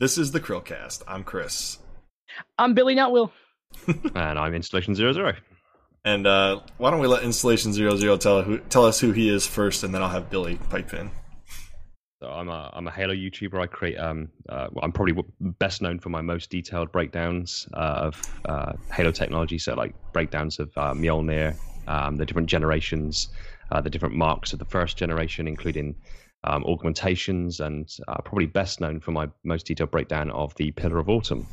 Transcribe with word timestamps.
This 0.00 0.16
is 0.16 0.32
the 0.32 0.40
Chrillcast. 0.40 1.02
I'm 1.06 1.22
Chris. 1.24 1.76
I'm 2.58 2.72
Billy, 2.72 2.94
not 2.94 3.12
Will. 3.12 3.30
and 4.14 4.38
I'm 4.38 4.54
Installation 4.54 4.94
Zero 4.94 5.12
Zero. 5.12 5.34
And 6.06 6.26
uh, 6.26 6.60
why 6.78 6.90
don't 6.90 7.00
we 7.00 7.06
let 7.06 7.22
Installation 7.22 7.74
Zero 7.74 7.94
Zero 7.96 8.16
tell 8.16 8.40
who, 8.40 8.60
tell 8.70 8.86
us 8.86 8.98
who 8.98 9.12
he 9.12 9.28
is 9.28 9.46
first, 9.46 9.84
and 9.84 9.94
then 9.94 10.02
I'll 10.02 10.08
have 10.08 10.30
Billy 10.30 10.56
pipe 10.70 10.94
in. 10.94 11.10
So 12.18 12.30
I'm 12.30 12.48
a 12.48 12.70
I'm 12.72 12.86
a 12.86 12.90
Halo 12.90 13.12
YouTuber. 13.12 13.60
I 13.60 13.66
create 13.66 13.98
um 13.98 14.30
uh, 14.48 14.68
well, 14.72 14.82
I'm 14.82 14.90
probably 14.90 15.22
best 15.38 15.82
known 15.82 15.98
for 15.98 16.08
my 16.08 16.22
most 16.22 16.48
detailed 16.48 16.90
breakdowns 16.92 17.68
uh, 17.74 18.08
of 18.08 18.40
uh, 18.46 18.72
Halo 18.94 19.10
technology. 19.10 19.58
So 19.58 19.74
like 19.74 19.94
breakdowns 20.14 20.58
of 20.60 20.70
uh, 20.78 20.94
Mjolnir, 20.94 21.54
um, 21.88 22.16
the 22.16 22.24
different 22.24 22.48
generations, 22.48 23.28
uh, 23.70 23.82
the 23.82 23.90
different 23.90 24.14
marks 24.14 24.54
of 24.54 24.60
the 24.60 24.64
first 24.64 24.96
generation, 24.96 25.46
including 25.46 25.94
um, 26.44 26.64
augmentations, 26.64 27.60
and 27.60 27.90
uh, 28.08 28.20
probably 28.22 28.46
best 28.46 28.80
known 28.80 29.00
for 29.00 29.12
my 29.12 29.28
most 29.44 29.66
detailed 29.66 29.90
breakdown 29.90 30.30
of 30.30 30.54
the 30.56 30.70
Pillar 30.72 30.98
of 30.98 31.08
Autumn. 31.08 31.46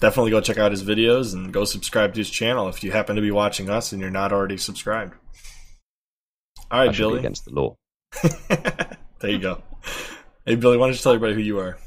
Definitely 0.00 0.30
go 0.30 0.40
check 0.40 0.58
out 0.58 0.70
his 0.70 0.84
videos 0.84 1.34
and 1.34 1.52
go 1.52 1.64
subscribe 1.64 2.14
to 2.14 2.20
his 2.20 2.30
channel 2.30 2.68
if 2.68 2.84
you 2.84 2.92
happen 2.92 3.16
to 3.16 3.22
be 3.22 3.32
watching 3.32 3.68
us 3.68 3.92
and 3.92 4.00
you're 4.00 4.10
not 4.10 4.32
already 4.32 4.56
subscribed. 4.56 5.14
All 6.70 6.86
right, 6.86 6.96
Billy. 6.96 7.18
against 7.18 7.44
the 7.46 7.50
law. 7.50 7.76
there 9.20 9.30
you 9.30 9.38
go. 9.38 9.62
Hey, 10.44 10.54
Billy, 10.54 10.76
why 10.76 10.86
don't 10.86 10.94
you 10.94 11.00
tell 11.00 11.12
everybody 11.12 11.34
who 11.34 11.40
you 11.40 11.58
are? 11.58 11.78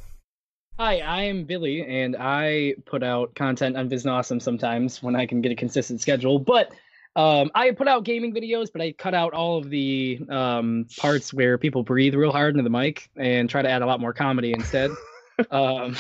Hi, 0.78 0.98
I 1.00 1.24
am 1.24 1.44
Billy, 1.44 1.86
and 1.86 2.16
I 2.20 2.76
put 2.86 3.04
out 3.04 3.36
content 3.36 3.78
on 3.78 3.88
VISNAWesome 3.90 4.42
sometimes 4.42 5.02
when 5.04 5.16
I 5.16 5.26
can 5.26 5.42
get 5.42 5.52
a 5.52 5.56
consistent 5.56 6.02
schedule. 6.02 6.40
But 6.40 6.74
um, 7.16 7.52
I 7.54 7.72
put 7.72 7.88
out 7.88 8.04
gaming 8.06 8.34
videos, 8.34 8.72
but 8.72 8.82
I 8.82 8.94
cut 8.94 9.14
out 9.14 9.34
all 9.34 9.58
of 9.58 9.70
the 9.70 10.20
um, 10.30 10.88
parts 10.98 11.34
where 11.34 11.58
people 11.58 11.84
breathe 11.84 12.16
real 12.16 12.32
hard 12.32 12.56
into 12.56 12.64
the 12.64 12.70
mic 12.70 13.10
and 13.18 13.50
try 13.50 13.62
to 13.62 13.70
add 13.70 13.82
a 13.82 13.86
lot 13.86 14.00
more 14.00 14.14
comedy 14.14 14.54
instead. 14.54 14.92
um, 15.52 15.96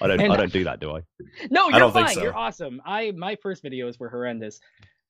I 0.00 0.06
don't. 0.06 0.20
I 0.20 0.36
don't 0.36 0.52
do 0.52 0.64
that, 0.64 0.80
do 0.80 0.96
I? 0.96 1.02
No, 1.50 1.68
you're 1.68 1.90
fine. 1.90 2.14
So. 2.14 2.22
You're 2.22 2.36
awesome. 2.36 2.80
I 2.86 3.10
my 3.12 3.36
first 3.36 3.62
videos 3.62 4.00
were 4.00 4.08
horrendous. 4.08 4.60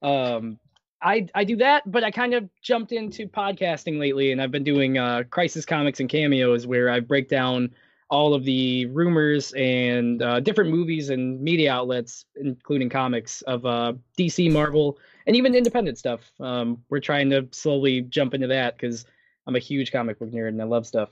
Um, 0.02 0.58
I 1.00 1.28
I 1.34 1.44
do 1.44 1.56
that, 1.56 1.90
but 1.90 2.02
I 2.04 2.10
kind 2.10 2.34
of 2.34 2.48
jumped 2.60 2.92
into 2.92 3.26
podcasting 3.28 3.98
lately, 3.98 4.32
and 4.32 4.42
I've 4.42 4.50
been 4.50 4.64
doing 4.64 4.98
uh, 4.98 5.22
Crisis 5.30 5.64
Comics 5.64 6.00
and 6.00 6.08
cameos 6.08 6.66
where 6.66 6.90
I 6.90 7.00
break 7.00 7.28
down 7.28 7.70
all 8.10 8.34
of 8.34 8.44
the 8.44 8.86
rumors 8.86 9.52
and 9.52 10.20
uh, 10.20 10.40
different 10.40 10.70
movies 10.70 11.10
and 11.10 11.40
media 11.40 11.72
outlets, 11.72 12.26
including 12.36 12.88
comics 12.88 13.40
of 13.42 13.64
uh, 13.64 13.92
DC, 14.18 14.52
Marvel, 14.52 14.98
and 15.26 15.36
even 15.36 15.54
independent 15.54 15.96
stuff. 15.96 16.20
Um, 16.40 16.82
we're 16.90 17.00
trying 17.00 17.30
to 17.30 17.48
slowly 17.52 18.02
jump 18.02 18.34
into 18.34 18.48
that 18.48 18.76
because 18.76 19.06
I'm 19.46 19.54
a 19.54 19.60
huge 19.60 19.92
comic 19.92 20.18
book 20.18 20.30
nerd 20.30 20.48
and 20.48 20.60
I 20.60 20.64
love 20.64 20.86
stuff. 20.86 21.10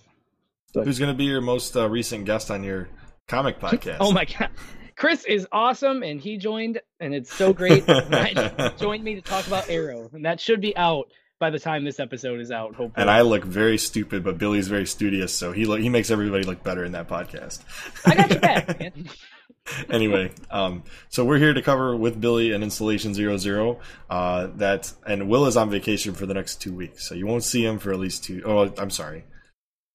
Who's 0.74 0.98
going 0.98 1.12
to 1.12 1.16
be 1.16 1.24
your 1.24 1.40
most 1.40 1.76
uh, 1.76 1.88
recent 1.88 2.24
guest 2.24 2.50
on 2.50 2.62
your 2.62 2.88
comic 3.26 3.60
podcast? 3.60 3.98
oh 4.00 4.12
my 4.12 4.24
god, 4.24 4.50
Chris 4.96 5.24
is 5.24 5.46
awesome, 5.52 6.02
and 6.02 6.20
he 6.20 6.36
joined, 6.36 6.80
and 6.98 7.14
it's 7.14 7.32
so 7.32 7.52
great. 7.52 7.86
joined 8.76 9.04
me 9.04 9.14
to 9.14 9.22
talk 9.22 9.46
about 9.46 9.70
Arrow, 9.70 10.10
and 10.12 10.24
that 10.24 10.40
should 10.40 10.60
be 10.60 10.76
out 10.76 11.10
by 11.38 11.50
the 11.50 11.58
time 11.58 11.84
this 11.84 12.00
episode 12.00 12.40
is 12.40 12.50
out. 12.50 12.74
Hopefully. 12.74 12.94
And 12.96 13.10
I 13.10 13.22
look 13.22 13.44
very 13.44 13.78
stupid, 13.78 14.24
but 14.24 14.38
Billy's 14.38 14.68
very 14.68 14.86
studious, 14.86 15.34
so 15.34 15.52
he 15.52 15.64
look, 15.64 15.80
he 15.80 15.88
makes 15.88 16.10
everybody 16.10 16.44
look 16.44 16.62
better 16.62 16.84
in 16.84 16.92
that 16.92 17.08
podcast. 17.08 17.60
I 18.04 18.14
got 18.14 18.30
your 18.30 18.40
back, 18.40 18.80
man. 18.80 19.08
anyway, 19.90 20.32
um, 20.50 20.82
so 21.08 21.24
we're 21.24 21.38
here 21.38 21.54
to 21.54 21.62
cover 21.62 21.96
with 21.96 22.20
Billy 22.20 22.52
and 22.52 22.64
Installation 22.64 23.14
Zero 23.14 23.36
Zero. 23.36 23.80
Uh, 24.08 24.48
that 24.56 24.92
and 25.06 25.28
Will 25.28 25.46
is 25.46 25.56
on 25.56 25.70
vacation 25.70 26.14
for 26.14 26.26
the 26.26 26.34
next 26.34 26.60
two 26.60 26.72
weeks, 26.72 27.08
so 27.08 27.14
you 27.14 27.26
won't 27.26 27.44
see 27.44 27.64
him 27.64 27.78
for 27.78 27.92
at 27.92 27.98
least 27.98 28.24
two. 28.24 28.42
Oh, 28.44 28.72
I'm 28.78 28.90
sorry, 28.90 29.24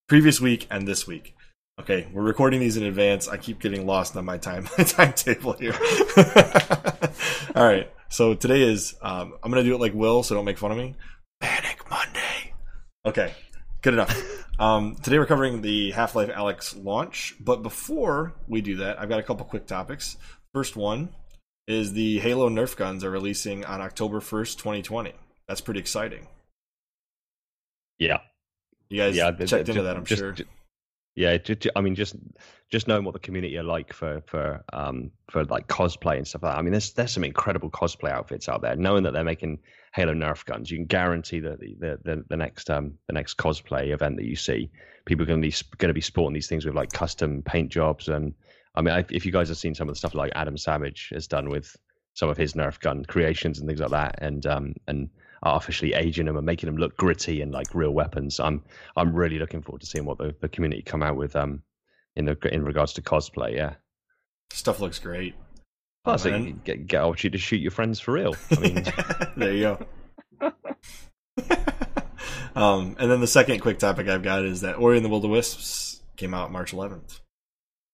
previous 0.07 0.39
week 0.39 0.67
and 0.69 0.87
this 0.87 1.07
week. 1.07 1.35
Okay, 1.79 2.07
we're 2.13 2.21
recording 2.21 2.59
these 2.59 2.77
in 2.77 2.83
advance. 2.83 3.27
I 3.27 3.37
keep 3.37 3.59
getting 3.59 3.87
lost 3.87 4.15
on 4.15 4.25
my 4.25 4.37
time 4.37 4.67
my 4.77 4.83
timetable 4.83 5.53
here. 5.53 5.73
All 7.55 7.65
right, 7.65 7.91
so 8.09 8.35
today 8.35 8.61
is 8.61 8.95
um, 9.01 9.33
I'm 9.43 9.51
gonna 9.51 9.63
do 9.63 9.73
it 9.73 9.79
like 9.79 9.93
Will, 9.93 10.23
so 10.23 10.35
don't 10.35 10.45
make 10.45 10.57
fun 10.57 10.71
of 10.71 10.77
me. 10.77 10.95
Panic 11.43 11.89
Monday. 11.89 12.53
Okay, 13.05 13.33
good 13.81 13.93
enough. 13.93 14.39
Um, 14.59 14.95
today 15.01 15.17
we're 15.17 15.25
covering 15.25 15.61
the 15.61 15.91
Half 15.91 16.15
Life 16.15 16.29
Alyx 16.29 16.81
launch, 16.81 17.35
but 17.39 17.63
before 17.63 18.33
we 18.47 18.61
do 18.61 18.77
that, 18.77 19.01
I've 19.01 19.09
got 19.09 19.19
a 19.19 19.23
couple 19.23 19.45
quick 19.45 19.65
topics. 19.65 20.15
First 20.53 20.75
one 20.77 21.09
is 21.67 21.91
the 21.91 22.19
Halo 22.19 22.49
Nerf 22.49 22.77
guns 22.77 23.03
are 23.03 23.09
releasing 23.09 23.65
on 23.65 23.81
October 23.81 24.21
1st, 24.21 24.57
2020. 24.57 25.13
That's 25.47 25.59
pretty 25.59 25.79
exciting. 25.79 26.27
Yeah. 27.97 28.19
You 28.89 29.01
guys 29.01 29.15
yeah, 29.15 29.31
checked 29.31 29.69
into 29.69 29.81
that, 29.81 29.97
I'm 29.97 30.05
just, 30.05 30.19
sure. 30.19 30.31
Just, 30.33 30.49
yeah, 31.15 31.37
I 31.75 31.81
mean, 31.81 31.95
just 31.95 32.15
just 32.71 32.87
knowing 32.87 33.03
what 33.05 33.13
the 33.13 33.19
community 33.19 33.55
are 33.57 33.63
like 33.63 33.93
for 33.93 34.23
for 34.25 34.63
um 34.73 35.11
for 35.29 35.45
like 35.45 35.67
cosplay 35.67 36.17
and 36.17 36.27
stuff 36.27 36.41
like 36.41 36.53
that. 36.53 36.57
I 36.57 36.61
mean, 36.63 36.71
there's 36.71 36.91
there's 36.93 37.11
some 37.11 37.23
incredible 37.23 37.69
cosplay 37.69 38.09
outfits 38.09 38.49
out 38.49 38.63
there. 38.63 38.75
Knowing 38.75 39.03
that 39.03 39.13
they're 39.13 39.23
making 39.23 39.59
Halo 39.93 40.13
Nerf 40.13 40.43
guns, 40.45 40.71
you 40.71 40.77
can 40.77 40.87
guarantee 40.87 41.39
that 41.41 41.59
the 41.59 41.99
the, 42.03 42.23
the 42.27 42.37
next 42.37 42.69
um 42.71 42.97
the 43.07 43.13
next 43.13 43.37
cosplay 43.37 43.93
event 43.93 44.17
that 44.17 44.25
you 44.25 44.35
see, 44.35 44.71
people 45.05 45.23
are 45.23 45.27
going 45.27 45.41
to 45.41 45.47
be 45.47 45.55
going 45.77 45.89
to 45.89 45.93
be 45.93 46.01
sporting 46.01 46.33
these 46.33 46.47
things 46.47 46.65
with 46.65 46.73
like 46.73 46.91
custom 46.91 47.43
paint 47.43 47.71
jobs. 47.71 48.07
And 48.07 48.33
I 48.73 48.81
mean, 48.81 49.05
if 49.11 49.23
you 49.23 49.31
guys 49.31 49.49
have 49.49 49.57
seen 49.57 49.75
some 49.75 49.87
of 49.87 49.93
the 49.93 49.99
stuff 49.99 50.15
like 50.15 50.31
Adam 50.33 50.57
Savage 50.57 51.09
has 51.13 51.27
done 51.27 51.49
with 51.49 51.75
some 52.15 52.29
of 52.29 52.37
his 52.37 52.53
Nerf 52.53 52.79
gun 52.79 53.05
creations 53.05 53.59
and 53.59 53.67
things 53.67 53.81
like 53.81 53.91
that, 53.91 54.15
and 54.17 54.43
um 54.47 54.73
and 54.87 55.09
artificially 55.43 55.93
aging 55.93 56.25
them 56.25 56.37
and 56.37 56.45
making 56.45 56.67
them 56.67 56.77
look 56.77 56.97
gritty 56.97 57.41
and 57.41 57.51
like 57.51 57.67
real 57.73 57.91
weapons. 57.91 58.39
I'm 58.39 58.63
I'm 58.95 59.13
really 59.13 59.39
looking 59.39 59.61
forward 59.61 59.81
to 59.81 59.87
seeing 59.87 60.05
what 60.05 60.17
the, 60.17 60.35
the 60.39 60.49
community 60.49 60.81
come 60.81 61.03
out 61.03 61.15
with 61.15 61.35
um 61.35 61.61
in 62.15 62.25
the 62.25 62.37
in 62.51 62.63
regards 62.63 62.93
to 62.93 63.01
cosplay. 63.01 63.55
Yeah, 63.55 63.75
stuff 64.51 64.79
looks 64.79 64.99
great. 64.99 65.35
Plus, 66.03 66.25
oh, 66.25 66.33
it 66.33 66.63
get 66.63 66.87
get 66.87 67.23
you 67.23 67.29
to 67.29 67.37
shoot 67.37 67.61
your 67.61 67.71
friends 67.71 67.99
for 67.99 68.13
real. 68.13 68.35
I 68.51 68.59
mean, 68.59 68.83
there 69.37 69.53
you 69.53 69.61
go. 69.61 69.85
um, 72.55 72.95
and 72.99 73.09
then 73.09 73.21
the 73.21 73.27
second 73.27 73.59
quick 73.61 73.79
topic 73.79 74.07
I've 74.07 74.23
got 74.23 74.43
is 74.43 74.61
that 74.61 74.77
Ori 74.77 74.97
and 74.97 75.05
the 75.05 75.09
Will 75.09 75.23
of 75.23 75.31
Wisps 75.31 76.01
came 76.17 76.33
out 76.33 76.51
March 76.51 76.73
11th. 76.73 77.21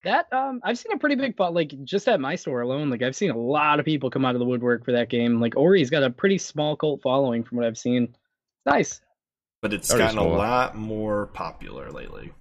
That 0.04 0.32
um, 0.32 0.62
I've 0.64 0.78
seen 0.78 0.94
a 0.94 0.98
pretty 0.98 1.16
big, 1.16 1.36
but 1.36 1.54
like 1.54 1.74
just 1.84 2.08
at 2.08 2.22
my 2.22 2.36
store 2.36 2.62
alone, 2.62 2.90
like 2.90 3.02
I've 3.02 3.16
seen 3.16 3.32
a 3.32 3.38
lot 3.38 3.80
of 3.80 3.86
people 3.86 4.10
come 4.10 4.24
out 4.24 4.34
of 4.34 4.40
the 4.40 4.46
woodwork 4.46 4.86
for 4.86 4.94
that 4.94 5.10
game. 5.10 5.42
Like 5.42 5.58
Ori's 5.58 5.90
got 5.90 6.04
a 6.04 6.10
pretty 6.10 6.38
small 6.38 6.78
cult 6.78 7.02
following 7.02 7.44
from 7.44 7.58
what 7.58 7.68
I've 7.68 7.78
seen. 7.78 8.16
Nice, 8.66 9.02
but 9.62 9.74
it's 9.74 9.90
Very 9.90 10.00
gotten 10.00 10.16
small. 10.16 10.36
a 10.36 10.38
lot 10.38 10.76
more 10.78 11.28
popular 11.28 11.92
lately. 11.92 12.32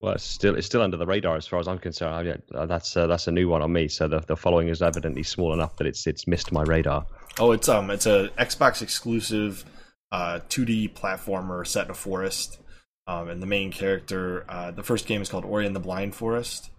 Well, 0.00 0.14
it's 0.14 0.24
still 0.24 0.56
it's 0.56 0.66
still 0.66 0.82
under 0.82 0.96
the 0.96 1.06
radar 1.06 1.36
as 1.36 1.46
far 1.46 1.60
as 1.60 1.68
I'm 1.68 1.78
concerned. 1.78 2.28
I, 2.28 2.56
uh, 2.56 2.66
that's 2.66 2.96
uh, 2.96 3.06
that's 3.06 3.28
a 3.28 3.32
new 3.32 3.48
one 3.48 3.60
on 3.62 3.72
me. 3.72 3.86
So 3.88 4.08
the 4.08 4.20
the 4.20 4.36
following 4.36 4.68
is 4.68 4.80
evidently 4.82 5.22
small 5.22 5.52
enough 5.52 5.76
that 5.76 5.86
it's 5.86 6.06
it's 6.06 6.26
missed 6.26 6.52
my 6.52 6.62
radar. 6.62 7.06
Oh, 7.38 7.52
it's 7.52 7.68
um 7.68 7.90
it's 7.90 8.06
a 8.06 8.30
Xbox 8.38 8.80
exclusive 8.82 9.64
uh 10.10 10.40
2D 10.48 10.94
platformer 10.94 11.66
set 11.66 11.84
in 11.84 11.90
a 11.90 11.94
forest. 11.94 12.58
Um, 13.06 13.28
and 13.28 13.42
the 13.42 13.46
main 13.46 13.72
character, 13.72 14.44
uh, 14.48 14.70
the 14.70 14.82
first 14.82 15.06
game 15.06 15.22
is 15.22 15.28
called 15.28 15.44
Ori 15.44 15.66
and 15.66 15.74
the 15.74 15.80
Blind 15.80 16.14
Forest. 16.14 16.70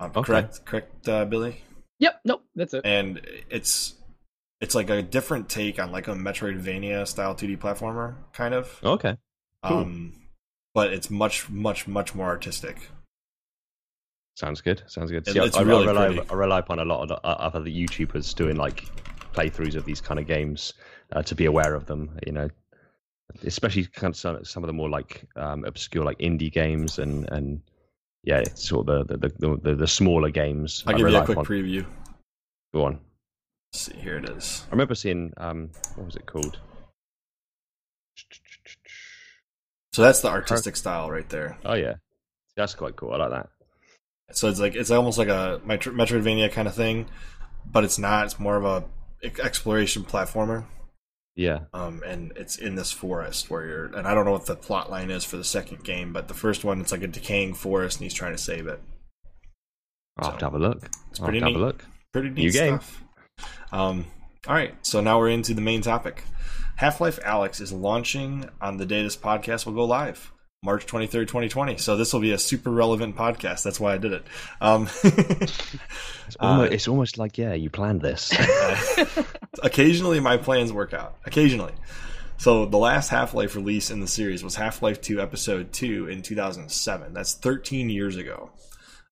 Um, 0.00 0.10
okay. 0.16 0.22
Correct, 0.22 0.64
correct, 0.64 1.08
uh, 1.08 1.24
Billy. 1.24 1.62
Yep. 2.00 2.20
Nope. 2.24 2.44
That's 2.56 2.74
it. 2.74 2.82
And 2.84 3.20
it's 3.48 3.94
it's 4.60 4.74
like 4.74 4.90
a 4.90 5.02
different 5.02 5.48
take 5.48 5.78
on 5.80 5.92
like 5.92 6.08
a 6.08 6.14
Metroidvania 6.14 7.06
style 7.06 7.34
2D 7.34 7.58
platformer, 7.58 8.14
kind 8.32 8.54
of. 8.54 8.80
Okay. 8.82 9.16
Cool. 9.64 9.78
Um, 9.78 10.12
but 10.74 10.92
it's 10.92 11.10
much, 11.10 11.48
much, 11.50 11.86
much 11.86 12.14
more 12.14 12.26
artistic. 12.26 12.88
Sounds 14.34 14.60
good. 14.60 14.82
Sounds 14.86 15.10
good. 15.10 15.26
See, 15.26 15.38
it's 15.38 15.56
I, 15.56 15.62
really 15.62 15.86
I, 15.86 16.06
rely, 16.06 16.24
I 16.30 16.34
rely 16.34 16.58
upon 16.60 16.78
a 16.78 16.84
lot 16.84 17.10
of 17.10 17.20
other 17.54 17.70
YouTubers 17.70 18.34
doing 18.34 18.56
like 18.56 18.84
playthroughs 19.34 19.74
of 19.74 19.84
these 19.84 20.00
kind 20.00 20.18
of 20.18 20.26
games 20.26 20.72
uh, 21.12 21.22
to 21.22 21.34
be 21.34 21.44
aware 21.44 21.74
of 21.74 21.86
them. 21.86 22.18
You 22.26 22.32
know, 22.32 22.48
especially 23.44 23.84
kind 23.86 24.12
of 24.12 24.16
some, 24.16 24.44
some 24.44 24.62
of 24.62 24.66
the 24.66 24.72
more 24.72 24.88
like 24.88 25.24
um, 25.36 25.64
obscure 25.64 26.04
like 26.04 26.18
indie 26.18 26.52
games 26.52 26.98
and 26.98 27.30
and 27.30 27.60
yeah, 28.24 28.38
it's 28.38 28.68
sort 28.68 28.88
of 28.88 29.08
the 29.08 29.16
the, 29.16 29.58
the, 29.62 29.74
the 29.74 29.86
smaller 29.86 30.30
games. 30.30 30.84
I'll 30.86 30.96
give 30.96 31.08
you 31.08 31.16
a 31.16 31.24
quick 31.24 31.38
preview. 31.38 31.84
Go 32.72 32.84
on. 32.84 33.00
Let's 33.72 33.86
see, 33.86 33.96
here 33.96 34.18
it 34.18 34.28
is. 34.30 34.64
I 34.68 34.70
remember 34.72 34.94
seeing 34.94 35.32
um, 35.36 35.70
what 35.96 36.06
was 36.06 36.16
it 36.16 36.26
called? 36.26 36.58
So 39.92 40.02
that's 40.02 40.20
the 40.20 40.28
artistic 40.28 40.76
style 40.76 41.10
right 41.10 41.28
there. 41.28 41.58
Oh 41.64 41.74
yeah, 41.74 41.94
that's 42.56 42.74
quite 42.74 42.96
cool. 42.96 43.12
I 43.12 43.16
like 43.16 43.30
that. 43.30 43.50
So 44.32 44.48
it's 44.48 44.60
like 44.60 44.74
it's 44.74 44.90
almost 44.90 45.18
like 45.18 45.28
a 45.28 45.60
Metroidvania 45.66 46.50
kind 46.50 46.66
of 46.66 46.74
thing, 46.74 47.06
but 47.66 47.84
it's 47.84 47.98
not. 47.98 48.26
It's 48.26 48.38
more 48.38 48.56
of 48.56 48.64
a 48.64 48.84
exploration 49.40 50.04
platformer. 50.04 50.64
Yeah. 51.34 51.60
Um, 51.72 52.02
and 52.06 52.32
it's 52.36 52.56
in 52.56 52.74
this 52.74 52.92
forest 52.92 53.50
where 53.50 53.66
you're, 53.66 53.84
and 53.86 54.06
I 54.06 54.14
don't 54.14 54.24
know 54.24 54.32
what 54.32 54.46
the 54.46 54.56
plot 54.56 54.90
line 54.90 55.10
is 55.10 55.24
for 55.24 55.36
the 55.36 55.44
second 55.44 55.84
game, 55.84 56.12
but 56.12 56.28
the 56.28 56.34
first 56.34 56.64
one 56.64 56.80
it's 56.80 56.92
like 56.92 57.02
a 57.02 57.06
decaying 57.06 57.54
forest 57.54 57.98
and 57.98 58.04
he's 58.04 58.14
trying 58.14 58.32
to 58.32 58.38
save 58.38 58.66
it. 58.66 58.80
I'll 60.18 60.24
so, 60.24 60.30
have 60.30 60.38
to 60.40 60.46
have 60.46 60.54
a 60.54 60.58
look. 60.58 60.88
It's 61.10 61.18
pretty 61.18 61.40
neat. 61.40 61.52
Have 61.52 61.60
a 61.60 61.64
look. 61.64 61.84
Pretty 62.12 62.28
neat 62.28 62.38
New 62.38 62.50
stuff. 62.52 63.04
Game. 63.40 63.80
Um, 63.80 64.06
all 64.46 64.54
right, 64.54 64.74
so 64.82 65.00
now 65.00 65.18
we're 65.18 65.30
into 65.30 65.54
the 65.54 65.60
main 65.62 65.80
topic. 65.80 66.24
Half 66.76 67.00
Life 67.00 67.20
Alyx 67.20 67.60
is 67.60 67.72
launching 67.72 68.48
on 68.60 68.76
the 68.76 68.86
day 68.86 69.02
this 69.02 69.16
podcast 69.16 69.66
will 69.66 69.72
go 69.72 69.84
live. 69.84 70.32
March 70.64 70.86
23rd, 70.86 71.26
2020. 71.26 71.78
So 71.78 71.96
this 71.96 72.12
will 72.12 72.20
be 72.20 72.30
a 72.30 72.38
super 72.38 72.70
relevant 72.70 73.16
podcast. 73.16 73.64
That's 73.64 73.80
why 73.80 73.94
I 73.94 73.98
did 73.98 74.12
it. 74.12 74.24
Um, 74.60 74.88
it's, 75.02 76.36
almost, 76.38 76.70
uh, 76.70 76.72
it's, 76.72 76.86
almost, 76.86 77.18
like, 77.18 77.36
yeah, 77.36 77.54
you 77.54 77.68
planned 77.68 78.00
this. 78.00 78.32
occasionally 79.64 80.20
my 80.20 80.36
plans 80.36 80.72
work 80.72 80.94
out. 80.94 81.16
Occasionally. 81.26 81.72
So 82.36 82.66
the 82.66 82.78
last 82.78 83.08
Half 83.08 83.34
Life 83.34 83.56
release 83.56 83.90
in 83.90 83.98
the 83.98 84.06
series 84.06 84.44
was 84.44 84.54
Half 84.54 84.82
Life 84.82 85.00
2 85.00 85.20
Episode 85.20 85.72
2 85.72 86.06
in 86.06 86.22
2007. 86.22 87.12
That's 87.12 87.34
13 87.34 87.90
years 87.90 88.16
ago. 88.16 88.50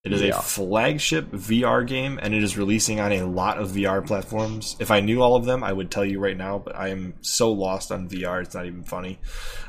It 0.02 0.14
is 0.14 0.22
yeah. 0.22 0.38
a 0.38 0.40
flagship 0.40 1.30
VR 1.30 1.86
game, 1.86 2.18
and 2.22 2.32
it 2.32 2.42
is 2.42 2.56
releasing 2.56 3.00
on 3.00 3.12
a 3.12 3.26
lot 3.26 3.58
of 3.58 3.72
VR 3.72 4.04
platforms. 4.06 4.74
If 4.80 4.90
I 4.90 5.00
knew 5.00 5.20
all 5.20 5.36
of 5.36 5.44
them, 5.44 5.62
I 5.62 5.74
would 5.74 5.90
tell 5.90 6.06
you 6.06 6.18
right 6.18 6.36
now, 6.36 6.58
but 6.58 6.74
I 6.74 6.88
am 6.88 7.14
so 7.20 7.52
lost 7.52 7.92
on 7.92 8.08
VR, 8.08 8.42
it's 8.42 8.54
not 8.54 8.64
even 8.64 8.82
funny. 8.82 9.18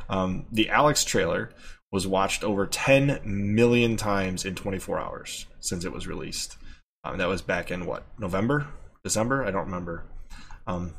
Um, 0.10 0.46
the 0.50 0.70
Alyx 0.72 1.06
trailer 1.06 1.52
was 1.92 2.08
watched 2.08 2.46
over 2.46 2.66
10 2.66 3.20
million 3.26 3.98
times 3.98 4.46
in 4.46 4.56
24 4.56 5.00
hours 5.00 5.48
since 5.60 5.84
it 5.84 5.92
was 5.92 6.08
released. 6.08 6.56
Um, 7.04 7.18
that 7.18 7.28
was 7.28 7.42
back 7.42 7.70
in 7.70 7.86
what, 7.86 8.06
November? 8.18 8.68
December? 9.04 9.44
I 9.44 9.52
don't 9.52 9.66
remember. 9.66 10.06
Um, 10.66 10.94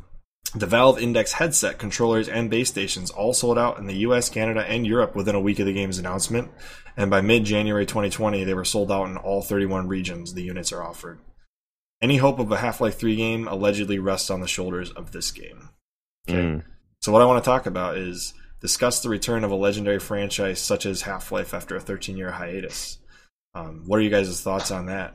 the 0.54 0.66
Valve 0.66 1.00
Index 1.00 1.32
headset, 1.32 1.78
controllers, 1.78 2.28
and 2.28 2.50
base 2.50 2.68
stations 2.68 3.10
all 3.10 3.32
sold 3.32 3.58
out 3.58 3.78
in 3.78 3.86
the 3.86 3.96
US, 3.98 4.28
Canada, 4.28 4.60
and 4.60 4.86
Europe 4.86 5.14
within 5.14 5.34
a 5.34 5.40
week 5.40 5.58
of 5.58 5.66
the 5.66 5.72
game's 5.72 5.98
announcement. 5.98 6.50
And 6.96 7.10
by 7.10 7.20
mid 7.22 7.44
January 7.44 7.86
2020, 7.86 8.44
they 8.44 8.54
were 8.54 8.64
sold 8.64 8.92
out 8.92 9.08
in 9.08 9.16
all 9.16 9.42
31 9.42 9.88
regions 9.88 10.34
the 10.34 10.42
units 10.42 10.72
are 10.72 10.82
offered. 10.82 11.20
Any 12.02 12.18
hope 12.18 12.38
of 12.38 12.50
a 12.52 12.58
Half 12.58 12.80
Life 12.80 12.98
3 12.98 13.16
game 13.16 13.48
allegedly 13.48 13.98
rests 13.98 14.28
on 14.28 14.40
the 14.40 14.48
shoulders 14.48 14.90
of 14.90 15.12
this 15.12 15.30
game. 15.30 15.70
Okay. 16.28 16.38
Mm. 16.38 16.64
So, 17.00 17.12
what 17.12 17.22
I 17.22 17.26
want 17.26 17.42
to 17.42 17.48
talk 17.48 17.66
about 17.66 17.96
is 17.96 18.34
discuss 18.60 19.00
the 19.00 19.08
return 19.08 19.44
of 19.44 19.50
a 19.50 19.56
legendary 19.56 19.98
franchise 19.98 20.60
such 20.60 20.84
as 20.84 21.02
Half 21.02 21.32
Life 21.32 21.54
after 21.54 21.76
a 21.76 21.80
13 21.80 22.16
year 22.16 22.32
hiatus. 22.32 22.98
Um, 23.54 23.84
what 23.86 23.98
are 23.98 24.02
you 24.02 24.10
guys' 24.10 24.40
thoughts 24.40 24.70
on 24.70 24.86
that? 24.86 25.14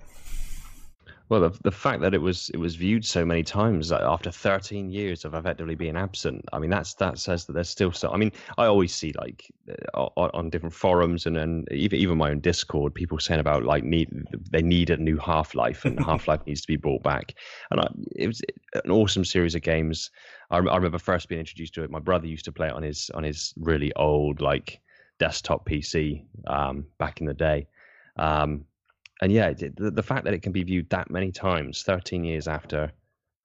Well, 1.30 1.42
the, 1.42 1.60
the 1.64 1.72
fact 1.72 2.02
that 2.02 2.14
it 2.14 2.22
was 2.22 2.50
it 2.54 2.58
was 2.58 2.76
viewed 2.76 3.04
so 3.04 3.26
many 3.26 3.44
times 3.44 3.92
after 3.92 4.32
13 4.32 4.90
years 4.90 5.26
of 5.26 5.34
effectively 5.34 5.76
being 5.76 5.98
absent, 5.98 6.46
I 6.54 6.60
mean, 6.60 6.70
that's 6.70 6.94
that 6.96 7.20
says 7.20 7.46
that 7.46 7.54
there's 7.54 7.70
still 7.70 7.92
so. 7.92 8.10
I 8.12 8.18
mean, 8.18 8.32
I 8.58 8.66
always 8.66 8.96
see 8.96 9.14
like 9.18 9.52
uh, 9.94 10.08
on, 10.16 10.32
on 10.34 10.50
different 10.50 10.74
forums 10.74 11.26
and 11.26 11.36
and 11.36 11.70
even 11.72 12.00
even 12.00 12.18
my 12.18 12.32
own 12.32 12.40
Discord, 12.40 12.94
people 12.94 13.20
saying 13.20 13.42
about 13.42 13.64
like 13.64 13.84
need 13.84 14.10
they 14.52 14.62
need 14.62 14.90
a 14.90 14.96
new 14.96 15.18
Half 15.18 15.54
Life 15.54 15.84
and 15.84 16.00
Half 16.06 16.30
Life 16.30 16.42
needs 16.48 16.62
to 16.62 16.68
be 16.68 16.78
brought 16.78 17.04
back. 17.04 17.34
And 17.72 17.82
I, 17.82 17.88
it 18.16 18.28
was 18.28 18.42
an 18.86 18.92
awesome 18.92 19.26
series 19.26 19.54
of 19.54 19.62
games. 19.62 20.12
I, 20.50 20.58
I 20.58 20.76
remember 20.76 20.98
first 20.98 21.28
being 21.28 21.40
introduced 21.40 21.74
to 21.74 21.84
it. 21.84 21.92
My 21.92 22.00
brother 22.00 22.28
used 22.28 22.46
to 22.46 22.54
play 22.54 22.68
it 22.68 22.74
on 22.74 22.84
his 22.84 23.12
on 23.14 23.24
his 23.24 23.54
really 23.58 23.94
old 23.96 24.40
like 24.40 24.80
desktop 25.20 25.68
PC 25.68 26.24
um, 26.48 26.86
back 27.00 27.20
in 27.20 27.28
the 27.28 27.34
day. 27.34 27.68
Um, 28.16 28.64
and 29.22 29.32
yeah, 29.32 29.54
the, 29.54 29.92
the 29.92 30.04
fact 30.04 30.26
that 30.26 30.34
it 30.34 30.42
can 30.42 30.52
be 30.52 30.64
viewed 30.64 30.90
that 30.90 31.10
many 31.10 31.32
times, 31.32 31.84
13 31.84 32.24
years 32.24 32.48
after 32.48 32.92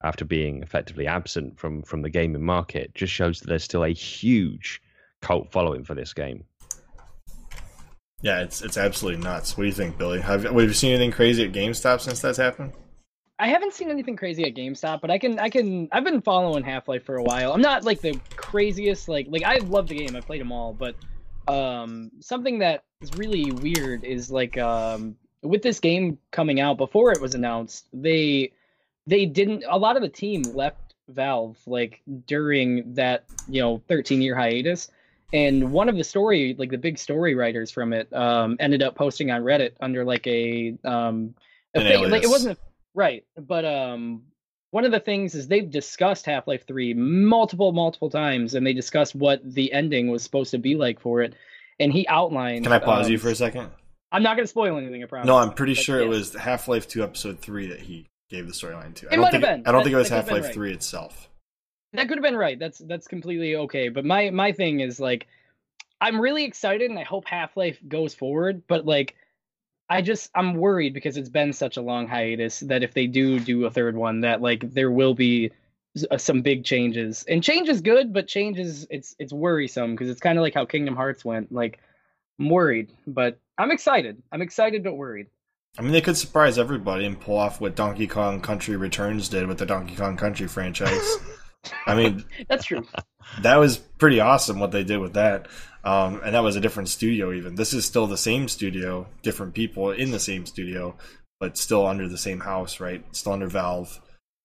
after 0.04 0.24
being 0.24 0.62
effectively 0.62 1.06
absent 1.06 1.58
from 1.58 1.82
from 1.82 2.02
the 2.02 2.10
gaming 2.10 2.44
market, 2.44 2.94
just 2.94 3.12
shows 3.12 3.40
that 3.40 3.48
there's 3.48 3.64
still 3.64 3.84
a 3.84 3.90
huge 3.90 4.82
cult 5.20 5.50
following 5.52 5.84
for 5.84 5.94
this 5.94 6.12
game. 6.12 6.44
Yeah, 8.20 8.42
it's 8.42 8.62
it's 8.62 8.76
absolutely 8.76 9.22
nuts. 9.22 9.56
What 9.56 9.64
do 9.64 9.68
you 9.68 9.74
think, 9.74 9.98
Billy? 9.98 10.20
Have, 10.20 10.44
have 10.44 10.54
you 10.54 10.72
seen 10.72 10.92
anything 10.92 11.10
crazy 11.10 11.44
at 11.44 11.52
GameStop 11.52 12.00
since 12.00 12.20
that's 12.20 12.38
happened? 12.38 12.72
I 13.38 13.48
haven't 13.48 13.72
seen 13.72 13.90
anything 13.90 14.16
crazy 14.16 14.44
at 14.44 14.54
GameStop, 14.54 15.00
but 15.00 15.10
I 15.10 15.18
can 15.18 15.38
I 15.38 15.48
can 15.48 15.88
I've 15.90 16.04
been 16.04 16.20
following 16.22 16.62
Half 16.62 16.86
Life 16.86 17.04
for 17.04 17.16
a 17.16 17.22
while. 17.22 17.52
I'm 17.52 17.60
not 17.60 17.82
like 17.82 18.00
the 18.00 18.20
craziest 18.36 19.08
like 19.08 19.26
like 19.28 19.42
I 19.42 19.56
love 19.56 19.88
the 19.88 19.96
game. 19.96 20.14
I 20.14 20.20
played 20.20 20.40
them 20.40 20.52
all, 20.52 20.72
but 20.72 20.94
um 21.48 22.12
something 22.20 22.60
that 22.60 22.84
is 23.00 23.12
really 23.14 23.50
weird 23.50 24.04
is 24.04 24.30
like 24.30 24.56
um 24.58 25.16
with 25.42 25.62
this 25.62 25.80
game 25.80 26.18
coming 26.30 26.60
out 26.60 26.78
before 26.78 27.12
it 27.12 27.20
was 27.20 27.34
announced, 27.34 27.86
they 27.92 28.52
they 29.06 29.26
didn't 29.26 29.64
a 29.68 29.78
lot 29.78 29.96
of 29.96 30.02
the 30.02 30.08
team 30.08 30.42
left 30.54 30.94
Valve 31.08 31.58
like 31.66 32.00
during 32.26 32.94
that, 32.94 33.24
you 33.48 33.60
know, 33.60 33.82
13 33.88 34.22
year 34.22 34.36
hiatus. 34.36 34.90
And 35.32 35.72
one 35.72 35.88
of 35.88 35.96
the 35.96 36.04
story, 36.04 36.54
like 36.58 36.70
the 36.70 36.78
big 36.78 36.98
story 36.98 37.34
writers 37.34 37.70
from 37.70 37.92
it, 37.92 38.12
um, 38.12 38.56
ended 38.60 38.82
up 38.82 38.94
posting 38.94 39.30
on 39.30 39.42
Reddit 39.42 39.72
under 39.80 40.04
like 40.04 40.26
a 40.26 40.74
um 40.84 41.34
a 41.74 41.80
thing, 41.80 42.10
like 42.10 42.22
it 42.22 42.28
wasn't 42.28 42.58
right, 42.94 43.24
but 43.36 43.64
um 43.64 44.22
one 44.70 44.84
of 44.86 44.92
the 44.92 45.00
things 45.00 45.34
is 45.34 45.48
they've 45.48 45.70
discussed 45.70 46.24
Half-Life 46.24 46.66
3 46.66 46.94
multiple 46.94 47.72
multiple 47.72 48.08
times 48.08 48.54
and 48.54 48.66
they 48.66 48.72
discussed 48.72 49.14
what 49.14 49.40
the 49.44 49.70
ending 49.72 50.08
was 50.08 50.22
supposed 50.22 50.50
to 50.52 50.58
be 50.58 50.76
like 50.76 50.98
for 50.98 51.20
it 51.20 51.34
and 51.78 51.92
he 51.92 52.06
outlined 52.08 52.64
Can 52.64 52.72
I 52.72 52.78
pause 52.78 53.06
um, 53.06 53.12
you 53.12 53.18
for 53.18 53.28
a 53.28 53.34
second? 53.34 53.70
I'm 54.12 54.22
not 54.22 54.36
going 54.36 54.44
to 54.44 54.50
spoil 54.50 54.76
anything. 54.76 55.02
I 55.02 55.06
promise. 55.06 55.26
No, 55.26 55.36
I'm 55.36 55.52
pretty 55.52 55.74
but, 55.74 55.82
sure 55.82 55.98
yeah. 55.98 56.06
it 56.06 56.08
was 56.08 56.34
Half 56.34 56.68
Life 56.68 56.86
Two 56.86 57.02
Episode 57.02 57.40
Three 57.40 57.66
that 57.68 57.80
he 57.80 58.06
gave 58.30 58.46
the 58.46 58.52
storyline 58.52 58.94
to. 58.96 59.06
It 59.06 59.12
I 59.12 59.16
don't 59.16 59.22
might 59.22 59.30
think 59.32 59.44
been. 59.44 59.62
I 59.66 59.72
don't 59.72 59.80
that, 59.80 59.84
think 59.84 59.94
it 59.94 59.98
was 59.98 60.08
Half 60.08 60.30
Life 60.30 60.44
right. 60.44 60.54
Three 60.54 60.72
itself. 60.72 61.30
That 61.94 62.08
could 62.08 62.18
have 62.18 62.22
been 62.22 62.36
right. 62.36 62.58
That's 62.58 62.78
that's 62.78 63.06
completely 63.06 63.56
okay. 63.56 63.88
But 63.88 64.04
my 64.04 64.30
my 64.30 64.52
thing 64.52 64.80
is 64.80 65.00
like, 65.00 65.26
I'm 66.00 66.20
really 66.20 66.44
excited 66.44 66.90
and 66.90 66.98
I 66.98 67.04
hope 67.04 67.26
Half 67.26 67.56
Life 67.56 67.78
goes 67.88 68.14
forward. 68.14 68.62
But 68.66 68.86
like, 68.86 69.14
I 69.88 70.02
just 70.02 70.30
I'm 70.34 70.54
worried 70.54 70.94
because 70.94 71.16
it's 71.16 71.28
been 71.28 71.52
such 71.52 71.76
a 71.76 71.82
long 71.82 72.06
hiatus 72.06 72.60
that 72.60 72.82
if 72.82 72.94
they 72.94 73.06
do 73.06 73.40
do 73.40 73.66
a 73.66 73.70
third 73.70 73.96
one, 73.96 74.20
that 74.20 74.40
like 74.40 74.72
there 74.72 74.90
will 74.90 75.14
be 75.14 75.50
uh, 76.10 76.16
some 76.16 76.40
big 76.40 76.64
changes. 76.64 77.24
And 77.28 77.42
change 77.42 77.68
is 77.68 77.82
good, 77.82 78.12
but 78.12 78.26
change 78.26 78.58
is 78.58 78.86
it's 78.90 79.14
it's 79.18 79.32
worrisome 79.32 79.92
because 79.92 80.08
it's 80.08 80.20
kind 80.20 80.38
of 80.38 80.42
like 80.42 80.54
how 80.54 80.64
Kingdom 80.64 80.96
Hearts 80.96 81.24
went. 81.24 81.52
Like, 81.52 81.78
I'm 82.38 82.48
worried, 82.48 82.92
but 83.06 83.38
I'm 83.58 83.70
excited. 83.70 84.22
I'm 84.32 84.42
excited 84.42 84.82
but 84.82 84.94
worried. 84.94 85.28
I 85.78 85.82
mean, 85.82 85.92
they 85.92 86.00
could 86.00 86.16
surprise 86.16 86.58
everybody 86.58 87.06
and 87.06 87.18
pull 87.18 87.38
off 87.38 87.60
what 87.60 87.76
Donkey 87.76 88.06
Kong 88.06 88.40
Country 88.40 88.76
Returns 88.76 89.28
did 89.28 89.46
with 89.46 89.58
the 89.58 89.66
Donkey 89.66 89.96
Kong 89.96 90.16
Country 90.16 90.46
franchise. 90.46 91.16
I 91.86 91.94
mean, 91.94 92.24
that's 92.48 92.64
true. 92.64 92.86
That 93.40 93.56
was 93.56 93.78
pretty 93.78 94.20
awesome 94.20 94.58
what 94.58 94.72
they 94.72 94.84
did 94.84 94.98
with 94.98 95.14
that. 95.14 95.48
Um, 95.84 96.20
and 96.24 96.34
that 96.34 96.44
was 96.44 96.56
a 96.56 96.60
different 96.60 96.88
studio, 96.88 97.32
even. 97.32 97.54
This 97.54 97.72
is 97.72 97.84
still 97.84 98.06
the 98.06 98.16
same 98.16 98.48
studio, 98.48 99.06
different 99.22 99.54
people 99.54 99.90
in 99.90 100.10
the 100.10 100.20
same 100.20 100.46
studio, 100.46 100.96
but 101.40 101.56
still 101.56 101.86
under 101.86 102.08
the 102.08 102.18
same 102.18 102.40
house, 102.40 102.78
right? 102.78 103.04
Still 103.14 103.32
under 103.32 103.48
Valve. 103.48 104.00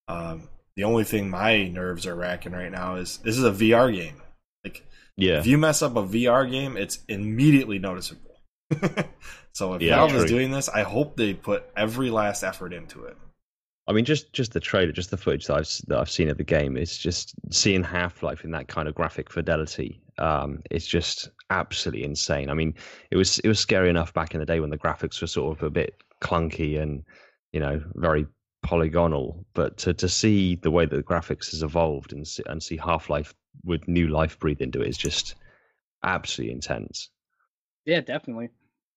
Um, 0.08 0.50
the 0.76 0.84
only 0.84 1.04
thing 1.04 1.30
my 1.30 1.68
nerves 1.68 2.06
are 2.08 2.16
racking 2.16 2.54
right 2.54 2.72
now 2.72 2.96
is 2.96 3.18
this 3.18 3.38
is 3.38 3.44
a 3.44 3.52
VR 3.52 3.94
game. 3.94 4.22
Like, 4.68 4.88
yeah. 5.16 5.40
if 5.40 5.48
you 5.48 5.58
mess 5.58 5.82
up 5.82 5.96
a 5.96 6.04
VR 6.04 6.50
game, 6.50 6.78
it's 6.78 7.00
immediately 7.08 7.80
noticeable. 7.80 8.42
so 9.54 9.74
if 9.74 9.82
yeah, 9.82 9.96
Valve 9.96 10.16
is 10.16 10.26
doing 10.26 10.52
this, 10.52 10.68
I 10.70 10.84
hope 10.84 11.16
they 11.16 11.34
put 11.34 11.64
every 11.76 12.10
last 12.10 12.44
effort 12.44 12.74
into 12.74 13.06
it. 13.06 13.18
I 13.88 13.94
mean, 13.94 14.04
just 14.04 14.34
just 14.34 14.52
the 14.52 14.60
trailer, 14.60 14.92
just 14.92 15.12
the 15.12 15.18
footage 15.18 15.48
that 15.48 15.58
I've 15.58 15.70
that 15.88 16.00
I've 16.00 16.10
seen 16.10 16.30
of 16.30 16.38
the 16.38 16.44
game, 16.44 16.76
is 16.76 16.98
just 16.98 17.34
seeing 17.52 17.84
Half 17.84 18.22
Life 18.22 18.44
in 18.44 18.52
that 18.52 18.68
kind 18.68 18.88
of 18.88 18.96
graphic 18.96 19.32
fidelity. 19.32 20.02
Um, 20.18 20.62
it's 20.70 20.86
just 20.86 21.30
absolutely 21.50 22.04
insane. 22.04 22.50
I 22.50 22.54
mean, 22.54 22.74
it 23.12 23.16
was 23.16 23.40
it 23.40 23.48
was 23.48 23.60
scary 23.60 23.90
enough 23.90 24.14
back 24.14 24.34
in 24.34 24.42
the 24.42 24.46
day 24.46 24.60
when 24.60 24.72
the 24.72 24.78
graphics 24.78 25.22
were 25.22 25.28
sort 25.28 25.58
of 25.58 25.64
a 25.64 25.70
bit 25.70 25.96
clunky 26.22 26.82
and 26.82 27.04
you 27.54 27.62
know 27.62 27.82
very 27.96 28.28
polygonal, 28.62 29.46
but 29.54 29.78
to 29.78 29.94
to 29.94 30.10
see 30.10 30.56
the 30.56 30.72
way 30.72 30.86
that 30.86 30.96
the 30.96 31.04
graphics 31.04 31.52
has 31.52 31.64
evolved 31.64 32.12
and 32.12 32.28
see, 32.28 32.44
and 32.48 32.62
see 32.62 32.76
Half 32.76 33.10
Life 33.10 33.34
with 33.64 33.88
new 33.88 34.08
life 34.08 34.40
breathed 34.40 34.62
into 34.62 34.82
it 34.82 34.90
is 34.90 34.98
just 34.98 35.36
absolutely 36.04 36.54
intense. 36.54 37.10
Yeah, 37.86 38.02
definitely. 38.02 38.50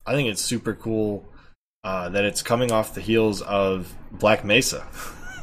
I 0.06 0.14
think 0.14 0.28
it's 0.28 0.42
super 0.42 0.74
cool 0.74 1.28
uh, 1.84 2.08
that 2.10 2.24
it's 2.24 2.42
coming 2.42 2.72
off 2.72 2.94
the 2.94 3.00
heels 3.00 3.42
of 3.42 3.94
Black 4.10 4.44
Mesa. 4.44 4.86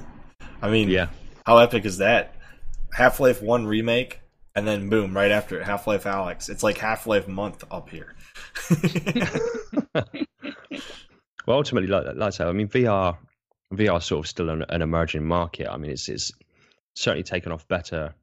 I 0.61 0.69
mean, 0.69 0.89
yeah, 0.89 1.09
how 1.45 1.57
epic 1.57 1.85
is 1.85 1.99
that? 1.99 2.35
Half 2.93 3.19
Life 3.19 3.41
One 3.41 3.65
remake, 3.65 4.21
and 4.55 4.67
then 4.67 4.89
boom, 4.89 5.15
right 5.15 5.31
after 5.31 5.59
it, 5.59 5.65
Half 5.65 5.87
Life 5.87 6.05
Alyx. 6.05 6.49
It's 6.49 6.63
like 6.63 6.77
Half 6.77 7.07
Life 7.07 7.27
month 7.27 7.63
up 7.69 7.89
here. 7.89 8.15
well, 9.93 11.57
ultimately, 11.57 11.87
like, 11.87 12.05
like 12.05 12.21
I 12.21 12.29
said, 12.29 12.47
I 12.47 12.51
mean, 12.51 12.67
VR, 12.67 13.17
VR 13.73 13.97
is 13.99 14.05
sort 14.05 14.25
of 14.25 14.29
still 14.29 14.49
an, 14.49 14.65
an 14.69 14.81
emerging 14.81 15.25
market. 15.25 15.67
I 15.67 15.77
mean, 15.77 15.91
it's 15.91 16.09
it's 16.09 16.31
certainly 16.95 17.23
taken 17.23 17.51
off 17.51 17.67
better 17.67 18.15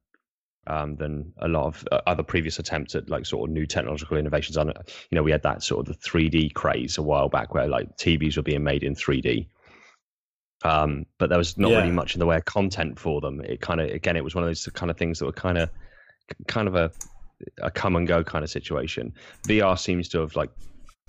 um, 0.67 0.97
than 0.97 1.33
a 1.39 1.49
lot 1.49 1.67
of 1.67 1.87
uh, 1.93 2.01
other 2.07 2.23
previous 2.23 2.59
attempts 2.59 2.95
at 2.95 3.09
like 3.09 3.27
sort 3.27 3.49
of 3.49 3.55
new 3.55 3.67
technological 3.67 4.17
innovations. 4.17 4.57
On 4.57 4.69
you 4.69 5.17
know, 5.17 5.23
we 5.23 5.31
had 5.31 5.43
that 5.43 5.63
sort 5.63 5.87
of 5.87 5.95
the 5.95 6.09
3D 6.09 6.55
craze 6.55 6.99
a 6.99 7.03
while 7.03 7.29
back, 7.29 7.55
where 7.55 7.69
like 7.69 7.97
TVs 7.97 8.37
were 8.37 8.43
being 8.43 8.65
made 8.65 8.83
in 8.83 8.95
3D. 8.95 9.47
Um, 10.65 11.05
but 11.19 11.29
there 11.29 11.39
was 11.39 11.59
not 11.59 11.71
yeah. 11.71 11.79
really 11.79 11.93
much 11.93 12.15
in 12.15 12.21
the 12.21 12.27
way 12.27 12.37
of 12.37 12.45
content 12.47 12.99
for 12.99 13.21
them. 13.21 13.41
It 13.43 13.61
kind 13.61 13.81
of, 13.81 13.91
again, 13.91 14.17
it 14.17 14.25
was 14.25 14.35
one 14.35 14.45
of 14.45 14.49
those 14.49 14.65
kind 14.73 14.91
of 14.91 14.97
things 14.97 15.19
that 15.19 15.27
were 15.27 15.33
kind 15.33 15.59
of, 15.59 15.69
kind 16.47 16.69
of 16.69 16.75
a, 16.75 16.91
a 17.59 17.71
come 17.71 17.97
and 17.97 18.07
go 18.07 18.25
kind 18.25 18.43
of 18.43 18.51
situation. 18.51 19.13
VR 19.47 19.79
seems 19.79 20.09
to 20.11 20.21
have 20.21 20.35
like 20.37 20.51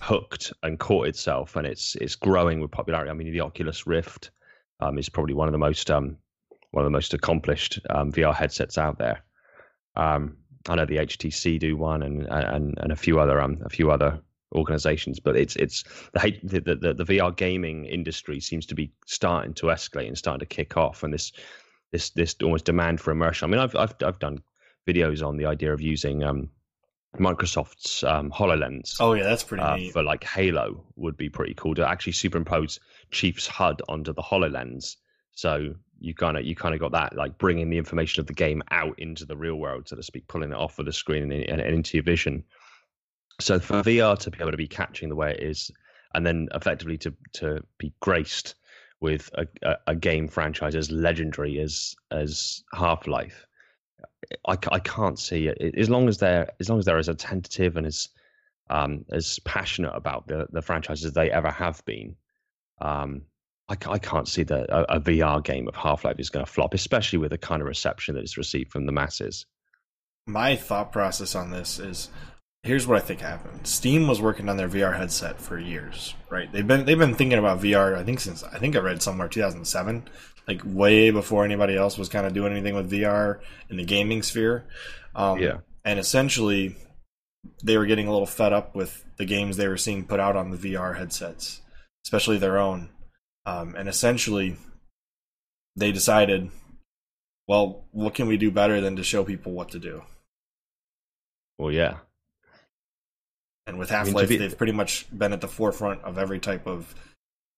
hooked 0.01 0.51
and 0.63 0.79
caught 0.79 1.07
itself, 1.07 1.55
and 1.55 1.65
it's 1.65 1.95
it's 1.95 2.15
growing 2.15 2.59
with 2.59 2.71
popularity. 2.71 3.09
I 3.09 3.13
mean, 3.13 3.31
the 3.31 3.41
Oculus 3.41 3.87
Rift 3.87 4.31
um, 4.79 4.97
is 4.97 5.09
probably 5.09 5.33
one 5.33 5.47
of 5.47 5.53
the 5.53 5.57
most 5.57 5.89
um, 5.89 6.17
one 6.71 6.83
of 6.83 6.91
the 6.91 6.95
most 6.95 7.13
accomplished 7.13 7.79
um, 7.89 8.11
VR 8.11 8.35
headsets 8.35 8.77
out 8.77 8.97
there. 8.97 9.23
Um, 9.95 10.37
I 10.67 10.75
know 10.75 10.85
the 10.85 10.97
HTC 10.97 11.59
do 11.59 11.77
one, 11.77 12.01
and 12.01 12.27
and 12.27 12.77
and 12.79 12.91
a 12.91 12.95
few 12.95 13.19
other 13.19 13.39
um 13.41 13.61
a 13.63 13.69
few 13.69 13.91
other 13.91 14.19
organizations. 14.53 15.19
But 15.19 15.35
it's 15.35 15.55
it's 15.55 15.83
the 16.13 16.39
the 16.43 16.75
the, 16.75 16.93
the 16.93 17.05
VR 17.05 17.35
gaming 17.35 17.85
industry 17.85 18.39
seems 18.39 18.65
to 18.67 18.75
be 18.75 18.91
starting 19.05 19.53
to 19.55 19.67
escalate 19.67 20.07
and 20.07 20.17
starting 20.17 20.39
to 20.39 20.55
kick 20.55 20.77
off, 20.77 21.03
and 21.03 21.13
this 21.13 21.31
this 21.91 22.09
this 22.11 22.35
almost 22.43 22.65
demand 22.65 23.01
for 23.01 23.11
immersion. 23.11 23.47
I 23.47 23.51
mean, 23.51 23.61
I've 23.61 23.75
I've 23.75 23.95
I've 24.03 24.19
done 24.19 24.41
videos 24.87 25.25
on 25.25 25.37
the 25.37 25.45
idea 25.45 25.73
of 25.73 25.81
using 25.81 26.23
um 26.23 26.49
Microsoft's 27.19 28.03
um, 28.03 28.31
Hololens. 28.31 28.97
Oh 28.99 29.13
yeah, 29.13 29.23
that's 29.23 29.43
pretty 29.43 29.63
uh, 29.63 29.91
For 29.91 30.03
like 30.03 30.23
Halo 30.23 30.83
would 30.95 31.17
be 31.17 31.29
pretty 31.29 31.53
cool 31.53 31.75
to 31.75 31.87
actually 31.87 32.13
superimpose 32.13 32.79
Chief's 33.11 33.47
HUD 33.47 33.81
onto 33.87 34.13
the 34.13 34.21
Hololens. 34.21 34.97
So 35.31 35.75
you 35.99 36.13
kind 36.13 36.37
of 36.37 36.45
you 36.45 36.55
kind 36.55 36.73
of 36.73 36.79
got 36.79 36.91
that 36.91 37.15
like 37.15 37.37
bringing 37.37 37.69
the 37.69 37.77
information 37.77 38.21
of 38.21 38.27
the 38.27 38.33
game 38.33 38.61
out 38.71 38.97
into 38.99 39.25
the 39.25 39.37
real 39.37 39.55
world, 39.55 39.87
so 39.87 39.95
to 39.95 40.03
speak, 40.03 40.27
pulling 40.27 40.51
it 40.51 40.57
off 40.57 40.79
of 40.79 40.85
the 40.85 40.93
screen 40.93 41.31
and, 41.31 41.33
and, 41.33 41.61
and 41.61 41.75
into 41.75 41.97
your 41.97 42.03
vision. 42.03 42.43
So 43.39 43.59
for 43.59 43.81
VR 43.81 44.17
to 44.19 44.31
be 44.31 44.39
able 44.39 44.51
to 44.51 44.57
be 44.57 44.67
catching 44.67 45.09
the 45.09 45.15
way 45.15 45.31
it 45.31 45.43
is, 45.43 45.71
and 46.13 46.25
then 46.25 46.47
effectively 46.53 46.97
to 46.99 47.13
to 47.33 47.61
be 47.77 47.93
graced 47.99 48.55
with 49.01 49.29
a, 49.35 49.45
a, 49.61 49.75
a 49.87 49.95
game 49.95 50.27
franchise 50.27 50.75
as 50.75 50.91
legendary 50.91 51.59
as 51.59 51.95
as 52.11 52.63
Half 52.73 53.07
Life, 53.07 53.45
I, 54.47 54.57
I 54.71 54.79
can't 54.79 55.19
see 55.19 55.47
it. 55.47 55.75
As 55.77 55.89
long 55.89 56.07
as 56.07 56.17
they're 56.17 56.49
as 56.59 56.69
long 56.69 56.79
as 56.79 56.85
they're 56.85 56.97
as 56.97 57.09
attentive 57.09 57.77
and 57.77 57.85
as 57.85 58.09
um, 58.69 59.05
as 59.11 59.39
passionate 59.39 59.93
about 59.93 60.27
the 60.27 60.47
the 60.51 60.61
franchise 60.61 61.05
as 61.05 61.13
they 61.13 61.31
ever 61.31 61.51
have 61.51 61.83
been, 61.85 62.15
um, 62.81 63.23
I, 63.67 63.77
I 63.89 63.97
can't 63.97 64.27
see 64.27 64.43
that 64.43 64.69
a, 64.69 64.95
a 64.95 64.99
VR 64.99 65.43
game 65.43 65.67
of 65.67 65.75
Half 65.75 66.05
Life 66.05 66.19
is 66.19 66.29
going 66.29 66.45
to 66.45 66.51
flop, 66.51 66.73
especially 66.73 67.19
with 67.19 67.31
the 67.31 67.37
kind 67.37 67.61
of 67.61 67.67
reception 67.67 68.15
that 68.15 68.21
it's 68.21 68.37
received 68.37 68.71
from 68.71 68.85
the 68.85 68.91
masses. 68.91 69.45
My 70.27 70.55
thought 70.55 70.91
process 70.91 71.35
on 71.35 71.51
this 71.51 71.79
is 71.79 72.09
here's 72.63 72.87
what 72.87 72.97
I 72.97 73.01
think 73.01 73.21
happened. 73.21 73.67
Steam 73.67 74.07
was 74.07 74.21
working 74.21 74.49
on 74.49 74.57
their 74.57 74.69
VR 74.69 74.97
headset 74.97 75.39
for 75.39 75.59
years, 75.59 76.15
right? 76.29 76.51
They've 76.51 76.65
been 76.65 76.85
they've 76.85 76.97
been 76.97 77.15
thinking 77.15 77.39
about 77.39 77.61
VR. 77.61 77.95
I 77.95 78.03
think 78.03 78.19
since 78.19 78.43
I 78.43 78.57
think 78.57 78.75
I 78.75 78.79
read 78.79 79.01
somewhere 79.01 79.27
2007 79.27 80.07
like 80.47 80.61
way 80.63 81.11
before 81.11 81.43
anybody 81.43 81.75
else 81.75 81.97
was 81.97 82.09
kind 82.09 82.25
of 82.25 82.33
doing 82.33 82.51
anything 82.51 82.75
with 82.75 82.91
VR 82.91 83.39
in 83.69 83.77
the 83.77 83.83
gaming 83.83 84.21
sphere. 84.21 84.65
Um, 85.15 85.39
yeah. 85.39 85.57
And 85.83 85.99
essentially, 85.99 86.75
they 87.63 87.77
were 87.77 87.85
getting 87.85 88.07
a 88.07 88.11
little 88.11 88.27
fed 88.27 88.53
up 88.53 88.75
with 88.75 89.05
the 89.17 89.25
games 89.25 89.57
they 89.57 89.67
were 89.67 89.77
seeing 89.77 90.05
put 90.05 90.19
out 90.19 90.35
on 90.35 90.51
the 90.51 90.57
VR 90.57 90.97
headsets, 90.97 91.61
especially 92.05 92.37
their 92.37 92.57
own. 92.57 92.89
Um, 93.45 93.75
and 93.75 93.87
essentially, 93.87 94.57
they 95.75 95.91
decided, 95.91 96.49
well, 97.47 97.85
what 97.91 98.13
can 98.13 98.27
we 98.27 98.37
do 98.37 98.51
better 98.51 98.81
than 98.81 98.95
to 98.95 99.03
show 99.03 99.23
people 99.23 99.51
what 99.51 99.69
to 99.69 99.79
do? 99.79 100.03
Well, 101.57 101.71
yeah. 101.71 101.97
And 103.67 103.79
with 103.79 103.89
Half 103.89 104.07
Life, 104.07 104.15
I 104.15 104.19
mean, 104.21 104.29
be... 104.29 104.37
they've 104.37 104.57
pretty 104.57 104.73
much 104.73 105.07
been 105.15 105.33
at 105.33 105.41
the 105.41 105.47
forefront 105.47 106.03
of 106.03 106.17
every 106.17 106.39
type 106.39 106.67
of 106.67 106.93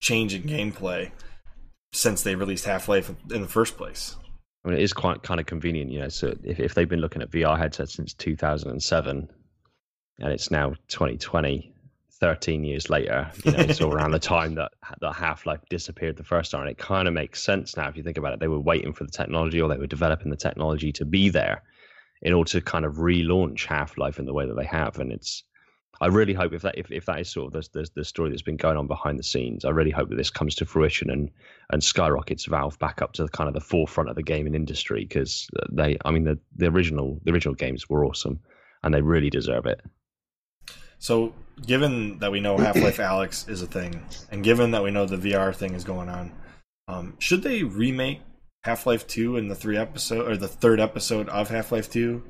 change 0.02 0.34
in 0.34 0.44
gameplay 0.44 1.12
since 1.94 2.24
they 2.24 2.36
released 2.36 2.66
Half 2.66 2.88
Life 2.88 3.10
in 3.32 3.42
the 3.42 3.48
first 3.48 3.78
place. 3.78 4.16
I 4.64 4.70
mean, 4.70 4.80
it 4.80 4.84
is 4.84 4.94
quite 4.94 5.24
kind 5.24 5.40
of 5.40 5.46
convenient, 5.46 5.92
you 5.92 6.00
know. 6.00 6.10
So 6.10 6.36
if, 6.44 6.60
if 6.60 6.74
they've 6.74 6.90
been 6.90 7.00
looking 7.00 7.22
at 7.22 7.32
VR 7.32 7.58
headsets 7.58 7.94
since 7.94 8.14
2007, 8.14 9.30
and 10.20 10.34
it's 10.34 10.52
now 10.52 10.74
2020, 10.88 11.74
13 12.20 12.64
years 12.64 12.90
later, 12.90 13.30
you 13.44 13.52
know, 13.52 13.60
it's 13.60 13.82
around 13.82 14.12
the 14.12 14.20
time 14.20 14.56
that 14.56 14.72
that 15.02 15.14
Half 15.14 15.46
Life 15.46 15.62
disappeared 15.70 16.18
the 16.18 16.24
first 16.24 16.52
time, 16.52 16.62
and 16.62 16.70
it 16.70 16.78
kind 16.78 17.08
of 17.08 17.14
makes 17.14 17.42
sense 17.42 17.78
now 17.78 17.88
if 17.88 17.98
you 17.98 18.04
think 18.04 18.18
about 18.18 18.34
it. 18.34 18.40
They 18.40 18.48
were 18.48 18.60
waiting 18.60 18.94
for 18.94 19.04
the 19.04 19.12
technology, 19.12 19.62
or 19.62 19.70
they 19.70 19.78
were 19.78 19.88
developing 19.88 20.30
the 20.30 20.38
technology 20.38 20.92
to 20.94 21.06
be 21.06 21.30
there 21.30 21.64
in 22.22 22.34
order 22.34 22.50
to 22.52 22.62
kind 22.62 22.86
of 22.86 22.96
relaunch 22.96 23.66
Half 23.66 23.98
Life 23.98 24.20
in 24.20 24.26
the 24.26 24.34
way 24.34 24.48
that 24.48 24.56
they 24.56 24.66
have, 24.66 25.00
and 25.00 25.12
it's 25.12 25.44
I 26.00 26.08
really 26.08 26.34
hope 26.34 26.54
if 26.54 26.62
that 26.62 26.78
if, 26.78 26.92
if 26.92 27.06
that 27.06 27.20
is 27.20 27.30
sort 27.30 27.54
of 27.54 27.72
the, 27.72 27.80
the, 27.80 27.90
the 27.96 28.06
story 28.06 28.30
that's 28.30 28.42
been 28.42 28.58
going 28.58 28.78
on 28.78 28.88
behind 28.88 29.18
the 29.18 29.24
scenes, 29.24 29.66
I 29.66 29.70
really 29.70 29.92
hope 29.92 30.10
that 30.10 30.16
this 30.16 30.30
comes 30.30 30.56
to 30.56 30.66
fruition 30.66 31.10
and 31.10 31.30
and 31.72 31.84
skyrockets 31.84 32.46
Valve 32.46 32.78
back 32.80 33.02
up 33.02 33.14
to 33.14 33.24
the, 33.24 33.30
kind 33.30 33.48
of 33.48 33.54
the 33.54 33.62
forefront 33.62 34.10
of 34.10 34.16
the 34.16 34.24
gaming 34.24 34.56
industry 34.56 35.06
because 35.06 35.48
they, 35.72 35.98
I 36.06 36.12
mean, 36.12 36.24
the 36.24 36.38
the 36.56 36.68
original 36.68 37.20
the 37.24 37.32
original 37.32 37.56
games 37.56 37.90
were 37.90 38.06
awesome 38.06 38.40
and 38.84 38.94
they 38.94 39.02
really 39.02 39.30
deserve 39.30 39.66
it. 39.66 39.82
So, 41.00 41.34
given 41.66 42.20
that 42.20 42.32
we 42.32 42.40
know 42.40 42.58
Half 42.58 42.78
Life 42.78 42.98
Alyx 42.98 43.50
is 43.50 43.62
a 43.62 43.68
thing, 43.68 44.04
and 44.32 44.44
given 44.44 44.72
that 44.72 44.84
we 44.84 44.92
know 44.92 45.06
the 45.06 45.18
VR 45.18 45.56
thing 45.56 45.74
is 45.74 45.84
going 45.84 46.10
on, 46.10 46.32
um, 46.88 47.16
should 47.20 47.44
they 47.44 47.64
remake 47.64 48.22
Half 48.64 48.86
Life 48.86 49.08
Two 49.08 49.38
in 49.38 49.48
the 49.48 49.56
three 49.56 49.78
episode 49.78 50.28
or 50.28 50.38
the 50.38 50.48
third 50.48 50.80
episode 50.80 51.30
of 51.30 51.50
Half 51.50 51.72
Life 51.72 51.92
Two 51.92 52.24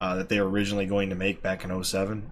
uh, 0.00 0.16
that 0.16 0.28
they 0.28 0.40
were 0.40 0.48
originally 0.48 0.86
going 0.86 1.08
to 1.10 1.14
make 1.14 1.42
back 1.42 1.64
in 1.64 1.84
07? 1.84 2.30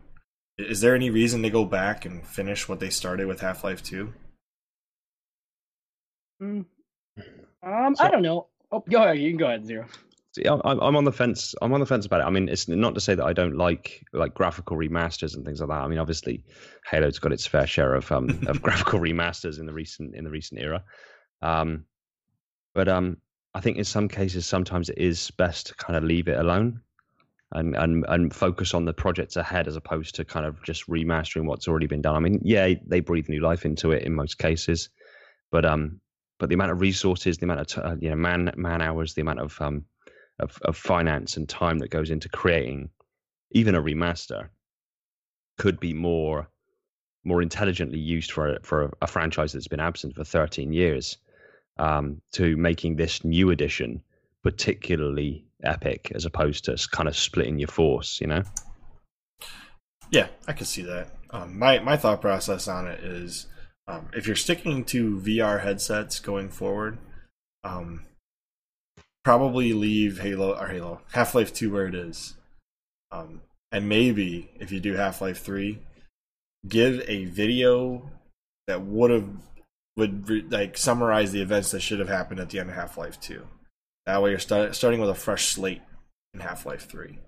Is 0.59 0.81
there 0.81 0.95
any 0.95 1.09
reason 1.09 1.43
to 1.43 1.51
go 1.51 1.65
back 1.65 2.05
and 2.05 2.27
finish 2.27 2.69
what 2.69 2.81
they 2.81 2.91
started 2.91 3.27
with 3.27 3.41
Half 3.41 3.65
Life 3.65 3.83
Two? 3.83 4.13
Mm. 6.43 6.65
Um, 7.63 7.97
so, 7.97 8.05
I 8.05 8.11
don't 8.11 8.23
know. 8.23 8.49
Oh, 8.73 8.85
go 8.89 9.03
ahead. 9.03 9.19
You 9.19 9.31
can 9.31 9.39
go 9.39 9.47
ahead, 9.47 9.65
Zero. 9.65 9.87
See, 10.33 10.45
I'm, 10.45 10.61
I'm 10.65 10.97
on 10.97 11.05
the 11.05 11.13
fence. 11.13 11.57
I'm 11.61 11.73
on 11.73 11.81
the 11.81 11.87
fence 11.87 12.07
about 12.07 12.21
it. 12.21 12.25
I 12.25 12.31
mean, 12.31 12.49
it's 12.49 12.69
not 12.69 12.95
to 12.95 13.01
say 13.01 13.17
that 13.17 13.25
I 13.25 13.33
don't 13.33 13.57
like 13.57 14.07
like 14.13 14.33
graphical 14.33 14.77
remasters 14.77 15.35
and 15.35 15.45
things 15.45 15.61
like 15.61 15.71
that. 15.71 15.83
I 15.83 15.89
mean, 15.89 15.99
obviously, 15.99 16.45
Halo's 16.85 17.19
got 17.19 17.33
its 17.33 17.47
fair 17.47 17.67
share 17.67 17.95
of 17.95 18.11
um 18.13 18.29
of 18.47 18.63
graphical 18.63 19.01
remasters 19.01 19.59
in 19.59 19.67
the 19.67 19.73
recent 19.73 20.15
in 20.15 20.25
the 20.25 20.31
recent 20.31 20.61
era. 20.61 20.85
Um, 21.43 21.85
but 22.75 22.89
um, 22.89 23.17
I 23.55 23.61
think 23.61 23.79
in 23.79 23.85
some 23.85 24.07
cases, 24.07 24.47
sometimes 24.47 24.89
it 24.89 24.99
is 24.99 25.33
best 25.33 25.69
to 25.69 25.75
kind 25.75 25.97
of 25.97 26.05
leave 26.05 26.29
it 26.29 26.39
alone 26.39 26.83
and 27.53 27.75
and 27.75 28.05
and 28.09 28.33
focus 28.33 28.75
on 28.75 28.85
the 28.85 28.93
projects 28.93 29.37
ahead 29.37 29.67
as 29.67 29.75
opposed 29.75 30.15
to 30.15 30.25
kind 30.25 30.47
of 30.47 30.63
just 30.63 30.87
remastering 30.89 31.47
what's 31.47 31.67
already 31.67 31.87
been 31.87 32.03
done. 32.03 32.15
I 32.15 32.21
mean, 32.21 32.41
yeah, 32.45 32.75
they 32.87 33.01
breathe 33.01 33.29
new 33.29 33.41
life 33.41 33.65
into 33.65 33.91
it 33.91 34.05
in 34.05 34.15
most 34.15 34.39
cases, 34.39 34.91
but 35.51 35.65
um, 35.65 36.01
but 36.39 36.49
the 36.49 36.55
amount 36.55 36.71
of 36.71 36.81
resources, 36.81 37.39
the 37.39 37.47
amount 37.47 37.61
of 37.61 37.67
t- 37.67 37.81
uh, 37.81 37.97
you 37.99 38.11
know 38.11 38.17
man 38.17 38.53
man 38.57 38.81
hours, 38.81 39.15
the 39.15 39.23
amount 39.23 39.41
of 39.41 39.61
um 39.61 39.85
of, 40.41 40.59
of 40.63 40.77
finance 40.77 41.37
and 41.37 41.49
time 41.49 41.79
that 41.79 41.91
goes 41.91 42.11
into 42.11 42.29
creating 42.29 42.91
even 43.53 43.75
a 43.75 43.83
remaster 43.83 44.49
could 45.59 45.79
be 45.81 45.93
more 45.93 46.49
more 47.25 47.43
intelligently 47.43 47.99
used 47.99 48.33
for 48.33 48.59
for 48.63 48.85
a, 48.85 48.91
a 49.03 49.07
franchise 49.07 49.53
that's 49.53 49.69
been 49.69 49.81
absent 49.81 50.15
for 50.15 50.25
13 50.25 50.73
years 50.73 51.19
um, 51.79 52.21
to 52.33 52.57
making 52.57 52.97
this 52.97 53.25
new 53.25 53.51
edition 53.51 54.03
particularly 54.43 55.45
epic 55.63 56.11
as 56.15 56.25
opposed 56.25 56.65
to 56.65 56.77
kind 56.91 57.09
of 57.09 57.17
splitting 57.17 57.59
your 57.59 57.69
force, 57.69 58.21
you 58.21 58.27
know? 58.27 58.43
Yeah, 60.11 60.29
I 60.49 60.53
can 60.53 60.67
see 60.67 60.83
that. 60.83 61.09
Um, 61.31 61.59
my 61.59 61.79
my 61.79 61.97
thought 61.97 62.21
process 62.21 62.67
on 62.67 62.89
it 62.89 63.01
is, 63.05 63.47
um, 63.87 64.09
if 64.13 64.27
you're 64.27 64.35
sticking 64.35 64.85
to 64.87 65.21
VR 65.21 65.63
headsets 65.63 66.19
going 66.19 66.49
forward, 66.49 66.99
um, 67.63 68.07
probably 69.25 69.73
leave 69.73 70.21
Halo 70.21 70.59
or 70.59 70.69
Halo 70.69 71.01
Half 71.13 71.35
Life 71.35 71.53
Two 71.53 71.73
where 71.73 71.87
it 71.87 71.95
is, 71.95 72.37
um, 73.11 73.43
and 73.73 73.89
maybe 73.89 74.51
if 74.59 74.73
you 74.73 74.81
do 74.81 74.95
Half 74.95 75.21
Life 75.21 75.43
Three, 75.43 75.81
give 76.69 77.03
a 77.09 77.27
video 77.27 78.11
that 78.67 78.83
would 78.83 79.11
have 79.11 79.29
would 79.97 80.29
re- 80.29 80.47
like 80.49 80.77
summarize 80.77 81.33
the 81.33 81.43
events 81.43 81.71
that 81.71 81.81
should 81.81 81.99
have 81.99 82.09
happened 82.09 82.41
at 82.41 82.51
the 82.51 82.59
end 82.59 82.71
of 82.71 82.77
Half 82.77 82.97
Life 82.97 83.21
Two. 83.21 83.47
That 84.07 84.23
way, 84.23 84.31
you're 84.31 84.39
start, 84.39 84.75
starting 84.75 85.01
with 85.01 85.11
a 85.11 85.15
fresh 85.15 85.47
slate 85.47 85.83
in 86.35 86.41
Half 86.41 86.67
Life 86.67 86.89
3. 86.89 87.19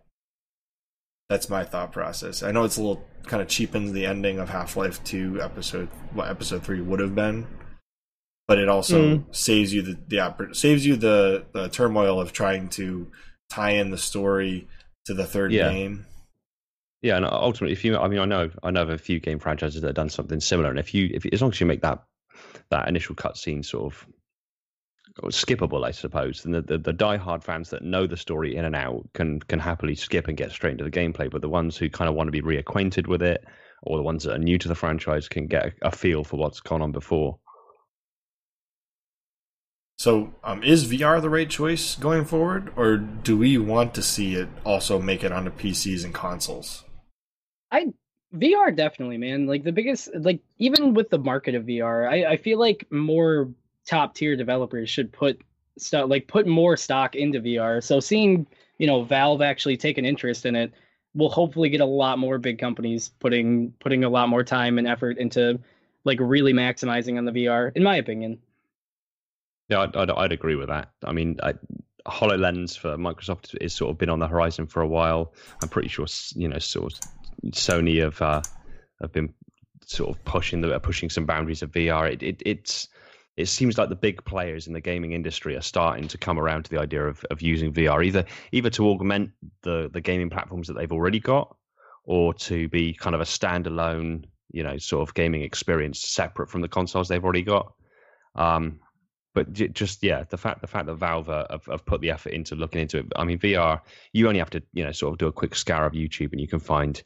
That's 1.29 1.49
my 1.49 1.65
thought 1.65 1.93
process. 1.93 2.43
I 2.43 2.51
know 2.51 2.65
it's 2.65 2.77
a 2.77 2.83
little 2.83 3.05
kind 3.25 3.43
of 3.43 3.49
cheapens 3.49 3.93
the 3.93 4.07
ending 4.07 4.39
of 4.39 4.49
Half 4.49 4.77
Life 4.77 5.03
2 5.05 5.41
episode, 5.41 5.89
what 6.13 6.29
episode 6.29 6.63
3 6.63 6.81
would 6.81 7.01
have 7.01 7.15
been, 7.15 7.47
but 8.53 8.59
it 8.59 8.69
also 8.69 9.17
mm. 9.17 9.35
saves 9.35 9.73
you 9.73 9.81
the, 9.81 9.99
the 10.09 10.49
saves 10.53 10.85
you 10.85 10.95
the, 10.95 11.43
the 11.55 11.71
turmoil 11.71 12.21
of 12.21 12.35
trying 12.35 12.69
to 12.69 13.11
tie 13.49 13.71
in 13.71 13.91
the 13.91 13.97
story 13.97 14.69
to 15.07 15.15
the 15.15 15.25
third 15.25 15.53
yeah. 15.53 15.73
game. 15.73 16.05
Yeah, 17.01 17.17
and 17.17 17.25
ultimately, 17.25 17.73
if 17.73 17.83
you, 17.83 17.97
I 17.97 18.09
mean, 18.09 18.19
I 18.19 18.27
know, 18.27 18.51
I 18.63 18.71
know 18.71 18.83
of 18.83 18.91
a 18.91 18.99
few 18.99 19.21
game 19.21 19.39
franchises 19.39 19.81
that 19.81 19.87
have 19.87 19.95
done 19.95 20.11
something 20.11 20.39
similar, 20.39 20.69
and 20.69 20.79
if 20.79 20.93
you, 20.93 21.09
if 21.15 21.25
as 21.33 21.41
long 21.41 21.51
as 21.51 21.61
you 21.63 21.67
make 21.67 21.81
that 21.81 22.05
that 22.69 22.89
initial 22.89 23.15
cutscene 23.15 23.65
sort 23.65 23.91
of 23.91 24.07
skippable, 25.33 25.83
I 25.83 25.93
suppose. 25.93 26.45
And 26.45 26.55
the, 26.55 26.61
the, 26.61 26.77
the 26.77 26.93
die-hard 26.93 27.43
fans 27.43 27.71
that 27.71 27.81
know 27.81 28.07
the 28.07 28.19
story 28.19 28.55
in 28.55 28.67
and 28.67 28.77
out 28.77 29.09
can 29.15 29.41
can 29.41 29.61
happily 29.61 29.95
skip 29.95 30.29
and 30.29 30.37
get 30.37 30.51
straight 30.51 30.73
into 30.73 30.85
the 30.85 30.91
gameplay. 30.91 31.31
But 31.31 31.41
the 31.41 31.49
ones 31.49 31.79
who 31.79 31.89
kind 31.89 32.11
of 32.11 32.15
want 32.17 32.29
to 32.29 32.33
be 32.33 32.43
reacquainted 32.43 33.07
with 33.07 33.23
it, 33.23 33.47
or 33.83 33.97
the 33.97 34.05
ones 34.05 34.25
that 34.25 34.35
are 34.35 34.39
new 34.39 34.59
to 34.59 34.69
the 34.69 34.75
franchise, 34.75 35.27
can 35.27 35.47
get 35.47 35.69
a, 35.69 35.89
a 35.89 35.91
feel 35.91 36.23
for 36.23 36.37
what's 36.37 36.61
gone 36.61 36.83
on 36.83 36.93
before. 36.93 37.39
So, 40.03 40.35
um, 40.43 40.65
is 40.65 40.91
VR 40.91 41.23
the 41.23 41.31
right 41.31 41.49
choice 41.49 41.95
going 41.95 42.25
forward, 42.25 42.73
or 42.75 42.97
do 42.97 43.39
we 43.39 43.57
want 43.57 43.95
to 43.95 44.03
see 44.03 44.35
it 44.35 44.49
also 44.65 45.01
make 45.01 45.23
it 45.23 45.31
onto 45.31 45.53
PCs 45.53 46.05
and 46.05 46.13
consoles? 46.13 46.83
I 47.71 47.93
VR 48.35 48.75
definitely, 48.75 49.17
man. 49.17 49.47
Like 49.47 49.63
the 49.63 49.71
biggest, 49.71 50.11
like 50.13 50.41
even 50.59 50.95
with 50.95 51.11
the 51.11 51.21
market 51.21 51.55
of 51.55 51.67
VR, 51.67 52.11
I, 52.11 52.33
I 52.33 52.37
feel 52.37 52.59
like 52.59 52.91
more 52.91 53.53
top 53.87 54.17
tier 54.17 54.35
developers 54.35 54.91
should 54.91 55.13
put 55.13 55.41
stuff 55.79 56.11
like 56.11 56.27
put 56.27 56.49
more 56.49 56.77
stock 56.77 57.15
into 57.15 57.41
VR. 57.41 57.81
So 57.81 58.01
seeing 58.01 58.49
you 58.79 58.89
know 58.89 59.05
Valve 59.05 59.41
actually 59.41 59.77
take 59.77 59.99
an 59.99 60.05
interest 60.05 60.47
in 60.47 60.57
it, 60.57 60.73
we'll 61.15 61.29
hopefully 61.29 61.69
get 61.69 61.81
a 61.81 61.87
lot 61.87 62.19
more 62.19 62.39
big 62.39 62.59
companies 62.59 63.13
putting 63.21 63.73
putting 63.79 64.03
a 64.03 64.11
lot 64.11 64.29
more 64.29 64.43
time 64.43 64.79
and 64.79 64.89
effort 64.89 65.19
into 65.19 65.61
like 66.03 66.19
really 66.21 66.53
maximizing 66.53 67.19
on 67.19 67.25
the 67.25 67.31
VR, 67.31 67.71
in 67.77 67.85
my 67.85 67.95
opinion. 67.95 68.41
Yeah, 69.69 69.81
I'd, 69.81 69.97
I'd, 69.97 70.11
I'd 70.11 70.33
agree 70.33 70.57
with 70.57 70.69
that. 70.69 70.91
I 71.05 71.13
mean, 71.13 71.39
I, 71.43 71.55
HoloLens 72.07 72.77
for 72.77 72.97
Microsoft 72.97 73.57
is 73.61 73.75
sort 73.75 73.91
of 73.91 73.99
been 73.99 74.09
on 74.09 74.19
the 74.19 74.27
horizon 74.27 74.67
for 74.67 74.83
a 74.83 74.89
while. 74.89 75.35
I'm 75.63 75.69
pretty 75.69 75.89
sure, 75.89 76.07
you 76.35 76.49
know, 76.49 76.59
sort 76.59 76.93
of 76.93 77.01
Sony 77.53 78.03
have 78.03 78.21
uh, 78.21 78.43
have 79.01 79.13
been 79.13 79.33
sort 79.85 80.11
of 80.11 80.25
pushing 80.25 80.61
the 80.61 80.79
pushing 80.81 81.11
some 81.11 81.27
boundaries 81.27 81.63
of 81.63 81.71
VR. 81.71 82.13
It, 82.13 82.23
it 82.23 82.43
it's 82.45 82.89
it 83.37 83.47
seems 83.47 83.79
like 83.79 83.89
the 83.89 83.97
big 83.97 84.25
players 84.25 84.67
in 84.67 84.73
the 84.73 84.81
gaming 84.81 85.13
industry 85.13 85.57
are 85.57 85.63
starting 85.63 86.07
to 86.09 86.19
come 86.19 86.39
around 86.39 86.65
to 86.65 86.71
the 86.71 86.79
idea 86.79 87.07
of, 87.07 87.25
of 87.31 87.41
using 87.41 87.73
VR 87.73 88.05
either 88.05 88.25
either 88.53 88.71
to 88.71 88.89
augment 88.89 89.31
the 89.63 89.89
the 89.93 90.01
gaming 90.01 90.31
platforms 90.31 90.69
that 90.69 90.75
they've 90.75 90.93
already 90.93 91.21
got 91.21 91.57
or 92.05 92.35
to 92.35 92.69
be 92.69 92.93
kind 92.93 93.15
of 93.15 93.21
a 93.21 93.25
standalone 93.25 94.25
you 94.51 94.63
know 94.63 94.77
sort 94.77 95.09
of 95.09 95.15
gaming 95.15 95.43
experience 95.43 96.01
separate 96.01 96.51
from 96.51 96.61
the 96.61 96.69
consoles 96.69 97.09
they've 97.09 97.25
already 97.25 97.43
got. 97.43 97.73
Um, 98.35 98.81
but 99.35 99.53
just 99.53 100.03
yeah, 100.03 100.25
the 100.29 100.37
fact 100.37 100.61
the 100.61 100.67
fact 100.67 100.87
that 100.87 100.95
Valve 100.95 101.29
have, 101.29 101.65
have 101.67 101.87
put 101.87 102.01
the 102.01 102.11
effort 102.11 102.33
into 102.33 102.55
looking 102.55 102.83
into 102.83 102.99
it. 102.99 103.07
I 103.17 103.25
mean, 103.25 103.39
VR, 103.39 103.81
you 104.13 104.29
only 104.29 104.39
have 104.39 104.51
to 104.51 104.63
you 104.75 104.85
know 104.85 104.93
sort 104.93 105.13
of 105.13 105.19
do 105.19 105.27
a 105.27 105.33
quick 105.33 105.55
scour 105.55 105.87
of 105.87 105.95
YouTube 105.95 106.33
and 106.33 106.41
you 106.41 106.49
can 106.49 106.61
find 106.61 107.03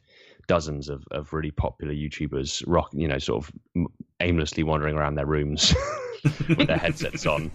dozens 0.47 0.89
of, 0.89 1.03
of 1.11 1.33
really 1.33 1.51
popular 1.51 1.93
YouTubers 1.93 2.63
rock 2.67 2.89
you 2.93 3.07
know 3.07 3.19
sort 3.19 3.45
of 3.45 3.87
aimlessly 4.21 4.63
wandering 4.63 4.95
around 4.95 5.15
their 5.15 5.25
rooms 5.25 5.75
with 6.47 6.67
their 6.67 6.77
headsets 6.77 7.25
on, 7.25 7.51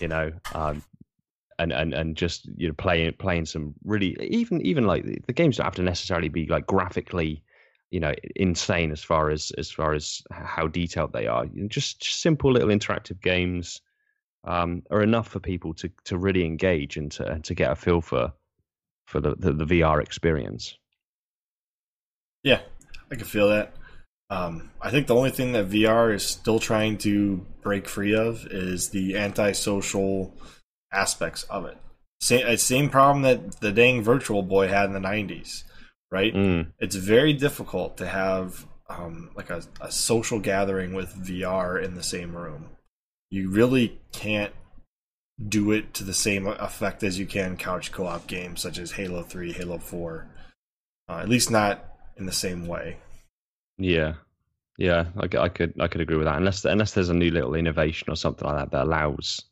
you 0.00 0.08
know, 0.08 0.32
um, 0.54 0.82
and 1.58 1.72
and 1.72 1.92
and 1.92 2.16
just 2.16 2.48
you 2.56 2.68
know 2.68 2.74
playing 2.74 3.12
playing 3.14 3.46
some 3.46 3.74
really 3.84 4.16
even 4.20 4.64
even 4.64 4.86
like 4.86 5.04
the 5.26 5.32
games 5.32 5.56
don't 5.56 5.64
have 5.64 5.74
to 5.74 5.82
necessarily 5.82 6.28
be 6.28 6.46
like 6.46 6.66
graphically 6.66 7.42
you 7.90 8.00
know 8.00 8.14
insane 8.36 8.90
as 8.90 9.02
far 9.02 9.30
as 9.30 9.50
as 9.58 9.70
far 9.70 9.92
as 9.92 10.22
how 10.30 10.66
detailed 10.66 11.12
they 11.12 11.26
are 11.26 11.46
just, 11.66 12.00
just 12.00 12.22
simple 12.22 12.52
little 12.52 12.68
interactive 12.68 13.20
games 13.20 13.80
um, 14.44 14.82
are 14.90 15.02
enough 15.02 15.28
for 15.28 15.40
people 15.40 15.74
to 15.74 15.90
to 16.04 16.18
really 16.18 16.44
engage 16.44 16.96
and 16.96 17.10
to 17.12 17.40
to 17.40 17.54
get 17.54 17.70
a 17.70 17.76
feel 17.76 18.00
for 18.00 18.32
for 19.06 19.20
the, 19.20 19.34
the, 19.36 19.52
the 19.52 19.64
VR 19.64 20.02
experience. 20.02 20.76
Yeah, 22.42 22.60
I 23.10 23.16
can 23.16 23.26
feel 23.26 23.48
that. 23.50 23.74
Um, 24.30 24.70
I 24.80 24.90
think 24.90 25.06
the 25.06 25.14
only 25.14 25.30
thing 25.30 25.52
that 25.52 25.68
VR 25.68 26.14
is 26.14 26.24
still 26.24 26.58
trying 26.58 26.96
to 26.98 27.44
break 27.60 27.86
free 27.86 28.14
of 28.14 28.46
is 28.46 28.88
the 28.88 29.18
antisocial 29.18 30.32
aspects 30.90 31.42
of 31.44 31.66
it. 31.66 31.76
Same, 32.22 32.46
uh, 32.46 32.56
same 32.56 32.88
problem 32.88 33.22
that 33.22 33.60
the 33.60 33.72
dang 33.72 34.02
Virtual 34.02 34.42
Boy 34.42 34.68
had 34.68 34.86
in 34.86 34.94
the 34.94 35.00
'90s, 35.00 35.64
right? 36.10 36.34
Mm. 36.34 36.72
It's 36.78 36.96
very 36.96 37.34
difficult 37.34 37.98
to 37.98 38.06
have 38.06 38.66
um, 38.88 39.30
like 39.36 39.50
a, 39.50 39.62
a 39.80 39.90
social 39.92 40.40
gathering 40.40 40.94
with 40.94 41.14
VR 41.14 41.82
in 41.82 41.94
the 41.94 42.02
same 42.02 42.34
room 42.34 42.70
you 43.32 43.48
really 43.48 43.98
can't 44.12 44.52
do 45.48 45.72
it 45.72 45.94
to 45.94 46.04
the 46.04 46.12
same 46.12 46.46
effect 46.46 47.02
as 47.02 47.18
you 47.18 47.24
can 47.24 47.56
couch 47.56 47.90
co-op 47.90 48.26
games 48.26 48.60
such 48.60 48.76
as 48.76 48.92
Halo 48.92 49.22
3, 49.22 49.52
Halo 49.52 49.78
4. 49.78 50.28
Uh, 51.08 51.18
at 51.18 51.30
least 51.30 51.50
not 51.50 51.82
in 52.18 52.26
the 52.26 52.32
same 52.32 52.66
way. 52.66 52.98
Yeah. 53.78 54.14
Yeah, 54.76 55.06
I, 55.16 55.38
I, 55.38 55.48
could 55.48 55.72
I 55.80 55.88
could 55.88 56.02
agree 56.02 56.16
with 56.16 56.26
that. 56.26 56.36
Unless 56.36 56.66
unless 56.66 56.92
there's 56.92 57.08
a 57.08 57.14
new 57.14 57.30
little 57.30 57.54
innovation 57.54 58.10
or 58.10 58.16
something 58.16 58.46
like 58.46 58.58
that 58.58 58.70
that 58.70 58.84
allows 58.84 59.42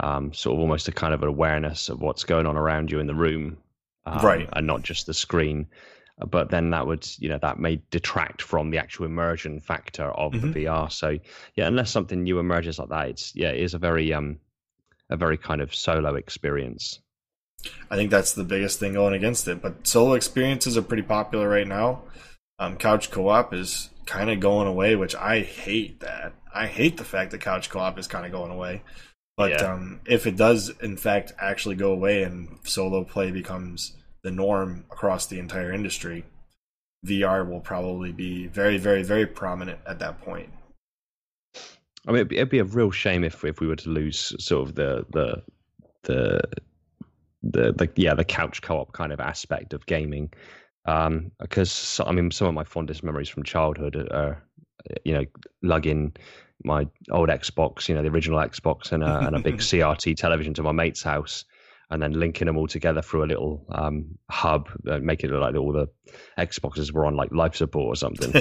um, 0.00 0.32
sort 0.32 0.54
of 0.54 0.60
almost 0.60 0.88
a 0.88 0.92
kind 0.92 1.12
of 1.12 1.22
awareness 1.22 1.90
of 1.90 2.00
what's 2.00 2.24
going 2.24 2.46
on 2.46 2.56
around 2.56 2.90
you 2.90 2.98
in 2.98 3.06
the 3.06 3.14
room, 3.14 3.58
um, 4.06 4.24
right, 4.24 4.48
and 4.52 4.66
not 4.66 4.82
just 4.82 5.06
the 5.06 5.14
screen 5.14 5.66
but 6.24 6.50
then 6.50 6.70
that 6.70 6.86
would 6.86 7.06
you 7.18 7.28
know 7.28 7.38
that 7.42 7.58
may 7.58 7.80
detract 7.90 8.40
from 8.40 8.70
the 8.70 8.78
actual 8.78 9.04
immersion 9.04 9.60
factor 9.60 10.04
of 10.04 10.32
mm-hmm. 10.32 10.52
the 10.52 10.64
VR. 10.64 10.90
So 10.90 11.18
yeah, 11.54 11.66
unless 11.66 11.90
something 11.90 12.22
new 12.22 12.38
emerges 12.38 12.78
like 12.78 12.88
that, 12.88 13.08
it's 13.08 13.34
yeah, 13.34 13.50
it 13.50 13.60
is 13.60 13.74
a 13.74 13.78
very 13.78 14.12
um 14.12 14.38
a 15.10 15.16
very 15.16 15.36
kind 15.36 15.60
of 15.60 15.74
solo 15.74 16.14
experience. 16.14 17.00
I 17.90 17.96
think 17.96 18.10
that's 18.10 18.32
the 18.32 18.44
biggest 18.44 18.78
thing 18.78 18.94
going 18.94 19.14
against 19.14 19.48
it. 19.48 19.60
But 19.60 19.86
solo 19.86 20.14
experiences 20.14 20.76
are 20.76 20.82
pretty 20.82 21.02
popular 21.02 21.48
right 21.48 21.66
now. 21.66 22.02
Um, 22.58 22.76
couch 22.76 23.10
co-op 23.10 23.52
is 23.52 23.90
kind 24.06 24.30
of 24.30 24.40
going 24.40 24.66
away, 24.66 24.96
which 24.96 25.14
I 25.14 25.40
hate. 25.40 26.00
That 26.00 26.32
I 26.54 26.66
hate 26.66 26.96
the 26.96 27.04
fact 27.04 27.32
that 27.32 27.40
couch 27.40 27.68
co-op 27.68 27.98
is 27.98 28.06
kind 28.06 28.24
of 28.24 28.32
going 28.32 28.50
away. 28.50 28.82
But 29.36 29.50
yeah. 29.50 29.72
um, 29.72 30.00
if 30.06 30.26
it 30.26 30.36
does, 30.36 30.70
in 30.80 30.96
fact, 30.96 31.34
actually 31.38 31.74
go 31.74 31.92
away 31.92 32.22
and 32.22 32.58
solo 32.64 33.04
play 33.04 33.30
becomes 33.30 33.95
the 34.26 34.32
norm 34.32 34.84
across 34.90 35.26
the 35.26 35.38
entire 35.38 35.72
industry, 35.72 36.24
VR 37.06 37.48
will 37.48 37.60
probably 37.60 38.10
be 38.10 38.48
very, 38.48 38.76
very, 38.76 39.04
very 39.04 39.24
prominent 39.24 39.78
at 39.86 40.00
that 40.00 40.20
point. 40.20 40.50
I 42.08 42.10
mean, 42.10 42.16
it'd 42.16 42.28
be, 42.28 42.36
it'd 42.38 42.48
be 42.48 42.58
a 42.58 42.64
real 42.64 42.90
shame 42.90 43.22
if 43.22 43.44
if 43.44 43.60
we 43.60 43.68
were 43.68 43.76
to 43.76 43.88
lose 43.88 44.34
sort 44.44 44.68
of 44.68 44.74
the 44.74 45.06
the 45.10 45.42
the 46.02 46.40
the, 47.44 47.72
the 47.72 47.88
yeah 47.94 48.14
the 48.14 48.24
couch 48.24 48.62
co-op 48.62 48.92
kind 48.92 49.12
of 49.12 49.20
aspect 49.20 49.72
of 49.72 49.86
gaming 49.86 50.32
um 50.86 51.30
because 51.38 52.00
i 52.04 52.10
mean 52.10 52.30
some 52.30 52.48
of 52.48 52.54
my 52.54 52.64
fondest 52.64 53.04
memories 53.04 53.28
from 53.28 53.44
childhood 53.44 53.94
are 54.10 54.42
you 55.04 55.12
know 55.12 55.24
lugging 55.62 56.12
my 56.64 56.86
old 57.12 57.28
xbox 57.28 57.88
you 57.88 57.94
know 57.94 58.02
the 58.02 58.08
original 58.08 58.40
xbox 58.40 58.90
and 58.90 59.04
a, 59.04 59.18
and 59.26 59.36
a 59.36 59.40
big 59.40 59.58
crt 59.68 60.16
television 60.16 60.54
to 60.54 60.62
my 60.62 60.72
mate's 60.72 61.02
house 61.02 61.44
and 61.90 62.02
then 62.02 62.12
linking 62.12 62.46
them 62.46 62.56
all 62.56 62.66
together 62.66 63.00
through 63.00 63.24
a 63.24 63.26
little 63.26 63.64
um, 63.70 64.06
hub, 64.28 64.68
uh, 64.88 64.98
making 64.98 65.30
it 65.30 65.32
look 65.32 65.42
like 65.42 65.54
all 65.54 65.72
the 65.72 65.86
Xboxes 66.38 66.92
were 66.92 67.06
on 67.06 67.14
like 67.14 67.30
life 67.32 67.54
support 67.54 67.86
or 67.86 67.96
something, 67.96 68.34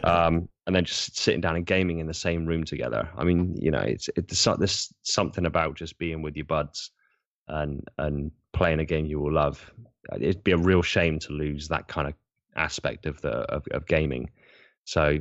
um, 0.04 0.48
and 0.66 0.76
then 0.76 0.84
just 0.84 1.16
sitting 1.16 1.40
down 1.40 1.56
and 1.56 1.66
gaming 1.66 2.00
in 2.00 2.06
the 2.06 2.14
same 2.14 2.44
room 2.44 2.64
together. 2.64 3.08
I 3.16 3.24
mean, 3.24 3.56
you 3.58 3.70
know, 3.70 3.80
it's 3.80 4.10
it's 4.16 4.44
there's 4.58 4.92
something 5.02 5.46
about 5.46 5.76
just 5.76 5.98
being 5.98 6.22
with 6.22 6.36
your 6.36 6.44
buds 6.46 6.90
and 7.48 7.82
and 7.98 8.30
playing 8.52 8.80
a 8.80 8.84
game 8.84 9.06
you 9.06 9.20
will 9.20 9.32
love. 9.32 9.72
It'd 10.14 10.44
be 10.44 10.52
a 10.52 10.58
real 10.58 10.82
shame 10.82 11.18
to 11.20 11.32
lose 11.32 11.68
that 11.68 11.88
kind 11.88 12.08
of 12.08 12.14
aspect 12.56 13.06
of 13.06 13.20
the 13.22 13.30
of, 13.30 13.66
of 13.70 13.86
gaming. 13.86 14.30
So 14.84 15.18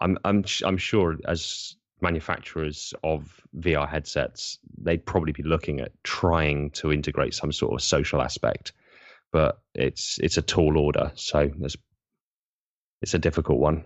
I'm 0.00 0.18
I'm 0.24 0.44
I'm 0.64 0.76
sure 0.76 1.16
as 1.26 1.76
manufacturers 2.04 2.94
of 3.02 3.40
VR 3.58 3.88
headsets, 3.88 4.58
they'd 4.78 5.04
probably 5.04 5.32
be 5.32 5.42
looking 5.42 5.80
at 5.80 5.90
trying 6.04 6.70
to 6.70 6.92
integrate 6.92 7.34
some 7.34 7.50
sort 7.50 7.74
of 7.74 7.82
social 7.82 8.22
aspect, 8.22 8.72
but 9.32 9.58
it's 9.74 10.18
it's 10.22 10.36
a 10.36 10.42
tall 10.42 10.78
order, 10.78 11.10
so 11.16 11.50
there's 11.58 11.76
it's 13.02 13.14
a 13.14 13.18
difficult 13.18 13.58
one. 13.58 13.84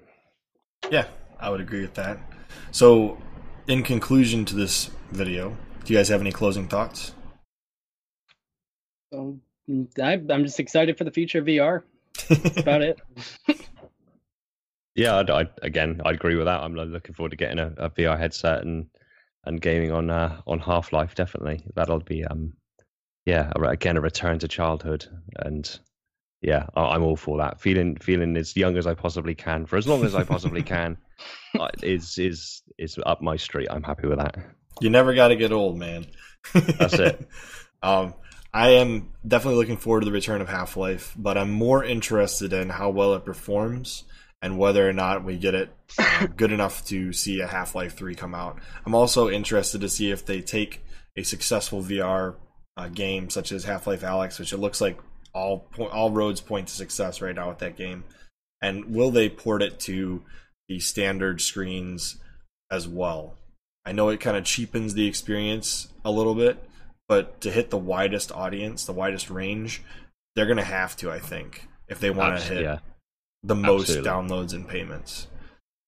Yeah, 0.90 1.06
I 1.40 1.50
would 1.50 1.60
agree 1.60 1.80
with 1.80 1.94
that. 1.94 2.18
So, 2.70 3.18
in 3.66 3.82
conclusion 3.82 4.44
to 4.46 4.54
this 4.54 4.90
video, 5.10 5.56
do 5.84 5.92
you 5.92 5.98
guys 5.98 6.08
have 6.08 6.20
any 6.20 6.32
closing 6.32 6.68
thoughts? 6.68 7.12
Um, 9.12 9.40
I, 10.00 10.12
I'm 10.12 10.44
just 10.44 10.60
excited 10.60 10.98
for 10.98 11.04
the 11.04 11.10
future 11.10 11.38
of 11.38 11.46
VR. 11.46 11.82
That's 12.28 12.58
about 12.58 12.82
it. 12.82 13.00
yeah, 14.98 15.18
I'd, 15.18 15.30
I'd, 15.30 15.50
again, 15.62 16.02
I 16.04 16.10
agree 16.10 16.34
with 16.34 16.46
that. 16.46 16.60
I'm 16.60 16.74
looking 16.74 17.14
forward 17.14 17.30
to 17.30 17.36
getting 17.36 17.60
a, 17.60 17.72
a 17.76 17.90
VR 17.90 18.18
headset 18.18 18.62
and 18.62 18.86
and 19.44 19.60
gaming 19.60 19.92
on 19.92 20.10
uh, 20.10 20.40
on 20.44 20.58
Half 20.58 20.92
Life. 20.92 21.14
Definitely, 21.14 21.64
that'll 21.76 22.00
be 22.00 22.24
um, 22.24 22.54
yeah, 23.24 23.52
again 23.56 23.96
a 23.96 24.00
return 24.00 24.40
to 24.40 24.48
childhood, 24.48 25.06
and 25.36 25.78
yeah, 26.42 26.66
I'm 26.74 27.04
all 27.04 27.14
for 27.14 27.38
that. 27.38 27.60
Feeling 27.60 27.96
feeling 27.96 28.36
as 28.36 28.56
young 28.56 28.76
as 28.76 28.88
I 28.88 28.94
possibly 28.94 29.36
can 29.36 29.66
for 29.66 29.76
as 29.76 29.86
long 29.86 30.04
as 30.04 30.16
I 30.16 30.24
possibly 30.24 30.64
can 30.64 30.98
uh, 31.56 31.68
is 31.82 32.18
is 32.18 32.62
is 32.76 32.98
up 33.06 33.22
my 33.22 33.36
street. 33.36 33.68
I'm 33.70 33.84
happy 33.84 34.08
with 34.08 34.18
that. 34.18 34.36
You 34.80 34.90
never 34.90 35.14
got 35.14 35.28
to 35.28 35.36
get 35.36 35.52
old, 35.52 35.78
man. 35.78 36.06
That's 36.52 36.94
it. 36.94 37.28
um, 37.84 38.14
I 38.52 38.70
am 38.70 39.12
definitely 39.26 39.60
looking 39.60 39.76
forward 39.76 40.00
to 40.00 40.06
the 40.06 40.12
return 40.12 40.40
of 40.40 40.48
Half 40.48 40.76
Life, 40.76 41.14
but 41.16 41.38
I'm 41.38 41.52
more 41.52 41.84
interested 41.84 42.52
in 42.52 42.68
how 42.68 42.90
well 42.90 43.14
it 43.14 43.24
performs 43.24 44.02
and 44.40 44.58
whether 44.58 44.88
or 44.88 44.92
not 44.92 45.24
we 45.24 45.36
get 45.36 45.54
it 45.54 45.70
uh, 45.98 46.26
good 46.36 46.52
enough 46.52 46.84
to 46.86 47.12
see 47.12 47.40
a 47.40 47.46
Half 47.46 47.74
Life 47.74 47.96
3 47.96 48.14
come 48.14 48.34
out. 48.34 48.58
I'm 48.86 48.94
also 48.94 49.28
interested 49.28 49.80
to 49.80 49.88
see 49.88 50.10
if 50.10 50.24
they 50.24 50.40
take 50.40 50.84
a 51.16 51.22
successful 51.22 51.82
VR 51.82 52.36
uh, 52.76 52.88
game 52.88 53.30
such 53.30 53.50
as 53.50 53.64
Half 53.64 53.86
Life 53.86 54.02
Alyx, 54.02 54.38
which 54.38 54.52
it 54.52 54.58
looks 54.58 54.80
like 54.80 54.98
all 55.34 55.60
po- 55.70 55.88
all 55.88 56.10
roads 56.10 56.40
point 56.40 56.68
to 56.68 56.74
success 56.74 57.20
right 57.20 57.34
now 57.34 57.48
with 57.48 57.58
that 57.58 57.76
game, 57.76 58.04
and 58.62 58.94
will 58.94 59.10
they 59.10 59.28
port 59.28 59.62
it 59.62 59.80
to 59.80 60.22
the 60.68 60.78
standard 60.78 61.40
screens 61.40 62.16
as 62.70 62.86
well? 62.86 63.34
I 63.84 63.92
know 63.92 64.08
it 64.10 64.20
kind 64.20 64.36
of 64.36 64.44
cheapens 64.44 64.94
the 64.94 65.06
experience 65.06 65.88
a 66.04 66.10
little 66.10 66.34
bit, 66.34 66.62
but 67.08 67.40
to 67.40 67.50
hit 67.50 67.70
the 67.70 67.78
widest 67.78 68.30
audience, 68.30 68.84
the 68.84 68.92
widest 68.92 69.30
range, 69.30 69.82
they're 70.34 70.46
going 70.46 70.58
to 70.58 70.64
have 70.64 70.94
to, 70.96 71.10
I 71.10 71.18
think, 71.18 71.66
if 71.88 71.98
they 71.98 72.10
want 72.10 72.38
to 72.38 72.44
hit 72.44 72.62
yeah 72.62 72.78
the 73.42 73.54
most 73.54 73.90
Absolutely. 73.90 74.10
downloads 74.10 74.54
and 74.54 74.68
payments. 74.68 75.28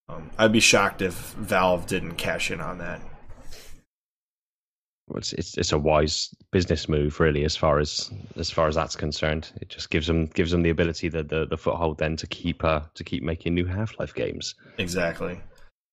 Um, 0.08 0.30
I'd 0.38 0.52
be 0.52 0.60
shocked 0.60 1.02
if 1.02 1.14
Valve 1.14 1.86
didn't 1.86 2.14
cash 2.14 2.50
in 2.50 2.60
on 2.60 2.78
that. 2.78 3.00
it's, 5.14 5.32
it's 5.32 5.58
it's 5.58 5.72
a 5.72 5.78
wise 5.78 6.34
business 6.52 6.88
move, 6.88 7.20
really, 7.20 7.44
as 7.44 7.56
far 7.56 7.78
as 7.78 8.10
as 8.36 8.50
far 8.50 8.68
as 8.68 8.74
that's 8.74 8.96
concerned. 8.96 9.52
It 9.60 9.68
just 9.68 9.90
gives 9.90 10.06
them 10.06 10.26
gives 10.26 10.50
them 10.50 10.62
the 10.62 10.70
ability, 10.70 11.08
the 11.08 11.22
the, 11.22 11.46
the 11.46 11.56
foothold, 11.56 11.98
then 11.98 12.16
to 12.16 12.26
keep 12.26 12.64
uh, 12.64 12.80
to 12.94 13.04
keep 13.04 13.22
making 13.22 13.54
new 13.54 13.66
Half 13.66 13.98
Life 13.98 14.14
games. 14.14 14.54
Exactly. 14.78 15.40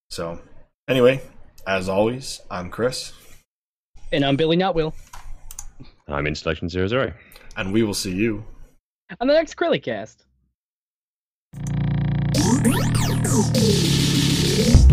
So, 0.10 0.40
anyway, 0.88 1.22
as 1.68 1.90
always, 1.90 2.42
I'm 2.50 2.70
Chris, 2.70 3.14
and 4.12 4.24
I'm 4.24 4.36
Billy 4.36 4.58
Not 4.58 4.74
Will. 4.74 4.96
I'm 6.08 6.26
Installation 6.26 6.70
Zero 6.70 6.88
Zero, 6.88 7.14
and 7.56 7.74
we 7.74 7.84
will 7.84 7.94
see 7.94 8.14
you 8.14 8.44
on 9.20 9.28
the 9.28 9.34
next 9.34 9.56
Cast. 13.54 14.87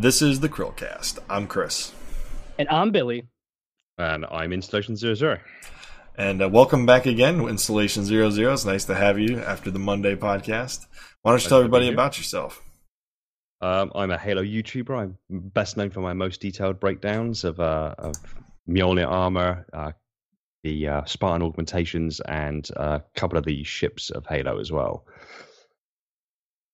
This 0.00 0.22
is 0.22 0.40
the 0.40 0.48
Chrillcast. 0.48 1.18
I'm 1.28 1.46
Chris. 1.46 1.92
And 2.58 2.66
I'm 2.70 2.90
Billy. 2.90 3.28
And 3.98 4.24
I'm 4.24 4.50
Installation 4.50 4.96
00. 4.96 5.40
And 6.16 6.42
uh, 6.42 6.48
welcome 6.48 6.86
back 6.86 7.04
again, 7.04 7.46
Installation 7.46 8.06
00. 8.06 8.50
It's 8.50 8.64
nice 8.64 8.86
to 8.86 8.94
have 8.94 9.18
you 9.18 9.40
after 9.40 9.70
the 9.70 9.78
Monday 9.78 10.16
podcast. 10.16 10.86
Why 11.20 11.32
don't 11.32 11.42
you 11.42 11.50
tell 11.50 11.58
everybody 11.58 11.92
about 11.92 12.16
yourself? 12.16 12.62
Um, 13.60 13.92
I'm 13.94 14.10
a 14.10 14.16
Halo 14.16 14.42
YouTuber. 14.42 14.98
I'm 14.98 15.18
best 15.28 15.76
known 15.76 15.90
for 15.90 16.00
my 16.00 16.14
most 16.14 16.40
detailed 16.40 16.80
breakdowns 16.80 17.44
of, 17.44 17.60
uh, 17.60 17.94
of 17.98 18.14
Mjolnir 18.66 19.06
armor, 19.06 19.66
uh, 19.70 19.92
the 20.64 20.88
uh, 20.88 21.04
Spartan 21.04 21.42
augmentations, 21.42 22.20
and 22.20 22.66
a 22.74 23.02
couple 23.16 23.36
of 23.36 23.44
the 23.44 23.64
ships 23.64 24.08
of 24.08 24.24
Halo 24.26 24.60
as 24.60 24.72
well. 24.72 25.04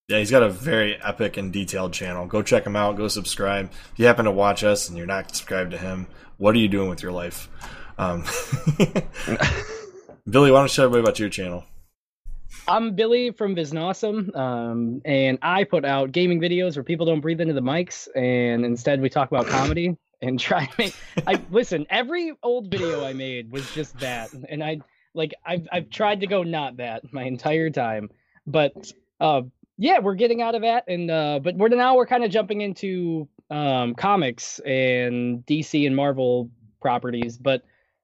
Yeah, 0.09 0.21
he's 0.21 0.31
got 0.31 0.45
a 0.45 0.49
very 0.49 1.03
epic 1.03 1.37
and 1.37 1.53
detailed 1.53 1.93
channel. 1.93 2.27
Go 2.29 2.41
check 2.41 2.65
him 2.65 2.77
out. 2.77 2.97
Go 2.97 3.09
subscribe. 3.09 3.73
If 3.93 3.99
you 3.99 4.07
happen 4.07 4.27
to 4.27 4.31
watch 4.31 4.63
us 4.63 4.89
and 4.89 4.97
you're 4.97 5.05
not 5.05 5.35
subscribed 5.35 5.73
to 5.73 5.79
him, 5.79 6.07
what 6.37 6.55
are 6.55 6.59
you 6.59 6.69
doing 6.69 6.89
with 6.89 7.03
your 7.03 7.11
life? 7.11 7.49
Um, 7.99 8.23
Billy, 10.31 10.53
why 10.53 10.61
don't 10.61 10.71
you 10.71 10.77
tell 10.77 10.85
everybody 10.85 11.01
about 11.01 11.19
your 11.19 11.29
channel? 11.29 11.65
I'm 12.69 12.95
Billy 12.95 13.33
from 13.33 13.57
VISNAWesome, 13.57 14.37
um, 14.37 15.03
and 15.05 15.41
I 15.43 15.65
put 15.65 15.85
out 15.85 16.13
gaming 16.13 16.41
videos 16.41 16.77
where 16.77 16.85
people 16.85 17.07
don't 17.07 17.21
breathe 17.21 17.41
into 17.41 17.55
the 17.55 17.61
mics, 17.61 18.07
and 18.15 18.65
instead 18.65 19.01
we 19.01 19.09
talk 19.09 19.33
about 19.33 19.49
comedy 19.49 19.97
and 20.23 20.39
try 20.39 20.67
to 20.67 20.75
make. 20.79 20.95
I 21.27 21.41
listen. 21.51 21.85
Every 21.91 22.33
old 22.45 22.71
video 22.71 23.05
I 23.05 23.13
made 23.13 23.51
was 23.51 23.69
just 23.73 23.99
that, 23.99 24.33
and 24.33 24.63
I 24.63 24.83
like 25.15 25.35
I've 25.45 25.67
I've 25.73 25.91
tried 25.91 26.21
to 26.21 26.29
go 26.29 26.45
not 26.45 26.77
that 26.77 27.13
my 27.13 27.25
entire 27.25 27.71
time, 27.71 28.11
but 28.47 28.93
uh, 29.21 29.43
yeah, 29.79 29.99
we're 29.99 30.15
getting 30.15 30.43
out 30.43 30.55
of 30.55 30.63
that, 30.63 30.85
and 30.89 31.11
uh, 31.11 31.41
but 31.43 31.57
we're 31.57 31.69
now 31.69 31.97
we're 31.97 32.07
kind 32.07 32.25
of 32.25 32.31
jumping 32.31 32.63
into 32.63 33.29
um, 33.51 33.95
comics 33.95 34.59
and 34.61 35.45
DC 35.47 35.87
and 35.87 35.95
Marvel 35.95 36.51
properties. 36.81 37.37
But 37.37 37.63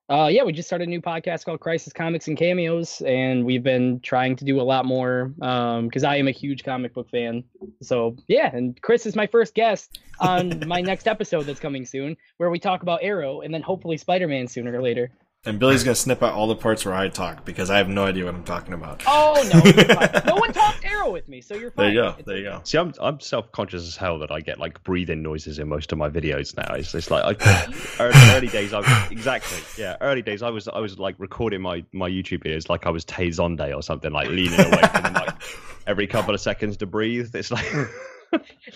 uh, 0.08 0.28
yeah, 0.30 0.42
we 0.42 0.52
just 0.52 0.68
started 0.68 0.88
a 0.88 0.90
new 0.90 1.00
podcast 1.00 1.44
called 1.46 1.60
Crisis 1.60 1.92
Comics 1.92 2.28
and 2.28 2.36
Cameos, 2.36 3.00
and 3.06 3.46
we've 3.46 3.62
been 3.62 4.00
trying 4.00 4.36
to 4.36 4.44
do 4.44 4.60
a 4.60 4.62
lot 4.62 4.84
more 4.84 5.32
because 5.36 6.04
um, 6.04 6.10
I 6.10 6.16
am 6.16 6.28
a 6.28 6.32
huge 6.32 6.64
comic 6.64 6.92
book 6.92 7.08
fan. 7.08 7.44
So 7.80 8.16
yeah, 8.28 8.54
and 8.54 8.80
Chris 8.82 9.06
is 9.06 9.16
my 9.16 9.26
first 9.26 9.54
guest 9.54 10.00
on 10.20 10.62
my 10.66 10.82
next 10.82 11.08
episode 11.08 11.44
that's 11.44 11.60
coming 11.60 11.86
soon, 11.86 12.16
where 12.36 12.50
we 12.50 12.58
talk 12.58 12.82
about 12.82 13.00
Arrow 13.02 13.40
and 13.40 13.54
then 13.54 13.62
hopefully 13.62 13.96
Spider 13.96 14.28
Man 14.28 14.46
sooner 14.46 14.76
or 14.76 14.82
later. 14.82 15.10
And 15.44 15.58
Billy's 15.58 15.82
gonna 15.82 15.96
snip 15.96 16.22
out 16.22 16.34
all 16.34 16.46
the 16.46 16.54
parts 16.54 16.84
where 16.84 16.94
I 16.94 17.08
talk 17.08 17.44
because 17.44 17.68
I 17.68 17.78
have 17.78 17.88
no 17.88 18.04
idea 18.04 18.26
what 18.26 18.34
I'm 18.36 18.44
talking 18.44 18.74
about. 18.74 19.02
Oh 19.08 19.34
no, 19.52 19.60
no 20.34 20.36
one 20.36 20.52
talked 20.52 20.84
arrow 20.84 21.10
with 21.10 21.26
me, 21.26 21.40
so 21.40 21.56
you're 21.56 21.72
fine. 21.72 21.86
There 21.86 22.04
you 22.04 22.12
go. 22.12 22.22
There 22.24 22.36
you 22.36 22.44
go. 22.44 22.60
See, 22.62 22.78
I'm 22.78 22.94
I'm 23.00 23.18
self 23.18 23.50
conscious 23.50 23.82
as 23.88 23.96
hell 23.96 24.20
that 24.20 24.30
I 24.30 24.38
get 24.38 24.60
like 24.60 24.80
breathing 24.84 25.20
noises 25.20 25.58
in 25.58 25.68
most 25.68 25.90
of 25.90 25.98
my 25.98 26.08
videos 26.08 26.56
now. 26.56 26.72
It's, 26.74 26.94
it's 26.94 27.10
like 27.10 27.24
I, 27.44 27.66
early, 27.98 28.36
early 28.36 28.46
days. 28.46 28.72
I 28.72 28.78
was 28.78 29.10
exactly 29.10 29.58
yeah. 29.82 29.96
Early 30.00 30.22
days, 30.22 30.42
I 30.42 30.50
was 30.50 30.68
I 30.68 30.78
was 30.78 31.00
like 31.00 31.16
recording 31.18 31.60
my 31.60 31.84
my 31.92 32.08
YouTube 32.08 32.44
videos 32.44 32.68
like 32.68 32.86
I 32.86 32.90
was 32.90 33.04
Tay 33.04 33.30
Zonday 33.30 33.74
or 33.74 33.82
something, 33.82 34.12
like 34.12 34.28
leaning 34.28 34.60
away 34.60 34.82
from 34.92 35.12
like 35.12 35.34
every 35.88 36.06
couple 36.06 36.34
of 36.34 36.40
seconds 36.40 36.76
to 36.76 36.86
breathe. 36.86 37.34
It's 37.34 37.50
like. 37.50 37.66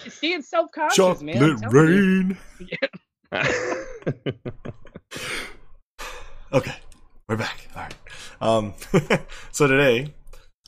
See, 0.09 0.33
it's 0.33 0.51
self 0.51 0.73
conscious, 0.73 1.23
man. 1.23 1.61
Chocolate 1.61 1.73
rain. 1.73 2.37
Okay, 6.53 6.77
we're 7.29 7.37
back. 7.37 7.69
All 7.75 7.83
right. 7.83 7.95
Um, 8.41 8.75
so 9.51 9.67
today 9.67 10.15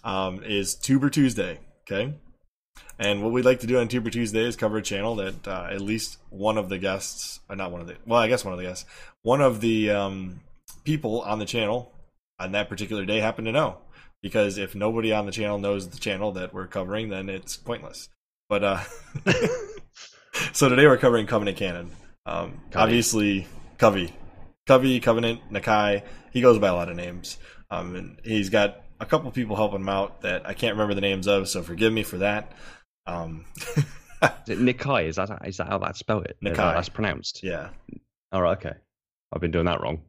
um, 0.02 0.42
is 0.42 0.74
Tuber 0.74 1.08
Tuesday. 1.08 1.60
Okay. 1.82 2.14
And 2.98 3.22
what 3.22 3.30
we'd 3.30 3.44
like 3.44 3.60
to 3.60 3.68
do 3.68 3.78
on 3.78 3.86
Tuber 3.86 4.10
Tuesday 4.10 4.40
is 4.40 4.56
cover 4.56 4.78
a 4.78 4.82
channel 4.82 5.14
that 5.16 5.46
uh, 5.46 5.68
at 5.70 5.80
least 5.80 6.18
one 6.30 6.58
of 6.58 6.68
the 6.68 6.78
guests, 6.78 7.38
or 7.48 7.54
not 7.54 7.70
one 7.70 7.80
of 7.80 7.86
the, 7.86 7.94
well, 8.06 8.18
I 8.18 8.26
guess 8.26 8.44
one 8.44 8.52
of 8.52 8.58
the 8.58 8.64
guests, 8.64 8.86
one 9.22 9.40
of 9.40 9.60
the 9.60 9.90
um, 9.90 10.40
people 10.82 11.20
on 11.20 11.38
the 11.38 11.44
channel 11.44 11.92
on 12.40 12.50
that 12.52 12.68
particular 12.68 13.06
day 13.06 13.20
happen 13.20 13.44
to 13.44 13.52
know. 13.52 13.78
Because 14.20 14.58
if 14.58 14.74
nobody 14.74 15.12
on 15.12 15.26
the 15.26 15.32
channel 15.32 15.58
knows 15.58 15.88
the 15.88 16.00
channel 16.00 16.32
that 16.32 16.52
we're 16.52 16.66
covering, 16.66 17.08
then 17.08 17.28
it's 17.28 17.56
pointless. 17.56 18.08
But 18.48 18.64
uh, 18.64 18.80
so 20.52 20.68
today 20.68 20.88
we're 20.88 20.98
covering 20.98 21.28
Covenant 21.28 21.56
Canon. 21.56 21.92
Um, 22.26 22.60
obviously, 22.74 23.46
Covey 23.78 24.12
Covey, 24.68 25.00
Covenant, 25.00 25.40
Nakai. 25.50 26.02
He 26.30 26.42
goes 26.42 26.58
by 26.58 26.68
a 26.68 26.74
lot 26.74 26.90
of 26.90 26.96
names. 26.96 27.38
Um, 27.70 27.96
and 27.96 28.20
he's 28.22 28.50
got 28.50 28.82
a 29.00 29.06
couple 29.06 29.30
people 29.30 29.56
helping 29.56 29.80
him 29.80 29.88
out 29.88 30.20
that 30.20 30.46
I 30.46 30.52
can't 30.52 30.74
remember 30.74 30.94
the 30.94 31.00
names 31.00 31.26
of, 31.26 31.48
so 31.48 31.62
forgive 31.62 31.92
me 31.92 32.02
for 32.02 32.18
that. 32.18 32.52
Um, 33.06 33.46
is 34.46 34.58
Nikai? 34.58 35.06
Is 35.06 35.16
that 35.16 35.30
is 35.46 35.56
that 35.56 35.68
how 35.68 35.78
that's 35.78 35.98
spelled? 35.98 36.26
It 36.26 36.36
Nikai. 36.44 36.56
that's 36.74 36.90
pronounced. 36.90 37.42
Yeah. 37.42 37.70
All 38.30 38.42
right. 38.42 38.58
Okay. 38.58 38.74
I've 39.32 39.40
been 39.40 39.50
doing 39.50 39.64
that 39.64 39.80
wrong. 39.80 40.02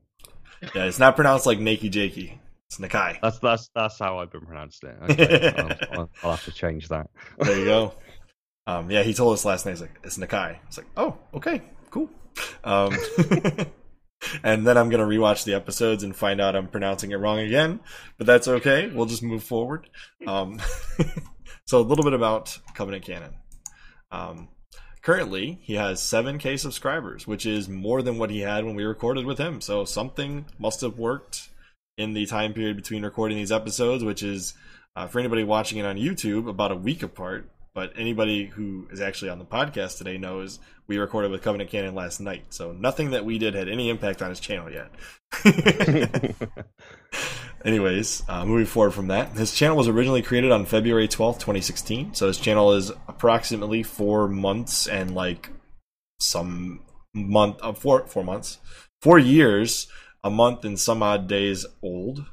Yeah, 0.76 0.86
it's 0.86 1.00
not 1.00 1.16
pronounced 1.16 1.46
like 1.46 1.60
Nakey 1.60 1.90
Jakey. 1.90 2.40
It's 2.68 2.80
Nakai. 2.80 3.18
That's 3.22 3.40
that's 3.40 3.70
that's 3.74 3.98
how 3.98 4.20
I've 4.20 4.32
been 4.32 4.46
pronounced 4.46 4.84
it. 4.84 4.98
Okay. 5.10 5.54
I'll, 5.58 5.78
I'll, 6.00 6.10
I'll, 6.24 6.32
have 6.32 6.44
to 6.46 6.52
change 6.52 6.90
that. 6.90 7.10
there 7.38 7.58
you 7.58 7.66
go. 7.66 7.94
Um, 8.68 8.92
yeah, 8.92 9.04
he 9.04 9.14
told 9.14 9.34
us 9.34 9.46
last 9.46 9.66
night. 9.66 9.72
He's 9.72 9.82
like, 9.82 10.00
"It's 10.04 10.18
Nakai." 10.18 10.58
It's 10.68 10.78
like, 10.78 10.88
"Oh, 10.98 11.18
okay, 11.34 11.62
cool." 11.90 12.10
Um, 12.64 12.96
and 14.44 14.66
then 14.66 14.78
I'm 14.78 14.90
gonna 14.90 15.06
rewatch 15.06 15.44
the 15.44 15.54
episodes 15.54 16.04
and 16.04 16.16
find 16.16 16.42
out 16.42 16.56
I'm 16.56 16.68
pronouncing 16.68 17.12
it 17.12 17.18
wrong 17.18 17.40
again. 17.40 17.80
But 18.18 18.28
that's 18.28 18.48
okay. 18.48 18.90
We'll 18.90 19.06
just 19.06 19.24
move 19.24 19.44
forward. 19.44 19.90
Um, 20.28 20.60
so 21.66 21.80
a 21.80 21.82
little 21.82 22.04
bit 22.04 22.14
about 22.14 22.58
Covenant 22.74 23.06
Canon. 23.06 23.34
Um, 24.12 24.50
currently, 25.02 25.60
he 25.62 25.76
has 25.76 26.02
7K 26.02 26.60
subscribers, 26.60 27.28
which 27.28 27.46
is 27.46 27.70
more 27.70 28.02
than 28.02 28.18
what 28.18 28.30
he 28.30 28.40
had 28.40 28.66
when 28.66 28.76
we 28.76 28.84
recorded 28.84 29.26
with 29.26 29.38
him. 29.38 29.62
So 29.62 29.86
something 29.86 30.46
must 30.58 30.82
have 30.82 30.98
worked 30.98 31.50
in 31.98 32.14
the 32.14 32.26
time 32.26 32.54
period 32.54 32.78
between 32.78 33.04
recording 33.04 33.38
these 33.38 33.52
episodes, 33.52 34.04
which 34.04 34.24
is 34.24 34.54
uh, 34.96 35.08
for 35.08 35.20
anybody 35.20 35.44
watching 35.44 35.78
it 35.78 35.86
on 35.86 35.98
YouTube 35.98 36.48
about 36.48 36.72
a 36.72 36.76
week 36.76 37.04
apart. 37.04 37.50
But 37.76 37.94
anybody 37.96 38.48
who 38.48 38.88
is 38.92 39.00
actually 39.00 39.30
on 39.30 39.40
the 39.40 39.46
podcast 39.46 39.98
today 39.98 40.18
knows 40.18 40.60
we 40.90 40.98
recorded 40.98 41.30
with 41.30 41.44
Covenant 41.44 41.70
Canon 41.70 41.94
last 41.94 42.20
night. 42.20 42.46
So 42.50 42.72
nothing 42.74 43.12
that 43.12 43.24
we 43.24 43.38
did 43.38 43.54
had 43.54 43.70
any 43.70 43.90
impact 43.90 44.24
on 44.24 44.32
his 44.32 44.40
channel 44.40 44.72
yet. 44.72 44.92
Anyways, 47.64 48.24
uh, 48.28 48.44
moving 48.44 48.66
forward 48.66 48.92
from 48.92 49.08
that, 49.08 49.34
his 49.34 49.54
channel 49.54 49.78
was 49.78 49.88
originally 49.88 50.24
created 50.24 50.52
on 50.52 50.66
February 50.66 51.08
12th, 51.08 51.36
2016. 51.36 52.16
So 52.16 52.26
his 52.28 52.40
channel 52.40 52.74
is 52.74 52.92
approximately 53.08 53.84
four 53.84 54.28
months 54.28 54.88
and 54.88 55.14
like 55.14 55.52
some 56.20 56.82
month, 57.14 57.58
uh, 57.62 57.74
four, 57.74 58.08
four 58.08 58.24
months, 58.24 58.58
four 59.04 59.20
years, 59.20 59.88
a 60.24 60.32
month 60.32 60.66
and 60.66 60.80
some 60.80 61.04
odd 61.04 61.28
days 61.28 61.68
old. 61.84 62.26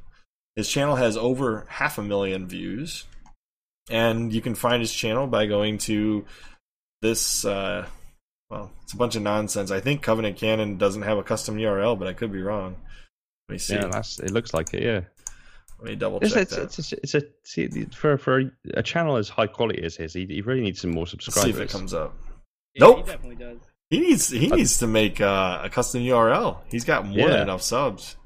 His 0.55 0.71
channel 0.71 0.97
has 0.97 1.19
over 1.19 1.67
half 1.69 1.99
a 1.99 2.03
million 2.03 2.49
views 2.49 3.05
and 3.91 4.33
you 4.33 4.41
can 4.41 4.55
find 4.55 4.81
his 4.81 4.95
channel 4.95 5.27
by 5.27 5.45
going 5.45 5.77
to 5.79 6.25
this. 7.03 7.45
Uh, 7.45 7.87
well, 8.51 8.71
it's 8.83 8.93
a 8.93 8.97
bunch 8.97 9.17
of 9.17 9.23
nonsense. 9.23 9.71
I 9.71 9.81
think 9.81 10.03
Covenant 10.03 10.37
Canon 10.37 10.77
doesn't 10.77 11.03
have 11.03 11.19
a 11.19 11.23
custom 11.23 11.57
URL, 11.57 11.99
but 11.99 12.09
I 12.09 12.13
could 12.13 12.33
be 12.33 12.43
wrong. 12.43 12.77
Let 13.49 13.53
me 13.53 13.59
see. 13.59 13.75
Yeah, 13.75 13.89
that's. 13.89 14.19
It 14.21 14.31
looks 14.31 14.55
like 14.55 14.73
it. 14.75 14.83
Yeah. 14.83 15.01
Let 15.79 15.89
me 15.89 15.97
double 15.97 16.21
check 16.21 16.37
it's, 16.37 16.57
that. 16.57 16.63
It's, 16.63 16.79
it's, 16.79 16.93
it's 16.93 17.15
a 17.15 17.23
see, 17.45 17.69
for 17.95 18.17
for 18.17 18.51
a 18.75 18.83
channel 18.83 19.17
as 19.17 19.29
high 19.29 19.47
quality 19.47 19.83
as 19.83 19.97
his, 19.97 20.15
he, 20.15 20.25
he 20.27 20.41
really 20.41 20.63
needs 20.63 20.81
some 20.81 20.91
more 20.91 21.07
subscribers. 21.07 21.45
Let's 21.45 21.57
see 21.57 21.63
if 21.63 21.69
it 21.69 21.73
comes 21.73 21.95
up. 21.95 22.17
Yeah, 22.75 22.87
nope. 22.87 22.97
He 22.99 23.03
definitely 23.13 23.37
does. 23.37 23.59
He 23.91 24.01
needs 24.01 24.29
he 24.29 24.49
needs 24.49 24.79
to 24.79 24.87
make 24.87 25.21
uh, 25.21 25.61
a 25.65 25.71
custom 25.71 26.01
URL. 26.01 26.59
He's 26.71 26.85
got 26.85 27.07
more 27.07 27.19
yeah. 27.19 27.29
than 27.29 27.41
enough 27.43 27.63
subs. 27.63 28.17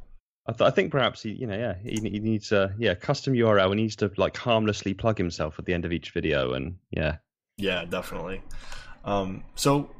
I, 0.46 0.52
th- 0.52 0.68
I, 0.68 0.70
think 0.70 0.90
perhaps 0.90 1.22
he, 1.22 1.30
you 1.33 1.46
know, 1.46 1.56
yeah, 1.56 1.74
he, 1.83 2.00
he 2.00 2.18
needs 2.18 2.50
a 2.50 2.74
yeah 2.78 2.94
custom 2.94 3.35
URL. 3.35 3.68
He 3.70 3.74
needs 3.74 3.96
to 3.96 4.11
like 4.16 4.37
harmlessly 4.37 4.94
plug 4.94 5.18
himself 5.18 5.59
at 5.59 5.66
the 5.66 5.74
end 5.74 5.85
of 5.85 5.92
each 5.92 6.11
video, 6.12 6.54
and 6.54 6.76
yeah, 6.90 7.16
yeah, 7.59 7.85
definitely. 7.85 8.42
Um, 9.04 9.44
so 9.54 9.90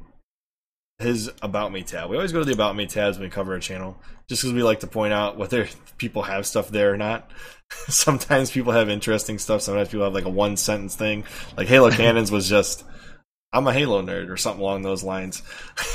his 1.01 1.31
about 1.41 1.71
me 1.71 1.83
tab. 1.83 2.09
We 2.09 2.15
always 2.15 2.31
go 2.31 2.39
to 2.39 2.45
the 2.45 2.53
about 2.53 2.75
me 2.75 2.85
tabs 2.85 3.17
when 3.17 3.27
we 3.27 3.31
cover 3.31 3.55
a 3.55 3.59
channel, 3.59 3.97
just 4.27 4.41
because 4.41 4.53
we 4.53 4.63
like 4.63 4.81
to 4.81 4.87
point 4.87 5.13
out 5.13 5.37
whether 5.37 5.67
people 5.97 6.23
have 6.23 6.45
stuff 6.45 6.69
there 6.69 6.93
or 6.93 6.97
not. 6.97 7.29
sometimes 7.87 8.51
people 8.51 8.73
have 8.73 8.89
interesting 8.89 9.39
stuff. 9.39 9.61
Sometimes 9.61 9.89
people 9.89 10.03
have 10.05 10.13
like 10.13 10.25
a 10.25 10.29
one 10.29 10.57
sentence 10.57 10.95
thing. 10.95 11.23
Like 11.57 11.67
Halo 11.67 11.91
Cannons 11.91 12.31
was 12.31 12.49
just, 12.49 12.83
"I'm 13.51 13.67
a 13.67 13.73
Halo 13.73 14.01
nerd" 14.01 14.29
or 14.29 14.37
something 14.37 14.61
along 14.61 14.83
those 14.83 15.03
lines. 15.03 15.41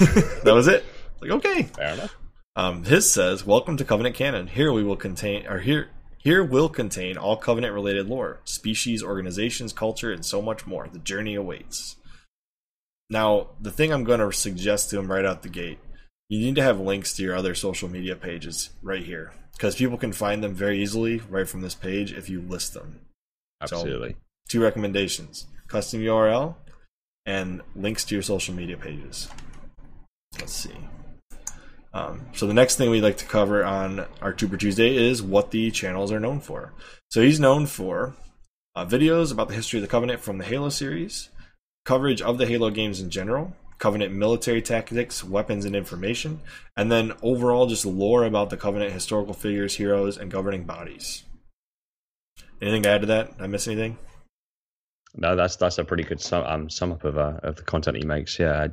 that 0.00 0.52
was 0.54 0.68
it. 0.68 0.84
Like 1.20 1.30
okay, 1.32 1.62
fair 1.64 1.94
enough. 1.94 2.16
Um, 2.54 2.84
his 2.84 3.10
says, 3.10 3.46
"Welcome 3.46 3.76
to 3.78 3.84
Covenant 3.84 4.16
Canon. 4.16 4.46
Here 4.46 4.72
we 4.72 4.84
will 4.84 4.96
contain, 4.96 5.46
or 5.46 5.60
here." 5.60 5.90
Here 6.18 6.42
will 6.42 6.68
contain 6.68 7.16
all 7.16 7.36
Covenant 7.36 7.72
related 7.72 8.08
lore, 8.08 8.40
species, 8.42 9.00
organizations, 9.00 9.72
culture, 9.72 10.10
and 10.10 10.26
so 10.26 10.42
much 10.42 10.66
more. 10.66 10.88
The 10.88 10.98
journey 10.98 11.36
awaits. 11.36 11.94
Now, 13.08 13.48
the 13.60 13.70
thing 13.70 13.92
I'm 13.92 14.04
going 14.04 14.20
to 14.20 14.32
suggest 14.32 14.90
to 14.90 14.98
him 14.98 15.10
right 15.10 15.24
out 15.24 15.42
the 15.42 15.48
gate, 15.48 15.78
you 16.28 16.40
need 16.40 16.56
to 16.56 16.62
have 16.62 16.80
links 16.80 17.14
to 17.14 17.22
your 17.22 17.36
other 17.36 17.54
social 17.54 17.88
media 17.88 18.16
pages 18.16 18.70
right 18.82 19.04
here 19.04 19.32
because 19.52 19.76
people 19.76 19.96
can 19.96 20.12
find 20.12 20.42
them 20.42 20.54
very 20.54 20.82
easily 20.82 21.18
right 21.30 21.48
from 21.48 21.60
this 21.60 21.74
page 21.74 22.12
if 22.12 22.28
you 22.28 22.40
list 22.40 22.74
them. 22.74 23.00
Absolutely. 23.60 24.10
So, 24.10 24.16
two 24.48 24.62
recommendations: 24.62 25.46
custom 25.68 26.00
URL 26.00 26.56
and 27.24 27.62
links 27.74 28.04
to 28.06 28.14
your 28.14 28.22
social 28.22 28.54
media 28.54 28.76
pages. 28.76 29.28
Let's 30.38 30.52
see. 30.52 30.76
Um, 31.92 32.26
so 32.34 32.46
the 32.46 32.54
next 32.54 32.76
thing 32.76 32.90
we'd 32.90 33.02
like 33.02 33.16
to 33.18 33.24
cover 33.24 33.64
on 33.64 34.04
our 34.20 34.32
Tuber 34.32 34.58
Tuesday 34.58 34.94
is 34.94 35.22
what 35.22 35.50
the 35.50 35.70
channels 35.70 36.12
are 36.12 36.20
known 36.20 36.40
for. 36.40 36.74
So 37.10 37.22
he's 37.22 37.40
known 37.40 37.66
for 37.66 38.14
uh, 38.74 38.84
videos 38.84 39.32
about 39.32 39.48
the 39.48 39.54
history 39.54 39.78
of 39.78 39.82
the 39.82 39.88
Covenant 39.88 40.20
from 40.20 40.36
the 40.36 40.44
Halo 40.44 40.68
series, 40.68 41.30
coverage 41.86 42.20
of 42.20 42.36
the 42.36 42.46
Halo 42.46 42.68
games 42.68 43.00
in 43.00 43.08
general, 43.08 43.56
Covenant 43.78 44.14
military 44.14 44.62
tactics, 44.62 45.22
weapons, 45.22 45.66
and 45.66 45.76
information, 45.76 46.40
and 46.76 46.90
then 46.90 47.12
overall 47.22 47.66
just 47.66 47.84
lore 47.84 48.24
about 48.24 48.48
the 48.48 48.56
Covenant 48.56 48.92
historical 48.92 49.34
figures, 49.34 49.76
heroes, 49.76 50.16
and 50.16 50.30
governing 50.30 50.64
bodies. 50.64 51.24
Anything 52.60 52.82
to 52.82 52.88
add 52.88 53.00
to 53.02 53.06
that? 53.08 53.36
Did 53.36 53.44
I 53.44 53.46
miss 53.48 53.68
anything? 53.68 53.98
No, 55.14 55.36
that's 55.36 55.56
that's 55.56 55.78
a 55.78 55.84
pretty 55.84 56.04
good 56.04 56.20
sum, 56.20 56.44
um, 56.44 56.70
sum 56.70 56.92
up 56.92 57.04
of 57.04 57.18
uh, 57.18 57.38
of 57.42 57.56
the 57.56 57.62
content 57.62 57.98
he 57.98 58.04
makes. 58.04 58.38
Yeah, 58.38 58.66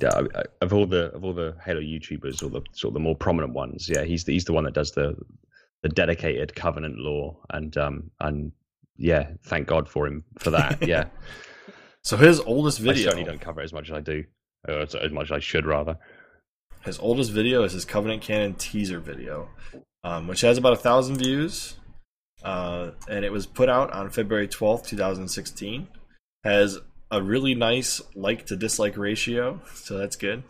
of 0.62 0.73
all 0.73 0.86
the 0.86 1.12
of 1.13 1.23
all 1.23 1.34
the 1.34 1.56
Halo 1.63 1.82
YouTubers, 1.82 2.41
or 2.41 2.49
the 2.49 2.62
sort 2.71 2.91
of 2.91 2.93
the 2.93 2.99
more 2.99 3.15
prominent 3.15 3.54
ones, 3.54 3.89
yeah, 3.89 4.04
he's 4.04 4.23
the, 4.23 4.34
he's 4.34 4.45
the 4.45 4.54
one 4.54 4.63
that 4.63 4.73
does 4.73 4.91
the 4.91 5.15
the 5.82 5.89
dedicated 5.89 6.56
Covenant 6.56 6.97
lore, 6.97 7.38
and 7.49 7.78
um 7.78 8.12
and 8.21 8.54
yeah, 8.97 9.32
thank 9.45 9.67
God 9.67 9.88
for 9.89 10.08
him 10.08 10.23
for 10.39 10.52
that. 10.52 10.82
Yeah. 10.88 11.06
So 12.03 12.17
his 12.17 12.39
oldest 12.41 12.79
video. 12.79 13.01
I 13.01 13.03
certainly 13.05 13.23
don't 13.23 13.39
cover 13.39 13.61
it 13.61 13.65
as 13.65 13.73
much 13.73 13.89
as 13.89 13.95
I 13.95 14.01
do, 14.01 14.25
or 14.67 14.79
as, 14.79 14.93
as 14.93 15.11
much 15.11 15.27
as 15.27 15.31
I 15.31 15.39
should 15.39 15.65
rather. 15.65 15.97
His 16.83 16.99
oldest 16.99 17.31
video 17.31 17.63
is 17.63 17.71
his 17.71 17.85
Covenant 17.85 18.21
Canon 18.21 18.55
teaser 18.55 18.99
video, 18.99 19.49
um, 20.03 20.27
which 20.27 20.41
has 20.41 20.57
about 20.57 20.73
a 20.73 20.77
thousand 20.77 21.17
views, 21.17 21.75
uh, 22.43 22.91
and 23.09 23.23
it 23.23 23.31
was 23.31 23.45
put 23.45 23.69
out 23.69 23.93
on 23.93 24.09
February 24.09 24.49
twelfth, 24.49 24.87
two 24.87 24.97
thousand 24.97 25.29
sixteen. 25.29 25.87
Has 26.43 26.77
a 27.09 27.21
really 27.21 27.55
nice 27.55 28.01
like 28.15 28.47
to 28.47 28.57
dislike 28.57 28.97
ratio, 28.97 29.61
so 29.73 29.97
that's 29.97 30.17
good. 30.17 30.43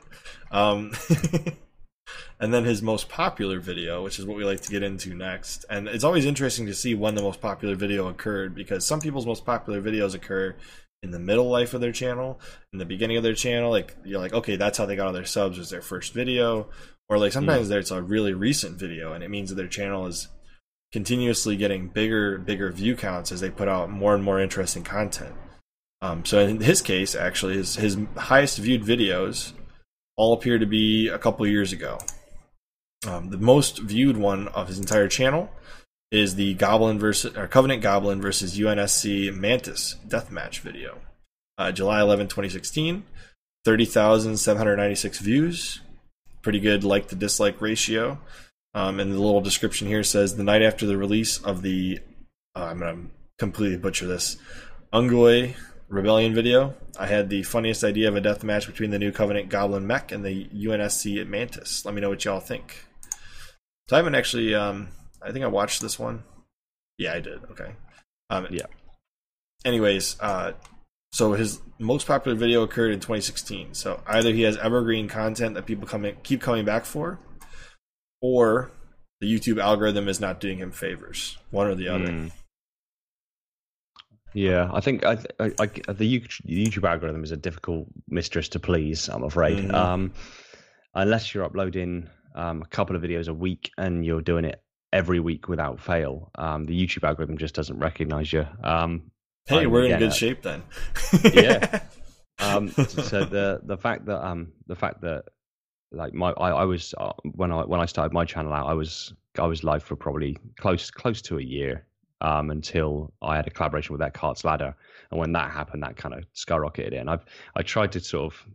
Um, 0.51 0.93
and 2.39 2.51
then 2.51 2.63
his 2.63 2.81
most 2.81 3.09
popular 3.09 3.59
video, 3.59 4.03
which 4.03 4.17
is 4.17 4.25
what 4.25 4.37
we 4.37 4.43
like 4.43 4.61
to 4.61 4.71
get 4.71 4.81
into 4.81 5.13
next. 5.13 5.65
And 5.69 5.87
it's 5.87 6.03
always 6.03 6.25
interesting 6.25 6.65
to 6.65 6.73
see 6.73 6.95
when 6.95 7.13
the 7.13 7.21
most 7.21 7.41
popular 7.41 7.75
video 7.75 8.07
occurred 8.07 8.55
because 8.55 8.87
some 8.87 8.99
people's 8.99 9.27
most 9.27 9.45
popular 9.45 9.81
videos 9.81 10.15
occur 10.15 10.55
in 11.03 11.11
the 11.11 11.19
middle 11.19 11.49
life 11.49 11.73
of 11.73 11.81
their 11.81 11.91
channel, 11.91 12.39
in 12.71 12.79
the 12.79 12.85
beginning 12.85 13.17
of 13.17 13.23
their 13.23 13.35
channel, 13.35 13.69
like 13.69 13.95
you're 14.05 14.19
like, 14.19 14.33
okay, 14.33 14.55
that's 14.55 14.77
how 14.77 14.85
they 14.85 14.95
got 14.95 15.07
all 15.07 15.13
their 15.13 15.25
subs 15.25 15.57
was 15.59 15.69
their 15.69 15.81
first 15.81 16.13
video, 16.13 16.69
or 17.09 17.17
like 17.19 17.33
sometimes 17.33 17.67
mm. 17.67 17.69
there's 17.69 17.91
a 17.91 18.01
really 18.01 18.33
recent 18.33 18.79
video, 18.79 19.13
and 19.13 19.23
it 19.23 19.29
means 19.29 19.49
that 19.49 19.55
their 19.55 19.67
channel 19.67 20.07
is 20.07 20.29
continuously 20.93 21.57
getting 21.57 21.89
bigger, 21.89 22.37
bigger 22.37 22.71
view 22.71 22.95
counts 22.95 23.31
as 23.31 23.41
they 23.41 23.49
put 23.49 23.67
out 23.67 23.89
more 23.89 24.15
and 24.15 24.23
more 24.23 24.39
interesting 24.39 24.83
content. 24.83 25.35
Um, 26.01 26.25
so 26.25 26.39
in 26.39 26.61
his 26.61 26.81
case, 26.81 27.15
actually, 27.15 27.55
his 27.55 27.75
his 27.75 27.97
highest 28.17 28.57
viewed 28.57 28.83
videos 28.83 29.53
all 30.15 30.33
appear 30.33 30.57
to 30.57 30.65
be 30.65 31.09
a 31.09 31.19
couple 31.19 31.45
years 31.47 31.73
ago. 31.73 31.99
Um, 33.05 33.29
the 33.29 33.37
most 33.37 33.79
viewed 33.79 34.15
one 34.15 34.47
of 34.49 34.67
his 34.69 34.79
entire 34.79 35.09
channel 35.09 35.49
is 36.13 36.35
the 36.35 36.53
Goblin 36.53 36.99
versus 36.99 37.35
or 37.35 37.47
Covenant 37.47 37.81
Goblin 37.81 38.21
versus 38.21 38.57
UNSC 38.57 39.33
Mantis 39.35 39.97
deathmatch 40.07 40.59
video. 40.59 40.99
Uh, 41.57 41.71
July 41.71 42.01
11, 42.01 42.27
2016, 42.27 43.03
30,796 43.65 45.19
views. 45.19 45.81
Pretty 46.43 46.59
good 46.59 46.83
like 46.83 47.07
to 47.07 47.15
dislike 47.15 47.59
ratio. 47.59 48.19
Um, 48.75 48.99
and 48.99 49.11
the 49.11 49.19
little 49.19 49.41
description 49.41 49.87
here 49.87 50.03
says 50.03 50.35
the 50.35 50.43
night 50.43 50.61
after 50.61 50.85
the 50.85 50.97
release 50.97 51.39
of 51.39 51.63
the, 51.63 51.99
uh, 52.55 52.65
I'm 52.65 52.79
going 52.79 52.95
to 52.95 53.11
completely 53.39 53.77
butcher 53.77 54.05
this, 54.05 54.37
Unggoy 54.93 55.55
Rebellion 55.89 56.35
video, 56.35 56.75
I 56.99 57.07
had 57.07 57.29
the 57.29 57.41
funniest 57.41 57.83
idea 57.83 58.07
of 58.07 58.15
a 58.15 58.21
death 58.21 58.43
match 58.43 58.67
between 58.67 58.91
the 58.91 58.99
new 58.99 59.11
Covenant 59.11 59.49
Goblin 59.49 59.87
mech 59.87 60.11
and 60.11 60.23
the 60.23 60.45
UNSC 60.45 61.25
Mantis. 61.27 61.85
Let 61.85 61.95
me 61.95 62.01
know 62.01 62.09
what 62.09 62.23
y'all 62.23 62.39
think. 62.39 62.85
So 63.89 63.95
I 63.95 63.97
haven't 63.97 64.15
actually 64.15 64.53
um, 64.53 64.89
I 65.25 65.31
think 65.31 65.43
I 65.43 65.47
watched 65.47 65.81
this 65.81 65.97
one. 65.97 66.23
Yeah, 66.97 67.13
I 67.13 67.19
did. 67.19 67.43
Okay. 67.51 67.75
Um, 68.29 68.47
yeah. 68.49 68.65
Anyways, 69.65 70.17
uh, 70.19 70.53
so 71.11 71.33
his 71.33 71.61
most 71.79 72.07
popular 72.07 72.37
video 72.37 72.63
occurred 72.63 72.91
in 72.91 72.99
2016. 72.99 73.73
So 73.73 74.01
either 74.07 74.31
he 74.31 74.41
has 74.41 74.57
evergreen 74.57 75.07
content 75.07 75.55
that 75.55 75.65
people 75.65 75.87
come 75.87 76.05
in, 76.05 76.17
keep 76.23 76.41
coming 76.41 76.65
back 76.65 76.85
for, 76.85 77.19
or 78.21 78.71
the 79.21 79.31
YouTube 79.31 79.61
algorithm 79.61 80.07
is 80.07 80.19
not 80.19 80.39
doing 80.39 80.57
him 80.57 80.71
favors. 80.71 81.37
One 81.51 81.67
or 81.67 81.75
the 81.75 81.87
other. 81.87 82.07
Mm. 82.07 82.31
Yeah, 84.33 84.69
I 84.73 84.79
think 84.79 85.05
I, 85.05 85.19
I, 85.39 85.51
I, 85.59 85.67
the 85.67 86.19
YouTube 86.19 86.89
algorithm 86.89 87.23
is 87.23 87.31
a 87.31 87.37
difficult 87.37 87.87
mistress 88.07 88.49
to 88.49 88.59
please. 88.59 89.07
I'm 89.07 89.23
afraid, 89.23 89.65
mm-hmm. 89.65 89.75
um, 89.75 90.13
unless 90.95 91.33
you're 91.33 91.43
uploading 91.43 92.09
um, 92.33 92.63
a 92.63 92.65
couple 92.65 92.95
of 92.95 93.03
videos 93.03 93.27
a 93.27 93.33
week 93.33 93.69
and 93.77 94.03
you're 94.03 94.21
doing 94.21 94.45
it 94.45 94.62
every 94.93 95.19
week 95.19 95.49
without 95.49 95.79
fail. 95.79 96.31
Um, 96.35 96.65
the 96.65 96.79
YouTube 96.79 97.05
algorithm 97.05 97.37
just 97.37 97.55
doesn't 97.55 97.79
recognize 97.79 98.31
you. 98.31 98.47
Um, 98.63 99.11
hey, 99.47 99.65
we're 99.65 99.85
in 99.85 99.99
good 99.99 100.09
it. 100.09 100.15
shape 100.15 100.41
then. 100.43 100.63
yeah. 101.33 101.81
Um, 102.39 102.69
so 102.71 103.23
the 103.25 103.61
the 103.63 103.77
fact 103.77 104.07
that 104.07 104.25
um 104.25 104.51
the 104.65 104.75
fact 104.75 105.01
that 105.01 105.25
like 105.91 106.15
my 106.15 106.31
I, 106.31 106.49
I 106.49 106.63
was 106.65 106.95
uh, 106.97 107.13
when 107.35 107.51
I 107.51 107.63
when 107.63 107.79
I 107.79 107.85
started 107.85 108.11
my 108.11 108.25
channel 108.25 108.51
out 108.51 108.65
I 108.65 108.73
was 108.73 109.13
I 109.37 109.45
was 109.45 109.63
live 109.63 109.83
for 109.83 109.95
probably 109.95 110.35
close 110.59 110.89
close 110.89 111.21
to 111.21 111.37
a 111.37 111.41
year 111.43 111.85
um, 112.21 112.49
until 112.49 113.13
I 113.21 113.35
had 113.35 113.45
a 113.45 113.51
collaboration 113.51 113.93
with 113.93 113.99
that 113.99 114.13
Eckhart's 114.13 114.43
Ladder, 114.43 114.75
and 115.11 115.19
when 115.19 115.31
that 115.33 115.51
happened, 115.51 115.83
that 115.83 115.95
kind 115.95 116.15
of 116.15 116.25
skyrocketed 116.33 116.93
in. 116.93 117.07
I've 117.07 117.23
I 117.55 117.61
tried 117.61 117.91
to 117.93 117.99
sort 117.99 118.33
of 118.33 118.47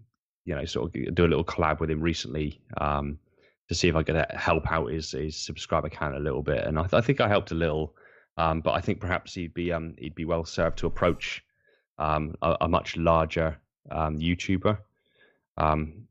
you 0.45 0.57
know 0.57 0.65
sort 0.65 0.87
of 0.87 1.15
do 1.15 1.25
a 1.25 1.29
little 1.29 1.45
collab 1.45 1.79
with 1.79 1.91
him 1.91 2.01
recently 2.01 2.61
um, 2.79 3.19
to 3.69 3.75
see 3.75 3.89
if 3.89 3.95
I 3.95 4.03
could 4.03 4.17
uh, 4.17 4.27
help 4.31 4.71
out 4.71 4.87
his 4.87 5.13
his 5.13 5.37
subscriber 5.37 5.89
count 5.89 6.17
a 6.17 6.21
little 6.21 6.43
bit, 6.43 6.65
and 6.65 6.79
I, 6.79 6.83
th- 6.83 6.95
I 6.95 7.01
think 7.01 7.21
I 7.21 7.29
helped 7.29 7.51
a 7.51 7.55
little. 7.55 7.95
Um, 8.37 8.61
but 8.61 8.73
I 8.73 8.81
think 8.81 9.01
perhaps 9.01 9.35
he'd 9.35 9.55
be 9.55 9.73
um, 9.73 9.95
he'd 9.99 10.15
be 10.15 10.25
well 10.25 10.45
served 10.45 10.79
to 10.79 10.87
approach 10.87 11.43
um, 11.99 12.35
a, 12.41 12.57
a, 12.63 12.69
much 12.69 12.97
larger 12.97 13.59
um, 13.91 14.19
YouTuber. 14.19 14.79
Um, 15.57 16.07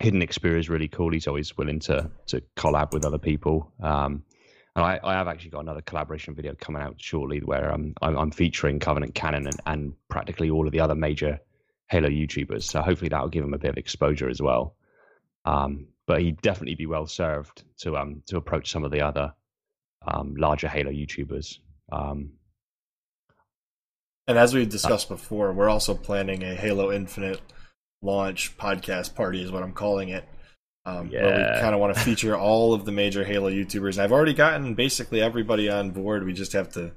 Hidden 0.00 0.20
Xperia 0.20 0.58
is 0.58 0.68
really 0.68 0.88
cool. 0.88 1.12
He's 1.12 1.28
always 1.28 1.56
willing 1.56 1.78
to 1.80 2.10
to 2.26 2.42
collab 2.56 2.92
with 2.92 3.04
other 3.04 3.18
people. 3.18 3.72
Um, 3.80 4.24
and 4.76 4.84
I, 4.84 4.98
I, 5.04 5.12
have 5.14 5.28
actually 5.28 5.50
got 5.50 5.60
another 5.60 5.82
collaboration 5.82 6.34
video 6.34 6.54
coming 6.56 6.82
out 6.82 6.96
shortly 6.98 7.38
where 7.38 7.72
I'm 7.72 7.94
I'm 8.02 8.32
featuring 8.32 8.80
Covenant 8.80 9.14
Canon 9.14 9.46
and, 9.46 9.60
and 9.66 9.92
practically 10.08 10.50
all 10.50 10.66
of 10.66 10.72
the 10.72 10.80
other 10.80 10.96
major 10.96 11.38
Halo 11.88 12.08
YouTubers. 12.08 12.64
So 12.64 12.82
hopefully 12.82 13.10
that 13.10 13.22
will 13.22 13.28
give 13.28 13.44
him 13.44 13.54
a 13.54 13.58
bit 13.58 13.70
of 13.70 13.76
exposure 13.76 14.28
as 14.28 14.42
well. 14.42 14.74
Um, 15.44 15.86
but 16.06 16.20
he'd 16.20 16.40
definitely 16.42 16.74
be 16.74 16.86
well 16.86 17.06
served 17.06 17.64
to 17.78 17.96
um 17.96 18.22
to 18.26 18.36
approach 18.36 18.70
some 18.70 18.84
of 18.84 18.90
the 18.90 19.00
other 19.00 19.32
um, 20.06 20.34
larger 20.36 20.68
Halo 20.68 20.90
YouTubers. 20.90 21.58
Um, 21.90 22.32
and 24.26 24.38
as 24.38 24.54
we've 24.54 24.68
discussed 24.68 25.10
uh, 25.10 25.14
before, 25.14 25.52
we're 25.52 25.68
also 25.68 25.94
planning 25.94 26.42
a 26.42 26.54
Halo 26.54 26.92
Infinite 26.92 27.40
launch 28.02 28.56
podcast 28.56 29.14
party, 29.14 29.42
is 29.42 29.50
what 29.50 29.62
I'm 29.62 29.72
calling 29.72 30.10
it. 30.10 30.28
Um, 30.86 31.08
yeah. 31.10 31.24
Where 31.24 31.54
we 31.54 31.60
kind 31.60 31.74
of 31.74 31.80
want 31.80 31.94
to 31.94 32.00
feature 32.00 32.36
all 32.36 32.74
of 32.74 32.84
the 32.84 32.92
major 32.92 33.24
Halo 33.24 33.50
YouTubers. 33.50 33.92
And 33.92 34.00
I've 34.00 34.12
already 34.12 34.34
gotten 34.34 34.74
basically 34.74 35.22
everybody 35.22 35.70
on 35.70 35.90
board. 35.90 36.24
We 36.24 36.34
just 36.34 36.52
have 36.52 36.70
to 36.74 36.92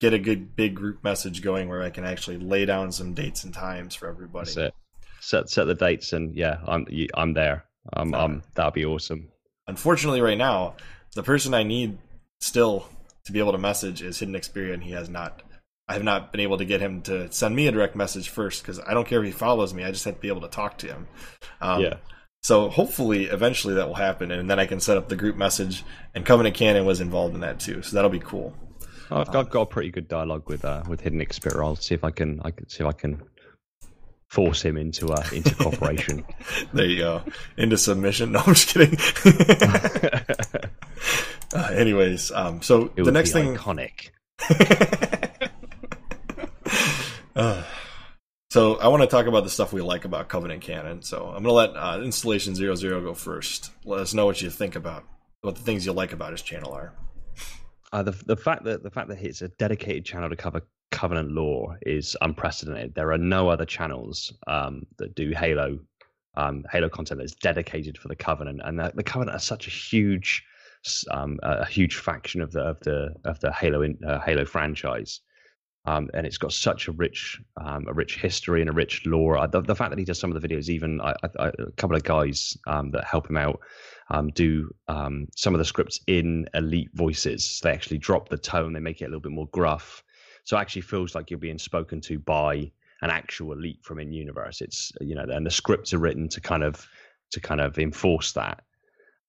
get 0.00 0.12
a 0.12 0.18
good 0.18 0.54
big 0.54 0.74
group 0.74 1.02
message 1.02 1.42
going 1.42 1.68
where 1.68 1.82
I 1.82 1.90
can 1.90 2.04
actually 2.04 2.38
lay 2.38 2.66
down 2.66 2.92
some 2.92 3.14
dates 3.14 3.44
and 3.44 3.54
times 3.54 3.94
for 3.94 4.08
everybody. 4.08 4.46
That's 4.46 4.56
it. 4.56 4.74
set 5.20 5.50
set 5.50 5.64
the 5.64 5.74
dates, 5.74 6.12
and 6.12 6.34
yeah, 6.34 6.58
I'm 6.66 6.86
I'm 7.14 7.32
there. 7.32 7.64
Um, 7.92 8.14
um, 8.14 8.42
that'd 8.54 8.74
be 8.74 8.84
awesome. 8.84 9.28
Unfortunately, 9.66 10.20
right 10.20 10.38
now, 10.38 10.74
the 11.14 11.22
person 11.22 11.54
I 11.54 11.62
need 11.62 11.98
still 12.40 12.86
to 13.24 13.32
be 13.32 13.38
able 13.38 13.52
to 13.52 13.58
message 13.58 14.02
is 14.02 14.18
Hidden 14.18 14.34
Xperia, 14.34 14.74
and 14.74 14.82
he 14.82 14.92
has 14.92 15.08
not. 15.08 15.42
I 15.88 15.94
have 15.94 16.04
not 16.04 16.30
been 16.30 16.40
able 16.40 16.58
to 16.58 16.64
get 16.64 16.80
him 16.80 17.02
to 17.02 17.32
send 17.32 17.56
me 17.56 17.66
a 17.66 17.72
direct 17.72 17.96
message 17.96 18.28
first 18.28 18.62
because 18.62 18.78
I 18.78 18.94
don't 18.94 19.08
care 19.08 19.18
if 19.20 19.26
he 19.26 19.32
follows 19.32 19.74
me. 19.74 19.82
I 19.82 19.90
just 19.90 20.04
have 20.04 20.14
to 20.14 20.20
be 20.20 20.28
able 20.28 20.42
to 20.42 20.48
talk 20.48 20.78
to 20.78 20.86
him. 20.86 21.08
Um, 21.60 21.82
yeah. 21.82 21.96
So 22.42 22.68
hopefully, 22.68 23.24
eventually, 23.24 23.74
that 23.74 23.88
will 23.88 23.96
happen, 23.96 24.30
and 24.30 24.48
then 24.48 24.58
I 24.58 24.66
can 24.66 24.80
set 24.80 24.96
up 24.96 25.08
the 25.08 25.16
group 25.16 25.36
message. 25.36 25.84
And 26.14 26.24
Covenant 26.24 26.54
Canon 26.54 26.86
was 26.86 27.00
involved 27.00 27.34
in 27.34 27.40
that 27.40 27.60
too, 27.60 27.82
so 27.82 27.94
that'll 27.94 28.10
be 28.10 28.20
cool. 28.20 28.54
I've, 29.10 29.28
um, 29.28 29.36
I've 29.36 29.50
got 29.50 29.62
a 29.62 29.66
pretty 29.66 29.90
good 29.90 30.08
dialogue 30.08 30.48
with 30.48 30.64
uh, 30.64 30.82
with 30.88 31.00
Hidden 31.00 31.20
Xperia. 31.20 31.62
I'll 31.62 31.76
see 31.76 31.94
if 31.94 32.04
I 32.04 32.10
can 32.10 32.40
I 32.44 32.50
can 32.50 32.68
see 32.68 32.82
if 32.82 32.88
I 32.88 32.92
can 32.92 33.22
force 34.30 34.62
him 34.62 34.76
into 34.76 35.08
uh, 35.08 35.24
into 35.32 35.54
cooperation. 35.56 36.24
there 36.72 36.86
you 36.86 36.98
go, 36.98 37.22
into 37.56 37.76
submission. 37.76 38.32
No, 38.40 38.40
I'm 38.40 38.54
just 38.54 38.68
kidding. 38.68 38.96
uh, 41.54 41.72
anyways, 41.72 42.30
um, 42.30 42.62
so 42.62 42.92
it 42.96 43.04
the 43.04 43.12
next 43.12 43.32
thing 43.32 43.56
iconic. 43.56 44.10
uh, 47.36 47.62
so 48.50 48.76
I 48.76 48.88
want 48.88 49.02
to 49.02 49.08
talk 49.08 49.26
about 49.26 49.44
the 49.44 49.50
stuff 49.50 49.72
we 49.72 49.82
like 49.82 50.04
about 50.04 50.28
Covenant 50.28 50.62
Canon. 50.62 51.02
So 51.02 51.26
I'm 51.26 51.42
going 51.42 51.44
to 51.44 51.52
let 51.52 51.76
uh, 51.76 52.00
Installation 52.02 52.54
Zero 52.54 52.76
Zero 52.76 53.00
go 53.02 53.14
first. 53.14 53.72
Let 53.84 54.00
us 54.00 54.14
know 54.14 54.26
what 54.26 54.40
you 54.40 54.48
think 54.48 54.76
about 54.76 55.04
what 55.42 55.56
the 55.56 55.62
things 55.62 55.84
you 55.84 55.92
like 55.92 56.12
about 56.12 56.32
his 56.32 56.42
channel 56.42 56.72
are. 56.72 56.94
Uh, 57.92 58.04
the 58.04 58.12
the 58.26 58.36
fact 58.36 58.62
that 58.64 58.84
the 58.84 58.90
fact 58.90 59.08
that 59.08 59.20
it's 59.20 59.42
a 59.42 59.48
dedicated 59.48 60.04
channel 60.04 60.30
to 60.30 60.36
cover 60.36 60.62
Covenant 60.90 61.32
lore 61.32 61.78
is 61.82 62.16
unprecedented. 62.20 62.94
There 62.94 63.12
are 63.12 63.18
no 63.18 63.48
other 63.48 63.64
channels 63.64 64.32
um, 64.46 64.86
that 64.98 65.14
do 65.14 65.30
Halo 65.30 65.78
um, 66.36 66.64
Halo 66.70 66.88
content 66.88 67.20
that's 67.20 67.34
dedicated 67.34 67.98
for 67.98 68.08
the 68.08 68.16
Covenant, 68.16 68.60
and 68.64 68.78
the, 68.78 68.92
the 68.94 69.02
Covenant 69.02 69.36
are 69.36 69.40
such 69.40 69.66
a 69.66 69.70
huge 69.70 70.44
um, 71.10 71.38
a 71.42 71.66
huge 71.66 71.96
faction 71.96 72.40
of 72.40 72.52
the 72.52 72.60
of 72.60 72.80
the 72.80 73.14
of 73.24 73.38
the 73.40 73.52
Halo 73.52 73.82
in, 73.82 73.98
uh, 74.06 74.20
Halo 74.20 74.44
franchise. 74.44 75.20
Um, 75.86 76.10
and 76.12 76.26
it's 76.26 76.36
got 76.36 76.52
such 76.52 76.88
a 76.88 76.92
rich, 76.92 77.40
um, 77.56 77.86
a 77.88 77.94
rich 77.94 78.18
history 78.20 78.60
and 78.60 78.68
a 78.68 78.72
rich 78.72 79.06
lore. 79.06 79.46
The, 79.48 79.62
the, 79.62 79.74
fact 79.74 79.88
that 79.88 79.98
he 79.98 80.04
does 80.04 80.20
some 80.20 80.30
of 80.30 80.40
the 80.40 80.46
videos, 80.46 80.68
even 80.68 81.00
I, 81.00 81.14
I, 81.38 81.46
a 81.58 81.72
couple 81.78 81.96
of 81.96 82.04
guys 82.04 82.54
um, 82.66 82.90
that 82.90 83.04
help 83.04 83.30
him 83.30 83.38
out 83.38 83.60
um, 84.10 84.28
do 84.28 84.70
um, 84.88 85.26
some 85.36 85.54
of 85.54 85.58
the 85.58 85.64
scripts 85.64 85.98
in 86.06 86.46
elite 86.52 86.90
voices. 86.92 87.60
They 87.62 87.70
actually 87.70 87.96
drop 87.96 88.28
the 88.28 88.36
tone, 88.36 88.74
they 88.74 88.80
make 88.80 89.00
it 89.00 89.06
a 89.06 89.08
little 89.08 89.22
bit 89.22 89.32
more 89.32 89.48
gruff, 89.52 90.04
so 90.50 90.56
it 90.56 90.62
actually 90.62 90.82
feels 90.82 91.14
like 91.14 91.30
you're 91.30 91.38
being 91.38 91.60
spoken 91.60 92.00
to 92.00 92.18
by 92.18 92.68
an 93.02 93.10
actual 93.10 93.52
elite 93.52 93.78
from 93.84 94.00
in 94.00 94.12
universe. 94.12 94.60
It's 94.60 94.90
you 95.00 95.14
know, 95.14 95.22
and 95.22 95.46
the 95.46 95.50
scripts 95.50 95.94
are 95.94 95.98
written 95.98 96.28
to 96.28 96.40
kind 96.40 96.64
of 96.64 96.88
to 97.30 97.38
kind 97.38 97.60
of 97.60 97.78
enforce 97.78 98.32
that. 98.32 98.64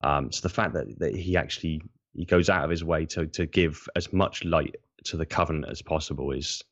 Um, 0.01 0.31
so 0.31 0.41
the 0.41 0.51
fact 0.51 0.73
that, 0.73 0.97
that 0.97 1.15
he 1.15 1.37
actually 1.37 1.79
he 2.15 2.25
goes 2.25 2.49
out 2.49 2.63
of 2.63 2.71
his 2.71 2.83
way 2.83 3.05
to 3.05 3.27
to 3.27 3.45
give 3.45 3.87
as 3.95 4.11
much 4.11 4.43
light 4.43 4.77
to 5.03 5.15
the 5.15 5.27
covenant 5.27 5.67
as 5.69 5.83
possible 5.83 6.31
is 6.31 6.63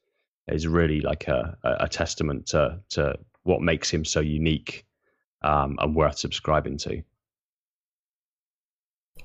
is 0.48 0.66
really 0.66 1.02
like 1.02 1.28
a, 1.28 1.56
a 1.64 1.88
testament 1.88 2.48
to 2.48 2.80
to 2.90 3.20
what 3.44 3.62
makes 3.62 3.88
him 3.92 4.04
so 4.04 4.20
unique 4.20 4.84
um, 5.44 5.78
and 5.80 5.96
worth 5.96 6.18
subscribing 6.18 6.80
to. 6.80 7.04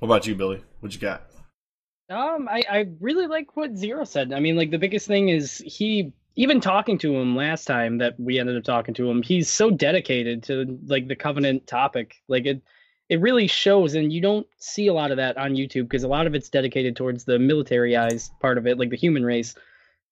What 0.00 0.08
about 0.08 0.26
you, 0.26 0.34
Billy? 0.34 0.62
What 0.80 0.92
you 0.92 1.00
got? 1.00 1.22
Um, 2.10 2.48
I, 2.50 2.62
I 2.70 2.86
really 3.00 3.26
like 3.26 3.56
what 3.56 3.76
Zero 3.76 4.04
said. 4.04 4.32
I 4.32 4.40
mean, 4.40 4.56
like 4.56 4.70
the 4.70 4.78
biggest 4.78 5.06
thing 5.06 5.30
is 5.30 5.58
he 5.58 6.12
even 6.36 6.60
talking 6.60 6.98
to 6.98 7.14
him 7.14 7.36
last 7.36 7.64
time 7.64 7.98
that 7.98 8.18
we 8.18 8.38
ended 8.38 8.56
up 8.56 8.64
talking 8.64 8.94
to 8.94 9.08
him, 9.08 9.22
he's 9.22 9.48
so 9.48 9.70
dedicated 9.70 10.42
to 10.44 10.78
like 10.86 11.08
the 11.08 11.16
covenant 11.16 11.66
topic. 11.66 12.16
Like 12.28 12.46
it 12.46 12.62
it 13.08 13.20
really 13.20 13.46
shows 13.46 13.94
and 13.94 14.12
you 14.12 14.20
don't 14.20 14.46
see 14.58 14.86
a 14.86 14.94
lot 14.94 15.10
of 15.10 15.16
that 15.16 15.36
on 15.36 15.54
youtube 15.54 15.84
because 15.84 16.04
a 16.04 16.08
lot 16.08 16.26
of 16.26 16.34
it's 16.34 16.48
dedicated 16.48 16.96
towards 16.96 17.24
the 17.24 17.38
militarized 17.38 18.32
part 18.40 18.58
of 18.58 18.66
it 18.66 18.78
like 18.78 18.90
the 18.90 18.96
human 18.96 19.24
race 19.24 19.54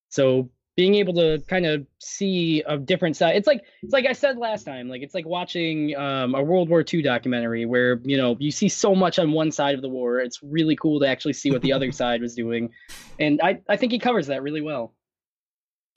so 0.09 0.49
being 0.75 0.95
able 0.95 1.13
to 1.13 1.39
kind 1.47 1.65
of 1.65 1.85
see 1.99 2.63
a 2.65 2.77
different 2.77 3.15
side 3.15 3.35
it's 3.35 3.47
like 3.47 3.63
it's 3.81 3.93
like 3.93 4.05
i 4.05 4.13
said 4.13 4.37
last 4.37 4.63
time 4.63 4.87
like 4.87 5.01
it's 5.01 5.13
like 5.13 5.25
watching 5.25 5.95
um, 5.95 6.35
a 6.35 6.41
world 6.41 6.69
war 6.69 6.83
ii 6.93 7.01
documentary 7.01 7.65
where 7.65 7.99
you 8.03 8.17
know 8.17 8.35
you 8.39 8.51
see 8.51 8.69
so 8.69 8.95
much 8.95 9.19
on 9.19 9.31
one 9.31 9.51
side 9.51 9.75
of 9.75 9.81
the 9.81 9.89
war 9.89 10.19
it's 10.19 10.41
really 10.41 10.75
cool 10.75 10.99
to 10.99 11.07
actually 11.07 11.33
see 11.33 11.51
what 11.51 11.61
the 11.61 11.73
other 11.73 11.91
side 12.01 12.21
was 12.21 12.35
doing 12.35 12.69
and 13.19 13.39
i 13.43 13.59
i 13.69 13.75
think 13.77 13.91
he 13.91 13.99
covers 13.99 14.27
that 14.27 14.41
really 14.41 14.61
well 14.61 14.93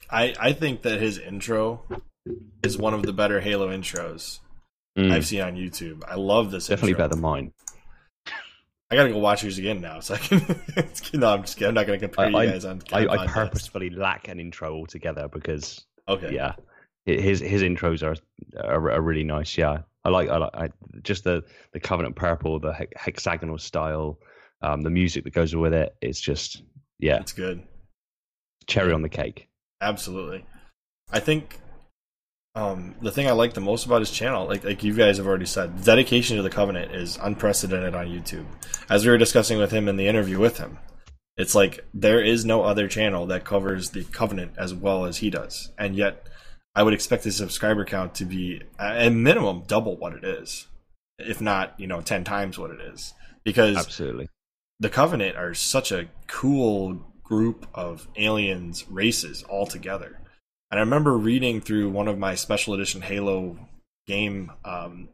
i 0.09 0.33
i 0.39 0.53
think 0.53 0.81
that 0.83 1.01
his 1.01 1.17
intro 1.17 1.83
is 2.63 2.77
one 2.77 2.93
of 2.93 3.03
the 3.03 3.13
better 3.13 3.39
halo 3.41 3.69
intros 3.69 4.39
mm. 4.97 5.11
I've 5.11 5.25
seen 5.25 5.41
on 5.41 5.55
YouTube. 5.55 6.01
I 6.07 6.15
love 6.15 6.51
this. 6.51 6.67
Definitely 6.67 6.91
intro. 6.91 7.03
better 7.03 7.15
than 7.15 7.21
mine. 7.21 7.53
I 8.89 8.95
gotta 8.95 9.09
go 9.09 9.17
watch 9.17 9.43
yours 9.43 9.57
again 9.57 9.81
now, 9.81 9.99
so 9.99 10.13
I 10.13 10.17
can. 10.17 10.39
no, 11.13 11.33
I'm 11.33 11.41
just 11.41 11.57
kidding. 11.57 11.69
I'm 11.69 11.73
not 11.73 11.87
gonna 11.87 11.99
compare 11.99 12.27
I, 12.27 12.43
you 12.43 12.51
guys 12.51 12.65
on. 12.65 12.81
I, 12.93 13.05
I 13.07 13.27
purposefully 13.27 13.89
lack 13.89 14.27
an 14.27 14.39
intro 14.39 14.73
altogether 14.73 15.27
because. 15.27 15.83
Okay. 16.07 16.33
Yeah, 16.33 16.53
his 17.05 17.41
his 17.41 17.63
intros 17.63 18.01
are 18.01 18.15
are, 18.63 18.91
are 18.91 19.01
really 19.01 19.25
nice. 19.25 19.57
Yeah, 19.57 19.79
I 20.05 20.09
like 20.09 20.29
I 20.29 20.37
like 20.37 20.55
I, 20.55 20.69
just 21.03 21.25
the 21.25 21.43
the 21.73 21.81
Covenant 21.81 22.15
purple, 22.15 22.59
the 22.59 22.73
he- 22.73 22.87
hexagonal 22.95 23.57
style, 23.57 24.19
um, 24.61 24.81
the 24.81 24.89
music 24.89 25.25
that 25.25 25.33
goes 25.33 25.53
with 25.53 25.73
it. 25.73 25.93
It's 26.01 26.21
just 26.21 26.63
yeah, 26.99 27.19
it's 27.19 27.33
good. 27.33 27.63
Cherry 28.67 28.93
on 28.93 29.01
the 29.01 29.09
cake. 29.09 29.49
Absolutely. 29.81 30.45
I 31.11 31.19
think 31.19 31.59
um, 32.57 32.95
the 33.03 33.11
thing 33.11 33.27
I 33.27 33.33
like 33.33 33.53
the 33.53 33.61
most 33.61 33.85
about 33.85 33.99
his 34.01 34.09
channel, 34.09 34.47
like 34.47 34.63
like 34.63 34.83
you 34.83 34.93
guys 34.93 35.17
have 35.17 35.27
already 35.27 35.45
said, 35.45 35.83
dedication 35.83 36.37
to 36.37 36.43
the 36.43 36.49
covenant 36.49 36.91
is 36.91 37.19
unprecedented 37.21 37.93
on 37.93 38.07
YouTube. 38.07 38.47
As 38.89 39.05
we 39.05 39.11
were 39.11 39.17
discussing 39.19 39.59
with 39.59 39.69
him 39.69 39.87
in 39.87 39.95
the 39.95 40.07
interview 40.07 40.39
with 40.39 40.57
him, 40.57 40.79
it's 41.37 41.53
like 41.53 41.85
there 41.93 42.19
is 42.19 42.45
no 42.45 42.63
other 42.63 42.87
channel 42.87 43.27
that 43.27 43.45
covers 43.45 43.91
the 43.91 44.05
covenant 44.05 44.53
as 44.57 44.73
well 44.73 45.05
as 45.05 45.17
he 45.17 45.29
does, 45.29 45.71
and 45.77 45.95
yet 45.95 46.27
I 46.73 46.81
would 46.81 46.95
expect 46.95 47.25
his 47.25 47.37
subscriber 47.37 47.85
count 47.85 48.15
to 48.15 48.25
be 48.25 48.63
at 48.79 49.13
minimum 49.13 49.63
double 49.67 49.95
what 49.95 50.13
it 50.13 50.23
is, 50.23 50.65
if 51.19 51.39
not 51.39 51.79
you 51.79 51.85
know 51.85 52.01
ten 52.01 52.23
times 52.23 52.57
what 52.57 52.71
it 52.71 52.81
is, 52.81 53.13
because 53.43 53.77
absolutely. 53.77 54.29
the 54.79 54.89
covenant 54.89 55.37
are 55.37 55.53
such 55.53 55.91
a 55.91 56.09
cool 56.25 57.05
group 57.21 57.67
of 57.75 58.07
aliens 58.15 58.89
races 58.89 59.43
all 59.43 59.67
together 59.67 60.19
and 60.71 60.79
I 60.79 60.83
remember 60.83 61.17
reading 61.17 61.61
through 61.61 61.89
one 61.89 62.07
of 62.07 62.17
my 62.17 62.35
special 62.35 62.73
edition 62.73 63.01
Halo 63.01 63.57
game. 64.05 64.51
Um, 64.65 65.09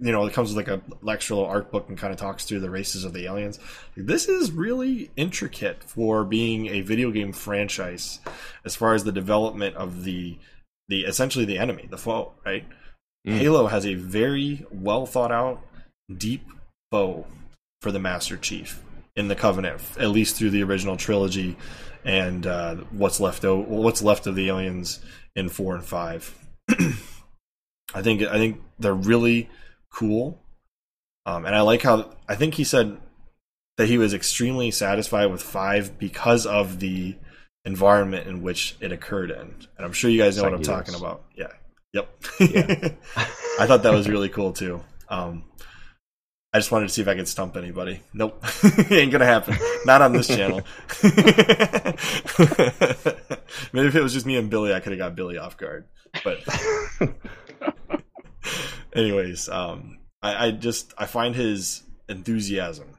you 0.00 0.10
know, 0.10 0.24
it 0.26 0.32
comes 0.32 0.52
with 0.52 0.66
like 0.66 0.80
a 0.80 0.82
extra 1.08 1.36
little 1.36 1.50
art 1.50 1.70
book 1.70 1.88
and 1.88 1.96
kind 1.96 2.12
of 2.12 2.18
talks 2.18 2.44
through 2.44 2.60
the 2.60 2.70
races 2.70 3.04
of 3.04 3.12
the 3.12 3.26
aliens. 3.26 3.58
This 3.96 4.28
is 4.28 4.50
really 4.50 5.10
intricate 5.16 5.84
for 5.84 6.24
being 6.24 6.66
a 6.66 6.80
video 6.80 7.10
game 7.10 7.32
franchise, 7.32 8.20
as 8.64 8.74
far 8.74 8.94
as 8.94 9.04
the 9.04 9.12
development 9.12 9.76
of 9.76 10.04
the 10.04 10.38
the 10.88 11.02
essentially 11.02 11.44
the 11.44 11.58
enemy, 11.58 11.86
the 11.88 11.98
foe. 11.98 12.32
Right? 12.44 12.66
Mm. 13.26 13.38
Halo 13.38 13.66
has 13.68 13.86
a 13.86 13.94
very 13.94 14.66
well 14.72 15.06
thought 15.06 15.30
out, 15.30 15.60
deep 16.16 16.48
foe 16.90 17.26
for 17.80 17.92
the 17.92 18.00
Master 18.00 18.36
Chief 18.36 18.82
in 19.14 19.28
the 19.28 19.36
Covenant, 19.36 19.80
at 19.98 20.08
least 20.08 20.36
through 20.36 20.50
the 20.50 20.62
original 20.64 20.96
trilogy 20.96 21.56
and 22.04 22.46
uh, 22.46 22.76
what's 22.90 23.20
left 23.20 23.44
o- 23.44 23.60
what's 23.60 24.02
left 24.02 24.26
of 24.26 24.34
the 24.34 24.48
aliens 24.48 25.00
in 25.34 25.48
four 25.48 25.74
and 25.74 25.84
five. 25.84 26.36
I 27.94 28.02
think 28.02 28.22
I 28.22 28.38
think 28.38 28.60
they're 28.78 28.94
really 28.94 29.48
cool, 29.92 30.40
um, 31.26 31.44
and 31.44 31.54
I 31.54 31.60
like 31.62 31.82
how 31.82 32.10
I 32.28 32.36
think 32.36 32.54
he 32.54 32.64
said 32.64 32.98
that 33.76 33.88
he 33.88 33.98
was 33.98 34.14
extremely 34.14 34.70
satisfied 34.70 35.26
with 35.26 35.42
five 35.42 35.98
because 35.98 36.46
of 36.46 36.80
the 36.80 37.16
environment 37.64 38.26
in 38.26 38.42
which 38.42 38.76
it 38.80 38.92
occurred 38.92 39.30
in, 39.30 39.54
and 39.76 39.86
I'm 39.86 39.92
sure 39.92 40.10
you 40.10 40.18
guys 40.18 40.36
know 40.36 40.44
what 40.44 40.54
I'm 40.54 40.62
talking 40.62 40.94
about. 40.94 41.24
Yeah, 41.34 41.48
yep. 41.92 42.08
Yeah. 42.38 42.90
I 43.58 43.66
thought 43.66 43.82
that 43.82 43.92
was 43.92 44.08
really 44.08 44.28
cool 44.28 44.52
too. 44.52 44.82
Um, 45.08 45.44
I 46.52 46.58
just 46.58 46.72
wanted 46.72 46.88
to 46.88 46.92
see 46.92 47.02
if 47.02 47.08
I 47.08 47.14
could 47.14 47.28
stump 47.28 47.56
anybody. 47.56 48.00
Nope. 48.12 48.44
Ain't 48.90 49.12
gonna 49.12 49.24
happen. 49.24 49.56
Not 49.84 50.02
on 50.02 50.12
this 50.12 50.26
channel. 50.26 50.62
Maybe 53.72 53.88
if 53.88 53.94
it 53.94 54.02
was 54.02 54.12
just 54.12 54.26
me 54.26 54.36
and 54.36 54.50
Billy, 54.50 54.74
I 54.74 54.80
could 54.80 54.90
have 54.92 54.98
got 54.98 55.14
Billy 55.14 55.38
off 55.38 55.56
guard. 55.56 55.86
But 56.24 56.40
anyways, 58.92 59.48
um 59.48 59.98
I, 60.22 60.46
I 60.46 60.50
just 60.50 60.92
I 60.98 61.06
find 61.06 61.36
his 61.36 61.84
enthusiasm 62.08 62.96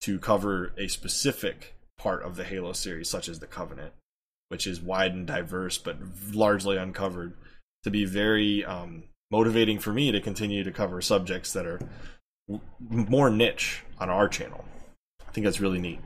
to 0.00 0.18
cover 0.18 0.72
a 0.76 0.88
specific 0.88 1.76
part 1.98 2.24
of 2.24 2.34
the 2.34 2.44
Halo 2.44 2.72
series, 2.72 3.08
such 3.08 3.28
as 3.28 3.38
the 3.38 3.46
Covenant, 3.46 3.92
which 4.48 4.66
is 4.66 4.80
wide 4.80 5.12
and 5.12 5.26
diverse 5.26 5.78
but 5.78 5.98
largely 6.32 6.76
uncovered, 6.76 7.34
to 7.84 7.90
be 7.92 8.04
very 8.04 8.64
um 8.64 9.04
motivating 9.30 9.78
for 9.78 9.92
me 9.92 10.10
to 10.10 10.20
continue 10.20 10.64
to 10.64 10.72
cover 10.72 11.00
subjects 11.00 11.52
that 11.52 11.66
are 11.66 11.78
more 12.78 13.30
niche 13.30 13.82
on 13.98 14.08
our 14.10 14.28
channel. 14.28 14.64
I 15.26 15.30
think 15.32 15.44
that's 15.44 15.60
really 15.60 15.78
neat. 15.78 16.00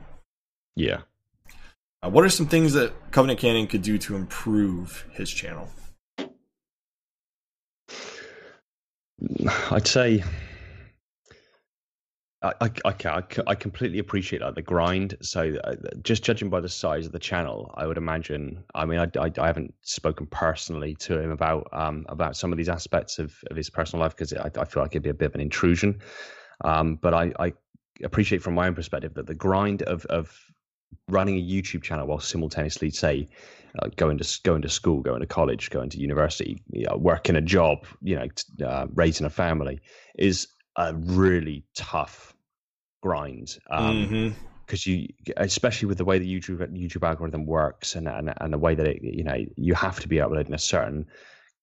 Yeah. 0.75 1.01
Uh, 2.01 2.09
what 2.09 2.25
are 2.25 2.29
some 2.29 2.47
things 2.47 2.73
that 2.73 2.93
Covenant 3.11 3.39
Canon 3.39 3.67
could 3.67 3.81
do 3.81 3.97
to 3.99 4.15
improve 4.15 5.07
his 5.11 5.29
channel? 5.31 5.69
I'd 9.71 9.87
say 9.87 10.23
I, 12.43 12.53
I, 12.59 12.93
I, 13.05 13.23
I 13.47 13.55
completely 13.55 13.99
appreciate 13.99 14.41
like 14.41 14.55
the 14.55 14.61
grind. 14.61 15.17
So 15.21 15.55
uh, 15.63 15.75
just 16.01 16.23
judging 16.23 16.49
by 16.49 16.59
the 16.59 16.69
size 16.69 17.05
of 17.05 17.13
the 17.13 17.19
channel, 17.19 17.73
I 17.75 17.87
would 17.87 17.97
imagine. 17.97 18.63
I 18.75 18.85
mean, 18.85 18.99
I, 18.99 19.07
I, 19.17 19.31
I 19.37 19.47
haven't 19.47 19.73
spoken 19.81 20.25
personally 20.27 20.95
to 20.95 21.17
him 21.19 21.31
about 21.31 21.69
um, 21.71 22.05
about 22.09 22.35
some 22.35 22.51
of 22.51 22.57
these 22.57 22.69
aspects 22.69 23.17
of, 23.17 23.33
of 23.49 23.55
his 23.55 23.69
personal 23.69 24.03
life 24.03 24.15
because 24.15 24.33
I, 24.33 24.51
I 24.57 24.65
feel 24.65 24.83
like 24.83 24.91
it'd 24.91 25.03
be 25.03 25.09
a 25.09 25.13
bit 25.13 25.27
of 25.27 25.35
an 25.35 25.41
intrusion. 25.41 26.01
Um, 26.65 26.95
but 26.95 27.13
I, 27.13 27.31
I 27.39 27.53
appreciate 28.03 28.41
from 28.41 28.55
my 28.55 28.67
own 28.67 28.75
perspective 28.75 29.13
that 29.13 29.27
the 29.27 29.35
grind 29.35 29.83
of 29.83 30.05
of 30.07 30.37
running 31.07 31.37
a 31.37 31.41
YouTube 31.41 31.81
channel 31.81 32.07
while 32.07 32.19
simultaneously 32.19 32.89
say 32.89 33.27
uh, 33.79 33.87
going 33.95 34.17
to 34.17 34.39
going 34.43 34.61
to 34.61 34.69
school, 34.69 35.01
going 35.01 35.21
to 35.21 35.27
college, 35.27 35.69
going 35.69 35.89
to 35.89 35.99
university, 35.99 36.61
you 36.71 36.85
know, 36.85 36.97
working 36.97 37.35
a 37.35 37.41
job, 37.41 37.85
you 38.01 38.15
know, 38.15 38.67
uh, 38.67 38.87
raising 38.93 39.25
a 39.25 39.29
family 39.29 39.79
is 40.17 40.47
a 40.75 40.93
really 40.93 41.63
tough 41.75 42.32
grind. 43.03 43.59
Um, 43.69 43.95
mm-hmm 43.95 44.29
because 44.65 44.87
you 44.87 45.09
especially 45.35 45.89
with 45.89 45.97
the 45.97 46.05
way 46.05 46.19
the 46.19 46.39
youtube 46.39 46.59
youtube 46.71 47.05
algorithm 47.05 47.45
works 47.45 47.95
and, 47.95 48.07
and 48.07 48.33
and 48.37 48.53
the 48.53 48.57
way 48.57 48.73
that 48.73 48.87
it 48.87 49.03
you 49.03 49.21
know 49.23 49.35
you 49.57 49.73
have 49.73 49.99
to 49.99 50.07
be 50.07 50.21
uploading 50.21 50.53
a 50.53 50.57
certain 50.57 51.05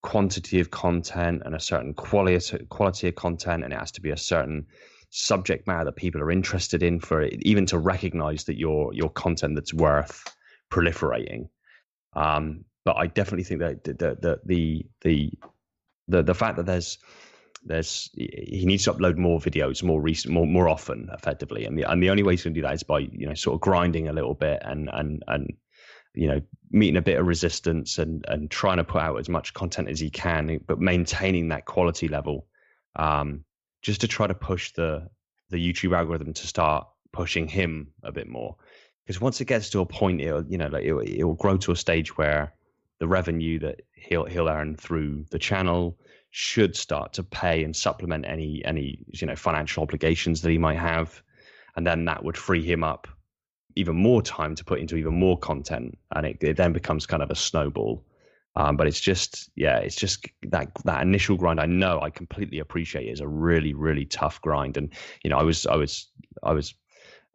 quantity 0.03 0.59
of 0.59 0.69
content 0.71 1.41
and 1.45 1.55
a 1.55 1.59
certain 1.59 1.93
quality 1.93 2.57
quality 2.69 3.07
of 3.07 3.15
content 3.15 3.63
and 3.63 3.73
it 3.73 3.79
has 3.79 3.91
to 3.91 4.01
be 4.01 4.11
a 4.11 4.17
certain 4.17 4.65
subject 5.09 5.67
matter 5.67 5.85
that 5.85 5.95
people 5.95 6.21
are 6.21 6.31
interested 6.31 6.81
in 6.81 6.99
for 6.99 7.21
it, 7.21 7.37
even 7.41 7.65
to 7.65 7.77
recognize 7.77 8.45
that 8.45 8.57
your 8.57 8.93
your 8.93 9.09
content 9.09 9.55
that's 9.55 9.73
worth 9.73 10.23
proliferating 10.71 11.49
um, 12.13 12.63
but 12.85 12.95
i 12.97 13.07
definitely 13.07 13.43
think 13.43 13.59
that 13.59 13.83
the 13.83 13.93
the 13.93 14.39
the 14.45 14.85
the 15.01 15.31
the, 16.07 16.23
the 16.23 16.33
fact 16.33 16.57
that 16.57 16.65
there's 16.65 16.97
there's 17.63 18.09
he 18.15 18.63
needs 18.65 18.85
to 18.85 18.93
upload 18.93 19.17
more 19.17 19.39
videos 19.39 19.83
more 19.83 20.01
recent 20.01 20.33
more 20.33 20.47
more 20.47 20.67
often 20.67 21.09
effectively. 21.13 21.65
And 21.65 21.77
the 21.77 21.89
and 21.89 22.01
the 22.01 22.09
only 22.09 22.23
way 22.23 22.33
he's 22.33 22.43
going 22.43 22.53
to 22.53 22.59
do 22.59 22.65
that 22.65 22.73
is 22.73 22.83
by 22.83 22.99
you 22.99 23.27
know 23.27 23.33
sort 23.33 23.55
of 23.55 23.61
grinding 23.61 24.07
a 24.07 24.13
little 24.13 24.33
bit 24.33 24.61
and 24.63 24.89
and 24.91 25.23
and 25.27 25.53
you 26.13 26.27
know 26.27 26.41
meeting 26.71 26.97
a 26.97 27.01
bit 27.01 27.19
of 27.19 27.27
resistance 27.27 27.97
and 27.97 28.25
and 28.27 28.49
trying 28.49 28.77
to 28.77 28.83
put 28.83 29.01
out 29.01 29.19
as 29.19 29.29
much 29.29 29.53
content 29.53 29.89
as 29.89 29.99
he 29.99 30.09
can 30.09 30.59
but 30.65 30.79
maintaining 30.79 31.49
that 31.49 31.65
quality 31.65 32.07
level 32.07 32.47
um, 32.95 33.43
just 33.81 34.01
to 34.01 34.07
try 34.07 34.27
to 34.27 34.33
push 34.33 34.71
the 34.73 35.07
the 35.49 35.57
YouTube 35.57 35.95
algorithm 35.95 36.33
to 36.33 36.47
start 36.47 36.87
pushing 37.11 37.47
him 37.47 37.91
a 38.03 38.11
bit 38.11 38.27
more. 38.27 38.55
Because 39.05 39.19
once 39.19 39.41
it 39.41 39.45
gets 39.45 39.69
to 39.71 39.81
a 39.81 39.85
point 39.85 40.21
it'll 40.21 40.45
you 40.45 40.57
know 40.57 40.67
like 40.67 40.83
it, 40.83 41.23
will 41.23 41.35
grow 41.35 41.57
to 41.57 41.71
a 41.71 41.75
stage 41.75 42.17
where 42.17 42.53
the 42.99 43.07
revenue 43.07 43.59
that 43.59 43.81
he'll 43.93 44.25
he'll 44.25 44.49
earn 44.49 44.75
through 44.75 45.25
the 45.31 45.39
channel 45.39 45.97
should 46.31 46.75
start 46.75 47.13
to 47.13 47.23
pay 47.23 47.63
and 47.63 47.75
supplement 47.75 48.25
any 48.25 48.63
any 48.65 48.99
you 49.07 49.27
know 49.27 49.35
financial 49.35 49.83
obligations 49.83 50.41
that 50.41 50.49
he 50.49 50.57
might 50.57 50.79
have, 50.79 51.21
and 51.75 51.85
then 51.85 52.05
that 52.05 52.23
would 52.23 52.37
free 52.37 52.63
him 52.63 52.83
up 52.83 53.07
even 53.75 53.95
more 53.95 54.21
time 54.21 54.55
to 54.55 54.65
put 54.65 54.79
into 54.79 54.95
even 54.95 55.13
more 55.13 55.37
content, 55.37 55.97
and 56.15 56.25
it, 56.25 56.37
it 56.41 56.57
then 56.57 56.73
becomes 56.73 57.05
kind 57.05 57.21
of 57.21 57.29
a 57.29 57.35
snowball. 57.35 58.03
Um, 58.55 58.75
but 58.75 58.87
it's 58.87 58.99
just 58.99 59.49
yeah, 59.55 59.77
it's 59.77 59.95
just 59.95 60.25
that 60.47 60.71
that 60.85 61.01
initial 61.01 61.37
grind. 61.37 61.59
I 61.59 61.65
know 61.65 61.99
I 62.01 62.09
completely 62.09 62.59
appreciate 62.59 63.07
it 63.07 63.11
is 63.11 63.21
a 63.21 63.27
really 63.27 63.73
really 63.73 64.05
tough 64.05 64.41
grind, 64.41 64.77
and 64.77 64.93
you 65.23 65.29
know 65.29 65.37
I 65.37 65.43
was 65.43 65.65
I 65.65 65.75
was 65.75 66.07
I 66.43 66.53
was 66.53 66.73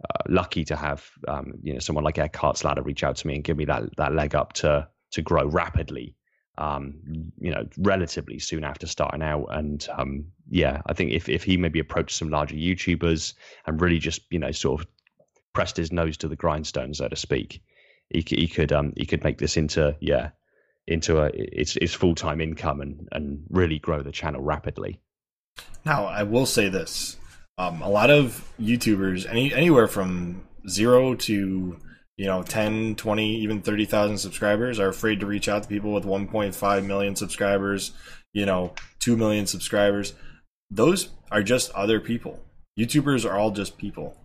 uh, 0.05 0.23
lucky 0.29 0.65
to 0.65 0.77
have 0.77 1.09
um, 1.29 1.55
you 1.63 1.73
know 1.73 1.81
someone 1.81 2.05
like 2.05 2.19
Eckhart 2.19 2.65
Ladder 2.65 2.83
reach 2.83 3.05
out 3.05 3.17
to 3.17 3.27
me 3.27 3.35
and 3.37 3.45
give 3.45 3.57
me 3.57 3.67
that 3.67 3.97
that 3.97 4.15
leg 4.15 4.35
up 4.35 4.55
to 4.55 4.89
to 5.13 5.23
grow 5.23 5.47
rapidly 5.47 6.15
um, 6.59 6.95
you 7.39 7.51
know, 7.51 7.67
relatively 7.79 8.39
soon 8.39 8.65
after 8.65 8.87
starting 8.87 9.23
out. 9.23 9.47
And 9.51 9.87
um, 9.97 10.27
yeah, 10.49 10.83
I 10.87 10.93
think 10.93 11.13
if, 11.13 11.29
if 11.29 11.45
he 11.45 11.57
maybe 11.57 11.79
approached 11.79 12.17
some 12.17 12.31
larger 12.31 12.57
YouTubers 12.57 13.35
and 13.67 13.81
really 13.81 13.99
just, 13.99 14.23
you 14.31 14.39
know, 14.39 14.51
sort 14.53 14.81
of 14.81 14.87
pressed 15.53 15.77
his 15.77 15.93
nose 15.93 16.17
to 16.19 16.29
the 16.29 16.37
grindstone, 16.37 16.95
so 16.95 17.09
to 17.09 17.17
speak, 17.17 17.63
he, 18.11 18.25
he 18.27 18.49
could 18.49 18.73
um, 18.73 18.93
he 18.97 19.07
could 19.07 19.25
make 19.25 19.39
this 19.39 19.57
into 19.57 19.97
yeah 20.01 20.31
into 20.87 21.19
a 21.19 21.31
its 21.35 21.77
its 21.77 21.95
full 21.95 22.15
time 22.15 22.41
income 22.41 22.81
and 22.81 23.09
and 23.13 23.43
really 23.51 23.79
grow 23.79 24.03
the 24.03 24.13
channel 24.13 24.43
rapidly. 24.43 25.01
Now, 25.85 26.07
I 26.07 26.23
will 26.23 26.47
say 26.47 26.69
this: 26.69 27.17
um, 27.59 27.83
a 27.83 27.89
lot 27.89 28.11
of 28.11 28.53
YouTubers, 28.61 29.29
any 29.29 29.53
anywhere 29.53 29.89
from 29.89 30.47
zero 30.69 31.15
to 31.15 31.79
you 32.17 32.27
know 32.27 32.43
10 32.43 32.97
20 32.97 33.37
even 33.37 33.61
30,000 33.61 34.19
subscribers 34.19 34.79
are 34.79 34.89
afraid 34.89 35.21
to 35.21 35.27
reach 35.27 35.49
out 35.49 35.63
to 35.63 35.69
people 35.69 35.93
with 35.93 36.05
1.5 36.05 36.87
million 36.87 37.15
subscribers 37.15 37.93
you 38.33 38.45
know 38.45 38.73
2 39.01 39.17
million 39.17 39.47
subscribers. 39.47 40.15
Those 40.69 41.11
are 41.31 41.43
just 41.43 41.71
other 41.73 42.01
people. 42.01 42.41
Youtubers 42.79 43.25
are 43.25 43.39
all 43.39 43.53
just 43.53 43.79
people. 43.79 44.17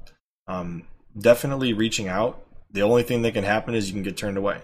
Um, 0.47 0.87
definitely 1.17 1.73
reaching 1.73 2.07
out 2.07 2.43
the 2.71 2.81
only 2.81 3.03
thing 3.03 3.21
that 3.21 3.33
can 3.33 3.43
happen 3.43 3.75
is 3.75 3.87
you 3.87 3.93
can 3.93 4.01
get 4.01 4.17
turned 4.17 4.37
away. 4.37 4.61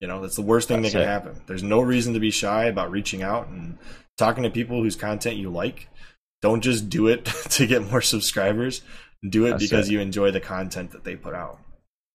You 0.00 0.08
know 0.08 0.22
that's 0.22 0.36
the 0.36 0.42
worst 0.42 0.66
thing 0.66 0.80
that's 0.80 0.94
that 0.94 1.00
can 1.00 1.08
it. 1.08 1.12
happen. 1.12 1.42
There's 1.46 1.62
no 1.62 1.80
reason 1.80 2.14
to 2.14 2.20
be 2.20 2.30
shy 2.30 2.64
about 2.64 2.90
reaching 2.90 3.22
out 3.22 3.48
and 3.48 3.76
talking 4.16 4.44
to 4.44 4.50
people 4.50 4.82
whose 4.82 4.96
content 4.96 5.36
you 5.36 5.50
like. 5.50 5.88
Don't 6.40 6.62
just 6.62 6.88
do 6.88 7.06
it 7.06 7.24
to 7.50 7.66
get 7.66 7.88
more 7.90 8.00
subscribers. 8.00 8.80
Do 9.28 9.44
it 9.44 9.50
that's 9.50 9.62
because 9.62 9.88
it. 9.88 9.92
you 9.92 10.00
enjoy 10.00 10.30
the 10.30 10.40
content 10.40 10.92
that 10.92 11.04
they 11.04 11.16
put 11.16 11.34
out 11.34 11.60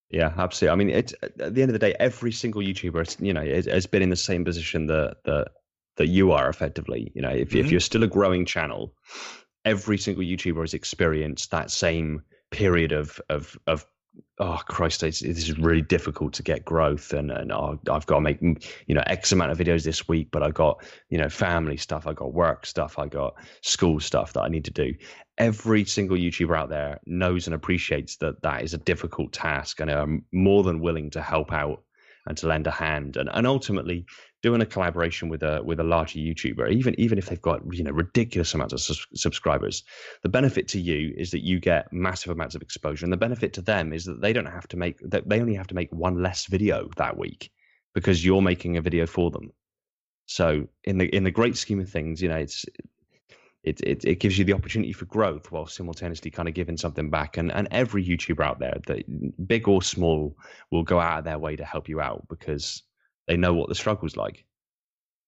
yeah, 0.09 0.33
absolutely. 0.37 0.71
I 0.71 0.75
mean, 0.75 0.89
it's 0.89 1.13
at 1.21 1.55
the 1.55 1.61
end 1.61 1.69
of 1.69 1.73
the 1.73 1.79
day, 1.79 1.95
every 1.99 2.31
single 2.31 2.61
YouTuber, 2.61 3.19
you 3.19 3.33
know, 3.33 3.43
has 3.43 3.85
been 3.85 4.01
in 4.01 4.09
the 4.09 4.15
same 4.15 4.45
position 4.45 4.87
that 4.87 5.17
that 5.25 5.49
that 5.97 6.07
you 6.07 6.31
are 6.31 6.49
effectively. 6.49 7.11
You 7.15 7.21
know, 7.21 7.29
if 7.29 7.49
mm-hmm. 7.49 7.59
if 7.59 7.71
you're 7.71 7.79
still 7.79 8.03
a 8.03 8.07
growing 8.07 8.45
channel, 8.45 8.93
every 9.63 9.97
single 9.97 10.23
YouTuber 10.23 10.61
has 10.61 10.73
experienced 10.73 11.51
that 11.51 11.71
same 11.71 12.21
period 12.51 12.91
of 12.91 13.19
of 13.29 13.57
of 13.67 13.85
oh 14.39 14.59
Christ, 14.67 15.01
this 15.01 15.21
is 15.21 15.57
really 15.57 15.81
difficult 15.81 16.33
to 16.33 16.43
get 16.43 16.65
growth, 16.65 17.13
and 17.13 17.31
and 17.31 17.51
oh, 17.51 17.79
I've 17.89 18.05
got 18.05 18.15
to 18.15 18.21
make 18.21 18.41
you 18.41 18.95
know 18.95 19.03
X 19.07 19.31
amount 19.31 19.51
of 19.51 19.57
videos 19.57 19.83
this 19.83 20.07
week, 20.07 20.29
but 20.31 20.43
I 20.43 20.51
got 20.51 20.83
you 21.09 21.17
know 21.17 21.29
family 21.29 21.77
stuff, 21.77 22.07
I 22.07 22.13
got 22.13 22.33
work 22.33 22.65
stuff, 22.65 22.99
I 22.99 23.07
got 23.07 23.35
school 23.61 23.99
stuff 23.99 24.33
that 24.33 24.41
I 24.41 24.49
need 24.49 24.65
to 24.65 24.71
do, 24.71 24.93
every 25.37 25.85
single 25.85 26.17
YouTuber 26.17 26.57
out 26.57 26.69
there 26.69 26.99
knows 27.05 27.47
and 27.47 27.53
appreciates 27.53 28.17
that 28.17 28.41
that 28.41 28.63
is 28.63 28.73
a 28.73 28.77
difficult 28.77 29.33
task 29.33 29.79
and 29.79 29.89
are 29.89 30.07
more 30.31 30.63
than 30.63 30.79
willing 30.79 31.09
to 31.11 31.21
help 31.21 31.51
out 31.51 31.83
and 32.27 32.37
to 32.37 32.47
lend 32.47 32.67
a 32.67 32.71
hand 32.71 33.17
and, 33.17 33.29
and 33.33 33.45
ultimately 33.45 34.05
doing 34.41 34.61
a 34.61 34.65
collaboration 34.65 35.29
with 35.29 35.43
a 35.43 35.61
with 35.63 35.79
a 35.79 35.83
larger 35.83 36.19
YouTuber 36.19 36.71
even 36.71 36.99
even 36.99 37.17
if 37.17 37.27
they've 37.27 37.41
got 37.41 37.61
you 37.73 37.83
know 37.83 37.91
ridiculous 37.91 38.53
amounts 38.53 38.73
of 38.73 38.81
su- 38.81 39.15
subscribers. 39.15 39.83
The 40.23 40.29
benefit 40.29 40.67
to 40.69 40.79
you 40.79 41.13
is 41.17 41.31
that 41.31 41.43
you 41.43 41.59
get 41.59 41.91
massive 41.91 42.31
amounts 42.31 42.55
of 42.55 42.61
exposure 42.61 43.05
and 43.05 43.13
the 43.13 43.17
benefit 43.17 43.53
to 43.53 43.61
them 43.61 43.93
is 43.93 44.05
that 44.05 44.21
they 44.21 44.33
don't 44.33 44.45
have 44.45 44.67
to 44.69 44.77
make 44.77 44.99
that 45.09 45.27
they 45.27 45.41
only 45.41 45.55
have 45.55 45.67
to 45.67 45.75
make 45.75 45.91
one 45.91 46.21
less 46.21 46.45
video 46.45 46.89
that 46.97 47.17
week 47.17 47.51
because 47.93 48.25
you're 48.25 48.41
making 48.41 48.77
a 48.77 48.81
video 48.81 49.05
for 49.05 49.31
them. 49.31 49.51
So 50.27 50.67
in 50.83 50.97
the 50.97 51.05
in 51.15 51.23
the 51.23 51.31
great 51.31 51.57
scheme 51.57 51.79
of 51.79 51.89
things 51.89 52.21
you 52.21 52.29
know 52.29 52.37
it's 52.37 52.65
it, 53.65 53.81
it, 53.81 54.05
it 54.05 54.19
gives 54.19 54.37
you 54.37 54.45
the 54.45 54.53
opportunity 54.53 54.93
for 54.93 55.05
growth 55.05 55.51
while 55.51 55.65
simultaneously 55.65 56.29
kind 56.29 56.47
of 56.47 56.53
giving 56.53 56.77
something 56.77 57.09
back. 57.09 57.35
And 57.37 57.51
and 57.51 57.67
every 57.71 58.05
YouTuber 58.05 58.45
out 58.45 58.59
there, 58.59 58.77
that 58.85 59.47
big 59.47 59.67
or 59.67 59.81
small, 59.81 60.37
will 60.71 60.83
go 60.83 60.99
out 60.99 61.19
of 61.19 61.25
their 61.25 61.39
way 61.39 61.55
to 61.55 61.65
help 61.65 61.89
you 61.89 61.99
out 61.99 62.27
because 62.29 62.83
they 63.27 63.37
know 63.37 63.53
what 63.53 63.67
the 63.67 63.75
struggle's 63.75 64.15
like. 64.15 64.45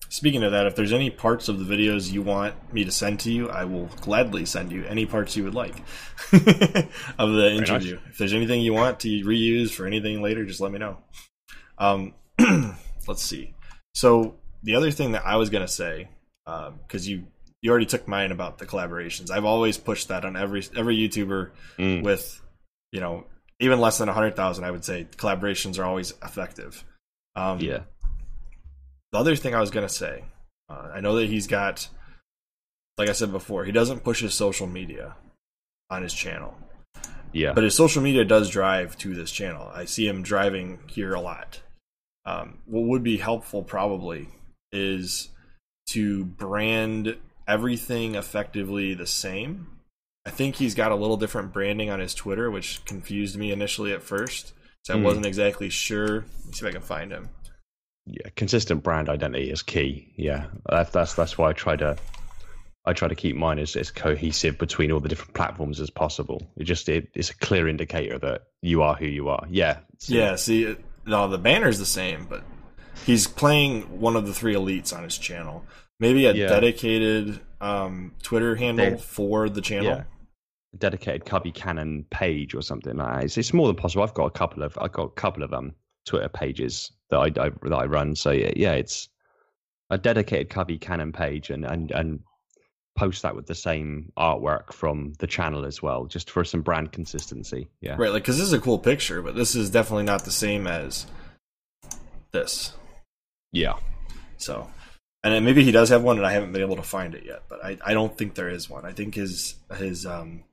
Speaking 0.10 0.44
of 0.44 0.52
that, 0.52 0.68
if 0.68 0.76
there's 0.76 0.94
any 0.94 1.10
parts 1.10 1.50
of 1.50 1.58
the 1.58 1.66
videos 1.66 2.12
you 2.12 2.22
want 2.22 2.72
me 2.72 2.86
to 2.86 2.92
send 2.92 3.20
to 3.22 3.32
you, 3.32 3.50
I 3.50 3.66
will 3.66 3.88
gladly 4.02 4.46
send 4.46 4.72
you 4.72 4.86
any 4.86 5.08
parts 5.08 5.36
you 5.36 5.44
would 5.44 5.56
like 5.56 5.76
of 6.32 7.34
the 7.34 7.52
interview. 7.58 7.96
Nice. 7.96 8.04
If 8.12 8.18
there's 8.20 8.34
anything 8.34 8.62
you 8.62 8.74
want 8.74 9.00
to 9.02 9.10
reuse 9.26 9.72
for 9.72 9.88
anything 9.88 10.22
later, 10.22 10.46
just 10.46 10.62
let 10.62 10.72
me 10.72 10.78
know. 10.78 11.00
Um, 11.80 12.14
let's 13.08 13.24
see. 13.24 13.56
So 13.96 14.36
the 14.62 14.76
other 14.76 14.92
thing 14.92 15.14
that 15.14 15.26
I 15.26 15.38
was 15.38 15.50
gonna 15.50 15.68
say, 15.68 16.10
because 16.46 17.08
um, 17.08 17.12
you 17.12 17.28
you 17.68 17.72
already 17.72 17.86
took 17.86 18.08
mine 18.08 18.32
about 18.32 18.60
the 18.60 18.66
collaborations. 18.66 19.30
I've 19.30 19.44
always 19.44 19.78
pushed 19.78 20.08
that 20.08 20.24
on 20.24 20.38
every 20.38 20.64
every 20.74 20.96
YouTuber 20.98 21.50
mm. 21.78 22.02
with, 22.02 22.42
you 22.94 23.02
know, 23.02 23.26
even 23.60 23.82
less 23.82 23.98
than 23.98 24.08
hundred 24.08 24.38
thousand. 24.38 24.64
I 24.64 24.72
would 24.72 24.86
say 24.86 25.06
collaborations 25.18 25.78
are 25.78 25.84
always 25.84 26.14
effective. 26.24 26.86
Um, 27.36 27.60
yeah. 27.60 27.82
The 29.12 29.20
other 29.20 29.36
thing 29.36 29.54
I 29.54 29.60
was 29.60 29.70
gonna 29.70 29.90
say, 29.90 30.24
uh, 30.70 30.92
I 30.94 31.02
know 31.02 31.18
that 31.18 31.28
he's 31.28 31.46
got, 31.46 31.90
like 32.98 33.10
I 33.10 33.12
said 33.12 33.34
before, 33.34 33.66
he 33.66 33.74
doesn't 33.74 34.06
push 34.06 34.22
his 34.22 34.34
social 34.34 34.66
media 34.66 35.18
on 35.90 36.04
his 36.04 36.14
channel. 36.14 36.56
Yeah. 37.34 37.52
But 37.52 37.66
his 37.66 37.76
social 37.76 38.02
media 38.02 38.24
does 38.24 38.50
drive 38.50 38.98
to 39.00 39.14
this 39.14 39.30
channel. 39.30 39.70
I 39.74 39.84
see 39.84 40.08
him 40.08 40.24
driving 40.24 40.80
here 40.88 41.14
a 41.14 41.20
lot. 41.20 41.60
Um, 42.26 42.60
what 42.64 42.86
would 42.86 43.04
be 43.04 43.18
helpful 43.18 43.62
probably 43.62 44.30
is 44.72 45.32
to 45.90 46.24
brand 46.24 47.18
everything 47.48 48.16
effectively 48.16 48.94
the 48.94 49.08
same. 49.08 49.68
I 50.26 50.30
think 50.30 50.56
he's 50.56 50.76
got 50.76 50.92
a 50.92 50.96
little 50.96 51.18
different 51.18 51.54
branding 51.54 51.90
on 51.90 52.00
his 52.00 52.14
Twitter, 52.14 52.52
which 52.52 52.84
confused 52.86 53.38
me 53.38 53.52
initially 53.52 53.94
at 53.94 54.04
first. 54.04 54.54
So 54.84 54.94
I 54.94 54.98
mm. 54.98 55.04
wasn't 55.04 55.26
exactly 55.26 55.70
sure. 55.70 56.26
Let's 56.46 56.60
see 56.60 56.66
if 56.66 56.70
I 56.70 56.74
can 56.74 56.82
find 56.82 57.12
him. 57.12 57.30
Yeah, 58.06 58.30
consistent 58.36 58.84
brand 58.84 59.10
identity 59.10 59.50
is 59.50 59.62
key. 59.62 60.14
Yeah, 60.18 60.48
that's 60.70 60.92
that's 60.92 61.14
that's 61.14 61.38
why 61.38 61.50
I 61.50 61.54
try 61.54 61.76
to 61.78 61.98
I 62.86 62.94
try 62.94 63.10
to 63.10 63.16
keep 63.16 63.36
mine 63.36 63.60
as, 63.60 63.76
as 63.76 63.92
cohesive 63.92 64.58
between 64.58 64.94
all 64.94 65.02
the 65.02 65.10
different 65.10 65.34
platforms 65.34 65.82
as 65.82 65.90
possible. 65.90 66.42
It 66.56 66.64
just 66.64 66.88
it, 66.88 67.10
it's 67.14 67.32
a 67.32 67.36
clear 67.36 67.68
indicator 67.68 68.18
that 68.20 68.44
you 68.62 68.82
are 68.82 68.96
who 68.96 69.08
you 69.08 69.28
are. 69.28 69.46
Yeah. 69.50 69.80
Yeah. 70.08 70.36
See, 70.36 70.78
no, 71.06 71.28
the 71.28 71.38
banner's 71.38 71.80
the 71.80 71.86
same, 71.86 72.28
but 72.30 72.44
he's 73.06 73.28
playing 73.28 74.00
one 74.00 74.16
of 74.16 74.26
the 74.26 74.34
three 74.34 74.56
elites 74.56 74.96
on 74.96 75.04
his 75.04 75.18
channel. 75.18 75.66
Maybe 76.00 76.26
a 76.26 76.34
yeah. 76.34 76.48
dedicated 76.48 77.40
um, 77.60 78.14
Twitter 78.22 78.56
handle 78.56 78.92
they, 78.92 78.98
for 78.98 79.50
the 79.50 79.62
channel. 79.62 79.86
Yeah. 79.86 80.04
Dedicated 80.78 81.26
Cubby 81.26 81.52
Cannon 81.52 82.06
page 82.12 82.54
or 82.54 82.62
something 82.62 82.98
like 82.98 83.16
that. 83.16 83.24
It's, 83.24 83.38
it's 83.38 83.54
more 83.54 83.68
than 83.68 83.76
possible. 83.76 84.04
I've 84.04 84.14
got 84.14 84.26
a 84.26 84.32
couple 84.32 84.64
of 84.64 84.78
I've 84.80 84.92
got 84.92 85.04
a 85.04 85.10
couple 85.10 85.44
of 85.44 85.54
um 85.54 85.74
Twitter 86.06 86.30
pages 86.30 86.92
that 87.10 87.18
I, 87.18 87.26
I 87.46 87.50
that 87.64 87.76
I 87.76 87.86
run. 87.86 88.16
So 88.16 88.32
yeah, 88.32 88.52
yeah, 88.56 88.74
it's 88.74 89.10
a 89.90 89.98
dedicated 89.98 90.50
Cubby 90.50 90.78
Cannon 90.78 91.14
page 91.14 91.50
and 91.50 91.66
and 91.66 91.92
and 91.92 92.20
post 92.98 93.22
that 93.22 93.36
with 93.36 93.46
the 93.46 93.56
same 93.56 94.12
artwork 94.18 94.74
from 94.74 95.14
the 95.20 95.28
channel 95.28 95.66
as 95.66 95.82
well, 95.82 96.06
just 96.06 96.30
for 96.30 96.44
some 96.44 96.62
brand 96.62 96.92
consistency. 96.92 97.70
Yeah, 97.80 97.96
right. 97.98 98.12
Like, 98.12 98.24
because 98.24 98.38
this 98.38 98.48
is 98.48 98.54
a 98.54 98.60
cool 98.60 98.80
picture, 98.80 99.22
but 99.22 99.36
this 99.36 99.56
is 99.56 99.70
definitely 99.70 100.04
not 100.04 100.26
the 100.26 100.32
same 100.32 100.68
as 100.68 101.06
this. 102.32 102.74
Yeah. 103.52 103.76
So, 104.38 104.68
and 105.24 105.46
maybe 105.46 105.64
he 105.64 105.72
does 105.72 105.90
have 105.90 106.04
one, 106.04 106.18
and 106.18 106.26
I 106.26 106.32
haven't 106.32 106.52
been 106.52 106.62
able 106.62 106.76
to 106.76 106.84
find 106.84 107.16
it 107.16 107.26
yet. 107.26 107.44
But 107.50 107.64
I, 107.64 107.78
I 107.84 107.94
don't 107.94 108.18
think 108.18 108.36
there 108.36 108.50
is 108.50 108.70
one. 108.70 108.86
I 108.86 108.94
think 108.94 109.16
his 109.16 109.56
his 109.76 110.06
um, 110.06 110.44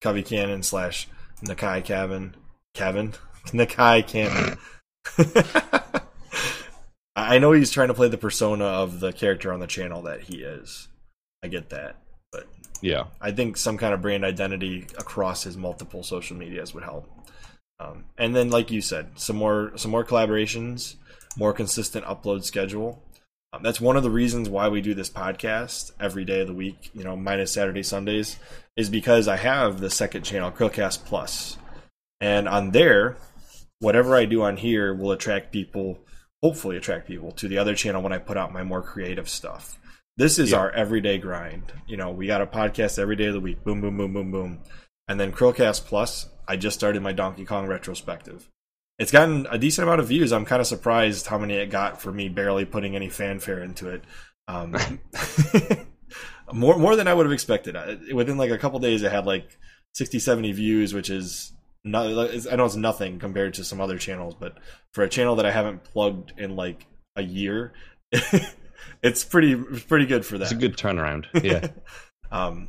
Cubby 0.00 0.22
Cannon 0.22 0.62
slash 0.62 1.08
Nakai 1.44 1.84
Cabin 1.84 2.36
Kevin 2.74 3.14
Nakai 3.46 4.06
Cannon. 4.06 4.58
I 7.14 7.38
know 7.38 7.52
he's 7.52 7.70
trying 7.70 7.88
to 7.88 7.94
play 7.94 8.08
the 8.08 8.16
persona 8.16 8.64
of 8.64 9.00
the 9.00 9.12
character 9.12 9.52
on 9.52 9.60
the 9.60 9.66
channel 9.66 10.02
that 10.02 10.22
he 10.22 10.42
is. 10.42 10.88
I 11.42 11.48
get 11.48 11.70
that, 11.70 11.96
but 12.30 12.46
yeah, 12.80 13.04
I 13.20 13.32
think 13.32 13.56
some 13.56 13.76
kind 13.76 13.92
of 13.92 14.00
brand 14.00 14.24
identity 14.24 14.86
across 14.98 15.42
his 15.42 15.56
multiple 15.56 16.02
social 16.02 16.36
medias 16.36 16.72
would 16.72 16.84
help. 16.84 17.10
Um, 17.80 18.04
and 18.16 18.34
then, 18.34 18.50
like 18.50 18.70
you 18.70 18.80
said, 18.80 19.18
some 19.18 19.36
more 19.36 19.72
some 19.76 19.90
more 19.90 20.04
collaborations, 20.04 20.96
more 21.36 21.52
consistent 21.52 22.04
upload 22.06 22.44
schedule. 22.44 23.02
Um, 23.52 23.62
that's 23.62 23.80
one 23.80 23.96
of 23.96 24.02
the 24.02 24.10
reasons 24.10 24.48
why 24.48 24.68
we 24.68 24.80
do 24.80 24.94
this 24.94 25.10
podcast 25.10 25.92
every 26.00 26.24
day 26.24 26.40
of 26.40 26.46
the 26.46 26.54
week. 26.54 26.90
You 26.94 27.04
know, 27.04 27.16
minus 27.16 27.52
Saturday 27.52 27.82
Sundays, 27.82 28.38
is 28.76 28.88
because 28.88 29.28
I 29.28 29.36
have 29.36 29.80
the 29.80 29.90
second 29.90 30.22
channel, 30.22 30.50
Chrillcast 30.50 31.04
Plus, 31.04 31.58
and 32.20 32.48
on 32.48 32.70
there, 32.70 33.18
whatever 33.78 34.16
I 34.16 34.24
do 34.24 34.42
on 34.42 34.56
here 34.56 34.94
will 34.94 35.12
attract 35.12 35.52
people. 35.52 35.98
Hopefully, 36.42 36.76
attract 36.76 37.06
people 37.06 37.30
to 37.32 37.46
the 37.46 37.58
other 37.58 37.74
channel 37.74 38.02
when 38.02 38.12
I 38.12 38.18
put 38.18 38.36
out 38.36 38.52
my 38.52 38.64
more 38.64 38.82
creative 38.82 39.28
stuff. 39.28 39.78
This 40.16 40.38
is 40.38 40.50
yeah. 40.50 40.58
our 40.58 40.70
everyday 40.70 41.18
grind. 41.18 41.72
You 41.86 41.96
know, 41.96 42.10
we 42.10 42.26
got 42.26 42.42
a 42.42 42.46
podcast 42.46 42.98
every 42.98 43.16
day 43.16 43.26
of 43.26 43.34
the 43.34 43.40
week. 43.40 43.62
Boom, 43.64 43.80
boom, 43.80 43.96
boom, 43.96 44.12
boom, 44.12 44.30
boom. 44.30 44.58
And 45.08 45.20
then 45.20 45.32
Chrillcast 45.32 45.84
Plus, 45.84 46.28
I 46.48 46.56
just 46.56 46.78
started 46.78 47.02
my 47.02 47.12
Donkey 47.12 47.44
Kong 47.44 47.66
retrospective. 47.66 48.48
It's 49.02 49.10
gotten 49.10 49.48
a 49.50 49.58
decent 49.58 49.82
amount 49.82 50.00
of 50.00 50.06
views. 50.06 50.32
I'm 50.32 50.44
kind 50.44 50.60
of 50.60 50.66
surprised 50.68 51.26
how 51.26 51.36
many 51.36 51.54
it 51.54 51.70
got 51.70 52.00
for 52.00 52.12
me 52.12 52.28
barely 52.28 52.64
putting 52.64 52.94
any 52.94 53.08
fanfare 53.08 53.60
into 53.60 53.88
it. 53.88 54.04
Um, 54.46 54.76
more 56.52 56.78
more 56.78 56.94
than 56.94 57.08
I 57.08 57.14
would 57.14 57.26
have 57.26 57.32
expected. 57.32 57.76
Within 58.14 58.36
like 58.36 58.52
a 58.52 58.58
couple 58.58 58.78
days, 58.78 59.02
it 59.02 59.10
had 59.10 59.26
like 59.26 59.58
60, 59.94 60.20
70 60.20 60.52
views, 60.52 60.94
which 60.94 61.10
is 61.10 61.52
not. 61.82 62.06
I 62.06 62.54
know 62.54 62.64
it's 62.64 62.76
nothing 62.76 63.18
compared 63.18 63.54
to 63.54 63.64
some 63.64 63.80
other 63.80 63.98
channels, 63.98 64.36
but 64.38 64.58
for 64.94 65.02
a 65.02 65.08
channel 65.08 65.34
that 65.34 65.46
I 65.46 65.50
haven't 65.50 65.82
plugged 65.82 66.34
in 66.38 66.54
like 66.54 66.86
a 67.16 67.22
year, 67.22 67.72
it's 69.02 69.24
pretty 69.24 69.56
pretty 69.56 70.06
good 70.06 70.24
for 70.24 70.38
that. 70.38 70.44
It's 70.44 70.52
a 70.52 70.54
good 70.54 70.76
turnaround. 70.76 71.26
Yeah. 71.42 71.66
um, 72.30 72.68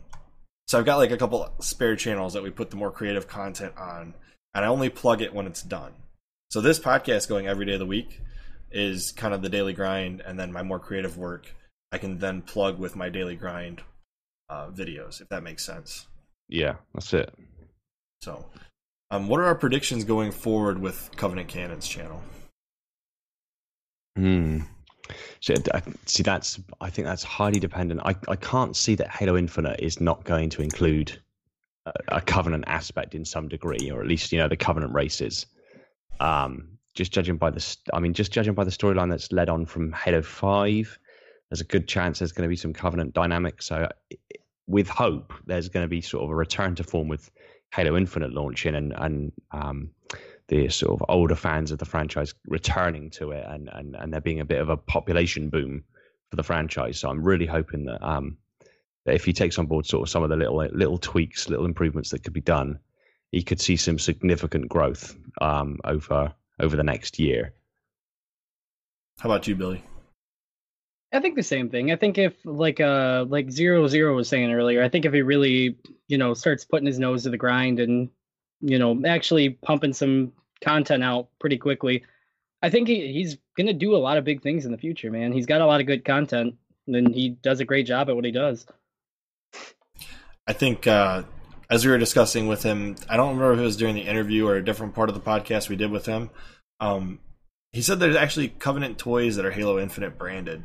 so 0.68 0.80
I've 0.80 0.86
got 0.86 0.98
like 0.98 1.12
a 1.12 1.18
couple 1.18 1.48
spare 1.60 1.96
channels 1.96 2.34
that 2.34 2.42
we 2.42 2.50
put 2.50 2.72
the 2.72 2.76
more 2.76 2.90
creative 2.90 3.28
content 3.28 3.74
on, 3.78 4.16
and 4.56 4.66
I 4.66 4.68
only 4.68 4.90
plug 4.90 5.22
it 5.22 5.32
when 5.32 5.46
it's 5.46 5.62
done. 5.62 5.94
So 6.54 6.62
this 6.62 6.78
podcast 6.78 7.30
going 7.30 7.48
every 7.48 7.66
day 7.66 7.74
of 7.74 7.80
the 7.80 7.88
week 7.88 8.22
is 8.72 9.12
kind 9.12 9.34
of 9.34 9.42
the 9.42 9.50
daily 9.50 9.74
grind, 9.74 10.22
and 10.22 10.40
then 10.40 10.52
my 10.52 10.62
more 10.62 10.78
creative 10.78 11.18
work 11.18 11.52
I 11.92 11.98
can 11.98 12.20
then 12.20 12.44
plug 12.44 12.78
with 12.78 12.96
my 12.96 13.10
daily 13.10 13.36
grind 13.36 13.82
uh, 14.52 14.68
videos, 14.68 15.20
if 15.20 15.30
that 15.30 15.42
makes 15.42 15.66
sense. 15.66 16.06
Yeah, 16.48 16.76
that's 16.94 17.12
it. 17.12 17.34
So, 18.22 18.46
um, 19.10 19.30
what 19.30 19.40
are 19.40 19.46
our 19.46 19.56
predictions 19.56 20.04
going 20.04 20.32
forward 20.32 20.78
with 20.78 21.10
Covenant 21.16 21.48
Canon's 21.48 21.88
channel? 21.88 22.22
Hmm. 24.16 24.60
So, 25.40 25.56
see, 26.06 26.22
that's 26.22 26.60
I 26.80 26.92
think 26.92 27.08
that's 27.08 27.24
highly 27.24 27.60
dependent. 27.60 28.02
I, 28.06 28.16
I 28.28 28.36
can't 28.36 28.76
see 28.76 28.94
that 28.94 29.10
Halo 29.10 29.38
Infinite 29.38 29.80
is 29.80 30.00
not 30.00 30.24
going 30.24 30.52
to 30.52 30.62
include 30.62 31.20
a, 31.88 31.94
a 32.10 32.22
Covenant 32.22 32.66
aspect 32.68 33.16
in 33.16 33.26
some 33.26 33.48
degree, 33.48 33.90
or 33.90 34.02
at 34.02 34.08
least 34.08 34.32
you 34.32 34.38
know 34.38 34.48
the 34.48 34.56
Covenant 34.56 34.94
races. 34.94 35.48
Um, 36.20 36.70
just 36.94 37.12
judging 37.12 37.38
by 37.38 37.50
the, 37.50 37.78
I 37.94 38.00
mean, 38.00 38.14
just 38.14 38.32
judging 38.32 38.54
by 38.54 38.64
the 38.64 38.72
storyline 38.72 39.10
that's 39.10 39.32
led 39.32 39.50
on 39.50 39.66
from 39.66 39.92
Halo 39.94 40.22
Five, 40.22 40.98
there's 41.50 41.62
a 41.62 41.66
good 41.66 41.88
chance 41.88 42.20
there's 42.20 42.32
going 42.32 42.48
to 42.48 42.50
be 42.50 42.56
some 42.56 42.74
Covenant 42.74 43.14
dynamics. 43.14 43.66
So, 43.66 43.90
with 44.68 44.88
hope, 44.88 45.34
there's 45.46 45.70
going 45.70 45.84
to 45.84 45.90
be 45.90 46.02
sort 46.02 46.24
of 46.24 46.30
a 46.30 46.36
return 46.36 46.76
to 46.76 46.84
form 46.84 47.08
with 47.08 47.32
Halo 47.74 47.98
Infinite 47.98 48.32
launching, 48.32 48.76
and 48.76 48.94
and 48.98 49.32
um, 49.52 49.90
the 50.48 50.70
sort 50.70 51.00
of 51.00 51.06
older 51.10 51.36
fans 51.36 51.72
of 51.72 51.80
the 51.80 51.86
franchise 51.86 52.34
returning 52.48 53.10
to 53.10 53.32
it 53.32 53.46
and, 53.48 53.70
and, 53.74 53.96
and 53.96 54.14
there 54.14 54.22
being 54.22 54.40
a 54.40 54.46
bit 54.46 54.62
of 54.62 54.70
a 54.70 54.78
population 54.78 55.50
boom 55.50 55.84
for 56.30 56.36
the 56.36 56.44
franchise. 56.44 57.00
So 57.00 57.10
I'm 57.10 57.24
really 57.24 57.46
hoping 57.46 57.86
that, 57.86 58.06
um, 58.06 58.38
that 59.06 59.16
if 59.16 59.26
he 59.26 59.34
takes 59.34 59.58
on 59.58 59.68
board 59.68 59.86
sort 59.86 60.04
of 60.04 60.10
some 60.10 60.24
of 60.24 60.30
the 60.30 60.36
little 60.36 60.58
little 60.74 60.98
tweaks, 60.98 61.50
little 61.50 61.66
improvements 61.66 62.10
that 62.10 62.24
could 62.24 62.34
be 62.34 62.42
done, 62.42 62.80
he 63.34 63.44
could 63.44 63.60
see 63.60 63.76
some 63.76 64.00
significant 64.00 64.70
growth 64.70 65.18
um, 65.42 65.80
over 65.84 66.34
over 66.62 66.78
the 66.78 66.84
next 66.84 67.20
year. 67.20 67.54
How 69.20 69.30
about 69.30 69.48
you, 69.48 69.56
Billy? 69.56 69.84
I 71.12 71.20
think 71.20 71.36
the 71.36 71.44
same 71.44 71.70
thing. 71.70 71.92
I 71.92 71.98
think 71.98 72.18
if 72.18 72.34
like 72.46 72.80
uh 72.80 73.26
like 73.28 73.52
zero 73.52 73.88
zero 73.88 74.16
was 74.16 74.30
saying 74.30 74.54
earlier, 74.54 74.82
I 74.82 74.88
think 74.88 75.04
if 75.04 75.14
he 75.14 75.22
really 75.22 75.78
you 76.08 76.18
know 76.18 76.34
starts 76.34 76.64
putting 76.64 76.88
his 76.88 77.00
nose 77.00 77.24
to 77.24 77.30
the 77.30 77.38
grind 77.38 77.82
and 77.82 78.10
you 78.64 78.80
know, 78.80 79.00
actually 79.06 79.50
pumping 79.50 79.94
some 79.94 80.32
content 80.62 81.04
out 81.04 81.28
pretty 81.40 81.58
quickly. 81.58 82.04
I 82.62 82.70
think 82.70 82.88
he, 82.88 83.12
he's 83.12 83.38
going 83.58 83.68
to 83.68 83.74
do 83.74 83.94
a 83.94 83.98
lot 83.98 84.18
of 84.18 84.24
big 84.24 84.42
things 84.42 84.66
in 84.66 84.72
the 84.72 84.78
future, 84.78 85.12
man. 85.12 85.34
He's 85.34 85.46
got 85.46 85.60
a 85.60 85.66
lot 85.66 85.82
of 85.82 85.86
good 85.88 86.06
content, 86.06 86.56
and 86.88 87.14
he 87.14 87.30
does 87.30 87.60
a 87.60 87.66
great 87.66 87.86
job 87.86 88.10
at 88.10 88.16
what 88.16 88.24
he 88.24 88.32
does. 88.32 88.66
I 90.48 90.54
think, 90.54 90.88
uh, 90.88 91.24
as 91.70 91.86
we 91.86 91.92
were 91.92 91.98
discussing 91.98 92.48
with 92.48 92.64
him, 92.64 92.96
I 93.10 93.18
don't 93.18 93.36
remember 93.36 93.54
if 93.54 93.60
it 93.60 93.64
was 93.64 93.78
during 93.78 93.96
the 93.96 94.02
interview 94.02 94.48
or 94.48 94.56
a 94.56 94.66
different 94.66 94.96
part 94.96 95.10
of 95.10 95.16
the 95.16 95.22
podcast 95.22 95.70
we 95.70 95.76
did 95.76 95.92
with 95.92 96.06
him. 96.06 96.30
Um, 96.80 97.20
he 97.72 97.82
said 97.82 98.00
there's 98.00 98.16
actually 98.16 98.50
Covenant 98.50 98.98
toys 98.98 99.36
that 99.36 99.46
are 99.46 99.52
Halo 99.52 99.80
Infinite 99.80 100.18
branded. 100.18 100.64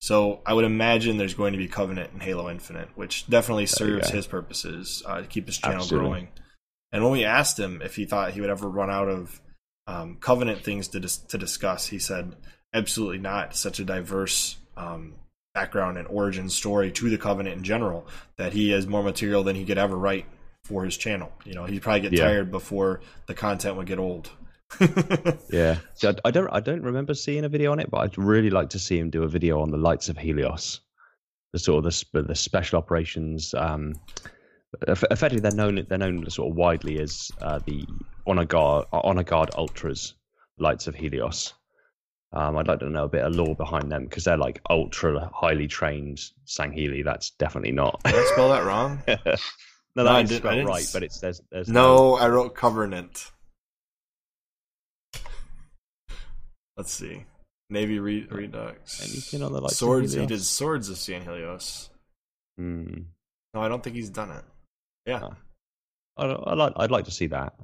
So 0.00 0.40
I 0.44 0.52
would 0.52 0.64
imagine 0.64 1.16
there's 1.16 1.34
going 1.34 1.52
to 1.52 1.58
be 1.58 1.68
Covenant 1.68 2.12
and 2.12 2.22
Halo 2.22 2.50
Infinite, 2.50 2.88
which 2.96 3.28
definitely 3.28 3.66
serves 3.66 4.10
his 4.10 4.26
purposes 4.26 5.02
uh, 5.06 5.20
to 5.20 5.26
keep 5.26 5.46
his 5.46 5.58
channel 5.58 5.78
Absolutely. 5.78 6.08
growing. 6.08 6.28
And 6.90 7.02
when 7.02 7.12
we 7.12 7.24
asked 7.24 7.58
him 7.58 7.80
if 7.82 7.96
he 7.96 8.04
thought 8.04 8.32
he 8.32 8.40
would 8.40 8.50
ever 8.50 8.68
run 8.68 8.90
out 8.90 9.08
of 9.08 9.40
um, 9.86 10.16
Covenant 10.20 10.62
things 10.62 10.88
to 10.88 11.00
dis- 11.00 11.16
to 11.18 11.38
discuss, 11.38 11.86
he 11.86 11.98
said, 11.98 12.36
"Absolutely 12.74 13.18
not. 13.18 13.56
Such 13.56 13.78
a 13.78 13.84
diverse 13.84 14.56
um, 14.76 15.14
background 15.54 15.98
and 15.98 16.06
origin 16.08 16.48
story 16.48 16.90
to 16.92 17.10
the 17.10 17.18
Covenant 17.18 17.56
in 17.56 17.64
general 17.64 18.06
that 18.36 18.52
he 18.52 18.70
has 18.70 18.86
more 18.86 19.02
material 19.02 19.42
than 19.42 19.56
he 19.56 19.64
could 19.64 19.78
ever 19.78 19.96
write 19.96 20.26
for 20.64 20.84
his 20.84 20.96
channel. 20.96 21.32
You 21.44 21.54
know, 21.54 21.64
he'd 21.64 21.82
probably 21.82 22.00
get 22.00 22.12
yeah. 22.12 22.24
tired 22.24 22.50
before 22.50 23.00
the 23.26 23.34
content 23.34 23.76
would 23.76 23.86
get 23.86 23.98
old." 23.98 24.30
yeah, 25.50 25.76
so 25.94 26.10
I, 26.10 26.28
I, 26.28 26.30
don't 26.30 26.48
I 26.50 26.60
don't 26.60 26.82
remember 26.82 27.12
seeing 27.14 27.44
a 27.44 27.48
video 27.48 27.72
on 27.72 27.80
it, 27.80 27.90
but 27.90 27.98
I'd 27.98 28.18
really 28.18 28.50
like 28.50 28.70
to 28.70 28.78
see 28.78 28.98
him 28.98 29.10
do 29.10 29.22
a 29.22 29.28
video 29.28 29.60
on 29.60 29.70
the 29.70 29.76
lights 29.76 30.08
of 30.08 30.16
Helios, 30.16 30.80
the 31.52 31.58
sort 31.58 31.84
of 31.84 31.92
the, 32.12 32.22
the 32.22 32.34
special 32.34 32.78
operations. 32.78 33.52
Um, 33.52 33.94
effectively 34.88 35.40
they're 35.40 35.52
known 35.52 35.84
they're 35.88 35.98
known 35.98 36.28
sort 36.30 36.50
of 36.50 36.56
widely 36.56 36.98
as 36.98 37.30
uh, 37.40 37.60
the 37.66 37.84
honor 38.26 38.44
guard 38.44 38.86
honor 38.92 39.22
guard 39.22 39.50
ultras 39.54 40.14
lights 40.58 40.86
of 40.86 40.94
helios 40.94 41.52
um, 42.32 42.56
i'd 42.56 42.68
like 42.68 42.80
to 42.80 42.88
know 42.88 43.04
a 43.04 43.08
bit 43.08 43.24
of 43.24 43.34
lore 43.34 43.54
behind 43.54 43.90
them 43.90 44.04
because 44.04 44.24
they're 44.24 44.36
like 44.36 44.60
ultra 44.70 45.30
highly 45.34 45.66
trained 45.66 46.18
sangheili 46.46 47.04
that's 47.04 47.30
definitely 47.30 47.72
not 47.72 48.00
did 48.04 48.14
i 48.14 48.24
spell 48.32 48.50
that 48.50 48.64
wrong? 48.64 49.02
No, 49.94 50.04
no 50.04 50.16
is 50.16 50.34
spelled 50.34 50.66
right 50.66 50.88
but 50.92 51.02
it's 51.02 51.20
there's, 51.20 51.42
there's 51.50 51.68
no, 51.68 51.96
no 51.96 52.14
i 52.14 52.26
wrote 52.26 52.54
covenant. 52.54 53.30
Let's 56.76 56.92
see. 56.92 57.26
Navy 57.68 57.98
Re- 57.98 58.26
redux. 58.30 59.02
anything 59.02 59.42
on 59.42 59.52
the 59.52 59.60
like 59.60 59.72
swords 59.72 60.14
he 60.14 60.24
did 60.24 60.42
swords 60.42 60.88
of 60.88 60.96
Sanghelios 60.96 61.90
hmm. 62.56 63.02
no 63.52 63.60
i 63.60 63.68
don't 63.68 63.82
think 63.82 63.96
he's 63.96 64.08
done 64.08 64.30
it. 64.30 64.44
Yeah, 65.06 65.28
I'd, 66.16 66.30
I'd, 66.30 66.58
like 66.58 66.72
I'd 66.76 66.90
like 66.90 67.04
to 67.06 67.10
see 67.10 67.26
that. 67.28 67.54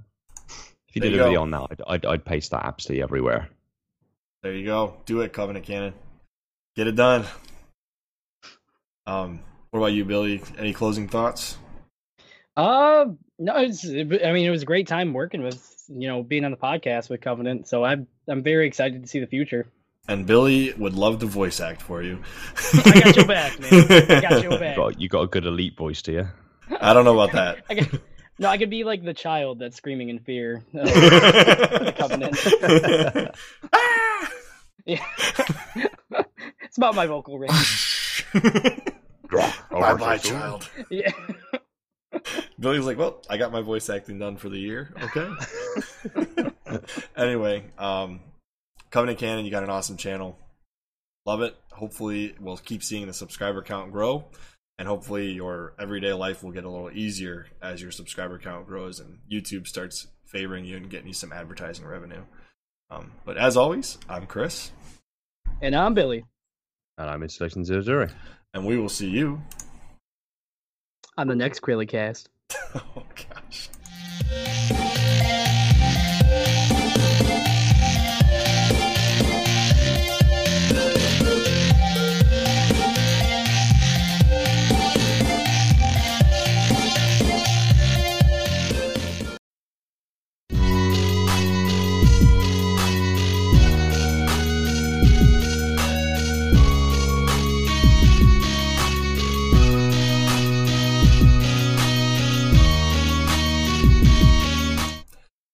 If 0.88 0.96
you 0.96 1.00
there 1.02 1.10
did 1.10 1.16
you 1.16 1.22
a 1.22 1.26
video 1.26 1.42
on 1.42 1.50
that, 1.52 1.66
I'd, 1.70 1.82
I'd, 1.86 2.06
I'd 2.06 2.24
paste 2.24 2.50
that 2.50 2.64
absolutely 2.64 3.02
everywhere. 3.02 3.48
There 4.42 4.52
you 4.54 4.64
go. 4.66 4.94
Do 5.06 5.20
it, 5.22 5.32
Covenant 5.32 5.64
Canon. 5.64 5.94
Get 6.76 6.86
it 6.86 6.96
done. 6.96 7.24
Um, 9.06 9.40
What 9.70 9.80
about 9.80 9.92
you, 9.92 10.04
Billy? 10.04 10.42
Any 10.58 10.72
closing 10.72 11.08
thoughts? 11.08 11.56
Uh, 12.56 13.06
no. 13.38 13.56
It's, 13.56 13.84
I 13.84 13.88
mean, 14.32 14.46
it 14.46 14.50
was 14.50 14.62
a 14.62 14.66
great 14.66 14.86
time 14.86 15.12
working 15.12 15.42
with 15.42 15.74
you 15.88 16.08
know 16.08 16.22
being 16.22 16.44
on 16.44 16.50
the 16.50 16.56
podcast 16.56 17.08
with 17.08 17.20
Covenant. 17.20 17.68
So 17.68 17.84
I'm 17.84 18.06
I'm 18.28 18.42
very 18.42 18.66
excited 18.66 19.02
to 19.02 19.08
see 19.08 19.20
the 19.20 19.26
future. 19.26 19.66
And 20.08 20.26
Billy 20.26 20.72
would 20.74 20.94
love 20.94 21.18
to 21.18 21.26
voice 21.26 21.60
act 21.60 21.82
for 21.82 22.02
you. 22.02 22.22
I 22.84 23.00
got 23.04 23.16
your 23.16 23.26
back, 23.26 23.60
man. 23.60 23.72
I 24.10 24.20
got 24.22 24.42
your 24.42 24.58
back. 24.58 24.76
Got, 24.76 24.98
you 24.98 25.08
got 25.08 25.20
a 25.22 25.26
good 25.26 25.44
elite 25.44 25.76
voice, 25.76 26.00
do 26.00 26.12
you? 26.12 26.28
I 26.80 26.94
don't 26.94 27.04
know 27.04 27.12
about 27.20 27.32
that. 27.32 27.64
I 27.68 27.74
got, 27.74 27.88
no, 28.38 28.48
I 28.48 28.58
could 28.58 28.70
be 28.70 28.84
like 28.84 29.04
the 29.04 29.14
child 29.14 29.58
that's 29.58 29.76
screaming 29.76 30.08
in 30.08 30.20
fear. 30.20 30.64
The 30.72 31.94
Covenant. 31.96 32.36
yeah. 34.86 35.04
it's 36.62 36.76
about 36.76 36.94
my 36.94 37.06
vocal 37.06 37.38
range. 37.38 38.24
bye 39.70 39.94
bye, 39.94 40.18
child. 40.18 40.68
Yeah. 40.90 41.12
Billy's 42.58 42.84
like, 42.84 42.98
well, 42.98 43.22
I 43.28 43.36
got 43.36 43.52
my 43.52 43.60
voice 43.60 43.88
acting 43.90 44.18
done 44.18 44.36
for 44.36 44.48
the 44.48 44.58
year. 44.58 44.94
Okay. 45.02 45.28
anyway, 47.16 47.64
um, 47.78 48.20
Covenant 48.90 49.18
Canon, 49.18 49.44
you 49.44 49.50
got 49.50 49.62
an 49.62 49.70
awesome 49.70 49.96
channel. 49.96 50.38
Love 51.26 51.42
it. 51.42 51.56
Hopefully, 51.72 52.34
we'll 52.40 52.56
keep 52.56 52.82
seeing 52.82 53.06
the 53.06 53.12
subscriber 53.12 53.62
count 53.62 53.92
grow, 53.92 54.24
and 54.78 54.86
hopefully, 54.86 55.32
your 55.32 55.74
everyday 55.78 56.12
life 56.12 56.42
will 56.42 56.52
get 56.52 56.64
a 56.64 56.70
little 56.70 56.90
easier 56.90 57.46
as 57.60 57.82
your 57.82 57.90
subscriber 57.90 58.38
count 58.38 58.66
grows 58.66 59.00
and 59.00 59.18
YouTube 59.30 59.66
starts 59.66 60.06
favoring 60.24 60.64
you 60.64 60.76
and 60.76 60.88
getting 60.88 61.08
you 61.08 61.14
some 61.14 61.32
advertising 61.32 61.84
revenue. 61.84 62.22
Um, 62.90 63.12
but 63.24 63.36
as 63.36 63.56
always, 63.56 63.98
I'm 64.08 64.26
Chris. 64.26 64.70
And 65.60 65.74
I'm 65.74 65.94
Billy. 65.94 66.24
And 66.96 67.10
I'm 67.10 67.22
Installation 67.22 67.64
Zero 67.64 67.82
Zero. 67.82 68.08
And 68.54 68.64
we 68.64 68.78
will 68.78 68.88
see 68.88 69.08
you 69.08 69.42
on 71.16 71.26
the 71.26 71.34
next 71.34 71.60
Cast. 71.60 72.28
oh, 72.74 73.02
gosh. 73.16 73.68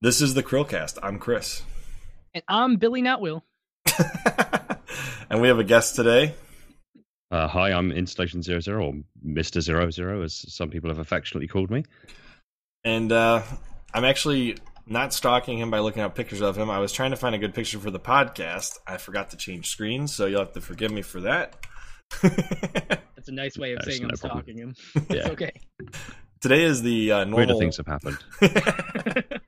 This 0.05 0.20
is 0.20 0.34
the 0.34 0.42
Chrillcast. 0.42 0.98
I'm 1.02 1.18
Chris. 1.18 1.62
And 2.34 2.44
I'm 2.46 2.76
Billy 2.76 3.00
Not 3.00 3.22
Will. 3.22 3.42
and 5.30 5.40
we 5.40 5.48
have 5.48 5.59
a 5.59 5.64
guest 5.64 5.96
today. 5.96 6.34
Uh, 7.30 7.48
hi, 7.48 7.72
I'm 7.72 7.90
Installation 7.90 8.42
Zero 8.42 8.61
Zero, 8.61 8.84
or 8.84 8.92
Mister 9.22 9.62
Zero 9.62 9.88
Zero, 9.90 10.20
as 10.20 10.44
some 10.52 10.68
people 10.68 10.90
have 10.90 10.98
affectionately 10.98 11.48
called 11.48 11.70
me. 11.70 11.84
And 12.84 13.12
uh, 13.12 13.44
I'm 13.94 14.05
actually 14.05 14.59
not 14.86 15.14
stalking 15.14 15.57
him 15.57 15.70
by 15.70 15.78
looking 15.78 16.02
up 16.02 16.14
pictures 16.14 16.42
of 16.42 16.59
him. 16.59 16.68
I 16.68 16.80
was 16.80 16.92
trying 16.92 17.12
to 17.12 17.16
find 17.16 17.34
a 17.34 17.38
good 17.38 17.55
picture 17.55 17.78
for 17.78 17.90
the 17.90 17.98
podcast. 17.98 18.78
I 18.86 18.98
forgot 18.98 19.30
to 19.30 19.38
change 19.38 19.70
screens, 19.70 20.14
so 20.14 20.26
you'll 20.26 20.40
have 20.40 20.52
to 20.52 20.61
forgive 20.61 20.90
me 20.90 21.00
for 21.00 21.22
that. 21.22 21.57
That's 22.20 23.28
a 23.28 23.32
nice 23.32 23.57
way 23.57 23.72
of 23.72 23.82
saying 23.84 24.02
no 24.02 24.09
I'm 24.09 24.18
problem. 24.18 24.44
stalking 24.44 24.59
him. 24.59 24.74
Yeah. 25.09 25.28
okay. 25.30 25.52
Today 26.42 26.64
is 26.64 26.82
the 26.82 27.11
uh, 27.11 27.24
normal. 27.24 27.38
Weirder 27.38 27.55
things 27.55 27.78
have 27.78 27.86
happened. 27.86 29.40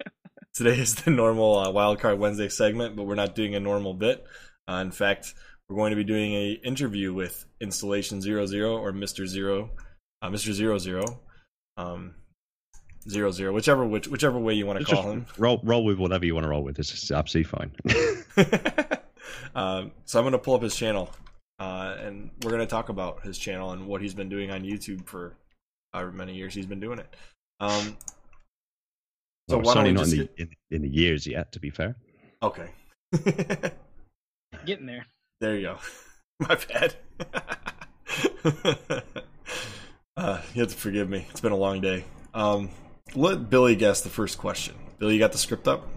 Today 0.57 0.79
is 0.79 0.95
the 0.95 1.11
normal 1.11 1.59
uh, 1.59 1.69
Wildcard 1.69 2.17
Wednesday 2.17 2.49
segment, 2.49 2.97
but 2.97 3.03
we're 3.03 3.15
not 3.15 3.35
doing 3.35 3.55
a 3.55 3.61
normal 3.61 3.93
bit. 3.93 4.25
Uh, 4.67 4.77
in 4.77 4.91
fact, 4.91 5.35
we're 5.69 5.77
going 5.77 5.91
to 5.91 5.97
be 5.97 6.05
doing 6.05 6.33
a 6.33 6.53
interview 6.53 7.13
with 7.13 7.45
Installation 7.61 8.23
Zero 8.23 8.47
Zero 8.47 8.79
or 8.79 8.91
Mister 8.91 9.27
Zero, 9.27 9.73
uh, 10.23 10.31
Mister 10.31 10.55
Zero 10.55 10.79
Zero, 10.79 11.21
um, 11.77 12.15
Zero 13.07 13.33
Zero, 13.33 13.53
whichever 13.53 13.85
which, 13.85 14.09
whichever 14.09 14.39
way 14.39 14.55
you 14.55 14.65
want 14.65 14.79
to 14.79 14.87
call 14.87 15.11
him. 15.11 15.27
Roll 15.37 15.61
roll 15.63 15.85
with 15.85 15.99
whatever 15.99 16.25
you 16.25 16.35
want 16.35 16.45
to 16.45 16.49
roll 16.49 16.63
with. 16.63 16.79
It's 16.79 17.11
absolutely 17.11 17.51
fine. 17.51 17.73
um, 19.55 19.93
so 20.07 20.19
I'm 20.19 20.25
going 20.25 20.33
to 20.33 20.39
pull 20.39 20.55
up 20.55 20.63
his 20.63 20.75
channel, 20.75 21.11
uh, 21.59 21.97
and 22.01 22.31
we're 22.43 22.51
going 22.51 22.63
to 22.63 22.67
talk 22.67 22.89
about 22.89 23.23
his 23.23 23.37
channel 23.37 23.73
and 23.73 23.87
what 23.87 24.01
he's 24.01 24.15
been 24.15 24.31
doing 24.31 24.51
on 24.51 24.63
YouTube 24.63 25.07
for 25.07 25.37
however 25.93 26.13
many 26.13 26.35
years 26.35 26.55
he's 26.55 26.65
been 26.65 26.81
doing 26.81 26.99
it. 26.99 27.15
Um, 27.61 27.99
so 29.49 29.59
well, 29.59 29.75
certainly 29.75 29.93
not 29.93 30.09
in 30.09 30.19
the, 30.19 30.29
in, 30.37 30.51
in 30.71 30.83
the 30.83 30.89
years 30.89 31.27
yet. 31.27 31.53
To 31.53 31.61
be 31.61 31.71
fair. 31.71 31.97
Okay. 32.43 32.69
Getting 34.67 34.87
there. 34.87 35.07
There 35.41 35.57
you 35.57 35.63
go. 35.63 35.79
My 36.41 36.59
bad. 36.69 36.95
uh, 40.17 40.41
you 40.55 40.61
have 40.61 40.71
to 40.71 40.77
forgive 40.77 41.09
me. 41.09 41.27
It's 41.31 41.41
been 41.41 41.53
a 41.53 41.57
long 41.57 41.81
day. 41.81 42.05
Um, 42.35 42.71
let 43.15 43.49
Billy 43.49 43.77
guess 43.77 44.03
the 44.03 44.11
first 44.11 44.39
question. 44.39 44.75
Billy, 44.99 45.15
you 45.15 45.21
got 45.21 45.33
the 45.33 45.39
script 45.39 45.69
up? 45.69 45.89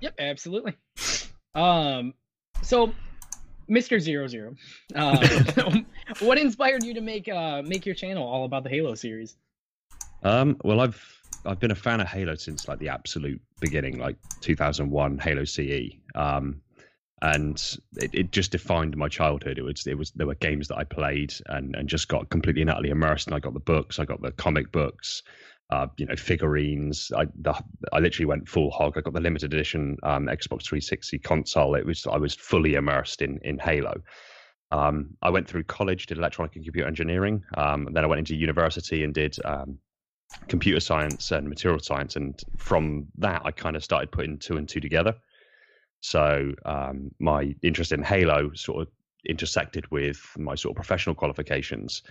Yep, 0.00 0.14
absolutely. 0.18 0.76
Um, 1.54 2.14
so 2.62 2.92
Mr. 3.68 4.00
Zero 4.00 4.26
Zero, 4.26 4.54
uh, 4.94 5.26
what 6.20 6.38
inspired 6.38 6.82
you 6.82 6.94
to 6.94 7.00
make 7.00 7.28
uh 7.28 7.62
make 7.62 7.86
your 7.86 7.94
channel 7.94 8.26
all 8.26 8.44
about 8.44 8.64
the 8.64 8.70
Halo 8.70 8.94
series? 8.94 9.36
Um, 10.22 10.56
well, 10.64 10.80
I've 10.80 11.21
I've 11.44 11.58
been 11.58 11.70
a 11.70 11.76
fan 11.76 12.00
of 12.00 12.08
Halo 12.08 12.34
since 12.36 12.68
like 12.68 12.78
the 12.78 12.88
absolute 12.88 13.40
beginning, 13.60 13.98
like 13.98 14.16
2001 14.40 15.18
Halo 15.18 15.44
CE. 15.44 15.96
Um, 16.14 16.62
and 17.20 17.78
it, 17.96 18.10
it, 18.12 18.32
just 18.32 18.50
defined 18.50 18.96
my 18.96 19.08
childhood. 19.08 19.56
It 19.56 19.62
was 19.62 19.86
it 19.86 19.96
was 19.96 20.10
there 20.10 20.26
were 20.26 20.34
games 20.34 20.68
that 20.68 20.78
I 20.78 20.84
played 20.84 21.32
and 21.46 21.76
and 21.76 21.88
just 21.88 22.08
got 22.08 22.30
completely 22.30 22.62
and 22.62 22.70
utterly 22.70 22.90
immersed. 22.90 23.28
And 23.28 23.36
I 23.36 23.38
got 23.38 23.54
the 23.54 23.60
books, 23.60 24.00
I 24.00 24.04
got 24.04 24.20
the 24.20 24.32
comic 24.32 24.72
books, 24.72 25.22
uh, 25.70 25.86
you 25.96 26.06
know, 26.06 26.16
figurines. 26.16 27.12
I 27.16 27.26
the, 27.36 27.54
I 27.92 28.00
literally 28.00 28.26
went 28.26 28.48
full 28.48 28.72
hog. 28.72 28.98
I 28.98 29.02
got 29.02 29.14
the 29.14 29.20
limited 29.20 29.54
edition 29.54 29.98
um, 30.02 30.26
Xbox 30.26 30.64
360 30.64 31.20
console. 31.20 31.76
It 31.76 31.86
was 31.86 32.06
I 32.08 32.16
was 32.16 32.34
fully 32.34 32.74
immersed 32.74 33.22
in 33.22 33.38
in 33.42 33.58
Halo. 33.58 34.02
Um, 34.72 35.16
I 35.22 35.30
went 35.30 35.46
through 35.46 35.64
college, 35.64 36.06
did 36.06 36.18
electronic 36.18 36.56
and 36.56 36.64
computer 36.64 36.88
engineering. 36.88 37.44
Um, 37.56 37.88
then 37.92 38.04
I 38.04 38.06
went 38.06 38.20
into 38.20 38.34
university 38.34 39.04
and 39.04 39.14
did 39.14 39.36
um, 39.44 39.78
computer 40.48 40.80
science 40.80 41.30
and 41.30 41.48
material 41.48 41.80
science, 41.80 42.16
and 42.16 42.40
from 42.56 43.06
that 43.18 43.42
I 43.44 43.50
kind 43.50 43.76
of 43.76 43.84
started 43.84 44.10
putting 44.10 44.38
two 44.38 44.56
and 44.56 44.68
two 44.68 44.80
together. 44.80 45.14
So 46.00 46.52
um, 46.64 47.10
my 47.20 47.54
interest 47.62 47.92
in 47.92 48.02
Halo 48.02 48.52
sort 48.54 48.82
of 48.82 48.88
intersected 49.24 49.90
with 49.90 50.20
my 50.36 50.54
sort 50.54 50.72
of 50.72 50.76
professional 50.76 51.14
qualifications. 51.14 52.02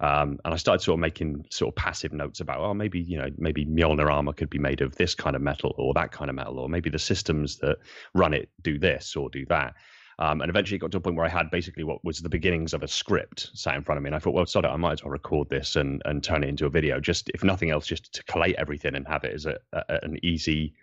Um, 0.00 0.38
and 0.44 0.54
I 0.54 0.56
started 0.56 0.82
sort 0.82 0.94
of 0.94 1.00
making 1.00 1.46
sort 1.50 1.72
of 1.72 1.76
passive 1.76 2.12
notes 2.12 2.40
about, 2.40 2.60
oh, 2.60 2.74
maybe 2.74 3.00
you 3.00 3.16
know, 3.16 3.28
maybe 3.38 3.64
Mjolnir 3.64 4.10
armor 4.10 4.32
could 4.32 4.50
be 4.50 4.58
made 4.58 4.80
of 4.80 4.94
this 4.96 5.14
kind 5.14 5.36
of 5.36 5.42
metal 5.42 5.74
or 5.78 5.94
that 5.94 6.12
kind 6.12 6.28
of 6.28 6.36
metal, 6.36 6.58
or 6.58 6.68
maybe 6.68 6.90
the 6.90 6.98
systems 6.98 7.58
that 7.58 7.78
run 8.14 8.34
it 8.34 8.48
do 8.62 8.78
this 8.78 9.16
or 9.16 9.30
do 9.30 9.46
that. 9.46 9.74
Um, 10.18 10.40
and 10.40 10.50
eventually 10.50 10.76
it 10.76 10.80
got 10.80 10.92
to 10.92 10.98
a 10.98 11.00
point 11.00 11.16
where 11.16 11.26
I 11.26 11.30
had 11.30 11.50
basically 11.50 11.84
what 11.84 12.04
was 12.04 12.20
the 12.20 12.28
beginnings 12.28 12.72
of 12.72 12.82
a 12.82 12.88
script 12.88 13.50
sat 13.54 13.74
in 13.74 13.82
front 13.82 13.96
of 13.96 14.02
me. 14.02 14.08
And 14.08 14.14
I 14.14 14.18
thought, 14.18 14.34
well, 14.34 14.46
sod 14.46 14.64
it, 14.64 14.68
I 14.68 14.76
might 14.76 14.92
as 14.92 15.04
well 15.04 15.10
record 15.10 15.48
this 15.48 15.76
and, 15.76 16.00
and 16.04 16.22
turn 16.22 16.44
it 16.44 16.48
into 16.48 16.66
a 16.66 16.70
video, 16.70 17.00
just 17.00 17.30
if 17.34 17.42
nothing 17.42 17.70
else, 17.70 17.86
just 17.86 18.12
to 18.14 18.24
collate 18.24 18.54
everything 18.56 18.94
and 18.94 19.06
have 19.08 19.24
it 19.24 19.34
as 19.34 19.46
a, 19.46 19.58
a 19.72 19.98
an 20.02 20.18
easy, 20.22 20.74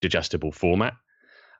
digestible 0.00 0.52
format. 0.52 0.94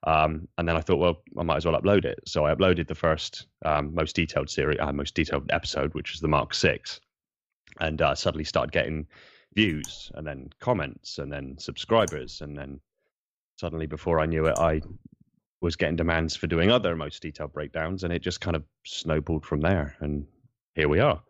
Um, 0.05 0.47
and 0.57 0.69
then 0.69 0.77
I 0.77 0.81
thought, 0.81 0.99
well, 0.99 1.23
I 1.39 1.43
might 1.43 1.57
as 1.57 1.67
well 1.67 1.81
upload 1.81 2.05
it. 2.05 2.21
So 2.27 2.47
I 2.47 2.55
uploaded 2.55 2.87
the 2.87 2.95
first 2.95 3.47
um, 3.65 3.93
most 3.93 4.15
detailed 4.15 4.49
series, 4.49 4.79
uh, 4.81 4.93
most 4.93 5.15
detailed 5.15 5.51
episode, 5.51 5.95
which 5.95 6.13
was 6.13 6.21
the 6.21 6.29
Mark 6.29 6.55
Six, 6.55 7.01
and 7.81 8.01
uh, 8.01 8.15
suddenly 8.15 8.45
started 8.45 8.73
getting 8.73 9.07
views 9.55 10.13
and 10.15 10.27
then 10.27 10.51
comments 10.61 11.19
and 11.19 11.33
then 11.33 11.57
subscribers 11.59 12.43
and 12.43 12.57
then 12.57 12.79
suddenly 13.57 13.87
before 13.87 14.21
I 14.21 14.27
knew 14.27 14.47
it, 14.47 14.55
I 14.59 14.83
was 15.61 15.77
getting 15.77 15.97
demands 15.97 16.37
for 16.37 16.47
doing 16.47 16.71
other 16.71 16.95
most 16.97 17.23
detailed 17.23 17.53
breakdowns, 17.53 18.05
and 18.05 18.13
it 18.13 18.23
just 18.23 18.41
kind 18.41 18.57
of 18.57 18.65
snowballed 18.85 19.45
from 19.45 19.61
there. 19.61 19.97
And 20.01 20.27
here 20.75 20.89
we 20.89 21.01
are. 21.01 21.23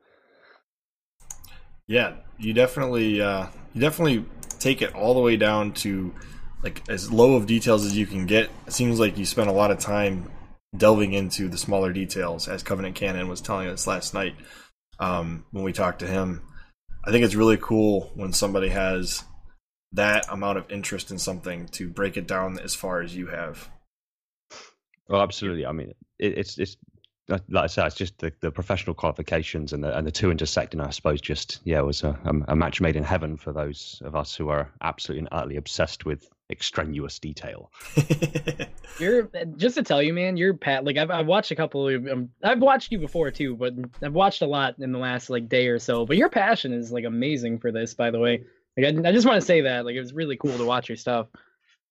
Yeah, 1.86 2.14
you 2.38 2.52
definitely 2.52 3.20
uh, 3.20 3.46
you 3.72 3.80
definitely 3.80 4.24
take 4.58 4.82
it 4.82 4.94
all 4.94 5.14
the 5.14 5.20
way 5.20 5.36
down 5.36 5.72
to 5.72 6.14
like 6.62 6.82
as 6.88 7.12
low 7.12 7.34
of 7.34 7.46
details 7.46 7.84
as 7.84 7.96
you 7.96 8.06
can 8.06 8.26
get. 8.26 8.50
It 8.66 8.72
seems 8.72 8.98
like 8.98 9.16
you 9.16 9.24
spent 9.24 9.48
a 9.48 9.52
lot 9.52 9.70
of 9.70 9.78
time 9.78 10.30
delving 10.76 11.12
into 11.12 11.48
the 11.48 11.58
smaller 11.58 11.92
details, 11.92 12.48
as 12.48 12.62
Covenant 12.62 12.96
Canon 12.96 13.28
was 13.28 13.40
telling 13.40 13.68
us 13.68 13.86
last 13.86 14.14
night 14.14 14.34
um, 14.98 15.44
when 15.52 15.64
we 15.64 15.72
talked 15.72 16.00
to 16.00 16.06
him. 16.06 16.42
I 17.04 17.12
think 17.12 17.24
it's 17.24 17.36
really 17.36 17.56
cool 17.56 18.10
when 18.14 18.32
somebody 18.32 18.68
has 18.70 19.22
that 19.92 20.26
amount 20.28 20.58
of 20.58 20.70
interest 20.70 21.12
in 21.12 21.18
something 21.18 21.68
to 21.68 21.88
break 21.88 22.16
it 22.16 22.26
down 22.26 22.58
as 22.58 22.74
far 22.74 23.00
as 23.00 23.14
you 23.14 23.28
have. 23.28 23.70
Well, 25.08 25.22
absolutely. 25.22 25.66
I 25.66 25.72
mean, 25.72 25.94
it, 26.18 26.38
it's 26.38 26.58
it's 26.58 26.76
like 27.28 27.42
I 27.54 27.66
said, 27.66 27.86
it's 27.86 27.96
just 27.96 28.18
the, 28.18 28.32
the 28.40 28.50
professional 28.50 28.94
qualifications 28.94 29.72
and 29.72 29.82
the 29.82 29.96
and 29.96 30.06
the 30.06 30.12
two 30.12 30.30
intersecting. 30.30 30.80
I 30.80 30.90
suppose 30.90 31.20
just 31.20 31.60
yeah, 31.64 31.78
it 31.78 31.86
was 31.86 32.04
a, 32.04 32.18
a 32.48 32.54
match 32.54 32.80
made 32.80 32.96
in 32.96 33.02
heaven 33.02 33.36
for 33.36 33.52
those 33.52 34.00
of 34.04 34.14
us 34.14 34.34
who 34.34 34.48
are 34.48 34.70
absolutely 34.80 35.20
and 35.20 35.28
utterly 35.32 35.56
obsessed 35.56 36.04
with 36.04 36.28
extraneous 36.50 37.18
detail. 37.18 37.72
you're 39.00 39.28
just 39.56 39.74
to 39.76 39.82
tell 39.82 40.02
you, 40.02 40.14
man. 40.14 40.36
You're 40.36 40.54
Pat. 40.54 40.84
Like 40.84 40.96
I've 40.96 41.10
I've 41.10 41.26
watched 41.26 41.50
a 41.50 41.56
couple 41.56 41.88
of. 41.88 42.06
Um, 42.06 42.30
I've 42.42 42.60
watched 42.60 42.92
you 42.92 42.98
before 42.98 43.30
too, 43.32 43.56
but 43.56 43.74
I've 44.02 44.14
watched 44.14 44.42
a 44.42 44.46
lot 44.46 44.76
in 44.78 44.92
the 44.92 44.98
last 44.98 45.28
like 45.28 45.48
day 45.48 45.66
or 45.66 45.80
so. 45.80 46.06
But 46.06 46.16
your 46.16 46.28
passion 46.28 46.72
is 46.72 46.92
like 46.92 47.04
amazing 47.04 47.58
for 47.58 47.72
this. 47.72 47.94
By 47.94 48.10
the 48.10 48.20
way, 48.20 48.44
like 48.76 48.86
I, 48.86 49.08
I 49.08 49.12
just 49.12 49.26
want 49.26 49.40
to 49.40 49.46
say 49.46 49.62
that 49.62 49.84
like 49.84 49.96
it 49.96 50.00
was 50.00 50.12
really 50.12 50.36
cool 50.36 50.56
to 50.56 50.64
watch 50.64 50.88
your 50.88 50.96
stuff. 50.96 51.26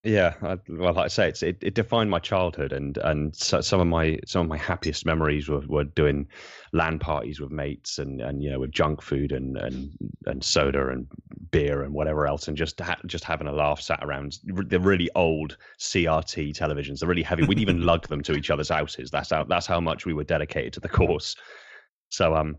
Yeah, 0.06 0.36
I, 0.44 0.60
well, 0.70 0.94
like 0.94 1.06
I 1.06 1.08
say, 1.08 1.30
it's, 1.30 1.42
it, 1.42 1.58
it 1.64 1.74
defined 1.74 2.12
my 2.12 2.20
childhood, 2.20 2.72
and 2.72 2.96
and 3.00 3.36
so, 3.36 3.60
some 3.62 3.80
of 3.80 3.88
my 3.88 4.20
some 4.28 4.44
of 4.44 4.48
my 4.48 4.58
happiest 4.58 5.04
memories 5.04 5.50
were, 5.50 5.64
were 5.68 5.84
doing 5.84 6.28
land 6.74 7.02
parties 7.02 7.42
with 7.42 7.50
mates, 7.50 7.98
and, 7.98 8.22
and 8.22 8.44
you 8.44 8.52
know 8.52 8.60
with 8.60 8.70
junk 8.70 9.02
food 9.02 9.32
and, 9.32 9.58
and 9.58 9.90
and 10.28 10.44
soda 10.44 10.90
and 10.90 11.08
beer 11.50 11.82
and 11.82 11.92
whatever 11.92 12.28
else, 12.28 12.48
and 12.48 12.56
just 12.56 12.80
ha- 12.80 13.00
just 13.08 13.24
having 13.24 13.48
a 13.48 13.52
laugh, 13.52 13.82
sat 13.82 14.00
around 14.04 14.38
the 14.44 14.80
really 14.80 15.10
old 15.16 15.58
CRT 15.80 16.56
televisions, 16.56 17.00
the 17.00 17.08
really 17.08 17.24
heavy. 17.24 17.44
We'd 17.44 17.58
even 17.58 17.82
lug 17.86 18.08
them 18.08 18.22
to 18.24 18.34
each 18.34 18.52
other's 18.52 18.70
houses. 18.70 19.10
That's 19.10 19.32
how 19.32 19.44
that's 19.46 19.66
how 19.66 19.80
much 19.80 20.06
we 20.06 20.14
were 20.14 20.24
dedicated 20.24 20.74
to 20.74 20.80
the 20.82 20.90
course. 20.90 21.36
So 22.10 22.36
um, 22.36 22.58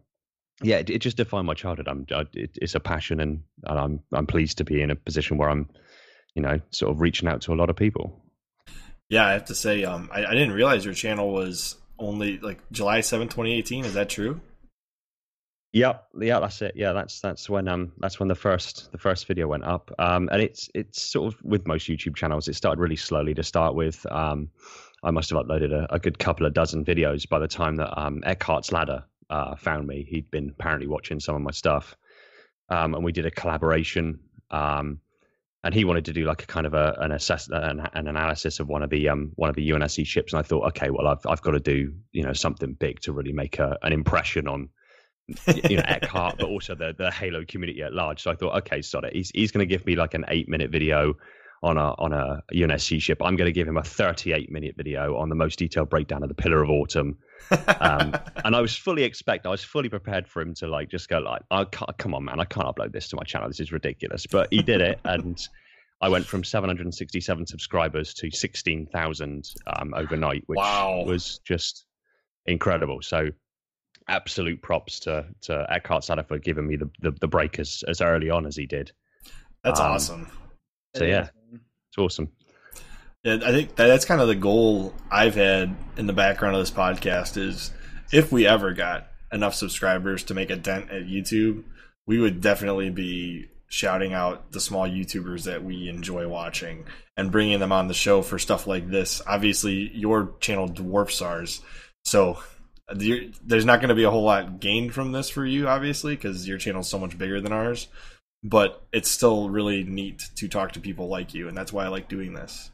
yeah, 0.62 0.78
it, 0.78 0.90
it 0.90 0.98
just 0.98 1.16
defined 1.16 1.46
my 1.46 1.54
childhood. 1.54 1.86
I'm 1.86 2.06
I, 2.10 2.24
it, 2.32 2.58
it's 2.60 2.74
a 2.74 2.80
passion, 2.80 3.20
and, 3.20 3.40
and 3.64 3.78
I'm 3.78 4.00
I'm 4.12 4.26
pleased 4.26 4.58
to 4.58 4.64
be 4.64 4.82
in 4.82 4.90
a 4.90 4.96
position 4.96 5.38
where 5.38 5.48
I'm 5.50 5.68
you 6.36 6.42
know, 6.42 6.60
sort 6.70 6.92
of 6.92 7.00
reaching 7.00 7.28
out 7.28 7.40
to 7.42 7.52
a 7.52 7.56
lot 7.56 7.70
of 7.70 7.76
people. 7.76 8.22
Yeah, 9.08 9.26
I 9.26 9.32
have 9.32 9.46
to 9.46 9.54
say, 9.54 9.84
um, 9.84 10.10
I, 10.12 10.26
I 10.26 10.34
didn't 10.34 10.52
realize 10.52 10.84
your 10.84 10.94
channel 10.94 11.32
was 11.32 11.76
only 11.98 12.38
like 12.38 12.58
July 12.70 13.00
7, 13.00 13.28
2018. 13.28 13.84
Is 13.86 13.94
that 13.94 14.10
true? 14.10 14.40
Yeah, 15.72 15.98
yeah, 16.18 16.40
that's 16.40 16.62
it. 16.62 16.72
Yeah, 16.74 16.92
that's 16.92 17.20
that's 17.20 17.50
when 17.50 17.68
um 17.68 17.92
that's 17.98 18.18
when 18.18 18.28
the 18.28 18.34
first 18.34 18.90
the 18.92 18.98
first 18.98 19.26
video 19.26 19.46
went 19.46 19.64
up. 19.64 19.90
Um, 19.98 20.28
and 20.32 20.40
it's 20.40 20.70
it's 20.74 21.02
sort 21.02 21.34
of 21.34 21.42
with 21.42 21.66
most 21.66 21.86
YouTube 21.86 22.16
channels, 22.16 22.48
it 22.48 22.54
started 22.54 22.80
really 22.80 22.96
slowly 22.96 23.34
to 23.34 23.42
start 23.42 23.74
with. 23.74 24.06
Um, 24.10 24.48
I 25.02 25.10
must 25.10 25.28
have 25.30 25.38
uploaded 25.38 25.72
a, 25.72 25.94
a 25.94 25.98
good 25.98 26.18
couple 26.18 26.46
of 26.46 26.54
dozen 26.54 26.84
videos 26.84 27.28
by 27.28 27.38
the 27.40 27.48
time 27.48 27.76
that 27.76 27.92
um 28.00 28.22
Eckhart's 28.24 28.72
Ladder 28.72 29.04
uh 29.28 29.56
found 29.56 29.86
me. 29.86 30.06
He'd 30.08 30.30
been 30.30 30.48
apparently 30.48 30.86
watching 30.86 31.20
some 31.20 31.34
of 31.34 31.42
my 31.42 31.50
stuff, 31.50 31.94
um, 32.70 32.94
and 32.94 33.04
we 33.04 33.12
did 33.12 33.26
a 33.26 33.30
collaboration. 33.30 34.20
Um, 34.50 35.00
and 35.64 35.74
he 35.74 35.84
wanted 35.84 36.04
to 36.04 36.12
do 36.12 36.24
like 36.24 36.42
a 36.42 36.46
kind 36.46 36.66
of 36.66 36.74
a, 36.74 36.94
an 37.00 37.12
assess 37.12 37.48
an, 37.48 37.80
an, 37.92 38.06
analysis 38.06 38.60
of 38.60 38.68
one 38.68 38.82
of 38.82 38.90
the 38.90 39.08
um 39.08 39.32
one 39.34 39.50
of 39.50 39.56
the 39.56 39.68
UNSC 39.70 40.06
ships, 40.06 40.32
and 40.32 40.40
I 40.40 40.42
thought, 40.42 40.66
okay, 40.68 40.90
well, 40.90 41.06
I've 41.06 41.26
I've 41.26 41.42
got 41.42 41.52
to 41.52 41.60
do 41.60 41.92
you 42.12 42.22
know 42.22 42.32
something 42.32 42.74
big 42.74 43.00
to 43.00 43.12
really 43.12 43.32
make 43.32 43.58
a, 43.58 43.76
an 43.82 43.92
impression 43.92 44.48
on 44.48 44.68
you 45.28 45.76
know 45.76 45.84
Eckhart, 45.86 46.36
but 46.38 46.48
also 46.48 46.74
the 46.74 46.94
the 46.96 47.10
Halo 47.10 47.44
community 47.44 47.82
at 47.82 47.92
large. 47.92 48.22
So 48.22 48.30
I 48.30 48.36
thought, 48.36 48.56
okay, 48.58 48.82
sod 48.82 49.04
it. 49.04 49.14
He's 49.14 49.30
he's 49.30 49.50
going 49.50 49.66
to 49.66 49.72
give 49.72 49.86
me 49.86 49.96
like 49.96 50.14
an 50.14 50.24
eight 50.28 50.48
minute 50.48 50.70
video 50.70 51.14
on 51.62 51.76
a 51.78 51.94
on 51.98 52.12
a 52.12 52.42
UNSC 52.54 53.00
ship. 53.00 53.20
I'm 53.22 53.36
going 53.36 53.46
to 53.46 53.52
give 53.52 53.66
him 53.66 53.76
a 53.76 53.82
38 53.82 54.50
minute 54.50 54.74
video 54.76 55.16
on 55.16 55.28
the 55.28 55.34
most 55.34 55.58
detailed 55.58 55.88
breakdown 55.88 56.22
of 56.22 56.28
the 56.28 56.34
Pillar 56.34 56.62
of 56.62 56.70
Autumn. 56.70 57.18
Um, 57.50 58.14
and 58.44 58.54
I 58.54 58.60
was 58.60 58.76
fully 58.76 59.04
expect, 59.04 59.46
I 59.46 59.50
was 59.50 59.64
fully 59.64 59.88
prepared 59.88 60.28
for 60.28 60.42
him 60.42 60.54
to 60.54 60.68
like 60.68 60.90
just 60.90 61.08
go 61.08 61.18
like, 61.18 61.42
oh, 61.50 61.64
come 61.64 62.14
on, 62.14 62.24
man, 62.24 62.40
I 62.40 62.44
can't 62.44 62.66
upload 62.66 62.92
this 62.92 63.08
to 63.08 63.16
my 63.16 63.22
channel. 63.22 63.48
This 63.48 63.60
is 63.60 63.72
ridiculous. 63.72 64.26
But 64.26 64.48
he 64.50 64.62
did 64.62 64.80
it, 64.80 65.00
and 65.04 65.40
I 66.00 66.08
went 66.08 66.26
from 66.26 66.44
767 66.44 67.46
subscribers 67.46 68.12
to 68.14 68.30
16,000 68.30 69.50
um, 69.66 69.94
overnight, 69.94 70.42
which 70.46 70.58
wow. 70.58 71.04
was 71.06 71.40
just 71.44 71.86
incredible. 72.46 73.00
So 73.02 73.30
absolute 74.08 74.62
props 74.62 75.00
to 75.00 75.26
to 75.42 75.66
Eckhart's 75.70 76.08
Ladder 76.08 76.22
for 76.22 76.38
giving 76.38 76.66
me 76.66 76.76
the, 76.76 76.88
the, 77.00 77.10
the 77.20 77.28
break 77.28 77.58
as, 77.58 77.82
as 77.88 78.00
early 78.00 78.30
on 78.30 78.46
as 78.46 78.56
he 78.56 78.66
did. 78.66 78.92
That's 79.64 79.80
um, 79.80 79.92
awesome. 79.92 80.30
So 80.96 81.04
yeah, 81.04 81.28
it's 81.52 81.98
awesome. 81.98 82.32
Yeah, 83.22 83.38
I 83.44 83.50
think 83.50 83.76
that's 83.76 84.04
kind 84.04 84.20
of 84.20 84.28
the 84.28 84.34
goal 84.34 84.94
I've 85.10 85.34
had 85.34 85.74
in 85.96 86.06
the 86.06 86.12
background 86.12 86.54
of 86.56 86.62
this 86.62 86.70
podcast 86.70 87.36
is 87.36 87.70
if 88.12 88.30
we 88.32 88.46
ever 88.46 88.72
got 88.72 89.08
enough 89.32 89.54
subscribers 89.54 90.24
to 90.24 90.34
make 90.34 90.50
a 90.50 90.56
dent 90.56 90.90
at 90.90 91.02
YouTube, 91.02 91.64
we 92.06 92.18
would 92.18 92.40
definitely 92.40 92.90
be 92.90 93.48
shouting 93.68 94.14
out 94.14 94.52
the 94.52 94.60
small 94.60 94.88
YouTubers 94.88 95.44
that 95.44 95.64
we 95.64 95.88
enjoy 95.88 96.28
watching 96.28 96.84
and 97.16 97.32
bringing 97.32 97.58
them 97.58 97.72
on 97.72 97.88
the 97.88 97.94
show 97.94 98.22
for 98.22 98.38
stuff 98.38 98.66
like 98.66 98.88
this. 98.88 99.20
Obviously, 99.26 99.90
your 99.94 100.34
channel 100.40 100.68
dwarfs 100.68 101.20
ours, 101.20 101.60
so 102.04 102.38
there's 102.94 103.64
not 103.64 103.80
going 103.80 103.88
to 103.88 103.96
be 103.96 104.04
a 104.04 104.10
whole 104.10 104.22
lot 104.22 104.60
gained 104.60 104.94
from 104.94 105.10
this 105.10 105.28
for 105.28 105.44
you, 105.44 105.66
obviously, 105.66 106.14
because 106.14 106.46
your 106.46 106.58
channel 106.58 106.82
is 106.82 106.88
so 106.88 107.00
much 107.00 107.18
bigger 107.18 107.40
than 107.40 107.52
ours. 107.52 107.88
But 108.48 108.86
it's 108.92 109.10
still 109.10 109.50
really 109.50 109.82
neat 109.82 110.22
to 110.36 110.48
talk 110.48 110.72
to 110.72 110.80
people 110.80 111.08
like 111.08 111.34
you, 111.34 111.48
and 111.48 111.56
that's 111.56 111.72
why 111.72 111.84
I 111.84 111.88
like 111.88 112.08
doing 112.08 112.32
this. 112.32 112.70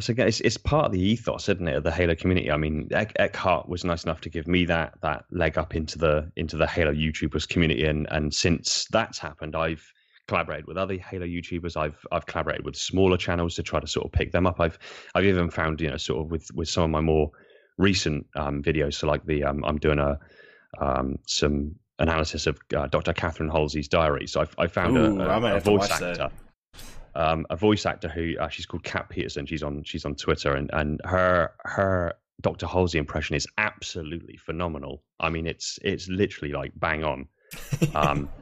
So 0.00 0.12
again, 0.12 0.28
it's, 0.28 0.40
it's 0.40 0.56
part 0.56 0.86
of 0.86 0.92
the 0.92 1.00
ethos, 1.00 1.48
isn't 1.48 1.66
it, 1.66 1.74
of 1.74 1.82
the 1.82 1.90
Halo 1.90 2.14
community? 2.14 2.52
I 2.52 2.56
mean, 2.56 2.88
Eckhart 2.92 3.68
was 3.68 3.84
nice 3.84 4.04
enough 4.04 4.20
to 4.22 4.30
give 4.30 4.46
me 4.46 4.64
that 4.66 4.94
that 5.02 5.24
leg 5.32 5.58
up 5.58 5.74
into 5.74 5.98
the 5.98 6.30
into 6.36 6.56
the 6.56 6.68
Halo 6.68 6.92
YouTubers 6.92 7.48
community, 7.48 7.84
and 7.84 8.06
and 8.10 8.32
since 8.32 8.86
that's 8.92 9.18
happened, 9.18 9.56
I've 9.56 9.84
collaborated 10.28 10.66
with 10.68 10.76
other 10.76 10.96
Halo 10.98 11.26
YouTubers. 11.26 11.76
I've 11.76 11.98
I've 12.12 12.26
collaborated 12.26 12.64
with 12.64 12.76
smaller 12.76 13.16
channels 13.16 13.56
to 13.56 13.64
try 13.64 13.80
to 13.80 13.88
sort 13.88 14.06
of 14.06 14.12
pick 14.12 14.30
them 14.30 14.46
up. 14.46 14.60
I've 14.60 14.78
I've 15.16 15.24
even 15.24 15.50
found 15.50 15.80
you 15.80 15.90
know 15.90 15.96
sort 15.96 16.24
of 16.24 16.30
with 16.30 16.48
with 16.54 16.68
some 16.68 16.84
of 16.84 16.90
my 16.90 17.00
more 17.00 17.32
recent 17.76 18.24
um, 18.36 18.62
videos. 18.62 18.94
So 18.94 19.08
like 19.08 19.24
the 19.26 19.42
um, 19.42 19.64
I'm 19.64 19.78
doing 19.78 19.98
a 19.98 20.16
um, 20.80 21.18
some 21.26 21.74
analysis 21.98 22.46
of 22.46 22.58
uh, 22.76 22.86
Dr. 22.86 23.12
Catherine 23.12 23.50
Halsey's 23.50 23.88
diary. 23.88 24.26
So 24.26 24.42
I, 24.42 24.64
I 24.64 24.66
found 24.66 24.96
Ooh, 24.96 25.20
a, 25.20 25.28
a, 25.28 25.56
a 25.56 25.60
voice 25.60 25.90
actor. 25.90 26.30
Um, 27.14 27.46
a 27.50 27.56
voice 27.56 27.84
actor 27.84 28.08
who 28.08 28.34
uh, 28.38 28.48
she's 28.48 28.66
called 28.66 28.84
Kat 28.84 29.08
Peterson. 29.08 29.46
She's 29.46 29.62
on 29.62 29.82
she's 29.82 30.04
on 30.04 30.14
Twitter, 30.14 30.54
and 30.54 30.70
and 30.72 31.00
her 31.04 31.52
her 31.64 32.14
Dr. 32.40 32.66
Halsey 32.66 32.98
impression 32.98 33.34
is 33.34 33.46
absolutely 33.58 34.36
phenomenal. 34.36 35.02
I 35.18 35.30
mean, 35.30 35.46
it's 35.46 35.78
it's 35.82 36.08
literally 36.08 36.52
like 36.52 36.72
bang 36.76 37.04
on. 37.04 37.28
Um, 37.94 38.28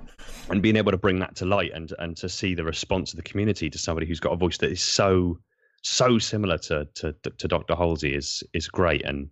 and 0.51 0.63
being 0.63 0.77
able 0.77 0.91
to 0.91 0.99
bring 0.99 1.19
that 1.21 1.35
to 1.37 1.47
light 1.47 1.73
and 1.75 1.93
and 1.99 2.17
to 2.19 2.29
see 2.29 2.55
the 2.55 2.65
response 2.65 3.13
of 3.13 3.17
the 3.17 3.23
community 3.23 3.71
to 3.71 3.79
somebody 3.79 4.07
who's 4.07 4.21
got 4.21 4.33
a 4.33 4.37
voice 4.37 4.59
that 4.59 4.71
is 4.71 4.83
so 4.83 5.39
so 5.83 6.19
similar 6.19 6.59
to 6.59 6.87
to, 6.95 7.13
to 7.13 7.49
Dr. 7.49 7.75
Halsey 7.75 8.15
is 8.15 8.43
is 8.53 8.69
great 8.69 9.05
and 9.05 9.29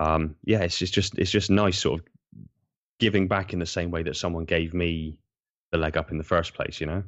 um 0.00 0.34
yeah 0.44 0.60
it's 0.60 0.78
just, 0.78 0.94
just 0.94 1.18
it's 1.18 1.30
just 1.30 1.50
nice 1.50 1.78
sort 1.78 2.00
of 2.00 2.06
giving 3.02 3.26
back 3.26 3.52
in 3.52 3.58
the 3.58 3.66
same 3.66 3.90
way 3.90 4.04
that 4.04 4.16
someone 4.16 4.44
gave 4.44 4.72
me 4.72 5.18
the 5.72 5.78
leg 5.78 5.96
up 5.96 6.12
in 6.12 6.18
the 6.18 6.24
first 6.24 6.54
place 6.54 6.80
you 6.80 6.86
know 6.86 7.02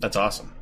that's 0.00 0.16
awesome 0.16 0.52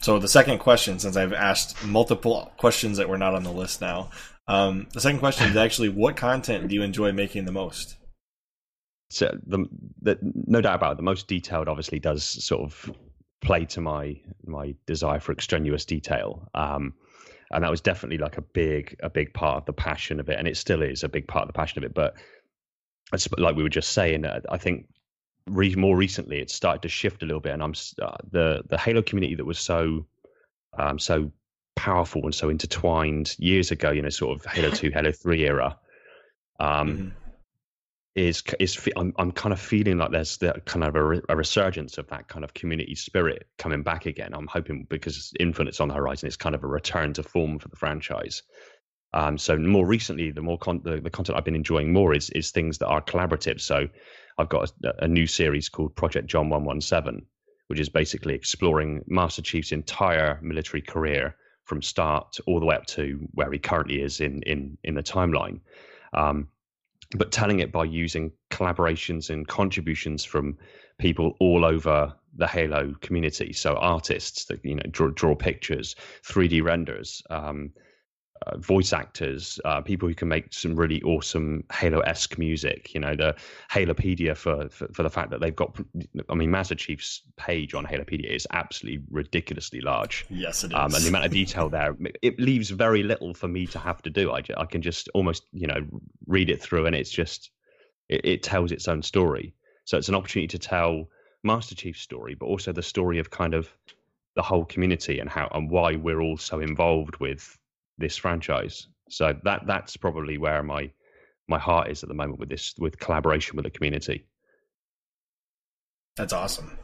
so 0.00 0.18
the 0.18 0.26
second 0.26 0.58
question 0.58 0.98
since 0.98 1.16
I've 1.16 1.32
asked 1.32 1.84
multiple 1.84 2.50
questions 2.56 2.96
that 2.96 3.08
were 3.08 3.18
not 3.18 3.36
on 3.36 3.44
the 3.44 3.52
list 3.52 3.80
now 3.80 4.10
um 4.48 4.88
the 4.94 5.00
second 5.00 5.20
question 5.20 5.48
is 5.48 5.56
actually 5.66 5.90
what 5.90 6.16
content 6.16 6.66
do 6.66 6.74
you 6.74 6.82
enjoy 6.82 7.12
making 7.12 7.44
the 7.44 7.52
most 7.52 7.96
so 9.10 9.38
the, 9.46 9.66
the 10.00 10.18
no 10.22 10.60
doubt 10.60 10.74
about 10.74 10.92
it, 10.92 10.96
the 10.96 11.04
most 11.04 11.28
detailed 11.28 11.68
obviously 11.68 12.00
does 12.00 12.24
sort 12.24 12.62
of 12.62 12.90
play 13.42 13.66
to 13.66 13.80
my 13.80 14.18
my 14.46 14.74
desire 14.86 15.20
for 15.20 15.32
extraneous 15.32 15.84
detail. 15.84 16.48
Um, 16.54 16.94
and 17.50 17.62
that 17.62 17.70
was 17.70 17.82
definitely 17.82 18.16
like 18.16 18.38
a 18.38 18.42
big 18.42 18.96
a 19.02 19.10
big 19.10 19.34
part 19.34 19.58
of 19.58 19.66
the 19.66 19.74
passion 19.74 20.18
of 20.18 20.30
it, 20.30 20.38
and 20.38 20.48
it 20.48 20.56
still 20.56 20.80
is 20.80 21.04
a 21.04 21.08
big 21.08 21.28
part 21.28 21.42
of 21.42 21.48
the 21.48 21.52
passion 21.52 21.78
of 21.78 21.84
it. 21.84 21.92
But 21.92 22.14
like 23.38 23.56
we 23.56 23.62
were 23.62 23.68
just 23.68 23.92
saying, 23.92 24.24
uh, 24.24 24.40
I 24.48 24.58
think 24.58 24.88
re- 25.46 25.74
more 25.74 25.96
recently 25.96 26.38
it's 26.38 26.54
started 26.54 26.82
to 26.82 26.88
shift 26.88 27.22
a 27.22 27.26
little 27.26 27.40
bit, 27.40 27.52
and 27.52 27.62
I'm 27.62 27.74
uh, 28.00 28.16
the 28.30 28.62
the 28.68 28.78
Halo 28.78 29.02
community 29.02 29.34
that 29.34 29.44
was 29.44 29.58
so 29.58 30.06
um, 30.78 30.98
so 30.98 31.32
powerful 31.76 32.22
and 32.24 32.34
so 32.34 32.48
intertwined 32.48 33.34
years 33.38 33.70
ago, 33.70 33.90
you 33.90 34.02
know, 34.02 34.08
sort 34.08 34.38
of 34.38 34.46
Halo 34.50 34.70
Two, 34.74 34.90
Halo 34.90 35.12
Three 35.12 35.46
era. 35.46 35.78
Um, 36.60 36.88
mm-hmm 36.88 37.08
is 38.14 38.42
is 38.60 38.88
I'm 38.96 39.14
I'm 39.18 39.32
kind 39.32 39.52
of 39.52 39.60
feeling 39.60 39.98
like 39.98 40.10
there's 40.10 40.36
the 40.36 40.60
kind 40.66 40.84
of 40.84 40.94
a, 40.96 41.22
a, 41.30 41.36
resurgence 41.36 41.96
of 41.96 42.08
that 42.08 42.28
kind 42.28 42.44
of 42.44 42.52
community 42.52 42.94
spirit 42.94 43.46
coming 43.56 43.82
back 43.82 44.06
again. 44.06 44.34
I'm 44.34 44.46
hoping 44.46 44.86
because 44.88 45.32
Infinite's 45.40 45.80
on 45.80 45.88
the 45.88 45.94
horizon, 45.94 46.26
it's 46.26 46.36
kind 46.36 46.54
of 46.54 46.62
a 46.62 46.66
return 46.66 47.14
to 47.14 47.22
form 47.22 47.58
for 47.58 47.68
the 47.68 47.76
franchise. 47.76 48.42
Um, 49.14 49.36
so 49.38 49.56
more 49.56 49.86
recently, 49.86 50.30
the 50.30 50.40
more 50.40 50.58
con- 50.58 50.82
the, 50.84 51.00
the 51.00 51.10
content 51.10 51.36
I've 51.36 51.44
been 51.44 51.56
enjoying 51.56 51.92
more 51.92 52.14
is 52.14 52.30
is 52.30 52.50
things 52.50 52.78
that 52.78 52.86
are 52.86 53.02
collaborative. 53.02 53.60
So 53.60 53.88
I've 54.38 54.48
got 54.48 54.72
a, 54.84 55.04
a 55.04 55.08
new 55.08 55.26
series 55.26 55.68
called 55.68 55.94
Project 55.94 56.26
John 56.26 56.48
One 56.48 56.64
One 56.64 56.80
Seven, 56.80 57.26
which 57.66 57.80
is 57.80 57.88
basically 57.88 58.34
exploring 58.34 59.04
Master 59.06 59.42
Chief's 59.42 59.72
entire 59.72 60.38
military 60.42 60.82
career 60.82 61.36
from 61.64 61.82
start 61.82 62.38
all 62.46 62.58
the 62.58 62.66
way 62.66 62.74
up 62.74 62.86
to 62.86 63.28
where 63.32 63.52
he 63.52 63.58
currently 63.58 64.00
is 64.02 64.20
in 64.20 64.42
in 64.42 64.78
in 64.84 64.94
the 64.94 65.02
timeline. 65.02 65.60
Um, 66.12 66.48
but 67.14 67.30
telling 67.30 67.60
it 67.60 67.72
by 67.72 67.84
using 67.84 68.32
collaborations 68.50 69.28
and 69.30 69.46
contributions 69.46 70.24
from 70.24 70.56
people 70.98 71.36
all 71.40 71.64
over 71.64 72.14
the 72.34 72.46
Halo 72.46 72.94
community. 73.00 73.52
So 73.52 73.74
artists 73.74 74.46
that 74.46 74.64
you 74.64 74.76
know 74.76 74.82
draw, 74.90 75.08
draw 75.08 75.34
pictures, 75.34 75.96
3D 76.24 76.62
renders, 76.62 77.22
um, 77.28 77.72
uh, 78.46 78.56
voice 78.58 78.92
actors, 78.92 79.60
uh, 79.64 79.80
people 79.80 80.08
who 80.08 80.14
can 80.14 80.28
make 80.28 80.52
some 80.52 80.74
really 80.74 81.02
awesome 81.02 81.64
Halo-esque 81.72 82.38
music. 82.38 82.94
You 82.94 83.00
know, 83.00 83.14
the 83.14 83.34
Halopedia 83.70 84.36
for, 84.36 84.68
for, 84.68 84.88
for 84.92 85.02
the 85.02 85.10
fact 85.10 85.30
that 85.30 85.40
they've 85.40 85.54
got. 85.54 85.76
I 86.28 86.34
mean, 86.34 86.50
Master 86.50 86.74
Chief's 86.74 87.22
page 87.36 87.74
on 87.74 87.84
Halopedia 87.84 88.34
is 88.34 88.46
absolutely 88.52 89.04
ridiculously 89.10 89.80
large. 89.80 90.26
Yes, 90.30 90.64
it 90.64 90.68
is. 90.68 90.74
Um, 90.74 90.94
and 90.94 91.04
the 91.04 91.08
amount 91.08 91.26
of 91.26 91.32
detail 91.42 91.68
there, 91.68 91.96
it 92.22 92.38
leaves 92.38 92.70
very 92.70 93.02
little 93.02 93.34
for 93.34 93.48
me 93.48 93.66
to 93.66 93.78
have 93.78 94.02
to 94.02 94.10
do. 94.10 94.32
I, 94.32 94.42
I 94.56 94.64
can 94.64 94.82
just 94.82 95.08
almost 95.14 95.44
you 95.52 95.66
know 95.66 95.86
read 96.26 96.50
it 96.50 96.62
through, 96.62 96.86
and 96.86 96.96
it's 96.96 97.10
just 97.10 97.50
it, 98.08 98.24
it 98.24 98.42
tells 98.42 98.72
its 98.72 98.88
own 98.88 99.02
story. 99.02 99.54
So 99.84 99.98
it's 99.98 100.08
an 100.08 100.14
opportunity 100.14 100.48
to 100.48 100.58
tell 100.58 101.08
Master 101.44 101.74
Chief's 101.74 102.00
story, 102.00 102.34
but 102.34 102.46
also 102.46 102.72
the 102.72 102.82
story 102.82 103.18
of 103.18 103.30
kind 103.30 103.54
of 103.54 103.68
the 104.34 104.42
whole 104.42 104.64
community 104.64 105.18
and 105.18 105.28
how 105.28 105.48
and 105.52 105.70
why 105.70 105.96
we're 105.96 106.20
all 106.20 106.38
so 106.38 106.60
involved 106.60 107.16
with 107.16 107.58
this 108.02 108.18
franchise. 108.18 108.86
So 109.08 109.34
that 109.44 109.62
that's 109.66 109.96
probably 109.96 110.36
where 110.36 110.62
my 110.62 110.90
my 111.48 111.58
heart 111.58 111.90
is 111.90 112.02
at 112.02 112.08
the 112.08 112.14
moment 112.14 112.38
with 112.38 112.48
this 112.48 112.74
with 112.78 112.98
collaboration 112.98 113.56
with 113.56 113.64
the 113.64 113.70
community. 113.70 114.26
That's 116.16 116.32
awesome. 116.32 116.78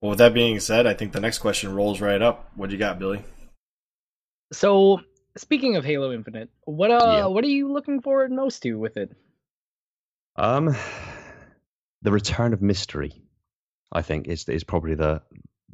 Well, 0.00 0.10
with 0.10 0.18
that 0.18 0.34
being 0.34 0.60
said, 0.60 0.86
I 0.86 0.92
think 0.92 1.12
the 1.12 1.20
next 1.20 1.38
question 1.38 1.74
rolls 1.74 2.00
right 2.00 2.20
up. 2.20 2.50
What 2.56 2.68
do 2.68 2.74
you 2.74 2.78
got, 2.78 2.98
Billy? 2.98 3.22
So, 4.52 5.00
speaking 5.38 5.76
of 5.76 5.84
Halo 5.84 6.12
Infinite, 6.12 6.50
what 6.64 6.90
uh, 6.90 7.16
yeah. 7.18 7.26
what 7.26 7.44
are 7.44 7.48
you 7.48 7.72
looking 7.72 8.02
forward 8.02 8.30
most 8.30 8.62
to 8.62 8.74
with 8.74 8.96
it? 8.96 9.10
Um, 10.36 10.76
the 12.02 12.12
return 12.12 12.52
of 12.52 12.60
mystery, 12.60 13.22
I 13.90 14.02
think, 14.02 14.28
is 14.28 14.46
is 14.48 14.64
probably 14.64 14.94
the 14.94 15.22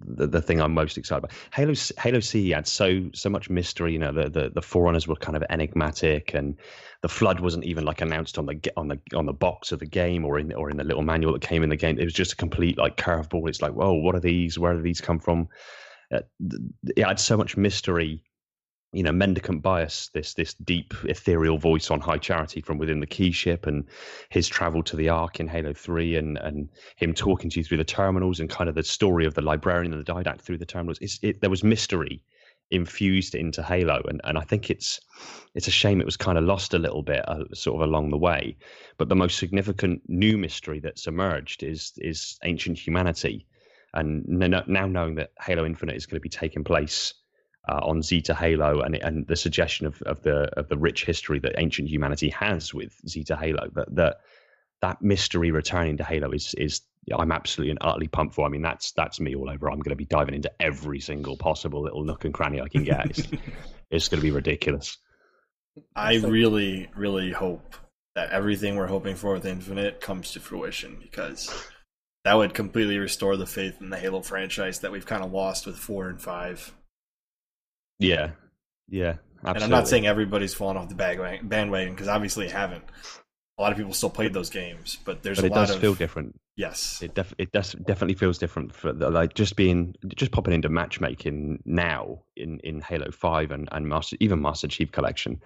the, 0.05 0.27
the 0.27 0.43
thing 0.43 0.61
I'm 0.61 0.75
most 0.75 0.99
excited 0.99 1.25
about. 1.25 1.37
Halo 1.53 1.75
Halo 1.99 2.21
C 2.21 2.51
had 2.51 2.67
so 2.67 3.11
so 3.15 3.31
much 3.31 3.51
mystery. 3.51 3.93
You 3.93 3.99
know, 3.99 4.13
the, 4.13 4.29
the 4.29 4.51
the 4.51 4.63
forerunners 4.63 5.07
were 5.07 5.17
kind 5.17 5.37
of 5.37 5.45
enigmatic, 5.51 6.35
and 6.35 6.57
the 7.03 7.09
flood 7.09 7.41
wasn't 7.41 7.65
even 7.65 7.85
like 7.85 8.01
announced 8.01 8.39
on 8.39 8.47
the 8.47 8.61
on 8.77 8.89
the 8.89 8.99
on 9.15 9.27
the 9.27 9.33
box 9.33 9.73
of 9.73 9.79
the 9.79 9.87
game 9.87 10.25
or 10.25 10.39
in 10.39 10.53
or 10.53 10.71
in 10.71 10.77
the 10.77 10.85
little 10.85 11.03
manual 11.03 11.33
that 11.33 11.43
came 11.43 11.63
in 11.63 11.71
the 11.71 11.77
game. 11.77 11.99
It 11.99 12.05
was 12.05 12.15
just 12.15 12.33
a 12.33 12.37
complete 12.37 12.79
like 12.79 12.97
curveball. 12.97 13.49
It's 13.49 13.63
like, 13.63 13.73
whoa, 13.73 13.95
what 13.95 14.15
are 14.15 14.21
these? 14.21 14.59
Where 14.59 14.75
do 14.75 14.83
these 14.83 15.01
come 15.01 15.19
from? 15.19 15.49
Uh, 16.13 16.21
it 16.97 17.05
had 17.05 17.21
so 17.21 17.37
much 17.37 17.57
mystery 17.57 18.25
you 18.93 19.03
know 19.03 19.13
mendicant 19.13 19.63
bias 19.63 20.11
this 20.15 20.35
this 20.35 20.55
deep 20.55 20.95
ethereal 21.05 21.59
voice 21.59 21.91
on 21.91 22.01
high 22.01 22.19
charity 22.19 22.61
from 22.61 22.79
within 22.79 23.01
the 23.01 23.07
key 23.07 23.31
ship 23.31 23.67
and 23.67 23.85
his 24.31 24.49
travel 24.49 24.83
to 24.83 24.97
the 24.97 25.09
ark 25.09 25.39
in 25.39 25.47
halo 25.47 25.73
3 25.73 26.17
and 26.17 26.39
and 26.39 26.69
him 26.97 27.15
talking 27.15 27.51
to 27.51 27.61
you 27.61 27.65
through 27.65 27.79
the 27.79 27.85
terminals 27.85 28.41
and 28.41 28.51
kind 28.51 28.69
of 28.69 28.75
the 28.75 28.83
story 28.83 29.27
of 29.27 29.35
the 29.35 29.43
librarian 29.43 29.93
and 29.93 30.05
the 30.05 30.13
didact 30.13 30.41
through 30.41 30.59
the 30.59 30.67
terminals. 30.67 30.99
It, 31.23 31.41
there 31.41 31.51
was 31.51 31.63
mystery 31.63 32.23
infused 32.73 33.35
into 33.35 33.65
halo 33.65 34.01
and 34.09 34.21
and 34.23 34.39
i 34.39 34.43
think 34.43 34.71
it's 34.71 35.01
it's 35.55 35.67
a 35.67 35.73
shame 35.73 36.01
it 36.01 36.05
was 36.05 36.17
kind 36.17 36.39
of 36.39 36.45
lost 36.45 36.75
a 36.75 36.79
little 36.79 37.03
bit 37.03 37.29
uh, 37.29 37.45
sort 37.53 37.83
of 37.83 37.89
along 37.89 38.11
the 38.11 38.19
way. 38.19 38.57
But 38.99 39.09
the 39.09 39.17
most 39.17 39.39
significant 39.39 40.03
new 40.09 40.39
mystery 40.39 40.81
that's 40.81 41.07
emerged 41.07 41.63
is 41.63 41.93
is 41.97 42.39
ancient 42.45 42.79
humanity. 42.79 43.47
And 43.93 44.25
now 44.29 44.87
knowing 44.87 45.17
that 45.17 45.33
halo 45.41 45.65
infinite 45.67 45.97
is 45.97 46.07
going 46.07 46.19
to 46.19 46.21
be 46.21 46.29
taking 46.29 46.63
place 46.63 47.13
uh, 47.69 47.81
on 47.83 48.03
Zeta 48.03 48.35
Halo 48.35 48.81
and 48.81 48.97
and 48.97 49.27
the 49.27 49.37
suggestion 49.37 49.87
of, 49.87 50.01
of 50.03 50.23
the 50.23 50.49
of 50.59 50.69
the 50.69 50.79
rich 50.79 51.05
history 51.05 51.39
that 51.41 51.55
ancient 51.59 51.89
humanity 51.89 52.31
has 52.31 52.73
with 52.73 52.99
Zeta 53.09 53.37
Halo 53.37 53.69
that 53.75 53.95
that 53.95 54.17
that 54.83 55.03
mystery 55.03 55.51
returning 55.51 55.97
to 55.99 56.05
Halo 56.05 56.31
is 56.31 56.55
is 56.55 56.83
I'm 57.13 57.33
absolutely 57.33 57.71
and 57.71 57.79
utterly 57.83 58.09
pumped 58.09 58.35
for. 58.35 58.47
I 58.47 58.49
mean 58.49 58.63
that's 58.63 58.93
that's 58.93 59.21
me 59.21 59.35
all 59.35 59.51
over. 59.51 59.71
I'm 59.71 59.81
going 59.81 59.91
to 59.91 59.97
be 59.97 60.05
diving 60.05 60.35
into 60.35 60.51
every 60.61 61.01
single 61.01 61.37
possible 61.37 61.83
little 61.83 62.05
nook 62.05 62.25
and 62.25 62.35
cranny 62.35 62.61
I 62.61 62.69
can 62.69 62.85
get. 62.85 63.11
It's, 63.11 63.29
it's 63.91 64.09
going 64.09 64.21
to 64.21 64.27
be 64.27 64.31
ridiculous. 64.31 64.97
I 65.95 66.17
really 66.17 66.89
really 66.95 67.31
hope 67.31 67.77
that 68.15 68.31
everything 68.31 68.77
we're 68.77 68.87
hoping 68.87 69.17
for 69.17 69.35
with 69.35 69.47
Infinite 69.47 70.01
comes 70.01 70.33
to 70.33 70.41
fruition 70.41 70.99
because 71.01 71.69
that 72.25 72.35
would 72.35 72.55
completely 72.55 72.99
restore 72.99 73.37
the 73.37 73.47
faith 73.47 73.81
in 73.81 73.91
the 73.91 73.97
Halo 73.97 74.23
franchise 74.23 74.81
that 74.81 74.93
we've 74.93 75.07
kind 75.07 75.25
of 75.25 75.33
lost 75.33 75.67
with 75.67 75.77
four 75.77 76.09
and 76.09 76.21
five. 76.21 76.75
Yeah, 78.01 78.31
yeah. 78.89 79.17
Absolutely. 79.43 79.65
And 79.65 79.65
I'm 79.65 79.71
not 79.71 79.89
saying 79.89 80.07
everybody's 80.07 80.53
fallen 80.53 80.77
off 80.77 80.89
the 80.89 80.95
bandwagon 80.95 81.95
because 81.95 82.09
obviously 82.09 82.47
it 82.47 82.53
haven't. 82.53 82.85
A 83.59 83.63
lot 83.63 83.73
of 83.73 83.79
people 83.79 83.93
still 83.93 84.11
played 84.11 84.33
those 84.33 84.51
games, 84.51 84.99
but 85.05 85.23
there's 85.23 85.39
but 85.39 85.47
it 85.47 85.55
does 85.55 85.71
of... 85.71 85.81
feel 85.81 85.95
different. 85.95 86.39
Yes, 86.57 87.01
it 87.03 87.15
def- 87.15 87.35
it 87.39 87.53
does 87.53 87.73
definitely 87.73 88.15
feels 88.15 88.39
different 88.39 88.75
for 88.75 88.93
the, 88.93 89.11
like 89.11 89.35
just 89.35 89.57
being 89.57 89.95
just 90.15 90.33
popping 90.33 90.55
into 90.55 90.69
matchmaking 90.69 91.63
now 91.65 92.23
in 92.37 92.59
in 92.61 92.81
Halo 92.81 93.11
Five 93.11 93.51
and 93.51 93.69
and 93.73 93.87
Master 93.87 94.17
even 94.21 94.43
Master 94.43 94.69
Chief 94.69 94.93
Collection. 94.93 95.41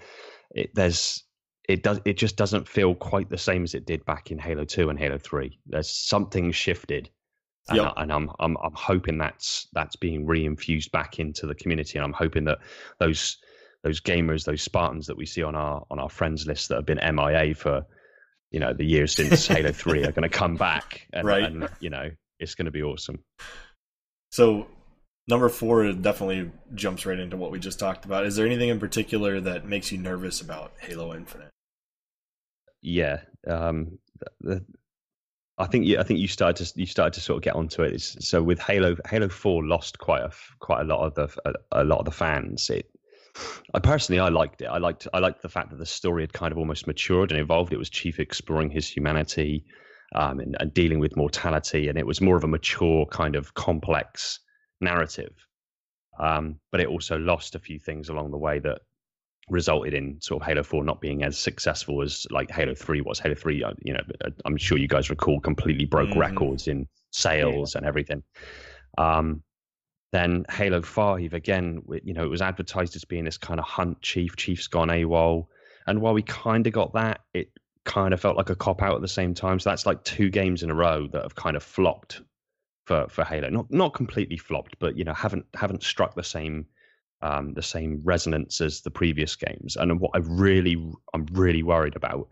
It, 0.53 0.71
there's 0.75 1.25
it 1.69 1.83
does 1.83 2.01
it 2.05 2.17
just 2.17 2.37
doesn't 2.37 2.69
feel 2.69 2.95
quite 2.95 3.31
the 3.31 3.39
same 3.39 3.65
as 3.65 3.75
it 3.75 3.87
did 3.87 4.05
back 4.05 4.31
in 4.31 4.39
Halo 4.39 4.65
Two 4.65 4.91
and 4.91 4.99
Halo 4.99 5.19
Three. 5.19 5.59
There's 5.67 5.91
something 5.91 6.53
shifted 6.53 7.11
and, 7.69 7.79
yep. 7.79 7.93
I, 7.97 8.03
and 8.03 8.13
I'm, 8.13 8.31
I'm 8.41 8.57
I'm 8.63 8.75
hoping 8.75 9.19
that's 9.19 9.69
that's 9.73 9.97
being 9.97 10.27
reinfused 10.27 10.91
back 10.91 11.19
into 11.19 11.47
the 11.47 11.55
community, 11.55 11.99
and 11.99 12.05
I'm 12.05 12.13
hoping 12.13 12.45
that 12.45 12.59
those 12.99 13.39
those 13.83 14.01
gamers, 14.01 14.45
those 14.45 14.63
Spartans 14.63 15.07
that 15.07 15.17
we 15.17 15.27
see 15.27 15.43
on 15.43 15.55
our 15.55 15.85
on 15.91 15.99
our 15.99 16.11
friends 16.11 16.47
list 16.47 16.69
that 16.69 16.77
have 16.77 16.87
been 16.87 17.01
MIA 17.15 17.55
for 17.55 17.87
you 18.51 18.61
know 18.61 18.73
the 18.73 18.85
years 18.85 19.15
since 19.15 19.47
Halo 19.49 19.73
Three 19.73 20.05
are 20.05 20.13
going 20.13 20.29
to 20.29 20.29
come 20.29 20.57
back, 20.57 21.07
and, 21.13 21.27
right. 21.27 21.45
and 21.45 21.69
you 21.81 21.91
know 21.91 22.11
it's 22.39 22.55
going 22.55 22.67
to 22.67 22.71
be 22.71 22.83
awesome. 22.83 23.23
So 24.31 24.67
number 25.27 25.49
four 25.49 25.93
definitely 25.93 26.51
jumps 26.75 27.07
right 27.07 27.19
into 27.19 27.37
what 27.37 27.51
we 27.51 27.59
just 27.59 27.79
talked 27.79 28.05
about. 28.05 28.27
Is 28.27 28.37
there 28.37 28.47
anything 28.47 28.69
in 28.69 28.81
particular 28.81 29.41
that 29.41 29.67
makes 29.67 29.91
you 29.91 29.99
nervous 29.99 30.41
about 30.41 30.73
Halo 30.81 31.15
Infinite? 31.15 31.51
Yeah, 32.83 33.21
um, 33.47 33.99
the, 34.41 34.65
I 35.57 35.67
think 35.67 35.87
you, 35.87 35.99
I 35.99 36.03
think 36.03 36.19
you 36.19 36.27
started 36.27 36.67
to 36.67 36.81
you 36.81 36.87
started 36.87 37.15
to 37.15 37.21
sort 37.21 37.37
of 37.37 37.43
get 37.43 37.55
onto 37.55 37.83
it. 37.83 37.95
It's, 37.95 38.27
so 38.27 38.43
with 38.43 38.59
Halo, 38.59 38.97
Halo 39.09 39.29
Four 39.29 39.65
lost 39.65 39.99
quite 39.99 40.23
a 40.23 40.31
quite 40.59 40.81
a 40.81 40.85
lot 40.85 41.07
of 41.07 41.15
the 41.15 41.41
a, 41.45 41.83
a, 41.83 41.85
lot 41.85 42.01
of 42.01 42.05
the 42.07 42.11
fans. 42.11 42.71
It, 42.71 42.91
I 43.73 43.79
personally 43.79 44.19
I 44.19 44.29
liked 44.29 44.63
it. 44.63 44.67
I 44.67 44.79
liked 44.79 45.07
I 45.15 45.21
liked 45.21 45.43
the 45.43 45.49
fact 45.49 45.71
that 45.71 45.79
the 45.79 45.87
story 45.87 46.23
had 46.25 46.33
kind 46.33 46.51
of 46.51 46.59
almost 46.59 46.87
matured 46.87 47.31
and 47.31 47.41
evolved. 47.41 47.73
It 47.73 47.79
was 47.79 47.89
Chief 47.91 48.19
exploring 48.19 48.71
his 48.71 48.89
humanity 48.89 49.65
um, 50.17 50.41
and, 50.41 50.57
and 50.59 50.75
dealing 50.75 50.99
with 50.99 51.17
mortality, 51.17 51.89
and 51.89 51.99
it 51.99 52.07
was 52.07 52.21
more 52.21 52.37
of 52.37 52.43
a 52.43 52.49
mature 52.49 53.07
kind 53.07 53.37
of 53.37 53.55
complex 53.55 54.41
narrative. 54.81 55.35
Um, 56.19 56.59
but 56.73 56.81
it 56.81 56.89
also 56.89 57.17
lost 57.17 57.55
a 57.55 57.61
few 57.61 57.79
things 57.79 58.09
along 58.09 58.31
the 58.33 58.39
way 58.39 58.59
that 58.61 58.81
resulted 59.51 59.95
in 59.95 60.21
sort 60.21 60.43
of 60.43 60.47
Halo 60.47 60.63
4 60.63 60.85
not 60.85 61.01
being 61.01 61.23
as 61.23 61.39
successful 61.39 62.03
as 62.03 62.27
like 62.31 62.51
Halo 62.51 62.75
3 62.75 63.01
was. 63.03 63.19
Halo 63.19 63.35
3, 63.35 63.63
uh, 63.63 63.73
you 63.83 63.93
know, 63.93 64.01
uh, 64.25 64.31
I'm 64.45 64.57
sure 64.57 64.79
you 64.79 64.89
guys 64.89 65.11
recall, 65.11 65.41
completely 65.41 65.85
broke 65.85 66.11
mm. 66.11 66.19
records 66.19 66.69
in 66.69 66.89
sales 67.11 67.75
yeah. 67.75 67.79
and 67.79 67.87
everything. 67.87 68.23
Um, 68.99 69.43
then 70.13 70.47
Halo 70.51 70.81
5, 70.81 71.35
again, 71.35 71.83
you 72.05 72.15
know, 72.15 72.25
it 72.25 72.31
was 72.31 72.43
advertised 72.43 72.97
as 72.97 73.05
being 73.05 73.25
this 73.25 73.39
kind 73.39 73.59
of 73.59 73.67
hunt 73.67 74.01
chief, 74.01 74.37
chief's 74.37 74.69
gone 74.69 74.89
AWOL. 74.89 75.47
And 75.87 76.01
while 76.01 76.15
we 76.15 76.23
kind 76.23 76.67
of 76.67 76.73
got 76.73 76.95
that, 76.95 77.21
it 77.35 77.51
kind 77.85 78.15
of 78.15 78.21
felt 78.21 78.37
like 78.37 78.51
a 78.51 78.55
cop 78.55 78.81
out 78.81 78.95
at 78.95 79.03
the 79.03 79.09
same 79.09 79.35
time. 79.35 79.59
So 79.61 79.71
that's 79.71 79.87
like 79.87 80.03
two 80.05 80.31
games 80.31 80.63
in 80.63 80.71
a 80.71 80.75
row 80.75 81.07
that 81.09 81.23
have 81.23 81.35
kind 81.35 81.57
of 81.57 81.63
flopped 81.63 82.23
for, 82.87 83.07
for 83.09 83.25
Halo. 83.25 83.51
Not 83.51 83.71
not 83.71 83.95
completely 83.95 84.37
flopped, 84.37 84.79
but 84.79 84.97
you 84.97 85.05
know, 85.05 85.15
haven't 85.15 85.47
haven't 85.55 85.83
struck 85.83 86.15
the 86.15 86.23
same 86.23 86.67
um, 87.25 87.55
the 87.55 87.63
same 87.63 88.01
resonance 88.05 88.61
as 88.61 88.83
the 88.83 88.91
previous 88.91 89.35
games. 89.35 89.77
And 89.77 89.99
what 89.99 90.11
I 90.15 90.19
really, 90.19 90.77
I'm 91.15 91.27
really 91.33 91.63
worried 91.63 91.97
about 91.97 92.29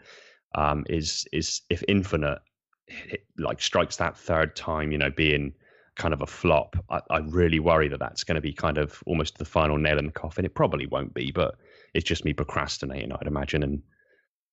um, 0.54 0.84
is 0.88 1.26
is 1.32 1.62
if 1.70 1.82
Infinite 1.88 2.38
it, 2.86 3.24
like 3.38 3.60
strikes 3.60 3.96
that 3.96 4.16
third 4.16 4.54
time, 4.54 4.92
you 4.92 4.98
know, 4.98 5.10
being 5.10 5.54
kind 5.96 6.12
of 6.12 6.20
a 6.20 6.26
flop. 6.26 6.76
I, 6.90 7.00
I 7.10 7.18
really 7.18 7.58
worry 7.58 7.88
that 7.88 8.00
that's 8.00 8.22
going 8.22 8.34
to 8.36 8.40
be 8.40 8.52
kind 8.52 8.78
of 8.78 9.02
almost 9.06 9.38
the 9.38 9.44
final 9.44 9.78
nail 9.78 9.98
in 9.98 10.06
the 10.06 10.12
coffin. 10.12 10.44
It 10.44 10.54
probably 10.54 10.86
won't 10.86 11.14
be, 11.14 11.32
but 11.32 11.56
it's 11.94 12.04
just 12.04 12.24
me 12.24 12.34
procrastinating, 12.34 13.12
I'd 13.12 13.26
imagine, 13.26 13.62
and 13.62 13.82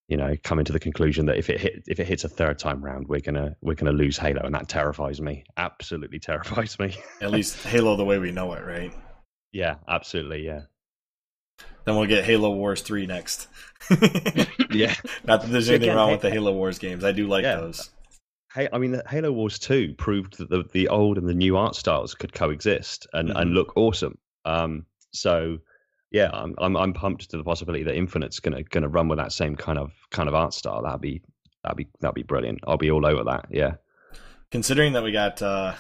you 0.08 0.18
know, 0.18 0.36
coming 0.44 0.66
to 0.66 0.74
the 0.74 0.80
conclusion 0.80 1.28
that 1.28 1.38
if 1.38 1.50
it 1.50 1.60
hit, 1.60 1.84
if 1.88 2.00
it 2.00 2.08
hits 2.08 2.24
a 2.24 2.30
third 2.30 2.58
time 2.58 2.84
round, 2.84 3.08
we're 3.08 3.20
gonna 3.20 3.56
we're 3.62 3.76
gonna 3.76 3.92
lose 3.92 4.18
Halo, 4.18 4.42
and 4.42 4.56
that 4.56 4.68
terrifies 4.70 5.22
me. 5.22 5.44
Absolutely 5.58 6.18
terrifies 6.18 6.80
me. 6.80 6.96
At 7.22 7.32
least 7.32 7.62
Halo 7.64 7.96
the 7.96 8.06
way 8.06 8.18
we 8.18 8.32
know 8.32 8.54
it, 8.54 8.66
right? 8.66 8.94
Yeah, 9.52 9.76
absolutely. 9.88 10.46
Yeah. 10.46 10.62
Then 11.86 11.96
we'll 11.96 12.08
get 12.08 12.24
Halo 12.24 12.52
Wars 12.52 12.82
3 12.82 13.08
next. 13.08 13.48
yeah. 14.72 14.94
Not 15.24 15.42
that 15.42 15.48
there's 15.50 15.70
anything 15.70 15.96
wrong 15.96 16.12
with 16.12 16.22
the 16.22 16.30
Halo 16.30 16.54
Wars 16.54 16.80
games. 16.80 17.04
I 17.04 17.12
do 17.12 17.28
like 17.28 17.44
yeah. 17.44 17.56
those. 17.56 17.90
Hey, 18.54 18.68
I 18.72 18.78
mean, 18.78 19.00
Halo 19.08 19.32
Wars 19.32 19.60
2 19.60 19.96
proved 19.96 20.38
that 20.38 20.50
the, 20.50 20.64
the 20.72 20.88
old 20.88 21.18
and 21.18 21.28
the 21.28 21.34
new 21.34 21.58
art 21.58 21.76
styles 21.76 22.16
could 22.16 22.34
coexist 22.34 23.08
and, 23.14 23.30
mm-hmm. 23.30 23.38
and 23.38 23.54
look 23.54 23.76
awesome. 23.76 24.18
Um, 24.46 24.86
so, 25.12 25.60
yeah, 26.12 26.30
I'm, 26.34 26.56
I'm 26.58 26.76
I'm 26.76 26.94
pumped 26.94 27.30
to 27.30 27.38
the 27.38 27.44
possibility 27.44 27.84
that 27.84 27.96
Infinite's 27.96 28.40
gonna 28.40 28.64
gonna 28.64 28.88
run 28.88 29.08
with 29.08 29.20
that 29.20 29.32
same 29.32 29.56
kind 29.56 29.78
of 29.78 29.92
kind 30.10 30.28
of 30.28 30.34
art 30.34 30.54
style. 30.54 30.82
That'd 30.84 31.02
be 31.02 31.22
that'd 31.64 31.78
be 31.78 31.88
that'd 32.00 32.16
be 32.16 32.24
brilliant. 32.24 32.60
I'll 32.68 32.78
be 32.78 32.90
all 32.90 33.06
over 33.06 33.24
that. 33.26 33.48
Yeah. 33.52 33.76
Considering 34.50 34.94
that 34.94 35.04
we 35.04 35.12
got 35.12 35.42
uh, 35.42 35.76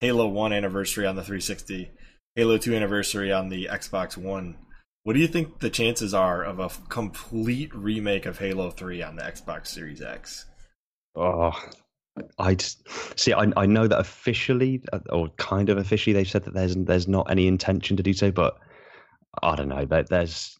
Halo 0.00 0.28
One 0.28 0.52
anniversary 0.52 1.06
on 1.06 1.16
the 1.16 1.22
360, 1.22 1.90
Halo 2.34 2.56
2 2.56 2.74
anniversary 2.74 3.30
on 3.30 3.50
the 3.50 3.66
Xbox 3.70 4.16
One. 4.16 4.56
What 5.02 5.12
do 5.12 5.20
you 5.20 5.28
think 5.28 5.60
the 5.60 5.68
chances 5.68 6.14
are 6.14 6.42
of 6.42 6.60
a 6.60 6.70
complete 6.88 7.74
remake 7.74 8.24
of 8.24 8.38
Halo 8.38 8.70
3 8.70 9.02
on 9.02 9.16
the 9.16 9.22
Xbox 9.22 9.66
Series 9.66 10.00
X? 10.00 10.46
Oh, 11.14 11.52
I 12.38 12.56
see. 13.16 13.34
I, 13.34 13.52
I 13.56 13.66
know 13.66 13.86
that 13.86 13.98
officially, 13.98 14.82
uh, 14.94 15.00
or 15.10 15.28
kind 15.36 15.68
of 15.68 15.76
officially, 15.76 16.14
they've 16.14 16.28
said 16.28 16.44
that 16.44 16.54
there's 16.54 16.74
there's 16.74 17.08
not 17.08 17.30
any 17.30 17.46
intention 17.46 17.98
to 17.98 18.02
do 18.02 18.14
so. 18.14 18.30
But 18.30 18.56
I 19.42 19.56
don't 19.56 19.68
know. 19.68 19.84
There, 19.84 20.04
there's 20.04 20.58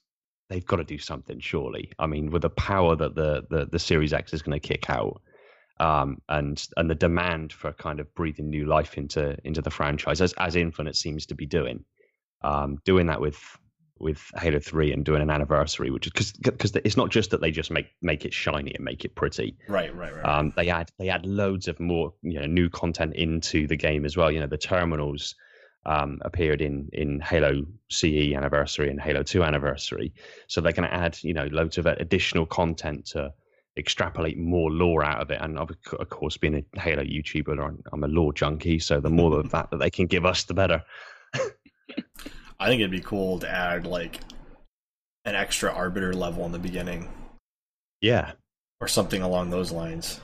they've 0.51 0.67
got 0.67 0.77
to 0.77 0.85
do 0.85 0.99
something. 0.99 1.41
Surely, 1.41 1.91
I 1.99 2.07
mean, 2.07 2.31
with 2.31 2.43
the 2.43 2.51
power 2.51 2.97
that 2.97 3.15
the 3.15 3.47
the, 3.49 3.67
the 3.67 3.79
Series 3.79 4.13
X 4.13 4.35
is 4.35 4.43
going 4.43 4.59
to 4.61 4.69
kick 4.69 4.91
out, 4.91 5.23
um, 5.83 6.23
and 6.29 6.65
and 6.77 6.89
the 6.89 6.95
demand 6.95 7.53
for 7.53 7.73
kind 7.73 7.99
of 7.99 8.15
breathing 8.15 8.49
new 8.49 8.67
life 8.67 8.97
into 8.97 9.37
into 9.45 9.61
the 9.61 9.71
franchise, 9.71 10.21
as 10.21 10.33
as 10.35 10.55
Infinite 10.55 10.95
seems 10.95 11.27
to 11.27 11.35
be 11.35 11.45
doing, 11.45 11.85
um, 12.43 12.79
doing 12.85 13.07
that 13.09 13.21
with 13.21 13.41
with 13.99 14.25
Halo 14.37 14.61
Three 14.61 14.93
and 14.93 15.05
doing 15.05 15.23
an 15.23 15.31
anniversary, 15.31 15.91
which 15.91 16.07
is 16.07 16.13
because 16.13 16.33
because 16.35 16.77
it's 16.77 16.97
not 16.97 17.11
just 17.11 17.31
that 17.31 17.41
they 17.41 17.51
just 17.51 17.73
make 17.73 17.89
make 18.01 18.25
it 18.25 18.33
shiny 18.33 18.73
and 18.77 18.85
make 18.85 19.05
it 19.05 19.17
pretty. 19.17 19.57
Right, 19.69 19.95
right, 19.95 20.15
right. 20.15 20.25
Um, 20.25 20.53
they 20.57 20.71
add 20.71 20.89
they 21.01 21.09
add 21.09 21.27
loads 21.27 21.67
of 21.67 21.81
more 21.81 22.15
you 22.23 22.39
know 22.39 22.47
new 22.47 22.71
content 22.71 23.17
into 23.17 23.67
the 23.67 23.77
game 23.77 24.05
as 24.05 24.17
well. 24.17 24.31
You 24.31 24.39
know 24.39 24.47
the 24.47 24.59
terminals 24.59 25.35
um, 25.85 26.21
appeared 26.25 26.61
in 26.61 26.91
in 26.93 27.19
Halo 27.19 27.65
CE 27.91 28.35
anniversary 28.37 28.89
and 28.89 29.01
Halo 29.01 29.25
Two 29.25 29.43
anniversary, 29.43 30.15
so 30.47 30.61
they're 30.61 30.71
going 30.71 30.89
to 30.89 30.95
add 30.95 31.19
you 31.23 31.35
know 31.35 31.47
loads 31.47 31.77
of 31.77 31.87
additional 31.87 32.47
content 32.47 33.07
to 33.07 33.33
extrapolate 33.77 34.39
more 34.39 34.71
lore 34.71 35.05
out 35.05 35.23
of 35.23 35.31
it. 35.31 35.41
And 35.41 35.59
of, 35.59 35.71
of 35.99 36.09
course, 36.11 36.37
being 36.37 36.65
a 36.75 36.81
Halo 36.81 37.03
YouTuber, 37.03 37.59
I'm, 37.59 37.83
I'm 37.93 38.05
a 38.05 38.09
lore 38.09 38.33
junkie, 38.33 38.79
so 38.79 39.01
the 39.01 39.11
more 39.11 39.39
of 39.39 39.51
that 39.51 39.71
that 39.71 39.79
they 39.79 39.91
can 39.91 40.07
give 40.07 40.27
us, 40.27 40.45
the 40.45 40.55
better. 40.55 40.83
I 42.61 42.69
think 42.69 42.81
it'd 42.81 42.91
be 42.91 43.01
cool 43.01 43.39
to 43.41 43.51
add 43.51 43.87
like 43.87 44.21
an 45.25 45.35
extra 45.35 45.73
arbiter 45.73 46.13
level 46.13 46.45
in 46.47 46.53
the 46.53 46.59
beginning. 46.59 47.09
Yeah. 48.01 48.33
Or 48.81 48.89
something 48.89 49.23
along 49.23 49.51
those 49.51 49.73
lines. 49.73 50.21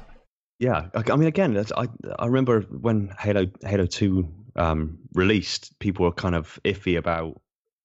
Yeah, 0.59 0.88
I 0.94 1.16
mean, 1.16 1.28
again, 1.28 1.64
I 1.76 1.86
I 2.18 2.26
remember 2.26 2.62
when 2.62 3.14
Halo 3.16 3.46
Halo 3.62 3.86
Two 3.86 4.28
um, 4.57 4.99
released, 5.14 5.78
people 5.78 6.05
were 6.05 6.12
kind 6.12 6.34
of 6.34 6.59
iffy 6.64 6.99
about 6.99 7.40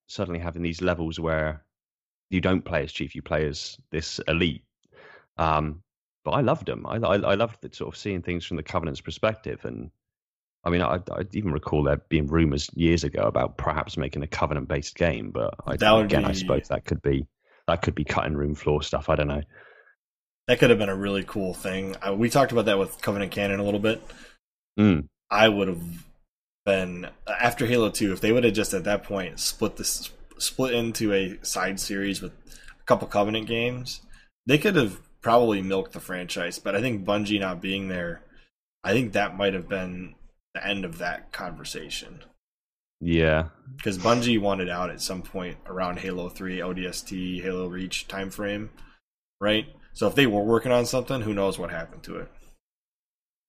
suddenly 0.07 0.39
having 0.39 0.64
these 0.64 0.82
levels 0.82 1.20
where 1.20 1.64
you 2.32 2.41
don't 2.41 2.66
play 2.66 2.84
as 2.84 2.91
Chief, 2.91 3.14
you 3.14 3.22
play 3.22 3.47
as 3.47 3.78
this 3.91 4.20
elite. 4.28 4.64
Um, 5.38 5.81
but 6.23 6.31
I 6.31 6.41
loved 6.41 6.67
them. 6.67 6.86
I, 6.88 6.95
I, 6.97 7.15
I 7.15 7.36
loved 7.36 7.61
the, 7.61 7.73
sort 7.73 7.93
of 7.93 7.99
seeing 7.99 8.21
things 8.21 8.45
from 8.45 8.57
the 8.57 8.63
Covenant's 8.63 9.01
perspective, 9.01 9.65
and 9.65 9.91
I 10.63 10.69
mean, 10.69 10.81
I, 10.81 10.95
I 11.11 11.23
even 11.34 11.51
recall 11.51 11.84
there 11.84 12.01
being 12.09 12.27
rumors 12.27 12.69
years 12.73 13.03
ago 13.03 13.23
about 13.23 13.57
perhaps 13.57 13.97
making 13.97 14.23
a 14.23 14.27
covenant-based 14.27 14.95
game, 14.95 15.31
but 15.31 15.53
I, 15.65 15.73
again, 15.73 16.23
be, 16.23 16.29
I 16.29 16.31
suppose 16.31 16.69
that 16.69 16.86
could 16.86 17.01
be 17.01 17.27
that 17.67 17.81
could 17.81 17.95
be 17.95 18.03
cutting 18.03 18.36
room 18.36 18.55
floor 18.55 18.81
stuff. 18.81 19.09
I 19.09 19.15
don't 19.15 19.27
know. 19.27 19.41
That 20.47 20.59
could 20.59 20.69
have 20.69 20.79
been 20.79 20.89
a 20.89 20.95
really 20.95 21.23
cool 21.23 21.53
thing. 21.53 21.95
Uh, 22.05 22.13
we 22.13 22.29
talked 22.29 22.51
about 22.51 22.65
that 22.65 22.77
with 22.77 23.01
Covenant 23.01 23.31
Canon 23.31 23.59
a 23.59 23.63
little 23.63 23.79
bit. 23.79 24.01
Mm. 24.79 25.07
I 25.29 25.49
would 25.49 25.67
have 25.67 25.81
been 26.65 27.09
after 27.27 27.65
Halo 27.65 27.89
Two 27.89 28.13
if 28.13 28.21
they 28.21 28.31
would 28.31 28.43
have 28.43 28.53
just 28.53 28.73
at 28.73 28.84
that 28.86 29.03
point 29.03 29.39
split 29.39 29.77
this 29.77 30.11
split 30.38 30.73
into 30.73 31.13
a 31.13 31.38
side 31.43 31.79
series 31.79 32.21
with 32.21 32.31
a 32.34 32.84
couple 32.86 33.07
Covenant 33.07 33.47
games. 33.47 34.01
They 34.45 34.57
could 34.57 34.75
have 34.75 34.99
probably 35.24 35.61
milked 35.61 35.93
the 35.93 35.99
franchise, 35.99 36.59
but 36.59 36.76
I 36.76 36.82
think 36.82 37.03
Bungie 37.03 37.39
not 37.39 37.61
being 37.61 37.88
there, 37.88 38.21
I 38.84 38.91
think 38.93 39.13
that 39.13 39.36
might 39.36 39.53
have 39.53 39.67
been 39.67 40.13
the 40.53 40.65
end 40.65 40.86
of 40.86 40.99
that 40.99 41.32
conversation. 41.32 42.24
Yeah, 43.01 43.49
because 43.76 43.97
Bungie 43.97 44.39
wanted 44.39 44.69
out 44.69 44.91
at 44.91 45.01
some 45.01 45.24
point 45.24 45.57
around 45.65 45.99
Halo 45.99 46.30
Three, 46.30 46.59
ODST, 46.59 47.41
Halo 47.41 47.67
Reach 47.67 48.07
timeframe, 48.07 48.69
right? 49.41 49.65
So 49.93 50.07
if 50.07 50.15
they 50.15 50.28
were 50.28 50.43
working 50.43 50.71
on 50.71 50.86
something, 50.86 51.21
who 51.21 51.34
knows 51.34 51.57
what 51.57 51.71
happened 51.71 52.03
to 52.03 52.17
it? 52.17 52.30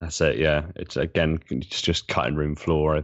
That's 0.01 0.19
it. 0.21 0.37
Yeah, 0.37 0.65
it's 0.75 0.97
again, 0.97 1.39
it's 1.49 1.81
just 1.81 2.07
cutting 2.07 2.35
room 2.35 2.55
floor. 2.55 3.03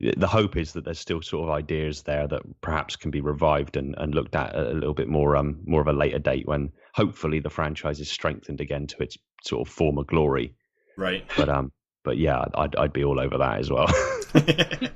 The 0.00 0.26
hope 0.26 0.56
is 0.56 0.72
that 0.72 0.84
there's 0.84 0.98
still 0.98 1.22
sort 1.22 1.48
of 1.48 1.54
ideas 1.54 2.02
there 2.02 2.26
that 2.26 2.42
perhaps 2.60 2.96
can 2.96 3.10
be 3.10 3.20
revived 3.20 3.76
and, 3.76 3.94
and 3.98 4.14
looked 4.14 4.34
at 4.34 4.54
a 4.54 4.72
little 4.72 4.94
bit 4.94 5.08
more 5.08 5.36
um 5.36 5.60
more 5.66 5.80
of 5.80 5.86
a 5.86 5.92
later 5.92 6.18
date 6.18 6.46
when 6.46 6.72
hopefully 6.94 7.40
the 7.40 7.50
franchise 7.50 8.00
is 8.00 8.10
strengthened 8.10 8.60
again 8.60 8.86
to 8.86 9.02
its 9.02 9.18
sort 9.44 9.68
of 9.68 9.72
former 9.72 10.02
glory. 10.02 10.54
Right. 10.96 11.24
But 11.36 11.48
um, 11.50 11.72
but 12.04 12.16
yeah, 12.16 12.44
I'd 12.54 12.74
I'd 12.76 12.92
be 12.92 13.04
all 13.04 13.20
over 13.20 13.38
that 13.38 13.58
as 13.58 13.70
well. 13.70 13.86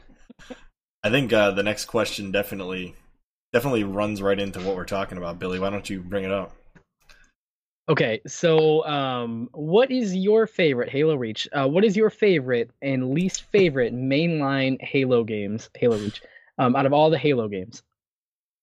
I 1.05 1.11
think 1.11 1.33
uh, 1.33 1.53
the 1.53 1.63
next 1.63 1.85
question 1.87 2.33
definitely 2.33 2.95
definitely 3.53 3.85
runs 3.85 4.23
right 4.23 4.39
into 4.39 4.61
what 4.61 4.77
we're 4.77 4.85
talking 4.85 5.19
about, 5.19 5.39
Billy. 5.39 5.59
Why 5.59 5.71
don't 5.71 5.89
you 5.89 6.01
bring 6.01 6.25
it 6.25 6.33
up? 6.33 6.53
Okay, 7.89 8.21
so 8.27 8.85
um, 8.85 9.49
what 9.53 9.91
is 9.91 10.15
your 10.15 10.47
favorite 10.47 10.91
Halo 10.91 11.17
Reach? 11.17 11.49
Uh, 11.53 11.67
what 11.67 11.85
is 11.85 11.97
your 11.97 12.11
favorite 12.11 12.71
and 12.83 13.11
least 13.15 13.45
favorite 13.51 13.95
mainline 13.95 14.81
Halo 14.83 15.25
games? 15.25 15.71
Halo 15.75 15.97
Reach, 15.97 16.21
um, 16.59 16.77
out 16.77 16.85
of 16.85 16.93
all 16.93 17.09
the 17.09 17.17
Halo 17.17 17.49
games. 17.49 17.83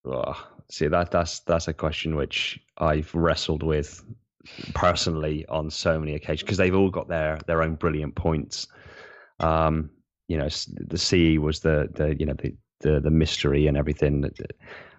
Oh, 0.06 0.36
see 0.70 0.88
that 0.88 1.10
that's 1.10 1.40
that's 1.40 1.68
a 1.68 1.74
question 1.74 2.16
which 2.16 2.60
I've 2.78 3.14
wrestled 3.16 3.64
with 3.64 4.04
personally 4.76 5.44
on 5.48 5.72
so 5.72 6.00
many 6.00 6.14
occasions 6.14 6.44
because 6.44 6.58
they've 6.58 6.76
all 6.76 6.92
got 6.92 7.08
their 7.08 7.40
their 7.48 7.64
own 7.64 7.76
brilliant 7.76 8.14
points. 8.14 8.68
Um, 9.40 9.90
you 10.28 10.38
know, 10.38 10.50
the 10.88 10.98
CE 11.00 11.40
was 11.40 11.62
the 11.62 11.90
the 11.96 12.16
you 12.20 12.28
know 12.28 12.36
the 12.36 12.56
the, 12.82 13.00
the 13.00 13.10
mystery 13.10 13.66
and 13.66 13.76
everything. 13.76 14.30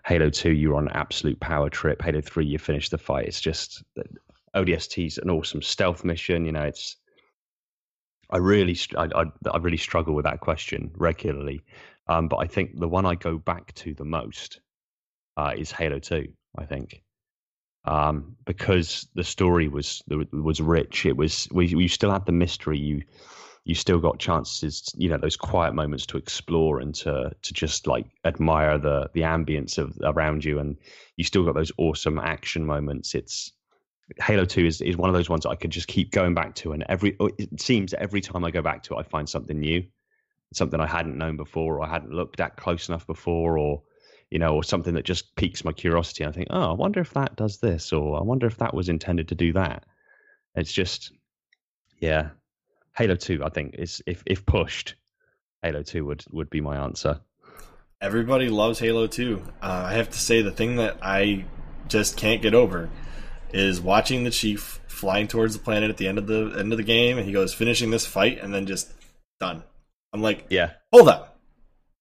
Halo 0.07 0.31
Two, 0.31 0.53
you 0.53 0.71
were 0.71 0.77
on 0.77 0.87
an 0.89 0.95
absolute 0.95 1.41
power 1.41 1.69
trip. 1.69 2.01
Halo 2.01 2.21
Three, 2.21 2.47
you 2.47 2.59
finished 2.59 2.93
the 2.93 2.99
fight. 2.99 3.27
It's 3.27 3.41
just 3.41 3.83
ODST's 4.55 5.19
an 5.19 5.31
awesome 5.31 5.63
stealth 5.63 6.05
mission. 6.05 6.45
You 6.45 6.53
know, 6.53 6.63
it's 6.63 6.97
I 8.31 8.37
really 8.39 8.79
I, 8.97 9.09
I, 9.15 9.25
I 9.51 9.59
really 9.59 9.77
struggle 9.77 10.15
with 10.15 10.25
that 10.25 10.41
question 10.41 10.93
regularly. 10.97 11.63
Um, 12.09 12.29
but 12.29 12.37
I 12.37 12.47
think 12.47 12.79
the 12.79 12.89
one 12.89 13.05
I 13.05 13.17
go 13.17 13.37
back 13.37 13.75
to 13.77 13.95
the 13.95 14.05
most 14.05 14.61
uh, 15.37 15.55
is 15.57 15.73
Halo 15.73 15.99
Two. 15.99 16.29
I 16.57 16.65
think 16.67 17.03
um, 17.85 18.37
because 18.45 19.09
the 19.15 19.25
story 19.25 19.67
was 19.67 20.05
was 20.33 20.61
rich. 20.61 21.05
It 21.05 21.17
was 21.17 21.49
we 21.51 21.67
you 21.67 21.89
still 21.89 22.13
had 22.13 22.27
the 22.27 22.33
mystery. 22.33 22.79
You 22.79 23.03
you 23.67 23.75
still 23.75 23.99
got 23.99 24.21
chances, 24.21 24.95
you 24.97 25.09
know, 25.09 25.19
those 25.19 25.37
quiet 25.37 25.75
moments 25.75 26.07
to 26.07 26.17
explore 26.17 26.79
and 26.79 26.95
to 26.95 27.33
to 27.43 27.53
just 27.53 27.89
like 27.89 28.07
admire 28.25 28.79
the 28.79 29.11
the 29.13 29.23
ambience 29.23 29.77
of 29.77 29.99
around 30.05 30.45
you, 30.45 30.61
and 30.61 30.77
you 31.17 31.25
still 31.25 31.45
got 31.45 31.57
those 31.57 31.73
awesome 31.77 32.21
action 32.21 32.65
moments. 32.65 33.13
It's 33.17 33.51
Halo 34.19 34.45
Two 34.45 34.67
is 34.67 34.81
is 34.81 34.97
one 34.97 35.11
of 35.11 35.15
those 35.15 35.29
ones 35.29 35.45
I 35.45 35.57
could 35.57 35.73
just 35.73 35.89
keep 35.89 36.13
going 36.13 36.33
back 36.33 36.55
to, 36.57 36.71
and 36.73 36.85
every 36.89 37.17
oh, 37.19 37.29
it 37.39 37.61
seems 37.61 37.93
every 37.95 38.21
time 38.21 38.45
I 38.45 38.53
go 38.53 38.63
back 38.63 38.85
to 38.85 38.95
it, 38.95 38.99
I 38.99 39.03
find 39.03 39.29
something 39.29 39.59
new, 39.59 39.83
something 40.55 40.79
I 40.79 40.87
hadn't 40.87 41.19
known 41.19 41.37
before, 41.37 41.79
or 41.79 41.83
I 41.83 41.91
hadn't 41.91 42.13
looked 42.13 42.39
at 42.39 42.57
close 42.57 42.89
enough 42.89 43.05
before, 43.05 43.59
or 43.59 43.83
you 44.31 44.39
know, 44.39 44.55
or 44.55 44.63
something 44.63 44.95
that 44.95 45.05
just 45.05 45.35
piques 45.35 45.65
my 45.65 45.73
curiosity. 45.73 46.25
I 46.25 46.31
think, 46.31 46.47
oh, 46.51 46.71
I 46.71 46.75
wonder 46.75 47.01
if 47.01 47.15
that 47.15 47.35
does 47.35 47.59
this, 47.59 47.93
or 47.93 48.17
I 48.17 48.23
wonder 48.23 48.47
if 48.47 48.59
that 48.59 48.75
was 48.75 48.89
intended 48.89 49.27
to 49.29 49.35
do 49.35 49.53
that. 49.55 49.87
It's 50.55 50.73
just, 50.73 51.13
yeah, 51.99 52.31
Halo 52.97 53.17
Two. 53.17 53.43
I 53.45 53.49
think 53.49 53.75
is 53.79 54.03
if 54.07 54.23
if 54.27 54.45
pushed, 54.47 54.95
Halo 55.63 55.83
Two 55.83 56.05
would 56.07 56.25
would 56.31 56.51
be 56.51 56.61
my 56.61 56.77
answer. 56.77 57.21
Everybody 58.01 58.49
loves 58.49 58.79
Halo 58.79 59.07
Two. 59.07 59.43
Uh, 59.63 59.85
I 59.87 59.95
have 59.95 60.11
to 60.11 60.19
say, 60.19 60.43
the 60.43 60.51
thing 60.51 60.77
that 60.77 60.99
I 61.03 61.45
just 61.89 62.17
can't 62.17 62.43
get 62.43 62.55
over 62.55 62.91
is 63.53 63.81
watching 63.81 64.25
the 64.25 64.31
chief 64.31 64.81
flying 64.89 65.29
towards 65.29 65.55
the 65.55 65.63
planet 65.63 65.91
at 65.91 65.97
the 65.97 66.09
end 66.09 66.19
of 66.19 66.27
the 66.27 66.55
end 66.59 66.73
of 66.73 66.77
the 66.77 66.85
game, 66.85 67.19
and 67.19 67.27
he 67.27 67.33
goes 67.33 67.55
finishing 67.55 67.91
this 67.91 68.07
fight, 68.07 68.39
and 68.41 68.53
then 68.53 68.67
just 68.67 68.93
done. 69.41 69.63
I'm 70.13 70.23
like, 70.23 70.47
yeah, 70.51 70.73
hold 70.93 71.09
up 71.09 71.37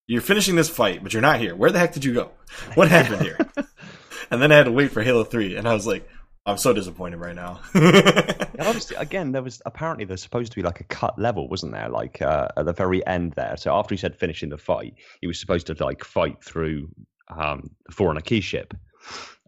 you're 0.07 0.21
finishing 0.21 0.55
this 0.55 0.69
fight, 0.69 1.01
but 1.03 1.13
you're 1.13 1.21
not 1.21 1.39
here. 1.39 1.55
Where 1.55 1.71
the 1.71 1.79
heck 1.79 1.93
did 1.93 2.05
you 2.05 2.13
go? 2.13 2.31
What 2.75 2.89
happened 2.89 3.23
here? 3.23 3.37
and 4.31 4.41
then 4.41 4.51
I 4.51 4.57
had 4.57 4.65
to 4.65 4.71
wait 4.71 4.91
for 4.91 5.01
Halo 5.01 5.23
3, 5.23 5.55
and 5.55 5.67
I 5.67 5.73
was 5.73 5.87
like, 5.87 6.07
I'm 6.45 6.57
so 6.57 6.73
disappointed 6.73 7.17
right 7.17 7.35
now. 7.35 7.59
And 8.57 8.67
obviously, 8.67 8.95
again, 8.95 9.33
there 9.33 9.43
was 9.43 9.61
apparently 9.65 10.05
there's 10.05 10.21
supposed 10.21 10.51
to 10.53 10.55
be 10.55 10.61
like 10.61 10.79
a 10.79 10.85
cut 10.85 11.19
level, 11.19 11.49
wasn't 11.49 11.73
there? 11.73 11.89
Like 11.89 12.21
uh, 12.21 12.47
at 12.55 12.65
the 12.65 12.71
very 12.71 13.05
end 13.05 13.33
there. 13.33 13.57
So 13.57 13.75
after 13.75 13.93
he 13.93 13.99
said 13.99 14.15
finishing 14.15 14.47
the 14.47 14.57
fight, 14.57 14.95
he 15.19 15.27
was 15.27 15.39
supposed 15.39 15.67
to 15.67 15.83
like 15.83 16.05
fight 16.05 16.41
through 16.41 16.87
um, 17.27 17.69
the 17.85 17.91
Forerunner 17.91 18.21
key 18.21 18.39
ship. 18.39 18.73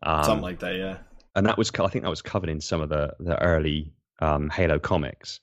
Um, 0.03 0.23
Something 0.25 0.41
like 0.41 0.59
that, 0.59 0.75
yeah. 0.75 0.97
And 1.35 1.45
that 1.45 1.57
was, 1.57 1.71
I 1.79 1.87
think, 1.87 2.03
that 2.03 2.09
was 2.09 2.21
covered 2.21 2.49
in 2.49 2.59
some 2.59 2.81
of 2.81 2.89
the 2.89 3.13
the 3.19 3.41
early 3.41 3.93
um, 4.19 4.49
Halo 4.49 4.77
comics. 4.77 5.39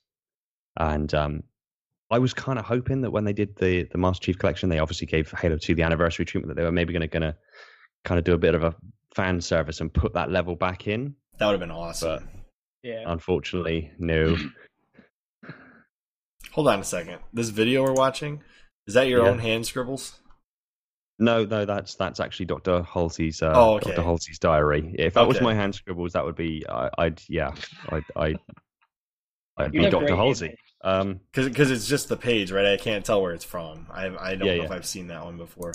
And 0.76 1.14
um, 1.14 1.42
I 2.10 2.18
was 2.18 2.34
kind 2.34 2.58
of 2.58 2.66
hoping 2.66 3.00
that 3.00 3.10
when 3.10 3.24
they 3.24 3.32
did 3.32 3.56
the 3.56 3.84
the 3.84 3.98
Master 3.98 4.26
Chief 4.26 4.38
Collection, 4.38 4.68
they 4.68 4.78
obviously 4.78 5.06
gave 5.06 5.30
Halo 5.30 5.56
2 5.56 5.74
the 5.74 5.82
anniversary 5.82 6.26
treatment 6.26 6.54
that 6.54 6.60
they 6.60 6.66
were 6.66 6.72
maybe 6.72 6.92
going 6.92 7.08
to 7.08 7.34
kind 8.04 8.18
of 8.18 8.24
do 8.24 8.34
a 8.34 8.38
bit 8.38 8.54
of 8.54 8.62
a 8.62 8.74
fan 9.14 9.40
service 9.40 9.80
and 9.80 9.92
put 9.92 10.12
that 10.12 10.30
level 10.30 10.54
back 10.54 10.86
in. 10.86 11.14
That 11.38 11.46
would 11.46 11.52
have 11.52 11.60
been 11.60 11.70
awesome. 11.70 12.08
But 12.08 12.22
yeah. 12.82 13.04
Unfortunately, 13.06 13.90
no. 13.98 14.36
Hold 16.52 16.68
on 16.68 16.80
a 16.80 16.84
second. 16.84 17.18
This 17.32 17.48
video 17.48 17.82
we're 17.82 17.92
watching 17.92 18.42
is 18.86 18.94
that 18.94 19.08
your 19.08 19.24
yeah. 19.24 19.30
own 19.30 19.38
hand 19.38 19.66
scribbles? 19.66 20.20
No, 21.18 21.44
no, 21.44 21.64
that's 21.64 21.94
that's 21.94 22.20
actually 22.20 22.46
Dr. 22.46 22.82
Halsey's 22.82 23.40
uh, 23.40 23.52
oh, 23.54 23.76
okay. 23.76 23.90
Dr. 23.90 24.02
Halsey's 24.02 24.38
diary. 24.38 24.94
If 24.98 25.14
that 25.14 25.20
okay. 25.20 25.28
was 25.28 25.40
my 25.40 25.54
hand 25.54 25.74
scribbles, 25.74 26.12
that 26.12 26.24
would 26.24 26.34
be 26.34 26.64
I, 26.68 26.90
would 26.98 27.22
yeah, 27.28 27.54
I'd 27.88 28.04
I'd, 28.16 28.38
I'd 29.56 29.72
be 29.72 29.88
Dr. 29.88 30.16
Halsey. 30.16 30.56
Um, 30.82 31.20
because 31.32 31.70
it's 31.70 31.86
just 31.86 32.08
the 32.08 32.16
page, 32.16 32.50
right? 32.50 32.66
I 32.66 32.76
can't 32.76 33.04
tell 33.04 33.22
where 33.22 33.32
it's 33.32 33.44
from. 33.44 33.86
I 33.90 34.06
I 34.06 34.34
don't 34.34 34.46
yeah, 34.46 34.56
know 34.56 34.62
yeah. 34.62 34.64
if 34.64 34.70
I've 34.72 34.86
seen 34.86 35.06
that 35.06 35.24
one 35.24 35.38
before. 35.38 35.72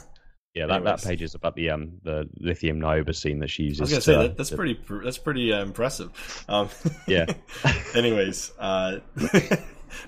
Yeah, 0.55 0.65
that, 0.65 0.83
that 0.83 1.03
page 1.03 1.21
is 1.21 1.35
about 1.35 1.55
the 1.55 1.69
um 1.69 1.99
the 2.03 2.27
lithium 2.39 2.79
nioba 2.79 3.15
scene 3.15 3.39
that 3.39 3.49
she 3.49 3.63
uses. 3.63 3.79
I 3.79 3.83
was 3.83 3.91
gonna 3.91 4.01
say 4.01 4.27
that, 4.27 4.37
that's 4.37 4.49
to, 4.49 4.55
pretty 4.55 4.79
that's 5.03 5.17
pretty 5.17 5.53
uh, 5.53 5.61
impressive. 5.61 6.45
Um, 6.49 6.69
yeah. 7.07 7.25
anyways, 7.95 8.51
uh, 8.57 8.99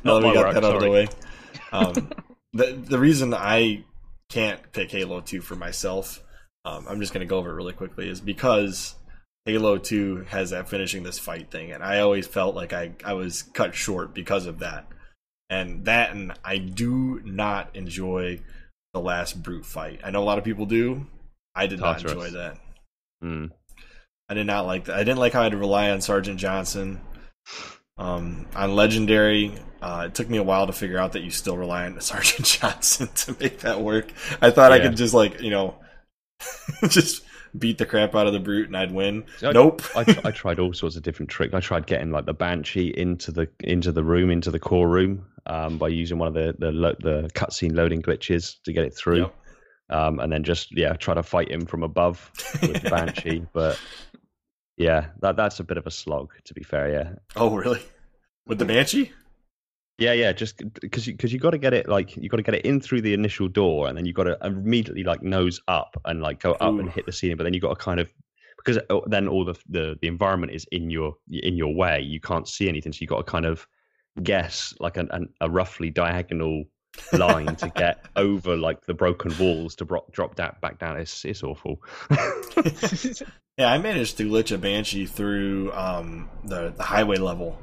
now 0.04 0.20
that 0.20 0.28
we 0.28 0.34
got 0.34 0.54
that 0.54 0.64
out 0.64 0.76
of 0.76 0.82
the 0.82 0.90
way, 0.90 1.08
um, 1.72 2.10
the 2.54 2.74
the 2.74 2.98
reason 2.98 3.34
I 3.36 3.84
can't 4.30 4.72
pick 4.72 4.90
Halo 4.92 5.22
Two 5.22 5.42
for 5.42 5.56
myself, 5.56 6.24
um, 6.66 6.88
I'm 6.90 7.00
just 7.00 7.14
gonna 7.14 7.26
go 7.26 7.38
over 7.38 7.52
it 7.52 7.56
really 7.56 7.74
quickly, 7.74 8.10
is 8.10 8.20
because 8.20 8.96
Halo 9.46 9.80
2 9.80 10.26
has 10.30 10.52
that 10.52 10.70
finishing 10.70 11.02
this 11.02 11.18
fight 11.18 11.50
thing, 11.50 11.72
and 11.72 11.84
I 11.84 12.00
always 12.00 12.28
felt 12.28 12.56
like 12.56 12.74
I, 12.74 12.92
I 13.04 13.14
was 13.14 13.42
cut 13.42 13.74
short 13.74 14.14
because 14.14 14.46
of 14.46 14.60
that. 14.60 14.88
And 15.50 15.86
that, 15.86 16.12
and 16.12 16.34
I 16.46 16.60
do 16.60 17.22
not 17.26 17.76
enjoy 17.76 18.40
the 18.94 19.00
last 19.00 19.42
brute 19.42 19.66
fight. 19.66 20.02
I 20.04 20.12
know 20.12 20.22
a 20.22 20.26
lot 20.26 20.38
of 20.38 20.44
people 20.44 20.66
do. 20.66 21.08
I 21.56 21.68
did 21.68 21.80
not 21.80 22.02
enjoy 22.02 22.30
that. 22.32 22.58
Mm. 23.24 23.52
I 24.30 24.34
did 24.34 24.48
not 24.48 24.66
like 24.66 24.86
that. 24.86 24.96
I 24.96 25.04
didn't 25.04 25.20
like 25.20 25.34
how 25.34 25.42
I 25.42 25.44
had 25.44 25.52
to 25.52 25.58
rely 25.58 25.90
on 25.92 26.02
Sergeant 26.02 26.40
Johnson. 26.40 27.02
Um, 27.98 28.48
on 28.56 28.76
Legendary, 28.76 29.54
uh, 29.82 30.06
it 30.08 30.16
took 30.16 30.30
me 30.30 30.38
a 30.38 30.44
while 30.44 30.68
to 30.68 30.74
figure 30.74 30.98
out 30.98 31.14
that 31.14 31.24
you 31.24 31.32
still 31.32 31.58
rely 31.58 31.86
on 31.86 32.00
Sergeant 32.02 32.46
Johnson 32.46 33.10
to 33.14 33.36
make 33.40 33.60
that 33.60 33.82
work. 33.82 34.12
I 34.42 34.52
thought 34.52 34.72
yeah. 34.72 34.78
I 34.78 34.80
could 34.80 34.96
just 34.96 35.14
like 35.14 35.42
you 35.42 35.52
know, 35.52 35.76
just 36.88 37.24
beat 37.58 37.78
the 37.78 37.86
crap 37.86 38.16
out 38.16 38.28
of 38.28 38.34
the 38.34 38.40
brute 38.40 38.68
and 38.68 38.78
I'd 38.78 38.92
win. 38.92 39.26
I, 39.44 39.52
nope. 39.52 39.82
I, 39.96 40.02
I, 40.26 40.32
tried 40.32 40.60
all 40.60 40.74
sorts 40.74 40.96
of 40.96 41.04
different 41.04 41.30
tricks. 41.30 41.54
I 41.54 41.60
tried 41.60 41.88
getting 41.88 42.12
like 42.12 42.26
the 42.26 42.34
banshee 42.34 42.94
into 42.96 43.32
the 43.32 43.48
into 43.62 43.92
the 43.92 44.04
room, 44.04 44.30
into 44.30 44.52
the 44.52 44.60
core 44.60 44.88
room, 44.88 45.26
um, 45.46 45.78
by 45.78 45.90
using 45.90 46.18
one 46.18 46.28
of 46.28 46.34
the 46.34 46.56
the 46.58 46.72
the 47.00 47.30
cutscene 47.34 47.76
loading 47.76 48.02
glitches 48.02 48.56
to 48.64 48.74
get 48.74 48.86
it 48.86 48.96
through, 48.96 49.20
yep. 49.20 49.36
um, 49.90 50.20
and 50.20 50.32
then 50.32 50.44
just 50.44 50.70
yeah 50.72 50.94
try 50.94 51.14
to 51.14 51.24
fight 51.24 51.52
him 51.52 51.66
from 51.66 51.84
above 51.84 52.32
with 52.62 52.82
the 52.82 52.90
banshee. 52.90 53.46
but 53.54 53.80
yeah, 54.78 55.08
that 55.22 55.36
that's 55.36 55.60
a 55.60 55.64
bit 55.64 55.78
of 55.78 55.88
a 55.88 55.92
slog 55.92 56.34
to 56.46 56.54
be 56.54 56.64
fair. 56.64 56.92
Yeah. 56.92 57.14
Oh 57.36 57.56
really? 57.56 57.82
With 58.48 58.60
the 58.60 58.66
banshee? 58.66 59.12
Yeah, 60.02 60.14
yeah, 60.14 60.32
just 60.32 60.58
because 60.82 61.06
you, 61.06 61.16
cause 61.16 61.32
you 61.32 61.38
got 61.38 61.52
to 61.52 61.60
get 61.60 61.76
it 61.76 61.88
like 61.88 62.18
you 62.18 62.28
got 62.28 62.38
to 62.38 62.44
get 62.44 62.56
it 62.56 62.66
in 62.66 62.82
through 62.82 63.02
the 63.02 63.14
initial 63.14 63.48
door, 63.48 63.88
and 63.88 63.96
then 63.96 64.04
you 64.04 64.14
got 64.14 64.24
to 64.24 64.36
immediately 64.44 65.04
like 65.04 65.22
nose 65.22 65.62
up 65.68 65.96
and 66.06 66.24
like 66.24 66.40
go 66.40 66.54
up 66.54 66.74
Ooh. 66.74 66.80
and 66.80 66.90
hit 66.90 67.06
the 67.06 67.12
ceiling. 67.12 67.38
But 67.38 67.44
then 67.44 67.54
you 67.54 67.60
got 67.60 67.78
to 67.78 67.86
kind 67.86 68.00
of 68.00 68.12
because 68.58 68.80
uh, 68.90 69.02
then 69.06 69.28
all 69.28 69.46
the, 69.46 69.54
the 69.70 70.00
the 70.02 70.08
environment 70.08 70.54
is 70.54 70.66
in 70.72 70.90
your 70.90 71.18
in 71.30 71.56
your 71.56 71.76
way. 71.76 72.02
You 72.02 72.20
can't 72.20 72.48
see 72.48 72.68
anything, 72.68 72.92
so 72.92 72.98
you 73.02 73.08
got 73.08 73.18
to 73.18 73.32
kind 73.32 73.46
of 73.46 73.68
guess 74.24 74.74
like 74.80 74.98
an, 74.98 75.08
an, 75.12 75.30
a 75.40 75.48
roughly 75.48 75.92
diagonal 75.92 76.64
line 77.14 77.56
to 77.58 77.70
get 77.70 78.04
over 78.16 78.58
like 78.58 78.84
the 78.88 78.96
broken 78.96 79.38
walls 79.38 79.76
to 79.76 79.86
bro- 79.86 80.08
drop 80.12 80.34
that 80.38 80.60
back 80.62 80.80
down. 80.80 80.98
It's 80.98 81.24
it's 81.26 81.44
awful. 81.44 81.80
yeah, 83.56 83.72
I 83.72 83.78
managed 83.78 84.18
to 84.18 84.28
glitch 84.28 84.52
a 84.52 84.58
banshee 84.58 85.06
through 85.06 85.72
um, 85.74 86.28
the 86.44 86.74
the 86.76 86.82
highway 86.82 87.18
level 87.18 87.56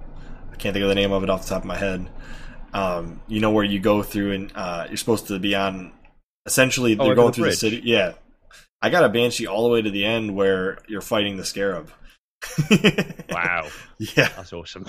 can't 0.56 0.72
think 0.72 0.82
of 0.82 0.88
the 0.88 0.94
name 0.94 1.12
of 1.12 1.22
it 1.22 1.30
off 1.30 1.42
the 1.42 1.48
top 1.48 1.62
of 1.62 1.66
my 1.66 1.76
head. 1.76 2.08
Um, 2.72 3.20
you 3.28 3.40
know 3.40 3.50
where 3.50 3.64
you 3.64 3.78
go 3.78 4.02
through 4.02 4.32
and 4.32 4.52
uh, 4.54 4.86
you're 4.88 4.96
supposed 4.96 5.28
to 5.28 5.38
be 5.38 5.54
on. 5.54 5.92
Essentially, 6.46 6.96
oh, 6.98 7.04
they're 7.04 7.14
going 7.14 7.28
the 7.28 7.32
through 7.34 7.44
bridge. 7.44 7.54
the 7.54 7.70
city. 7.70 7.82
Yeah, 7.84 8.14
I 8.80 8.90
got 8.90 9.04
a 9.04 9.08
banshee 9.08 9.46
all 9.46 9.64
the 9.64 9.68
way 9.68 9.82
to 9.82 9.90
the 9.90 10.04
end 10.04 10.34
where 10.34 10.78
you're 10.88 11.00
fighting 11.00 11.36
the 11.36 11.44
scarab. 11.44 11.90
wow. 13.30 13.66
Yeah, 13.98 14.28
that's 14.36 14.52
awesome. 14.52 14.86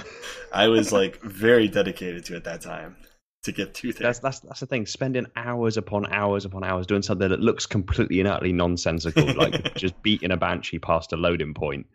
I 0.54 0.68
was 0.68 0.92
like 0.92 1.22
very 1.22 1.68
dedicated 1.68 2.26
to 2.26 2.36
it 2.36 2.44
that 2.44 2.62
time 2.62 2.96
to 3.44 3.52
get 3.52 3.74
through 3.74 3.94
there. 3.94 4.08
That's 4.08 4.20
that's 4.20 4.40
that's 4.42 4.60
the 4.60 4.66
thing. 4.68 4.86
Spending 4.86 5.26
hours 5.36 5.78
upon 5.78 6.12
hours 6.12 6.46
upon 6.46 6.64
hours 6.64 6.86
doing 6.86 7.02
something 7.02 7.30
that 7.30 7.40
looks 7.40 7.66
completely 7.66 8.20
and 8.20 8.30
utterly 8.30 8.54
nonsensical, 8.54 9.34
like 9.34 9.74
just 9.76 10.02
beating 10.04 10.32
a 10.32 10.38
banshee 10.38 10.80
past 10.80 11.14
a 11.14 11.18
loading 11.18 11.54
point 11.54 11.88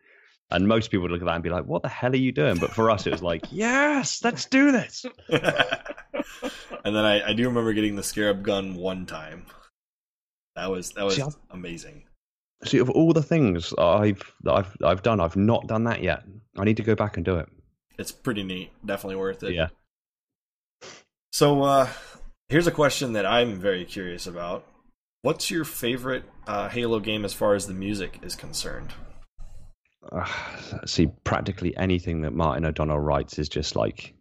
and 0.50 0.68
most 0.68 0.90
people 0.90 1.02
would 1.02 1.10
look 1.10 1.22
at 1.22 1.26
that 1.26 1.34
and 1.34 1.42
be 1.42 1.50
like, 1.50 1.64
"What 1.64 1.82
the 1.82 1.88
hell 1.88 2.12
are 2.12 2.16
you 2.16 2.32
doing?" 2.32 2.58
But 2.58 2.70
for 2.70 2.90
us, 2.90 3.06
it 3.06 3.12
was 3.12 3.22
like, 3.22 3.44
"Yes, 3.50 4.22
let's 4.22 4.46
do 4.46 4.72
this." 4.72 5.04
and 5.28 5.40
then 6.84 7.04
I, 7.04 7.30
I, 7.30 7.32
do 7.32 7.46
remember 7.48 7.72
getting 7.72 7.96
the 7.96 8.02
scarab 8.02 8.42
gun 8.42 8.74
one 8.74 9.06
time. 9.06 9.46
That 10.56 10.70
was 10.70 10.92
that 10.92 11.04
was 11.04 11.16
see, 11.16 11.22
amazing. 11.50 12.04
See, 12.64 12.78
of 12.78 12.90
all 12.90 13.12
the 13.12 13.22
things 13.22 13.72
I've 13.78 14.32
I've 14.46 14.76
I've 14.84 15.02
done, 15.02 15.20
I've 15.20 15.36
not 15.36 15.66
done 15.66 15.84
that 15.84 16.02
yet. 16.02 16.22
I 16.56 16.64
need 16.64 16.76
to 16.76 16.82
go 16.82 16.94
back 16.94 17.16
and 17.16 17.24
do 17.24 17.36
it. 17.36 17.48
It's 17.98 18.12
pretty 18.12 18.42
neat. 18.42 18.70
Definitely 18.84 19.16
worth 19.16 19.42
it. 19.42 19.54
Yeah. 19.54 19.68
So 21.32 21.62
uh, 21.62 21.88
here's 22.48 22.66
a 22.66 22.72
question 22.72 23.14
that 23.14 23.26
I'm 23.26 23.58
very 23.58 23.84
curious 23.84 24.26
about. 24.26 24.66
What's 25.22 25.50
your 25.50 25.64
favorite 25.64 26.24
uh, 26.46 26.68
Halo 26.68 27.00
game 27.00 27.24
as 27.24 27.32
far 27.32 27.54
as 27.54 27.66
the 27.66 27.74
music 27.74 28.20
is 28.22 28.36
concerned? 28.36 28.92
Uh, 30.12 30.26
see 30.86 31.08
practically 31.24 31.76
anything 31.76 32.22
that 32.22 32.32
Martin 32.32 32.64
O'Donnell 32.64 32.98
writes 32.98 33.38
is 33.38 33.48
just 33.48 33.76
like 33.76 34.14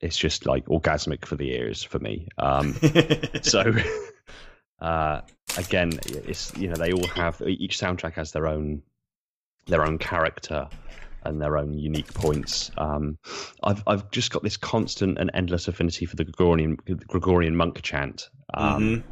it's 0.00 0.16
just 0.16 0.46
like 0.46 0.66
orgasmic 0.66 1.24
for 1.24 1.36
the 1.36 1.50
ears 1.52 1.82
for 1.82 1.98
me. 1.98 2.28
Um, 2.38 2.74
so 3.42 3.72
uh, 4.80 5.20
again, 5.56 5.92
it's 6.04 6.56
you 6.56 6.68
know 6.68 6.76
they 6.76 6.92
all 6.92 7.06
have 7.08 7.42
each 7.46 7.78
soundtrack 7.78 8.14
has 8.14 8.32
their 8.32 8.46
own 8.46 8.82
their 9.66 9.84
own 9.84 9.98
character 9.98 10.68
and 11.24 11.40
their 11.40 11.58
own 11.58 11.78
unique 11.78 12.12
points. 12.14 12.70
Um, 12.76 13.18
I've 13.62 13.82
I've 13.86 14.10
just 14.10 14.30
got 14.30 14.42
this 14.42 14.56
constant 14.56 15.18
and 15.18 15.30
endless 15.34 15.68
affinity 15.68 16.06
for 16.06 16.16
the 16.16 16.24
Gregorian 16.24 16.76
Gregorian 16.76 17.56
monk 17.56 17.82
chant. 17.82 18.28
Um, 18.52 18.82
mm-hmm. 18.82 19.08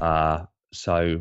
uh, 0.00 0.46
so 0.72 1.20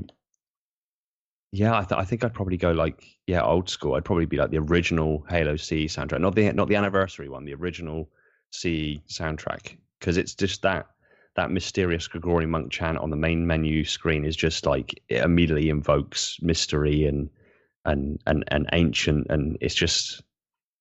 yeah, 1.56 1.78
I, 1.78 1.84
th- 1.84 2.00
I, 2.00 2.04
think 2.04 2.24
I'd 2.24 2.34
probably 2.34 2.58
go 2.58 2.72
like 2.72 3.06
yeah, 3.28 3.42
old 3.42 3.70
school. 3.70 3.96
I'd 3.96 4.04
probably 4.04 4.26
be 4.26 4.36
like 4.38 4.52
the 4.52 4.58
original 4.58 5.26
Halo 5.30 5.56
C 5.56 5.86
soundtrack, 5.86 6.20
not 6.20 6.36
the 6.36 6.52
not 6.52 6.68
the 6.68 6.76
anniversary 6.76 7.30
one, 7.30 7.46
the 7.46 7.54
original 7.54 8.10
C 8.52 9.02
soundtrack, 9.08 9.78
because 10.00 10.18
it's 10.18 10.36
just 10.36 10.62
that 10.64 10.88
that 11.36 11.52
mysterious 11.52 12.08
Gregorian 12.08 12.50
monk 12.50 12.72
chant 12.72 12.98
on 12.98 13.10
the 13.10 13.16
main 13.16 13.48
menu 13.48 13.86
screen 13.86 14.26
is 14.26 14.36
just 14.36 14.66
like 14.66 15.02
it 15.08 15.24
immediately 15.24 15.70
invokes 15.70 16.38
mystery 16.42 17.06
and 17.06 17.30
and 17.86 18.20
and 18.28 18.44
and 18.50 18.68
ancient, 18.74 19.28
and 19.30 19.58
it's 19.62 19.76
just 19.76 20.24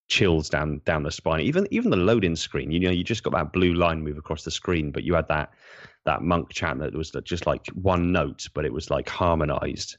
chills 0.09 0.49
down 0.49 0.81
down 0.85 1.05
the 1.05 1.13
spine. 1.13 1.41
Even 1.43 1.69
even 1.71 1.91
the 1.91 1.97
loading 1.97 2.35
screen, 2.35 2.73
you 2.73 2.81
know, 2.81 2.91
you 2.91 3.05
just 3.05 3.23
got 3.23 3.33
that 3.33 3.53
blue 3.53 3.75
line 3.75 4.03
move 4.03 4.19
across 4.19 4.43
the 4.43 4.51
screen, 4.51 4.91
but 4.91 5.05
you 5.05 5.15
had 5.15 5.29
that 5.29 5.53
that 6.05 6.23
monk 6.23 6.51
chant 6.51 6.81
that 6.81 6.95
was 6.95 7.13
just 7.23 7.47
like 7.47 7.69
one 7.69 8.11
note, 8.11 8.49
but 8.55 8.65
it 8.65 8.73
was 8.73 8.91
like 8.91 9.09
harmonized 9.09 9.99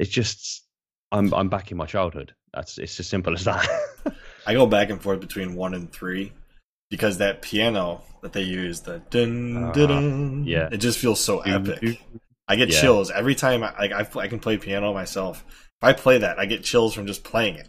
it's 0.00 0.10
just 0.10 0.64
I'm 1.12 1.32
I'm 1.34 1.48
back 1.48 1.70
in 1.70 1.76
my 1.76 1.86
childhood. 1.86 2.34
That's 2.54 2.78
it's 2.78 2.98
as 2.98 3.06
simple 3.06 3.34
as 3.34 3.44
that. 3.44 3.68
I 4.46 4.54
go 4.54 4.66
back 4.66 4.90
and 4.90 5.00
forth 5.00 5.20
between 5.20 5.54
one 5.54 5.74
and 5.74 5.92
three 5.92 6.32
because 6.90 7.18
that 7.18 7.42
piano 7.42 8.02
that 8.22 8.32
they 8.32 8.42
use, 8.42 8.80
the 8.80 9.00
dun, 9.10 9.64
uh, 9.64 9.72
dun, 9.72 10.44
yeah, 10.44 10.68
it 10.72 10.78
just 10.78 10.98
feels 10.98 11.20
so 11.20 11.40
epic. 11.40 12.00
I 12.48 12.56
get 12.56 12.70
yeah. 12.70 12.80
chills 12.80 13.10
every 13.10 13.34
time. 13.34 13.62
I, 13.62 13.78
like 13.78 13.92
I, 13.92 14.20
I 14.20 14.28
can 14.28 14.40
play 14.40 14.56
piano 14.56 14.92
myself. 14.92 15.44
If 15.48 15.84
I 15.84 15.92
play 15.92 16.18
that, 16.18 16.38
I 16.38 16.46
get 16.46 16.64
chills 16.64 16.94
from 16.94 17.06
just 17.06 17.22
playing 17.22 17.56
it. 17.56 17.68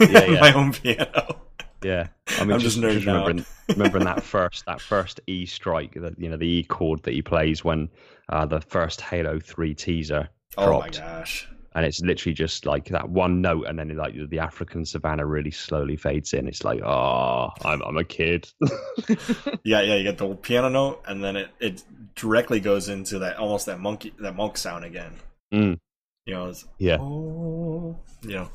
Yeah, 0.00 0.24
yeah. 0.26 0.40
my 0.40 0.52
own 0.52 0.72
piano. 0.72 1.40
Yeah, 1.82 2.06
I 2.38 2.44
mean, 2.44 2.52
I'm 2.52 2.60
just, 2.60 2.80
just, 2.80 2.94
just 2.94 3.06
remembering, 3.06 3.44
remembering 3.68 4.04
that 4.04 4.22
first 4.22 4.64
that 4.66 4.80
first 4.80 5.20
E 5.26 5.44
strike, 5.44 5.94
that 5.94 6.18
you 6.18 6.30
know 6.30 6.36
the 6.36 6.46
E 6.46 6.64
chord 6.64 7.02
that 7.02 7.12
he 7.12 7.20
plays 7.20 7.64
when 7.64 7.90
uh, 8.30 8.46
the 8.46 8.60
first 8.60 9.00
Halo 9.00 9.40
Three 9.40 9.74
teaser 9.74 10.28
dropped. 10.52 11.00
Oh 11.00 11.02
my 11.02 11.18
gosh! 11.18 11.48
And 11.74 11.84
it's 11.84 12.00
literally 12.00 12.34
just 12.34 12.66
like 12.66 12.86
that 12.86 13.08
one 13.08 13.40
note, 13.40 13.66
and 13.66 13.78
then 13.78 13.96
like 13.96 14.14
the 14.28 14.38
African 14.38 14.84
savannah 14.84 15.26
really 15.26 15.50
slowly 15.50 15.96
fades 15.96 16.32
in. 16.32 16.46
It's 16.46 16.64
like, 16.64 16.80
oh, 16.82 17.50
I'm 17.64 17.82
I'm 17.82 17.96
a 17.96 18.04
kid. 18.04 18.48
yeah, 19.64 19.80
yeah. 19.80 19.96
You 19.96 20.04
get 20.04 20.18
the 20.18 20.34
piano 20.36 20.68
note, 20.68 21.02
and 21.06 21.22
then 21.22 21.36
it 21.36 21.50
it 21.60 21.82
directly 22.14 22.60
goes 22.60 22.88
into 22.88 23.18
that 23.20 23.38
almost 23.38 23.66
that 23.66 23.80
monkey 23.80 24.12
that 24.20 24.36
monk 24.36 24.56
sound 24.56 24.84
again. 24.84 25.14
Mm. 25.52 25.78
You 26.26 26.34
know, 26.34 26.48
it's, 26.48 26.64
yeah. 26.78 26.98
Oh, 27.00 27.98
you 28.22 28.34
know. 28.34 28.48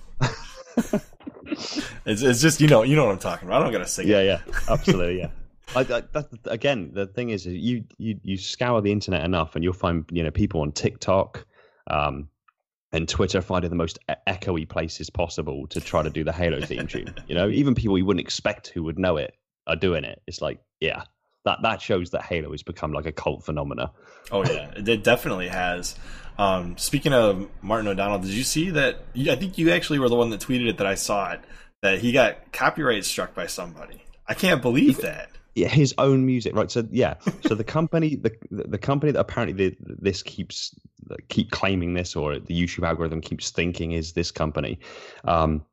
it's 2.05 2.21
it's 2.21 2.41
just 2.41 2.61
you 2.61 2.67
know 2.67 2.83
you 2.83 2.95
know 2.95 3.05
what 3.05 3.11
I'm 3.11 3.19
talking 3.19 3.47
about. 3.47 3.61
I 3.61 3.63
don't 3.65 3.73
gotta 3.73 3.87
sing. 3.87 4.07
Yeah, 4.07 4.19
it. 4.19 4.25
yeah, 4.25 4.41
absolutely, 4.69 5.19
yeah. 5.19 5.29
I, 5.75 5.81
I, 5.81 5.83
that, 5.83 6.29
again, 6.45 6.91
the 6.93 7.05
thing 7.05 7.29
is, 7.29 7.45
you, 7.45 7.83
you 7.97 8.19
you 8.23 8.37
scour 8.37 8.81
the 8.81 8.91
internet 8.91 9.23
enough, 9.23 9.55
and 9.55 9.63
you'll 9.63 9.73
find 9.73 10.05
you 10.11 10.23
know 10.23 10.31
people 10.31 10.61
on 10.61 10.71
TikTok, 10.71 11.45
um, 11.87 12.29
and 12.91 13.07
Twitter 13.07 13.41
finding 13.41 13.69
the 13.69 13.75
most 13.75 13.99
echoey 14.27 14.67
places 14.67 15.09
possible 15.09 15.67
to 15.67 15.79
try 15.79 16.01
to 16.01 16.09
do 16.09 16.23
the 16.23 16.33
Halo 16.33 16.61
theme 16.61 16.87
tune. 16.87 17.13
You 17.27 17.35
know, 17.35 17.49
even 17.49 17.75
people 17.75 17.97
you 17.97 18.05
wouldn't 18.05 18.25
expect 18.25 18.69
who 18.69 18.83
would 18.83 18.97
know 18.97 19.17
it 19.17 19.35
are 19.67 19.75
doing 19.75 20.03
it. 20.03 20.21
It's 20.27 20.41
like, 20.41 20.59
yeah, 20.79 21.03
that 21.45 21.59
that 21.63 21.81
shows 21.81 22.11
that 22.11 22.23
Halo 22.23 22.51
has 22.51 22.63
become 22.63 22.91
like 22.91 23.05
a 23.05 23.11
cult 23.11 23.43
phenomena. 23.43 23.91
Oh 24.31 24.43
yeah, 24.45 24.71
it 24.75 25.03
definitely 25.03 25.47
has. 25.47 25.95
Um, 26.37 26.77
speaking 26.77 27.13
of 27.13 27.49
Martin 27.61 27.87
O'Donnell, 27.87 28.19
did 28.19 28.31
you 28.31 28.43
see 28.43 28.69
that? 28.71 29.01
I 29.15 29.35
think 29.35 29.57
you 29.57 29.71
actually 29.71 29.99
were 29.99 30.09
the 30.09 30.15
one 30.15 30.29
that 30.29 30.41
tweeted 30.41 30.69
it 30.69 30.77
that 30.77 30.87
I 30.87 30.95
saw 30.95 31.33
it. 31.33 31.41
That 31.81 31.99
he 31.99 32.11
got 32.11 32.51
copyright 32.51 33.05
struck 33.05 33.33
by 33.33 33.47
somebody. 33.47 34.03
I 34.27 34.33
can't 34.33 34.61
believe 34.61 34.97
that. 34.97 35.31
Yeah, 35.55 35.67
his 35.67 35.93
own 35.97 36.25
music, 36.25 36.55
right? 36.55 36.69
So 36.69 36.87
yeah, 36.91 37.15
so 37.45 37.55
the 37.55 37.63
company, 37.63 38.15
the 38.21 38.31
the 38.49 38.77
company 38.77 39.11
that 39.11 39.19
apparently 39.19 39.69
the, 39.69 39.77
this 39.79 40.23
keeps 40.23 40.73
keep 41.27 41.51
claiming 41.51 41.93
this, 41.93 42.15
or 42.15 42.39
the 42.39 42.53
YouTube 42.53 42.87
algorithm 42.87 43.21
keeps 43.21 43.51
thinking 43.51 43.91
is 43.93 44.13
this 44.13 44.31
company. 44.31 44.79
Um, 45.25 45.65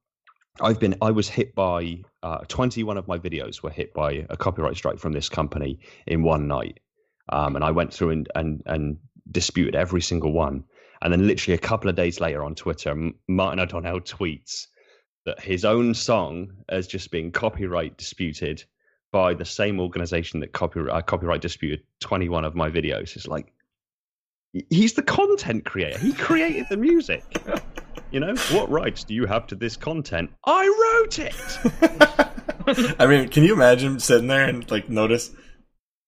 I've 0.61 0.81
been 0.81 0.97
I 1.03 1.11
was 1.11 1.29
hit 1.29 1.55
by 1.55 2.03
uh, 2.23 2.39
21 2.49 2.97
of 2.97 3.07
my 3.07 3.19
videos 3.19 3.63
were 3.63 3.71
hit 3.71 3.93
by 3.93 4.27
a 4.31 4.37
copyright 4.37 4.77
strike 4.77 4.99
from 4.99 5.13
this 5.13 5.29
company 5.29 5.79
in 6.07 6.23
one 6.23 6.49
night. 6.49 6.81
Um, 7.29 7.57
and 7.57 7.65
I 7.65 7.73
went 7.73 7.93
through 7.93 8.11
and, 8.11 8.29
and 8.35 8.63
and 8.67 8.97
disputed 9.31 9.75
every 9.75 10.01
single 10.01 10.33
one. 10.33 10.65
And 11.03 11.13
then 11.13 11.27
literally 11.27 11.55
a 11.55 11.59
couple 11.59 11.91
of 11.91 11.97
days 11.97 12.21
later 12.21 12.43
on 12.43 12.55
Twitter, 12.55 13.11
Martin 13.29 13.61
O'Donnell 13.61 14.01
tweets 14.01 14.67
that 15.27 15.41
his 15.41 15.65
own 15.65 15.93
song 15.93 16.53
has 16.71 16.87
just 16.87 17.11
been 17.11 17.31
copyright 17.31 17.99
disputed 17.99 18.65
by 19.13 19.35
the 19.35 19.45
same 19.45 19.81
organization 19.81 20.41
that 20.41 20.53
copyright 20.53 20.95
uh, 20.95 21.03
copyright 21.03 21.41
disputed 21.41 21.83
21 22.01 22.45
of 22.45 22.55
my 22.55 22.71
videos. 22.71 23.17
It's 23.17 23.27
like 23.27 23.53
he's 24.71 24.95
the 24.95 25.03
content 25.03 25.65
creator. 25.65 25.99
He 25.99 26.13
created 26.13 26.67
the 26.69 26.77
music. 26.77 27.23
You 28.13 28.21
know, 28.21 28.37
what 28.53 28.71
rights 28.71 29.03
do 29.03 29.15
you 29.15 29.27
have 29.27 29.49
to 29.49 29.57
this 29.57 29.77
content? 29.77 30.31
I 30.45 31.03
wrote 31.03 31.19
it. 31.19 32.97
I 33.01 33.07
mean, 33.07 33.29
can 33.29 33.43
you 33.43 33.53
imagine 33.53 33.99
sitting 33.99 34.29
there 34.29 34.49
and 34.49 34.71
like 34.71 34.89
notice? 34.89 35.33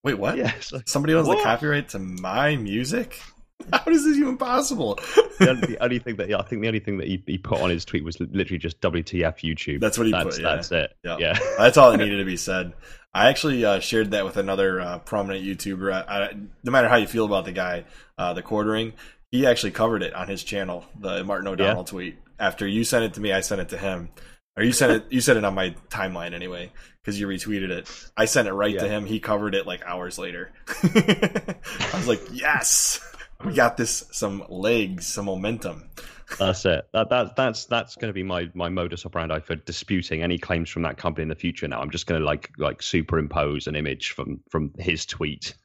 Wait, 0.03 0.17
what? 0.17 0.37
Yes. 0.37 0.71
Somebody 0.85 1.13
owns 1.13 1.27
what? 1.27 1.39
the 1.39 1.43
copyright 1.43 1.89
to 1.89 1.99
my 1.99 2.55
music. 2.55 3.21
How 3.73 3.91
is 3.91 4.05
this 4.05 4.17
even 4.17 4.37
possible? 4.37 4.95
the, 4.95 5.49
only, 5.49 5.67
the, 5.67 5.83
only, 5.83 5.99
thing 5.99 6.15
that 6.17 6.29
yeah, 6.29 6.37
I 6.37 6.43
think 6.43 6.61
the 6.61 6.67
only 6.67 6.79
thing 6.79 6.97
that 6.97 7.07
he, 7.07 7.21
he, 7.25 7.37
put 7.37 7.61
on 7.61 7.69
his 7.69 7.85
tweet 7.85 8.03
was 8.03 8.19
literally 8.19 8.57
just 8.57 8.79
WTF 8.81 9.39
YouTube. 9.39 9.79
That's 9.79 9.97
what 9.97 10.07
he 10.07 10.11
that's, 10.11 10.37
put. 10.37 10.43
Yeah. 10.43 10.55
That's 10.55 10.71
it. 10.71 10.95
Yeah, 11.03 11.17
yeah. 11.19 11.39
that's 11.57 11.77
all 11.77 11.91
that 11.91 11.97
needed 11.97 12.17
to 12.17 12.25
be 12.25 12.37
said. 12.37 12.73
I 13.13 13.29
actually 13.29 13.65
uh, 13.65 13.79
shared 13.79 14.11
that 14.11 14.23
with 14.23 14.37
another 14.37 14.79
uh, 14.79 14.99
prominent 14.99 15.45
YouTuber. 15.45 15.91
I, 15.91 16.23
I, 16.23 16.33
no 16.63 16.71
matter 16.71 16.87
how 16.87 16.95
you 16.95 17.07
feel 17.07 17.25
about 17.25 17.45
the 17.45 17.51
guy, 17.51 17.85
uh, 18.17 18.33
the 18.33 18.41
quartering, 18.41 18.93
he 19.31 19.45
actually 19.45 19.71
covered 19.71 20.03
it 20.03 20.13
on 20.13 20.27
his 20.27 20.43
channel, 20.43 20.85
the 20.97 21.23
Martin 21.23 21.47
O'Donnell 21.47 21.81
yeah. 21.81 21.83
tweet. 21.83 22.17
After 22.39 22.65
you 22.67 22.83
sent 22.83 23.03
it 23.03 23.13
to 23.15 23.21
me, 23.21 23.33
I 23.33 23.41
sent 23.41 23.61
it 23.61 23.69
to 23.69 23.77
him. 23.77 24.09
Or 24.55 24.63
you 24.63 24.71
sent 24.71 24.91
it 24.91 25.05
you 25.09 25.21
sent 25.21 25.37
it 25.37 25.45
on 25.45 25.53
my 25.53 25.75
timeline 25.89 26.33
anyway, 26.33 26.71
because 27.01 27.19
you 27.19 27.27
retweeted 27.27 27.69
it. 27.69 28.11
I 28.17 28.25
sent 28.25 28.47
it 28.47 28.53
right 28.53 28.77
to 28.77 28.87
him. 28.87 29.05
He 29.05 29.19
covered 29.19 29.55
it 29.55 29.65
like 29.65 29.85
hours 29.85 30.17
later. 30.17 30.51
I 30.83 31.91
was 31.93 32.07
like, 32.07 32.21
yes, 32.31 32.99
we 33.45 33.53
got 33.53 33.77
this 33.77 34.03
some 34.11 34.43
legs, 34.49 35.07
some 35.07 35.25
momentum. 35.25 35.89
That's 36.37 36.65
it. 36.65 36.87
That, 36.93 37.09
that 37.09 37.35
that's 37.35 37.65
that's 37.65 37.95
going 37.95 38.09
to 38.09 38.13
be 38.13 38.23
my 38.23 38.49
my 38.53 38.69
modus 38.69 39.05
operandi 39.05 39.39
for 39.39 39.55
disputing 39.55 40.21
any 40.21 40.37
claims 40.37 40.69
from 40.69 40.83
that 40.83 40.97
company 40.97 41.23
in 41.23 41.29
the 41.29 41.35
future. 41.35 41.67
Now 41.67 41.81
I'm 41.81 41.89
just 41.89 42.05
going 42.05 42.19
to 42.19 42.25
like 42.25 42.51
like 42.57 42.81
superimpose 42.81 43.67
an 43.67 43.75
image 43.75 44.11
from 44.11 44.41
from 44.49 44.71
his 44.77 45.05
tweet, 45.05 45.55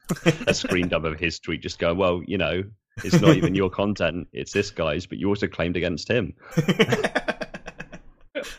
a 0.47 0.53
screen 0.53 0.87
dub 0.87 1.05
of 1.05 1.19
his 1.19 1.39
tweet. 1.39 1.61
Just 1.61 1.79
go 1.79 1.93
well, 1.93 2.21
you 2.25 2.37
know, 2.37 2.63
it's 3.03 3.21
not 3.21 3.35
even 3.35 3.53
your 3.55 3.69
content; 3.69 4.27
it's 4.33 4.53
this 4.53 4.71
guy's. 4.71 5.05
But 5.05 5.19
you 5.19 5.27
also 5.29 5.47
claimed 5.47 5.77
against 5.77 6.09
him. 6.09 6.33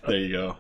there 0.06 0.18
you 0.18 0.32
go. 0.32 0.56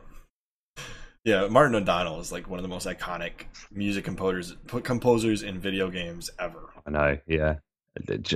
Yeah, 1.24 1.48
Martin 1.48 1.74
O'Donnell 1.74 2.20
is 2.20 2.30
like 2.30 2.48
one 2.48 2.60
of 2.60 2.62
the 2.62 2.68
most 2.68 2.86
iconic 2.86 3.46
music 3.70 4.04
composers 4.04 4.56
composers 4.82 5.42
in 5.42 5.58
video 5.58 5.90
games 5.90 6.30
ever. 6.38 6.70
I 6.86 6.90
know. 6.90 7.18
Yeah, 7.26 7.56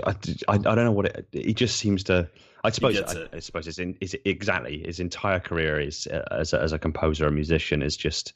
I, 0.06 0.14
I, 0.48 0.58
don't 0.58 0.76
know 0.76 0.92
what 0.92 1.06
it. 1.06 1.26
He 1.32 1.54
just 1.54 1.76
seems 1.76 2.04
to. 2.04 2.28
I 2.64 2.70
suppose. 2.70 3.00
I, 3.00 3.28
I, 3.32 3.38
suppose 3.40 3.66
it's 3.66 3.78
in. 3.78 3.96
Is 4.00 4.16
exactly 4.24 4.82
his 4.84 5.00
entire 5.00 5.40
career 5.40 5.80
is 5.80 6.06
uh, 6.06 6.24
as 6.30 6.52
a, 6.52 6.60
as 6.60 6.72
a 6.72 6.78
composer, 6.78 7.26
a 7.26 7.32
musician, 7.32 7.82
is 7.82 7.96
just 7.96 8.34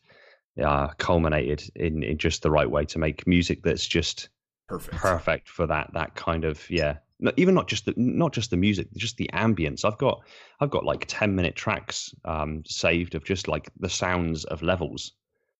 uh, 0.62 0.88
culminated 0.98 1.70
in 1.74 2.02
in 2.02 2.18
just 2.18 2.42
the 2.42 2.50
right 2.50 2.70
way 2.70 2.84
to 2.86 2.98
make 2.98 3.26
music 3.26 3.62
that's 3.62 3.86
just 3.86 4.28
perfect 4.68 4.96
perfect 4.96 5.48
for 5.48 5.66
that 5.66 5.90
that 5.94 6.14
kind 6.14 6.44
of 6.44 6.68
yeah 6.70 6.96
even 7.36 7.54
not 7.54 7.68
just 7.68 7.86
the 7.86 7.94
not 7.96 8.32
just 8.32 8.50
the 8.50 8.56
music 8.56 8.86
just 8.96 9.16
the 9.16 9.28
ambience 9.32 9.84
i've 9.84 9.98
got 9.98 10.22
i've 10.60 10.70
got 10.70 10.84
like 10.84 11.04
10 11.08 11.34
minute 11.34 11.54
tracks 11.54 12.14
um 12.24 12.62
saved 12.66 13.14
of 13.14 13.24
just 13.24 13.48
like 13.48 13.68
the 13.80 13.88
sounds 13.88 14.44
of 14.44 14.62
levels 14.62 15.12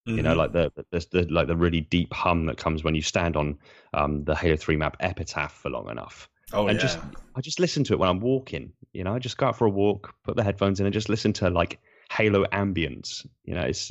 mm-hmm. 0.07 0.17
you 0.17 0.23
know 0.23 0.31
mm-hmm. 0.31 0.39
like 0.39 0.53
the, 0.53 0.73
the, 0.91 1.07
the 1.11 1.33
like 1.33 1.47
the 1.47 1.57
really 1.57 1.81
deep 1.81 2.13
hum 2.13 2.47
that 2.47 2.57
comes 2.57 2.85
when 2.85 2.95
you 2.95 3.03
stand 3.03 3.37
on 3.37 3.59
um 3.93 4.25
the 4.25 4.35
halo 4.35 4.57
3 4.57 4.77
map 4.77 4.97
epitaph 5.01 5.53
for 5.53 5.71
long 5.71 5.89
enough 5.91 6.29
oh 6.53 6.67
and 6.67 6.77
yeah. 6.77 6.83
just 6.83 6.99
i 7.37 7.41
just 7.41 7.61
listen 7.61 7.85
to 7.85 7.93
it 7.93 7.99
when 7.99 8.09
i'm 8.09 8.21
walking 8.21 8.73
you 8.93 9.05
know 9.05 9.15
i 9.15 9.19
just 9.19 9.37
go 9.37 9.47
out 9.47 9.57
for 9.57 9.67
a 9.67 9.71
walk 9.71 10.15
put 10.25 10.37
the 10.37 10.45
headphones 10.45 10.81
in 10.81 10.87
and 10.87 10.93
just 10.93 11.09
listen 11.09 11.33
to 11.33 11.51
like 11.51 11.79
halo 12.11 12.45
ambience 12.47 13.27
you 13.45 13.55
know 13.55 13.63
it's 13.63 13.91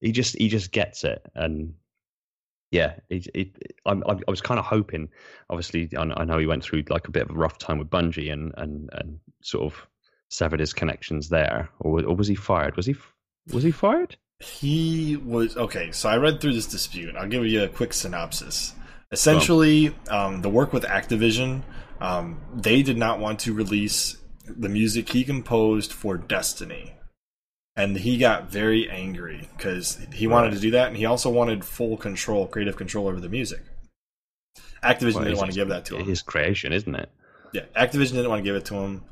he 0.00 0.12
just 0.12 0.36
he 0.36 0.48
just 0.48 0.72
gets 0.72 1.04
it 1.04 1.22
and 1.34 1.74
yeah, 2.72 2.94
it, 3.10 3.28
it, 3.34 3.74
I, 3.84 3.92
I 3.92 4.30
was 4.30 4.40
kind 4.40 4.58
of 4.58 4.64
hoping. 4.64 5.10
Obviously, 5.50 5.90
I, 5.96 6.02
I 6.16 6.24
know 6.24 6.38
he 6.38 6.46
went 6.46 6.64
through 6.64 6.84
like 6.88 7.06
a 7.06 7.10
bit 7.10 7.24
of 7.24 7.30
a 7.30 7.34
rough 7.38 7.58
time 7.58 7.78
with 7.78 7.90
Bungie 7.90 8.32
and 8.32 8.52
and 8.56 8.88
and 8.94 9.20
sort 9.42 9.64
of 9.64 9.86
severed 10.30 10.58
his 10.58 10.72
connections 10.72 11.28
there, 11.28 11.68
or, 11.80 12.02
or 12.02 12.16
was 12.16 12.26
he 12.26 12.34
fired? 12.34 12.76
Was 12.76 12.86
he 12.86 12.96
was 13.52 13.62
he 13.62 13.70
fired? 13.70 14.16
He 14.42 15.16
was 15.16 15.56
okay. 15.56 15.92
So 15.92 16.08
I 16.08 16.16
read 16.16 16.40
through 16.40 16.54
this 16.54 16.66
dispute. 16.66 17.14
I'll 17.16 17.28
give 17.28 17.46
you 17.46 17.62
a 17.62 17.68
quick 17.68 17.92
synopsis. 17.92 18.74
Essentially, 19.10 19.94
um, 20.08 20.42
the 20.42 20.48
work 20.48 20.72
with 20.72 20.84
Activision, 20.84 21.62
um, 22.00 22.40
they 22.54 22.82
did 22.82 22.96
not 22.96 23.18
want 23.18 23.40
to 23.40 23.52
release 23.52 24.16
the 24.46 24.68
music 24.68 25.10
he 25.10 25.22
composed 25.22 25.92
for 25.92 26.16
Destiny 26.16 26.94
and 27.76 27.96
he 27.96 28.18
got 28.18 28.50
very 28.50 28.88
angry 28.90 29.48
because 29.56 29.98
he 30.12 30.26
wanted 30.26 30.52
to 30.52 30.60
do 30.60 30.72
that, 30.72 30.88
and 30.88 30.96
he 30.96 31.06
also 31.06 31.30
wanted 31.30 31.64
full 31.64 31.96
control, 31.96 32.46
creative 32.46 32.76
control 32.76 33.08
over 33.08 33.20
the 33.20 33.28
music. 33.28 33.62
Activision 34.82 35.14
well, 35.14 35.24
didn't 35.24 35.38
want 35.38 35.50
to 35.50 35.56
give 35.56 35.68
that 35.68 35.84
to 35.86 35.96
him. 35.96 36.06
His 36.06 36.22
creation, 36.22 36.72
isn't 36.72 36.94
it? 36.94 37.08
Yeah, 37.52 37.62
Activision 37.76 38.12
didn't 38.12 38.28
want 38.28 38.40
to 38.40 38.44
give 38.44 38.56
it 38.56 38.64
to 38.66 38.74
him. 38.74 39.04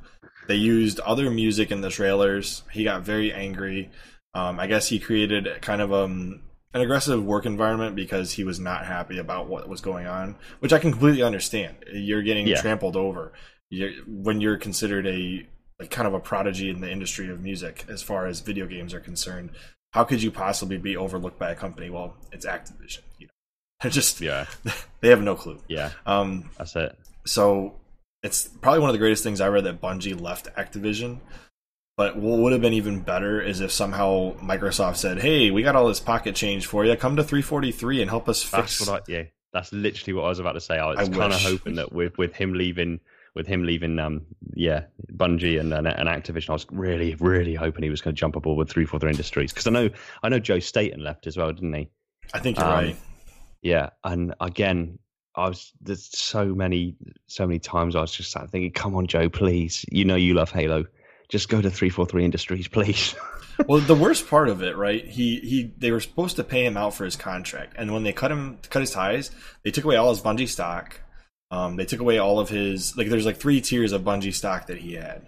They 0.47 0.57
used 0.57 1.01
other 1.01 1.31
music 1.31 1.71
in 1.71 1.81
the 1.81 1.91
trailers. 1.91 2.65
He 2.73 2.85
got 2.85 3.03
very 3.03 3.33
angry. 3.33 3.91
Um, 4.35 4.61
I 4.61 4.67
guess 4.67 4.89
he 4.89 4.99
created 4.99 5.49
kind 5.61 5.81
of 5.81 5.93
um, 5.93 6.43
an 6.73 6.81
aggressive 6.81 7.25
work 7.25 7.47
environment 7.47 7.97
because 7.97 8.33
he 8.33 8.45
was 8.45 8.61
not 8.61 8.87
happy 8.87 9.19
about 9.19 9.49
what 9.49 9.69
was 9.69 9.81
going 9.81 10.07
on, 10.07 10.37
which 10.61 10.73
I 10.73 10.79
can 10.79 10.93
completely 10.93 11.23
understand. 11.23 11.77
You're 11.93 12.23
getting 12.23 12.47
yeah. 12.47 12.61
trampled 12.61 12.97
over. 12.97 13.33
You're, 13.71 13.93
when 14.07 14.41
you're 14.41 14.57
considered 14.57 15.07
a 15.07 15.47
like 15.81 15.91
kind 15.91 16.07
of 16.07 16.15
a 16.15 16.21
prodigy 16.21 16.69
in 16.69 16.81
the 16.81 16.91
industry 16.91 17.31
of 17.31 17.41
music 17.41 17.87
as 17.89 18.03
far 18.03 18.27
as 18.27 18.41
video 18.41 18.67
games 18.67 18.93
are 18.93 19.01
concerned. 19.01 19.51
How 19.93 20.05
could 20.05 20.23
you 20.23 20.31
possibly 20.31 20.77
be 20.77 20.97
overlooked 20.97 21.39
by 21.39 21.51
a 21.51 21.57
company? 21.57 21.91
Well, 21.91 22.15
it's 22.31 22.47
Activision. 22.47 23.01
You 23.19 23.27
know, 23.27 23.33
they're 23.81 23.91
just 23.91 24.21
yeah, 24.21 24.47
they 25.01 25.09
have 25.09 25.23
no 25.23 25.35
clue. 25.35 25.59
Yeah, 25.67 25.91
um, 26.07 26.51
that's 26.59 26.77
it. 26.77 26.97
So 27.27 27.81
it's 28.23 28.47
probably 28.47 28.81
one 28.81 28.91
of 28.91 28.95
the 28.95 28.99
greatest 28.99 29.25
things 29.25 29.41
I 29.41 29.49
read 29.49 29.65
that 29.65 29.81
Bungie 29.81 30.21
left 30.21 30.55
Activision. 30.55 31.21
But 32.01 32.17
what 32.17 32.39
would 32.39 32.53
have 32.53 32.63
been 32.63 32.73
even 32.73 33.01
better 33.01 33.43
is 33.43 33.61
if 33.61 33.71
somehow 33.71 34.35
Microsoft 34.37 34.97
said, 34.97 35.21
"Hey, 35.21 35.51
we 35.51 35.63
got 35.63 35.77
all 35.77 35.87
this 35.87 36.01
pocket 36.01 36.35
change 36.35 36.65
for 36.65 36.83
you. 36.83 36.97
Come 36.97 37.17
to 37.17 37.23
343 37.23 38.01
and 38.01 38.09
help 38.09 38.27
us 38.27 38.43
fix." 38.43 38.79
That's 38.79 38.89
what 38.89 39.03
I, 39.03 39.13
yeah, 39.13 39.23
that's 39.53 39.71
literally 39.71 40.15
what 40.15 40.25
I 40.25 40.29
was 40.31 40.39
about 40.39 40.53
to 40.53 40.63
say. 40.63 40.79
I 40.79 40.87
was 40.87 41.11
kind 41.11 41.31
of 41.31 41.43
hoping 41.43 41.75
that 41.75 41.93
with 41.93 42.17
with 42.17 42.33
him 42.33 42.55
leaving 42.55 43.01
with 43.35 43.47
him 43.47 43.65
leaving, 43.65 43.99
um, 43.99 44.23
yeah, 44.55 44.85
Bungie 45.15 45.61
and, 45.61 45.75
and, 45.75 45.87
and 45.87 46.09
Activision, 46.09 46.49
I 46.49 46.53
was 46.55 46.67
really, 46.71 47.17
really 47.17 47.55
hoping 47.55 47.83
he 47.83 47.91
was 47.91 48.01
going 48.01 48.15
to 48.15 48.19
jump 48.19 48.35
aboard 48.35 48.57
with 48.57 48.71
three 48.71 48.87
four 48.87 48.99
three 48.99 49.11
Industries 49.11 49.53
because 49.53 49.67
I 49.67 49.71
know 49.71 49.91
I 50.23 50.31
know 50.31 50.39
Joe 50.39 50.59
Staten 50.59 51.05
left 51.05 51.27
as 51.27 51.37
well, 51.37 51.53
didn't 51.53 51.75
he? 51.75 51.91
I 52.33 52.39
think 52.39 52.57
you're 52.57 52.67
um, 52.67 52.73
right. 52.73 52.97
Yeah, 53.61 53.91
and 54.05 54.35
again, 54.41 54.99
I 55.35 55.49
was 55.49 55.71
there's 55.83 56.09
so 56.19 56.47
many 56.55 56.97
so 57.27 57.47
many 57.47 57.59
times 57.59 57.95
I 57.95 58.01
was 58.01 58.13
just 58.13 58.31
sat 58.31 58.49
thinking, 58.49 58.73
come 58.73 58.97
on, 58.97 59.07
Joe, 59.07 59.29
please, 59.29 59.85
you 59.93 60.07
know 60.07 60.17
you 60.17 60.33
love 60.33 60.51
Halo, 60.51 60.87
just 61.31 61.49
go 61.49 61.61
to 61.61 61.71
three 61.71 61.91
four 61.91 62.07
three 62.07 62.25
Industries, 62.25 62.69
please. 62.69 63.15
well, 63.67 63.81
the 63.81 63.95
worst 63.95 64.29
part 64.29 64.49
of 64.49 64.63
it, 64.63 64.77
right? 64.77 65.05
He 65.05 65.41
he 65.41 65.73
they 65.79 65.91
were 65.91 66.01
supposed 66.01 66.37
to 66.37 66.45
pay 66.45 66.65
him 66.65 66.77
out 66.77 66.95
for 66.95 67.05
his 67.05 67.17
contract, 67.17 67.75
and 67.79 67.93
when 67.93 68.03
they 68.03 68.13
cut 68.13 68.31
him 68.31 68.59
cut 68.69 68.81
his 68.81 68.91
ties, 68.91 69.31
they 69.65 69.71
took 69.71 69.85
away 69.85 69.97
all 69.97 70.11
his 70.11 70.21
Bungie 70.21 70.49
stock 70.49 71.01
um, 71.51 71.77
they 71.77 71.85
took 71.85 72.01
away 72.01 72.19
all 72.19 72.39
of 72.39 72.49
his 72.49 72.97
like. 72.97 73.09
There's 73.09 73.27
like 73.27 73.39
three 73.39 73.61
tiers 73.61 73.93
of 73.93 74.03
Bungie 74.03 74.35
stock 74.35 74.69
that 74.69 74.79
he 74.79 74.95
had, 74.95 75.27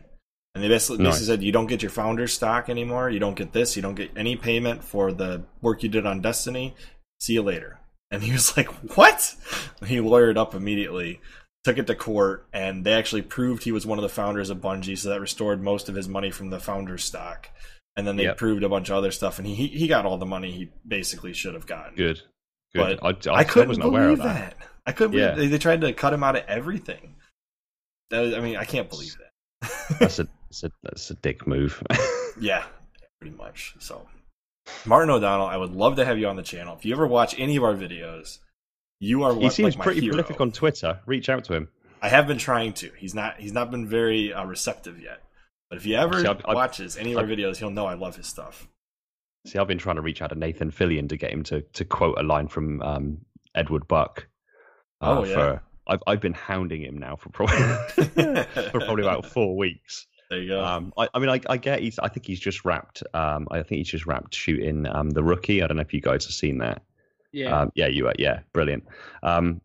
and 0.54 0.62
they 0.62 0.68
basically, 0.68 0.98
nice. 0.98 1.14
basically 1.14 1.26
said 1.26 1.42
you 1.42 1.52
don't 1.52 1.66
get 1.66 1.82
your 1.82 1.90
founder 1.90 2.28
stock 2.28 2.68
anymore. 2.68 3.10
You 3.10 3.18
don't 3.18 3.34
get 3.34 3.52
this. 3.52 3.74
You 3.74 3.82
don't 3.82 3.96
get 3.96 4.12
any 4.16 4.36
payment 4.36 4.84
for 4.84 5.12
the 5.12 5.42
work 5.60 5.82
you 5.82 5.88
did 5.88 6.06
on 6.06 6.20
Destiny. 6.20 6.76
See 7.20 7.32
you 7.34 7.42
later. 7.42 7.80
And 8.12 8.22
he 8.22 8.30
was 8.30 8.56
like, 8.56 8.68
"What?" 8.96 9.34
He 9.84 9.96
lawyered 9.96 10.36
up 10.36 10.54
immediately, 10.54 11.20
took 11.64 11.78
it 11.78 11.86
to 11.86 11.94
court, 11.94 12.46
and 12.52 12.84
they 12.84 12.92
actually 12.92 13.22
proved 13.22 13.64
he 13.64 13.72
was 13.72 13.86
one 13.86 13.98
of 13.98 14.02
the 14.02 14.08
founders 14.08 14.50
of 14.50 14.58
Bungie. 14.58 14.98
So 14.98 15.10
that 15.10 15.20
restored 15.20 15.62
most 15.62 15.88
of 15.88 15.94
his 15.94 16.08
money 16.08 16.30
from 16.30 16.50
the 16.50 16.60
founder's 16.60 17.04
stock. 17.04 17.48
And 17.96 18.06
then 18.06 18.16
they 18.16 18.24
yep. 18.24 18.38
proved 18.38 18.62
a 18.62 18.68
bunch 18.70 18.88
of 18.88 18.96
other 18.96 19.10
stuff, 19.10 19.38
and 19.38 19.46
he 19.46 19.66
he 19.66 19.86
got 19.86 20.06
all 20.06 20.16
the 20.16 20.24
money 20.24 20.50
he 20.50 20.70
basically 20.86 21.34
should 21.34 21.52
have 21.52 21.66
gotten. 21.66 21.94
Good. 21.94 22.22
Good. 22.74 23.00
But 23.00 23.28
I, 23.28 23.30
I, 23.30 23.38
I 23.40 23.44
couldn't 23.44 23.78
believe 23.78 24.18
that. 24.18 24.56
that. 24.58 24.68
I 24.86 24.92
couldn't 24.92 25.18
yeah. 25.18 25.32
believe 25.32 25.50
they, 25.50 25.56
they, 25.56 25.58
tried 25.58 25.82
to 25.82 25.92
cut 25.92 26.12
him 26.12 26.24
out 26.24 26.36
of 26.36 26.44
everything. 26.48 27.16
Was, 28.10 28.34
I 28.34 28.40
mean, 28.40 28.56
I 28.56 28.64
can't 28.64 28.88
believe 28.88 29.14
that. 29.18 29.70
that's 30.00 30.18
a 30.18 30.26
that's 30.48 30.64
a 30.64 30.70
that's 30.82 31.10
a 31.10 31.14
dick 31.14 31.46
move. 31.46 31.82
yeah, 32.40 32.64
pretty 33.20 33.36
much. 33.36 33.74
So, 33.78 34.08
Martin 34.86 35.10
O'Donnell, 35.10 35.46
I 35.46 35.56
would 35.56 35.72
love 35.72 35.96
to 35.96 36.04
have 36.04 36.18
you 36.18 36.28
on 36.28 36.36
the 36.36 36.42
channel. 36.42 36.76
If 36.76 36.84
you 36.84 36.94
ever 36.94 37.06
watch 37.06 37.38
any 37.38 37.56
of 37.56 37.64
our 37.64 37.74
videos, 37.74 38.38
you 39.02 39.24
are. 39.24 39.34
He 39.34 39.50
seems 39.50 39.76
like 39.76 39.84
pretty 39.84 40.08
prolific 40.08 40.40
on 40.40 40.52
Twitter. 40.52 41.00
Reach 41.06 41.28
out 41.28 41.44
to 41.44 41.54
him. 41.54 41.68
I 42.00 42.08
have 42.08 42.28
been 42.28 42.38
trying 42.38 42.72
to. 42.74 42.90
He's 42.96 43.14
not. 43.14 43.38
He's 43.38 43.52
not 43.52 43.70
been 43.70 43.86
very 43.86 44.32
uh, 44.32 44.44
receptive 44.44 45.00
yet. 45.00 45.20
But 45.68 45.78
if 45.78 45.84
he 45.84 45.96
ever 45.96 46.20
See, 46.20 46.28
I've, 46.28 46.42
watches 46.46 46.96
any 46.96 47.12
of 47.12 47.18
our 47.18 47.24
videos, 47.24 47.56
he'll 47.56 47.70
know 47.70 47.86
I 47.86 47.94
love 47.94 48.16
his 48.16 48.26
stuff. 48.28 48.68
See, 49.46 49.58
I've 49.58 49.66
been 49.66 49.78
trying 49.78 49.96
to 49.96 50.02
reach 50.02 50.22
out 50.22 50.28
to 50.28 50.36
Nathan 50.36 50.70
Fillion 50.70 51.08
to 51.08 51.16
get 51.16 51.32
him 51.32 51.42
to 51.44 51.62
to 51.62 51.84
quote 51.84 52.16
a 52.18 52.22
line 52.22 52.46
from 52.46 52.80
um, 52.82 53.18
Edward 53.56 53.88
Buck. 53.88 54.28
Uh, 55.00 55.18
oh 55.18 55.24
yeah. 55.24 55.34
For, 55.34 55.62
I've 55.88 56.02
I've 56.06 56.20
been 56.20 56.34
hounding 56.34 56.82
him 56.82 56.96
now 56.96 57.16
for 57.16 57.30
probably 57.30 57.56
for 58.70 58.80
probably 58.80 59.02
about 59.02 59.26
four 59.26 59.56
weeks. 59.56 60.06
There 60.30 60.40
you 60.40 60.48
go. 60.48 60.64
Um, 60.64 60.94
I, 60.96 61.08
I, 61.12 61.18
mean, 61.18 61.28
I, 61.28 61.40
I, 61.50 61.56
get 61.58 61.80
he's. 61.80 61.98
I 61.98 62.08
think 62.08 62.24
he's 62.24 62.40
just 62.40 62.64
wrapped. 62.64 63.02
Um, 63.12 63.48
I 63.50 63.62
think 63.62 63.78
he's 63.78 63.88
just 63.88 64.06
wrapped 64.06 64.34
shooting 64.34 64.86
um, 64.86 65.10
the 65.10 65.22
rookie. 65.22 65.62
I 65.62 65.66
don't 65.66 65.76
know 65.76 65.82
if 65.82 65.92
you 65.92 66.00
guys 66.00 66.24
have 66.24 66.32
seen 66.32 66.58
that. 66.58 66.82
Yeah. 67.32 67.60
Um, 67.60 67.72
yeah, 67.74 67.86
you 67.86 68.08
are. 68.08 68.14
Yeah, 68.18 68.40
brilliant. 68.52 68.84
Um, 69.22 69.60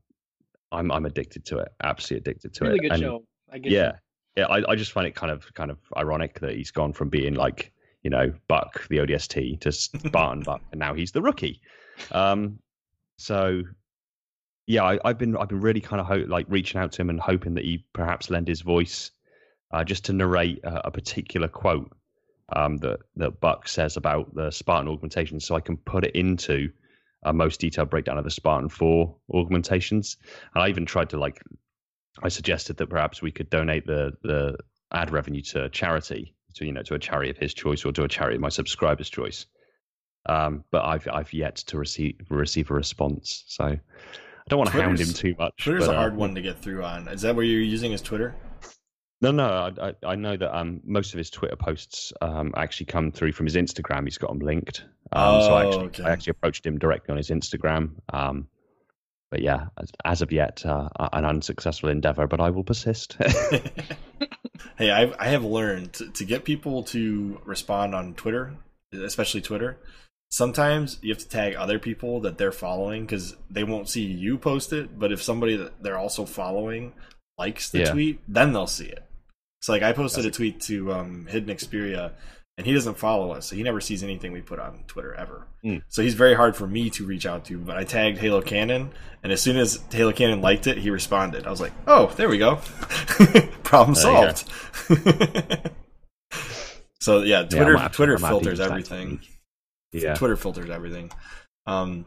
I'm 0.71 0.91
I'm 0.91 1.05
addicted 1.05 1.45
to 1.45 1.59
it. 1.59 1.69
Absolutely 1.83 2.31
addicted 2.31 2.53
to 2.55 2.63
really 2.63 2.77
it. 2.77 2.81
Really 2.81 2.89
good 2.89 2.93
and, 2.93 3.01
show. 3.01 3.23
I 3.51 3.57
guess. 3.59 3.71
Yeah, 3.71 3.91
yeah. 4.35 4.45
I, 4.45 4.71
I 4.71 4.75
just 4.75 4.91
find 4.91 5.07
it 5.07 5.15
kind 5.15 5.31
of 5.31 5.53
kind 5.53 5.71
of 5.71 5.77
ironic 5.95 6.39
that 6.39 6.55
he's 6.55 6.71
gone 6.71 6.93
from 6.93 7.09
being 7.09 7.35
like 7.35 7.71
you 8.03 8.09
know 8.09 8.33
Buck 8.47 8.87
the 8.89 8.97
ODST 8.97 9.59
to 9.61 9.71
Spartan 9.71 10.43
Buck, 10.45 10.61
and 10.71 10.79
now 10.79 10.93
he's 10.93 11.11
the 11.11 11.21
rookie. 11.21 11.61
Um, 12.11 12.59
so 13.17 13.63
yeah, 14.65 14.83
I, 14.83 14.99
have 15.05 15.17
been 15.17 15.35
I've 15.37 15.49
been 15.49 15.61
really 15.61 15.81
kind 15.81 16.01
of 16.01 16.07
ho- 16.07 16.25
like 16.27 16.45
reaching 16.49 16.79
out 16.79 16.91
to 16.93 17.01
him 17.01 17.09
and 17.09 17.19
hoping 17.19 17.53
that 17.55 17.63
he 17.63 17.85
perhaps 17.93 18.29
lend 18.29 18.47
his 18.47 18.61
voice 18.61 19.11
uh, 19.71 19.83
just 19.83 20.05
to 20.05 20.13
narrate 20.13 20.59
a, 20.63 20.87
a 20.87 20.91
particular 20.91 21.47
quote 21.47 21.91
um, 22.53 22.77
that 22.77 22.99
that 23.15 23.39
Buck 23.39 23.67
says 23.67 23.97
about 23.97 24.33
the 24.35 24.51
Spartan 24.51 24.91
augmentation, 24.91 25.39
so 25.39 25.55
I 25.55 25.61
can 25.61 25.77
put 25.77 26.05
it 26.05 26.15
into 26.15 26.69
a 27.27 27.33
most 27.33 27.59
detailed 27.59 27.89
breakdown 27.89 28.17
of 28.17 28.23
the 28.23 28.31
Spartan 28.31 28.69
Four 28.69 29.15
augmentations. 29.33 30.17
And 30.55 30.63
I 30.63 30.69
even 30.69 30.85
tried 30.85 31.09
to 31.09 31.19
like, 31.19 31.41
I 32.23 32.29
suggested 32.29 32.77
that 32.77 32.87
perhaps 32.87 33.21
we 33.21 33.31
could 33.31 33.49
donate 33.49 33.85
the 33.85 34.13
the 34.23 34.57
ad 34.93 35.11
revenue 35.11 35.41
to 35.41 35.69
charity, 35.69 36.33
to 36.55 36.65
you 36.65 36.71
know, 36.71 36.83
to 36.83 36.95
a 36.95 36.99
charity 36.99 37.29
of 37.29 37.37
his 37.37 37.53
choice 37.53 37.85
or 37.85 37.91
to 37.91 38.03
a 38.03 38.07
charity 38.07 38.35
of 38.35 38.41
my 38.41 38.49
subscribers' 38.49 39.09
choice. 39.09 39.45
Um, 40.25 40.63
but 40.71 40.83
I've 40.83 41.07
I've 41.11 41.33
yet 41.33 41.57
to 41.67 41.77
receive 41.77 42.15
receive 42.29 42.71
a 42.71 42.73
response, 42.73 43.43
so 43.47 43.65
I 43.65 43.79
don't 44.49 44.59
want 44.59 44.71
to 44.71 44.81
hound 44.81 44.99
him 44.99 45.13
too 45.13 45.35
much. 45.37 45.53
Twitter's 45.57 45.87
but, 45.87 45.95
a 45.95 45.97
hard 45.97 46.13
uh, 46.13 46.17
one 46.17 46.35
to 46.35 46.41
get 46.41 46.59
through 46.59 46.83
on. 46.83 47.07
Is 47.09 47.21
that 47.21 47.35
where 47.35 47.45
you're 47.45 47.61
using 47.61 47.91
his 47.91 48.01
Twitter? 48.01 48.35
No, 49.19 49.31
no, 49.31 49.73
I, 49.81 49.93
I 50.05 50.15
know 50.15 50.37
that 50.37 50.55
um, 50.55 50.81
most 50.85 51.13
of 51.13 51.17
his 51.17 51.31
Twitter 51.31 51.55
posts 51.55 52.13
um, 52.21 52.53
actually 52.55 52.85
come 52.85 53.11
through 53.11 53.31
from 53.31 53.47
his 53.47 53.55
Instagram. 53.55 54.03
He's 54.03 54.19
got 54.19 54.29
them 54.29 54.39
linked. 54.39 54.83
Um, 55.11 55.35
oh, 55.35 55.41
so 55.41 55.53
I 55.55 55.65
actually, 55.65 55.85
okay. 55.85 56.03
I 56.03 56.11
actually 56.11 56.31
approached 56.31 56.65
him 56.65 56.77
directly 56.77 57.11
on 57.11 57.17
his 57.17 57.29
Instagram. 57.29 57.93
Um, 58.13 58.47
but 59.31 59.41
yeah, 59.41 59.67
as, 59.77 59.91
as 60.05 60.21
of 60.21 60.31
yet, 60.31 60.63
uh, 60.65 60.89
an 61.13 61.25
unsuccessful 61.25 61.89
endeavor, 61.89 62.27
but 62.27 62.39
I 62.39 62.51
will 62.51 62.63
persist. 62.63 63.17
hey, 64.77 64.91
I've, 64.91 65.15
I 65.19 65.27
have 65.29 65.43
learned 65.43 65.93
to, 65.93 66.11
to 66.11 66.23
get 66.23 66.43
people 66.43 66.83
to 66.83 67.41
respond 67.43 67.95
on 67.95 68.13
Twitter, 68.13 68.55
especially 68.93 69.41
Twitter. 69.41 69.79
Sometimes 70.29 70.99
you 71.01 71.13
have 71.13 71.23
to 71.23 71.29
tag 71.29 71.55
other 71.55 71.79
people 71.79 72.19
that 72.21 72.37
they're 72.37 72.51
following 72.51 73.03
because 73.03 73.35
they 73.49 73.63
won't 73.63 73.89
see 73.89 74.03
you 74.03 74.37
post 74.37 74.73
it. 74.73 74.99
But 74.99 75.11
if 75.11 75.23
somebody 75.23 75.55
that 75.55 75.81
they're 75.81 75.97
also 75.97 76.25
following 76.25 76.93
likes 77.37 77.69
the 77.69 77.79
yeah. 77.79 77.91
tweet, 77.91 78.19
then 78.27 78.53
they'll 78.53 78.67
see 78.67 78.85
it. 78.85 79.03
So 79.61 79.73
like 79.73 79.83
I 79.83 79.93
posted 79.93 80.25
That's 80.25 80.35
a 80.35 80.37
tweet 80.37 80.61
to 80.61 80.93
um, 80.93 81.27
Hidden 81.27 81.55
Xperia, 81.55 82.11
and 82.57 82.65
he 82.65 82.73
doesn't 82.73 82.97
follow 82.97 83.31
us, 83.31 83.47
so 83.47 83.55
he 83.55 83.63
never 83.63 83.79
sees 83.79 84.03
anything 84.03 84.31
we 84.31 84.41
put 84.41 84.59
on 84.59 84.83
Twitter 84.87 85.13
ever. 85.13 85.45
Mm. 85.63 85.83
So 85.89 86.01
he's 86.01 86.15
very 86.15 86.33
hard 86.33 86.55
for 86.55 86.67
me 86.67 86.89
to 86.91 87.05
reach 87.05 87.25
out 87.25 87.45
to. 87.45 87.57
But 87.57 87.77
I 87.77 87.83
tagged 87.83 88.17
Halo 88.17 88.41
Canon, 88.41 88.91
and 89.23 89.31
as 89.31 89.41
soon 89.41 89.57
as 89.57 89.83
Halo 89.91 90.11
Canon 90.11 90.41
liked 90.41 90.67
it, 90.67 90.77
he 90.77 90.89
responded. 90.89 91.45
I 91.45 91.51
was 91.51 91.61
like, 91.61 91.73
"Oh, 91.85 92.07
there 92.15 92.29
we 92.29 92.37
go, 92.37 92.55
problem 93.63 93.95
solved." 93.95 94.49
so 96.99 97.21
yeah, 97.23 97.43
Twitter 97.43 97.73
yeah, 97.73 97.87
Twitter 97.89 98.17
filters 98.17 98.59
everything. 98.59 99.21
Yeah, 99.91 100.15
Twitter 100.15 100.35
filters 100.35 100.69
everything. 100.69 101.11
Um, 101.65 102.05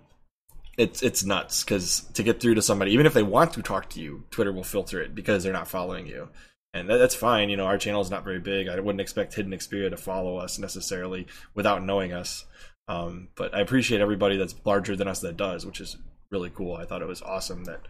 it's 0.76 1.02
it's 1.02 1.24
nuts 1.24 1.64
because 1.64 2.00
to 2.14 2.22
get 2.22 2.40
through 2.40 2.54
to 2.54 2.62
somebody, 2.62 2.92
even 2.92 3.06
if 3.06 3.14
they 3.14 3.22
want 3.22 3.52
to 3.54 3.62
talk 3.62 3.90
to 3.90 4.00
you, 4.00 4.24
Twitter 4.30 4.52
will 4.52 4.64
filter 4.64 5.00
it 5.00 5.14
because 5.14 5.42
they're 5.42 5.52
not 5.52 5.68
following 5.68 6.06
you 6.06 6.28
and 6.72 6.88
that, 6.88 6.98
that's 6.98 7.14
fine. 7.14 7.50
You 7.50 7.56
know, 7.56 7.66
our 7.66 7.78
channel 7.78 8.00
is 8.00 8.10
not 8.10 8.24
very 8.24 8.40
big. 8.40 8.68
I 8.68 8.78
wouldn't 8.78 9.00
expect 9.00 9.34
Hidden 9.34 9.52
Xperia 9.52 9.90
to 9.90 9.96
follow 9.96 10.36
us 10.36 10.58
necessarily 10.58 11.26
without 11.54 11.84
knowing 11.84 12.12
us. 12.12 12.44
Um, 12.88 13.28
but 13.34 13.54
I 13.54 13.60
appreciate 13.60 14.00
everybody 14.00 14.36
that's 14.36 14.54
larger 14.64 14.96
than 14.96 15.08
us 15.08 15.20
that 15.20 15.36
does, 15.36 15.66
which 15.66 15.80
is 15.80 15.96
really 16.30 16.50
cool. 16.50 16.76
I 16.76 16.84
thought 16.84 17.02
it 17.02 17.08
was 17.08 17.22
awesome 17.22 17.64
that 17.64 17.86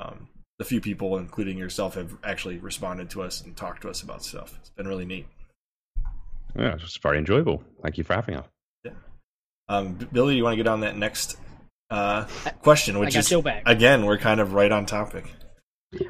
um, 0.00 0.28
the 0.58 0.64
few 0.64 0.80
people, 0.80 1.16
including 1.18 1.58
yourself, 1.58 1.94
have 1.94 2.16
actually 2.24 2.58
responded 2.58 3.10
to 3.10 3.22
us 3.22 3.42
and 3.42 3.56
talked 3.56 3.82
to 3.82 3.90
us 3.90 4.02
about 4.02 4.24
stuff. 4.24 4.56
It's 4.60 4.70
been 4.70 4.88
really 4.88 5.06
neat. 5.06 5.26
Yeah, 6.56 6.74
it's 6.74 6.98
very 6.98 7.18
enjoyable. 7.18 7.62
Thank 7.82 7.98
you 7.98 8.04
for 8.04 8.14
having 8.14 8.36
us. 8.36 8.46
Yeah. 8.84 8.92
Um, 9.68 9.94
Billy, 10.12 10.36
you 10.36 10.44
want 10.44 10.52
to 10.52 10.62
get 10.62 10.66
on 10.66 10.80
that 10.80 10.96
next 10.96 11.36
uh, 11.92 12.24
question, 12.62 12.98
which 12.98 13.14
is 13.14 13.30
again, 13.66 14.06
we're 14.06 14.18
kind 14.18 14.40
of 14.40 14.54
right 14.54 14.72
on 14.72 14.86
topic. 14.86 15.30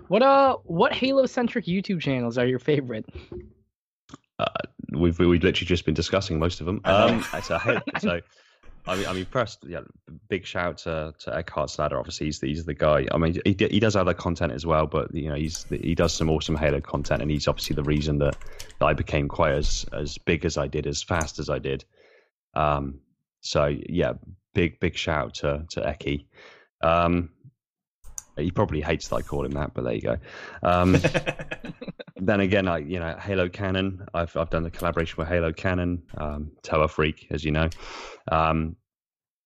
What 0.07 0.23
uh, 0.23 0.57
what 0.65 0.93
Halo 0.93 1.27
centric 1.27 1.67
YouTube 1.67 2.01
channels 2.01 2.39
are 2.39 2.47
your 2.47 2.61
favorite? 2.61 3.05
Uh, 4.39 4.47
we've 4.93 5.19
we've 5.19 5.43
literally 5.43 5.67
just 5.67 5.85
been 5.85 5.95
discussing 5.95 6.39
most 6.39 6.61
of 6.61 6.67
them. 6.67 6.81
Um, 6.85 7.25
so, 7.43 7.59
so 7.99 8.21
I 8.87 8.97
mean, 8.97 9.07
I'm 9.07 9.17
impressed. 9.17 9.65
Yeah, 9.67 9.81
big 10.29 10.47
shout 10.47 10.79
to 10.79 11.15
to 11.19 11.37
Eckhart 11.37 11.77
Ladder. 11.81 11.99
Obviously, 11.99 12.27
he's 12.27 12.39
the, 12.39 12.47
he's 12.47 12.65
the 12.65 12.75
guy. 12.75 13.07
I 13.11 13.19
mean, 13.19 13.41
he 13.45 13.57
he 13.59 13.81
does 13.81 13.97
other 13.97 14.15
content 14.15 14.53
as 14.53 14.65
well, 14.65 14.87
but 14.87 15.13
you 15.13 15.31
know, 15.31 15.35
he's 15.35 15.65
he 15.65 15.97
does 15.97 16.13
some 16.13 16.31
awesome 16.31 16.55
Halo 16.55 16.81
content, 16.81 17.23
and 17.23 17.31
he's 17.31 17.49
obviously 17.49 17.75
the 17.75 17.83
reason 17.83 18.19
that, 18.19 18.37
that 18.79 18.87
I 18.87 18.93
became 18.93 19.27
quite 19.27 19.55
as 19.55 19.85
as 19.93 20.17
big 20.19 20.45
as 20.45 20.57
I 20.57 20.69
did, 20.69 20.87
as 20.87 21.03
fast 21.03 21.41
as 21.41 21.51
I 21.51 21.59
did. 21.59 21.85
Um, 22.55 23.01
so 23.41 23.67
yeah, 23.67 24.13
big 24.55 24.81
big 24.81 24.97
shout 24.97 25.35
to 25.35 25.65
to 25.71 25.81
Eki. 25.81 26.27
Um, 26.83 27.31
he 28.37 28.51
probably 28.51 28.81
hates 28.81 29.09
that 29.09 29.17
I 29.17 29.23
call 29.23 29.45
him 29.45 29.53
that, 29.53 29.75
but 29.75 29.85
there 29.85 29.95
you 29.95 30.01
go. 30.01 30.17
Um, 30.63 30.97
then 32.17 32.41
again, 32.41 32.67
I 32.69 32.79
you 32.79 32.99
know 32.99 33.17
Halo 33.19 33.49
Canon. 33.49 34.07
I've 34.15 34.37
I've 34.37 34.51
done 34.51 34.63
the 34.63 34.71
collaboration 34.71 35.17
with 35.19 35.29
Halo 35.29 35.53
Canon, 35.53 36.03
um, 36.17 36.51
Toa 36.63 36.89
Freak, 36.89 37.27
as 37.31 37.45
you 37.45 37.51
know, 37.51 37.69
um, 38.31 38.77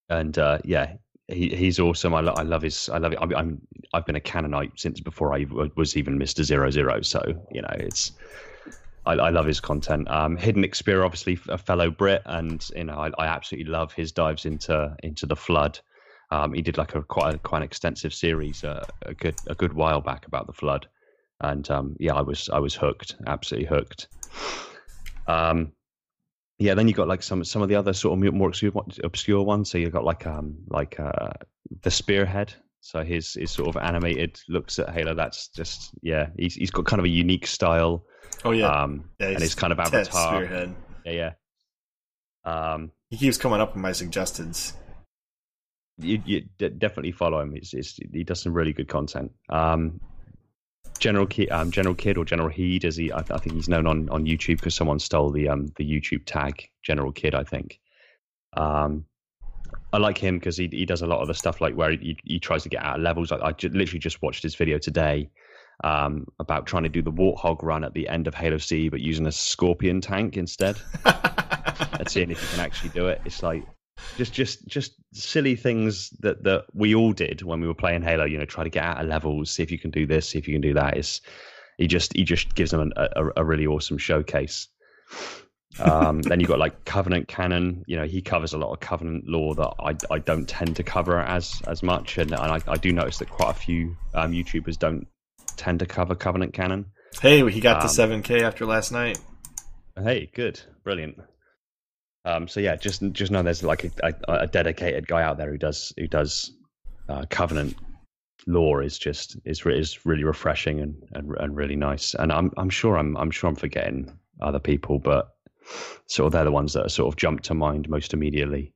and 0.09 0.39
uh, 0.39 0.59
yeah, 0.65 0.95
he 1.29 1.49
he's 1.49 1.81
awesome. 1.81 2.15
I, 2.15 2.21
lo- 2.21 2.35
I 2.37 2.43
love 2.43 2.63
his. 2.63 2.89
I 2.89 2.99
love 2.99 3.13
it. 3.13 3.19
I'm, 3.21 3.35
I'm 3.35 3.61
I've 3.93 4.07
been 4.07 4.17
a 4.17 4.21
Cannonite 4.21 4.79
since 4.79 5.01
before 5.01 5.35
I 5.35 5.47
was 5.77 5.97
even 5.97 6.19
Mister 6.19 6.45
Zero 6.45 6.71
Zero. 6.71 7.03
So 7.03 7.23
you 7.51 7.63
know 7.63 7.75
it's. 7.75 8.13
I, 9.07 9.15
I 9.15 9.31
love 9.31 9.47
his 9.47 9.61
content. 9.61 10.11
Um, 10.11 10.37
Hidden 10.37 10.63
Xperia, 10.65 11.05
obviously 11.05 11.39
a 11.49 11.59
fellow 11.59 11.91
Brit, 11.91 12.23
and 12.27 12.67
you 12.75 12.85
know 12.85 12.99
I, 12.99 13.11
I 13.19 13.27
absolutely 13.27 13.71
love 13.71 13.93
his 13.93 14.13
dives 14.13 14.45
into 14.45 14.95
into 15.03 15.27
the 15.27 15.37
flood. 15.37 15.79
Um, 16.31 16.53
he 16.53 16.63
did 16.63 16.77
like 16.77 16.95
a 16.95 17.03
quite 17.03 17.35
a, 17.35 17.39
quite 17.39 17.59
an 17.59 17.65
extensive 17.65 18.13
series 18.13 18.65
uh, 18.65 18.85
a 19.03 19.15
good 19.15 19.37
a 19.47 19.55
good 19.55 19.73
while 19.73 20.01
back 20.01 20.27
about 20.27 20.47
the 20.47 20.53
flood, 20.53 20.89
and 21.41 21.69
um, 21.71 21.97
yeah, 21.99 22.15
I 22.15 22.23
was 22.23 22.49
I 22.53 22.59
was 22.59 22.75
hooked, 22.75 23.17
absolutely 23.27 23.69
hooked. 23.69 24.09
Um, 25.29 25.73
yeah, 26.59 26.75
then 26.75 26.89
you 26.89 26.95
got 26.95 27.09
like 27.09 27.23
some 27.23 27.45
some 27.45 27.63
of 27.63 27.69
the 27.69 27.75
other 27.77 27.93
sort 27.93 28.19
of 28.19 28.35
more 28.35 28.49
obscure, 28.49 28.73
obscure 29.05 29.45
ones. 29.45 29.71
So 29.71 29.79
you 29.79 29.91
got 29.91 30.05
like 30.05 30.27
um 30.27 30.57
like 30.69 30.99
uh, 30.99 31.33
the 31.83 31.91
Spearhead. 31.91 32.55
So 32.81 33.05
his 33.05 33.35
his 33.35 33.51
sort 33.51 33.69
of 33.69 33.77
animated 33.77 34.41
looks 34.49 34.79
at 34.79 34.91
Halo. 34.91 35.15
That's 35.15 35.49
just 35.49 35.91
yeah, 36.03 36.29
he's 36.39 36.55
he's 36.55 36.71
got 36.71 36.87
kind 36.87 37.01
of 37.01 37.05
a 37.05 37.11
unique 37.11 37.47
style. 37.47 38.05
Oh 38.45 38.53
yeah, 38.53 38.67
um, 38.67 39.11
yeah 39.19 39.29
and 39.29 39.41
his 39.41 39.55
kind 39.55 39.73
of 39.73 39.81
avatar. 39.81 40.05
Spearhead. 40.05 40.75
Yeah, 41.05 41.13
yeah. 41.13 41.33
Um, 42.45 42.93
he 43.11 43.17
keeps 43.17 43.39
coming 43.39 43.61
up 43.61 43.75
with 43.75 43.83
my 43.83 43.93
suggestions 43.93 44.75
you, 45.99 46.23
you 46.25 46.41
definitely 46.59 47.13
follow 47.13 47.41
him. 47.41 47.57
It's, 47.57 47.73
it's, 47.73 47.99
he 48.13 48.25
does 48.25 48.41
some 48.41 48.53
really 48.53 48.73
good 48.73 48.89
content. 48.89 49.33
Um, 49.49 50.01
General 50.99 51.27
Kid, 51.27 51.51
um, 51.51 51.71
General 51.71 51.95
Kid 51.95 52.17
or 52.17 52.25
General 52.25 52.49
Heed, 52.49 52.85
as 52.85 52.97
he 52.97 53.13
I, 53.13 53.19
I 53.19 53.39
think 53.39 53.53
he's 53.53 53.69
known 53.69 53.87
on, 53.87 54.09
on 54.09 54.25
YouTube 54.25 54.57
because 54.57 54.75
someone 54.75 54.99
stole 54.99 55.31
the 55.31 55.49
um, 55.49 55.67
the 55.77 55.85
YouTube 55.85 56.23
tag 56.25 56.71
General 56.83 57.13
Kid, 57.13 57.35
I 57.35 57.45
think. 57.45 57.81
Um, 58.57 59.05
I 59.93 59.99
like 59.99 60.17
him 60.17 60.39
because 60.39 60.57
he 60.57 60.69
he 60.69 60.87
does 60.87 61.03
a 61.03 61.07
lot 61.07 61.21
of 61.21 61.29
the 61.29 61.35
stuff 61.35 61.61
like 61.61 61.75
where 61.75 61.91
he, 61.91 62.17
he 62.25 62.39
tries 62.39 62.63
to 62.63 62.71
get 62.71 62.83
out 62.83 62.97
of 62.97 63.03
levels. 63.03 63.31
I, 63.31 63.39
I 63.39 63.53
j- 63.53 63.69
literally 63.69 63.99
just 63.99 64.23
watched 64.23 64.43
his 64.43 64.55
video 64.55 64.79
today 64.79 65.29
um, 65.85 66.27
about 66.39 66.67
trying 66.67 66.85
to 66.85 66.89
do 66.89 67.03
the 67.03 67.13
Warthog 67.13 67.63
run 67.63 67.85
at 67.85 67.95
the 67.95 68.09
end 68.09 68.27
of 68.27 68.35
Halo 68.35 68.59
C, 68.59 68.89
but 68.89 69.01
using 69.01 69.27
a 69.27 69.33
Scorpion 69.33 70.01
tank 70.01 70.37
instead. 70.37 70.77
and 71.99 72.09
seeing 72.09 72.31
if 72.31 72.41
you 72.43 72.49
can 72.49 72.61
actually 72.61 72.91
do 72.91 73.09
it. 73.09 73.21
It's 73.25 73.43
like 73.43 73.65
just 74.17 74.33
just 74.33 74.67
just 74.67 74.95
silly 75.13 75.57
things 75.57 76.11
that 76.21 76.45
that 76.45 76.65
we 76.75 76.95
all 76.95 77.13
did 77.13 77.43
when 77.43 77.61
we 77.61 77.67
were 77.67 77.75
playing 77.75 78.03
Halo. 78.03 78.25
You 78.25 78.39
know, 78.39 78.45
try 78.45 78.65
to 78.65 78.71
get 78.71 78.85
out 78.85 79.01
of 79.01 79.09
levels, 79.09 79.51
see 79.51 79.63
if 79.63 79.71
you 79.71 79.79
can 79.79 79.91
do 79.91 80.07
this, 80.07 80.31
see 80.31 80.39
if 80.39 80.49
you 80.49 80.55
can 80.55 80.63
do 80.63 80.75
that. 80.75 80.97
Is 80.97 81.21
he 81.79 81.87
just 81.87 82.15
he 82.15 82.25
just 82.25 82.55
gives 82.55 82.71
them 82.71 82.93
a, 82.97 83.09
a, 83.17 83.31
a 83.39 83.45
really 83.45 83.67
awesome 83.67 83.99
showcase. 83.99 84.69
um, 85.81 86.23
then 86.23 86.41
you've 86.41 86.49
got 86.49 86.59
like 86.59 86.85
Covenant 86.85 87.29
Canon. 87.29 87.85
You 87.87 87.97
know, 87.97 88.07
he 88.07 88.23
covers 88.23 88.53
a 88.53 88.59
lot 88.59 88.73
of 88.73 88.81
Covenant 88.81 89.29
lore 89.29 89.55
that 89.57 89.75
I, 89.81 90.15
I 90.15 90.19
don't 90.19 90.49
tend 90.49 90.77
to 90.77 90.83
cover 90.83 91.19
as 91.21 91.61
as 91.67 91.83
much, 91.83 92.19
and, 92.19 92.33
and 92.33 92.41
I, 92.41 92.61
I 92.67 92.77
do 92.77 92.93
notice 92.93 93.19
that 93.19 93.31
quite 93.31 93.51
a 93.51 93.59
few 93.59 93.97
um, 94.15 94.33
YouTubers 94.33 94.79
don't 94.79 95.07
tend 95.57 95.81
to 95.81 95.87
cover 95.87 96.15
Covenant 96.15 96.53
Canon. 96.53 96.87
Hey, 97.21 97.49
he 97.51 97.61
got 97.61 97.77
um, 97.77 97.83
to 97.83 97.89
seven 97.89 98.23
K 98.23 98.43
after 98.43 98.67
last 98.67 98.93
night. 98.93 99.19
Hey, 99.97 100.31
good, 100.35 100.61
brilliant. 100.85 101.19
Um, 102.25 102.49
so 102.49 102.61
yeah, 102.61 102.77
just 102.77 103.03
just 103.13 103.31
know 103.31 103.43
there's 103.43 103.63
like 103.63 103.85
a, 103.85 103.91
a, 104.29 104.33
a, 104.41 104.47
dedicated 104.47 105.07
guy 105.07 105.23
out 105.23 105.39
there 105.39 105.51
who 105.51 105.59
does 105.59 105.93
who 105.97 106.09
does 106.09 106.53
uh, 107.09 107.25
Covenant 107.31 107.77
lore 108.47 108.83
is 108.83 108.99
just 108.99 109.37
is 109.45 109.65
is 109.65 110.05
really 110.05 110.25
refreshing 110.25 110.81
and, 110.81 110.97
and 111.13 111.33
and 111.39 111.57
really 111.57 111.77
nice. 111.77 112.15
And 112.15 112.33
I'm 112.33 112.53
I'm 112.57 112.71
sure 112.71 112.99
I'm 112.99 113.17
I'm 113.17 113.31
sure 113.31 113.49
I'm 113.49 113.57
forgetting 113.57 114.19
other 114.41 114.59
people, 114.59 114.99
but 114.99 115.29
sort 116.07 116.27
of 116.27 116.33
they're 116.33 116.45
the 116.45 116.53
ones 116.53 116.73
that 116.73 116.87
are 116.87 116.91
sort 116.91 117.13
of 117.13 117.17
jump 117.17 117.43
to 117.43 117.55
mind 117.55 117.89
most 117.89 118.13
immediately. 118.13 118.73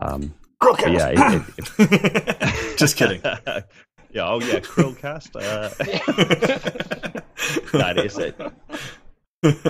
Um, 0.00 0.34
yeah, 0.62 1.08
it, 1.12 1.44
it, 1.58 1.70
it, 1.78 2.76
just 2.78 2.96
kidding. 2.96 3.22
yeah, 4.16 4.28
oh 4.30 4.40
yeah, 4.40 4.60
Chrillcast. 4.60 5.36
Uh, 5.36 5.68
that 7.78 7.98
is 7.98 8.16
it. 8.16 8.34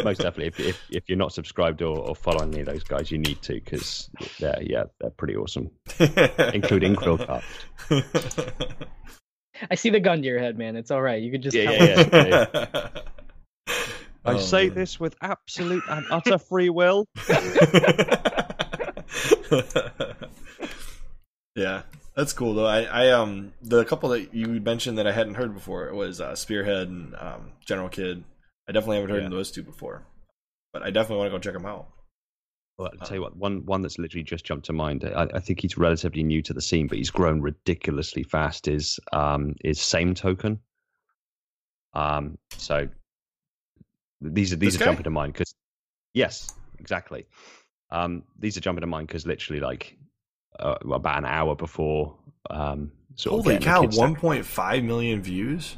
Most 0.04 0.18
definitely, 0.18 0.46
if, 0.46 0.60
if, 0.60 0.80
if 0.88 1.08
you're 1.08 1.18
not 1.18 1.32
subscribed 1.32 1.82
or, 1.82 1.98
or 1.98 2.14
following 2.14 2.52
any 2.52 2.60
of 2.60 2.66
those 2.66 2.84
guys, 2.84 3.10
you 3.10 3.18
need 3.18 3.42
to 3.42 3.54
because 3.54 4.08
they're 4.38 4.62
yeah 4.62 4.84
they're 5.00 5.10
pretty 5.10 5.34
awesome, 5.34 5.72
including 5.98 6.94
Chrillcast. 6.94 7.42
I 9.70 9.74
see 9.74 9.90
the 9.90 9.98
gun 9.98 10.22
to 10.22 10.28
your 10.28 10.38
head, 10.38 10.56
man. 10.56 10.76
It's 10.76 10.92
all 10.92 11.02
right. 11.02 11.20
You 11.20 11.32
could 11.32 11.42
just 11.42 11.56
yeah, 11.56 11.72
yeah, 11.72 12.08
yeah, 12.12 12.46
yeah. 12.54 12.88
I 14.24 14.34
oh, 14.34 14.38
say 14.38 14.68
man. 14.68 14.76
this 14.76 15.00
with 15.00 15.16
absolute 15.20 15.82
and 15.88 16.06
utter 16.10 16.38
free 16.38 16.70
will. 16.70 17.08
yeah, 21.56 21.82
that's 22.16 22.32
cool 22.32 22.54
though. 22.54 22.66
I, 22.66 22.82
I 22.82 23.10
um 23.10 23.52
the 23.62 23.84
couple 23.84 24.08
that 24.10 24.34
you 24.34 24.46
mentioned 24.46 24.98
that 24.98 25.06
I 25.06 25.12
hadn't 25.12 25.34
heard 25.34 25.54
before 25.54 25.92
was 25.94 26.20
uh, 26.20 26.34
Spearhead 26.34 26.88
and 26.88 27.14
um, 27.16 27.52
General 27.64 27.88
Kid. 27.88 28.24
I 28.68 28.72
definitely 28.72 28.96
haven't 28.96 29.10
heard 29.10 29.20
yeah. 29.20 29.26
of 29.26 29.32
those 29.32 29.50
two 29.50 29.62
before, 29.62 30.06
but 30.72 30.82
I 30.82 30.90
definitely 30.90 31.18
want 31.18 31.32
to 31.32 31.36
go 31.36 31.40
check 31.40 31.52
them 31.52 31.66
out. 31.66 31.88
Well, 32.78 32.90
I'll 33.00 33.06
tell 33.06 33.16
you 33.16 33.22
what, 33.22 33.36
one 33.36 33.64
one 33.66 33.82
that's 33.82 33.98
literally 33.98 34.24
just 34.24 34.44
jumped 34.44 34.66
to 34.66 34.72
mind. 34.72 35.04
I, 35.04 35.28
I, 35.34 35.40
think 35.40 35.60
he's 35.60 35.78
relatively 35.78 36.22
new 36.22 36.42
to 36.42 36.52
the 36.52 36.60
scene, 36.60 36.88
but 36.88 36.98
he's 36.98 37.10
grown 37.10 37.40
ridiculously 37.40 38.22
fast. 38.22 38.68
Is 38.68 38.98
um 39.12 39.54
is 39.64 39.80
Same 39.80 40.14
Token. 40.14 40.60
Um, 41.94 42.36
so 42.58 42.88
these 44.20 44.52
are 44.52 44.56
these 44.56 44.74
this 44.74 44.76
are 44.76 44.84
guy? 44.84 44.84
jumping 44.86 45.04
to 45.04 45.10
mind 45.10 45.32
because 45.32 45.54
yes, 46.12 46.52
exactly. 46.78 47.26
Um, 47.90 48.24
these 48.38 48.56
are 48.56 48.60
jumping 48.60 48.82
to 48.82 48.86
mind 48.86 49.06
because 49.06 49.26
literally 49.26 49.60
like 49.60 49.96
uh, 50.58 50.76
about 50.90 51.18
an 51.18 51.24
hour 51.24 51.54
before 51.54 52.16
um, 52.50 52.92
sort 53.14 53.44
Holy 53.44 53.58
cow! 53.58 53.86
One 53.86 54.14
point 54.14 54.44
five 54.44 54.84
million 54.84 55.22
views. 55.22 55.76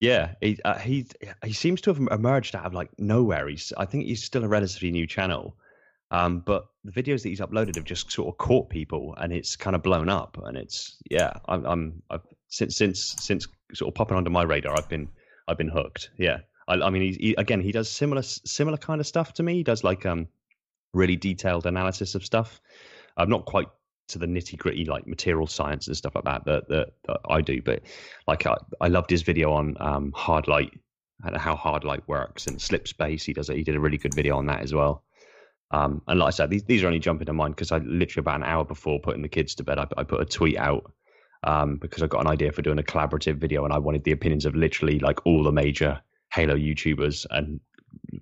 Yeah, 0.00 0.34
he 0.40 0.58
uh, 0.64 0.78
he 0.78 1.06
he 1.44 1.52
seems 1.52 1.80
to 1.82 1.94
have 1.94 2.08
emerged 2.10 2.54
out 2.54 2.66
of 2.66 2.74
like 2.74 2.90
nowhere. 2.98 3.48
He's 3.48 3.72
I 3.76 3.84
think 3.86 4.04
he's 4.04 4.22
still 4.22 4.44
a 4.44 4.48
relatively 4.48 4.90
new 4.90 5.06
channel, 5.06 5.56
um, 6.10 6.40
but 6.40 6.66
the 6.84 6.92
videos 6.92 7.22
that 7.22 7.30
he's 7.30 7.40
uploaded 7.40 7.76
have 7.76 7.84
just 7.84 8.10
sort 8.10 8.28
of 8.28 8.38
caught 8.38 8.68
people, 8.68 9.14
and 9.18 9.32
it's 9.32 9.56
kind 9.56 9.74
of 9.74 9.82
blown 9.82 10.08
up. 10.08 10.38
And 10.44 10.56
it's 10.56 10.96
yeah, 11.10 11.32
I'm, 11.48 11.64
I'm 11.64 12.02
I've, 12.10 12.26
since 12.48 12.76
since 12.76 13.14
since 13.18 13.48
sort 13.72 13.88
of 13.88 13.94
popping 13.94 14.16
onto 14.16 14.30
my 14.30 14.42
radar, 14.42 14.76
I've 14.76 14.88
been 14.88 15.08
I've 15.48 15.58
been 15.58 15.68
hooked. 15.68 16.10
Yeah, 16.18 16.38
I, 16.68 16.74
I 16.74 16.90
mean, 16.90 17.02
he, 17.02 17.12
he, 17.28 17.34
again, 17.36 17.60
he 17.60 17.72
does 17.72 17.90
similar 17.90 18.22
similar 18.22 18.76
kind 18.76 19.00
of 19.00 19.06
stuff 19.06 19.32
to 19.34 19.42
me. 19.42 19.54
He 19.54 19.62
does 19.62 19.84
like 19.84 20.04
um 20.04 20.28
really 20.92 21.16
detailed 21.16 21.66
analysis 21.66 22.14
of 22.14 22.24
stuff. 22.24 22.60
I'm 23.16 23.28
not 23.28 23.44
quite 23.46 23.68
to 24.08 24.18
the 24.18 24.26
nitty 24.26 24.58
gritty 24.58 24.84
like 24.84 25.06
material 25.06 25.46
science 25.46 25.86
and 25.86 25.96
stuff 25.96 26.14
like 26.14 26.24
that 26.24 26.44
that 26.44 26.68
that, 26.68 26.88
that 27.06 27.20
I 27.28 27.40
do, 27.40 27.62
but 27.62 27.82
like 28.26 28.46
I, 28.46 28.56
I 28.80 28.88
loved 28.88 29.10
his 29.10 29.22
video 29.22 29.52
on 29.52 29.76
um 29.80 30.12
hard 30.14 30.48
light 30.48 30.72
and 31.22 31.36
how 31.36 31.56
hard 31.56 31.84
light 31.84 32.06
works 32.06 32.46
and 32.46 32.60
slip 32.60 32.88
space. 32.88 33.24
He 33.24 33.32
does 33.32 33.48
it. 33.48 33.56
He 33.56 33.64
did 33.64 33.76
a 33.76 33.80
really 33.80 33.98
good 33.98 34.14
video 34.14 34.36
on 34.36 34.46
that 34.46 34.60
as 34.60 34.74
well. 34.74 35.04
Um, 35.70 36.02
and 36.06 36.20
like 36.20 36.28
I 36.28 36.30
said, 36.30 36.50
these 36.50 36.64
these 36.64 36.82
are 36.82 36.86
only 36.86 36.98
jumping 36.98 37.26
to 37.26 37.32
mind 37.32 37.56
because 37.56 37.72
I 37.72 37.78
literally 37.78 38.22
about 38.22 38.36
an 38.36 38.44
hour 38.44 38.64
before 38.64 39.00
putting 39.00 39.22
the 39.22 39.28
kids 39.28 39.54
to 39.56 39.64
bed, 39.64 39.78
I, 39.78 39.86
I 39.96 40.04
put 40.04 40.20
a 40.20 40.24
tweet 40.24 40.58
out 40.58 40.92
um, 41.42 41.76
because 41.76 42.02
I 42.02 42.06
got 42.06 42.20
an 42.20 42.26
idea 42.26 42.52
for 42.52 42.62
doing 42.62 42.78
a 42.78 42.82
collaborative 42.82 43.36
video 43.36 43.64
and 43.64 43.72
I 43.72 43.78
wanted 43.78 44.04
the 44.04 44.12
opinions 44.12 44.46
of 44.46 44.54
literally 44.54 44.98
like 44.98 45.24
all 45.26 45.42
the 45.42 45.52
major 45.52 46.00
Halo 46.32 46.56
YouTubers, 46.56 47.26
and 47.30 47.60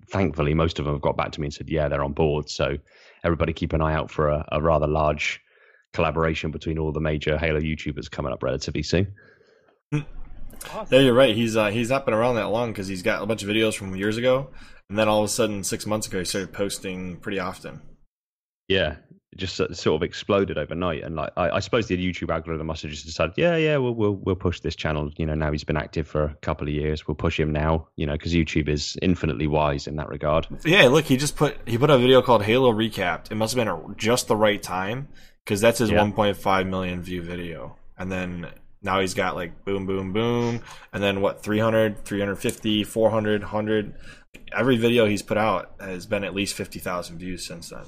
thankfully 0.09 0.53
most 0.53 0.79
of 0.79 0.85
them 0.85 0.93
have 0.93 1.01
got 1.01 1.17
back 1.17 1.31
to 1.33 1.41
me 1.41 1.47
and 1.47 1.53
said, 1.53 1.69
yeah, 1.69 1.87
they're 1.87 2.03
on 2.03 2.13
board. 2.13 2.49
So 2.49 2.77
everybody 3.23 3.53
keep 3.53 3.73
an 3.73 3.81
eye 3.81 3.93
out 3.93 4.09
for 4.09 4.29
a, 4.29 4.45
a 4.51 4.61
rather 4.61 4.87
large 4.87 5.41
collaboration 5.93 6.51
between 6.51 6.77
all 6.77 6.91
the 6.91 6.99
major 6.99 7.37
Halo 7.37 7.59
YouTubers 7.59 8.09
coming 8.09 8.33
up 8.33 8.43
relatively 8.43 8.83
soon. 8.83 9.13
Awesome. 10.71 10.87
Yeah, 10.91 10.99
you're 10.99 11.13
right. 11.13 11.35
He's 11.35 11.57
uh, 11.57 11.69
he's 11.69 11.89
not 11.89 12.05
been 12.05 12.13
around 12.13 12.35
that 12.35 12.49
long 12.49 12.71
because 12.71 12.87
he's 12.87 13.01
got 13.01 13.21
a 13.21 13.25
bunch 13.25 13.43
of 13.43 13.49
videos 13.49 13.75
from 13.75 13.95
years 13.95 14.17
ago, 14.17 14.49
and 14.89 14.97
then 14.97 15.07
all 15.07 15.19
of 15.19 15.25
a 15.25 15.29
sudden, 15.29 15.63
six 15.63 15.85
months 15.85 16.07
ago, 16.07 16.19
he 16.19 16.25
started 16.25 16.53
posting 16.53 17.17
pretty 17.17 17.39
often. 17.39 17.81
Yeah, 18.67 18.95
it 19.33 19.37
just 19.37 19.55
sort 19.55 19.87
of 19.87 20.03
exploded 20.03 20.57
overnight. 20.57 21.03
And 21.03 21.15
like, 21.15 21.31
I, 21.35 21.49
I, 21.51 21.59
suppose 21.59 21.87
the 21.87 21.97
YouTube 21.97 22.33
algorithm 22.33 22.67
must 22.67 22.83
have 22.83 22.91
just 22.91 23.05
decided, 23.05 23.33
yeah, 23.35 23.57
yeah, 23.57 23.77
we'll, 23.77 23.93
we'll 23.93 24.13
we'll 24.13 24.35
push 24.35 24.61
this 24.61 24.75
channel. 24.75 25.11
You 25.17 25.25
know, 25.25 25.35
now 25.35 25.51
he's 25.51 25.65
been 25.65 25.77
active 25.77 26.07
for 26.07 26.23
a 26.23 26.35
couple 26.41 26.67
of 26.67 26.73
years, 26.73 27.07
we'll 27.07 27.15
push 27.15 27.39
him 27.39 27.51
now. 27.51 27.89
You 27.97 28.05
know, 28.05 28.13
because 28.13 28.33
YouTube 28.33 28.69
is 28.69 28.97
infinitely 29.01 29.47
wise 29.47 29.87
in 29.87 29.97
that 29.97 30.07
regard. 30.09 30.47
Yeah, 30.63 30.87
look, 30.87 31.05
he 31.05 31.17
just 31.17 31.35
put 31.35 31.57
he 31.67 31.77
put 31.77 31.89
a 31.89 31.97
video 31.97 32.21
called 32.21 32.43
Halo 32.43 32.71
Recapped. 32.71 33.31
It 33.31 33.35
must 33.35 33.55
have 33.55 33.65
been 33.65 33.67
a, 33.67 33.95
just 33.95 34.27
the 34.27 34.37
right 34.37 34.61
time 34.63 35.09
because 35.43 35.61
that's 35.61 35.79
his 35.79 35.91
yeah. 35.91 35.99
1.5 35.99 36.67
million 36.69 37.01
view 37.01 37.21
video, 37.21 37.75
and 37.97 38.11
then 38.11 38.47
now 38.81 38.99
he's 38.99 39.13
got 39.13 39.35
like 39.35 39.65
boom, 39.65 39.85
boom, 39.85 40.13
boom, 40.13 40.61
and 40.91 41.03
then 41.03 41.21
what 41.21 41.43
300, 41.43 42.05
350, 42.05 42.83
400, 42.83 43.41
100. 43.41 43.95
Every 44.55 44.77
video 44.77 45.05
he's 45.05 45.21
put 45.21 45.37
out 45.37 45.73
has 45.79 46.05
been 46.05 46.23
at 46.23 46.33
least 46.33 46.55
50,000 46.55 47.17
views 47.17 47.45
since 47.45 47.69
then. 47.69 47.85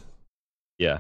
Yeah, 0.78 1.00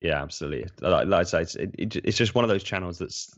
yeah, 0.00 0.22
absolutely. 0.22 0.68
Like, 0.80 1.06
like 1.06 1.20
I 1.20 1.22
say, 1.24 1.42
it's, 1.42 1.56
it, 1.56 1.96
it's 1.96 2.16
just 2.16 2.34
one 2.34 2.44
of 2.44 2.48
those 2.48 2.62
channels 2.62 2.98
that's 2.98 3.36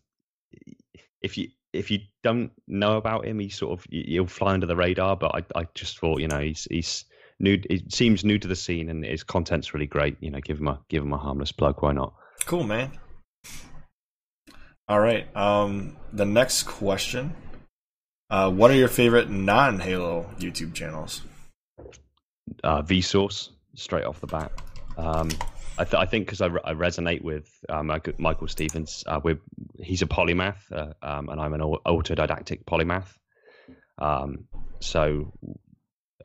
if 1.23 1.39
you 1.39 1.48
if 1.73 1.90
you 1.90 2.01
don't 2.23 2.51
know 2.66 2.97
about 2.97 3.27
him, 3.27 3.39
he 3.39 3.48
sort 3.48 3.78
of 3.78 3.86
you'll 3.90 4.27
fly 4.27 4.55
under 4.55 4.66
the 4.66 4.77
radar. 4.77 5.16
But 5.16 5.35
I, 5.35 5.60
I 5.60 5.66
just 5.74 5.98
thought, 5.98 6.20
you 6.20 6.28
know, 6.28 6.40
he's 6.40 6.66
he's 6.70 7.05
new. 7.39 7.60
It 7.69 7.93
seems 7.93 8.24
new 8.24 8.39
to 8.39 8.48
the 8.48 8.56
scene, 8.56 8.89
and 8.89 9.05
his 9.05 9.23
content's 9.23 9.74
really 9.74 9.86
great. 9.86 10.16
You 10.20 10.31
know, 10.31 10.40
give 10.40 10.59
him 10.59 10.69
a 10.69 10.81
give 10.89 11.02
him 11.02 11.12
a 11.12 11.19
harmless 11.19 11.52
plug. 11.52 11.82
Why 11.82 11.93
not? 11.93 12.15
Cool, 12.47 12.65
man. 12.65 12.93
All 14.89 15.01
right. 15.01 15.35
Um, 15.36 15.97
the 16.12 16.24
next 16.24 16.62
question: 16.65 17.35
uh, 18.31 18.51
What 18.51 18.70
are 18.70 18.77
your 18.77 18.89
favorite 18.89 19.31
non-Halo 19.31 20.31
YouTube 20.39 20.74
channels? 20.74 21.23
Uh, 22.65 22.82
Vsauce, 22.82 23.51
straight 23.74 24.05
off 24.05 24.20
the 24.20 24.27
bat. 24.27 24.51
Um, 24.97 25.31
I, 25.78 25.85
th- 25.85 25.94
I 25.94 26.06
think 26.06 26.27
because 26.27 26.40
I, 26.40 26.47
re- 26.47 26.60
I, 26.65 26.73
resonate 26.73 27.23
with 27.23 27.48
uh, 27.69 27.82
Michael 27.82 28.48
Stevens. 28.48 29.05
Uh, 29.06 29.20
he's 29.81 30.02
a 30.02 30.06
polymath, 30.06 30.60
uh, 30.73 30.93
um, 31.02 31.28
and 31.28 31.40
I'm 31.40 31.55
an 31.55 31.60
autodidactic 31.60 32.65
polymath. 32.65 33.15
Um, 33.98 34.47
so 34.81 35.32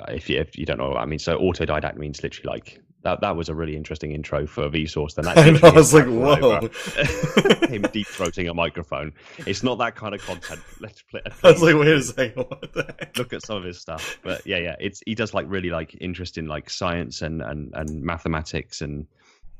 if 0.07 0.29
you, 0.29 0.39
if 0.39 0.57
you 0.57 0.65
don't 0.65 0.79
know 0.79 0.89
what 0.89 0.97
I 0.97 1.05
mean, 1.05 1.19
so 1.19 1.37
autodidact 1.37 1.97
means 1.97 2.23
literally 2.23 2.49
like 2.49 2.81
that. 3.03 3.21
That 3.21 3.35
was 3.35 3.49
a 3.49 3.55
really 3.55 3.75
interesting 3.75 4.11
intro 4.11 4.47
for 4.47 4.69
Vsauce. 4.69 5.15
Then 5.15 5.27
I 5.63 5.69
was 5.69 5.93
like, 5.93 6.05
whoa, 6.05 6.59
him 7.67 7.83
deep 7.91 8.07
throating 8.07 8.49
a 8.49 8.53
microphone. 8.53 9.13
It's 9.45 9.63
not 9.63 9.77
that 9.79 9.95
kind 9.95 10.15
of 10.15 10.25
content. 10.25 10.61
Let's 10.79 11.01
play. 11.03 11.21
I 11.43 11.51
was 11.51 11.61
like, 11.61 11.75
wait 11.75 11.87
a 11.87 12.01
second, 12.01 12.45
look 13.17 13.33
at 13.33 13.45
some 13.45 13.57
of 13.57 13.63
his 13.63 13.79
stuff. 13.79 14.19
But 14.23 14.45
yeah, 14.45 14.57
yeah, 14.57 14.75
it's 14.79 15.01
he 15.05 15.15
does 15.15 15.33
like 15.33 15.45
really 15.49 15.69
like 15.69 15.95
interesting 16.01 16.47
like 16.47 16.69
science 16.69 17.21
and 17.21 17.41
and 17.41 17.71
and 17.73 18.01
mathematics 18.01 18.81
and 18.81 19.07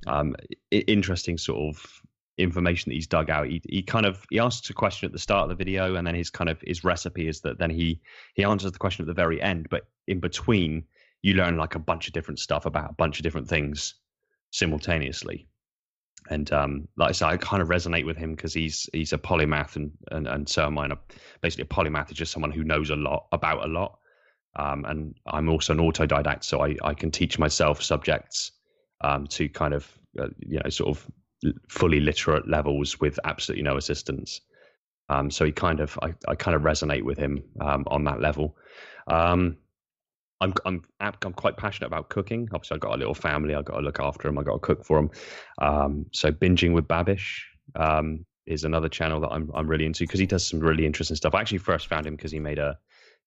um, 0.07 0.35
interesting 0.71 1.37
sort 1.37 1.75
of 1.75 2.01
information 2.37 2.89
that 2.89 2.95
he's 2.95 3.07
dug 3.07 3.29
out. 3.29 3.47
He, 3.47 3.61
he 3.67 3.81
kind 3.83 4.05
of 4.05 4.25
he 4.29 4.39
asks 4.39 4.69
a 4.69 4.73
question 4.73 5.05
at 5.05 5.11
the 5.11 5.19
start 5.19 5.43
of 5.43 5.49
the 5.49 5.63
video, 5.63 5.95
and 5.95 6.05
then 6.05 6.15
his 6.15 6.29
kind 6.29 6.49
of 6.49 6.59
his 6.61 6.83
recipe 6.83 7.27
is 7.27 7.41
that 7.41 7.59
then 7.59 7.69
he 7.69 8.01
he 8.33 8.43
answers 8.43 8.71
the 8.71 8.79
question 8.79 9.03
at 9.03 9.07
the 9.07 9.13
very 9.13 9.41
end. 9.41 9.67
But 9.69 9.83
in 10.07 10.19
between, 10.19 10.85
you 11.23 11.33
learn 11.33 11.57
like 11.57 11.73
a 11.73 11.79
bunch 11.79 12.07
of 12.07 12.13
different 12.13 12.39
stuff 12.39 12.67
about 12.67 12.91
a 12.91 12.93
bunch 12.93 13.17
of 13.17 13.23
different 13.23 13.47
things 13.47 13.95
simultaneously. 14.51 15.47
And 16.29 16.51
um, 16.53 16.87
like 16.95 17.09
I 17.09 17.11
said, 17.13 17.29
I 17.29 17.37
kind 17.37 17.61
of 17.61 17.69
resonate 17.69 18.05
with 18.05 18.15
him 18.15 18.35
because 18.35 18.53
he's 18.53 18.89
he's 18.93 19.11
a 19.11 19.17
polymath, 19.17 19.75
and 19.75 19.91
and 20.11 20.27
and 20.27 20.47
so 20.47 20.65
am 20.65 20.77
I. 20.77 20.89
Basically, 21.41 21.63
a 21.63 21.65
polymath 21.65 22.11
is 22.11 22.17
just 22.17 22.31
someone 22.31 22.51
who 22.51 22.63
knows 22.63 22.91
a 22.91 22.95
lot 22.95 23.27
about 23.31 23.65
a 23.65 23.67
lot. 23.67 23.97
Um, 24.55 24.85
and 24.85 25.15
I'm 25.25 25.49
also 25.49 25.73
an 25.73 25.79
autodidact, 25.79 26.43
so 26.43 26.63
I, 26.63 26.75
I 26.83 26.93
can 26.93 27.09
teach 27.11 27.39
myself 27.39 27.81
subjects 27.81 28.51
um, 29.01 29.25
to 29.27 29.49
kind 29.49 29.73
of 29.73 29.91
uh, 30.17 30.27
you 30.39 30.59
know 30.63 30.69
sort 30.69 30.95
of 30.95 31.11
fully 31.67 31.99
literate 31.99 32.47
levels 32.47 32.99
with 33.01 33.19
absolutely 33.25 33.63
no 33.63 33.77
assistance. 33.77 34.41
Um, 35.09 35.29
so 35.29 35.43
he 35.43 35.51
kind 35.51 35.81
of 35.81 35.99
I, 36.01 36.13
I 36.27 36.35
kind 36.35 36.55
of 36.55 36.61
resonate 36.61 37.03
with 37.03 37.17
him 37.17 37.43
um, 37.59 37.83
on 37.87 38.05
that 38.05 38.21
level. 38.21 38.55
I'm 40.41 40.53
I'm 40.65 40.83
I'm 40.99 41.33
quite 41.33 41.57
passionate 41.57 41.87
about 41.87 42.09
cooking. 42.09 42.49
Obviously, 42.53 42.75
I've 42.75 42.81
got 42.81 42.95
a 42.95 42.97
little 42.97 43.13
family. 43.13 43.55
I've 43.55 43.65
got 43.65 43.77
to 43.77 43.81
look 43.81 43.99
after 43.99 44.27
them. 44.27 44.37
I've 44.37 44.45
got 44.45 44.53
to 44.53 44.59
cook 44.59 44.83
for 44.83 44.97
them. 44.97 45.11
Um, 45.61 46.05
so 46.11 46.31
binging 46.31 46.73
with 46.73 46.87
Babish 46.87 47.41
um, 47.75 48.25
is 48.45 48.63
another 48.63 48.89
channel 48.89 49.21
that 49.21 49.29
I'm 49.29 49.49
I'm 49.53 49.67
really 49.67 49.85
into 49.85 50.03
because 50.03 50.19
he 50.19 50.25
does 50.25 50.45
some 50.45 50.59
really 50.59 50.85
interesting 50.85 51.15
stuff. 51.15 51.33
I 51.33 51.41
actually 51.41 51.59
first 51.59 51.87
found 51.87 52.05
him 52.05 52.15
because 52.15 52.31
he 52.31 52.39
made 52.39 52.59
a 52.59 52.77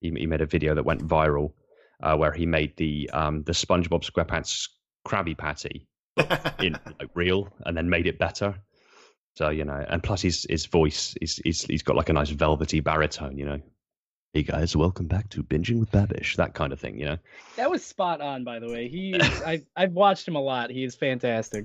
he, 0.01 0.11
he, 0.11 0.27
made 0.27 0.43
a 0.43 0.47
video 0.47 0.75
that 0.75 0.85
went 0.85 1.07
viral 1.07 1.53
uh, 2.03 2.17
where 2.17 2.33
he 2.33 2.45
made 2.45 2.77
the 2.77 3.09
um, 3.13 3.43
the 3.45 3.53
SpongeBob 3.53 4.05
SquarePants 4.05 4.69
Krabby 5.07 5.37
Patty 5.37 5.87
in 6.61 6.79
like 7.01 7.11
real 7.15 7.49
and 7.65 7.77
then 7.77 7.89
made 7.89 8.07
it 8.07 8.19
better. 8.19 8.55
So 9.37 9.51
you 9.51 9.65
know, 9.65 9.85
and 9.89 10.03
plus 10.03 10.23
his 10.23 10.47
his 10.49 10.67
voice 10.67 11.15
is 11.21 11.41
he's, 11.45 11.63
he's 11.63 11.83
got 11.83 11.97
like 11.97 12.09
a 12.09 12.13
nice 12.13 12.31
velvety 12.31 12.81
baritone, 12.81 13.39
you 13.39 13.47
know. 13.47 13.61
Hey 14.33 14.43
guys, 14.43 14.77
welcome 14.77 15.07
back 15.07 15.31
to 15.31 15.43
binging 15.43 15.81
with 15.81 15.91
Babish, 15.91 16.37
that 16.37 16.53
kind 16.53 16.73
of 16.73 16.79
thing, 16.79 16.99
you 16.99 17.07
know. 17.07 17.17
That 17.57 17.71
was 17.71 17.83
spot 17.83 18.21
on, 18.21 18.45
by 18.45 18.59
the 18.59 18.69
way. 18.69 18.87
He, 18.87 19.19
I, 19.21 19.63
I've 19.77 19.93
watched 19.93 20.29
him 20.29 20.37
a 20.37 20.41
lot. 20.41 20.71
He 20.71 20.85
is 20.85 20.95
fantastic. 20.95 21.65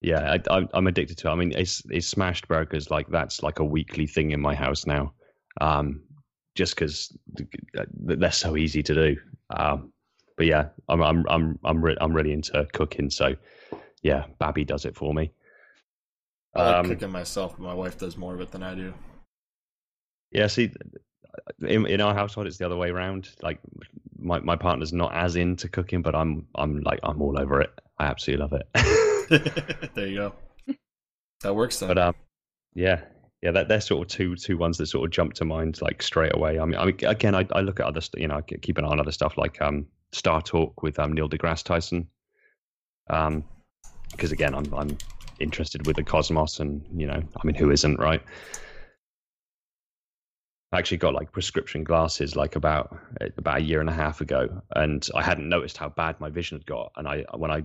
Yeah, 0.00 0.36
I, 0.48 0.68
am 0.74 0.86
addicted 0.86 1.18
to. 1.18 1.28
it. 1.28 1.32
I 1.32 1.34
mean, 1.34 1.52
it's 1.52 1.82
it's 1.90 2.06
smashed 2.06 2.46
burgers 2.46 2.90
like 2.90 3.08
that's 3.08 3.42
like 3.42 3.58
a 3.58 3.64
weekly 3.64 4.06
thing 4.06 4.32
in 4.32 4.40
my 4.40 4.54
house 4.54 4.86
now, 4.86 5.12
um, 5.60 6.02
just 6.54 6.74
because 6.74 7.16
they're 7.94 8.30
so 8.30 8.56
easy 8.56 8.82
to 8.82 8.94
do. 8.94 9.16
Um, 9.50 9.92
but 10.36 10.46
yeah, 10.46 10.68
I'm 10.88 11.02
I'm 11.02 11.24
I'm 11.28 11.58
I'm, 11.64 11.84
re- 11.84 11.96
I'm 12.00 12.12
really 12.12 12.32
into 12.32 12.66
cooking, 12.72 13.08
so 13.08 13.34
yeah, 14.02 14.26
Babby 14.38 14.64
does 14.64 14.84
it 14.84 14.94
for 14.94 15.14
me. 15.14 15.32
I 16.54 16.62
like 16.62 16.76
um, 16.76 16.86
cooking 16.90 17.10
myself, 17.10 17.56
but 17.58 17.64
my 17.64 17.74
wife 17.74 17.98
does 17.98 18.16
more 18.16 18.34
of 18.34 18.40
it 18.40 18.50
than 18.50 18.62
I 18.62 18.74
do. 18.74 18.92
Yeah, 20.30 20.48
see, 20.48 20.70
in, 21.60 21.86
in 21.86 22.00
our 22.00 22.14
household 22.14 22.46
it's 22.46 22.58
the 22.58 22.66
other 22.66 22.76
way 22.76 22.90
around. 22.90 23.30
Like 23.42 23.58
my, 24.18 24.40
my 24.40 24.56
partner's 24.56 24.92
not 24.92 25.14
as 25.14 25.36
into 25.36 25.68
cooking 25.68 26.00
but 26.00 26.14
i'm 26.14 26.46
i'm 26.54 26.80
like 26.80 27.00
i'm 27.02 27.20
all 27.20 27.38
over 27.38 27.60
it. 27.60 27.70
I 27.98 28.06
absolutely 28.06 28.42
love 28.42 28.52
it. 28.52 28.68
There 29.94 30.06
you 30.06 30.16
go. 30.16 30.34
That 31.42 31.54
works 31.54 31.78
then 31.78 31.88
but 31.88 31.98
um 31.98 32.14
yeah. 32.74 33.02
Yeah 33.42 33.52
that 33.52 33.68
they're 33.68 33.80
sort 33.80 34.02
of 34.02 34.08
two 34.08 34.36
two 34.36 34.56
ones 34.56 34.78
that 34.78 34.86
sort 34.86 35.04
of 35.04 35.10
jump 35.10 35.34
to 35.34 35.44
mind 35.44 35.80
like 35.82 36.02
straight 36.02 36.34
away. 36.34 36.58
I 36.58 36.64
mean, 36.64 36.78
I 36.78 36.84
mean 36.86 36.98
again 37.04 37.34
I, 37.34 37.46
I 37.52 37.60
look 37.60 37.80
at 37.80 37.86
other 37.86 38.00
you 38.16 38.28
know 38.28 38.36
I 38.36 38.42
keep 38.42 38.78
an 38.78 38.84
eye 38.84 38.88
on 38.88 39.00
other 39.00 39.12
stuff 39.12 39.36
like 39.36 39.60
um 39.60 39.86
star 40.12 40.40
talk 40.42 40.82
with 40.82 40.98
um 40.98 41.12
neil 41.12 41.28
degrasse 41.28 41.64
tyson. 41.64 42.08
Um 43.08 43.44
because 44.10 44.32
again 44.32 44.54
i'm 44.54 44.72
i'm 44.74 44.96
interested 45.40 45.86
with 45.86 45.96
the 45.96 46.02
cosmos 46.02 46.60
and 46.60 46.84
you 46.96 47.06
know 47.06 47.20
i 47.20 47.46
mean 47.46 47.54
who 47.54 47.70
isn't 47.70 47.98
right 47.98 48.22
I 50.74 50.78
actually 50.78 50.96
got 50.96 51.14
like 51.14 51.30
prescription 51.30 51.84
glasses 51.84 52.34
like 52.34 52.56
about 52.56 52.98
about 53.38 53.58
a 53.58 53.62
year 53.62 53.80
and 53.80 53.88
a 53.88 53.92
half 53.92 54.20
ago, 54.20 54.60
and 54.74 55.06
I 55.14 55.22
hadn't 55.22 55.48
noticed 55.48 55.76
how 55.76 55.88
bad 55.88 56.18
my 56.18 56.30
vision 56.30 56.58
had 56.58 56.66
got. 56.66 56.90
And 56.96 57.06
I 57.06 57.24
when 57.36 57.52
I 57.52 57.62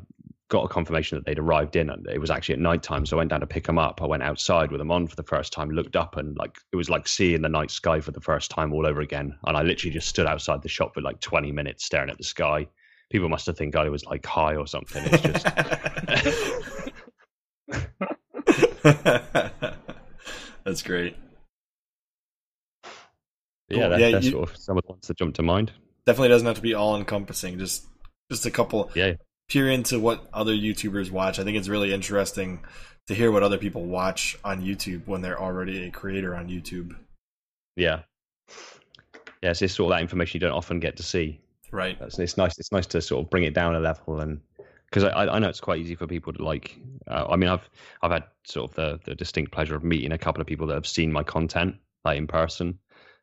got 0.49 0.65
a 0.65 0.67
confirmation 0.67 1.17
that 1.17 1.25
they'd 1.25 1.39
arrived 1.39 1.75
in, 1.75 1.89
and 1.89 2.05
it 2.07 2.19
was 2.19 2.29
actually 2.29 2.53
at 2.53 2.59
night 2.59 2.83
time, 2.83 3.07
so 3.07 3.17
I 3.17 3.19
went 3.19 3.31
down 3.31 3.39
to 3.39 3.47
pick 3.47 3.65
them 3.65 3.79
up. 3.79 4.03
I 4.03 4.05
went 4.05 4.21
outside 4.21 4.71
with 4.71 4.77
them 4.79 4.91
on 4.91 5.07
for 5.07 5.15
the 5.15 5.23
first 5.23 5.51
time, 5.51 5.71
looked 5.71 5.95
up, 5.95 6.17
and 6.17 6.37
like 6.37 6.59
it 6.71 6.75
was 6.75 6.91
like 6.91 7.07
seeing 7.07 7.41
the 7.41 7.49
night 7.49 7.71
sky 7.71 7.99
for 7.99 8.11
the 8.11 8.21
first 8.21 8.51
time 8.51 8.73
all 8.73 8.85
over 8.85 9.01
again. 9.01 9.35
And 9.45 9.57
I 9.57 9.63
literally 9.63 9.93
just 9.93 10.07
stood 10.07 10.27
outside 10.27 10.61
the 10.61 10.69
shop 10.69 10.93
for 10.93 11.01
like 11.01 11.19
20 11.19 11.51
minutes 11.51 11.85
staring 11.85 12.11
at 12.11 12.17
the 12.19 12.23
sky. 12.23 12.67
People 13.09 13.29
must 13.29 13.47
have 13.47 13.57
think 13.57 13.75
I 13.75 13.89
was 13.89 14.05
like 14.05 14.23
high 14.23 14.55
or 14.55 14.67
something. 14.67 15.03
It's 15.07 15.23
just. 15.23 15.47
That's 20.63 20.83
great 20.83 21.15
yeah, 23.77 23.87
that, 23.89 23.99
yeah 23.99 24.11
that's 24.11 24.25
you, 24.25 24.31
sort 24.31 24.49
of 24.49 24.57
some 24.57 24.77
of 24.77 24.83
the 24.85 24.93
ones 24.93 25.07
that 25.07 25.17
jump 25.17 25.35
to 25.35 25.43
mind. 25.43 25.71
Definitely 26.05 26.29
doesn't 26.29 26.47
have 26.47 26.55
to 26.55 26.61
be 26.61 26.73
all 26.73 26.97
encompassing. 26.97 27.59
Just 27.59 27.85
just 28.31 28.45
a 28.45 28.51
couple. 28.51 28.91
Yeah. 28.95 29.13
Peer 29.49 29.69
into 29.69 29.99
what 29.99 30.27
other 30.33 30.53
YouTubers 30.53 31.09
watch. 31.09 31.39
I 31.39 31.43
think 31.43 31.57
it's 31.57 31.67
really 31.67 31.93
interesting 31.93 32.63
to 33.07 33.15
hear 33.15 33.31
what 33.31 33.41
other 33.41 33.57
people 33.57 33.83
watch 33.85 34.37
on 34.43 34.61
YouTube 34.61 35.07
when 35.07 35.21
they're 35.21 35.39
already 35.39 35.87
a 35.87 35.91
creator 35.91 36.35
on 36.35 36.47
YouTube. 36.47 36.95
Yeah. 37.75 38.01
Yeah, 39.41 39.51
it's 39.51 39.59
sort 39.59 39.91
of 39.91 39.97
that 39.97 40.01
information 40.01 40.39
you 40.39 40.47
don't 40.47 40.55
often 40.55 40.79
get 40.79 40.97
to 40.97 41.03
see. 41.03 41.39
Right. 41.71 41.97
It's, 42.01 42.19
it's 42.19 42.37
nice. 42.37 42.59
It's 42.59 42.71
nice 42.71 42.85
to 42.87 43.01
sort 43.01 43.23
of 43.23 43.29
bring 43.31 43.43
it 43.43 43.53
down 43.53 43.75
a 43.75 43.79
level 43.79 44.19
and 44.19 44.41
because 44.89 45.03
I, 45.03 45.27
I 45.27 45.39
know 45.39 45.49
it's 45.49 45.61
quite 45.61 45.79
easy 45.79 45.95
for 45.95 46.07
people 46.07 46.33
to 46.33 46.43
like. 46.43 46.77
Uh, 47.07 47.25
I 47.29 47.35
mean, 47.35 47.49
I've 47.49 47.69
I've 48.01 48.11
had 48.11 48.23
sort 48.45 48.71
of 48.71 48.75
the, 48.75 48.99
the 49.05 49.15
distinct 49.15 49.51
pleasure 49.51 49.75
of 49.75 49.83
meeting 49.83 50.11
a 50.11 50.17
couple 50.17 50.41
of 50.41 50.47
people 50.47 50.67
that 50.67 50.73
have 50.73 50.87
seen 50.87 51.11
my 51.11 51.23
content 51.23 51.75
like 52.05 52.17
in 52.17 52.27
person, 52.27 52.79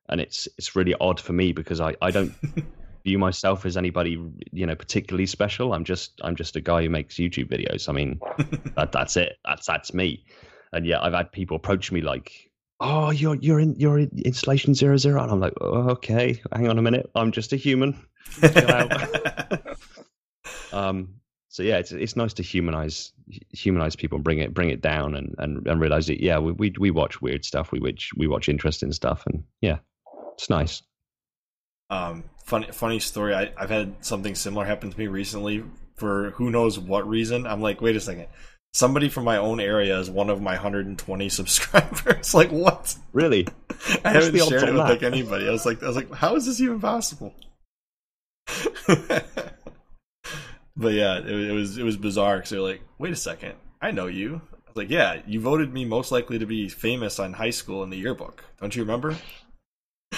and 0.08 0.20
it's 0.20 0.48
it's 0.58 0.76
really 0.76 0.94
odd 1.00 1.20
for 1.20 1.32
me 1.32 1.52
because 1.52 1.80
I 1.80 1.94
I 2.00 2.10
don't 2.10 2.32
view 3.04 3.18
myself 3.18 3.64
as 3.66 3.76
anybody 3.76 4.20
you 4.52 4.66
know 4.66 4.74
particularly 4.74 5.26
special. 5.26 5.72
I'm 5.72 5.84
just 5.84 6.20
I'm 6.22 6.36
just 6.36 6.56
a 6.56 6.60
guy 6.60 6.82
who 6.82 6.90
makes 6.90 7.16
YouTube 7.16 7.48
videos. 7.48 7.88
I 7.88 7.92
mean 7.92 8.20
that 8.76 8.92
that's 8.92 9.16
it. 9.16 9.38
That's 9.44 9.66
that's 9.66 9.94
me. 9.94 10.24
And 10.72 10.86
yeah, 10.86 11.00
I've 11.00 11.14
had 11.14 11.32
people 11.32 11.56
approach 11.56 11.92
me 11.92 12.00
like, 12.00 12.50
"Oh, 12.80 13.10
you're 13.10 13.36
you're 13.36 13.60
in 13.60 13.76
you're 13.76 13.98
in 13.98 14.10
installation 14.24 14.74
zero 14.74 14.96
zero," 14.96 15.22
and 15.22 15.30
I'm 15.30 15.40
like, 15.40 15.54
oh, 15.60 15.90
"Okay, 15.90 16.42
hang 16.52 16.68
on 16.68 16.78
a 16.78 16.82
minute. 16.82 17.08
I'm 17.14 17.32
just 17.32 17.52
a 17.52 17.56
human." 17.56 17.98
um. 20.72 21.14
So 21.48 21.62
yeah, 21.62 21.78
it's 21.78 21.92
it's 21.92 22.16
nice 22.16 22.34
to 22.34 22.42
humanize 22.42 23.12
humanize 23.50 23.96
people 23.96 24.16
and 24.16 24.24
bring 24.24 24.40
it 24.40 24.52
bring 24.52 24.68
it 24.68 24.82
down 24.82 25.14
and 25.14 25.34
and, 25.38 25.66
and 25.66 25.80
realize 25.80 26.06
that 26.08 26.22
yeah 26.22 26.38
we, 26.38 26.52
we 26.52 26.74
we 26.78 26.90
watch 26.90 27.22
weird 27.22 27.44
stuff 27.44 27.72
we 27.72 27.80
watch 27.80 28.10
we 28.16 28.26
watch 28.26 28.48
interesting 28.48 28.92
stuff 28.92 29.24
and 29.26 29.42
yeah 29.62 29.78
it's 30.36 30.50
nice. 30.50 30.82
Um, 31.90 32.24
funny 32.44 32.68
funny 32.72 32.98
story. 32.98 33.34
I, 33.34 33.52
I've 33.56 33.70
had 33.70 34.04
something 34.04 34.34
similar 34.34 34.64
happen 34.64 34.90
to 34.90 34.98
me 34.98 35.06
recently 35.06 35.64
for 35.96 36.30
who 36.32 36.50
knows 36.50 36.78
what 36.78 37.08
reason. 37.08 37.46
I'm 37.46 37.60
like, 37.60 37.80
wait 37.80 37.96
a 37.96 38.00
second. 38.00 38.26
Somebody 38.72 39.08
from 39.08 39.24
my 39.24 39.38
own 39.38 39.58
area 39.58 39.98
is 39.98 40.10
one 40.10 40.28
of 40.28 40.42
my 40.42 40.52
120 40.52 41.28
subscribers. 41.30 42.34
like 42.34 42.50
what? 42.50 42.94
Really? 43.12 43.48
I 44.04 44.10
haven't 44.10 44.36
shared 44.36 44.68
it 44.68 44.72
with 44.72 44.80
like 44.80 45.02
anybody. 45.02 45.48
I 45.48 45.50
was 45.50 45.64
like, 45.64 45.82
I 45.82 45.86
was 45.86 45.96
like, 45.96 46.12
how 46.12 46.36
is 46.36 46.46
this 46.46 46.60
even 46.60 46.80
possible? 46.80 47.34
but 48.86 50.92
yeah, 50.92 51.18
it, 51.18 51.26
it, 51.26 51.52
was 51.52 51.78
it 51.78 51.84
was 51.84 51.96
bizarre 51.96 52.36
because 52.36 52.50
they're 52.50 52.60
like, 52.60 52.82
wait 52.98 53.12
a 53.12 53.16
second, 53.16 53.54
I 53.80 53.90
know 53.90 54.06
you. 54.06 54.42
I 54.52 54.68
was 54.68 54.76
like, 54.76 54.90
yeah, 54.90 55.22
you 55.26 55.40
voted 55.40 55.72
me 55.72 55.84
most 55.84 56.12
likely 56.12 56.38
to 56.38 56.46
be 56.46 56.68
famous 56.68 57.18
on 57.18 57.32
high 57.32 57.50
school 57.50 57.82
in 57.82 57.90
the 57.90 57.96
yearbook. 57.96 58.44
Don't 58.60 58.76
you 58.76 58.82
remember? 58.82 59.16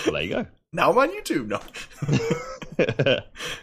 Well, 0.09 0.15
there 0.15 0.23
you 0.23 0.35
go. 0.45 0.47
Now 0.71 0.91
I'm 0.91 0.99
on 0.99 1.09
YouTube. 1.09 1.49
No. 1.49 1.61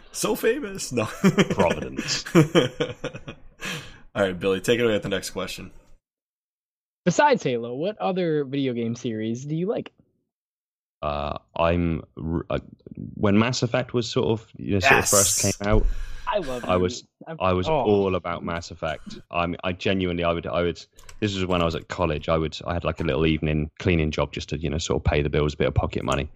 so 0.12 0.34
famous. 0.34 0.92
No. 0.92 1.06
Providence. 1.52 2.26
All 4.16 4.24
right, 4.24 4.40
Billy, 4.40 4.60
take 4.60 4.80
it 4.80 4.84
away 4.84 4.94
with 4.94 5.04
the 5.04 5.10
next 5.10 5.30
question. 5.30 5.70
Besides 7.06 7.44
Halo, 7.44 7.76
what 7.76 8.00
other 8.00 8.44
video 8.44 8.74
game 8.74 8.96
series 8.96 9.46
do 9.46 9.56
you 9.56 9.68
like? 9.68 9.92
Uh, 11.04 11.38
I'm 11.56 12.02
uh, 12.50 12.58
when 13.14 13.38
Mass 13.38 13.62
Effect 13.62 13.94
was 13.94 14.10
sort 14.10 14.30
of 14.30 14.48
you 14.58 14.72
know, 14.72 14.80
yes. 14.82 14.90
sort 14.90 15.04
of 15.04 15.10
first 15.10 15.42
came 15.44 15.68
out. 15.68 15.86
I 16.36 16.40
love. 16.40 16.66
I 16.66 16.76
was 16.76 17.08
I'm, 17.28 17.38
i 17.40 17.54
was 17.54 17.70
oh. 17.70 17.72
all 17.72 18.16
about 18.16 18.44
Mass 18.44 18.70
Effect. 18.70 19.20
I 19.32 19.48
mean, 19.48 19.56
I 19.64 19.72
genuinely, 19.72 20.26
I 20.26 20.34
would, 20.34 20.46
I 20.46 20.64
would. 20.64 20.86
This 21.22 21.34
was 21.34 21.46
when 21.46 21.62
I 21.62 21.66
was 21.66 21.76
at 21.76 21.88
college. 21.88 22.28
I 22.28 22.38
would, 22.38 22.58
I 22.68 22.74
had 22.74 22.84
like 22.84 23.00
a 23.00 23.06
little 23.06 23.26
evening 23.26 23.72
cleaning 23.80 24.12
job 24.12 24.34
just 24.34 24.50
to, 24.50 24.58
you 24.58 24.70
know, 24.70 24.78
sort 24.78 25.00
of 25.00 25.06
pay 25.06 25.22
the 25.22 25.30
bills, 25.30 25.54
a 25.54 25.58
bit 25.58 25.68
of 25.70 25.74
pocket 25.74 26.04
money, 26.04 26.30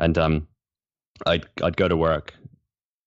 and 0.00 0.18
um, 0.18 0.48
I'd 1.26 1.46
I'd 1.62 1.76
go 1.76 1.86
to 1.86 1.96
work, 1.96 2.34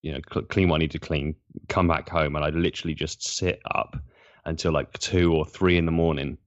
you 0.01 0.13
know, 0.13 0.19
cl- 0.31 0.45
clean 0.45 0.69
what 0.69 0.77
I 0.77 0.79
need 0.79 0.91
to 0.91 0.99
clean, 0.99 1.35
come 1.67 1.89
back 1.89 2.07
home, 2.07 2.37
and 2.37 2.45
I'd 2.45 2.55
literally 2.55 2.93
just 2.93 3.21
sit 3.27 3.61
up 3.75 3.97
until 4.45 4.71
like 4.71 4.93
two 4.93 5.33
or 5.33 5.45
three 5.45 5.77
in 5.77 5.85
the 5.85 5.91
morning 5.91 6.37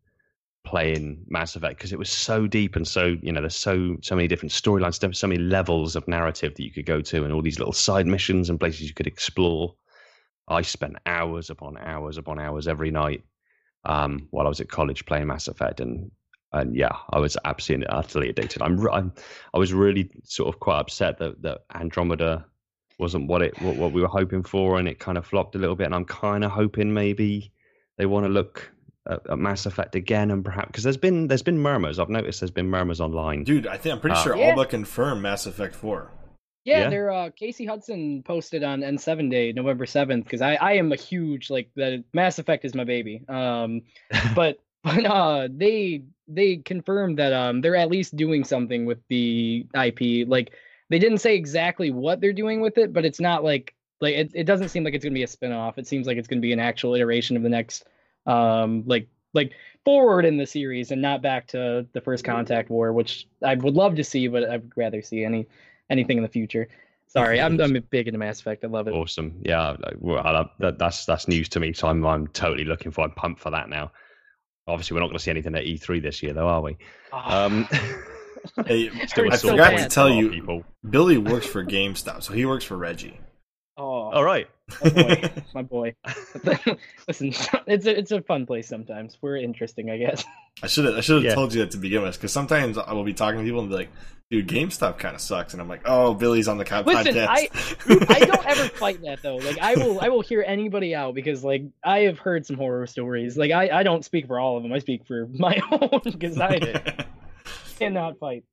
playing 0.65 1.23
Mass 1.29 1.55
Effect 1.55 1.77
because 1.77 1.93
it 1.93 1.99
was 1.99 2.09
so 2.09 2.47
deep 2.47 2.77
and 2.77 2.87
so 2.87 3.17
you 3.21 3.33
know 3.33 3.41
there's 3.41 3.57
so 3.57 3.97
so 4.01 4.17
many 4.17 4.27
different 4.27 4.53
storylines, 4.53 5.15
so 5.15 5.27
many 5.27 5.41
levels 5.41 5.97
of 5.97 6.09
narrative 6.09 6.55
that 6.55 6.63
you 6.63 6.71
could 6.71 6.87
go 6.87 7.03
to, 7.03 7.25
and 7.25 7.33
all 7.35 7.43
these 7.43 7.59
little 7.59 7.75
side 7.75 8.07
missions 8.07 8.49
and 8.49 8.59
places 8.59 8.89
you 8.89 8.95
could 8.95 9.07
explore. 9.07 9.75
I 10.49 10.63
spent 10.63 10.97
hours 11.07 11.51
upon 11.51 11.79
hours 11.79 12.19
upon 12.19 12.39
hours 12.39 12.69
every 12.69 12.91
night 12.91 13.23
um, 13.85 14.29
while 14.31 14.47
I 14.47 14.49
was 14.49 14.61
at 14.61 14.69
college 14.69 15.07
playing 15.07 15.27
Mass 15.27 15.49
Effect, 15.49 15.81
and 15.81 16.11
and 16.53 16.77
yeah, 16.77 16.95
I 17.11 17.19
was 17.19 17.37
absolutely 17.45 17.87
utterly 17.87 18.29
addicted. 18.29 18.63
I'm, 18.63 18.87
I'm 18.89 19.13
I 19.55 19.59
was 19.59 19.73
really 19.73 20.11
sort 20.25 20.55
of 20.55 20.61
quite 20.61 20.81
upset 20.81 21.19
that 21.19 21.43
that 21.43 21.63
Andromeda 21.75 22.45
wasn't 22.99 23.27
what 23.27 23.43
it 23.43 23.61
what, 23.61 23.77
what 23.77 23.93
we 23.93 24.01
were 24.01 24.09
hoping 24.09 24.43
for, 24.43 24.79
and 24.79 24.89
it 24.89 24.99
kind 24.99 25.19
of 25.19 25.27
flopped 25.27 25.55
a 25.55 25.59
little 25.59 25.77
bit. 25.77 25.87
And 25.87 25.95
I'm 25.95 26.05
kind 26.05 26.45
of 26.45 26.51
hoping 26.51 26.93
maybe 26.93 27.53
they 27.99 28.07
want 28.07 28.27
to 28.27 28.31
look 28.31 28.71
at, 29.09 29.29
at 29.29 29.39
Mass 29.39 29.67
Effect 29.67 29.95
again, 29.95 30.31
and 30.31 30.45
perhaps 30.45 30.69
because 30.69 30.85
there's 30.85 30.97
been 30.97 31.29
there's 31.29 31.43
been 31.43 31.59
murmurs. 31.59 31.99
I've 31.99 32.11
noticed 32.11 32.41
there's 32.41 32.51
been 32.51 32.69
murmurs 32.69 33.01
online. 33.01 33.45
Dude, 33.45 33.67
I 33.67 33.77
think 33.77 33.95
I'm 33.95 34.01
pretty 34.01 34.17
uh, 34.17 34.23
sure 34.23 34.37
yeah. 34.37 34.51
all 34.51 34.57
but 34.57 34.71
confirmed 34.71 35.23
Mass 35.23 35.47
Effect 35.47 35.75
Four. 35.75 36.11
Yeah, 36.65 36.83
yeah. 36.83 36.91
they're 36.91 37.11
uh, 37.11 37.31
Casey 37.31 37.67
Hudson 37.67 38.23
posted 38.23 38.63
on 38.63 38.81
N7 38.81 39.31
Day, 39.31 39.53
November 39.53 39.87
seventh, 39.87 40.25
because 40.25 40.41
I 40.43 40.55
I 40.55 40.73
am 40.73 40.93
a 40.93 40.97
huge 40.97 41.51
like 41.51 41.71
the 41.75 42.05
Mass 42.13 42.39
Effect 42.39 42.65
is 42.65 42.75
my 42.75 42.85
baby. 42.85 43.25
Um, 43.29 43.83
but 44.35 44.59
but 44.83 45.05
uh, 45.05 45.49
they 45.51 46.05
they 46.29 46.57
confirmed 46.57 47.19
that 47.19 47.33
um 47.33 47.61
they're 47.61 47.77
at 47.77 47.91
least 47.91 48.17
doing 48.17 48.45
something 48.45 48.87
with 48.87 48.99
the 49.09 49.67
IP. 49.75 50.29
Like 50.29 50.53
they 50.89 50.99
didn't 50.99 51.19
say 51.19 51.35
exactly 51.37 51.91
what 51.91 52.21
they're 52.21 52.33
doing 52.33 52.61
with 52.61 52.79
it, 52.79 52.93
but 52.93 53.05
it's 53.05 53.21
not 53.21 53.43
like 53.43 53.75
like 54.01 54.15
it, 54.15 54.31
it 54.35 54.45
doesn't 54.45 54.69
seem 54.69 54.85
like 54.85 54.95
it's 54.95 55.05
gonna 55.05 55.15
be 55.15 55.23
a 55.25 55.29
spin-off. 55.29 55.79
It 55.79 55.87
seems 55.87 56.07
like 56.07 56.17
it's 56.17 56.29
gonna 56.29 56.41
be 56.41 56.53
an 56.53 56.61
actual 56.61 56.95
iteration 56.95 57.37
of 57.37 57.43
the 57.43 57.49
next 57.49 57.85
um 58.27 58.85
like 58.87 59.09
like 59.35 59.53
forward 59.85 60.25
in 60.25 60.37
the 60.37 60.47
series 60.47 60.91
and 60.91 61.03
not 61.03 61.23
back 61.23 61.49
to 61.49 61.87
the 61.93 62.01
first 62.01 62.25
contact 62.25 62.71
war, 62.71 62.93
which 62.93 63.27
I 63.43 63.55
would 63.55 63.75
love 63.75 63.97
to 63.97 64.05
see, 64.05 64.29
but 64.29 64.49
I'd 64.49 64.71
rather 64.77 65.03
see 65.03 65.25
any 65.25 65.49
anything 65.91 66.17
in 66.17 66.23
the 66.23 66.29
future. 66.29 66.69
Sorry, 67.09 67.41
I'm 67.41 67.61
I'm 67.61 67.79
big 67.91 68.09
into 68.09 68.19
Mass 68.19 68.41
Effect. 68.41 68.65
I 68.65 68.69
love 68.69 68.89
it. 68.89 68.93
Awesome. 68.93 69.43
Yeah, 69.45 69.77
well, 69.99 70.27
I 70.27 70.49
that, 70.61 70.79
that's 70.79 71.05
that's 71.05 71.29
news 71.29 71.51
to 71.51 71.61
me. 71.61 71.75
So 71.75 71.89
I'm 71.89 72.05
I'm 72.07 72.27
totally 72.29 72.65
looking 72.65 72.91
for. 72.91 73.05
I'm 73.05 73.11
pumped 73.11 73.41
for 73.41 73.51
that 73.51 73.69
now. 73.69 73.93
Obviously, 74.67 74.95
we're 74.95 75.01
not 75.01 75.09
going 75.09 75.19
to 75.19 75.23
see 75.23 75.31
anything 75.31 75.55
at 75.57 75.65
E3 75.65 76.01
this 76.01 76.23
year, 76.23 76.33
though, 76.33 76.47
are 76.47 76.61
we? 76.61 76.77
Oh. 77.13 77.19
Um, 77.19 77.69
hey, 78.67 78.91
I 78.91 79.37
forgot 79.37 79.77
to 79.79 79.89
tell 79.89 80.09
you, 80.09 80.31
people. 80.31 80.65
Billy 80.89 81.19
works 81.19 81.47
for 81.47 81.65
GameStop, 81.65 82.23
so 82.23 82.33
he 82.33 82.47
works 82.47 82.65
for 82.65 82.77
Reggie. 82.77 83.19
Oh, 83.77 84.11
all 84.13 84.23
right. 84.23 84.49
My 84.83 84.91
boy, 84.91 85.31
my 85.55 85.63
boy. 85.63 85.95
Listen, 87.09 87.33
it's 87.67 87.87
a 87.87 87.99
it's 87.99 88.13
a 88.13 88.23
fun 88.23 88.47
place 88.47 88.69
sometimes. 88.69 89.19
We're 89.21 89.39
interesting, 89.39 89.91
I 89.91 89.99
guess. 89.99 90.25
I 90.63 90.67
should 90.67 90.85
have 90.85 90.95
I 90.95 91.01
should 91.01 91.17
have 91.17 91.25
yeah. 91.25 91.35
told 91.35 91.55
you 91.55 91.61
that 91.61 91.73
to 91.73 91.79
begin 91.79 92.03
with, 92.03 92.15
because 92.15 92.33
sometimes 92.33 92.79
I 92.79 92.93
will 92.93 93.05
be 93.05 93.15
talking 93.15 93.41
to 93.41 93.45
people 93.45 93.61
and 93.61 93.71
be 93.71 93.77
like, 93.77 93.91
"Dude, 94.33 94.49
GameStop 94.49 94.97
kind 94.97 95.15
of 95.15 95.21
sucks," 95.21 95.53
and 95.53 95.61
I'm 95.61 95.69
like, 95.69 95.83
"Oh, 95.85 96.15
Billy's 96.15 96.49
on 96.49 96.57
the 96.57 96.65
co- 96.65 96.83
Listen, 96.87 97.15
podcast." 97.15 97.27
I 97.29 97.49
I 98.17 98.25
don't 98.25 98.47
ever 98.47 98.65
fight 98.71 99.03
that 99.03 99.21
though. 99.21 99.37
Like 99.37 99.59
I 99.59 99.75
will 99.75 100.01
I 100.01 100.09
will 100.09 100.23
hear 100.23 100.43
anybody 100.47 100.95
out 100.95 101.15
because 101.15 101.45
like 101.45 101.65
I 101.85 102.01
have 102.01 102.19
heard 102.19 102.47
some 102.47 102.57
horror 102.57 102.87
stories. 102.87 103.37
Like 103.37 103.51
I 103.51 103.69
I 103.69 103.83
don't 103.83 104.03
speak 104.03 104.27
for 104.27 104.41
all 104.41 104.57
of 104.57 104.63
them. 104.63 104.73
I 104.73 104.79
speak 104.79 105.07
for 105.07 105.27
my 105.35 105.61
own 105.71 106.01
because 106.03 106.41
I 106.41 106.59
cannot 107.79 108.19
fight. 108.21 108.45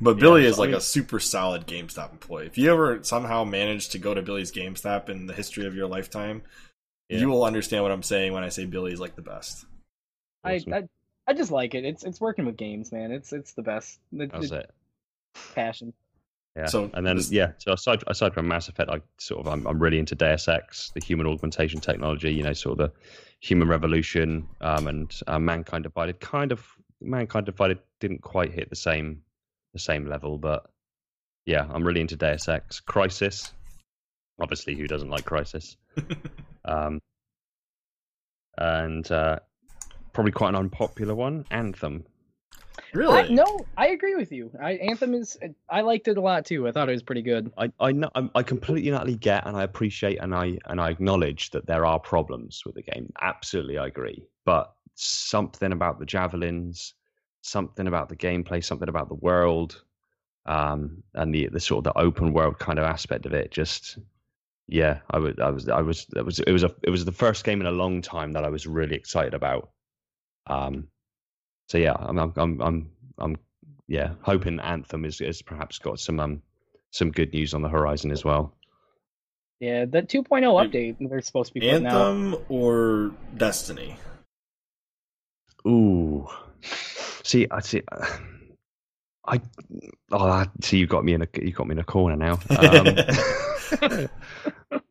But 0.00 0.18
Billy 0.18 0.44
yeah, 0.44 0.48
is 0.48 0.58
like 0.58 0.70
a 0.70 0.80
super 0.80 1.20
solid 1.20 1.66
GameStop 1.66 2.12
employee. 2.12 2.46
If 2.46 2.56
you 2.56 2.72
ever 2.72 3.04
somehow 3.04 3.44
manage 3.44 3.90
to 3.90 3.98
go 3.98 4.14
to 4.14 4.22
Billy's 4.22 4.52
GameStop 4.52 5.10
in 5.10 5.26
the 5.26 5.34
history 5.34 5.66
of 5.66 5.74
your 5.74 5.86
lifetime, 5.86 6.44
yeah. 7.10 7.18
you 7.18 7.28
will 7.28 7.44
understand 7.44 7.82
what 7.82 7.92
I'm 7.92 8.02
saying 8.02 8.32
when 8.32 8.42
I 8.42 8.48
say 8.48 8.64
Billy's 8.64 9.00
like 9.00 9.16
the 9.16 9.22
best. 9.22 9.66
Awesome. 10.44 10.72
I, 10.72 10.78
I, 10.78 10.88
I 11.26 11.34
just 11.34 11.50
like 11.50 11.74
it. 11.74 11.84
It's 11.84 12.04
it's 12.04 12.22
working 12.22 12.46
with 12.46 12.56
games, 12.56 12.90
man. 12.90 13.12
It's 13.12 13.34
it's 13.34 13.52
the 13.52 13.62
best. 13.62 14.00
That's 14.12 14.50
it. 14.50 14.70
Passion. 15.54 15.92
Yeah. 16.56 16.66
So 16.66 16.90
and 16.94 17.06
then 17.06 17.16
this... 17.16 17.30
yeah. 17.30 17.52
So 17.58 17.72
aside 17.72 18.02
aside 18.06 18.32
from 18.32 18.48
Mass 18.48 18.68
Effect, 18.68 18.90
I 18.90 19.00
sort 19.18 19.46
of 19.46 19.52
I'm 19.52 19.66
I'm 19.66 19.78
really 19.78 19.98
into 19.98 20.14
Deus 20.14 20.48
Ex, 20.48 20.90
the 20.94 21.04
human 21.04 21.26
augmentation 21.26 21.80
technology. 21.80 22.32
You 22.32 22.42
know, 22.42 22.54
sort 22.54 22.80
of 22.80 22.88
the 22.88 22.98
human 23.40 23.68
revolution 23.68 24.48
um, 24.60 24.86
and 24.86 25.20
uh, 25.26 25.38
mankind 25.38 25.84
divided. 25.84 26.20
Kind 26.20 26.52
of 26.52 26.66
mankind 27.00 27.46
divided 27.46 27.78
didn't 28.00 28.22
quite 28.22 28.52
hit 28.52 28.70
the 28.70 28.76
same 28.76 29.22
the 29.74 29.78
same 29.78 30.06
level. 30.06 30.38
But 30.38 30.66
yeah, 31.44 31.66
I'm 31.70 31.84
really 31.84 32.00
into 32.00 32.16
Deus 32.16 32.48
Ex. 32.48 32.80
Crysis. 32.80 33.50
obviously, 34.40 34.74
who 34.74 34.86
doesn't 34.86 35.10
like 35.10 35.24
Crysis? 35.24 35.76
um, 36.64 37.00
and 38.56 39.10
uh, 39.10 39.38
probably 40.14 40.32
quite 40.32 40.50
an 40.50 40.56
unpopular 40.56 41.14
one, 41.14 41.44
Anthem. 41.50 42.04
Really? 42.92 43.20
I, 43.20 43.28
no, 43.28 43.66
I 43.76 43.88
agree 43.88 44.14
with 44.14 44.32
you. 44.32 44.50
I, 44.62 44.72
Anthem 44.72 45.14
is. 45.14 45.38
I 45.68 45.80
liked 45.80 46.08
it 46.08 46.16
a 46.16 46.20
lot 46.20 46.44
too. 46.44 46.66
I 46.66 46.72
thought 46.72 46.88
it 46.88 46.92
was 46.92 47.02
pretty 47.02 47.22
good. 47.22 47.52
I 47.58 47.70
I 47.80 47.92
know, 47.92 48.10
I 48.34 48.42
completely 48.42 48.88
and 48.88 48.96
utterly 48.96 49.16
get 49.16 49.46
and 49.46 49.56
I 49.56 49.62
appreciate 49.62 50.18
and 50.18 50.34
I 50.34 50.58
and 50.66 50.80
I 50.80 50.90
acknowledge 50.90 51.50
that 51.50 51.66
there 51.66 51.86
are 51.86 51.98
problems 51.98 52.64
with 52.64 52.74
the 52.74 52.82
game. 52.82 53.12
Absolutely, 53.20 53.78
I 53.78 53.86
agree. 53.86 54.24
But 54.44 54.72
something 54.94 55.72
about 55.72 55.98
the 55.98 56.06
javelins, 56.06 56.94
something 57.42 57.86
about 57.86 58.08
the 58.08 58.16
gameplay, 58.16 58.64
something 58.64 58.88
about 58.88 59.08
the 59.08 59.14
world, 59.14 59.82
um, 60.46 61.02
and 61.14 61.34
the 61.34 61.48
the 61.48 61.60
sort 61.60 61.86
of 61.86 61.92
the 61.92 62.00
open 62.00 62.32
world 62.32 62.58
kind 62.58 62.78
of 62.78 62.84
aspect 62.84 63.26
of 63.26 63.32
it. 63.32 63.50
Just 63.50 63.98
yeah, 64.68 64.98
I 65.10 65.18
was 65.18 65.34
I 65.40 65.50
was 65.50 65.68
I 65.68 65.80
was 65.80 66.06
it 66.16 66.24
was 66.24 66.40
it 66.40 66.52
was 66.52 66.64
a 66.64 66.74
it 66.82 66.90
was 66.90 67.04
the 67.04 67.12
first 67.12 67.44
game 67.44 67.60
in 67.60 67.66
a 67.66 67.72
long 67.72 68.02
time 68.02 68.32
that 68.32 68.44
I 68.44 68.48
was 68.48 68.66
really 68.66 68.96
excited 68.96 69.34
about. 69.34 69.70
Um, 70.48 70.88
so 71.68 71.78
yeah, 71.78 71.94
I'm 71.98 72.18
I'm 72.18 72.32
I'm 72.36 72.60
I'm, 72.60 72.90
I'm 73.18 73.36
yeah 73.88 74.14
hoping 74.22 74.60
Anthem 74.60 75.04
is 75.04 75.20
is 75.20 75.42
perhaps 75.42 75.78
got 75.78 76.00
some 76.00 76.20
um 76.20 76.42
some 76.90 77.10
good 77.10 77.32
news 77.32 77.54
on 77.54 77.62
the 77.62 77.68
horizon 77.68 78.10
as 78.10 78.24
well. 78.24 78.54
Yeah, 79.60 79.86
the 79.86 80.02
2.0 80.02 80.26
update 80.28 80.96
they're 81.00 81.22
supposed 81.22 81.54
to 81.54 81.60
be 81.60 81.68
Anthem 81.68 82.34
out. 82.34 82.44
or 82.50 83.12
Destiny. 83.36 83.96
Ooh, 85.66 86.28
See, 87.22 87.46
I 87.50 87.60
see. 87.60 87.82
I 89.26 89.40
oh, 90.12 90.28
I 90.28 90.46
see. 90.62 90.78
You 90.78 90.86
got 90.86 91.04
me 91.04 91.14
in 91.14 91.22
a 91.22 91.28
you 91.40 91.50
got 91.50 91.66
me 91.66 91.72
in 91.72 91.78
a 91.80 91.84
corner 91.84 92.16
now. 92.16 92.38
Um, 92.50 92.96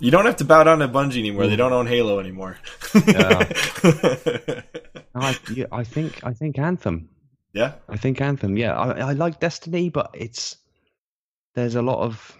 you 0.00 0.10
don't 0.10 0.26
have 0.26 0.36
to 0.36 0.44
bow 0.44 0.64
down 0.64 0.80
to 0.80 0.88
Bungie 0.88 1.18
anymore. 1.18 1.46
They 1.46 1.56
don't 1.56 1.72
own 1.72 1.86
Halo 1.86 2.18
anymore. 2.18 2.58
yeah. 3.06 3.48
I, 5.14 5.38
yeah, 5.54 5.66
I 5.70 5.84
think 5.84 6.24
I 6.24 6.32
think 6.32 6.58
Anthem. 6.58 7.08
Yeah, 7.52 7.74
I 7.88 7.96
think 7.96 8.20
Anthem. 8.20 8.56
Yeah, 8.56 8.78
I, 8.78 9.10
I 9.10 9.12
like 9.12 9.40
Destiny, 9.40 9.88
but 9.90 10.10
it's 10.14 10.56
there's 11.54 11.74
a 11.74 11.82
lot 11.82 12.00
of 12.00 12.36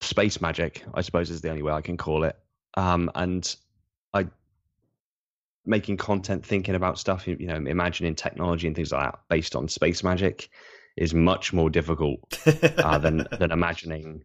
space 0.00 0.40
magic. 0.40 0.84
I 0.94 1.02
suppose 1.02 1.30
is 1.30 1.40
the 1.40 1.50
only 1.50 1.62
way 1.62 1.72
I 1.72 1.80
can 1.80 1.96
call 1.96 2.24
it. 2.24 2.36
Um, 2.74 3.10
and 3.14 3.54
I 4.12 4.26
making 5.64 5.96
content, 5.96 6.44
thinking 6.44 6.74
about 6.74 6.98
stuff, 6.98 7.26
you 7.26 7.46
know, 7.46 7.56
imagining 7.56 8.14
technology 8.14 8.66
and 8.66 8.74
things 8.74 8.92
like 8.92 9.04
that 9.04 9.20
based 9.28 9.54
on 9.54 9.68
space 9.68 10.02
magic 10.02 10.48
is 10.96 11.14
much 11.14 11.52
more 11.52 11.70
difficult 11.70 12.20
uh, 12.78 12.98
than 12.98 13.26
than 13.38 13.52
imagining, 13.52 14.24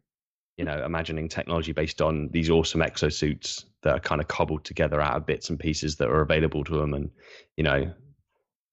you 0.58 0.66
know, 0.66 0.84
imagining 0.84 1.30
technology 1.30 1.72
based 1.72 2.02
on 2.02 2.30
these 2.32 2.50
awesome 2.50 2.82
exosuits 2.82 3.66
that 3.84 3.96
are 3.96 4.00
kind 4.00 4.20
of 4.20 4.28
cobbled 4.28 4.66
together 4.66 5.00
out 5.00 5.16
of 5.16 5.26
bits 5.26 5.50
and 5.50 5.60
pieces 5.60 5.98
that 5.98 6.10
are 6.10 6.22
available 6.22 6.64
to 6.64 6.78
them. 6.78 6.94
And 6.94 7.12
you 7.56 7.64
know, 7.64 7.94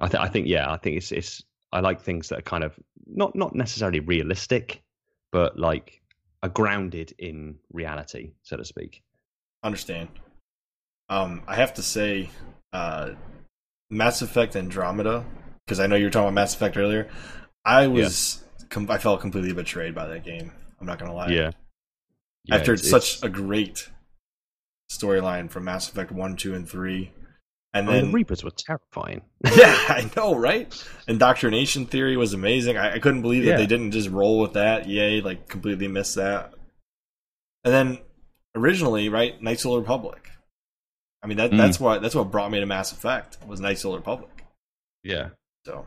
I 0.01 0.09
think 0.09 0.23
I 0.23 0.28
think 0.28 0.47
yeah, 0.48 0.70
I 0.70 0.77
think 0.78 0.97
it's 0.97 1.12
it's 1.12 1.43
I 1.73 1.81
like 1.81 2.01
things 2.01 2.28
that 2.31 2.39
are 2.39 2.43
kind 2.43 2.65
of 2.65 2.78
not 3.06 3.36
not 3.36 3.55
necessarily 3.55 4.01
realistic, 4.01 4.82
but 5.31 5.59
like 5.59 6.01
are 6.43 6.48
grounded 6.48 7.15
in 7.19 7.56
reality, 7.73 8.32
so 8.43 8.56
to 8.56 8.65
speak. 8.65 9.02
Understand. 9.62 10.09
Um, 11.09 11.43
I 11.47 11.56
have 11.56 11.74
to 11.74 11.82
say, 11.82 12.31
uh, 12.73 13.11
Mass 13.90 14.23
Effect 14.23 14.56
Andromeda, 14.56 15.24
because 15.65 15.81
I 15.81 15.86
know 15.86 15.97
you 15.97 16.05
were 16.05 16.11
talking 16.11 16.27
about 16.27 16.35
Mass 16.35 16.55
Effect 16.55 16.77
earlier. 16.77 17.09
I 17.65 17.86
was, 17.86 18.43
yeah. 18.61 18.66
com- 18.69 18.90
I 18.90 18.98
felt 18.98 19.20
completely 19.20 19.52
betrayed 19.52 19.94
by 19.94 20.06
that 20.06 20.24
game. 20.24 20.52
I'm 20.81 20.86
not 20.86 20.98
gonna 20.98 21.15
lie. 21.15 21.28
Yeah. 21.28 21.52
Yeah 22.45 22.57
After 22.57 22.75
it's, 22.75 22.89
such 22.89 23.15
it's... 23.15 23.23
a 23.23 23.29
great 23.29 23.91
storyline 24.91 25.51
from 25.51 25.65
Mass 25.65 25.89
Effect 25.89 26.12
One, 26.12 26.37
Two, 26.37 26.55
and 26.55 26.69
Three, 26.69 27.12
and 27.75 27.89
then 27.89 28.07
the 28.07 28.12
Reapers 28.12 28.45
were 28.45 28.53
terrifying. 28.53 29.23
yeah, 29.45 29.75
I 29.89 30.09
know, 30.16 30.37
right? 30.37 30.73
Indoctrination 31.09 31.87
theory 31.87 32.16
was 32.16 32.33
amazing. 32.33 32.77
I, 32.77 32.95
I 32.95 32.99
couldn't 33.01 33.23
believe 33.23 33.45
that 33.45 33.51
yeah. 33.51 33.57
they 33.57 33.66
didn't 33.66 33.91
just 33.91 34.09
roll 34.09 34.39
with 34.39 34.53
that. 34.53 34.89
Yay! 34.89 35.21
Like 35.21 35.49
completely 35.49 35.89
missed 35.89 36.15
that. 36.15 36.55
And 37.65 37.75
then 37.75 37.99
originally, 38.55 39.09
right, 39.09 39.43
Knights 39.43 39.65
of 39.65 39.73
the 39.73 39.81
Republic. 39.81 40.31
I 41.23 41.27
mean 41.27 41.39
that 41.39 41.51
mm. 41.51 41.57
that's 41.57 41.81
what 41.81 42.01
that's 42.01 42.15
what 42.15 42.31
brought 42.31 42.51
me 42.51 42.61
to 42.61 42.66
Mass 42.66 42.93
Effect 42.93 43.39
was 43.47 43.59
Knights 43.59 43.85
of 43.85 43.93
the 43.93 43.99
Republic. 43.99 44.45
Yeah. 45.03 45.31
So, 45.66 45.87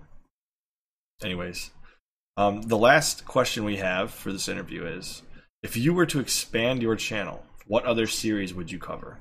anyways, 1.23 1.71
um, 2.35 2.63
the 2.63 2.77
last 2.77 3.25
question 3.25 3.63
we 3.63 3.77
have 3.77 4.11
for 4.11 4.33
this 4.33 4.49
interview 4.49 4.85
is: 4.85 5.21
If 5.63 5.75
you 5.75 5.93
were 5.93 6.05
to 6.07 6.19
expand 6.19 6.81
your 6.81 6.95
channel, 6.95 7.43
what 7.65 7.83
other 7.85 8.07
series 8.07 8.53
would 8.53 8.71
you 8.71 8.77
cover? 8.77 9.17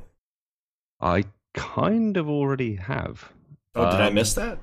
I 1.00 1.24
kind 1.54 2.16
of 2.16 2.28
already 2.28 2.74
have. 2.76 3.32
Oh, 3.74 3.90
did 3.90 4.00
um, 4.00 4.06
I 4.06 4.10
miss 4.10 4.34
that? 4.34 4.58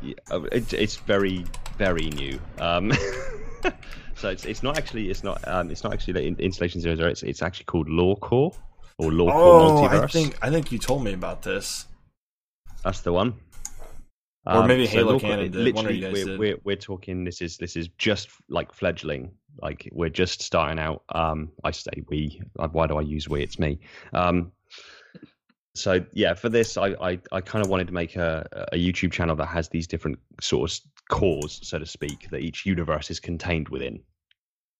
Yeah, 0.00 0.14
uh, 0.30 0.42
it, 0.44 0.72
it's 0.72 0.96
very 0.96 1.44
very 1.78 2.10
new. 2.10 2.40
Um, 2.58 2.92
so 4.16 4.30
it's 4.30 4.44
it's 4.44 4.62
not 4.62 4.76
actually 4.76 5.10
it's 5.10 5.22
not 5.22 5.46
um, 5.46 5.70
it's 5.70 5.84
not 5.84 5.92
actually 5.92 6.14
the 6.14 6.42
installation 6.42 6.80
zero 6.80 6.96
zero. 6.96 7.08
It's 7.08 7.22
it's 7.22 7.42
actually 7.42 7.66
called 7.66 7.88
Lore 7.88 8.16
Core 8.16 8.52
or 8.98 9.12
local 9.12 9.40
oh, 9.40 9.82
multiverse. 9.82 10.04
I 10.04 10.06
think 10.08 10.38
I 10.42 10.50
think 10.50 10.72
you 10.72 10.78
told 10.78 11.04
me 11.04 11.12
about 11.12 11.42
this. 11.42 11.86
That's 12.82 13.00
the 13.00 13.12
one. 13.12 13.34
Or 14.46 14.54
um, 14.54 14.66
maybe 14.66 14.86
so 14.86 14.92
Halo 14.92 15.20
Canon 15.20 15.50
did. 15.50 15.54
Literally, 15.54 16.12
we're, 16.12 16.38
we're, 16.38 16.58
we're 16.64 16.76
talking. 16.76 17.24
This 17.24 17.40
is 17.40 17.56
this 17.58 17.76
is 17.76 17.88
just 17.98 18.28
like 18.48 18.72
fledgling. 18.72 19.30
Like 19.60 19.88
we're 19.92 20.08
just 20.08 20.42
starting 20.42 20.78
out. 20.78 21.04
Um, 21.14 21.50
I 21.62 21.70
say 21.70 21.92
we. 22.08 22.42
Why 22.56 22.86
do 22.86 22.96
I 22.96 23.02
use 23.02 23.28
we? 23.28 23.42
It's 23.42 23.58
me. 23.58 23.78
Um, 24.12 24.50
so 25.74 26.04
yeah, 26.12 26.34
for 26.34 26.48
this, 26.48 26.76
I 26.76 26.88
I, 27.00 27.20
I 27.30 27.40
kind 27.40 27.64
of 27.64 27.70
wanted 27.70 27.86
to 27.86 27.92
make 27.92 28.16
a, 28.16 28.68
a 28.72 28.76
YouTube 28.76 29.12
channel 29.12 29.36
that 29.36 29.46
has 29.46 29.68
these 29.68 29.86
different 29.86 30.18
sort 30.40 30.70
of 30.70 30.78
cores, 31.08 31.60
so 31.62 31.78
to 31.78 31.86
speak, 31.86 32.28
that 32.30 32.40
each 32.40 32.66
universe 32.66 33.10
is 33.10 33.20
contained 33.20 33.68
within. 33.68 34.00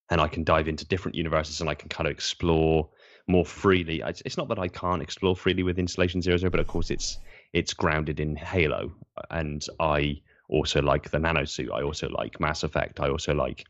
And 0.09 0.19
I 0.19 0.27
can 0.27 0.43
dive 0.43 0.67
into 0.67 0.85
different 0.85 1.15
universes 1.15 1.61
and 1.61 1.69
I 1.69 1.73
can 1.73 1.87
kind 1.87 2.07
of 2.07 2.11
explore 2.11 2.89
more 3.27 3.45
freely. 3.45 4.03
It's 4.05 4.37
not 4.37 4.49
that 4.49 4.59
I 4.59 4.67
can't 4.67 5.01
explore 5.01 5.35
freely 5.35 5.63
with 5.63 5.79
Installation 5.79 6.21
Zero 6.21 6.37
Zero, 6.37 6.49
but 6.49 6.59
of 6.59 6.67
course 6.67 6.91
it's 6.91 7.17
it's 7.53 7.73
grounded 7.73 8.19
in 8.19 8.35
Halo, 8.35 8.91
and 9.29 9.65
I 9.79 10.21
also 10.49 10.81
like 10.81 11.09
the 11.09 11.19
nanosuit. 11.19 11.71
I 11.71 11.83
also 11.83 12.09
like 12.09 12.39
Mass 12.39 12.63
Effect. 12.63 12.99
I 12.99 13.09
also 13.09 13.33
like 13.33 13.65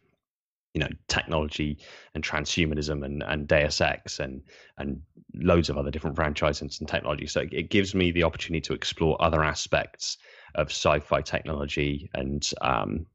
you 0.74 0.80
know 0.80 0.90
technology 1.08 1.78
and 2.16 2.24
transhumanism 2.24 3.06
and 3.06 3.24
and 3.24 3.48
Deus 3.48 3.82
Ex 3.82 4.20
and 4.20 4.42
and 4.78 5.02
loads 5.36 5.70
of 5.70 5.78
other 5.78 5.92
different 5.92 6.16
franchises 6.16 6.80
and 6.80 6.90
technology. 6.90 7.28
So 7.28 7.42
it 7.52 7.70
gives 7.70 7.94
me 7.94 8.12
the 8.12 8.24
opportunity 8.24 8.62
to 8.62 8.74
explore 8.74 9.22
other 9.22 9.44
aspects 9.44 10.18
of 10.56 10.68
sci-fi 10.68 11.22
technology 11.22 12.10
and 12.14 12.50
um, 12.62 13.06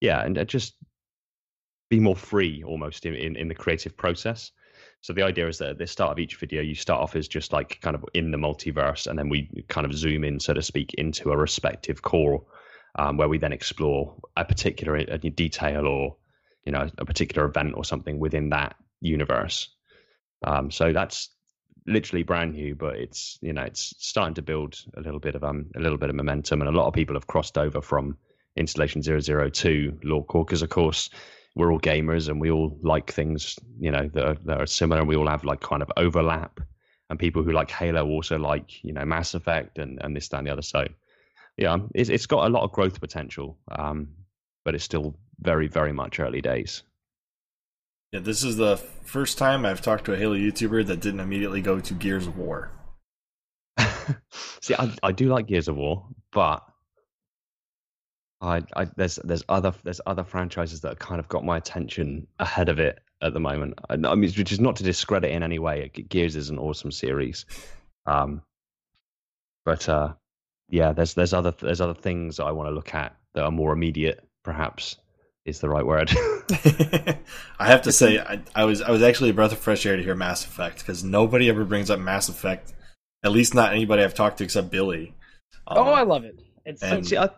yeah, 0.00 0.22
and 0.22 0.46
just 0.46 0.74
be 1.88 2.00
more 2.00 2.16
free 2.16 2.62
almost 2.64 3.06
in, 3.06 3.14
in, 3.14 3.36
in 3.36 3.48
the 3.48 3.54
creative 3.54 3.96
process. 3.96 4.50
So 5.04 5.12
the 5.12 5.22
idea 5.22 5.46
is 5.46 5.58
that 5.58 5.68
at 5.68 5.76
the 5.76 5.86
start 5.86 6.12
of 6.12 6.18
each 6.18 6.36
video, 6.36 6.62
you 6.62 6.74
start 6.74 7.02
off 7.02 7.14
as 7.14 7.28
just 7.28 7.52
like 7.52 7.78
kind 7.82 7.94
of 7.94 8.06
in 8.14 8.30
the 8.30 8.38
multiverse, 8.38 9.06
and 9.06 9.18
then 9.18 9.28
we 9.28 9.50
kind 9.68 9.84
of 9.84 9.92
zoom 9.92 10.24
in, 10.24 10.40
so 10.40 10.54
to 10.54 10.62
speak, 10.62 10.94
into 10.94 11.30
a 11.30 11.36
respective 11.36 12.00
core, 12.00 12.42
um, 12.94 13.18
where 13.18 13.28
we 13.28 13.36
then 13.36 13.52
explore 13.52 14.16
a 14.38 14.46
particular 14.46 14.96
a 14.96 15.18
detail 15.18 15.86
or 15.86 16.16
you 16.64 16.72
know 16.72 16.88
a 16.96 17.04
particular 17.04 17.46
event 17.46 17.74
or 17.76 17.84
something 17.84 18.18
within 18.18 18.48
that 18.48 18.76
universe. 19.02 19.68
Um, 20.42 20.70
so 20.70 20.94
that's 20.94 21.28
literally 21.86 22.22
brand 22.22 22.54
new, 22.54 22.74
but 22.74 22.96
it's 22.96 23.38
you 23.42 23.52
know 23.52 23.64
it's 23.64 23.92
starting 23.98 24.32
to 24.36 24.42
build 24.42 24.74
a 24.96 25.02
little 25.02 25.20
bit 25.20 25.34
of 25.34 25.44
um 25.44 25.66
a 25.76 25.80
little 25.80 25.98
bit 25.98 26.08
of 26.08 26.16
momentum, 26.16 26.62
and 26.62 26.70
a 26.70 26.78
lot 26.80 26.86
of 26.86 26.94
people 26.94 27.14
have 27.14 27.26
crossed 27.26 27.58
over 27.58 27.82
from 27.82 28.16
installation 28.56 29.02
002 29.02 29.98
Lore 30.02 30.24
Core 30.24 30.46
because 30.46 30.62
of 30.62 30.70
course 30.70 31.10
we're 31.54 31.72
all 31.72 31.80
gamers 31.80 32.28
and 32.28 32.40
we 32.40 32.50
all 32.50 32.76
like 32.82 33.12
things 33.12 33.58
you 33.78 33.90
know 33.90 34.08
that 34.12 34.24
are, 34.24 34.36
that 34.44 34.60
are 34.60 34.66
similar, 34.66 35.00
and 35.00 35.08
we 35.08 35.16
all 35.16 35.28
have 35.28 35.44
like 35.44 35.60
kind 35.60 35.82
of 35.82 35.90
overlap. 35.96 36.60
And 37.10 37.18
people 37.18 37.42
who 37.42 37.52
like 37.52 37.70
Halo 37.70 38.06
also 38.06 38.38
like 38.38 38.82
you 38.82 38.92
know 38.92 39.04
Mass 39.04 39.34
Effect 39.34 39.78
and 39.78 40.00
and 40.02 40.16
this 40.16 40.28
that, 40.28 40.38
and 40.38 40.46
the 40.46 40.52
other. 40.52 40.62
So 40.62 40.86
yeah, 41.56 41.78
it's 41.94 42.10
it's 42.10 42.26
got 42.26 42.46
a 42.46 42.50
lot 42.50 42.64
of 42.64 42.72
growth 42.72 43.00
potential, 43.00 43.58
um, 43.70 44.08
but 44.64 44.74
it's 44.74 44.84
still 44.84 45.16
very 45.40 45.68
very 45.68 45.92
much 45.92 46.18
early 46.18 46.40
days. 46.40 46.82
Yeah, 48.12 48.20
this 48.20 48.44
is 48.44 48.56
the 48.56 48.76
first 48.76 49.38
time 49.38 49.66
I've 49.66 49.82
talked 49.82 50.04
to 50.06 50.12
a 50.12 50.16
Halo 50.16 50.36
YouTuber 50.36 50.86
that 50.86 51.00
didn't 51.00 51.20
immediately 51.20 51.60
go 51.60 51.80
to 51.80 51.94
Gears 51.94 52.26
of 52.26 52.38
War. 52.38 52.70
See, 54.60 54.74
I, 54.78 54.92
I 55.02 55.12
do 55.12 55.28
like 55.28 55.48
Gears 55.48 55.66
of 55.66 55.76
War, 55.76 56.06
but 56.30 56.64
I, 58.44 58.62
I 58.76 58.84
there's 58.96 59.18
there's 59.24 59.44
other 59.48 59.72
there's 59.82 60.00
other 60.06 60.24
franchises 60.24 60.80
that 60.82 60.88
have 60.88 60.98
kind 60.98 61.20
of 61.20 61.28
got 61.28 61.44
my 61.44 61.56
attention 61.56 62.26
ahead 62.38 62.68
of 62.68 62.78
it 62.78 63.00
at 63.22 63.32
the 63.32 63.40
moment. 63.40 63.78
I, 63.88 63.94
I 63.94 64.14
mean, 64.14 64.32
which 64.36 64.52
is 64.52 64.60
not 64.60 64.76
to 64.76 64.84
discredit 64.84 65.30
in 65.30 65.42
any 65.42 65.58
way. 65.58 65.90
Gears 66.08 66.36
is 66.36 66.50
an 66.50 66.58
awesome 66.58 66.92
series, 66.92 67.46
um, 68.06 68.42
but 69.64 69.88
uh, 69.88 70.12
yeah, 70.68 70.92
there's 70.92 71.14
there's 71.14 71.32
other 71.32 71.54
there's 71.60 71.80
other 71.80 71.94
things 71.94 72.38
I 72.38 72.52
want 72.52 72.68
to 72.68 72.74
look 72.74 72.94
at 72.94 73.16
that 73.34 73.44
are 73.44 73.50
more 73.50 73.72
immediate, 73.72 74.26
perhaps 74.42 74.96
is 75.44 75.60
the 75.60 75.68
right 75.68 75.84
word. 75.84 76.10
I 77.58 77.66
have 77.66 77.82
to 77.82 77.92
say, 77.92 78.18
I, 78.18 78.40
I, 78.54 78.64
was 78.64 78.80
I 78.80 78.90
was 78.90 79.02
actually 79.02 79.30
a 79.30 79.34
breath 79.34 79.52
of 79.52 79.58
fresh 79.58 79.84
air 79.84 79.96
to 79.96 80.02
hear 80.02 80.14
Mass 80.14 80.44
Effect 80.44 80.78
because 80.78 81.04
nobody 81.04 81.48
ever 81.48 81.64
brings 81.64 81.90
up 81.90 82.00
Mass 82.00 82.28
Effect. 82.28 82.72
At 83.22 83.32
least 83.32 83.54
not 83.54 83.72
anybody 83.72 84.02
I've 84.02 84.14
talked 84.14 84.38
to 84.38 84.44
except 84.44 84.70
Billy. 84.70 85.14
Um, 85.66 85.78
oh, 85.78 85.92
I 85.92 86.02
love 86.02 86.24
it. 86.24 86.38
It's 86.66 86.80
so, 86.80 87.02
see, 87.02 87.16
I, 87.16 87.30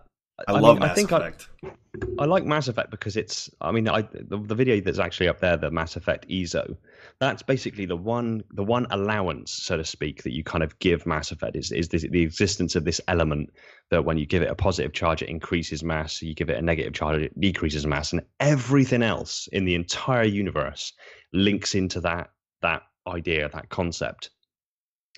I, 0.46 0.52
I 0.52 0.60
love 0.60 0.76
mean, 0.76 0.80
Mass 0.80 0.90
I 0.90 0.94
think 0.94 1.12
Effect. 1.12 1.48
I, 1.64 2.22
I 2.22 2.24
like 2.26 2.44
Mass 2.44 2.68
Effect 2.68 2.90
because 2.90 3.16
it's. 3.16 3.50
I 3.60 3.72
mean, 3.72 3.88
I 3.88 4.02
the, 4.02 4.38
the, 4.38 4.54
video 4.54 4.80
that's 4.80 4.98
actually 4.98 5.28
up 5.28 5.40
there, 5.40 5.56
the 5.56 5.70
Mass 5.70 5.96
Effect 5.96 6.26
EZO, 6.30 6.76
that's 7.20 7.42
basically 7.42 7.86
the 7.86 7.96
one 7.96 8.44
the 8.50 8.62
one 8.62 8.86
allowance, 8.90 9.52
so 9.52 9.78
to 9.78 9.84
speak, 9.84 10.22
that 10.24 10.34
you 10.34 10.44
kind 10.44 10.62
of 10.62 10.78
give 10.78 11.06
Mass 11.06 11.30
Effect 11.30 11.56
is 11.56 11.72
is 11.72 11.88
this, 11.88 12.02
the 12.02 12.20
existence 12.20 12.76
of 12.76 12.84
this 12.84 13.00
element 13.08 13.50
that 13.90 14.04
when 14.04 14.18
you 14.18 14.26
give 14.26 14.42
it 14.42 14.50
a 14.50 14.54
positive 14.54 14.92
charge, 14.92 15.22
it 15.22 15.30
increases 15.30 15.82
mass. 15.82 16.20
You 16.20 16.34
give 16.34 16.50
it 16.50 16.58
a 16.58 16.62
negative 16.62 16.92
charge, 16.92 17.22
it 17.22 17.40
decreases 17.40 17.86
mass, 17.86 18.12
and 18.12 18.22
everything 18.40 19.02
else 19.02 19.48
in 19.52 19.64
the 19.64 19.74
entire 19.74 20.24
universe 20.24 20.92
links 21.32 21.74
into 21.74 22.00
that 22.02 22.30
that 22.60 22.82
idea, 23.06 23.48
that 23.48 23.70
concept. 23.70 24.30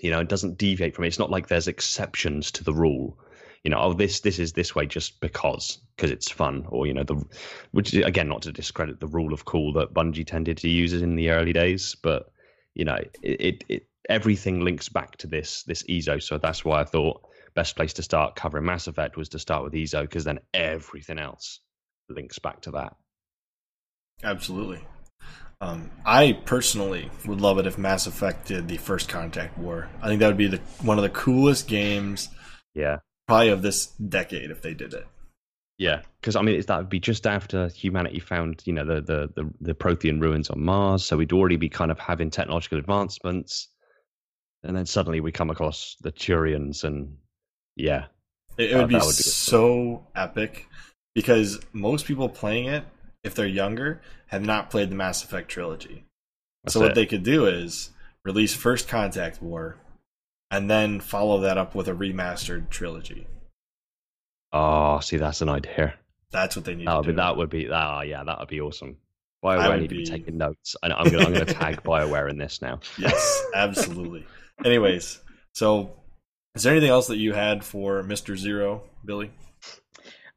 You 0.00 0.12
know, 0.12 0.20
it 0.20 0.28
doesn't 0.28 0.58
deviate 0.58 0.94
from 0.94 1.04
it. 1.04 1.08
It's 1.08 1.18
not 1.18 1.30
like 1.30 1.48
there's 1.48 1.66
exceptions 1.66 2.52
to 2.52 2.62
the 2.62 2.72
rule 2.72 3.18
you 3.64 3.70
know, 3.70 3.78
oh, 3.80 3.92
this 3.92 4.20
this 4.20 4.38
is 4.38 4.52
this 4.52 4.74
way 4.74 4.86
just 4.86 5.20
because 5.20 5.78
because 5.96 6.10
it's 6.10 6.30
fun, 6.30 6.64
or 6.68 6.86
you 6.86 6.94
know, 6.94 7.02
the 7.02 7.22
which 7.72 7.94
is, 7.94 8.04
again 8.04 8.28
not 8.28 8.42
to 8.42 8.52
discredit 8.52 9.00
the 9.00 9.06
rule 9.06 9.32
of 9.32 9.44
cool 9.44 9.72
that 9.74 9.92
Bungie 9.94 10.26
tended 10.26 10.58
to 10.58 10.68
use 10.68 10.92
in 10.92 11.16
the 11.16 11.30
early 11.30 11.52
days, 11.52 11.96
but 12.02 12.30
you 12.74 12.84
know, 12.84 12.98
it, 13.22 13.40
it, 13.40 13.64
it 13.68 13.86
everything 14.08 14.60
links 14.60 14.88
back 14.88 15.16
to 15.18 15.26
this 15.26 15.64
this 15.64 15.84
EZO, 15.88 16.18
so 16.18 16.38
that's 16.38 16.64
why 16.64 16.80
I 16.80 16.84
thought 16.84 17.22
best 17.54 17.74
place 17.74 17.92
to 17.94 18.02
start 18.02 18.36
covering 18.36 18.64
Mass 18.64 18.86
Effect 18.86 19.16
was 19.16 19.30
to 19.30 19.38
start 19.38 19.64
with 19.64 19.74
EZO 19.74 20.02
because 20.02 20.24
then 20.24 20.38
everything 20.54 21.18
else 21.18 21.60
links 22.08 22.38
back 22.38 22.60
to 22.62 22.70
that. 22.72 22.94
Absolutely. 24.22 24.84
Um, 25.60 25.90
I 26.06 26.40
personally 26.44 27.10
would 27.26 27.40
love 27.40 27.58
it 27.58 27.66
if 27.66 27.76
Mass 27.76 28.06
Effect 28.06 28.46
did 28.46 28.68
the 28.68 28.76
First 28.76 29.08
Contact 29.08 29.58
War. 29.58 29.88
I 30.00 30.06
think 30.06 30.20
that 30.20 30.28
would 30.28 30.36
be 30.36 30.46
the 30.46 30.60
one 30.82 30.98
of 30.98 31.02
the 31.02 31.10
coolest 31.10 31.66
games. 31.66 32.28
Yeah 32.74 32.98
probably 33.28 33.50
of 33.50 33.62
this 33.62 33.86
decade 33.86 34.50
if 34.50 34.62
they 34.62 34.74
did 34.74 34.94
it. 34.94 35.06
Yeah, 35.76 36.02
because 36.20 36.34
I 36.34 36.42
mean, 36.42 36.60
that 36.60 36.76
would 36.76 36.88
be 36.88 36.98
just 36.98 37.24
after 37.24 37.68
humanity 37.68 38.18
found, 38.18 38.62
you 38.64 38.72
know, 38.72 38.84
the, 38.84 39.00
the 39.00 39.28
the 39.36 39.50
the 39.60 39.74
Prothean 39.74 40.20
ruins 40.20 40.50
on 40.50 40.60
Mars. 40.60 41.04
So 41.04 41.16
we'd 41.16 41.32
already 41.32 41.56
be 41.56 41.68
kind 41.68 41.92
of 41.92 42.00
having 42.00 42.30
technological 42.30 42.78
advancements, 42.78 43.68
and 44.64 44.76
then 44.76 44.86
suddenly 44.86 45.20
we 45.20 45.30
come 45.30 45.50
across 45.50 45.94
the 46.00 46.10
Turians, 46.10 46.82
and 46.82 47.16
yeah, 47.76 48.06
it, 48.56 48.72
it 48.72 48.76
would, 48.76 48.88
be 48.88 48.96
would, 48.96 49.02
be 49.02 49.10
so 49.12 50.04
epic 50.16 50.66
because 51.14 51.60
most 51.72 52.06
people 52.06 52.28
playing 52.28 52.66
it, 52.66 52.82
if 53.22 53.36
they're 53.36 53.46
younger, 53.46 54.02
have 54.26 54.42
not 54.42 54.70
played 54.70 54.90
the 54.90 54.96
Mass 54.96 55.22
Effect 55.22 55.48
trilogy. 55.48 56.04
That's 56.64 56.74
so 56.74 56.80
what 56.80 56.96
they 56.96 57.06
could 57.06 57.22
do 57.22 57.46
is 57.46 57.90
release 58.24 58.52
First 58.52 58.88
Contact 58.88 59.40
War, 59.40 59.76
and 60.50 60.70
then 60.70 61.00
follow 61.00 61.40
that 61.40 61.58
up 61.58 61.74
with 61.74 61.88
a 61.88 61.92
remastered 61.92 62.70
trilogy. 62.70 63.26
Oh, 64.52 65.00
see, 65.00 65.16
that's 65.16 65.42
an 65.42 65.48
idea. 65.48 65.94
That's 66.30 66.56
what 66.56 66.64
they 66.64 66.74
need. 66.74 66.86
That 66.86 66.96
would 66.96 67.06
be, 67.06 67.12
that 67.12 67.36
would 67.36 67.50
be 67.50 67.68
oh, 67.68 68.00
yeah, 68.00 68.24
that 68.24 68.38
would 68.38 68.48
be 68.48 68.60
awesome. 68.60 68.96
Bioware 69.44 69.80
need 69.80 69.90
be... 69.90 70.04
to 70.04 70.10
be 70.10 70.18
taking 70.18 70.36
notes. 70.36 70.74
I, 70.82 70.90
I'm 70.90 71.10
gonna 71.10 71.24
I'm 71.24 71.32
gonna 71.32 71.44
tag 71.44 71.82
Bioware 71.84 72.30
in 72.30 72.38
this 72.38 72.60
now. 72.60 72.80
Yes, 72.98 73.44
absolutely. 73.54 74.26
Anyways, 74.64 75.20
so 75.52 75.92
is 76.54 76.64
there 76.64 76.72
anything 76.72 76.90
else 76.90 77.06
that 77.06 77.18
you 77.18 77.32
had 77.34 77.64
for 77.64 78.02
Mister 78.02 78.36
Zero, 78.36 78.82
Billy? 79.04 79.30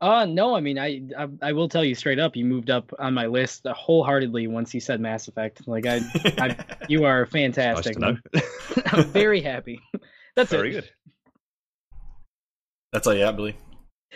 Uh 0.02 0.26
no, 0.26 0.56
I 0.56 0.61
mean 0.61 0.80
I, 0.80 1.03
I, 1.15 1.28
I 1.44 1.53
will 1.53 1.69
tell 1.69 1.86
you 1.86 1.94
straight 1.94 2.18
up, 2.19 2.36
you 2.36 2.44
moved 2.44 2.72
up 2.72 2.91
on 2.98 3.14
my 3.14 3.28
list 3.28 3.68
wholeheartedly 3.68 4.48
once 4.48 4.73
you 4.73 4.80
said 4.80 4.99
Mass 4.99 5.28
Effect. 5.28 5.68
Like 5.68 5.86
I, 5.86 6.02
I 6.40 6.57
you 6.90 7.06
are 7.06 7.28
fantastic. 7.28 7.99
Nice 7.99 8.18
I'm 8.88 9.06
very 9.06 9.41
happy. 9.41 9.80
That's 10.36 10.49
very 10.49 10.69
it. 10.72 10.82
good. 10.82 10.90
That's 12.91 13.06
all 13.06 13.14
you 13.14 13.23
have, 13.23 13.36
Billy. 13.36 13.56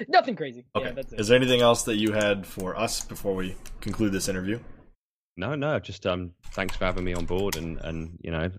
Nothing 0.07 0.35
crazy. 0.35 0.65
Okay. 0.75 0.91
Yeah, 0.95 1.19
Is 1.19 1.27
there 1.27 1.37
anything 1.37 1.61
else 1.61 1.83
that 1.83 1.95
you 1.95 2.11
had 2.11 2.45
for 2.45 2.75
us 2.77 3.05
before 3.05 3.35
we 3.35 3.55
conclude 3.79 4.11
this 4.11 4.27
interview? 4.27 4.59
No, 5.37 5.55
no. 5.55 5.79
Just 5.79 6.05
um, 6.05 6.31
thanks 6.51 6.75
for 6.75 6.85
having 6.85 7.03
me 7.03 7.13
on 7.13 7.25
board, 7.25 7.57
and 7.57 7.77
and 7.79 8.17
you 8.21 8.31
know, 8.31 8.49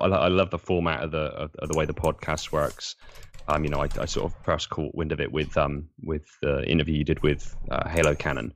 I, 0.00 0.06
I 0.06 0.28
love 0.28 0.50
the 0.50 0.58
format 0.58 1.02
of 1.02 1.10
the 1.10 1.18
of, 1.18 1.54
of 1.58 1.68
the 1.68 1.76
way 1.76 1.86
the 1.86 1.94
podcast 1.94 2.52
works. 2.52 2.96
Um, 3.50 3.64
you 3.64 3.70
know, 3.70 3.80
I, 3.80 3.88
I, 4.00 4.04
sort 4.06 4.30
of 4.30 4.44
first 4.44 4.70
caught 4.70 4.94
wind 4.94 5.10
of 5.12 5.20
it 5.20 5.32
with 5.32 5.56
um 5.56 5.88
with 6.02 6.24
the 6.40 6.64
interview 6.64 6.96
you 6.96 7.04
did 7.04 7.22
with 7.22 7.54
uh, 7.70 7.88
Halo 7.88 8.14
Canon. 8.14 8.54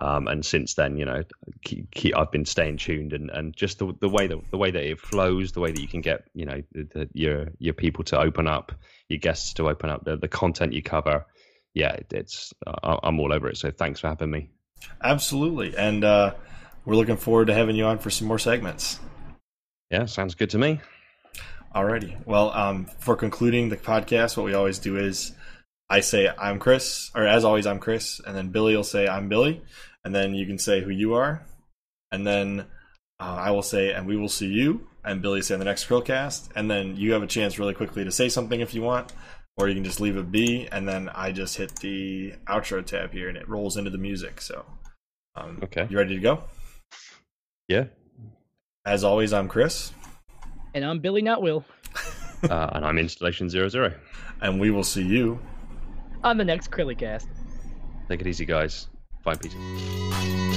um, 0.00 0.28
and 0.28 0.44
since 0.44 0.74
then, 0.74 0.96
you 0.96 1.04
know, 1.04 1.22
keep, 1.64 1.90
keep, 1.90 2.16
I've 2.16 2.30
been 2.30 2.44
staying 2.44 2.78
tuned 2.78 3.12
and, 3.12 3.30
and 3.30 3.54
just 3.54 3.78
the, 3.78 3.92
the 4.00 4.08
way 4.08 4.26
that 4.28 4.38
the 4.50 4.58
way 4.58 4.70
that 4.70 4.82
it 4.82 5.00
flows, 5.00 5.52
the 5.52 5.60
way 5.60 5.72
that 5.72 5.80
you 5.80 5.88
can 5.88 6.00
get 6.00 6.24
you 6.34 6.46
know 6.46 6.62
the, 6.72 6.88
the, 6.92 7.08
your 7.12 7.48
your 7.58 7.74
people 7.74 8.04
to 8.04 8.18
open 8.18 8.46
up, 8.46 8.72
your 9.08 9.18
guests 9.18 9.54
to 9.54 9.68
open 9.68 9.90
up, 9.90 10.04
the 10.04 10.16
the 10.16 10.28
content 10.28 10.72
you 10.72 10.82
cover. 10.82 11.26
Yeah, 11.74 11.92
it, 11.92 12.06
it's 12.12 12.52
uh, 12.66 12.98
I'm 13.02 13.18
all 13.18 13.32
over 13.32 13.48
it. 13.48 13.56
So 13.56 13.70
thanks 13.70 14.00
for 14.00 14.08
having 14.08 14.30
me. 14.30 14.50
Absolutely, 15.02 15.76
and 15.76 16.04
uh, 16.04 16.34
we're 16.84 16.96
looking 16.96 17.16
forward 17.16 17.46
to 17.48 17.54
having 17.54 17.76
you 17.76 17.86
on 17.86 17.98
for 17.98 18.10
some 18.10 18.28
more 18.28 18.38
segments. 18.38 19.00
Yeah, 19.90 20.06
sounds 20.06 20.34
good 20.34 20.50
to 20.50 20.58
me. 20.58 20.80
Alrighty. 21.74 22.26
Well, 22.26 22.50
um, 22.52 22.84
for 22.98 23.16
concluding 23.16 23.70
the 23.70 23.78
podcast, 23.78 24.36
what 24.36 24.44
we 24.44 24.52
always 24.52 24.78
do 24.78 24.98
is 24.98 25.32
I 25.88 26.00
say 26.00 26.28
I'm 26.28 26.58
Chris, 26.58 27.10
or 27.14 27.26
as 27.26 27.44
always, 27.44 27.66
I'm 27.66 27.78
Chris, 27.78 28.20
and 28.26 28.36
then 28.36 28.48
Billy 28.48 28.76
will 28.76 28.84
say 28.84 29.08
I'm 29.08 29.30
Billy, 29.30 29.62
and 30.04 30.14
then 30.14 30.34
you 30.34 30.46
can 30.46 30.58
say 30.58 30.82
who 30.82 30.90
you 30.90 31.14
are, 31.14 31.46
and 32.10 32.26
then 32.26 32.66
uh, 33.18 33.36
I 33.40 33.52
will 33.52 33.62
say 33.62 33.92
and 33.92 34.06
we 34.06 34.18
will 34.18 34.28
see 34.28 34.48
you, 34.48 34.86
and 35.02 35.22
Billy 35.22 35.40
say 35.40 35.54
in 35.54 35.60
the 35.60 35.64
next 35.64 35.88
Chrillcast, 35.88 36.50
and 36.54 36.70
then 36.70 36.96
you 36.96 37.12
have 37.12 37.22
a 37.22 37.26
chance 37.26 37.58
really 37.58 37.74
quickly 37.74 38.04
to 38.04 38.12
say 38.12 38.28
something 38.28 38.60
if 38.60 38.74
you 38.74 38.82
want, 38.82 39.10
or 39.56 39.66
you 39.66 39.74
can 39.74 39.84
just 39.84 40.00
leave 40.00 40.18
a 40.18 40.22
B, 40.22 40.68
and 40.70 40.86
then 40.86 41.08
I 41.14 41.32
just 41.32 41.56
hit 41.56 41.76
the 41.76 42.34
outro 42.46 42.84
tab 42.84 43.12
here, 43.12 43.30
and 43.30 43.38
it 43.38 43.48
rolls 43.48 43.78
into 43.78 43.90
the 43.90 43.98
music. 43.98 44.42
So, 44.42 44.66
um, 45.36 45.60
okay, 45.62 45.86
you 45.88 45.96
ready 45.96 46.16
to 46.16 46.20
go? 46.20 46.44
Yeah. 47.66 47.84
As 48.84 49.04
always, 49.04 49.32
I'm 49.32 49.48
Chris, 49.48 49.92
and 50.74 50.84
I'm 50.84 50.98
Billy, 50.98 51.22
not 51.22 51.42
Will, 51.42 51.64
uh, 52.50 52.70
and 52.72 52.84
I'm 52.84 52.98
Installation 52.98 53.48
Zero 53.48 53.68
Zero, 53.68 53.92
and 54.40 54.60
we 54.60 54.70
will 54.70 54.84
see 54.84 55.02
you 55.02 55.38
on 56.24 56.36
the 56.36 56.44
next 56.44 56.70
Chrillcast. 56.70 57.26
Take 58.08 58.20
it 58.20 58.26
easy, 58.26 58.44
guys. 58.44 58.88
Fine 59.22 59.38
pizza. 59.38 60.51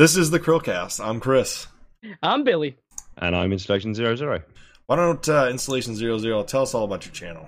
This 0.00 0.16
is 0.16 0.30
the 0.30 0.40
Chrillcast. 0.40 0.98
I'm 1.04 1.20
Chris. 1.20 1.66
I'm 2.22 2.42
Billy. 2.42 2.74
And 3.18 3.36
I'm 3.36 3.52
Installation 3.52 3.94
Zero 3.94 4.16
Zero. 4.16 4.40
Why 4.86 4.96
don't 4.96 5.28
uh, 5.28 5.48
Installation 5.50 5.94
Zero 5.94 6.16
Zero 6.16 6.42
tell 6.42 6.62
us 6.62 6.74
all 6.74 6.84
about 6.84 7.04
your 7.04 7.12
channel? 7.12 7.46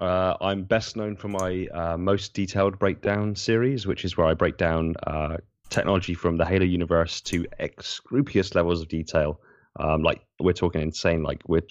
Uh, 0.00 0.34
I'm 0.40 0.64
best 0.64 0.96
known 0.96 1.14
for 1.14 1.28
my 1.28 1.68
uh, 1.72 1.96
most 1.98 2.34
detailed 2.34 2.80
breakdown 2.80 3.36
series, 3.36 3.86
which 3.86 4.04
is 4.04 4.16
where 4.16 4.26
I 4.26 4.34
break 4.34 4.56
down 4.56 4.96
uh, 5.06 5.36
technology 5.70 6.14
from 6.14 6.36
the 6.36 6.44
Halo 6.44 6.64
universe 6.64 7.20
to 7.20 7.46
scrupulous 7.80 8.56
levels 8.56 8.82
of 8.82 8.88
detail. 8.88 9.38
Um, 9.78 10.02
like 10.02 10.26
we're 10.40 10.52
talking 10.52 10.80
insane, 10.80 11.22
like 11.22 11.48
with 11.48 11.66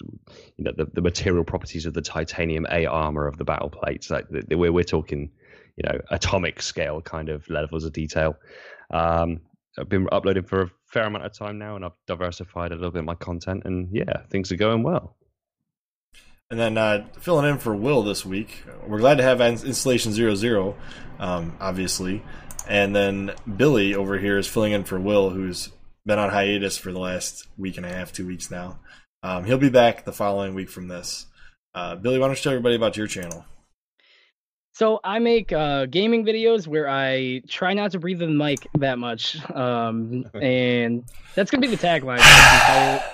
you 0.56 0.64
know 0.64 0.72
the, 0.74 0.86
the 0.86 1.02
material 1.02 1.44
properties 1.44 1.84
of 1.84 1.92
the 1.92 2.00
titanium 2.00 2.66
A 2.70 2.86
armor 2.86 3.26
of 3.26 3.36
the 3.36 3.44
battle 3.44 3.68
plates. 3.68 4.08
Like 4.08 4.26
the, 4.30 4.40
the, 4.40 4.56
we're 4.56 4.72
we're 4.72 4.84
talking, 4.84 5.30
you 5.76 5.86
know, 5.86 6.00
atomic 6.10 6.62
scale 6.62 7.02
kind 7.02 7.28
of 7.28 7.46
levels 7.50 7.84
of 7.84 7.92
detail. 7.92 8.38
Um, 8.90 9.40
I've 9.78 9.88
been 9.88 10.08
uploading 10.10 10.44
for 10.44 10.62
a 10.62 10.70
fair 10.86 11.04
amount 11.04 11.26
of 11.26 11.32
time 11.32 11.58
now, 11.58 11.76
and 11.76 11.84
I've 11.84 11.96
diversified 12.06 12.72
a 12.72 12.76
little 12.76 12.90
bit 12.90 13.04
my 13.04 13.14
content, 13.14 13.62
and 13.64 13.88
yeah, 13.92 14.22
things 14.30 14.50
are 14.52 14.56
going 14.56 14.82
well. 14.82 15.16
And 16.50 16.60
then 16.60 16.78
uh, 16.78 17.06
filling 17.18 17.50
in 17.50 17.58
for 17.58 17.74
Will 17.74 18.02
this 18.02 18.24
week, 18.24 18.62
we're 18.86 19.00
glad 19.00 19.18
to 19.18 19.24
have 19.24 19.40
Installation 19.40 20.12
Zero 20.12 20.34
Zero, 20.34 20.76
um, 21.18 21.56
obviously, 21.60 22.22
and 22.68 22.94
then 22.94 23.32
Billy 23.56 23.94
over 23.94 24.18
here 24.18 24.38
is 24.38 24.46
filling 24.46 24.72
in 24.72 24.84
for 24.84 25.00
Will, 25.00 25.30
who's 25.30 25.70
been 26.04 26.18
on 26.20 26.30
hiatus 26.30 26.78
for 26.78 26.92
the 26.92 27.00
last 27.00 27.48
week 27.58 27.76
and 27.76 27.84
a 27.84 27.88
half, 27.88 28.12
two 28.12 28.26
weeks 28.26 28.50
now. 28.50 28.78
Um, 29.22 29.44
he'll 29.44 29.58
be 29.58 29.70
back 29.70 30.04
the 30.04 30.12
following 30.12 30.54
week 30.54 30.70
from 30.70 30.86
this. 30.86 31.26
Uh, 31.74 31.96
Billy, 31.96 32.18
why 32.18 32.28
don't 32.28 32.36
you 32.36 32.42
tell 32.42 32.52
everybody 32.52 32.76
about 32.76 32.96
your 32.96 33.08
channel? 33.08 33.44
So 34.76 35.00
I 35.02 35.20
make 35.20 35.54
uh, 35.54 35.86
gaming 35.86 36.26
videos 36.26 36.66
where 36.66 36.86
I 36.86 37.40
try 37.48 37.72
not 37.72 37.92
to 37.92 37.98
breathe 37.98 38.20
in 38.20 38.36
the 38.36 38.44
mic 38.44 38.68
that 38.74 38.98
much, 38.98 39.38
um, 39.52 40.26
and 40.34 41.02
that's 41.34 41.50
gonna 41.50 41.62
be 41.62 41.74
the 41.74 41.78
tagline. 41.78 42.18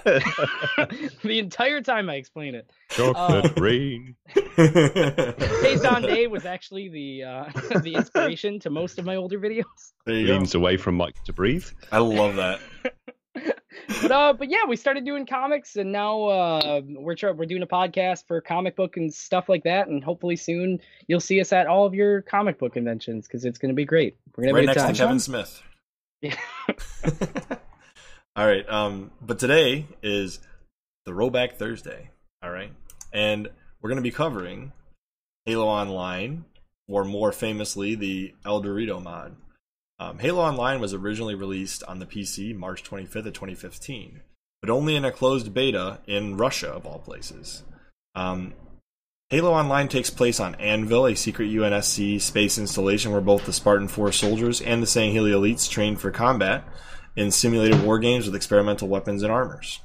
The 0.04 0.16
entire, 0.16 1.08
the 1.22 1.38
entire 1.38 1.80
time 1.80 2.10
I 2.10 2.16
explain 2.16 2.56
it. 2.56 2.68
Chocolate 2.88 3.56
um, 3.56 3.62
rain. 3.62 4.16
Days 4.56 5.84
on 5.84 6.02
Day 6.02 6.26
was 6.26 6.46
actually 6.46 6.88
the 6.88 7.22
uh, 7.22 7.44
the 7.78 7.94
inspiration 7.94 8.58
to 8.58 8.68
most 8.68 8.98
of 8.98 9.04
my 9.04 9.14
older 9.14 9.38
videos. 9.38 9.92
Leans 10.04 10.56
away 10.56 10.76
from 10.76 10.96
mic 10.96 11.14
to 11.26 11.32
breathe. 11.32 11.66
I 11.92 11.98
love 11.98 12.34
that 12.34 12.58
but 13.34 14.10
uh, 14.10 14.32
but 14.32 14.50
yeah, 14.50 14.64
we 14.68 14.76
started 14.76 15.04
doing 15.04 15.26
comics, 15.26 15.76
and 15.76 15.92
now 15.92 16.24
uh, 16.24 16.80
we're 16.84 17.16
we're 17.34 17.46
doing 17.46 17.62
a 17.62 17.66
podcast 17.66 18.26
for 18.26 18.40
comic 18.40 18.76
book 18.76 18.96
and 18.96 19.12
stuff 19.12 19.48
like 19.48 19.64
that, 19.64 19.88
and 19.88 20.04
hopefully 20.04 20.36
soon 20.36 20.80
you'll 21.06 21.20
see 21.20 21.40
us 21.40 21.52
at 21.52 21.66
all 21.66 21.86
of 21.86 21.94
your 21.94 22.22
comic 22.22 22.58
book 22.58 22.74
conventions 22.74 23.26
because 23.26 23.44
it's 23.44 23.58
going 23.58 23.70
to 23.70 23.74
be 23.74 23.84
great. 23.84 24.16
We're 24.36 24.44
gonna 24.44 24.54
right 24.54 24.66
next 24.66 24.82
time. 24.82 24.94
to 24.94 24.98
Kevin 24.98 25.20
Smith. 25.20 25.62
Yeah. 26.20 26.36
all 28.36 28.46
right. 28.46 28.68
Um, 28.68 29.10
but 29.20 29.38
today 29.38 29.86
is 30.02 30.40
the 31.06 31.12
Throwback 31.12 31.56
Thursday. 31.56 32.10
All 32.42 32.50
right, 32.50 32.72
and 33.12 33.48
we're 33.80 33.88
going 33.88 33.96
to 33.96 34.02
be 34.02 34.10
covering 34.10 34.72
Halo 35.46 35.66
Online, 35.66 36.44
or 36.88 37.04
more 37.04 37.32
famously, 37.32 37.94
the 37.94 38.34
ElDewrito 38.44 39.02
mod. 39.02 39.36
Um, 40.02 40.18
Halo 40.18 40.40
Online 40.42 40.80
was 40.80 40.92
originally 40.92 41.36
released 41.36 41.84
on 41.84 42.00
the 42.00 42.06
PC 42.06 42.56
March 42.56 42.82
25th 42.82 43.26
of 43.26 43.34
2015, 43.34 44.22
but 44.60 44.68
only 44.68 44.96
in 44.96 45.04
a 45.04 45.12
closed 45.12 45.54
beta 45.54 46.00
in 46.08 46.36
Russia, 46.36 46.70
of 46.70 46.84
all 46.84 46.98
places. 46.98 47.62
Um, 48.16 48.54
Halo 49.30 49.52
Online 49.52 49.86
takes 49.86 50.10
place 50.10 50.40
on 50.40 50.56
Anvil, 50.56 51.06
a 51.06 51.14
secret 51.14 51.52
UNSC 51.52 52.20
space 52.20 52.58
installation 52.58 53.12
where 53.12 53.20
both 53.20 53.46
the 53.46 53.52
Spartan 53.52 53.86
4 53.86 54.10
soldiers 54.10 54.60
and 54.60 54.82
the 54.82 54.88
Sangheili 54.88 55.30
elites 55.30 55.70
train 55.70 55.94
for 55.94 56.10
combat 56.10 56.64
in 57.14 57.30
simulated 57.30 57.84
war 57.84 58.00
games 58.00 58.26
with 58.26 58.34
experimental 58.34 58.88
weapons 58.88 59.22
and 59.22 59.30
armors. 59.30 59.78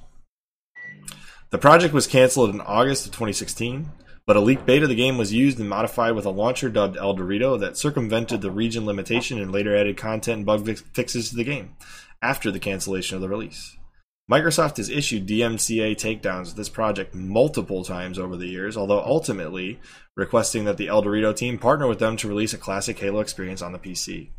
The 1.51 1.59
project 1.59 1.93
was 1.93 2.07
canceled 2.07 2.49
in 2.49 2.61
August 2.61 3.05
of 3.05 3.11
2016, 3.11 3.91
but 4.27 4.35
a 4.35 4.41
leaked 4.41 4.65
beta 4.65 4.83
of 4.83 4.89
the 4.89 4.95
game 4.95 5.17
was 5.17 5.33
used 5.33 5.57
and 5.57 5.69
modified 5.69 6.13
with 6.13 6.25
a 6.25 6.29
launcher 6.29 6.69
dubbed 6.69 6.97
ElDewrito 6.97 7.57
that 7.61 7.77
circumvented 7.77 8.41
the 8.41 8.51
region 8.51 8.85
limitation 8.85 9.41
and 9.41 9.51
later 9.53 9.75
added 9.75 9.95
content 9.95 10.37
and 10.37 10.45
bug 10.45 10.69
fixes 10.93 11.29
to 11.29 11.35
the 11.37 11.45
game 11.45 11.75
after 12.21 12.51
the 12.51 12.59
cancellation 12.59 13.15
of 13.15 13.21
the 13.21 13.29
release. 13.29 13.77
Microsoft 14.29 14.75
has 14.75 14.89
issued 14.89 15.25
DMCA 15.25 15.95
takedowns 15.95 16.49
of 16.49 16.55
this 16.57 16.67
project 16.67 17.15
multiple 17.15 17.85
times 17.85 18.19
over 18.19 18.35
the 18.35 18.47
years, 18.47 18.75
although 18.75 18.99
ultimately 18.99 19.79
requesting 20.17 20.65
that 20.65 20.75
the 20.75 20.87
ElDewrito 20.87 21.33
team 21.33 21.57
partner 21.57 21.87
with 21.87 21.99
them 21.99 22.17
to 22.17 22.27
release 22.27 22.53
a 22.53 22.57
classic 22.57 22.99
Halo 22.99 23.21
experience 23.21 23.61
on 23.61 23.71
the 23.71 23.79
PC. 23.79 24.31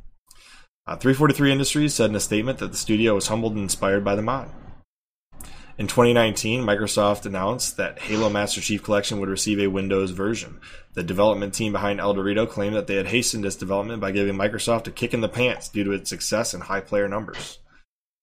Uh, 0.86 0.96
343 0.96 1.52
Industries 1.52 1.94
said 1.94 2.10
in 2.10 2.16
a 2.16 2.20
statement 2.20 2.58
that 2.58 2.72
the 2.72 2.76
studio 2.76 3.14
was 3.14 3.28
humbled 3.28 3.54
and 3.54 3.62
inspired 3.62 4.04
by 4.04 4.14
the 4.14 4.22
mod. 4.22 4.50
In 5.78 5.86
2019, 5.86 6.64
Microsoft 6.64 7.24
announced 7.24 7.76
that 7.76 8.00
Halo 8.00 8.28
Master 8.28 8.60
Chief 8.60 8.82
Collection 8.82 9.20
would 9.20 9.28
receive 9.28 9.60
a 9.60 9.68
Windows 9.68 10.10
version. 10.10 10.60
The 10.94 11.04
development 11.04 11.54
team 11.54 11.70
behind 11.70 12.00
ElDewrito 12.00 12.48
claimed 12.48 12.74
that 12.74 12.88
they 12.88 12.96
had 12.96 13.06
hastened 13.06 13.44
its 13.44 13.54
development 13.54 14.00
by 14.00 14.10
giving 14.10 14.34
Microsoft 14.34 14.88
a 14.88 14.90
kick 14.90 15.14
in 15.14 15.20
the 15.20 15.28
pants 15.28 15.68
due 15.68 15.84
to 15.84 15.92
its 15.92 16.10
success 16.10 16.52
and 16.52 16.64
high 16.64 16.80
player 16.80 17.06
numbers. 17.06 17.60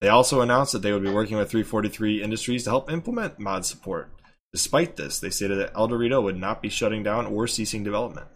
They 0.01 0.09
also 0.09 0.41
announced 0.41 0.73
that 0.73 0.81
they 0.81 0.91
would 0.91 1.01
be 1.01 1.09
working 1.09 1.37
with 1.37 1.49
343 1.49 2.21
Industries 2.21 2.65
to 2.65 2.71
help 2.71 2.91
implement 2.91 3.39
mod 3.39 3.65
support. 3.65 4.11
Despite 4.51 4.97
this, 4.97 5.21
they 5.21 5.29
stated 5.29 5.57
that 5.57 5.73
ElDewrito 5.75 6.21
would 6.21 6.37
not 6.37 6.61
be 6.61 6.67
shutting 6.67 7.03
down 7.03 7.25
or 7.25 7.47
ceasing 7.47 7.85
development. 7.85 8.27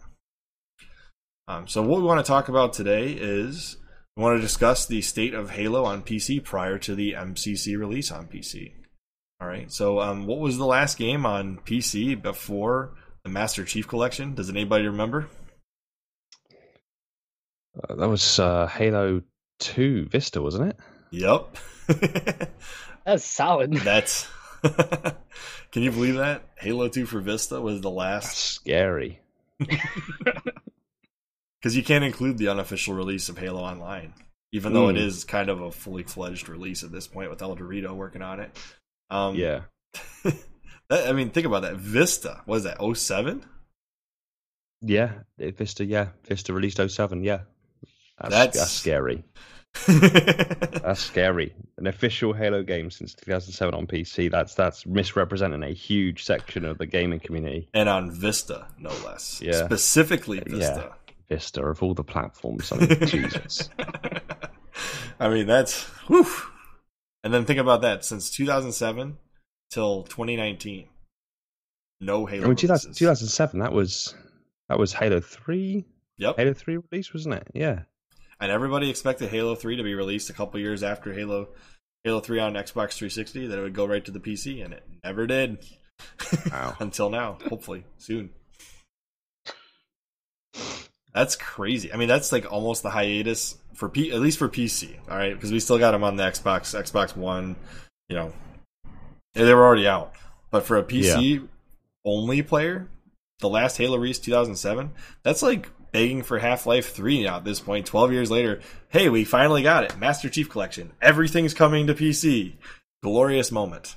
Um, 1.46 1.68
so, 1.68 1.82
what 1.82 2.00
we 2.00 2.06
want 2.06 2.24
to 2.24 2.28
talk 2.28 2.48
about 2.48 2.72
today 2.72 3.10
is 3.12 3.76
we 4.16 4.22
want 4.22 4.38
to 4.38 4.42
discuss 4.42 4.86
the 4.86 5.02
state 5.02 5.34
of 5.34 5.50
Halo 5.50 5.84
on 5.84 6.02
PC 6.02 6.42
prior 6.42 6.78
to 6.78 6.94
the 6.94 7.12
MCC 7.12 7.78
release 7.78 8.10
on 8.10 8.26
PC. 8.26 8.79
All 9.40 9.48
right. 9.48 9.72
So, 9.72 10.00
um, 10.00 10.26
what 10.26 10.38
was 10.38 10.58
the 10.58 10.66
last 10.66 10.98
game 10.98 11.24
on 11.24 11.58
PC 11.64 12.20
before 12.20 12.92
the 13.22 13.30
Master 13.30 13.64
Chief 13.64 13.88
Collection? 13.88 14.34
Does 14.34 14.50
anybody 14.50 14.86
remember? 14.86 15.28
Uh, 17.88 17.94
that 17.94 18.08
was 18.08 18.38
uh, 18.38 18.66
Halo 18.66 19.22
Two 19.58 20.06
Vista, 20.06 20.42
wasn't 20.42 20.70
it? 20.70 20.76
Yep. 21.10 21.56
That's 23.06 23.24
solid. 23.24 23.72
That's. 23.72 24.28
Can 25.72 25.82
you 25.82 25.90
believe 25.90 26.16
that 26.16 26.42
Halo 26.58 26.88
Two 26.88 27.06
for 27.06 27.20
Vista 27.20 27.60
was 27.60 27.80
the 27.80 27.90
last? 27.90 28.26
That's 28.26 28.38
scary. 28.38 29.20
Because 29.58 31.76
you 31.76 31.82
can't 31.82 32.04
include 32.04 32.36
the 32.36 32.48
unofficial 32.48 32.94
release 32.94 33.30
of 33.30 33.38
Halo 33.38 33.60
Online, 33.60 34.12
even 34.52 34.74
though 34.74 34.88
mm. 34.88 34.96
it 34.96 35.12
hmm. 35.12 35.28
kind 35.28 35.48
of 35.48 35.60
a 35.60 35.70
fully 35.70 36.02
fledged 36.02 36.48
release 36.48 36.82
at 36.82 36.92
this 36.92 37.06
point 37.06 37.30
with 37.30 37.40
ElDewrito 37.40 37.94
working 37.94 38.22
on 38.22 38.40
it. 38.40 38.56
Um, 39.10 39.34
yeah. 39.34 39.62
that, 40.88 41.08
I 41.08 41.12
mean, 41.12 41.30
think 41.30 41.46
about 41.46 41.62
that. 41.62 41.76
Vista, 41.76 42.42
was 42.46 42.64
that 42.64 42.78
07? 42.80 43.44
Yeah, 44.82 45.12
Vista, 45.38 45.84
yeah. 45.84 46.08
Vista 46.24 46.52
released 46.52 46.80
07, 46.86 47.22
yeah. 47.22 47.40
That's, 48.20 48.34
that's... 48.34 48.58
that's 48.58 48.70
scary. 48.70 49.24
that's 49.86 51.00
scary. 51.00 51.54
An 51.78 51.86
official 51.86 52.32
Halo 52.32 52.62
game 52.62 52.90
since 52.90 53.14
2007 53.14 53.74
on 53.74 53.86
PC. 53.86 54.30
That's 54.30 54.54
that's 54.54 54.84
misrepresenting 54.84 55.62
a 55.62 55.72
huge 55.72 56.24
section 56.24 56.64
of 56.64 56.78
the 56.78 56.86
gaming 56.86 57.20
community. 57.20 57.68
And 57.72 57.88
on 57.88 58.10
Vista, 58.10 58.66
no 58.78 58.90
less. 59.04 59.40
Yeah. 59.40 59.64
Specifically 59.64 60.40
Vista. 60.40 60.92
Yeah. 60.92 61.14
Vista 61.28 61.62
of 61.62 61.82
all 61.82 61.94
the 61.94 62.02
platforms. 62.04 62.72
I 62.72 62.78
mean, 62.78 62.88
Jesus. 63.06 63.68
I 65.20 65.28
mean, 65.28 65.46
that's 65.46 65.84
whew, 66.08 66.26
and 67.22 67.32
then 67.32 67.44
think 67.44 67.58
about 67.58 67.82
that 67.82 68.04
since 68.04 68.30
2007 68.30 69.18
till 69.70 70.02
2019. 70.04 70.88
No 72.00 72.26
Halo. 72.26 72.44
I 72.44 72.46
mean, 72.48 72.56
2000, 72.56 72.94
2007. 72.94 73.60
That 73.60 73.72
was 73.72 74.14
that 74.68 74.78
was 74.78 74.92
Halo 74.92 75.20
Three. 75.20 75.84
Yep. 76.18 76.36
Halo 76.36 76.54
Three 76.54 76.78
release, 76.78 77.12
wasn't 77.12 77.34
it? 77.34 77.48
Yeah. 77.54 77.80
And 78.40 78.50
everybody 78.50 78.88
expected 78.88 79.28
Halo 79.28 79.54
Three 79.54 79.76
to 79.76 79.82
be 79.82 79.94
released 79.94 80.30
a 80.30 80.32
couple 80.32 80.60
years 80.60 80.82
after 80.82 81.12
Halo 81.12 81.48
Halo 82.04 82.20
Three 82.20 82.40
on 82.40 82.54
Xbox 82.54 82.94
360. 82.94 83.48
That 83.48 83.58
it 83.58 83.62
would 83.62 83.74
go 83.74 83.86
right 83.86 84.04
to 84.04 84.10
the 84.10 84.20
PC, 84.20 84.64
and 84.64 84.72
it 84.72 84.84
never 85.04 85.26
did. 85.26 85.58
Wow. 86.50 86.76
Until 86.80 87.10
now, 87.10 87.38
hopefully 87.48 87.84
soon. 87.98 88.30
That's 91.14 91.36
crazy. 91.36 91.92
I 91.92 91.96
mean, 91.96 92.08
that's 92.08 92.32
like 92.32 92.50
almost 92.50 92.82
the 92.82 92.90
hiatus 92.90 93.56
for 93.74 93.88
P, 93.88 94.12
at 94.12 94.20
least 94.20 94.38
for 94.38 94.48
PC. 94.48 94.96
All 95.08 95.16
right, 95.16 95.34
because 95.34 95.52
we 95.52 95.60
still 95.60 95.78
got 95.78 95.92
them 95.92 96.04
on 96.04 96.16
the 96.16 96.22
Xbox, 96.22 96.78
Xbox 96.78 97.16
One. 97.16 97.56
You 98.08 98.16
know, 98.16 98.32
they 99.34 99.52
were 99.54 99.64
already 99.64 99.88
out. 99.88 100.14
But 100.50 100.64
for 100.64 100.78
a 100.78 100.82
PC 100.82 101.34
yeah. 101.34 101.46
only 102.04 102.42
player, 102.42 102.88
the 103.38 103.48
last 103.48 103.76
Halo 103.76 103.96
release 103.96 104.18
2007, 104.18 104.90
that's 105.22 105.42
like 105.42 105.68
begging 105.92 106.22
for 106.22 106.38
Half 106.38 106.66
Life 106.66 106.92
3 106.92 107.24
now 107.24 107.36
at 107.36 107.44
this 107.44 107.60
point. 107.60 107.86
12 107.86 108.12
years 108.12 108.30
later, 108.30 108.60
hey, 108.88 109.08
we 109.08 109.24
finally 109.24 109.62
got 109.62 109.84
it. 109.84 109.98
Master 109.98 110.28
Chief 110.28 110.48
Collection. 110.48 110.92
Everything's 111.00 111.54
coming 111.54 111.86
to 111.86 111.94
PC. 111.94 112.54
Glorious 113.02 113.50
moment 113.50 113.96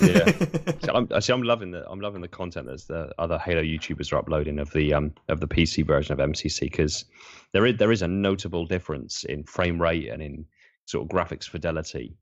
yeah, 0.00 0.32
I'm, 0.94 1.20
see, 1.20 1.32
I'm 1.32 1.42
loving 1.42 1.70
the 1.70 1.88
I'm 1.90 2.00
loving 2.00 2.20
the 2.20 2.28
content 2.28 2.66
that 2.66 2.86
the 2.88 3.12
other 3.18 3.38
Halo 3.38 3.62
YouTubers 3.62 4.12
are 4.12 4.16
uploading 4.16 4.58
of 4.58 4.72
the 4.72 4.94
um 4.94 5.12
of 5.28 5.40
the 5.40 5.48
PC 5.48 5.86
version 5.86 6.12
of 6.12 6.30
MCC 6.30 6.60
because 6.60 7.04
there 7.52 7.66
is 7.66 7.76
there 7.76 7.92
is 7.92 8.02
a 8.02 8.08
notable 8.08 8.66
difference 8.66 9.24
in 9.24 9.44
frame 9.44 9.80
rate 9.80 10.08
and 10.08 10.22
in 10.22 10.44
sort 10.86 11.04
of 11.04 11.16
graphics 11.16 11.48
fidelity. 11.48 12.16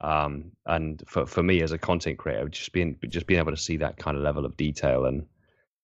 Um, 0.00 0.52
and 0.66 1.02
for 1.06 1.26
for 1.26 1.42
me 1.42 1.62
as 1.62 1.72
a 1.72 1.78
content 1.78 2.18
creator, 2.18 2.48
just 2.48 2.72
being 2.72 2.98
just 3.08 3.26
being 3.26 3.40
able 3.40 3.52
to 3.52 3.56
see 3.56 3.76
that 3.78 3.96
kind 3.96 4.16
of 4.16 4.22
level 4.22 4.44
of 4.44 4.56
detail 4.56 5.06
and 5.06 5.26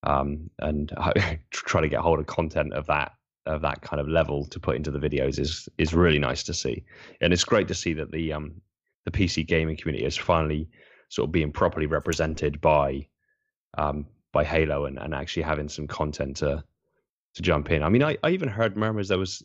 um 0.03 0.51
and 0.59 0.93
try 1.51 1.81
to 1.81 1.89
get 1.89 2.01
hold 2.01 2.19
of 2.19 2.27
content 2.27 2.73
of 2.73 2.87
that 2.87 3.13
of 3.47 3.63
that 3.63 3.83
kind 3.83 4.01
of 4.01 4.09
level 4.09 4.45
to 4.47 4.61
put 4.61 4.77
into 4.77 4.91
the 4.91 4.99
videos 4.99 5.39
is 5.39 5.69
is 5.79 5.95
really 5.95 6.19
nice 6.19 6.43
to 6.45 6.55
see, 6.55 6.85
and 7.21 7.33
it's 7.33 7.45
great 7.45 7.69
to 7.69 7.75
see 7.75 7.95
that 7.95 8.11
the 8.11 8.33
um 8.33 8.61
the 9.05 9.11
PC 9.11 9.47
gaming 9.47 9.77
community 9.77 10.05
is 10.05 10.17
finally 10.17 10.69
sort 11.11 11.29
of 11.29 11.33
being 11.33 11.53
properly 11.53 11.87
represented 11.87 12.61
by 12.61 13.07
um, 13.77 14.07
by 14.33 14.45
Halo 14.45 14.87
and, 14.87 14.99
and 14.99 15.15
actually 15.15 15.43
having 15.43 15.69
some 15.69 15.87
content 15.87 16.39
to 16.39 16.65
to 17.35 17.43
jump 17.43 17.71
in. 17.71 17.83
I 17.83 17.89
mean, 17.89 18.03
I, 18.03 18.17
I 18.25 18.31
even 18.31 18.49
heard 18.49 18.77
murmurs 18.77 19.09
there 19.09 19.19
was. 19.19 19.43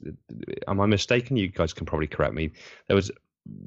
Am 0.68 0.80
I 0.80 0.86
mistaken? 0.86 1.38
You 1.38 1.50
guys 1.50 1.74
can 1.74 1.86
probably 1.86 2.08
correct 2.08 2.34
me. 2.34 2.52
There 2.88 2.96
was 2.96 3.12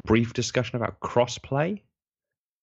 brief 0.04 0.32
discussion 0.32 0.76
about 0.76 1.00
crossplay, 1.00 1.82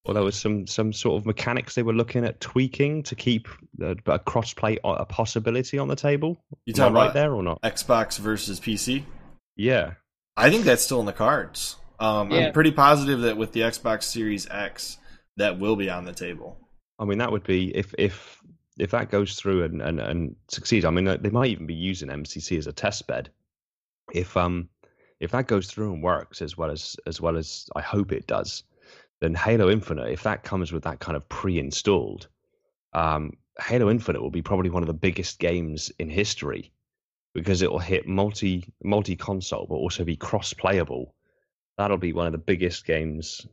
or 0.05 0.13
there 0.13 0.23
was 0.23 0.35
some 0.35 0.67
some 0.67 0.93
sort 0.93 1.19
of 1.19 1.25
mechanics 1.25 1.75
they 1.75 1.83
were 1.83 1.93
looking 1.93 2.25
at 2.25 2.39
tweaking 2.39 3.03
to 3.03 3.15
keep 3.15 3.47
a, 3.81 3.91
a 3.91 4.19
crossplay 4.19 4.77
a 4.83 5.05
possibility 5.05 5.77
on 5.77 5.87
the 5.87 5.95
table. 5.95 6.37
You 6.65 6.73
talking 6.73 6.95
right 6.95 7.13
there 7.13 7.33
or 7.33 7.43
not? 7.43 7.61
Xbox 7.61 8.17
versus 8.17 8.59
PC. 8.59 9.03
Yeah, 9.55 9.93
I 10.35 10.49
think 10.49 10.65
that's 10.65 10.83
still 10.83 10.99
in 11.01 11.05
the 11.05 11.13
cards. 11.13 11.77
Um, 11.99 12.31
yeah. 12.31 12.47
I'm 12.47 12.53
pretty 12.53 12.71
positive 12.71 13.21
that 13.21 13.37
with 13.37 13.53
the 13.53 13.61
Xbox 13.61 14.03
Series 14.03 14.49
X, 14.49 14.97
that 15.37 15.59
will 15.59 15.75
be 15.75 15.89
on 15.89 16.05
the 16.05 16.13
table. 16.13 16.57
I 16.99 17.05
mean, 17.05 17.17
that 17.17 17.31
would 17.31 17.43
be 17.43 17.75
if 17.75 17.93
if 17.97 18.41
if 18.77 18.91
that 18.91 19.11
goes 19.11 19.35
through 19.35 19.63
and 19.63 19.81
and, 19.81 19.99
and 19.99 20.35
succeeds. 20.47 20.85
I 20.85 20.89
mean, 20.89 21.05
they 21.05 21.29
might 21.29 21.51
even 21.51 21.65
be 21.65 21.73
using 21.73 22.09
MCC 22.09 22.57
as 22.57 22.67
a 22.67 22.73
test 22.73 23.07
bed. 23.07 23.29
If 24.13 24.35
um 24.37 24.69
if 25.19 25.31
that 25.31 25.47
goes 25.47 25.67
through 25.67 25.93
and 25.93 26.03
works 26.03 26.41
as 26.41 26.57
well 26.57 26.71
as 26.71 26.95
as 27.05 27.21
well 27.21 27.37
as 27.37 27.67
I 27.75 27.81
hope 27.81 28.11
it 28.11 28.27
does, 28.27 28.63
then 29.21 29.33
Halo 29.33 29.69
Infinite, 29.69 30.11
if 30.11 30.23
that 30.23 30.43
comes 30.43 30.71
with 30.71 30.83
that 30.83 30.99
kind 30.99 31.15
of 31.15 31.27
pre-installed, 31.29 32.27
um, 32.93 33.33
Halo 33.59 33.89
Infinite 33.89 34.21
will 34.21 34.31
be 34.31 34.41
probably 34.41 34.69
one 34.69 34.83
of 34.83 34.87
the 34.87 34.93
biggest 34.93 35.39
games 35.39 35.91
in 35.99 36.09
history 36.09 36.71
because 37.33 37.61
it 37.61 37.71
will 37.71 37.79
hit 37.79 38.07
multi 38.07 38.73
multi 38.83 39.15
console 39.15 39.65
but 39.67 39.75
also 39.75 40.03
be 40.03 40.15
cross 40.15 40.53
playable. 40.53 41.13
That'll 41.77 41.97
be 41.97 42.13
one 42.13 42.25
of 42.25 42.31
the 42.31 42.37
biggest 42.37 42.85
games 42.85 43.45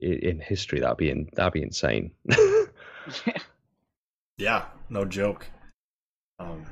in 0.00 0.40
history. 0.40 0.80
That'd 0.80 0.96
be 0.96 1.10
in, 1.10 1.28
that'd 1.34 1.52
be 1.52 1.62
insane. 1.62 2.12
yeah. 2.28 2.64
yeah, 4.38 4.64
no 4.88 5.04
joke. 5.04 5.46
Um, 6.38 6.64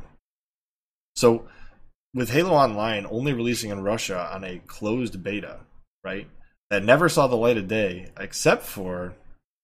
so 1.15 1.47
with 2.15 2.31
Halo 2.31 2.53
Online 2.53 3.07
only 3.11 3.33
releasing 3.33 3.71
in 3.71 3.83
Russia 3.83 4.31
on 4.33 4.45
a 4.45 4.61
closed 4.67 5.23
beta, 5.23 5.61
right? 6.03 6.29
That 6.71 6.85
never 6.85 7.09
saw 7.09 7.27
the 7.27 7.37
light 7.37 7.57
of 7.57 7.69
day 7.69 8.11
except 8.19 8.63
for 8.63 9.15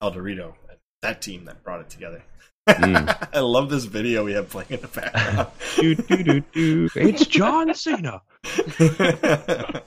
ElDewrito, 0.02 0.54
that 1.02 1.22
team 1.22 1.44
that 1.44 1.62
brought 1.62 1.80
it 1.80 1.90
together. 1.90 2.22
Mm. 2.68 3.28
I 3.34 3.40
love 3.40 3.70
this 3.70 3.84
video 3.84 4.24
we 4.24 4.32
have 4.32 4.48
playing 4.48 4.70
in 4.70 4.80
the 4.80 4.88
background. 4.88 5.48
do, 5.76 5.94
do, 5.94 6.22
do, 6.22 6.40
do. 6.40 6.88
It's 6.94 7.26
John 7.26 7.74
Cena. 7.74 8.22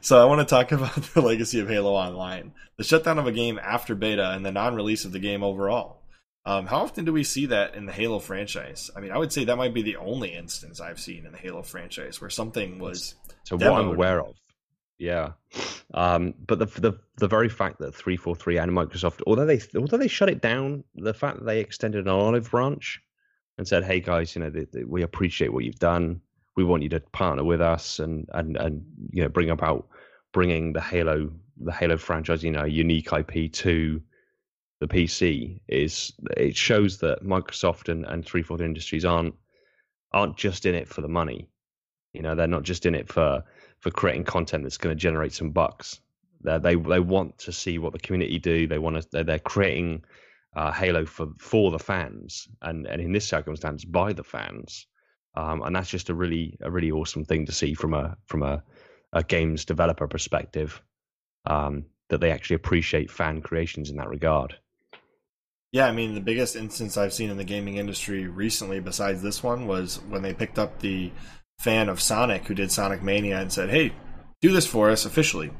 so 0.00 0.20
I 0.20 0.24
want 0.24 0.40
to 0.40 0.46
talk 0.46 0.72
about 0.72 0.94
the 0.94 1.20
legacy 1.20 1.60
of 1.60 1.68
Halo 1.68 1.92
Online, 1.92 2.52
the 2.76 2.84
shutdown 2.84 3.18
of 3.18 3.26
a 3.26 3.32
game 3.32 3.58
after 3.62 3.94
beta, 3.94 4.30
and 4.30 4.44
the 4.44 4.52
non-release 4.52 5.04
of 5.04 5.12
the 5.12 5.18
game 5.18 5.42
overall. 5.42 6.00
Um, 6.46 6.66
how 6.66 6.78
often 6.78 7.06
do 7.06 7.12
we 7.12 7.24
see 7.24 7.46
that 7.46 7.74
in 7.74 7.86
the 7.86 7.92
Halo 7.92 8.18
franchise? 8.18 8.90
I 8.94 9.00
mean, 9.00 9.12
I 9.12 9.18
would 9.18 9.32
say 9.32 9.44
that 9.44 9.56
might 9.56 9.72
be 9.72 9.82
the 9.82 9.96
only 9.96 10.34
instance 10.34 10.78
I've 10.80 11.00
seen 11.00 11.24
in 11.24 11.32
the 11.32 11.38
Halo 11.38 11.62
franchise 11.62 12.20
where 12.20 12.30
something 12.30 12.78
was. 12.78 13.14
So 13.44 13.56
what 13.56 13.72
I'm 13.72 13.88
aware 13.88 14.20
of, 14.20 14.34
yeah. 14.98 15.32
Um, 15.92 16.34
but 16.46 16.58
the, 16.58 16.66
the 16.66 16.98
the 17.18 17.28
very 17.28 17.48
fact 17.48 17.78
that 17.78 17.94
343 17.94 18.58
and 18.58 18.72
Microsoft, 18.72 19.20
although 19.26 19.46
they 19.46 19.60
although 19.76 19.96
they 19.96 20.08
shut 20.08 20.28
it 20.28 20.40
down, 20.40 20.84
the 20.94 21.14
fact 21.14 21.38
that 21.38 21.44
they 21.44 21.60
extended 21.60 22.06
an 22.06 22.10
olive 22.10 22.50
branch 22.50 23.00
and 23.58 23.68
said, 23.68 23.84
"Hey 23.84 24.00
guys, 24.00 24.34
you 24.34 24.42
know, 24.42 24.50
they, 24.50 24.66
they, 24.72 24.84
we 24.84 25.02
appreciate 25.02 25.52
what 25.52 25.64
you've 25.64 25.78
done 25.78 26.20
we 26.56 26.64
want 26.64 26.82
you 26.82 26.88
to 26.88 27.00
partner 27.00 27.44
with 27.44 27.60
us 27.60 27.98
and 27.98 28.28
and 28.32 28.56
and 28.56 28.84
you 29.10 29.22
know 29.22 29.28
bring 29.28 29.50
about 29.50 29.86
bringing 30.32 30.72
the 30.72 30.80
Halo 30.80 31.30
the 31.60 31.72
Halo 31.72 31.96
franchise, 31.96 32.42
you 32.42 32.50
know, 32.50 32.64
unique 32.64 33.12
IP 33.12 33.52
to 33.52 34.02
the 34.80 34.88
PC 34.88 35.60
is 35.68 36.12
it 36.36 36.56
shows 36.56 36.98
that 36.98 37.24
Microsoft 37.24 37.88
and, 37.88 38.04
and 38.06 38.24
343 38.26 38.66
Industries 38.66 39.04
aren't 39.04 39.34
aren't 40.12 40.36
just 40.36 40.66
in 40.66 40.74
it 40.74 40.88
for 40.88 41.00
the 41.00 41.08
money. 41.08 41.48
You 42.12 42.22
know, 42.22 42.34
they're 42.34 42.46
not 42.46 42.62
just 42.62 42.86
in 42.86 42.94
it 42.94 43.08
for 43.08 43.42
for 43.84 43.90
creating 43.90 44.24
content 44.24 44.64
that's 44.64 44.78
going 44.78 44.96
to 44.96 45.00
generate 45.00 45.34
some 45.34 45.50
bucks. 45.50 46.00
They 46.42 46.58
they 46.58 46.74
they 46.74 47.00
want 47.00 47.38
to 47.38 47.52
see 47.52 47.78
what 47.78 47.92
the 47.92 47.98
community 47.98 48.38
do. 48.38 48.66
They 48.66 48.78
want 48.78 48.96
to 48.96 49.08
they're, 49.12 49.24
they're 49.24 49.38
creating 49.38 50.04
uh, 50.56 50.72
Halo 50.72 51.04
for 51.04 51.28
for 51.38 51.70
the 51.70 51.78
fans, 51.78 52.48
and 52.62 52.86
and 52.86 53.00
in 53.00 53.12
this 53.12 53.28
circumstance 53.28 53.84
by 53.84 54.12
the 54.12 54.24
fans 54.24 54.86
um, 55.36 55.62
and 55.62 55.74
that's 55.74 55.90
just 55.90 56.10
a 56.10 56.14
really 56.14 56.56
a 56.60 56.70
really 56.70 56.90
awesome 56.90 57.24
thing 57.24 57.46
to 57.46 57.52
see 57.52 57.74
from 57.74 57.94
a 57.94 58.16
from 58.26 58.42
a, 58.42 58.62
a 59.12 59.22
games 59.22 59.64
developer 59.64 60.06
perspective 60.06 60.80
um, 61.46 61.84
that 62.08 62.20
they 62.20 62.30
actually 62.30 62.56
appreciate 62.56 63.10
fan 63.10 63.42
creations 63.42 63.90
in 63.90 63.96
that 63.96 64.08
regard. 64.08 64.56
Yeah, 65.72 65.86
I 65.86 65.92
mean 65.92 66.14
the 66.14 66.20
biggest 66.20 66.54
instance 66.54 66.96
I've 66.96 67.12
seen 67.12 67.30
in 67.30 67.36
the 67.36 67.44
gaming 67.44 67.76
industry 67.76 68.28
recently, 68.28 68.78
besides 68.78 69.22
this 69.22 69.42
one, 69.42 69.66
was 69.66 70.00
when 70.08 70.22
they 70.22 70.32
picked 70.32 70.58
up 70.58 70.78
the 70.80 71.10
fan 71.58 71.88
of 71.88 72.00
Sonic 72.00 72.46
who 72.46 72.54
did 72.54 72.70
Sonic 72.70 73.02
Mania 73.02 73.40
and 73.40 73.52
said, 73.52 73.70
"Hey, 73.70 73.92
do 74.40 74.52
this 74.52 74.66
for 74.66 74.90
us 74.90 75.04
officially." 75.04 75.50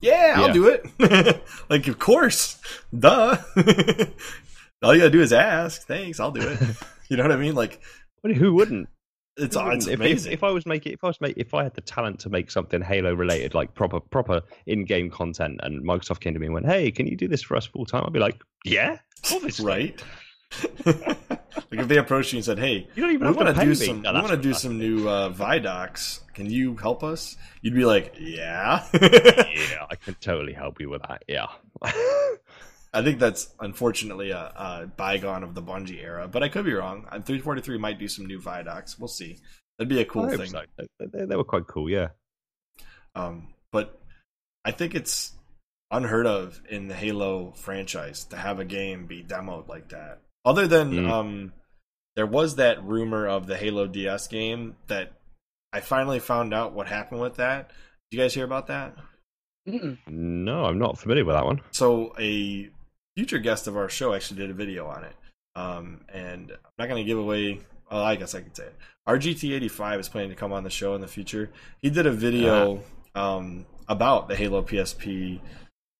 Yeah, 0.00 0.34
I'll 0.36 0.52
do 0.52 0.68
it. 0.68 1.44
like, 1.68 1.86
of 1.86 1.98
course, 1.98 2.58
duh. 2.98 3.36
All 4.82 4.94
you 4.94 5.00
gotta 5.00 5.10
do 5.10 5.20
is 5.20 5.32
ask. 5.32 5.86
Thanks, 5.86 6.18
I'll 6.18 6.30
do 6.30 6.40
it. 6.40 6.58
you 7.10 7.16
know 7.16 7.24
what 7.24 7.32
I 7.32 7.36
mean? 7.36 7.54
Like 7.54 7.80
who 8.24 8.54
wouldn't? 8.54 8.88
It's, 9.36 9.54
who 9.54 9.62
wouldn't? 9.62 9.82
it's 9.82 9.86
amazing. 9.86 10.32
If, 10.32 10.38
if, 10.38 10.44
I 10.44 10.50
was 10.50 10.64
making, 10.66 10.92
if 10.92 11.04
I 11.04 11.08
was 11.08 11.20
make, 11.20 11.36
if 11.36 11.52
I 11.52 11.64
had 11.64 11.74
the 11.74 11.82
talent 11.82 12.20
to 12.20 12.30
make 12.30 12.50
something 12.50 12.80
Halo 12.80 13.14
related, 13.14 13.54
like 13.54 13.74
proper 13.74 14.00
proper 14.00 14.42
in 14.66 14.84
game 14.84 15.10
content, 15.10 15.60
and 15.62 15.84
Microsoft 15.84 16.20
came 16.20 16.32
to 16.32 16.40
me 16.40 16.46
and 16.46 16.54
went, 16.54 16.66
"Hey, 16.66 16.90
can 16.90 17.06
you 17.06 17.16
do 17.16 17.28
this 17.28 17.42
for 17.42 17.56
us 17.56 17.66
full 17.66 17.84
time?" 17.84 18.04
I'd 18.06 18.12
be 18.12 18.20
like, 18.20 18.40
"Yeah, 18.64 18.98
obviously." 19.32 19.66
right. 19.66 20.04
like 20.84 21.28
if 21.70 21.88
they 21.88 21.98
approached 21.98 22.32
you 22.32 22.38
and 22.38 22.44
said, 22.44 22.58
"Hey, 22.58 22.88
you 22.94 23.02
don't 23.02 23.12
even 23.12 23.28
we 23.28 23.34
want 23.34 23.56
to 23.56 23.64
do 23.64 23.74
some, 23.74 24.02
no, 24.02 24.12
we 24.12 24.20
want 24.20 24.30
to 24.30 24.36
do 24.36 24.54
some 24.54 24.78
new 24.78 25.08
uh, 25.08 25.32
Vidocs. 25.32 26.20
Can 26.34 26.46
you 26.50 26.76
help 26.76 27.04
us?" 27.04 27.36
You'd 27.62 27.74
be 27.74 27.84
like, 27.84 28.16
"Yeah, 28.18 28.84
yeah, 28.94 29.86
I 29.88 29.96
can 29.96 30.14
totally 30.20 30.52
help 30.52 30.80
you 30.80 30.88
with 30.90 31.02
that. 31.02 31.24
Yeah." 31.28 31.46
I 32.92 33.02
think 33.02 33.20
that's 33.20 33.54
unfortunately 33.60 34.32
a, 34.32 34.52
a, 34.56 34.86
bygone 34.96 35.44
of 35.44 35.54
the 35.54 35.62
Bungie 35.62 36.02
era, 36.02 36.26
but 36.26 36.42
I 36.42 36.48
could 36.48 36.64
be 36.64 36.72
wrong. 36.72 37.02
343 37.02 37.78
might 37.78 38.00
do 38.00 38.08
some 38.08 38.26
new 38.26 38.40
Vidocs. 38.40 38.98
We'll 38.98 39.06
see. 39.06 39.38
That'd 39.78 39.88
be 39.88 40.00
a 40.00 40.04
cool 40.04 40.28
thing. 40.28 40.46
So. 40.46 40.62
They, 40.98 41.24
they, 41.24 41.36
were 41.36 41.44
quite 41.44 41.68
cool, 41.68 41.88
yeah. 41.88 42.08
Um, 43.14 43.54
but 43.70 44.00
I 44.64 44.72
think 44.72 44.96
it's 44.96 45.32
unheard 45.90 46.26
of 46.26 46.60
in 46.68 46.88
the 46.88 46.94
Halo 46.94 47.52
franchise 47.52 48.24
to 48.26 48.36
have 48.36 48.58
a 48.58 48.64
game 48.64 49.06
be 49.06 49.22
demoed 49.22 49.68
like 49.68 49.90
that. 49.90 50.20
Other 50.44 50.66
than 50.66 50.92
mm. 50.92 51.10
um, 51.10 51.52
there 52.16 52.26
was 52.26 52.56
that 52.56 52.82
rumor 52.84 53.26
of 53.26 53.46
the 53.46 53.56
Halo 53.56 53.86
DS 53.86 54.26
game 54.28 54.76
that 54.86 55.12
I 55.72 55.80
finally 55.80 56.18
found 56.18 56.52
out 56.54 56.72
what 56.72 56.86
happened 56.86 57.20
with 57.20 57.36
that. 57.36 57.68
Did 58.10 58.16
you 58.16 58.22
guys 58.22 58.34
hear 58.34 58.44
about 58.44 58.66
that? 58.68 58.96
Mm-mm. 59.68 59.98
No, 60.08 60.64
I'm 60.64 60.78
not 60.78 60.98
familiar 60.98 61.24
with 61.24 61.36
that 61.36 61.44
one. 61.44 61.60
So 61.70 62.14
a 62.18 62.68
future 63.16 63.38
guest 63.38 63.66
of 63.66 63.76
our 63.76 63.88
show 63.88 64.14
actually 64.14 64.38
did 64.38 64.50
a 64.50 64.54
video 64.54 64.86
on 64.86 65.04
it. 65.04 65.14
Um, 65.54 66.00
and 66.12 66.50
I'm 66.52 66.58
not 66.78 66.88
going 66.88 67.04
to 67.04 67.06
give 67.06 67.18
away. 67.18 67.60
Well, 67.90 68.02
I 68.02 68.16
guess 68.16 68.34
I 68.34 68.40
could 68.40 68.56
say 68.56 68.64
it. 68.64 68.76
RGT85 69.08 70.00
is 70.00 70.08
planning 70.08 70.30
to 70.30 70.36
come 70.36 70.52
on 70.52 70.64
the 70.64 70.70
show 70.70 70.94
in 70.94 71.00
the 71.00 71.08
future. 71.08 71.50
He 71.82 71.90
did 71.90 72.06
a 72.06 72.12
video 72.12 72.82
uh-huh. 73.14 73.36
um, 73.36 73.66
about 73.88 74.28
the 74.28 74.36
Halo 74.36 74.62
PSP 74.62 75.40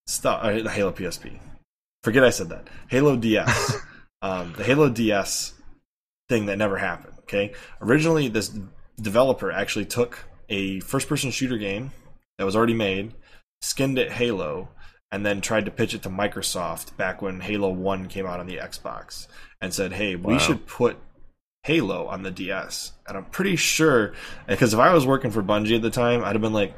stuff. 0.06 0.40
Uh, 0.42 0.62
the 0.62 0.70
Halo 0.70 0.92
PSP. 0.92 1.38
Forget 2.02 2.24
I 2.24 2.30
said 2.30 2.48
that. 2.50 2.68
Halo 2.88 3.16
DS. 3.16 3.76
um, 4.22 4.54
the 4.56 4.64
Halo 4.64 4.88
DS 4.88 5.54
thing 6.28 6.46
that 6.46 6.58
never 6.58 6.78
happened. 6.78 7.14
Okay. 7.20 7.52
Originally, 7.80 8.28
this 8.28 8.52
developer 9.00 9.50
actually 9.50 9.86
took 9.86 10.26
a 10.48 10.80
first-person 10.80 11.30
shooter 11.30 11.58
game 11.58 11.92
that 12.38 12.44
was 12.44 12.56
already 12.56 12.74
made, 12.74 13.14
skinned 13.60 13.98
it 13.98 14.12
Halo, 14.12 14.68
and 15.12 15.24
then 15.26 15.40
tried 15.40 15.64
to 15.64 15.70
pitch 15.70 15.94
it 15.94 16.02
to 16.02 16.08
Microsoft 16.08 16.96
back 16.96 17.20
when 17.20 17.40
Halo 17.40 17.70
1 17.70 18.08
came 18.08 18.26
out 18.26 18.40
on 18.40 18.46
the 18.46 18.56
Xbox 18.56 19.26
and 19.60 19.74
said, 19.74 19.92
hey, 19.92 20.16
we 20.16 20.38
should 20.38 20.66
put 20.66 20.96
Halo 21.64 22.06
on 22.06 22.22
the 22.22 22.30
DS. 22.30 22.92
And 23.06 23.16
I'm 23.16 23.24
pretty 23.26 23.56
sure, 23.56 24.14
because 24.46 24.72
if 24.72 24.80
I 24.80 24.94
was 24.94 25.06
working 25.06 25.30
for 25.30 25.42
Bungie 25.42 25.76
at 25.76 25.82
the 25.82 25.90
time, 25.90 26.24
I'd 26.24 26.32
have 26.32 26.40
been 26.40 26.52
like, 26.52 26.74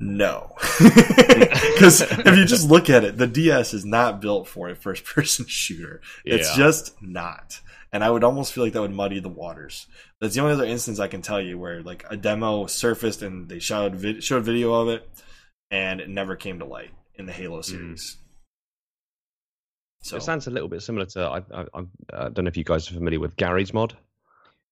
no. 0.00 0.54
Because 1.76 2.00
if 2.00 2.36
you 2.38 2.46
just 2.46 2.70
look 2.70 2.88
at 2.88 3.04
it, 3.04 3.18
the 3.18 3.26
DS 3.26 3.74
is 3.74 3.84
not 3.84 4.22
built 4.22 4.48
for 4.48 4.70
a 4.70 4.74
first 4.74 5.04
person 5.04 5.44
shooter. 5.48 6.00
It's 6.24 6.48
yeah. 6.50 6.56
just 6.56 7.02
not. 7.02 7.60
And 7.92 8.02
I 8.02 8.10
would 8.10 8.24
almost 8.24 8.54
feel 8.54 8.64
like 8.64 8.72
that 8.72 8.80
would 8.80 8.94
muddy 8.94 9.20
the 9.20 9.28
waters. 9.28 9.86
That's 10.18 10.34
the 10.34 10.40
only 10.40 10.54
other 10.54 10.64
instance 10.64 10.98
I 10.98 11.08
can 11.08 11.20
tell 11.20 11.40
you 11.40 11.58
where 11.58 11.82
like 11.82 12.06
a 12.08 12.16
demo 12.16 12.66
surfaced 12.66 13.20
and 13.20 13.48
they 13.48 13.58
showed, 13.58 13.94
vid- 13.94 14.24
showed 14.24 14.44
video 14.44 14.72
of 14.72 14.88
it 14.88 15.06
and 15.70 16.00
it 16.00 16.08
never 16.08 16.34
came 16.34 16.58
to 16.60 16.64
light 16.64 16.92
in 17.16 17.26
the 17.26 17.32
Halo 17.32 17.60
mm-hmm. 17.60 17.76
series. 17.76 18.16
Mm. 18.16 18.16
So 20.02 20.16
it 20.16 20.22
sounds 20.22 20.46
a 20.46 20.50
little 20.50 20.68
bit 20.68 20.82
similar 20.82 21.04
to 21.06 21.20
I, 21.20 21.38
I, 21.52 21.64
I, 21.74 22.28
don't 22.28 22.44
know 22.44 22.48
if 22.48 22.56
you 22.56 22.64
guys 22.64 22.90
are 22.90 22.94
familiar 22.94 23.20
with 23.20 23.36
Garry's 23.36 23.74
Mod. 23.74 23.96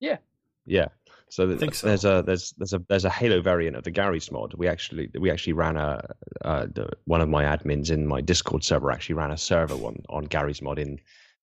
Yeah. 0.01 0.18
Yeah. 0.64 0.88
So, 1.35 1.51
I 1.51 1.56
think 1.56 1.74
so. 1.74 1.89
there's 1.89 2.05
a 2.05 2.23
there's 2.24 2.52
there's 2.59 2.74
a 2.74 2.78
there's 2.89 3.05
a 3.05 3.11
Halo 3.11 3.43
variant 3.43 3.74
of 3.74 3.82
the 3.82 3.90
Garry's 3.90 4.31
mod. 4.31 4.55
We 4.55 4.69
actually 4.69 5.11
we 5.19 5.32
actually 5.32 5.55
ran 5.55 5.77
a 5.77 6.15
uh, 6.44 6.66
the, 6.73 6.90
one 7.06 7.20
of 7.20 7.28
my 7.28 7.43
admins 7.43 7.90
in 7.90 8.06
my 8.06 8.20
Discord 8.20 8.62
server 8.62 8.93
actually 8.93 9.16
ran 9.16 9.32
a 9.32 9.36
server 9.36 9.77
one 9.77 9.97
on 10.09 10.27
Garry's 10.27 10.62
mod 10.62 10.78
in 10.78 11.01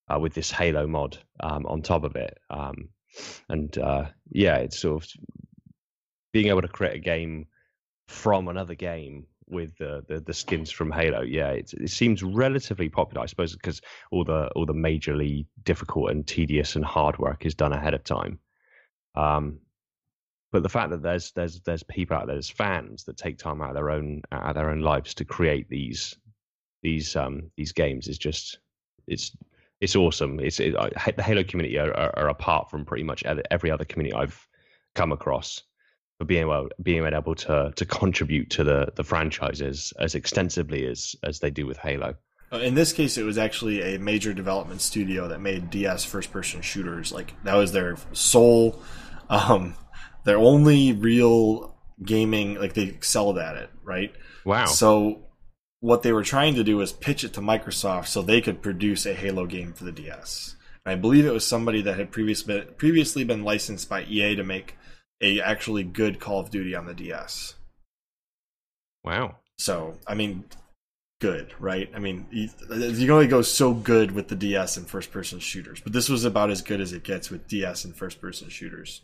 uh, 0.08 0.18
with 0.18 0.34
this 0.34 0.50
Halo 0.50 0.88
mod 0.88 1.18
um, 1.42 1.66
on 1.66 1.82
top 1.82 2.06
of 2.06 2.16
it. 2.16 2.38
Um, 2.50 2.88
and 3.50 3.78
uh, 3.80 4.06
yeah, 4.30 4.60
it's 4.60 4.80
sort 4.80 5.04
of 5.04 5.10
being 6.32 6.48
able 6.48 6.62
to 6.62 6.70
create 6.70 6.96
a 6.96 7.00
game 7.00 7.48
from 8.08 8.48
another 8.48 8.76
game 8.76 9.26
with 9.50 9.78
the, 9.78 10.06
the, 10.08 10.22
the 10.22 10.34
skins 10.34 10.72
from 10.72 10.94
Halo. 10.94 11.20
Yeah, 11.20 11.50
it, 11.50 11.74
it 11.74 11.90
seems 11.90 12.24
relatively 12.24 12.88
popular, 12.88 13.24
I 13.24 13.26
suppose, 13.26 13.52
because 13.58 13.82
all 14.10 14.24
the 14.24 14.48
all 14.56 14.66
the 14.66 14.74
majorly 14.74 15.48
difficult 15.64 16.12
and 16.12 16.26
tedious 16.26 16.78
and 16.78 16.86
hard 16.86 17.20
work 17.20 17.46
is 17.46 17.56
done 17.56 17.74
ahead 17.74 17.94
of 17.94 18.06
time. 18.06 18.40
Um, 19.16 19.60
but 20.52 20.64
the 20.64 20.70
fact 20.70 20.92
that 20.92 21.02
there's 21.02 21.32
there's 21.32 21.62
there's 21.62 21.84
people 21.84 22.18
out 22.18 22.28
there, 22.28 22.36
there's 22.36 22.50
fans 22.50 23.06
that 23.06 23.18
take 23.18 23.38
time 23.38 23.62
out 23.62 23.70
of 23.70 23.76
their 23.76 23.90
own 23.90 24.22
out 24.32 24.50
of 24.50 24.56
their 24.56 24.70
own 24.70 24.82
lives 24.82 25.14
to 25.16 25.26
create 25.26 25.70
these 25.70 26.16
these 26.84 27.16
um 27.16 27.52
these 27.58 27.72
games 27.72 28.08
is 28.08 28.18
just 28.18 28.60
it's 29.08 29.36
it's 29.80 29.96
awesome. 29.96 30.40
It's 30.40 30.60
it, 30.60 30.74
the 30.74 31.24
Halo 31.24 31.44
community 31.44 31.78
are, 31.80 31.92
are, 31.92 32.14
are 32.18 32.30
apart 32.30 32.70
from 32.70 32.86
pretty 32.86 33.04
much 33.04 33.24
every 33.50 33.72
other 33.72 33.86
community 33.86 34.16
I've 34.16 34.48
come 34.94 35.12
across 35.12 35.64
for 36.20 36.26
being 36.26 36.44
able 36.44 36.70
being 36.84 37.06
able 37.06 37.36
to 37.36 37.74
to 37.76 37.86
contribute 37.86 38.52
to 38.52 38.64
the 38.64 38.94
the 38.96 39.04
franchises 39.04 39.92
as 40.00 40.16
extensively 40.16 40.86
as 40.86 41.16
as 41.24 41.40
they 41.40 41.50
do 41.50 41.66
with 41.66 41.78
Halo. 41.78 42.16
Uh, 42.54 42.58
in 42.58 42.76
this 42.76 42.92
case, 42.94 43.18
it 43.18 43.24
was 43.24 43.38
actually 43.38 43.96
a 43.96 43.98
major 43.98 44.34
development 44.34 44.82
studio 44.82 45.30
that 45.30 45.40
made 45.40 45.70
DS 45.70 46.04
first 46.04 46.32
person 46.32 46.62
shooters. 46.62 47.12
Like 47.12 47.34
that 47.44 47.56
was 47.56 47.72
their 47.72 47.98
sole, 48.12 48.82
um, 49.30 49.74
their 50.24 50.38
only 50.38 50.94
real 50.94 51.76
gaming. 52.04 52.56
Like 52.56 52.74
they 52.74 52.84
excelled 52.84 53.38
at 53.38 53.58
it, 53.58 53.70
right? 53.84 54.14
Wow. 54.46 54.66
So 54.66 55.24
what 55.82 56.04
they 56.04 56.14
were 56.14 56.24
trying 56.24 56.56
to 56.56 56.64
do 56.64 56.78
was 56.78 56.94
pitch 56.94 57.24
it 57.24 57.34
to 57.34 57.42
Microsoft 57.42 58.08
so 58.08 58.22
they 58.22 58.42
could 58.42 58.62
produce 58.62 59.06
a 59.06 59.14
Halo 59.14 59.46
game 59.46 59.74
for 59.74 59.84
the 59.84 59.92
DS. 59.92 60.56
And 60.86 60.94
I 60.94 60.96
believe 60.96 61.26
it 61.26 61.34
was 61.34 61.46
somebody 61.46 61.82
that 61.82 61.98
had 61.98 62.12
previous 62.12 62.44
been, 62.44 62.68
previously 62.78 63.24
been 63.24 63.44
licensed 63.44 63.90
by 63.90 64.04
EA 64.04 64.36
to 64.36 64.44
make 64.44 64.78
a 65.22 65.42
actually 65.42 65.84
good 65.84 66.20
Call 66.20 66.40
of 66.40 66.50
Duty 66.50 66.76
on 66.76 66.86
the 66.86 66.94
DS. 66.94 67.56
Wow. 69.04 69.38
So, 69.58 69.98
I 70.08 70.16
mean, 70.16 70.46
good, 71.20 71.54
right? 71.60 71.90
I 71.96 72.00
mean, 72.00 72.28
you, 72.32 72.50
you, 72.70 73.06
can 73.06 73.12
only 73.12 73.28
go 73.28 73.42
so 73.42 73.74
good 73.74 74.12
with 74.12 74.28
the 74.28 74.36
DS 74.36 74.78
and 74.78 74.88
first 74.88 75.12
person 75.12 75.40
shooters, 75.40 75.80
but 75.80 75.94
this 75.94 76.10
was 76.10 76.26
about 76.26 76.50
as 76.50 76.62
good 76.62 76.82
as 76.82 76.94
it 76.94 77.04
gets 77.04 77.30
with 77.30 77.48
DS 77.48 77.86
and 77.86 77.96
first 77.96 78.20
person 78.20 78.50
shooters. 78.50 79.02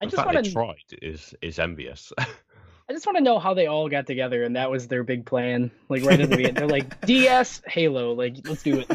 I 0.00 0.06
just 0.06 0.24
want 0.24 0.44
to 0.44 0.50
tried 0.50 0.76
is 1.02 1.34
is 1.42 1.58
envious. 1.58 2.12
I 2.18 2.94
just 2.94 3.04
want 3.04 3.18
to 3.18 3.24
know 3.24 3.38
how 3.38 3.52
they 3.52 3.66
all 3.66 3.88
got 3.88 4.06
together 4.06 4.44
and 4.44 4.56
that 4.56 4.70
was 4.70 4.88
their 4.88 5.04
big 5.04 5.26
plan. 5.26 5.70
Like 5.88 6.04
right 6.04 6.18
at 6.20 6.30
the 6.30 6.36
beginning, 6.36 6.54
they're 6.54 6.66
like 6.66 7.00
DS 7.02 7.60
Halo, 7.66 8.12
like 8.12 8.36
let's 8.48 8.62
do 8.62 8.80
it. 8.80 8.90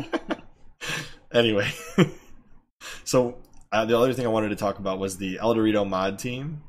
anyway, 1.33 1.69
so 3.03 3.37
uh, 3.71 3.85
the 3.85 3.97
other 3.97 4.13
thing 4.13 4.25
I 4.25 4.29
wanted 4.29 4.49
to 4.49 4.55
talk 4.55 4.79
about 4.79 4.99
was 4.99 5.17
the 5.17 5.37
ElDewrito 5.37 5.87
mod 5.87 6.17
team, 6.19 6.63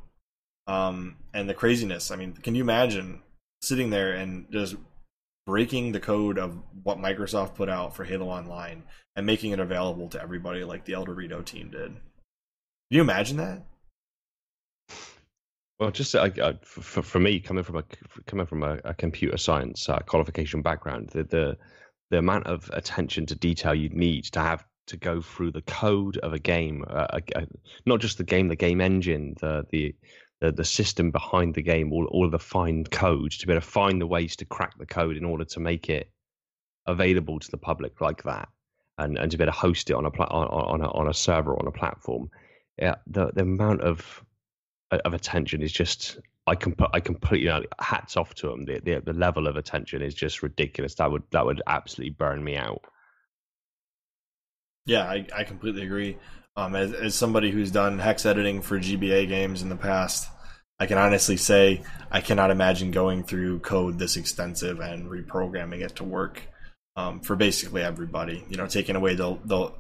um, 0.67 1.17
and 1.33 1.49
the 1.49 1.55
craziness. 1.55 2.11
I 2.11 2.17
mean, 2.17 2.35
can 2.35 2.55
you 2.55 2.63
imagine 2.63 3.23
sitting 3.63 3.91
there 3.91 4.13
and 4.13 4.47
just 4.51 4.77
breaking 5.47 5.93
the 5.93 6.01
code 6.01 6.39
of 6.39 6.59
what 6.83 6.99
Microsoft 6.99 7.55
put 7.55 7.69
out 7.69 7.95
for 7.95 8.05
Halo 8.05 8.27
Online 8.27 8.83
and 9.17 9.27
making 9.27 9.53
it 9.53 9.61
available 9.61 10.09
to 10.09 10.21
everybody 10.21 10.65
like 10.65 10.85
the 10.85 10.95
ElDewrito 10.95 11.45
team 11.45 11.71
did? 11.71 11.93
Can 11.93 12.01
you 12.91 13.01
imagine 13.01 13.39
that? 13.39 13.63
Well, 15.79 15.91
just 15.91 16.15
uh, 16.15 16.53
for, 16.63 17.03
for 17.03 17.19
me, 17.19 17.41
coming 17.41 17.65
from 17.65 17.77
a 17.77 17.85
coming 18.27 18.47
from 18.47 18.63
a, 18.63 18.79
a 18.85 18.95
computer 18.95 19.37
science 19.37 19.89
uh, 19.89 19.99
qualification 20.01 20.63
background, 20.63 21.11
the, 21.11 21.25
the 21.25 21.57
the 22.11 22.19
amount 22.19 22.47
of 22.47 22.71
attention 22.73 23.27
to 23.27 23.35
detail 23.35 23.75
you 23.75 23.89
need 23.89 24.25
to 24.25 24.41
have 24.41 24.65
to 24.87 24.97
go 24.97 25.21
through 25.21 25.51
the 25.51 25.63
code 25.63 26.19
of 26.19 26.33
a 26.33 26.39
game, 26.39 26.85
uh, 26.89 27.19
a, 27.35 27.47
not 27.87 28.01
just 28.01 28.19
the 28.19 28.25
game, 28.25 28.49
the 28.49 28.57
game 28.57 28.81
engine, 28.81 29.35
the 29.41 29.67
the 29.71 29.95
the, 30.41 30.53
the 30.53 30.65
system 30.65 31.11
behind 31.11 31.55
the 31.55 31.63
game, 31.63 31.93
all 31.93 32.07
all 32.07 32.25
of 32.25 32.31
the 32.31 32.39
fine 32.39 32.85
code 32.85 33.33
to 33.33 33.47
be 33.47 33.53
able 33.53 33.61
to 33.61 33.67
find 33.67 34.01
the 34.01 34.07
ways 34.07 34.37
to 34.37 34.45
crack 34.45 34.79
the 34.79 34.87
code 34.87 35.17
in 35.17 35.25
order 35.25 35.45
to 35.45 35.61
make 35.61 35.91
it 35.91 36.09
available 36.87 37.41
to 37.41 37.51
the 37.51 37.59
public 37.59 38.01
like 38.01 38.23
that, 38.23 38.49
and, 38.99 39.19
and 39.19 39.33
to 39.33 39.37
be 39.37 39.43
able 39.43 39.53
to 39.53 39.59
host 39.59 39.91
it 39.91 39.95
on 39.95 40.05
a 40.05 40.11
pla- 40.11 40.27
on, 40.27 40.47
on 40.47 40.81
a 40.83 40.91
on 40.93 41.09
a 41.09 41.15
server 41.15 41.59
on 41.59 41.67
a 41.67 41.73
platform. 41.73 42.31
Yeah, 42.79 42.95
the 43.09 43.33
the 43.35 43.43
amount 43.43 43.81
of 43.81 44.24
of 45.03 45.15
attention 45.15 45.63
is 45.63 45.73
just 45.73 46.19
I 46.47 46.55
can 46.55 46.75
put 46.75 46.91
I 46.93 47.01
completely 47.01 47.47
you 47.47 47.53
know, 47.53 47.63
hats 47.81 48.17
off 48.17 48.35
to 48.37 48.49
them. 48.49 48.65
The, 48.65 48.81
the 48.81 49.01
the 49.01 49.13
level 49.13 49.47
of 49.47 49.57
attention 49.57 50.03
is 50.03 50.15
just 50.15 50.43
ridiculous. 50.43 50.95
That 50.97 51.11
would 51.11 51.23
that 51.31 51.47
would 51.47 51.63
absolutely 51.67 52.11
burn 52.11 52.43
me 52.43 52.57
out. 52.57 52.83
Yeah, 54.87 55.05
I, 55.05 55.27
I 55.35 55.45
completely 55.45 55.83
agree. 55.83 56.19
Um, 56.57 56.77
as, 56.77 56.93
as 56.93 57.15
somebody 57.15 57.51
who's 57.51 57.71
done 57.71 57.99
hex 57.99 58.27
editing 58.27 58.61
for 58.61 58.79
GBA 58.79 59.29
games 59.29 59.63
in 59.63 59.71
the 59.71 59.77
past, 59.77 60.29
I 60.79 60.87
can 60.87 60.99
honestly 60.99 61.37
say 61.37 61.83
I 62.11 62.21
cannot 62.21 62.51
imagine 62.51 62.91
going 62.91 63.25
through 63.25 63.61
code 63.61 63.99
this 63.99 64.17
extensive 64.17 64.81
and 64.81 65.11
reprogramming 65.11 65.81
it 65.81 65.97
to 65.97 66.05
work 66.05 66.43
um, 66.97 67.21
for 67.21 67.37
basically 67.37 67.83
everybody. 67.83 68.45
You 68.49 68.57
know, 68.57 68.67
taking 68.67 68.97
away 68.97 69.15
the 69.15 69.39
the. 69.45 69.73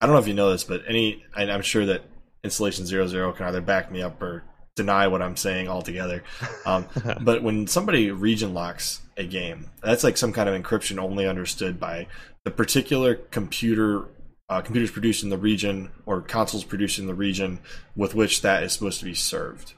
I 0.00 0.06
don't 0.06 0.14
know 0.14 0.20
if 0.20 0.28
you 0.28 0.34
know 0.34 0.50
this, 0.50 0.64
but 0.64 0.82
any 0.86 1.24
I'm 1.34 1.62
sure 1.62 1.86
that 1.86 2.02
installation 2.44 2.86
zero 2.86 3.06
zero 3.06 3.32
can 3.32 3.46
either 3.46 3.60
back 3.60 3.90
me 3.90 4.02
up 4.02 4.20
or 4.22 4.44
deny 4.76 5.06
what 5.06 5.22
I'm 5.22 5.36
saying 5.36 5.68
altogether. 5.68 6.22
Um, 6.66 6.86
but 7.20 7.42
when 7.42 7.66
somebody 7.66 8.10
region 8.10 8.54
locks 8.54 9.02
a 9.18 9.24
game, 9.24 9.68
that's 9.82 10.02
like 10.02 10.16
some 10.16 10.32
kind 10.32 10.48
of 10.48 10.60
encryption 10.60 10.98
only 10.98 11.28
understood 11.28 11.78
by 11.78 12.06
the 12.44 12.50
particular 12.50 13.16
computer 13.16 14.06
uh, 14.48 14.62
computers 14.62 14.90
produced 14.90 15.22
in 15.22 15.28
the 15.28 15.36
region 15.36 15.90
or 16.06 16.22
consoles 16.22 16.64
produced 16.64 16.98
in 16.98 17.06
the 17.06 17.14
region 17.14 17.58
with 17.94 18.14
which 18.14 18.40
that 18.40 18.62
is 18.62 18.72
supposed 18.72 18.98
to 19.00 19.04
be 19.04 19.14
served. 19.14 19.74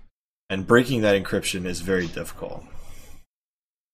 And 0.48 0.64
breaking 0.64 1.01
that 1.01 1.20
encryption 1.20 1.66
is 1.66 1.81
very 1.81 2.06
difficult. 2.06 2.64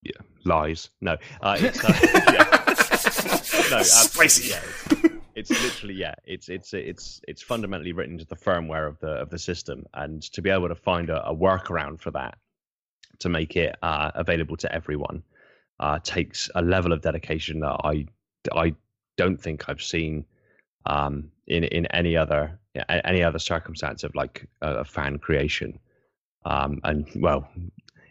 Yeah, 0.02 0.20
lies. 0.44 0.90
No, 1.00 1.16
uh, 1.40 1.56
it's 1.58 1.82
uh, 1.82 1.98
yeah. 3.70 3.76
no, 3.76 3.82
spicy. 3.82 4.50
Yeah, 4.50 5.08
it's 5.50 5.62
literally 5.62 5.94
yeah. 5.94 6.14
It's 6.24 6.48
it's 6.48 6.72
it's 6.74 7.20
it's 7.26 7.42
fundamentally 7.42 7.92
written 7.92 8.14
into 8.14 8.26
the 8.26 8.36
firmware 8.36 8.88
of 8.88 8.98
the 9.00 9.12
of 9.12 9.30
the 9.30 9.38
system, 9.38 9.84
and 9.94 10.22
to 10.32 10.42
be 10.42 10.50
able 10.50 10.68
to 10.68 10.74
find 10.74 11.10
a, 11.10 11.26
a 11.26 11.34
workaround 11.34 12.00
for 12.00 12.10
that 12.12 12.38
to 13.18 13.28
make 13.28 13.56
it 13.56 13.76
uh, 13.82 14.10
available 14.14 14.56
to 14.56 14.74
everyone 14.74 15.22
uh, 15.80 15.98
takes 16.02 16.50
a 16.54 16.62
level 16.62 16.92
of 16.92 17.02
dedication 17.02 17.60
that 17.60 17.76
I 17.84 18.06
I 18.52 18.74
don't 19.16 19.40
think 19.40 19.68
I've 19.68 19.82
seen 19.82 20.24
um, 20.86 21.30
in 21.46 21.64
in 21.64 21.86
any 21.86 22.16
other 22.16 22.58
any 22.88 23.22
other 23.22 23.38
circumstance 23.38 24.04
of 24.04 24.14
like 24.14 24.48
a, 24.60 24.76
a 24.76 24.84
fan 24.84 25.18
creation. 25.18 25.78
Um, 26.44 26.80
and 26.84 27.06
well, 27.16 27.48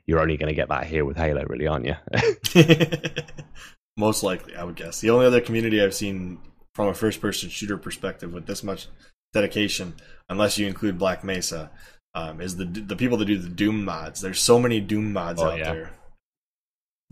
you're 0.05 0.19
only 0.19 0.37
going 0.37 0.49
to 0.49 0.55
get 0.55 0.69
that 0.69 0.85
here 0.85 1.03
with 1.03 1.17
Halo, 1.17 1.43
really, 1.47 1.67
aren't 1.67 1.85
you? 1.85 1.95
Most 3.97 4.23
likely, 4.23 4.55
I 4.55 4.63
would 4.63 4.75
guess. 4.75 5.01
The 5.01 5.09
only 5.09 5.25
other 5.25 5.41
community 5.41 5.81
I've 5.81 5.93
seen 5.93 6.39
from 6.75 6.87
a 6.87 6.93
first 6.93 7.21
person 7.21 7.49
shooter 7.49 7.77
perspective 7.77 8.33
with 8.33 8.45
this 8.45 8.63
much 8.63 8.87
dedication, 9.33 9.95
unless 10.29 10.57
you 10.57 10.67
include 10.67 10.97
Black 10.97 11.23
Mesa, 11.23 11.71
um, 12.13 12.41
is 12.41 12.57
the 12.57 12.65
the 12.65 12.95
people 12.95 13.17
that 13.17 13.25
do 13.25 13.37
the 13.37 13.49
Doom 13.49 13.85
mods. 13.85 14.21
There's 14.21 14.39
so 14.39 14.59
many 14.59 14.79
Doom 14.79 15.13
mods 15.13 15.41
oh, 15.41 15.51
out 15.51 15.59
yeah. 15.59 15.73
there. 15.73 15.91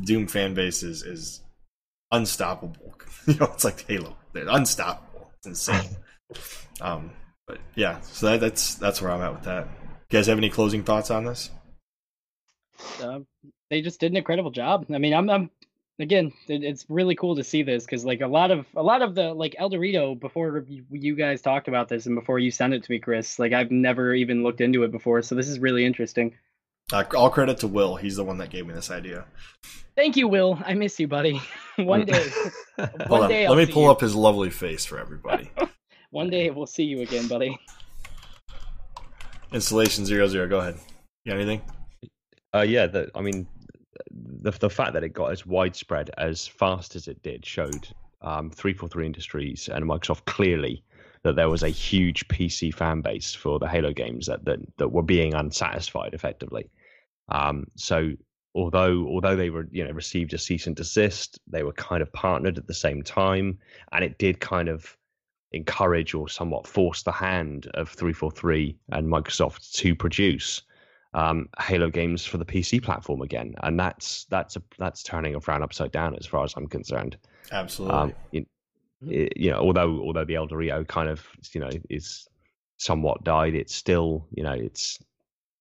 Doom 0.02 0.28
fan 0.28 0.54
base 0.54 0.84
is, 0.84 1.04
is 1.04 1.42
unstoppable. 2.12 2.96
you 3.28 3.36
know, 3.36 3.50
it's 3.54 3.66
like 3.66 3.86
Halo. 3.88 4.16
They're 4.34 4.48
unstoppable. 4.48 5.32
It's 5.38 5.48
insane. 5.48 5.98
um, 6.82 7.12
but 7.48 7.60
yeah, 7.76 8.00
so 8.02 8.28
that, 8.28 8.42
that's 8.42 8.76
that's 8.76 9.02
where 9.02 9.12
I'm 9.12 9.22
at 9.22 9.34
with 9.34 9.44
that. 9.44 9.68
You 9.84 10.18
guys 10.18 10.28
have 10.28 10.38
any 10.38 10.50
closing 10.50 10.84
thoughts 10.84 11.12
on 11.12 11.26
this? 11.26 11.52
Uh, 13.02 13.20
they 13.70 13.82
just 13.82 14.00
did 14.00 14.12
an 14.12 14.18
incredible 14.18 14.52
job. 14.52 14.86
I 14.94 14.98
mean, 14.98 15.14
I'm, 15.14 15.30
I'm 15.30 15.50
again, 16.00 16.32
it, 16.48 16.64
it's 16.64 16.86
really 16.90 17.16
cool 17.16 17.36
to 17.36 17.44
see 17.44 17.62
this 17.62 17.86
because 17.86 18.06
like 18.06 18.22
a 18.22 18.28
lot 18.28 18.52
of 18.52 18.66
a 18.76 18.84
lot 18.84 19.02
of 19.02 19.16
the 19.16 19.34
like 19.34 19.56
ElDewrito 19.60 20.20
before 20.20 20.66
you, 20.68 20.86
you 20.90 21.16
guys 21.16 21.42
talked 21.42 21.68
about 21.68 21.90
this 21.90 22.06
and 22.06 22.16
before 22.16 22.40
you 22.40 22.52
sent 22.52 22.74
it 22.74 22.84
to 22.84 22.92
me, 22.92 23.00
Chris. 23.00 23.38
Like 23.38 23.54
I've 23.54 23.72
never 23.72 24.14
even 24.14 24.44
looked 24.44 24.62
into 24.62 24.84
it 24.84 24.92
before, 24.92 25.22
so 25.22 25.36
this 25.36 25.48
is 25.48 25.60
really 25.60 25.86
interesting. 25.86 26.36
Uh, 26.92 27.04
all 27.16 27.30
credit 27.30 27.60
to 27.60 27.68
Will. 27.68 27.98
He's 27.98 28.16
the 28.16 28.24
one 28.24 28.40
that 28.40 28.50
gave 28.50 28.66
me 28.66 28.74
this 28.74 28.90
idea. 28.90 29.26
Thank 29.96 30.18
you, 30.18 30.28
Will. 30.28 30.60
I 30.66 30.74
miss 30.74 31.00
you, 31.00 31.08
buddy. 31.08 31.40
one 31.76 32.06
day. 32.06 32.30
one 33.08 33.30
day. 33.30 33.48
Let 33.48 33.58
me 33.58 33.72
pull 33.72 33.84
you. 33.84 33.92
up 33.92 34.02
his 34.02 34.16
lovely 34.16 34.50
face 34.50 34.86
for 34.86 34.98
everybody. 34.98 35.52
one 36.10 36.30
day 36.30 36.50
we'll 36.50 36.66
see 36.66 36.84
you 36.84 37.02
again, 37.02 37.28
buddy. 37.28 37.60
Installation 39.52 40.06
zero 40.06 40.28
zero. 40.28 40.48
Go 40.48 40.60
ahead. 40.60 40.80
You 41.26 41.34
got 41.34 41.40
anything? 41.40 41.62
Uh, 42.56 42.62
yeah. 42.62 42.88
The, 42.88 43.12
I 43.14 43.22
mean, 43.22 43.48
the 44.12 44.52
the 44.52 44.70
fact 44.70 44.94
that 44.94 45.04
it 45.04 45.10
got 45.10 45.32
as 45.32 45.46
widespread 45.46 46.10
as 46.18 46.48
fast 46.48 46.96
as 46.96 47.08
it 47.08 47.22
did 47.24 47.46
showed 47.46 47.88
um, 48.22 48.50
343 48.50 49.06
Industries 49.06 49.70
and 49.72 49.86
Microsoft 49.86 50.26
clearly 50.26 50.84
that 51.24 51.36
there 51.36 51.50
was 51.50 51.64
a 51.64 51.70
huge 51.70 52.28
PC 52.28 52.74
fan 52.74 53.02
base 53.02 53.34
for 53.34 53.60
the 53.60 53.68
Halo 53.68 53.92
games 53.94 54.28
that 54.28 54.46
that, 54.46 54.60
that 54.78 54.90
were 54.90 55.04
being 55.04 55.34
unsatisfied 55.34 56.14
effectively. 56.14 56.70
Um, 57.30 57.68
so 57.76 58.12
although 58.56 59.06
although 59.08 59.36
they 59.36 59.50
were 59.50 59.68
you 59.72 59.86
know 59.86 59.92
received 59.92 60.34
a 60.34 60.38
cease 60.38 60.68
and 60.68 60.76
desist, 60.76 61.40
they 61.48 61.64
were 61.64 61.74
kind 61.74 62.02
of 62.02 62.12
partnered 62.14 62.58
at 62.58 62.68
the 62.68 62.74
same 62.74 63.04
time, 63.04 63.60
and 63.92 64.04
it 64.04 64.18
did 64.18 64.40
kind 64.40 64.70
of 64.70 64.96
encourage 65.52 66.14
or 66.14 66.30
somewhat 66.30 66.68
force 66.68 67.04
the 67.04 67.12
hand 67.12 67.68
of 67.74 67.90
343 67.90 68.78
and 68.92 69.08
Microsoft 69.08 69.72
to 69.74 69.96
produce 69.96 70.62
um, 71.14 71.50
Halo 71.60 71.90
games 71.90 72.26
for 72.26 72.38
the 72.38 72.46
PC 72.46 72.82
platform 72.82 73.22
again, 73.22 73.56
and 73.64 73.80
that's 73.80 74.26
that's 74.26 74.56
a 74.56 74.62
that's 74.78 75.04
turning 75.04 75.36
a 75.36 75.42
frown 75.42 75.64
upside 75.64 75.92
down 75.92 76.16
as 76.16 76.26
far 76.26 76.44
as 76.44 76.54
I'm 76.56 76.68
concerned. 76.68 77.18
Absolutely. 77.52 77.98
Um, 77.98 78.14
you, 78.32 78.46
you, 79.36 79.50
know, 79.50 79.60
although 79.60 80.00
although 80.02 80.26
the 80.26 80.36
ElDewrito 80.36 80.88
kind 80.88 81.10
of 81.10 81.26
you 81.54 81.62
know 81.62 81.70
is 81.90 82.28
somewhat 82.78 83.24
died, 83.24 83.56
it's 83.56 83.74
still 83.74 84.28
you 84.32 84.44
know 84.44 84.54
it's 84.54 85.00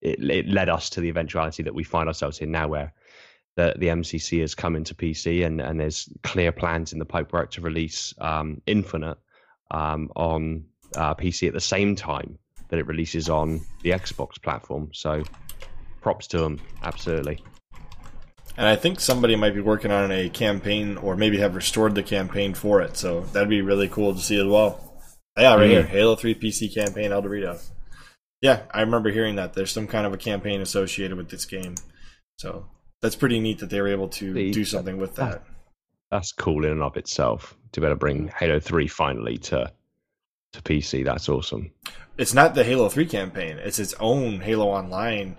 it, 0.02 0.22
it 0.22 0.48
led 0.48 0.68
us 0.68 0.90
to 0.90 1.00
the 1.00 1.08
eventuality 1.08 1.62
that 1.62 1.74
we 1.74 1.84
find 1.84 2.08
ourselves 2.08 2.40
in 2.40 2.50
now, 2.50 2.68
where 2.68 2.92
the 3.56 3.74
the 3.78 3.86
MCC 3.86 4.40
has 4.42 4.54
come 4.54 4.76
into 4.76 4.94
PC 4.94 5.46
and 5.46 5.62
and 5.62 5.80
there's 5.80 6.10
clear 6.24 6.52
plans 6.52 6.92
in 6.92 6.98
the 6.98 7.06
pipework 7.06 7.50
to 7.52 7.62
release 7.62 8.12
um, 8.20 8.60
Infinite 8.66 9.18
um, 9.70 10.10
on 10.14 10.64
uh, 10.96 11.14
PC 11.14 11.48
at 11.48 11.54
the 11.54 11.60
same 11.60 11.96
time 11.96 12.38
that 12.68 12.78
it 12.78 12.86
releases 12.86 13.28
on 13.28 13.60
the 13.82 13.90
Xbox 13.90 14.40
platform. 14.40 14.90
So 14.92 15.22
props 16.00 16.26
to 16.28 16.38
them, 16.38 16.60
absolutely. 16.82 17.42
And 18.56 18.66
I 18.66 18.76
think 18.76 18.98
somebody 18.98 19.36
might 19.36 19.54
be 19.54 19.60
working 19.60 19.92
on 19.92 20.10
a 20.10 20.28
campaign 20.28 20.96
or 20.96 21.16
maybe 21.16 21.38
have 21.38 21.54
restored 21.54 21.94
the 21.94 22.02
campaign 22.02 22.54
for 22.54 22.82
it. 22.82 22.96
So 22.96 23.20
that'd 23.32 23.48
be 23.48 23.62
really 23.62 23.88
cool 23.88 24.14
to 24.14 24.20
see 24.20 24.38
as 24.38 24.46
well. 24.46 25.00
Yeah, 25.38 25.54
right 25.54 25.60
mm-hmm. 25.60 25.70
here. 25.70 25.82
Halo 25.84 26.16
3 26.16 26.34
PC 26.34 26.74
campaign 26.74 27.12
ElDewrito. 27.12 27.62
Yeah, 28.40 28.62
I 28.72 28.80
remember 28.80 29.10
hearing 29.10 29.36
that. 29.36 29.54
There's 29.54 29.70
some 29.70 29.86
kind 29.86 30.06
of 30.06 30.12
a 30.12 30.16
campaign 30.18 30.60
associated 30.60 31.16
with 31.16 31.28
this 31.28 31.44
game. 31.44 31.76
So 32.38 32.66
that's 33.00 33.16
pretty 33.16 33.38
neat 33.38 33.60
that 33.60 33.70
they 33.70 33.80
were 33.80 33.88
able 33.88 34.08
to 34.08 34.32
the, 34.32 34.50
do 34.50 34.64
something 34.64 34.98
with 34.98 35.14
that. 35.16 35.44
That's 36.10 36.32
cool 36.32 36.64
in 36.64 36.72
and 36.72 36.82
of 36.82 36.96
itself 36.96 37.56
to 37.72 37.80
be 37.80 37.86
able 37.86 37.94
to 37.94 37.98
bring 37.98 38.28
Halo 38.28 38.58
3 38.58 38.88
finally 38.88 39.38
to 39.38 39.72
to 40.52 40.62
PC. 40.62 41.04
That's 41.04 41.28
awesome. 41.28 41.70
It's 42.16 42.34
not 42.34 42.54
the 42.54 42.64
Halo 42.64 42.88
3 42.88 43.06
campaign. 43.06 43.58
It's 43.58 43.78
its 43.78 43.94
own 44.00 44.40
Halo 44.40 44.68
Online. 44.68 45.36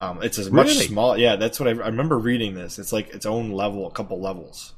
Um, 0.00 0.22
it's 0.22 0.38
as 0.38 0.50
much 0.50 0.68
really? 0.68 0.86
small. 0.86 1.16
Yeah, 1.16 1.36
that's 1.36 1.60
what 1.60 1.68
I, 1.68 1.72
I 1.72 1.86
remember 1.86 2.18
reading. 2.18 2.54
This. 2.54 2.78
It's 2.78 2.92
like 2.92 3.14
its 3.14 3.26
own 3.26 3.52
level, 3.52 3.86
a 3.86 3.92
couple 3.92 4.20
levels 4.20 4.74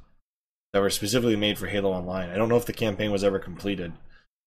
that 0.73 0.81
were 0.81 0.91
specifically 0.91 1.37
made 1.37 1.59
for 1.59 1.67
Halo 1.67 1.93
Online. 1.93 2.31
I 2.31 2.37
don't 2.37 2.49
know 2.49 2.57
if 2.57 2.67
the 2.67 2.73
campaign 2.73 3.11
was 3.11 3.25
ever 3.25 3.39
completed, 3.39 3.93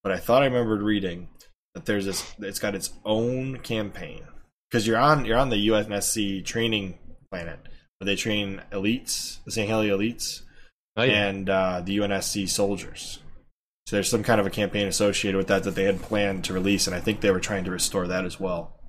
but 0.03 0.11
I 0.11 0.17
thought 0.17 0.41
I 0.41 0.45
remembered 0.45 0.81
reading 0.81 1.29
that 1.73 1.85
there's 1.85 2.05
this. 2.05 2.33
It's 2.39 2.59
got 2.59 2.75
its 2.75 2.93
own 3.05 3.57
campaign 3.59 4.23
because 4.69 4.85
you're 4.85 4.97
on 4.97 5.25
you're 5.25 5.37
on 5.37 5.49
the 5.49 5.67
UNSC 5.67 6.45
training 6.45 6.97
planet 7.31 7.59
where 7.97 8.05
they 8.05 8.15
train 8.15 8.61
elites, 8.71 9.43
the 9.45 9.51
Sangheili 9.51 9.89
elites, 9.89 10.43
oh, 10.95 11.03
yeah. 11.03 11.27
and 11.27 11.49
uh, 11.49 11.81
the 11.83 11.97
UNSC 11.97 12.47
soldiers. 12.47 13.19
So 13.89 13.95
there's 13.95 14.07
some 14.07 14.21
kind 14.21 14.39
of 14.39 14.45
a 14.45 14.51
campaign 14.51 14.85
associated 14.85 15.35
with 15.35 15.47
that 15.47 15.63
that 15.63 15.73
they 15.73 15.85
had 15.85 15.99
planned 15.99 16.43
to 16.43 16.53
release, 16.53 16.85
and 16.85 16.95
I 16.95 16.99
think 16.99 17.21
they 17.21 17.31
were 17.31 17.39
trying 17.39 17.63
to 17.63 17.71
restore 17.71 18.05
that 18.05 18.23
as 18.23 18.39
well. 18.39 18.79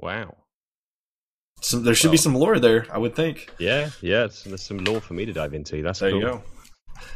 Wow. 0.00 0.34
So 1.60 1.78
there 1.78 1.94
should 1.94 2.08
well, 2.08 2.14
be 2.14 2.16
some 2.18 2.34
lore 2.34 2.58
there, 2.58 2.88
I 2.90 2.98
would 2.98 3.14
think. 3.14 3.48
Yeah, 3.60 3.90
yeah. 4.00 4.26
There's 4.44 4.62
some 4.62 4.78
lore 4.78 5.00
for 5.00 5.14
me 5.14 5.26
to 5.26 5.32
dive 5.32 5.54
into. 5.54 5.80
That's 5.80 6.00
there 6.00 6.10
cool. 6.10 6.18
you 6.18 6.26
go. 6.26 6.42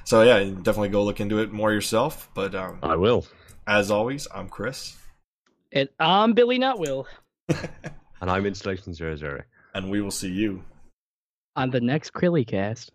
So 0.05 0.23
yeah, 0.23 0.39
definitely 0.39 0.91
go 0.91 1.03
look 1.03 1.19
into 1.19 1.41
it 1.41 1.51
more 1.51 1.73
yourself. 1.73 2.31
But 2.33 2.55
um, 2.55 2.79
I 2.81 2.95
will. 2.95 3.27
As 3.67 3.91
always, 3.91 4.29
I'm 4.33 4.49
Chris. 4.49 4.97
And 5.73 5.89
I'm 5.99 6.35
Billy 6.35 6.59
Not 6.59 6.79
Will. 6.79 7.09
and 7.49 8.31
I'm 8.31 8.47
Installation 8.47 8.95
Zero 8.95 9.17
Zero. 9.17 9.43
And 9.75 9.91
we 9.91 10.01
will 10.01 10.13
see 10.13 10.31
you 10.31 10.63
on 11.57 11.71
the 11.71 11.81
next 11.81 12.13
Chrillcast. 12.13 12.91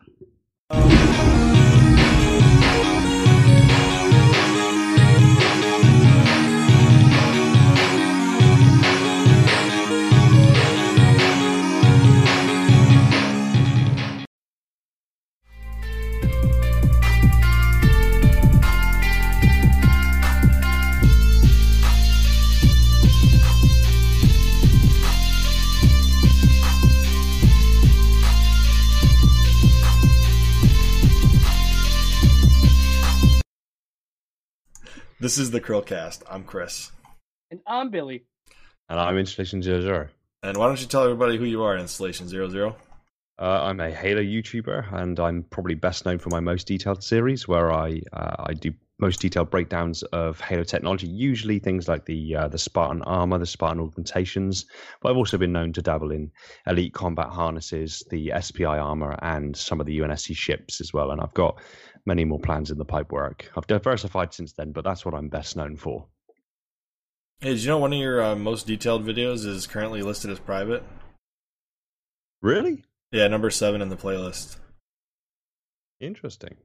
This 35.25 35.39
is 35.39 35.49
the 35.49 35.59
Chrillcast. 35.59 36.21
I'm 36.29 36.43
Chris. 36.43 36.91
And 37.49 37.59
I'm 37.65 37.89
Billy. 37.89 38.25
And 38.89 38.99
I'm 38.99 39.17
Installation 39.17 39.63
Zero 39.63 39.81
Zero. 39.81 40.07
And 40.43 40.55
why 40.55 40.67
don't 40.67 40.79
you 40.79 40.85
tell 40.85 41.03
everybody 41.03 41.37
who 41.37 41.45
you 41.45 41.63
are, 41.63 41.75
Installation 41.75 42.27
Zero 42.27 42.47
Zero? 42.47 42.75
Uh, 43.39 43.61
I'm 43.63 43.79
a 43.79 43.89
Halo 43.89 44.21
YouTuber, 44.21 44.93
and 44.93 45.19
I'm 45.19 45.41
probably 45.49 45.73
best 45.73 46.05
known 46.05 46.19
for 46.19 46.29
my 46.29 46.41
most 46.41 46.67
detailed 46.67 47.03
series, 47.03 47.47
where 47.47 47.73
I 47.73 48.03
uh, 48.13 48.35
I 48.37 48.53
do 48.53 48.71
most 48.99 49.19
detailed 49.19 49.49
breakdowns 49.49 50.03
of 50.03 50.39
Halo 50.39 50.63
technology, 50.63 51.07
usually 51.07 51.57
things 51.57 51.87
like 51.87 52.05
the 52.05 52.35
uh, 52.35 52.47
the 52.47 52.59
Spartan 52.59 53.01
armor, 53.01 53.39
the 53.39 53.47
Spartan 53.47 53.81
augmentations. 53.81 54.67
But 55.01 55.09
I've 55.09 55.17
also 55.17 55.39
been 55.39 55.51
known 55.51 55.73
to 55.73 55.81
dabble 55.81 56.11
in 56.11 56.31
elite 56.67 56.93
combat 56.93 57.29
harnesses, 57.29 58.03
the 58.11 58.31
SPI 58.39 58.65
armor, 58.65 59.17
and 59.23 59.57
some 59.57 59.79
of 59.79 59.87
the 59.87 59.97
UNSC 59.97 60.35
ships 60.35 60.79
as 60.81 60.93
well. 60.93 61.09
And 61.09 61.19
I've 61.19 61.33
got 61.33 61.59
many 62.05 62.25
more 62.25 62.39
plans 62.39 62.71
in 62.71 62.77
the 62.77 62.85
pipework. 62.85 63.43
I've 63.55 63.67
diversified 63.67 64.33
since 64.33 64.53
then, 64.53 64.71
but 64.71 64.83
that's 64.83 65.05
what 65.05 65.13
I'm 65.13 65.29
best 65.29 65.55
known 65.55 65.75
for. 65.77 66.05
Hey, 67.39 67.49
did 67.49 67.63
you 67.63 67.69
know 67.69 67.77
one 67.77 67.93
of 67.93 67.99
your 67.99 68.23
uh, 68.23 68.35
most 68.35 68.65
detailed 68.65 69.05
videos 69.05 69.45
is 69.45 69.67
currently 69.67 70.01
listed 70.01 70.31
as 70.31 70.39
private? 70.39 70.83
Really? 72.41 72.83
Yeah, 73.11 73.27
number 73.27 73.49
seven 73.49 73.81
in 73.81 73.89
the 73.89 73.97
playlist. 73.97 74.57
Interesting. 75.99 76.57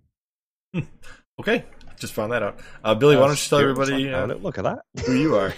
Hmm. 0.72 0.80
okay, 1.40 1.64
just 1.98 2.12
found 2.12 2.32
that 2.32 2.42
out. 2.42 2.60
Uh, 2.84 2.94
Billy, 2.94 3.16
uh, 3.16 3.20
why 3.20 3.26
don't 3.26 3.42
you 3.42 3.48
tell 3.48 3.58
everybody 3.58 4.12
uh, 4.12 4.26
look 4.26 4.58
at 4.58 4.64
that 4.64 4.84
who 5.06 5.14
you 5.14 5.36
are? 5.36 5.54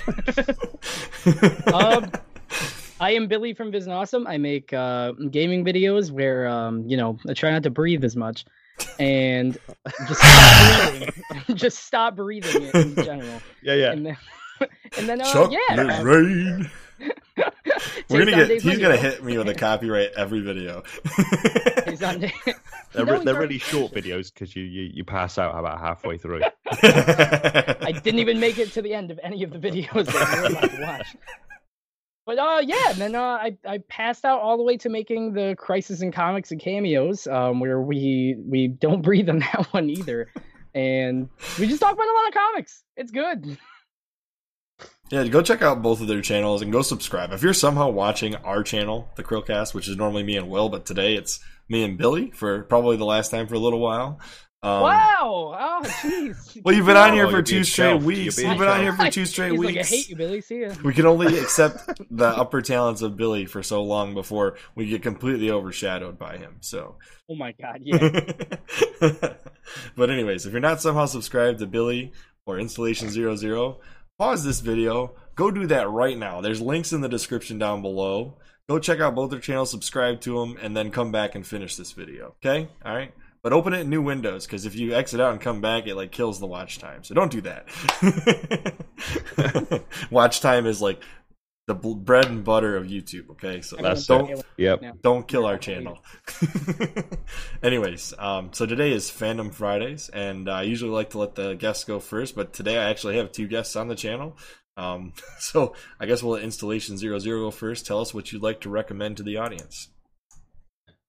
um, 1.75 2.11
I 3.01 3.13
am 3.13 3.27
Billy 3.27 3.53
from 3.53 3.73
VISNAWesome. 3.73 4.25
I 4.27 4.39
make 4.39 4.73
uh, 4.73 5.13
gaming 5.31 5.65
videos 5.65 6.11
where 6.11 6.47
um, 6.47 6.89
you 6.89 6.97
know 6.97 7.19
I 7.29 7.35
try 7.35 7.51
not 7.51 7.65
to 7.65 7.71
breathe 7.71 8.05
as 8.05 8.17
much 8.17 8.45
and 8.99 9.59
just 10.07 10.21
stop 10.21 10.93
breathing. 10.95 11.55
just 11.55 11.85
stop 11.85 12.17
breathing 12.17 12.71
in 12.75 12.95
general. 12.97 13.43
Yeah, 13.63 13.75
yeah. 13.75 13.93
And 13.93 14.07
then, 14.07 14.17
and 14.99 15.09
then 15.09 15.21
uh, 15.21 15.33
Chuck 15.33 15.53
yeah. 15.53 16.03
rain. 16.03 16.71
We're 18.09 18.25
gonna 18.25 18.47
get. 18.47 18.63
He's 18.63 18.79
gonna 18.79 18.97
hit 18.97 19.25
me 19.25 19.39
with 19.39 19.49
a 19.49 19.55
copyright 19.55 20.11
every 20.17 20.41
video. 20.41 20.83
he's 21.89 22.03
on. 22.03 22.21
They're, 22.21 23.07
no, 23.07 23.21
they're 23.21 23.41
really 23.41 23.59
short 23.59 23.93
videos 23.93 24.33
because 24.33 24.55
you, 24.55 24.65
you 24.65 24.83
you 24.93 25.05
pass 25.05 25.39
out 25.39 25.59
about 25.59 25.81
halfway 25.81 26.19
through. 26.19 26.43
I 26.67 27.99
didn't 28.05 28.21
even 28.21 28.39
make 28.39 28.59
it 28.59 28.73
to 28.73 28.83
the 28.83 28.93
end 28.93 29.11
of 29.11 29.19
any 29.23 29.43
of 29.43 29.51
the 29.51 29.59
videos 29.59 30.07
that 30.07 30.37
you're 30.37 30.59
about 30.59 30.71
to 30.71 30.83
watch. 30.83 31.17
But 32.25 32.39
uh, 32.39 32.63
yeah, 32.65 32.91
and 32.91 32.99
then 32.99 33.15
uh, 33.15 33.21
I 33.21 33.57
I 33.67 33.79
passed 33.89 34.25
out 34.25 34.41
all 34.41 34.57
the 34.57 34.63
way 34.63 34.77
to 34.79 34.89
making 34.89 35.33
the 35.33 35.57
Crisis 35.59 36.03
and 36.03 36.13
Comics 36.13 36.53
and 36.53 36.61
cameos, 36.61 37.27
um, 37.27 37.59
where 37.59 37.81
we 37.81 38.37
we 38.47 38.69
don't 38.69 39.03
breathe 39.03 39.29
on 39.29 39.41
that 39.41 39.67
one 39.73 39.91
either, 39.91 40.29
and 40.75 41.29
we 41.59 41.67
just 41.67 41.81
talk 41.81 41.95
about 41.95 42.07
a 42.07 42.13
lot 42.13 42.29
of 42.29 42.35
comics. 42.35 42.85
It's 42.97 43.11
good. 43.11 43.59
Yeah, 45.11 45.27
go 45.27 45.43
check 45.43 45.61
out 45.61 45.83
both 45.83 46.01
of 46.01 46.09
their 46.09 46.23
channels 46.23 46.63
and 46.63 46.73
go 46.73 46.81
subscribe. 46.81 47.33
If 47.33 47.43
you're 47.43 47.53
somehow 47.53 47.91
watching 47.91 48.35
our 48.37 48.63
channel, 48.63 49.11
the 49.17 49.23
Chrillcast, 49.23 49.75
which 49.75 49.87
is 49.87 49.97
normally 49.97 50.23
me 50.23 50.37
and 50.37 50.49
Will, 50.49 50.71
but 50.71 50.87
today 50.87 51.17
it's 51.17 51.39
me 51.69 51.85
and 51.85 51.99
Billy 51.99 52.31
for 52.31 52.63
probably 52.63 52.97
the 52.97 53.05
last 53.05 53.31
time 53.31 53.47
for 53.47 53.55
a 53.55 53.59
little 53.59 53.79
while. 53.79 54.21
Um, 54.65 54.81
wow! 54.81 55.57
Oh, 55.59 55.81
jeez. 55.83 56.63
well, 56.65 56.73
you've 56.73 56.87
been 56.87 56.97
on 56.97 57.13
here 57.15 57.29
for 57.29 57.43
two 57.43 57.65
straight 57.65 58.01
weeks. 58.01 58.39
You've 58.39 58.59
been 58.59 58.69
on 58.69 58.81
here 58.81 58.93
for 58.93 59.11
two 59.11 59.27
straight 59.27 59.59
weeks. 59.59 59.75
Like, 59.75 59.85
I 59.85 59.89
hate 59.89 60.09
you, 60.09 60.15
Billy. 60.15 60.41
See 60.41 60.61
ya. 60.61 60.73
We 60.85 60.95
can 60.95 61.05
only 61.05 61.37
accept 61.39 62.01
the 62.13 62.29
upper 62.29 62.63
talents 62.63 63.03
of 63.03 63.17
Billy 63.17 63.45
for 63.47 63.65
so 63.65 63.83
long 63.83 64.15
before 64.15 64.57
we 64.77 64.87
get 64.87 65.03
completely 65.03 65.51
overshadowed 65.51 66.17
by 66.17 66.37
him. 66.37 66.59
So. 66.61 66.95
Oh 67.29 67.35
my 67.35 67.53
god! 67.61 67.81
Yeah. 67.83 68.21
but 69.97 70.11
anyways, 70.11 70.47
if 70.47 70.53
you're 70.53 70.61
not 70.61 70.81
somehow 70.81 71.07
subscribed 71.07 71.59
to 71.59 71.67
Billy 71.67 72.13
or 72.47 72.61
Installation 72.61 73.11
Zero 73.11 73.35
Zero, 73.35 73.81
pause 74.17 74.45
this 74.45 74.61
video. 74.61 75.17
Go 75.35 75.51
do 75.51 75.67
that 75.67 75.91
right 75.91 76.17
now. 76.17 76.41
There's 76.41 76.61
links 76.61 76.93
in 76.93 77.01
the 77.01 77.09
description 77.09 77.59
down 77.59 77.83
below. 77.83 78.37
Go 78.69 78.79
check 78.79 79.01
out 79.01 79.17
both 79.17 79.31
their 79.31 79.41
channels, 79.41 79.73
subscribe 79.73 80.21
to 80.21 80.39
them, 80.39 80.57
and 80.63 80.77
then 80.77 80.93
come 80.93 81.11
back 81.11 81.35
and 81.35 81.45
finish 81.45 81.75
this 81.75 81.91
video. 81.91 82.37
Okay? 82.45 82.69
All 82.85 82.95
right. 82.95 83.13
But 83.43 83.53
open 83.53 83.75
it 83.75 83.81
in 83.81 83.91
new 83.91 84.03
windows 84.03 84.47
because 84.47 84.67
if 84.67 84.77
you 84.77 84.95
exit 84.95 85.21
out 85.21 85.33
and 85.33 85.41
come 85.41 85.61
back, 85.61 85.87
it 85.87 85.97
like 85.97 86.13
kills 86.13 86.39
the 86.39 86.47
watch 86.47 86.79
time. 86.79 87.03
So 87.03 87.15
don't 87.15 87.31
do 87.31 87.41
that. 87.41 87.67
watch 90.11 90.41
time 90.41 90.67
is 90.67 90.81
like 90.81 91.03
the 91.67 91.75
bread 91.75 92.27
and 92.27 92.45
butter 92.45 92.77
of 92.77 92.87
YouTube. 92.87 93.31
Okay, 93.31 93.61
so 93.61 93.77
That's 93.77 94.07
don't 94.07 94.45
yep. 94.57 94.83
don't 95.03 95.27
kill 95.27 95.47
our 95.47 95.59
channel. 95.59 95.99
Anyways, 97.63 98.15
um, 98.19 98.51
so 98.53 98.67
today 98.67 98.93
is 98.93 99.11
Fandom 99.11 99.53
Fridays, 99.53 100.09
and 100.09 100.49
I 100.49 100.63
usually 100.63 100.91
like 100.91 101.11
to 101.11 101.19
let 101.19 101.35
the 101.35 101.55
guests 101.55 101.85
go 101.85 102.01
first, 102.01 102.35
but 102.35 102.53
today 102.53 102.79
I 102.79 102.91
actually 102.91 103.17
have 103.17 103.33
two 103.33 103.47
guests 103.47 103.77
on 103.77 103.89
the 103.89 103.95
channel. 103.95 104.37
Um, 104.77 105.13
so 105.39 105.75
I 106.01 106.07
guess 106.07 106.23
we'll 106.23 106.35
let 106.35 106.43
Installation 106.43 106.99
Zero 106.99 107.19
Zero 107.19 107.41
go 107.41 107.51
first. 107.51 107.87
Tell 107.87 108.01
us 108.01 108.13
what 108.13 108.33
you'd 108.33 108.43
like 108.43 108.61
to 108.63 108.71
recommend 108.71 109.17
to 109.19 109.23
the 109.23 109.37
audience. 109.37 109.89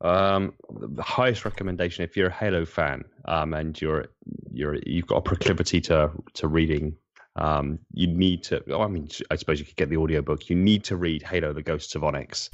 Um, 0.04 0.54
the 0.70 1.02
highest 1.02 1.46
recommendation 1.46 2.04
if 2.04 2.18
you're 2.18 2.28
a 2.28 2.34
Halo 2.34 2.66
fan 2.66 3.06
um, 3.24 3.54
and 3.54 3.80
you're 3.82 4.08
you're 4.52 4.76
you've 4.86 5.08
got 5.08 5.18
a 5.18 5.22
proclivity 5.22 5.80
to 5.82 6.12
to 6.34 6.48
reading, 6.48 6.98
um, 7.38 7.80
you 7.94 8.08
need 8.08 8.44
to. 8.44 8.62
Oh, 8.72 8.82
I 8.82 8.88
mean, 8.88 9.08
I 9.32 9.36
suppose 9.38 9.60
you 9.60 9.66
could 9.66 9.78
get 9.78 9.90
the 9.90 9.98
audiobook. 9.98 10.50
You 10.50 10.58
need 10.58 10.84
to 10.86 10.98
read 10.98 11.24
Halo: 11.24 11.54
The 11.54 11.64
Ghosts 11.64 11.96
of 11.96 12.04
Onyx. 12.04 12.50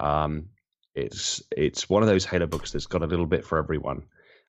Um, 0.00 0.48
it's 0.96 1.42
it's 1.56 1.88
one 1.88 2.02
of 2.02 2.08
those 2.08 2.24
Halo 2.24 2.46
books 2.46 2.72
that's 2.72 2.86
got 2.86 3.02
a 3.02 3.06
little 3.06 3.26
bit 3.26 3.44
for 3.44 3.58
everyone. 3.58 4.02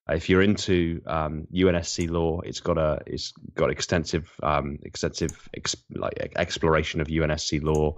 Uh, 0.08 0.14
if 0.14 0.28
you're 0.28 0.42
into 0.42 1.00
um, 1.06 1.46
UNSC 1.54 2.10
law, 2.10 2.40
it's 2.40 2.60
got 2.60 2.76
a 2.76 3.00
it's 3.06 3.32
got 3.54 3.70
extensive 3.70 4.30
um, 4.42 4.78
extensive 4.82 5.48
ex, 5.54 5.76
like 5.94 6.32
exploration 6.36 7.00
of 7.00 7.06
UNSC 7.06 7.62
law. 7.62 7.96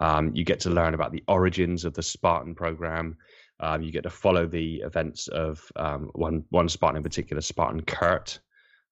Um, 0.00 0.34
you 0.34 0.44
get 0.44 0.60
to 0.60 0.70
learn 0.70 0.94
about 0.94 1.12
the 1.12 1.22
origins 1.28 1.84
of 1.84 1.94
the 1.94 2.02
Spartan 2.02 2.54
program. 2.54 3.18
Um, 3.62 3.82
you 3.82 3.92
get 3.92 4.02
to 4.02 4.10
follow 4.10 4.46
the 4.46 4.82
events 4.82 5.28
of 5.28 5.64
um, 5.76 6.10
one 6.14 6.44
one 6.50 6.68
Spartan 6.68 6.96
in 6.98 7.02
particular, 7.02 7.40
Spartan 7.40 7.82
Kurt. 7.82 8.38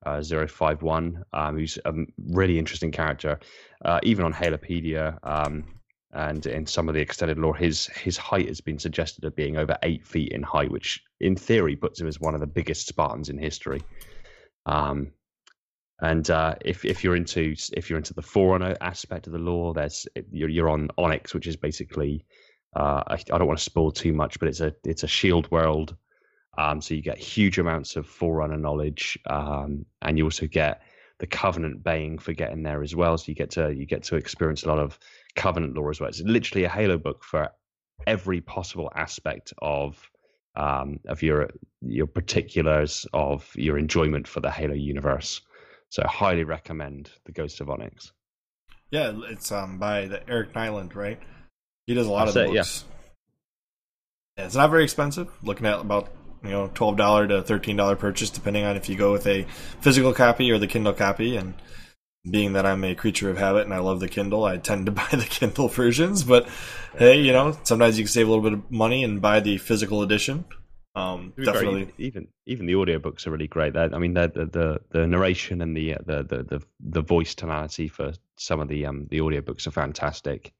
Uh, 0.06 0.22
051, 0.22 1.22
um, 1.34 1.58
who's 1.58 1.78
a 1.84 1.92
really 2.30 2.58
interesting 2.58 2.90
character. 2.90 3.38
Uh, 3.84 4.00
even 4.02 4.24
on 4.24 4.32
Halopedia 4.32 5.18
um, 5.22 5.62
and 6.12 6.46
in 6.46 6.64
some 6.64 6.88
of 6.88 6.94
the 6.94 7.00
extended 7.02 7.38
lore, 7.38 7.54
his 7.54 7.86
his 7.88 8.16
height 8.16 8.48
has 8.48 8.60
been 8.62 8.78
suggested 8.78 9.24
of 9.24 9.36
being 9.36 9.58
over 9.58 9.76
eight 9.82 10.06
feet 10.06 10.32
in 10.32 10.42
height, 10.42 10.70
which 10.70 11.02
in 11.20 11.36
theory 11.36 11.76
puts 11.76 12.00
him 12.00 12.06
as 12.06 12.18
one 12.18 12.34
of 12.34 12.40
the 12.40 12.46
biggest 12.46 12.86
Spartans 12.86 13.28
in 13.28 13.38
history. 13.38 13.82
Um, 14.64 15.12
and 16.00 16.28
uh, 16.30 16.54
if 16.64 16.84
if 16.84 17.04
you're 17.04 17.16
into 17.16 17.54
if 17.74 17.90
you're 17.90 17.98
into 17.98 18.14
the 18.14 18.22
Forerunner 18.22 18.76
aspect 18.80 19.26
of 19.26 19.34
the 19.34 19.38
lore, 19.38 19.74
there's 19.74 20.08
you're, 20.32 20.48
you're 20.48 20.70
on 20.70 20.88
Onyx, 20.96 21.34
which 21.34 21.46
is 21.46 21.56
basically 21.56 22.24
uh, 22.74 23.02
I, 23.08 23.14
I, 23.14 23.38
don't 23.38 23.46
want 23.46 23.58
to 23.58 23.64
spoil 23.64 23.90
too 23.90 24.12
much, 24.12 24.38
but 24.38 24.48
it's 24.48 24.60
a 24.60 24.74
it's 24.84 25.02
a 25.02 25.08
shield 25.08 25.50
world. 25.50 25.96
Um, 26.56 26.80
so 26.80 26.94
you 26.94 27.02
get 27.02 27.18
huge 27.18 27.58
amounts 27.58 27.96
of 27.96 28.06
Forerunner 28.06 28.58
knowledge, 28.58 29.18
um, 29.28 29.84
and 30.02 30.18
you 30.18 30.24
also 30.24 30.46
get 30.46 30.82
the 31.18 31.26
Covenant 31.26 31.82
baying 31.82 32.18
for 32.18 32.32
getting 32.32 32.62
there 32.62 32.82
as 32.82 32.94
well. 32.94 33.18
So 33.18 33.26
you 33.28 33.34
get 33.34 33.50
to 33.50 33.74
you 33.74 33.86
get 33.86 34.02
to 34.04 34.16
experience 34.16 34.62
a 34.62 34.68
lot 34.68 34.78
of 34.78 34.98
Covenant 35.34 35.74
lore 35.74 35.90
as 35.90 36.00
well. 36.00 36.08
It's 36.08 36.20
literally 36.20 36.64
a 36.64 36.68
Halo 36.68 36.96
book 36.96 37.24
for 37.24 37.50
every 38.06 38.40
possible 38.40 38.90
aspect 38.94 39.52
of 39.60 40.10
um, 40.56 41.00
of 41.06 41.22
your 41.22 41.50
your 41.82 42.06
particulars 42.06 43.06
of 43.12 43.50
your 43.56 43.78
enjoyment 43.78 44.28
for 44.28 44.40
the 44.40 44.50
Halo 44.50 44.74
universe. 44.74 45.40
So 45.88 46.02
I 46.04 46.08
highly 46.08 46.44
recommend 46.44 47.10
the 47.24 47.32
Ghost 47.32 47.60
of 47.60 47.68
Onyx. 47.68 48.12
Yeah, 48.90 49.12
it's 49.28 49.50
um 49.50 49.78
by 49.78 50.06
the 50.06 50.28
Eric 50.28 50.52
Nylund, 50.52 50.94
right? 50.94 51.20
He 51.86 51.94
does 51.94 52.06
a 52.06 52.10
lot 52.10 52.26
That's 52.26 52.36
of 52.36 52.46
the 52.46 52.52
books. 52.54 52.84
Yeah. 54.36 54.42
yeah. 54.42 54.46
it's 54.46 54.54
not 54.54 54.70
very 54.70 54.84
expensive. 54.84 55.28
Looking 55.42 55.66
at 55.66 55.80
about 55.80 56.08
you 56.42 56.50
know 56.50 56.70
twelve 56.74 56.96
dollar 56.96 57.26
to 57.26 57.42
thirteen 57.42 57.76
dollar 57.76 57.96
purchase, 57.96 58.30
depending 58.30 58.64
on 58.64 58.76
if 58.76 58.88
you 58.88 58.96
go 58.96 59.12
with 59.12 59.26
a 59.26 59.44
physical 59.80 60.12
copy 60.12 60.50
or 60.50 60.58
the 60.58 60.66
Kindle 60.66 60.92
copy. 60.92 61.36
And 61.36 61.54
being 62.28 62.52
that 62.52 62.66
I'm 62.66 62.84
a 62.84 62.94
creature 62.94 63.30
of 63.30 63.38
habit 63.38 63.64
and 63.64 63.72
I 63.72 63.78
love 63.78 64.00
the 64.00 64.08
Kindle, 64.08 64.44
I 64.44 64.58
tend 64.58 64.86
to 64.86 64.92
buy 65.00 65.08
the 65.10 65.26
Kindle 65.28 65.68
versions. 65.68 66.24
But 66.24 66.48
hey, 66.96 67.20
you 67.20 67.32
know, 67.32 67.56
sometimes 67.64 67.98
you 67.98 68.04
can 68.04 68.12
save 68.12 68.26
a 68.26 68.30
little 68.30 68.44
bit 68.44 68.52
of 68.54 68.70
money 68.70 69.04
and 69.04 69.20
buy 69.20 69.40
the 69.40 69.58
physical 69.58 70.02
edition. 70.02 70.44
Um, 70.96 71.32
definitely, 71.40 71.92
even 71.98 72.28
even 72.46 72.66
the 72.66 72.72
audiobooks 72.72 73.26
are 73.26 73.30
really 73.30 73.46
great. 73.46 73.74
They're, 73.74 73.94
I 73.94 73.98
mean, 73.98 74.14
the, 74.14 74.28
the 74.28 74.80
the 74.90 75.06
narration 75.06 75.62
and 75.62 75.76
the, 75.76 75.96
the 76.04 76.24
the 76.24 76.42
the 76.42 76.62
the 76.80 77.02
voice 77.02 77.34
tonality 77.34 77.86
for 77.86 78.12
some 78.36 78.58
of 78.58 78.68
the 78.68 78.86
um 78.86 79.06
the 79.08 79.18
audiobooks 79.18 79.68
are 79.68 79.70
fantastic. 79.70 80.52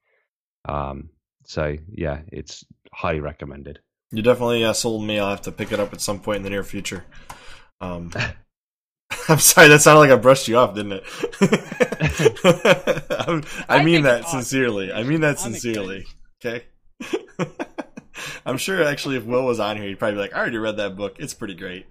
Um, 0.65 1.09
so 1.45 1.75
yeah, 1.91 2.21
it's 2.31 2.63
highly 2.93 3.19
recommended. 3.19 3.79
You 4.11 4.21
definitely 4.21 4.63
uh, 4.63 4.73
sold 4.73 5.03
me. 5.03 5.19
I'll 5.19 5.29
have 5.29 5.41
to 5.43 5.51
pick 5.51 5.71
it 5.71 5.79
up 5.79 5.93
at 5.93 6.01
some 6.01 6.19
point 6.19 6.37
in 6.37 6.43
the 6.43 6.49
near 6.49 6.63
future. 6.63 7.05
Um, 7.79 8.11
I'm 9.29 9.39
sorry, 9.39 9.67
that 9.69 9.81
sounded 9.81 9.99
like 9.99 10.11
I 10.11 10.15
brushed 10.15 10.47
you 10.47 10.57
off, 10.57 10.75
didn't 10.75 10.93
it? 10.93 11.03
I 13.69 13.83
mean 13.83 14.03
that 14.03 14.27
sincerely. 14.27 14.91
I 14.91 15.03
mean 15.03 15.21
that 15.21 15.39
sincerely. 15.39 16.05
Okay. 16.43 16.65
I'm 18.45 18.57
sure 18.57 18.83
actually, 18.83 19.17
if 19.17 19.25
Will 19.25 19.45
was 19.45 19.59
on 19.59 19.77
here, 19.77 19.87
he'd 19.87 19.99
probably 19.99 20.15
be 20.15 20.21
like, 20.21 20.35
"I 20.35 20.39
already 20.39 20.57
read 20.57 20.77
that 20.77 20.95
book. 20.95 21.17
It's 21.19 21.33
pretty 21.33 21.55
great." 21.55 21.85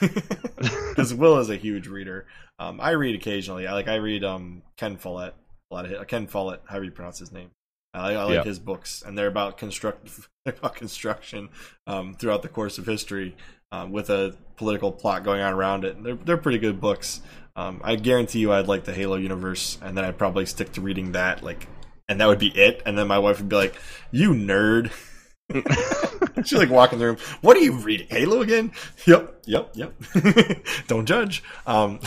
Because 0.00 1.14
Will 1.14 1.38
is 1.38 1.50
a 1.50 1.56
huge 1.56 1.86
reader. 1.86 2.26
Um, 2.58 2.80
I 2.80 2.90
read 2.90 3.14
occasionally. 3.14 3.66
I 3.66 3.72
like 3.72 3.88
I 3.88 3.96
read 3.96 4.24
um, 4.24 4.62
Ken 4.76 4.96
Follett. 4.96 5.34
A 5.70 5.74
lot 5.74 5.90
of 5.90 6.06
Ken 6.06 6.26
Follett, 6.26 6.62
however 6.66 6.84
you 6.84 6.90
pronounce 6.90 7.18
his 7.18 7.32
name. 7.32 7.50
I, 7.96 8.12
I 8.12 8.24
like 8.24 8.44
his 8.44 8.58
books, 8.58 9.02
and 9.04 9.16
they're 9.16 9.26
about 9.26 9.58
construct 9.58 10.08
about 10.46 10.74
construction 10.76 11.48
um, 11.86 12.14
throughout 12.14 12.42
the 12.42 12.48
course 12.48 12.78
of 12.78 12.86
history, 12.86 13.36
um, 13.72 13.92
with 13.92 14.10
a 14.10 14.36
political 14.56 14.92
plot 14.92 15.24
going 15.24 15.40
on 15.40 15.52
around 15.52 15.84
it. 15.84 16.02
They're 16.02 16.14
they're 16.16 16.36
pretty 16.36 16.58
good 16.58 16.80
books. 16.80 17.20
Um, 17.56 17.80
I 17.82 17.96
guarantee 17.96 18.40
you, 18.40 18.52
I'd 18.52 18.68
like 18.68 18.84
the 18.84 18.92
Halo 18.92 19.16
universe, 19.16 19.78
and 19.82 19.96
then 19.96 20.04
I'd 20.04 20.18
probably 20.18 20.44
stick 20.44 20.72
to 20.72 20.82
reading 20.82 21.12
that, 21.12 21.42
like, 21.42 21.68
and 22.08 22.20
that 22.20 22.26
would 22.26 22.38
be 22.38 22.48
it. 22.48 22.82
And 22.84 22.98
then 22.98 23.08
my 23.08 23.18
wife 23.18 23.38
would 23.38 23.48
be 23.48 23.56
like, 23.56 23.74
"You 24.10 24.32
nerd." 24.32 24.92
She's 26.44 26.58
like 26.58 26.70
walking 26.70 26.98
the 26.98 27.06
room. 27.06 27.16
What 27.40 27.56
are 27.56 27.60
you 27.60 27.72
reading? 27.72 28.08
Halo 28.10 28.42
again? 28.42 28.72
Yep, 29.06 29.42
yep, 29.46 29.70
yep. 29.74 29.94
Don't 30.86 31.06
judge. 31.06 31.42
Um, 31.66 32.00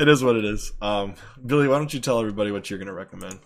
it 0.00 0.08
is 0.08 0.24
what 0.24 0.36
it 0.36 0.44
is. 0.44 0.72
Um, 0.80 1.14
Billy, 1.44 1.68
why 1.68 1.78
don't 1.78 1.92
you 1.92 2.00
tell 2.00 2.18
everybody 2.18 2.50
what 2.50 2.70
you're 2.70 2.78
going 2.78 2.88
to 2.88 2.94
recommend? 2.94 3.38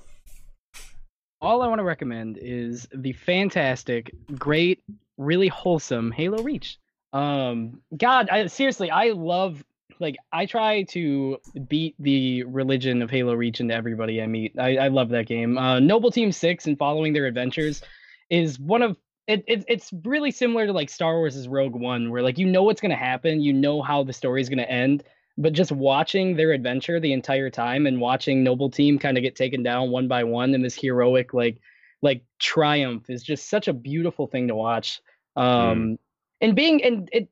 All 1.41 1.61
I 1.63 1.67
want 1.67 1.81
to 1.81 1.85
recommend 1.85 2.39
is 2.41 2.89
the 2.95 3.13
fantastic, 3.13 4.15
great, 4.39 4.83
really 5.19 5.49
wholesome 5.49 6.11
Halo 6.13 6.43
Reach. 6.43 6.79
Um, 7.13 7.81
God, 7.97 8.29
I, 8.31 8.47
seriously, 8.47 8.91
I 8.91 9.11
love. 9.11 9.63
Like, 10.01 10.17
I 10.33 10.47
try 10.47 10.83
to 10.85 11.39
beat 11.69 11.95
the 12.01 12.43
religion 12.45 13.01
of 13.01 13.11
Halo 13.11 13.35
Reach 13.35 13.61
into 13.61 13.75
everybody 13.75 14.21
I 14.21 14.27
meet. 14.27 14.59
I, 14.59 14.77
I 14.77 14.89
love 14.89 15.11
that 15.11 15.27
game. 15.27 15.57
Uh, 15.57 15.79
Noble 15.79 16.11
Team 16.11 16.33
Six 16.33 16.67
and 16.67 16.77
following 16.77 17.13
their 17.13 17.27
adventures 17.27 17.83
is 18.31 18.59
one 18.59 18.83
of 18.83 18.97
it, 19.27 19.45
it, 19.47 19.65
it's 19.69 19.93
really 20.05 20.31
similar 20.31 20.67
to 20.67 20.73
like 20.73 20.91
Star 20.91 21.15
Wars' 21.19 21.47
Rogue 21.49 21.75
One, 21.75 22.11
where 22.11 22.23
like 22.23 22.39
you 22.39 22.47
know 22.47 22.63
what's 22.63 22.81
gonna 22.81 22.97
happen, 22.97 23.41
you 23.41 23.53
know 23.53 23.83
how 23.83 24.03
the 24.03 24.13
story 24.13 24.41
is 24.41 24.49
gonna 24.49 24.63
end, 24.63 25.05
but 25.37 25.53
just 25.53 25.73
watching 25.73 26.37
their 26.37 26.53
adventure 26.53 27.01
the 27.01 27.13
entire 27.13 27.51
time 27.51 27.87
and 27.87 28.01
watching 28.01 28.43
Noble 28.43 28.71
Team 28.71 28.99
kind 28.99 29.17
of 29.17 29.23
get 29.23 29.37
taken 29.37 29.63
down 29.63 29.91
one 29.91 30.09
by 30.09 30.25
one 30.25 30.55
in 30.55 30.63
this 30.63 30.77
heroic 30.77 31.35
like 31.35 31.61
like 32.03 32.23
triumph 32.39 33.09
is 33.09 33.23
just 33.23 33.49
such 33.49 33.67
a 33.67 33.73
beautiful 33.73 34.27
thing 34.27 34.49
to 34.49 34.55
watch. 34.55 35.01
Um 35.37 35.45
mm. 35.45 35.99
and 36.41 36.55
being 36.55 36.85
and 36.85 37.09
it 37.13 37.29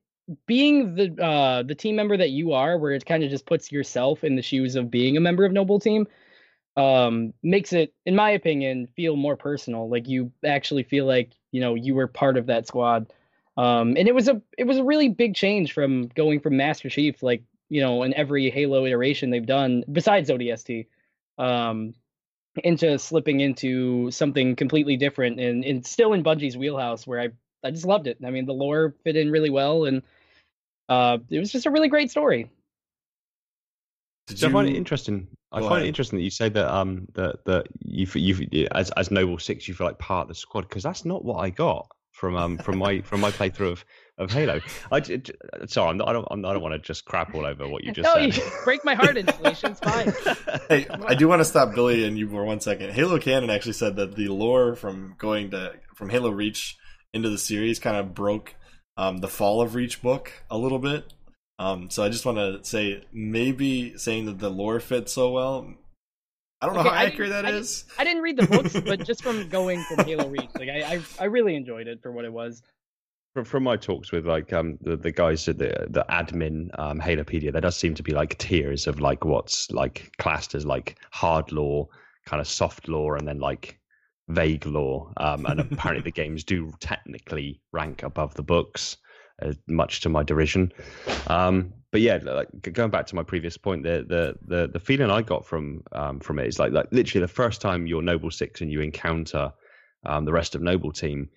being 0.47 0.95
the 0.95 1.23
uh 1.23 1.63
the 1.63 1.75
team 1.75 1.97
member 1.97 2.17
that 2.17 2.31
you 2.31 2.53
are 2.53 2.79
where 2.79 2.93
it 2.93 3.07
kind 3.07 3.23
of 3.23 3.31
just 3.31 3.47
puts 3.47 3.71
yourself 3.71 4.25
in 4.25 4.37
the 4.37 4.43
shoes 4.43 4.77
of 4.77 4.91
being 4.91 5.17
a 5.17 5.21
member 5.21 5.45
of 5.45 5.53
Noble 5.53 5.79
Team 5.79 6.07
um 6.77 7.35
makes 7.43 7.73
it 7.73 7.93
in 8.07 8.17
my 8.17 8.31
opinion 8.31 8.87
feel 8.97 9.15
more 9.15 9.37
personal 9.37 9.91
like 9.91 10.09
you 10.09 10.33
actually 10.45 10.83
feel 10.83 11.05
like 11.05 11.33
you 11.51 11.61
know 11.61 11.75
you 11.75 11.95
were 11.95 12.07
part 12.07 12.39
of 12.39 12.47
that 12.47 12.67
squad 12.67 13.13
um 13.59 13.95
and 13.99 14.09
it 14.09 14.15
was 14.15 14.27
a 14.27 14.41
it 14.57 14.65
was 14.65 14.79
a 14.79 14.85
really 14.85 15.11
big 15.11 15.35
change 15.35 15.73
from 15.75 16.07
going 16.15 16.41
from 16.41 16.57
master 16.57 16.89
chief 16.89 17.23
like 17.23 17.43
you 17.73 17.81
know, 17.81 18.03
in 18.03 18.13
every 18.13 18.51
Halo 18.51 18.85
iteration 18.85 19.31
they've 19.31 19.47
done 19.47 19.83
besides 19.91 20.29
ODST, 20.29 20.89
um, 21.39 21.95
into 22.63 22.99
slipping 22.99 23.41
into 23.41 24.11
something 24.11 24.57
completely 24.57 24.99
different 24.99 25.41
and, 25.41 25.65
and 25.65 25.87
still 25.87 26.13
in 26.13 26.23
Bungie's 26.23 26.55
wheelhouse 26.55 27.07
where 27.07 27.19
I, 27.19 27.29
I 27.65 27.71
just 27.71 27.87
loved 27.87 28.09
it. 28.09 28.19
I 28.23 28.29
mean, 28.29 28.45
the 28.45 28.53
lore 28.53 28.95
fit 29.05 29.17
in 29.17 29.31
really 29.31 29.49
well 29.49 29.87
and 29.87 30.03
uh, 30.91 31.17
it 31.31 31.39
was 31.39 31.51
just 31.51 31.65
a 31.65 31.71
really 31.71 31.89
great 31.89 32.11
story. 32.11 32.51
Did 34.27 34.39
so 34.39 34.49
you... 34.49 34.51
I 34.51 34.53
find 34.53 34.69
it 34.69 34.77
interesting. 34.77 35.29
I 35.51 35.61
Go 35.61 35.69
find 35.69 35.77
ahead. 35.77 35.87
it 35.87 35.89
interesting 35.89 36.19
that 36.19 36.25
you 36.25 36.31
say 36.31 36.51
that 36.51 36.69
um 36.69 37.09
that 37.15 37.43
that 37.47 37.69
you 37.81 38.07
you 38.15 38.69
as 38.73 38.91
as 38.93 39.11
Noble 39.11 39.39
Six 39.39 39.67
you 39.67 39.73
feel 39.73 39.87
like 39.87 39.99
part 39.99 40.25
of 40.25 40.29
the 40.29 40.35
squad 40.35 40.69
because 40.69 40.83
that's 40.83 41.07
not 41.07 41.25
what 41.25 41.37
I 41.37 41.49
got 41.49 41.89
from 42.11 42.37
um 42.37 42.59
from 42.59 42.77
my 42.77 43.01
from 43.01 43.23
my 43.23 43.31
playthrough 43.31 43.73
of 43.73 43.85
of 44.19 44.31
Halo. 44.31 44.61
I, 44.91 45.03
sorry, 45.67 45.91
I'm 45.91 45.97
not, 45.97 46.09
I 46.09 46.13
don't 46.13 46.27
I'm, 46.31 46.45
I 46.45 46.53
don't 46.53 46.63
want 46.63 46.75
to 46.75 46.79
just 46.79 47.05
crap 47.05 47.35
all 47.35 47.47
over 47.47 47.69
what 47.69 47.85
you 47.85 47.93
just 47.93 48.05
no, 48.07 48.15
said. 48.15 48.37
You 48.37 48.43
break 48.65 48.85
my 48.85 48.95
heart, 48.95 49.17
installation's 49.17 49.79
fine. 49.81 50.13
hey, 50.69 50.87
I 51.07 51.15
do 51.15 51.29
want 51.29 51.41
to 51.41 51.45
stop 51.45 51.75
Billy 51.75 52.05
and 52.05 52.19
you 52.19 52.29
for 52.29 52.45
one 52.45 52.61
second. 52.61 52.93
Halo 52.93 53.19
Canon 53.19 53.51
actually 53.51 53.73
said 53.73 53.97
that 53.97 54.17
the 54.17 54.29
lore 54.29 54.75
from 54.75 55.15
going 55.19 55.51
to 55.53 55.75
from 55.95 56.11
Halo 56.11 56.31
Reach 56.31 56.77
into 57.13 57.31
the 57.31 57.39
series 57.39 57.79
kind 57.79 57.97
of 57.97 58.15
broke 58.15 58.55
um, 58.97 59.19
the 59.19 59.29
Fall 59.29 59.61
of 59.61 59.75
Reach 59.75 60.03
book 60.03 60.33
a 60.51 60.59
little 60.59 60.79
bit. 60.79 61.13
Um, 61.59 61.91
so 61.91 62.03
I 62.03 62.09
just 62.09 62.27
want 62.27 62.39
to 62.39 62.65
say 62.69 63.05
maybe 63.13 63.97
saying 63.97 64.27
that 64.27 64.39
the 64.39 64.51
lore 64.51 64.81
fits 64.81 65.13
so 65.13 65.31
well 65.31 65.75
I 66.63 66.67
don't 66.67 66.77
know 66.77 66.83
how 66.85 66.95
accurate 66.95 67.31
that 67.31 67.45
I 67.45 67.51
is. 67.51 67.83
Didn't, 67.83 68.01
I 68.01 68.05
didn't 68.05 68.23
read 68.23 68.37
the 68.37 68.47
books, 68.47 68.81
but 68.81 69.05
just 69.05 69.21
from 69.25 69.49
going 69.51 69.83
from 69.83 70.05
Halo 70.05 70.29
Reach, 70.29 70.49
like 70.55 70.69
I, 70.69 70.95
I, 70.95 71.01
I 71.19 71.25
really 71.25 71.57
enjoyed 71.57 71.89
it 71.89 72.01
for 72.01 72.13
what 72.13 72.25
it 72.25 72.33
was. 72.33 72.63
From, 73.35 73.45
from 73.45 73.63
my 73.63 73.77
talks 73.77 74.13
with 74.13 74.27
like 74.27 74.53
um 74.53 74.79
the, 74.83 74.97
the 74.97 75.11
guys 75.11 75.49
at 75.49 75.59
the 75.59 75.87
the 75.89 76.05
admin 76.11 76.69
um 76.79 77.01
Halopedia, 77.01 77.53
there 77.53 77.61
does 77.61 77.77
seem 77.77 77.95
to 77.95 78.03
be 78.03 78.13
like 78.13 78.37
tiers 78.39 78.87
of 78.87 79.01
like 79.01 79.25
what's 79.25 79.71
like 79.71 80.13
classed 80.19 80.55
as 80.55 80.67
like 80.67 80.97
hard 81.13 81.51
lore, 81.51 81.89
kind 82.27 82.41
of 82.41 82.47
soft 82.47 82.89
lore, 82.89 83.17
and 83.17 83.27
then 83.27 83.39
like 83.39 83.79
vague 84.29 84.67
lore. 84.67 85.13
Um, 85.17 85.47
and 85.47 85.61
apparently 85.73 86.03
the 86.03 86.11
games 86.11 86.45
do 86.45 86.73
technically 86.81 87.61
rank 87.73 88.03
above 88.03 88.35
the 88.35 88.43
books, 88.43 88.99
uh, 89.41 89.53
much 89.67 90.01
to 90.03 90.09
my 90.09 90.23
derision. 90.23 90.73
Um, 91.29 91.73
but 91.91 92.01
yeah, 92.01 92.19
like 92.23 92.49
going 92.73 92.91
back 92.91 93.07
to 93.07 93.15
my 93.15 93.23
previous 93.23 93.57
point, 93.57 93.83
the 93.83 94.05
the 94.09 94.37
the, 94.47 94.69
the 94.69 94.81
feeling 94.81 95.11
I 95.11 95.23
got 95.23 95.47
from 95.47 95.83
um, 95.93 96.21
from 96.21 96.39
it 96.39 96.49
is 96.49 96.59
like 96.59 96.73
like 96.73 96.89
literally 96.91 97.23
the 97.23 97.33
first 97.33 97.61
time 97.61 97.87
you're 97.87 98.03
Noble 98.03 98.31
Six 98.31 98.61
and 98.61 98.71
you 98.71 98.81
encounter 98.81 99.53
um, 100.05 100.25
the 100.25 100.33
rest 100.33 100.55
of 100.55 100.63
Noble 100.63 100.93
Team, 100.93 101.29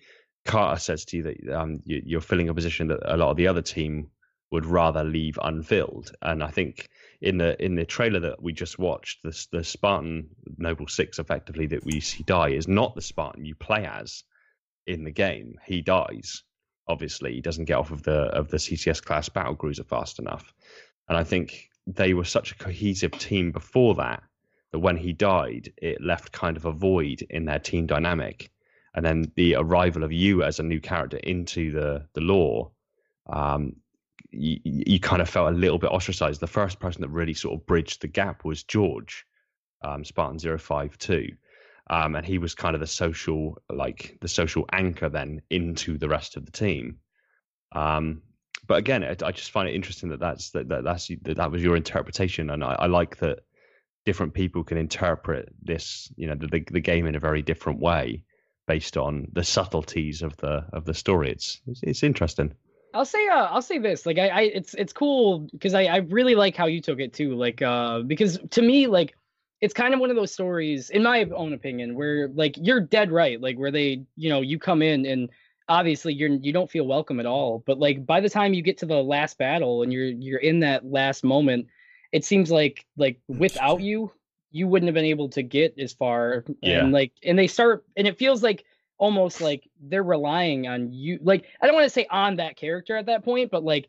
Carter 0.46 0.80
says 0.80 1.04
to 1.06 1.16
you 1.18 1.22
that 1.24 1.48
um, 1.52 1.80
you, 1.84 2.18
are 2.18 2.22
filling 2.22 2.48
a 2.48 2.54
position 2.54 2.88
that 2.88 3.00
a 3.04 3.16
lot 3.16 3.30
of 3.30 3.36
the 3.36 3.48
other 3.48 3.62
team 3.62 4.10
would 4.50 4.66
rather 4.66 5.04
leave 5.04 5.38
unfilled, 5.42 6.12
and 6.22 6.42
I 6.42 6.50
think 6.50 6.88
in 7.20 7.38
the 7.38 7.62
in 7.62 7.74
the 7.74 7.84
trailer 7.84 8.20
that 8.20 8.42
we 8.42 8.52
just 8.52 8.78
watched, 8.78 9.22
the 9.22 9.46
the 9.52 9.64
Spartan 9.64 10.28
Noble 10.56 10.88
Six 10.88 11.18
effectively 11.18 11.66
that 11.66 11.84
we 11.84 12.00
see 12.00 12.22
die 12.22 12.50
is 12.50 12.68
not 12.68 12.94
the 12.94 13.02
Spartan 13.02 13.44
you 13.44 13.54
play 13.54 13.86
as 13.86 14.24
in 14.86 15.04
the 15.04 15.10
game. 15.10 15.58
He 15.66 15.82
dies 15.82 16.44
obviously 16.88 17.34
he 17.34 17.40
doesn't 17.40 17.64
get 17.64 17.76
off 17.76 17.90
of 17.90 18.02
the 18.02 18.22
of 18.34 18.48
the 18.48 18.56
CCS 18.56 19.02
class 19.02 19.28
battle 19.28 19.56
cruiser 19.56 19.84
fast 19.84 20.18
enough. 20.18 20.52
And 21.08 21.16
I 21.16 21.24
think 21.24 21.70
they 21.86 22.14
were 22.14 22.24
such 22.24 22.52
a 22.52 22.56
cohesive 22.56 23.12
team 23.12 23.52
before 23.52 23.94
that 23.96 24.22
that 24.72 24.80
when 24.80 24.96
he 24.96 25.12
died, 25.12 25.72
it 25.76 26.02
left 26.02 26.32
kind 26.32 26.56
of 26.56 26.64
a 26.64 26.72
void 26.72 27.22
in 27.30 27.44
their 27.44 27.58
team 27.58 27.86
dynamic. 27.86 28.50
And 28.96 29.04
then 29.04 29.30
the 29.36 29.54
arrival 29.56 30.02
of 30.02 30.12
you 30.12 30.42
as 30.42 30.58
a 30.58 30.64
new 30.64 30.80
character 30.80 31.18
into 31.18 31.70
the 31.70 32.06
the 32.14 32.22
lore, 32.22 32.72
um, 33.28 33.76
you, 34.30 34.58
you 34.64 34.98
kind 34.98 35.22
of 35.22 35.28
felt 35.28 35.52
a 35.52 35.56
little 35.56 35.78
bit 35.78 35.92
ostracized. 35.92 36.40
The 36.40 36.46
first 36.46 36.80
person 36.80 37.02
that 37.02 37.10
really 37.10 37.34
sort 37.34 37.54
of 37.54 37.66
bridged 37.66 38.00
the 38.02 38.08
gap 38.08 38.44
was 38.44 38.64
George, 38.64 39.26
um, 39.82 40.04
Spartan 40.04 40.38
052 40.38 41.36
um, 41.88 42.16
and 42.16 42.26
he 42.26 42.38
was 42.38 42.54
kind 42.54 42.74
of 42.74 42.80
the 42.80 42.86
social 42.86 43.58
like 43.72 44.18
the 44.20 44.28
social 44.28 44.64
anchor 44.72 45.08
then 45.08 45.42
into 45.50 45.98
the 45.98 46.08
rest 46.08 46.36
of 46.36 46.44
the 46.44 46.52
team. 46.52 46.98
Um, 47.72 48.22
but 48.66 48.78
again, 48.78 49.04
I, 49.04 49.16
I, 49.24 49.32
just 49.32 49.52
find 49.52 49.68
it 49.68 49.74
interesting 49.74 50.08
that 50.10 50.20
that's 50.20 50.50
that, 50.50 50.68
that 50.68 50.84
that's 50.84 51.08
that, 51.22 51.36
that 51.36 51.50
was 51.50 51.62
your 51.62 51.76
interpretation, 51.76 52.50
and 52.50 52.64
I, 52.64 52.74
I, 52.80 52.86
like 52.86 53.18
that 53.18 53.40
different 54.04 54.34
people 54.34 54.64
can 54.64 54.78
interpret 54.78 55.52
this, 55.62 56.12
you 56.16 56.26
know, 56.26 56.34
the, 56.34 56.64
the 56.70 56.80
game 56.80 57.06
in 57.06 57.14
a 57.14 57.20
very 57.20 57.42
different 57.42 57.80
way 57.80 58.24
based 58.66 58.96
on 58.96 59.28
the 59.32 59.44
subtleties 59.44 60.22
of 60.22 60.36
the 60.38 60.64
of 60.72 60.84
the 60.84 60.94
story. 60.94 61.30
It's 61.30 61.60
it's, 61.66 61.82
it's 61.82 62.02
interesting. 62.02 62.54
I'll 62.94 63.04
say 63.04 63.26
uh, 63.28 63.46
I'll 63.46 63.62
say 63.62 63.78
this 63.78 64.06
like 64.06 64.18
I, 64.18 64.28
I 64.28 64.40
it's 64.42 64.74
it's 64.74 64.92
cool 64.92 65.48
because 65.52 65.74
I, 65.74 65.84
I 65.84 65.96
really 65.98 66.34
like 66.34 66.56
how 66.56 66.66
you 66.66 66.80
took 66.80 66.98
it 66.98 67.12
too 67.12 67.34
like 67.34 67.60
uh 67.60 68.00
because 68.00 68.38
to 68.50 68.62
me 68.62 68.86
like 68.86 69.14
it's 69.60 69.74
kind 69.74 69.94
of 69.94 70.00
one 70.00 70.10
of 70.10 70.16
those 70.16 70.32
stories, 70.32 70.90
in 70.90 71.02
my 71.02 71.24
own 71.34 71.52
opinion, 71.52 71.94
where 71.94 72.28
like 72.28 72.56
you're 72.60 72.80
dead 72.80 73.10
right, 73.10 73.40
like 73.40 73.56
where 73.56 73.70
they, 73.70 74.04
you 74.16 74.28
know, 74.28 74.42
you 74.42 74.58
come 74.58 74.82
in 74.82 75.06
and 75.06 75.30
obviously 75.68 76.12
you're 76.12 76.28
you 76.28 76.52
don't 76.52 76.70
feel 76.70 76.86
welcome 76.86 77.20
at 77.20 77.26
all. 77.26 77.62
But 77.66 77.78
like 77.78 78.04
by 78.04 78.20
the 78.20 78.28
time 78.28 78.54
you 78.54 78.62
get 78.62 78.78
to 78.78 78.86
the 78.86 79.02
last 79.02 79.38
battle 79.38 79.82
and 79.82 79.92
you're 79.92 80.06
you're 80.06 80.40
in 80.40 80.60
that 80.60 80.84
last 80.84 81.24
moment, 81.24 81.68
it 82.12 82.24
seems 82.24 82.50
like 82.50 82.84
like 82.96 83.18
without 83.28 83.80
you, 83.80 84.12
you 84.56 84.66
wouldn't 84.66 84.88
have 84.88 84.94
been 84.94 85.04
able 85.04 85.28
to 85.30 85.42
get 85.42 85.78
as 85.78 85.92
far. 85.92 86.44
Yeah. 86.62 86.80
And 86.80 86.92
like 86.92 87.12
and 87.22 87.38
they 87.38 87.46
start 87.46 87.84
and 87.96 88.06
it 88.06 88.18
feels 88.18 88.42
like 88.42 88.64
almost 88.98 89.42
like 89.42 89.68
they're 89.80 90.02
relying 90.02 90.66
on 90.66 90.92
you. 90.92 91.18
Like 91.22 91.44
I 91.60 91.66
don't 91.66 91.74
want 91.74 91.84
to 91.84 91.90
say 91.90 92.06
on 92.10 92.36
that 92.36 92.56
character 92.56 92.96
at 92.96 93.06
that 93.06 93.24
point, 93.24 93.50
but 93.50 93.62
like 93.62 93.88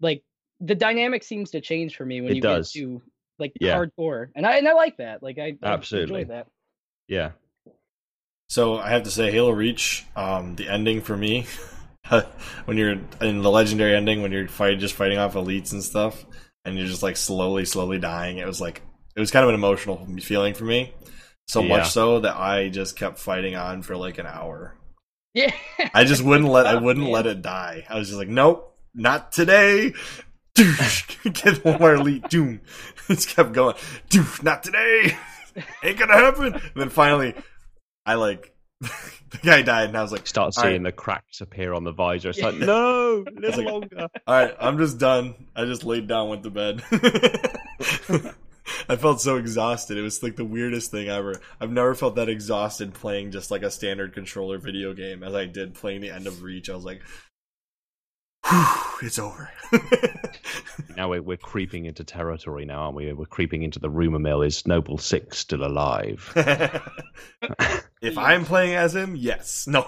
like 0.00 0.24
the 0.60 0.74
dynamic 0.74 1.22
seems 1.22 1.52
to 1.52 1.60
change 1.60 1.96
for 1.96 2.04
me 2.04 2.20
when 2.20 2.32
it 2.32 2.36
you 2.36 2.42
does. 2.42 2.72
get 2.72 2.80
to 2.80 3.02
like 3.38 3.52
yeah. 3.60 3.76
hardcore, 3.76 4.28
and 4.34 4.44
I 4.44 4.56
and 4.56 4.68
I 4.68 4.72
like 4.72 4.96
that. 4.96 5.22
Like 5.22 5.38
I 5.38 5.56
absolutely 5.62 6.16
I 6.16 6.20
enjoy 6.22 6.34
that. 6.34 6.46
Yeah. 7.08 7.30
So 8.48 8.78
I 8.78 8.90
have 8.90 9.04
to 9.04 9.12
say, 9.12 9.30
Halo 9.30 9.52
Reach, 9.52 10.04
um, 10.16 10.56
the 10.56 10.68
ending 10.68 11.02
for 11.02 11.16
me, 11.16 11.46
when 12.64 12.76
you're 12.76 12.98
in 13.20 13.42
the 13.42 13.50
legendary 13.50 13.94
ending, 13.94 14.22
when 14.22 14.32
you're 14.32 14.48
fight 14.48 14.80
just 14.80 14.94
fighting 14.94 15.18
off 15.18 15.34
elites 15.34 15.72
and 15.72 15.84
stuff, 15.84 16.26
and 16.64 16.76
you're 16.76 16.88
just 16.88 17.02
like 17.02 17.16
slowly, 17.16 17.64
slowly 17.64 17.98
dying. 17.98 18.38
It 18.38 18.46
was 18.46 18.60
like 18.60 18.82
it 19.16 19.20
was 19.20 19.30
kind 19.30 19.42
of 19.42 19.48
an 19.48 19.54
emotional 19.54 20.06
feeling 20.20 20.54
for 20.54 20.64
me. 20.64 20.92
So 21.48 21.62
yeah. 21.62 21.78
much 21.78 21.90
so 21.90 22.20
that 22.20 22.36
I 22.36 22.68
just 22.68 22.96
kept 22.96 23.18
fighting 23.18 23.56
on 23.56 23.82
for 23.82 23.96
like 23.96 24.18
an 24.18 24.26
hour. 24.26 24.76
Yeah. 25.34 25.52
I 25.94 26.04
just 26.04 26.22
wouldn't 26.22 26.48
let 26.48 26.66
I 26.66 26.76
wouldn't 26.76 27.08
let 27.08 27.26
it 27.26 27.42
die. 27.42 27.86
I 27.88 27.98
was 27.98 28.08
just 28.08 28.18
like, 28.18 28.28
nope, 28.28 28.76
not 28.94 29.32
today. 29.32 29.94
Get 30.54 31.64
one 31.64 31.80
more 31.80 31.94
elite. 31.94 32.28
Doom. 32.28 32.60
It's 33.08 33.26
kept 33.26 33.52
going. 33.52 33.74
Doom. 34.08 34.28
Not 34.42 34.62
today. 34.62 35.16
Ain't 35.84 35.98
gonna 35.98 36.12
happen. 36.12 36.54
And 36.54 36.72
then 36.76 36.90
finally, 36.90 37.34
I 38.06 38.14
like 38.14 38.54
the 38.80 39.38
guy 39.42 39.62
died, 39.62 39.88
and 39.88 39.98
I 39.98 40.02
was 40.02 40.12
like, 40.12 40.28
start 40.28 40.54
seeing 40.54 40.74
right. 40.74 40.82
the 40.84 40.92
cracks 40.92 41.40
appear 41.40 41.72
on 41.72 41.82
the 41.82 41.90
visor. 41.90 42.30
It's 42.30 42.40
like, 42.40 42.54
no, 42.54 43.24
live 43.34 43.56
like, 43.56 43.66
longer. 43.66 43.96
All 43.98 44.08
right, 44.28 44.54
I'm 44.60 44.78
just 44.78 44.98
done. 44.98 45.34
I 45.56 45.64
just 45.64 45.82
laid 45.82 46.06
down, 46.06 46.28
went 46.28 46.44
to 46.44 46.50
bed. 46.50 46.84
I 48.88 48.96
felt 48.96 49.20
so 49.20 49.36
exhausted. 49.36 49.96
It 49.96 50.02
was 50.02 50.22
like 50.22 50.36
the 50.36 50.44
weirdest 50.44 50.90
thing 50.90 51.08
ever. 51.08 51.40
I've 51.60 51.72
never 51.72 51.94
felt 51.94 52.16
that 52.16 52.28
exhausted 52.28 52.94
playing 52.94 53.30
just 53.30 53.50
like 53.50 53.62
a 53.62 53.70
standard 53.70 54.12
controller 54.12 54.58
video 54.58 54.94
game 54.94 55.22
as 55.22 55.34
I 55.34 55.46
did 55.46 55.74
playing 55.74 56.00
the 56.00 56.10
end 56.10 56.26
of 56.26 56.42
Reach. 56.42 56.70
I 56.70 56.74
was 56.74 56.84
like, 56.84 57.02
it's 59.02 59.18
over. 59.18 59.50
now 60.96 61.08
we're, 61.10 61.22
we're 61.22 61.36
creeping 61.36 61.86
into 61.86 62.04
territory 62.04 62.64
now, 62.64 62.80
aren't 62.82 62.96
we? 62.96 63.12
We're 63.12 63.26
creeping 63.26 63.62
into 63.62 63.78
the 63.78 63.90
rumor 63.90 64.18
mill. 64.18 64.42
Is 64.42 64.66
Noble 64.66 64.98
Six 64.98 65.38
still 65.38 65.64
alive? 65.64 66.32
if 68.02 68.18
I'm 68.18 68.44
playing 68.44 68.74
as 68.74 68.94
him, 68.94 69.14
yes. 69.16 69.66
No. 69.66 69.86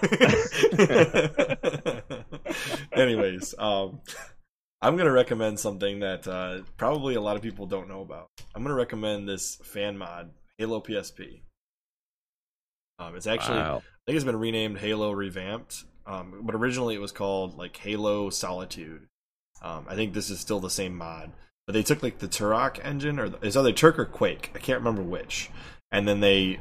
Anyways, 2.92 3.54
um, 3.58 4.00
I'm 4.82 4.96
gonna 4.96 5.12
recommend 5.12 5.60
something 5.60 6.00
that 6.00 6.26
uh, 6.26 6.62
probably 6.76 7.14
a 7.14 7.20
lot 7.20 7.36
of 7.36 7.42
people 7.42 7.66
don't 7.66 7.88
know 7.88 8.00
about. 8.02 8.28
I'm 8.54 8.62
gonna 8.62 8.74
recommend 8.74 9.28
this 9.28 9.56
fan 9.62 9.96
mod, 9.96 10.30
Halo 10.58 10.80
PSP. 10.80 11.42
Um, 12.98 13.14
it's 13.14 13.28
actually, 13.28 13.58
wow. 13.58 13.76
I 13.78 14.00
think 14.06 14.16
it's 14.16 14.24
been 14.24 14.38
renamed 14.38 14.78
Halo 14.78 15.12
Revamped, 15.12 15.84
um, 16.04 16.40
but 16.42 16.54
originally 16.56 16.96
it 16.96 17.00
was 17.00 17.12
called 17.12 17.56
like 17.56 17.76
Halo 17.76 18.28
Solitude. 18.30 19.06
Um, 19.62 19.86
I 19.88 19.94
think 19.94 20.12
this 20.14 20.30
is 20.30 20.40
still 20.40 20.58
the 20.60 20.68
same 20.70 20.96
mod. 20.96 21.32
but 21.66 21.72
they 21.74 21.82
took 21.82 22.02
like 22.02 22.18
the 22.18 22.28
Turok 22.28 22.84
engine 22.84 23.18
or 23.18 23.32
is 23.42 23.56
either 23.56 23.72
Turk 23.72 23.98
or 23.98 24.04
Quake. 24.04 24.50
I 24.54 24.58
can't 24.58 24.80
remember 24.80 25.02
which. 25.02 25.50
And 25.90 26.08
then 26.08 26.20
they 26.20 26.58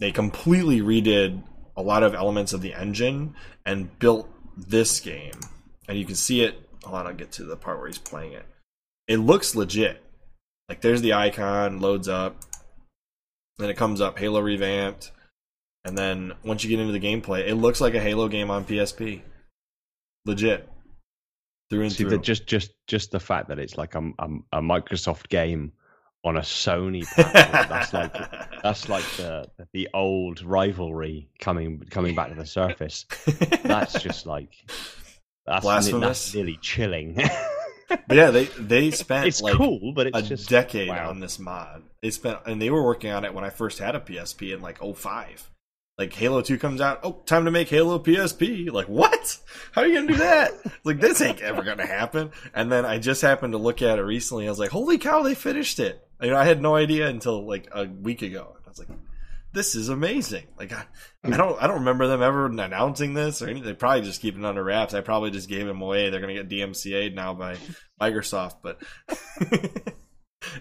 they 0.00 0.12
completely 0.12 0.80
redid 0.80 1.42
a 1.76 1.82
lot 1.82 2.02
of 2.02 2.14
elements 2.14 2.52
of 2.52 2.62
the 2.62 2.74
engine 2.74 3.34
and 3.66 3.98
built 3.98 4.28
this 4.56 5.00
game. 5.00 5.38
And 5.88 5.98
you 5.98 6.04
can 6.04 6.14
see 6.14 6.42
it. 6.42 6.67
Hold 6.84 6.96
on, 6.96 7.06
I'll 7.06 7.14
get 7.14 7.32
to 7.32 7.44
the 7.44 7.56
part 7.56 7.78
where 7.78 7.88
he's 7.88 7.98
playing 7.98 8.32
it. 8.32 8.46
It 9.06 9.18
looks 9.18 9.54
legit. 9.54 10.02
Like 10.68 10.80
there's 10.80 11.02
the 11.02 11.14
icon, 11.14 11.80
loads 11.80 12.08
up, 12.08 12.36
then 13.58 13.70
it 13.70 13.76
comes 13.76 14.00
up 14.00 14.18
Halo 14.18 14.40
revamped, 14.40 15.10
and 15.84 15.96
then 15.96 16.34
once 16.44 16.62
you 16.62 16.70
get 16.70 16.80
into 16.80 16.92
the 16.92 17.00
gameplay, 17.00 17.48
it 17.48 17.54
looks 17.54 17.80
like 17.80 17.94
a 17.94 18.00
Halo 18.00 18.28
game 18.28 18.50
on 18.50 18.64
PSP. 18.64 19.22
Legit. 20.26 20.68
Through 21.70 21.82
and 21.82 21.92
See, 21.92 22.04
through. 22.04 22.10
the, 22.10 22.18
just 22.18 22.46
just 22.46 22.72
just 22.86 23.10
the 23.10 23.20
fact 23.20 23.48
that 23.48 23.58
it's 23.58 23.76
like 23.76 23.94
a, 23.94 24.10
a, 24.18 24.28
a 24.52 24.60
Microsoft 24.60 25.28
game 25.28 25.72
on 26.24 26.36
a 26.36 26.40
Sony 26.40 27.04
platform, 27.14 27.66
that's 27.68 27.92
like 27.92 28.14
that's 28.62 28.88
like 28.88 29.04
the 29.16 29.48
the 29.72 29.88
old 29.94 30.42
rivalry 30.42 31.28
coming 31.38 31.82
coming 31.90 32.14
back 32.14 32.28
to 32.28 32.34
the 32.34 32.46
surface. 32.46 33.06
That's 33.64 34.02
just 34.02 34.26
like 34.26 34.54
that's, 35.48 35.64
Blasphemous. 35.64 36.24
that's 36.24 36.34
really 36.34 36.58
chilling. 36.60 37.14
but 37.88 38.16
yeah, 38.16 38.30
they 38.30 38.44
they 38.44 38.90
spent 38.92 39.26
it's 39.26 39.40
like 39.40 39.54
cool, 39.54 39.92
but 39.92 40.08
it's 40.08 40.18
a 40.18 40.22
just 40.22 40.48
decade 40.48 40.88
wow. 40.88 41.08
on 41.08 41.20
this 41.20 41.38
mod. 41.38 41.82
They 42.02 42.10
spent 42.10 42.40
and 42.46 42.60
they 42.60 42.70
were 42.70 42.84
working 42.84 43.10
on 43.10 43.24
it 43.24 43.32
when 43.32 43.44
I 43.44 43.50
first 43.50 43.78
had 43.78 43.94
a 43.94 44.00
PSP 44.00 44.54
in 44.54 44.60
like 44.60 44.78
05. 44.78 45.50
Like 45.96 46.12
Halo 46.12 46.42
2 46.42 46.58
comes 46.58 46.80
out, 46.80 47.00
oh, 47.02 47.20
time 47.26 47.44
to 47.46 47.50
make 47.50 47.68
Halo 47.68 47.98
PSP. 47.98 48.70
Like, 48.70 48.88
what? 48.88 49.38
How 49.72 49.82
are 49.82 49.86
you 49.86 49.94
gonna 49.94 50.06
do 50.06 50.16
that? 50.18 50.52
like 50.84 51.00
this 51.00 51.20
ain't 51.20 51.40
ever 51.40 51.62
gonna 51.62 51.86
happen. 51.86 52.30
And 52.54 52.70
then 52.70 52.84
I 52.84 52.98
just 52.98 53.22
happened 53.22 53.52
to 53.52 53.58
look 53.58 53.82
at 53.82 53.98
it 53.98 54.02
recently. 54.02 54.46
I 54.46 54.50
was 54.50 54.58
like, 54.58 54.70
holy 54.70 54.98
cow, 54.98 55.22
they 55.22 55.34
finished 55.34 55.80
it. 55.80 56.06
You 56.20 56.30
know, 56.30 56.36
I 56.36 56.44
had 56.44 56.60
no 56.60 56.76
idea 56.76 57.08
until 57.08 57.44
like 57.46 57.68
a 57.72 57.86
week 57.86 58.22
ago. 58.22 58.56
I 58.64 58.68
was 58.68 58.78
like, 58.78 58.88
this 59.58 59.74
is 59.74 59.88
amazing. 59.88 60.46
Like 60.56 60.72
I, 60.72 60.84
I 61.24 61.28
hmm. 61.28 61.36
don't 61.36 61.60
I 61.60 61.66
don't 61.66 61.80
remember 61.80 62.06
them 62.06 62.22
ever 62.22 62.46
announcing 62.46 63.14
this 63.14 63.42
or 63.42 63.48
anything. 63.48 63.64
They 63.64 63.74
probably 63.74 64.02
just 64.02 64.22
keep 64.22 64.38
it 64.38 64.44
under 64.44 64.62
wraps. 64.62 64.94
I 64.94 65.00
probably 65.00 65.32
just 65.32 65.48
gave 65.48 65.66
them 65.66 65.82
away. 65.82 66.10
They're 66.10 66.20
gonna 66.20 66.34
get 66.34 66.48
DMCA'd 66.48 67.16
now 67.16 67.34
by 67.34 67.56
Microsoft, 68.00 68.58
but 68.62 68.80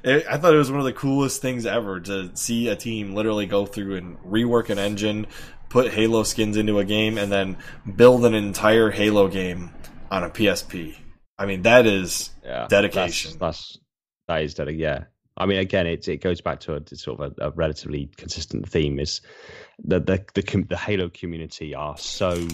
it, 0.04 0.26
I 0.28 0.38
thought 0.38 0.56
it 0.56 0.58
was 0.58 0.72
one 0.72 0.80
of 0.80 0.86
the 0.86 0.94
coolest 0.94 1.44
things 1.44 1.68
ever 1.68 2.00
to 2.02 2.36
see 2.36 2.70
a 2.70 2.76
team 2.76 3.14
literally 3.14 3.46
go 3.46 3.68
through 3.68 3.98
and 3.98 4.18
rework 4.22 4.72
an 4.72 4.80
engine, 4.80 5.28
put 5.70 5.94
Halo 5.94 6.24
skins 6.24 6.58
into 6.58 6.80
a 6.80 6.86
game, 6.86 7.20
and 7.20 7.32
then 7.32 7.58
build 7.96 8.26
an 8.26 8.34
entire 8.34 8.90
Halo 8.90 9.28
game 9.28 9.70
on 10.10 10.24
a 10.24 10.30
PSP. 10.32 10.96
I 11.38 11.46
mean, 11.46 11.62
that 11.62 11.86
is 11.86 12.32
yeah, 12.44 12.66
dedication. 12.68 13.38
That's, 13.38 13.60
that's 13.60 13.80
that 14.28 14.42
is 14.42 14.56
dedication. 14.56 14.82
Yeah, 14.82 15.04
I 15.38 15.46
mean, 15.46 15.60
again, 15.60 15.88
it 15.88 16.08
it 16.08 16.18
goes 16.18 16.42
back 16.42 16.60
to 16.62 16.76
a 16.76 16.96
sort 16.96 17.20
of 17.20 17.34
a, 17.38 17.48
a 17.48 17.52
relatively 17.52 18.10
consistent 18.18 18.68
theme. 18.68 19.00
Is 19.00 19.22
that 19.86 20.06
the 20.06 20.24
the, 20.34 20.66
the 20.68 20.78
Halo 20.78 21.10
community 21.10 21.76
are 21.76 21.98
so 21.98 22.48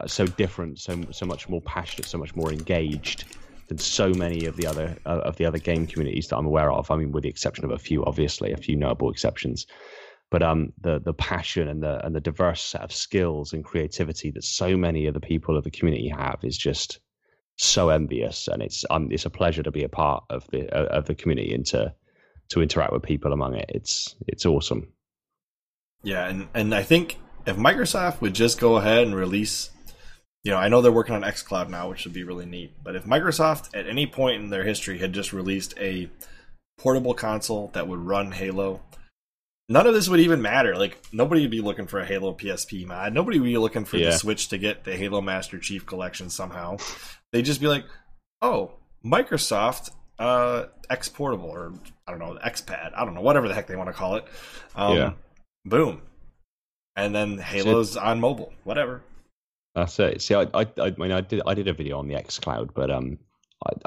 uh, 0.00 0.06
so 0.06 0.26
different, 0.26 0.78
so 0.78 1.00
so 1.10 1.26
much 1.26 1.48
more 1.48 1.62
passionate, 1.62 2.06
so 2.06 2.18
much 2.18 2.36
more 2.36 2.52
engaged 2.52 3.24
than 3.68 3.78
so 3.78 4.10
many 4.10 4.44
of 4.44 4.56
the 4.56 4.66
other 4.66 4.96
uh, 5.06 5.20
of 5.24 5.36
the 5.36 5.46
other 5.46 5.58
game 5.58 5.86
communities 5.86 6.28
that 6.28 6.36
I'm 6.36 6.46
aware 6.46 6.70
of. 6.70 6.90
I 6.90 6.96
mean, 6.96 7.12
with 7.12 7.22
the 7.22 7.30
exception 7.30 7.64
of 7.64 7.70
a 7.70 7.78
few, 7.78 8.04
obviously, 8.04 8.52
a 8.52 8.56
few 8.56 8.76
notable 8.76 9.10
exceptions. 9.10 9.66
But 10.30 10.42
um, 10.42 10.72
the 10.80 10.98
the 10.98 11.14
passion 11.14 11.68
and 11.68 11.82
the 11.82 12.04
and 12.04 12.14
the 12.14 12.20
diverse 12.20 12.60
set 12.60 12.82
of 12.82 12.92
skills 12.92 13.52
and 13.52 13.64
creativity 13.64 14.30
that 14.32 14.44
so 14.44 14.76
many 14.76 15.06
of 15.06 15.14
the 15.14 15.20
people 15.20 15.56
of 15.56 15.64
the 15.64 15.70
community 15.70 16.08
have 16.08 16.40
is 16.42 16.58
just 16.58 16.98
so 17.56 17.88
envious, 17.90 18.48
and 18.48 18.62
it's 18.62 18.84
um, 18.90 19.08
it's 19.10 19.26
a 19.26 19.30
pleasure 19.30 19.62
to 19.62 19.70
be 19.70 19.84
a 19.84 19.88
part 19.88 20.24
of 20.30 20.46
the 20.50 20.68
uh, 20.74 20.86
of 20.96 21.06
the 21.06 21.14
community 21.14 21.54
and 21.54 21.66
to 21.66 21.94
to 22.50 22.60
interact 22.62 22.92
with 22.92 23.02
people 23.02 23.32
among 23.32 23.54
it. 23.54 23.66
It's 23.68 24.14
it's 24.26 24.46
awesome. 24.46 24.92
Yeah, 26.02 26.26
and 26.28 26.48
and 26.54 26.74
I 26.74 26.82
think 26.82 27.18
if 27.46 27.56
Microsoft 27.56 28.20
would 28.20 28.34
just 28.34 28.58
go 28.60 28.76
ahead 28.76 29.06
and 29.06 29.14
release, 29.14 29.70
you 30.42 30.50
know, 30.52 30.58
I 30.58 30.68
know 30.68 30.82
they're 30.82 30.92
working 30.92 31.14
on 31.14 31.22
xCloud 31.22 31.68
now, 31.70 31.88
which 31.88 32.04
would 32.04 32.14
be 32.14 32.24
really 32.24 32.46
neat. 32.46 32.74
But 32.82 32.96
if 32.96 33.04
Microsoft 33.04 33.76
at 33.78 33.88
any 33.88 34.06
point 34.06 34.42
in 34.42 34.50
their 34.50 34.64
history 34.64 34.98
had 34.98 35.12
just 35.12 35.32
released 35.32 35.74
a 35.78 36.10
portable 36.78 37.14
console 37.14 37.68
that 37.74 37.86
would 37.86 38.00
run 38.00 38.32
Halo, 38.32 38.82
none 39.68 39.86
of 39.86 39.94
this 39.94 40.08
would 40.08 40.20
even 40.20 40.42
matter. 40.42 40.76
Like 40.76 40.98
nobody 41.12 41.42
would 41.42 41.50
be 41.50 41.60
looking 41.60 41.86
for 41.86 42.00
a 42.00 42.04
Halo 42.06 42.34
PSP 42.34 42.86
mod. 42.86 43.14
Nobody 43.14 43.38
would 43.38 43.46
be 43.46 43.56
looking 43.58 43.84
for 43.84 43.96
Yeah. 43.96 44.10
the 44.10 44.18
Switch 44.18 44.48
to 44.48 44.58
get 44.58 44.84
the 44.84 44.96
Halo 44.96 45.20
Master 45.22 45.58
Chief 45.58 45.86
Collection 45.86 46.28
somehow. 46.28 46.76
They'd 47.34 47.44
just 47.44 47.60
be 47.60 47.66
like, 47.66 47.84
"Oh, 48.40 48.70
Microsoft 49.04 49.90
uh 50.20 50.66
X 50.88 51.08
portable 51.08 51.48
or 51.48 51.72
I 52.06 52.12
don't 52.12 52.20
know, 52.20 52.38
XPad. 52.46 52.92
I 52.96 53.04
don't 53.04 53.14
know, 53.14 53.22
whatever 53.22 53.48
the 53.48 53.54
heck 53.54 53.66
they 53.66 53.74
want 53.74 53.88
to 53.88 53.92
call 53.92 54.14
it." 54.14 54.24
Um, 54.76 54.96
Yeah. 54.96 55.12
Boom. 55.64 56.02
And 56.94 57.12
then 57.12 57.38
Halo's 57.38 57.96
on 57.96 58.20
mobile. 58.20 58.52
Whatever. 58.62 59.02
That's 59.74 59.98
it. 59.98 60.22
See, 60.22 60.36
I, 60.36 60.46
I, 60.54 60.64
I 60.78 60.94
mean, 60.96 61.10
I 61.10 61.22
did, 61.22 61.42
I 61.44 61.54
did 61.54 61.66
a 61.66 61.72
video 61.72 61.98
on 61.98 62.06
the 62.06 62.14
xCloud, 62.14 62.70
but 62.72 62.92
um, 62.92 63.18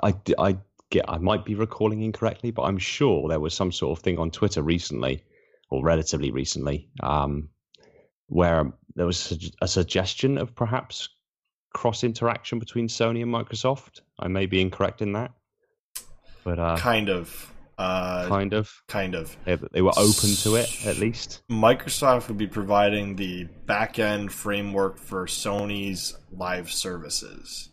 I, 0.03 0.09
I, 0.09 0.15
I 0.37 0.57
get, 0.89 1.05
I 1.07 1.17
might 1.17 1.45
be 1.45 1.55
recalling 1.55 2.01
incorrectly, 2.01 2.51
but 2.51 2.63
I'm 2.63 2.77
sure 2.77 3.29
there 3.29 3.39
was 3.39 3.53
some 3.53 3.71
sort 3.71 3.97
of 3.97 4.03
thing 4.03 4.19
on 4.19 4.29
Twitter 4.29 4.61
recently, 4.61 5.23
or 5.69 5.81
relatively 5.81 6.31
recently, 6.31 6.89
um, 7.01 7.47
where 8.27 8.73
there 8.95 9.05
was 9.05 9.31
a, 9.31 9.63
a 9.63 9.67
suggestion 9.69 10.37
of 10.37 10.53
perhaps 10.53 11.07
cross 11.77 12.03
interaction 12.03 12.57
between 12.57 12.87
Sony 12.87 13.21
and 13.21 13.31
Microsoft. 13.31 14.01
I 14.19 14.27
may 14.27 14.47
be 14.47 14.59
incorrect 14.59 15.03
in 15.03 15.13
that, 15.13 15.31
but 16.43 16.57
uh, 16.57 16.77
kind 16.77 17.07
of. 17.09 17.53
Uh, 17.77 18.27
kind 18.27 18.53
of, 18.53 18.81
kind 18.87 19.13
of. 19.13 19.37
they, 19.45 19.55
they 19.71 19.83
were 19.83 19.93
open 19.97 20.33
to 20.37 20.55
it 20.55 20.67
at 20.87 20.97
least. 20.97 21.43
Microsoft 21.51 22.27
would 22.27 22.37
be 22.39 22.47
providing 22.47 23.15
the 23.15 23.43
back 23.67 23.99
end 23.99 24.31
framework 24.31 24.97
for 24.97 25.27
Sony's 25.27 26.17
live 26.31 26.71
services. 26.71 27.69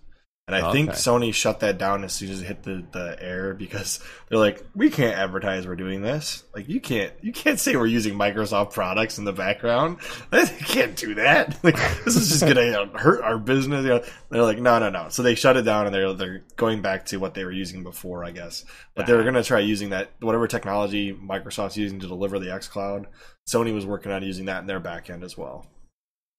And 0.47 0.55
I 0.55 0.73
think 0.73 0.91
Sony 0.91 1.33
shut 1.33 1.61
that 1.61 1.79
down 1.79 2.05
as 2.05 2.13
soon 2.13 2.31
as 2.31 2.43
it 2.43 2.45
hit 2.45 2.63
the, 2.65 2.85
the 2.93 3.17
air 3.19 3.55
because 3.55 3.99
they're 4.29 4.39
like, 4.39 4.63
we 4.75 4.91
can't 4.91 5.17
advertise 5.17 5.67
we're 5.67 5.75
doing 5.75 6.03
this. 6.03 6.45
Like 6.55 6.69
you 6.69 6.83
can't 6.83 7.15
you 7.23 7.33
can't 7.33 7.59
say 7.59 7.77
we're 7.77 7.87
using 7.87 8.13
Microsoft 8.13 8.75
products 8.75 9.17
in 9.17 9.25
the 9.25 9.33
background. 9.33 9.99
You 10.33 10.47
can't 10.67 10.97
do 10.97 11.15
that. 11.15 11.59
Like 11.65 11.77
this 12.05 12.17
is 12.17 12.29
just 12.29 12.43
gonna 12.43 12.63
you 12.63 12.73
know, 12.73 12.87
hurt 12.95 13.23
our 13.23 13.39
business. 13.39 13.85
You 13.85 13.89
know, 13.91 14.05
they're 14.29 14.43
like, 14.43 14.59
no, 14.59 14.79
no, 14.79 14.91
no. 14.91 15.09
So 15.09 15.23
they 15.23 15.35
shut 15.35 15.57
it 15.57 15.63
down 15.63 15.87
and 15.87 15.95
they're 15.95 16.13
they're 16.13 16.45
going 16.57 16.83
back 16.83 17.07
to 17.07 17.17
what 17.17 17.33
they 17.33 17.45
were 17.45 17.51
using 17.53 17.83
before, 17.83 18.23
I 18.23 18.31
guess. 18.31 18.67
But 18.95 19.07
they 19.07 19.15
were 19.15 19.25
gonna 19.25 19.43
try 19.43 19.61
using 19.61 19.91
that 19.91 20.11
whatever 20.21 20.47
technology 20.47 21.15
Microsoft's 21.15 21.79
using 21.79 22.01
to 22.01 22.07
deliver 22.07 22.39
the 22.39 22.49
xCloud. 22.49 23.07
Sony 23.49 23.73
was 23.73 23.87
working 23.87 24.13
on 24.13 24.23
using 24.23 24.45
that 24.45 24.61
in 24.61 24.67
their 24.67 24.81
back 24.81 25.09
end 25.09 25.25
as 25.25 25.39
well. 25.39 25.67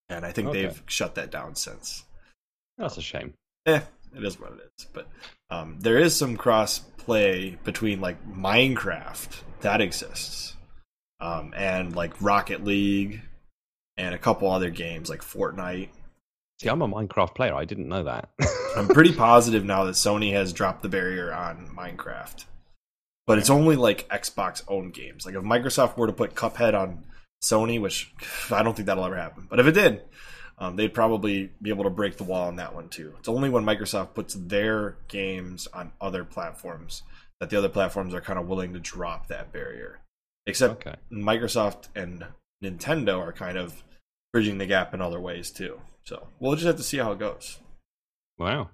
And 0.10 0.24
I 0.24 0.32
think 0.32 0.50
Okay. 0.50 0.62
they've 0.68 0.84
shut 0.86 1.16
that 1.16 1.32
down 1.32 1.56
since 1.56 2.04
That's 2.78 2.98
a 2.98 3.02
shame. 3.02 3.34
eh, 3.66 3.82
it 4.16 4.24
is 4.24 4.40
what 4.40 4.54
it 4.54 4.72
is. 4.78 4.86
But 4.94 5.08
um, 5.50 5.78
there 5.80 5.98
is 5.98 6.16
some 6.16 6.38
cross 6.38 6.80
play 6.80 7.58
between 7.64 8.02
like 8.02 8.18
Minecraft 8.28 9.42
that 9.62 9.82
exists, 9.82 10.56
um, 11.20 11.54
and 11.56 11.96
like 11.96 12.22
Rocket 12.22 12.64
League, 12.64 13.22
and 13.98 14.16
a 14.16 14.20
couple 14.20 14.50
other 14.50 14.70
games 14.70 15.10
like 15.10 15.22
Fortnite. 15.22 15.90
See, 16.62 16.70
I'm 16.70 16.82
a 16.82 16.88
Minecraft 16.88 17.36
player. 17.36 17.54
I 17.54 17.66
didn't 17.66 17.90
know 17.90 18.04
that. 18.04 18.30
I'm 18.78 18.88
pretty 18.88 19.14
positive 19.16 19.66
now 19.66 19.86
that 19.86 19.96
Sony 19.96 20.32
has 20.34 20.54
dropped 20.54 20.82
the 20.82 20.90
barrier 20.90 21.34
on 21.34 21.70
Minecraft, 21.76 22.46
but 23.28 23.38
it's 23.38 23.50
only 23.50 23.76
like 23.76 24.08
Xbox 24.10 24.64
owned 24.68 24.94
games. 24.94 25.26
Like 25.26 25.36
if 25.36 25.44
Microsoft 25.44 25.98
were 25.98 26.08
to 26.08 26.14
put 26.14 26.36
Cuphead 26.36 26.74
on 26.74 27.04
Sony, 27.44 27.80
which 27.80 28.14
I 28.52 28.64
don't 28.64 28.76
think 28.76 28.88
that'll 28.88 29.06
ever 29.06 29.18
happen, 29.18 29.48
but 29.50 29.60
if 29.60 29.68
it 29.68 29.74
did, 29.74 30.02
um, 30.58 30.76
they'd 30.76 30.94
probably 30.94 31.52
be 31.62 31.70
able 31.70 31.84
to 31.84 31.90
break 31.90 32.18
the 32.18 32.24
wall 32.24 32.48
on 32.48 32.56
that 32.58 32.74
one 32.74 32.90
too. 32.90 33.14
It's 33.20 33.28
only 33.28 33.50
when 33.50 33.66
Microsoft 33.66 34.14
puts 34.14 34.34
their 34.36 34.98
games 35.08 35.68
on 35.74 35.92
other 36.00 36.24
platforms 36.24 37.04
that 37.40 37.50
the 37.50 37.58
other 37.58 37.70
platforms 37.70 38.14
are 38.14 38.22
kind 38.22 38.40
of 38.40 38.48
willing 38.48 38.74
to 38.74 38.80
drop 38.80 39.28
that 39.28 39.52
barrier. 39.52 40.00
Except 40.48 40.88
okay. 40.88 40.96
Microsoft 41.12 41.90
and 41.96 42.26
Nintendo 42.64 43.20
are 43.20 43.34
kind 43.34 43.58
of 43.58 43.84
bridging 44.32 44.58
the 44.58 44.66
gap 44.66 44.94
in 44.94 45.02
other 45.02 45.20
ways 45.20 45.52
too. 45.52 45.82
So 46.04 46.28
we'll 46.40 46.54
just 46.54 46.68
have 46.68 46.78
to 46.78 46.84
see 46.84 46.98
how 46.98 47.12
it 47.12 47.20
goes. 47.20 47.60
Wow. 48.38 48.70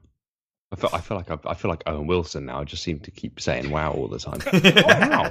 I 0.73 0.77
feel, 0.77 0.89
I 0.93 1.01
feel 1.01 1.17
like 1.17 1.29
I, 1.29 1.37
I 1.45 1.53
feel 1.53 1.69
like 1.69 1.83
Owen 1.85 2.07
Wilson 2.07 2.45
now. 2.45 2.61
I 2.61 2.63
just 2.63 2.81
seem 2.81 2.99
to 3.01 3.11
keep 3.11 3.41
saying 3.41 3.69
"wow" 3.71 3.91
all 3.91 4.07
the 4.07 4.19
time. 4.19 4.39
Wow. 4.87 5.23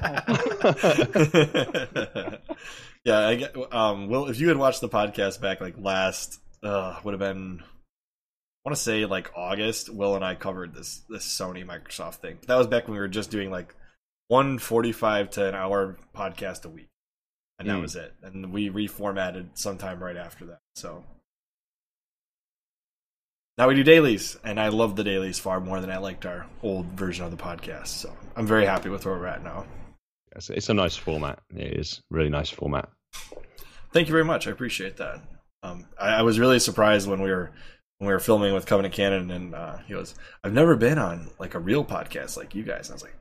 yeah, 3.05 3.27
I 3.27 3.35
get. 3.37 3.57
Um, 3.73 4.09
Will, 4.09 4.27
if 4.27 4.39
you 4.39 4.49
had 4.49 4.59
watched 4.59 4.83
the 4.83 4.89
podcast 4.91 5.41
back 5.41 5.63
like 5.63 5.77
last, 5.79 6.40
uh, 6.63 6.99
would 7.05 7.13
have 7.13 7.19
been, 7.21 7.61
I 7.63 8.69
want 8.69 8.77
to 8.77 8.83
say 8.83 9.07
like 9.07 9.33
August. 9.37 9.89
Will 9.93 10.17
and 10.17 10.25
I 10.25 10.35
covered 10.35 10.75
this 10.75 11.03
this 11.09 11.27
Sony 11.27 11.65
Microsoft 11.65 12.17
thing. 12.17 12.39
That 12.47 12.57
was 12.57 12.67
back 12.67 12.87
when 12.87 12.95
we 12.95 13.01
were 13.01 13.09
just 13.09 13.31
doing 13.31 13.51
like 13.51 13.75
one 14.29 14.59
forty 14.59 14.93
five 14.93 15.31
to 15.31 15.47
an 15.49 15.55
hour 15.55 15.97
podcast 16.15 16.65
a 16.65 16.69
week, 16.69 16.89
and 17.59 17.69
that 17.69 17.77
Mm. 17.79 17.83
was 17.83 17.97
it. 17.97 18.15
And 18.23 18.53
we 18.53 18.69
reformatted 18.71 19.51
sometime 19.59 20.03
right 20.03 20.17
after 20.17 20.47
that. 20.47 20.61
So 20.75 21.05
now 23.59 23.69
we 23.69 23.75
do 23.75 23.83
dailies, 23.83 24.39
and 24.45 24.59
I 24.59 24.69
love 24.69 24.97
the 24.97 25.05
dailies 25.05 25.39
far 25.39 25.61
more 25.61 25.81
than 25.81 25.91
I 25.91 25.99
liked 25.99 26.25
our 26.25 26.47
old 26.63 26.87
version 26.87 27.25
of 27.25 27.31
the 27.31 27.37
podcast. 27.37 27.89
So 27.89 28.15
I'm 28.37 28.47
very 28.47 28.65
happy 28.65 28.89
with 28.89 29.05
where 29.05 29.17
we're 29.19 29.27
at 29.27 29.43
now. 29.45 29.67
It's, 30.37 30.49
it's 30.49 30.69
a 30.69 30.75
nice 30.75 30.97
format. 30.97 31.41
It 31.55 31.79
is 31.79 32.01
really 32.11 32.31
nice 32.31 32.49
format. 32.51 32.89
Thank 33.93 34.07
you 34.07 34.13
very 34.13 34.25
much. 34.25 34.47
I 34.47 34.53
appreciate 34.53 34.97
that. 34.99 35.21
Um, 35.63 35.87
I, 36.01 36.17
I, 36.17 36.23
was 36.23 36.39
really 36.39 36.59
surprised 36.59 37.09
when 37.09 37.21
we 37.21 37.31
were 37.31 37.51
when 37.99 38.09
we 38.09 38.15
were 38.15 38.21
filming 38.21 38.55
with 38.55 38.67
Covenant 38.67 38.95
Canon, 38.95 39.31
and 39.31 39.55
uh, 39.55 39.79
he 39.87 39.93
goes, 39.93 40.15
"I've 40.43 40.55
never 40.55 40.75
been 40.77 40.99
on 40.99 41.31
like 41.39 41.55
a 41.55 41.59
real 41.59 41.85
podcast 41.85 42.37
like 42.37 42.55
you 42.55 42.63
guys." 42.63 42.89
And 42.89 42.93
I 42.93 42.95
was 42.95 43.03
like, 43.03 43.17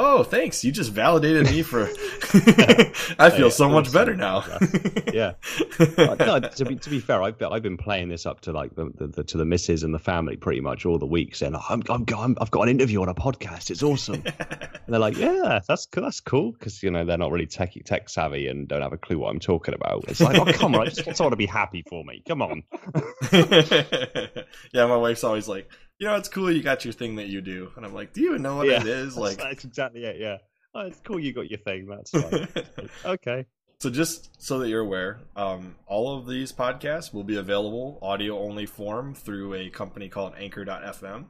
Oh, 0.00 0.22
thanks. 0.22 0.62
You 0.64 0.70
just 0.70 0.92
validated 0.92 1.46
me 1.46 1.62
for. 1.62 1.82
I 1.84 2.92
oh, 3.18 3.30
feel 3.30 3.50
so 3.50 3.68
much 3.68 3.92
better 3.92 4.14
now. 4.14 4.44
yeah. 5.12 5.32
Uh, 5.98 6.14
no, 6.20 6.38
to 6.38 6.64
be 6.64 6.76
to 6.76 6.88
be 6.88 7.00
fair, 7.00 7.20
I've 7.20 7.36
been, 7.36 7.52
I've 7.52 7.62
been 7.62 7.76
playing 7.76 8.08
this 8.08 8.24
up 8.24 8.40
to 8.42 8.52
like 8.52 8.76
the, 8.76 8.92
the, 8.94 9.08
the, 9.08 9.24
to 9.24 9.36
the 9.36 9.44
missus 9.44 9.82
and 9.82 9.92
the 9.92 9.98
family 9.98 10.36
pretty 10.36 10.60
much 10.60 10.86
all 10.86 10.98
the 10.98 11.06
week, 11.06 11.34
saying 11.34 11.56
I'm, 11.68 11.82
I'm, 11.90 12.04
I'm 12.16 12.36
I've 12.40 12.50
got 12.52 12.62
an 12.62 12.68
interview 12.68 13.02
on 13.02 13.08
a 13.08 13.14
podcast. 13.14 13.70
It's 13.70 13.82
awesome. 13.82 14.22
and 14.38 14.70
they're 14.86 15.00
like, 15.00 15.16
yeah, 15.16 15.60
that's 15.66 15.86
cool. 15.86 16.04
That's 16.04 16.20
cool 16.20 16.52
because 16.52 16.80
you 16.80 16.92
know 16.92 17.04
they're 17.04 17.18
not 17.18 17.32
really 17.32 17.46
tech 17.46 17.74
tech 17.84 18.08
savvy 18.08 18.46
and 18.46 18.68
don't 18.68 18.82
have 18.82 18.92
a 18.92 18.98
clue 18.98 19.18
what 19.18 19.30
I'm 19.30 19.40
talking 19.40 19.74
about. 19.74 20.04
It's 20.06 20.20
like, 20.20 20.38
oh 20.38 20.52
come 20.52 20.76
on, 20.76 20.82
I 20.82 20.84
just 20.90 21.04
want 21.04 21.16
someone 21.16 21.32
to 21.32 21.36
be 21.36 21.46
happy 21.46 21.82
for 21.88 22.04
me. 22.04 22.22
Come 22.26 22.42
on. 22.42 22.62
yeah, 24.72 24.86
my 24.86 24.96
wife's 24.96 25.24
always 25.24 25.48
like 25.48 25.68
you 25.98 26.06
know, 26.06 26.16
it's 26.16 26.28
cool 26.28 26.50
you 26.50 26.62
got 26.62 26.84
your 26.84 26.92
thing 26.92 27.16
that 27.16 27.26
you 27.26 27.40
do. 27.40 27.70
And 27.76 27.84
I'm 27.84 27.92
like, 27.92 28.12
do 28.12 28.20
you 28.20 28.30
even 28.30 28.42
know 28.42 28.56
what 28.56 28.68
yeah, 28.68 28.80
it 28.80 28.86
is? 28.86 29.16
Like, 29.16 29.38
that's 29.38 29.64
exactly 29.64 30.04
it. 30.04 30.20
Yeah. 30.20 30.38
Oh, 30.74 30.80
it's 30.82 31.00
cool 31.00 31.18
you 31.18 31.32
got 31.32 31.50
your 31.50 31.58
thing. 31.58 31.86
That's 31.86 32.10
fine. 32.10 32.48
okay. 33.04 33.46
So 33.80 33.90
just 33.90 34.42
so 34.42 34.58
that 34.58 34.68
you're 34.68 34.80
aware, 34.80 35.20
um, 35.36 35.76
all 35.86 36.16
of 36.16 36.26
these 36.26 36.52
podcasts 36.52 37.12
will 37.12 37.24
be 37.24 37.36
available 37.36 37.98
audio 38.02 38.38
only 38.38 38.66
form 38.66 39.14
through 39.14 39.54
a 39.54 39.70
company 39.70 40.08
called 40.08 40.34
Anchor.fm. 40.36 41.26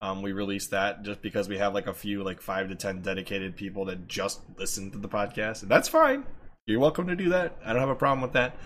Um, 0.00 0.20
we 0.20 0.32
released 0.32 0.70
that 0.72 1.02
just 1.02 1.22
because 1.22 1.48
we 1.48 1.56
have 1.58 1.72
like 1.72 1.86
a 1.86 1.94
few, 1.94 2.22
like 2.22 2.40
five 2.40 2.68
to 2.68 2.74
ten 2.74 3.00
dedicated 3.00 3.56
people 3.56 3.84
that 3.86 4.06
just 4.06 4.40
listen 4.58 4.90
to 4.90 4.98
the 4.98 5.08
podcast, 5.08 5.62
and 5.62 5.70
that's 5.70 5.88
fine. 5.88 6.24
You're 6.66 6.80
welcome 6.80 7.06
to 7.06 7.16
do 7.16 7.30
that. 7.30 7.56
I 7.64 7.72
don't 7.72 7.80
have 7.80 7.88
a 7.88 7.94
problem 7.94 8.20
with 8.20 8.32
that. 8.32 8.56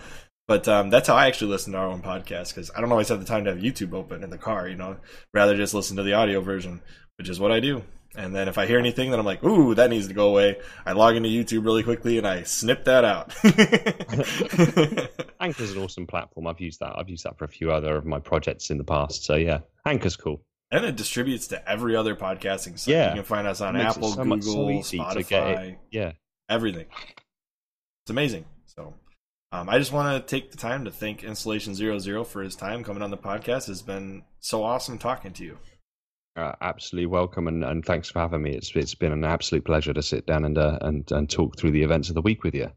But 0.49 0.67
um, 0.67 0.89
that's 0.89 1.07
how 1.07 1.13
I 1.13 1.27
actually 1.27 1.51
listen 1.51 1.73
to 1.73 1.77
our 1.77 1.85
own 1.85 2.01
podcast 2.01 2.55
because 2.55 2.71
I 2.75 2.81
don't 2.81 2.91
always 2.91 3.09
have 3.09 3.19
the 3.19 3.25
time 3.25 3.45
to 3.45 3.51
have 3.51 3.59
YouTube 3.59 3.93
open 3.93 4.23
in 4.23 4.31
the 4.31 4.37
car, 4.39 4.67
you 4.67 4.75
know, 4.75 4.97
rather 5.31 5.55
just 5.55 5.75
listen 5.75 5.95
to 5.97 6.01
the 6.01 6.13
audio 6.13 6.41
version, 6.41 6.81
which 7.19 7.29
is 7.29 7.39
what 7.39 7.51
I 7.51 7.59
do. 7.59 7.83
And 8.15 8.35
then 8.35 8.47
if 8.47 8.57
I 8.57 8.65
hear 8.65 8.79
anything 8.79 9.11
that 9.11 9.19
I'm 9.19 9.27
like, 9.27 9.43
ooh, 9.43 9.75
that 9.75 9.91
needs 9.91 10.07
to 10.07 10.15
go 10.15 10.29
away, 10.29 10.59
I 10.87 10.93
log 10.93 11.15
into 11.15 11.29
YouTube 11.29 11.65
really 11.65 11.83
quickly 11.83 12.17
and 12.17 12.25
I 12.25 12.41
snip 12.41 12.85
that 12.85 13.05
out. 13.05 13.31
Anchor's 15.39 15.73
an 15.73 15.83
awesome 15.83 16.07
platform. 16.07 16.47
I've 16.47 16.59
used 16.59 16.79
that. 16.79 16.97
I've 16.97 17.09
used 17.09 17.25
that 17.25 17.37
for 17.37 17.45
a 17.45 17.49
few 17.49 17.71
other 17.71 17.95
of 17.95 18.07
my 18.07 18.17
projects 18.17 18.71
in 18.71 18.79
the 18.79 18.83
past. 18.83 19.25
So 19.25 19.35
yeah, 19.35 19.59
Anchor's 19.85 20.15
cool. 20.15 20.41
And 20.71 20.83
it 20.83 20.95
distributes 20.95 21.45
to 21.49 21.69
every 21.69 21.95
other 21.95 22.15
podcasting 22.15 22.79
site. 22.79 22.87
Yeah. 22.87 23.09
You 23.09 23.15
can 23.17 23.23
find 23.23 23.45
us 23.45 23.61
on 23.61 23.75
Apple, 23.75 24.13
so 24.13 24.23
Google, 24.23 24.79
Spotify, 24.79 25.77
yeah, 25.91 26.13
everything. 26.49 26.87
It's 28.03 28.09
amazing. 28.09 28.45
Um, 29.51 29.67
I 29.67 29.79
just 29.79 29.91
want 29.91 30.27
to 30.27 30.29
take 30.29 30.51
the 30.51 30.57
time 30.57 30.85
to 30.85 30.91
thank 30.91 31.23
Installation 31.23 31.73
Zero 31.73 31.97
Zero 31.97 32.23
for 32.23 32.43
his 32.43 32.55
time 32.55 32.83
coming 32.83 33.01
on 33.01 33.09
the 33.09 33.17
podcast. 33.17 33.67
It's 33.67 33.81
been 33.81 34.23
so 34.39 34.63
awesome 34.63 34.99
talking 34.99 35.33
to 35.33 35.43
you. 35.43 35.57
Uh, 36.35 36.53
absolutely 36.61 37.07
welcome, 37.07 37.47
and, 37.47 37.63
and 37.63 37.83
thanks 37.83 38.09
for 38.11 38.19
having 38.19 38.43
me. 38.43 38.51
It's 38.51 38.71
it's 38.75 38.93
been 38.93 39.11
an 39.11 39.25
absolute 39.25 39.65
pleasure 39.65 39.91
to 39.91 40.03
sit 40.03 40.27
down 40.27 40.45
and 40.45 40.57
uh, 40.57 40.77
and 40.81 41.11
and 41.11 41.27
talk 41.27 41.57
through 41.57 41.71
the 41.71 41.81
events 41.81 42.09
of 42.09 42.15
the 42.15 42.21
week 42.21 42.43
with 42.43 42.53
you. 42.53 42.69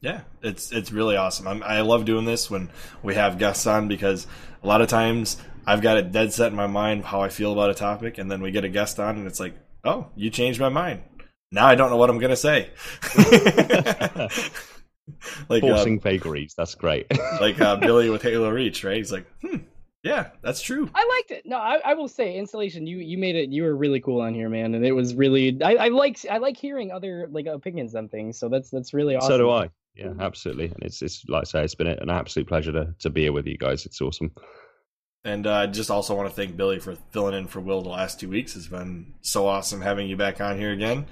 Yeah, 0.00 0.22
it's 0.42 0.72
it's 0.72 0.90
really 0.90 1.16
awesome. 1.16 1.46
I'm, 1.46 1.62
I 1.62 1.82
love 1.82 2.04
doing 2.04 2.24
this 2.24 2.50
when 2.50 2.68
we 3.04 3.14
have 3.14 3.38
guests 3.38 3.68
on 3.68 3.86
because 3.86 4.26
a 4.64 4.66
lot 4.66 4.80
of 4.80 4.88
times 4.88 5.36
I've 5.66 5.82
got 5.82 5.98
it 5.98 6.10
dead 6.10 6.32
set 6.32 6.50
in 6.50 6.56
my 6.56 6.66
mind 6.66 7.04
how 7.04 7.20
I 7.20 7.28
feel 7.28 7.52
about 7.52 7.70
a 7.70 7.74
topic, 7.74 8.18
and 8.18 8.28
then 8.28 8.42
we 8.42 8.50
get 8.50 8.64
a 8.64 8.68
guest 8.68 8.98
on, 8.98 9.18
and 9.18 9.26
it's 9.28 9.38
like, 9.38 9.54
oh, 9.84 10.08
you 10.16 10.30
changed 10.30 10.58
my 10.58 10.68
mind. 10.68 11.02
Now 11.52 11.68
I 11.68 11.76
don't 11.76 11.90
know 11.90 11.96
what 11.96 12.10
I'm 12.10 12.18
gonna 12.18 12.34
say. 12.34 12.70
like 15.48 15.62
forcing 15.62 15.98
uh, 15.98 16.02
vagaries. 16.02 16.54
That's 16.56 16.74
great. 16.74 17.06
like 17.40 17.60
uh, 17.60 17.76
Billy 17.76 18.10
with 18.10 18.22
Halo 18.30 18.50
Reach, 18.50 18.84
right? 18.84 18.96
He's 18.96 19.12
like, 19.12 19.26
hmm, 19.40 19.58
yeah, 20.02 20.30
that's 20.42 20.60
true. 20.60 20.90
I 20.94 21.06
liked 21.16 21.30
it. 21.30 21.46
No, 21.46 21.56
I, 21.56 21.80
I, 21.84 21.94
will 21.94 22.08
say, 22.08 22.36
installation. 22.36 22.86
You 22.86 22.98
you 22.98 23.18
made 23.18 23.36
it. 23.36 23.50
You 23.50 23.64
were 23.64 23.74
really 23.74 24.00
cool 24.00 24.20
on 24.20 24.34
here, 24.34 24.48
man, 24.48 24.74
and 24.74 24.84
it 24.84 24.92
was 24.92 25.14
really. 25.14 25.60
I, 25.62 25.74
I 25.74 25.88
like 25.88 26.18
I 26.30 26.38
like 26.38 26.56
hearing 26.56 26.92
other 26.92 27.28
like 27.30 27.46
opinions 27.46 27.94
on 27.94 28.08
things. 28.08 28.38
So 28.38 28.48
that's 28.48 28.70
that's 28.70 28.94
really 28.94 29.16
awesome. 29.16 29.28
So 29.28 29.38
do 29.38 29.50
I. 29.50 29.70
Yeah, 29.94 30.12
absolutely. 30.20 30.66
And 30.66 30.82
it's 30.82 31.02
it's 31.02 31.24
like 31.28 31.40
I 31.40 31.44
say, 31.44 31.64
it's 31.64 31.74
been 31.74 31.88
an 31.88 32.10
absolute 32.10 32.46
pleasure 32.46 32.72
to 32.72 32.94
to 33.00 33.10
be 33.10 33.22
here 33.22 33.32
with 33.32 33.46
you 33.46 33.58
guys. 33.58 33.84
It's 33.84 34.00
awesome. 34.00 34.32
And 35.24 35.46
uh, 35.46 35.50
I 35.50 35.64
uh, 35.64 35.66
just 35.66 35.90
also 35.90 36.14
want 36.14 36.28
to 36.28 36.34
thank 36.34 36.56
Billy 36.56 36.78
for 36.78 36.94
filling 37.10 37.34
in 37.34 37.48
for 37.48 37.60
Will 37.60 37.82
the 37.82 37.88
last 37.88 38.20
two 38.20 38.28
weeks. 38.28 38.54
It's 38.54 38.68
been 38.68 39.14
so 39.20 39.48
awesome 39.48 39.80
having 39.80 40.08
you 40.08 40.16
back 40.16 40.40
on 40.40 40.56
here 40.56 40.70
again. 40.70 41.06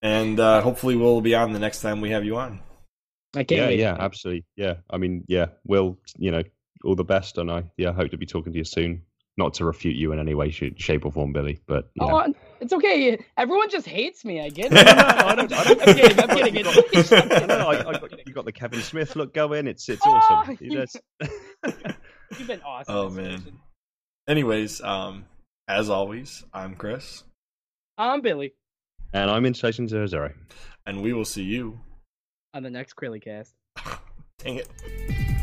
And 0.00 0.40
uh, 0.40 0.62
hopefully, 0.62 0.96
we'll 0.96 1.20
be 1.20 1.34
on 1.34 1.52
the 1.52 1.58
next 1.58 1.82
time 1.82 2.00
we 2.00 2.10
have 2.10 2.24
you 2.24 2.36
on. 2.36 2.60
I 3.34 3.44
can't. 3.44 3.60
Yeah, 3.60 3.66
wait. 3.66 3.78
yeah, 3.78 3.96
absolutely. 3.98 4.44
Yeah, 4.56 4.74
I 4.90 4.98
mean, 4.98 5.24
yeah, 5.28 5.46
Will, 5.64 5.98
you 6.16 6.30
know, 6.30 6.42
all 6.84 6.94
the 6.94 7.04
best, 7.04 7.38
and 7.38 7.50
I 7.50 7.64
yeah 7.76 7.92
hope 7.92 8.10
to 8.10 8.16
be 8.16 8.26
talking 8.26 8.52
to 8.52 8.58
you 8.58 8.64
soon. 8.64 9.02
Not 9.36 9.54
to 9.54 9.64
refute 9.64 9.96
you 9.96 10.12
in 10.12 10.20
any 10.20 10.34
way, 10.34 10.50
shape, 10.50 11.04
or 11.04 11.10
form, 11.10 11.32
Billy, 11.32 11.58
but 11.66 11.90
yeah. 11.96 12.04
oh, 12.04 12.34
it's 12.60 12.72
okay. 12.72 13.18
Everyone 13.36 13.68
just 13.68 13.84
hates 13.84 14.24
me. 14.24 14.40
I 14.40 14.48
get 14.48 14.66
it. 14.72 14.74
no, 14.74 14.82
no, 14.82 14.92
no, 14.92 15.26
I 15.26 15.34
don't. 15.34 15.52
I 15.52 15.64
don't 15.64 15.88
I'm 15.88 15.94
kidding. 15.96 16.20
I'm 16.20 16.28
kidding. 16.28 16.54
You 16.54 16.62
got, 17.02 17.48
no, 17.48 17.68
I, 17.68 17.78
I 17.80 17.92
got, 17.98 18.26
you 18.26 18.32
got 18.32 18.44
the 18.44 18.52
Kevin 18.52 18.80
Smith 18.80 19.16
look 19.16 19.34
going. 19.34 19.66
It's 19.66 19.88
it's 19.88 20.02
oh, 20.06 20.10
awesome. 20.10 20.56
You've 20.60 22.46
been 22.46 22.62
awesome. 22.62 22.94
Oh 22.94 23.10
man. 23.10 23.42
Anyways, 24.28 24.80
um, 24.82 25.24
as 25.66 25.90
always, 25.90 26.44
I'm 26.52 26.76
Chris. 26.76 27.24
I'm 27.98 28.20
Billy. 28.20 28.54
And 29.12 29.30
I'm 29.30 29.46
Installation 29.46 29.88
Zero 29.88 30.06
Zero. 30.06 30.32
And 30.86 31.02
we 31.02 31.12
will 31.12 31.24
see 31.24 31.42
you 31.42 31.80
on 32.54 32.62
the 32.62 32.70
next 32.70 32.94
Chrillcast. 32.94 33.52
Dang 34.38 34.56
it. 34.56 35.33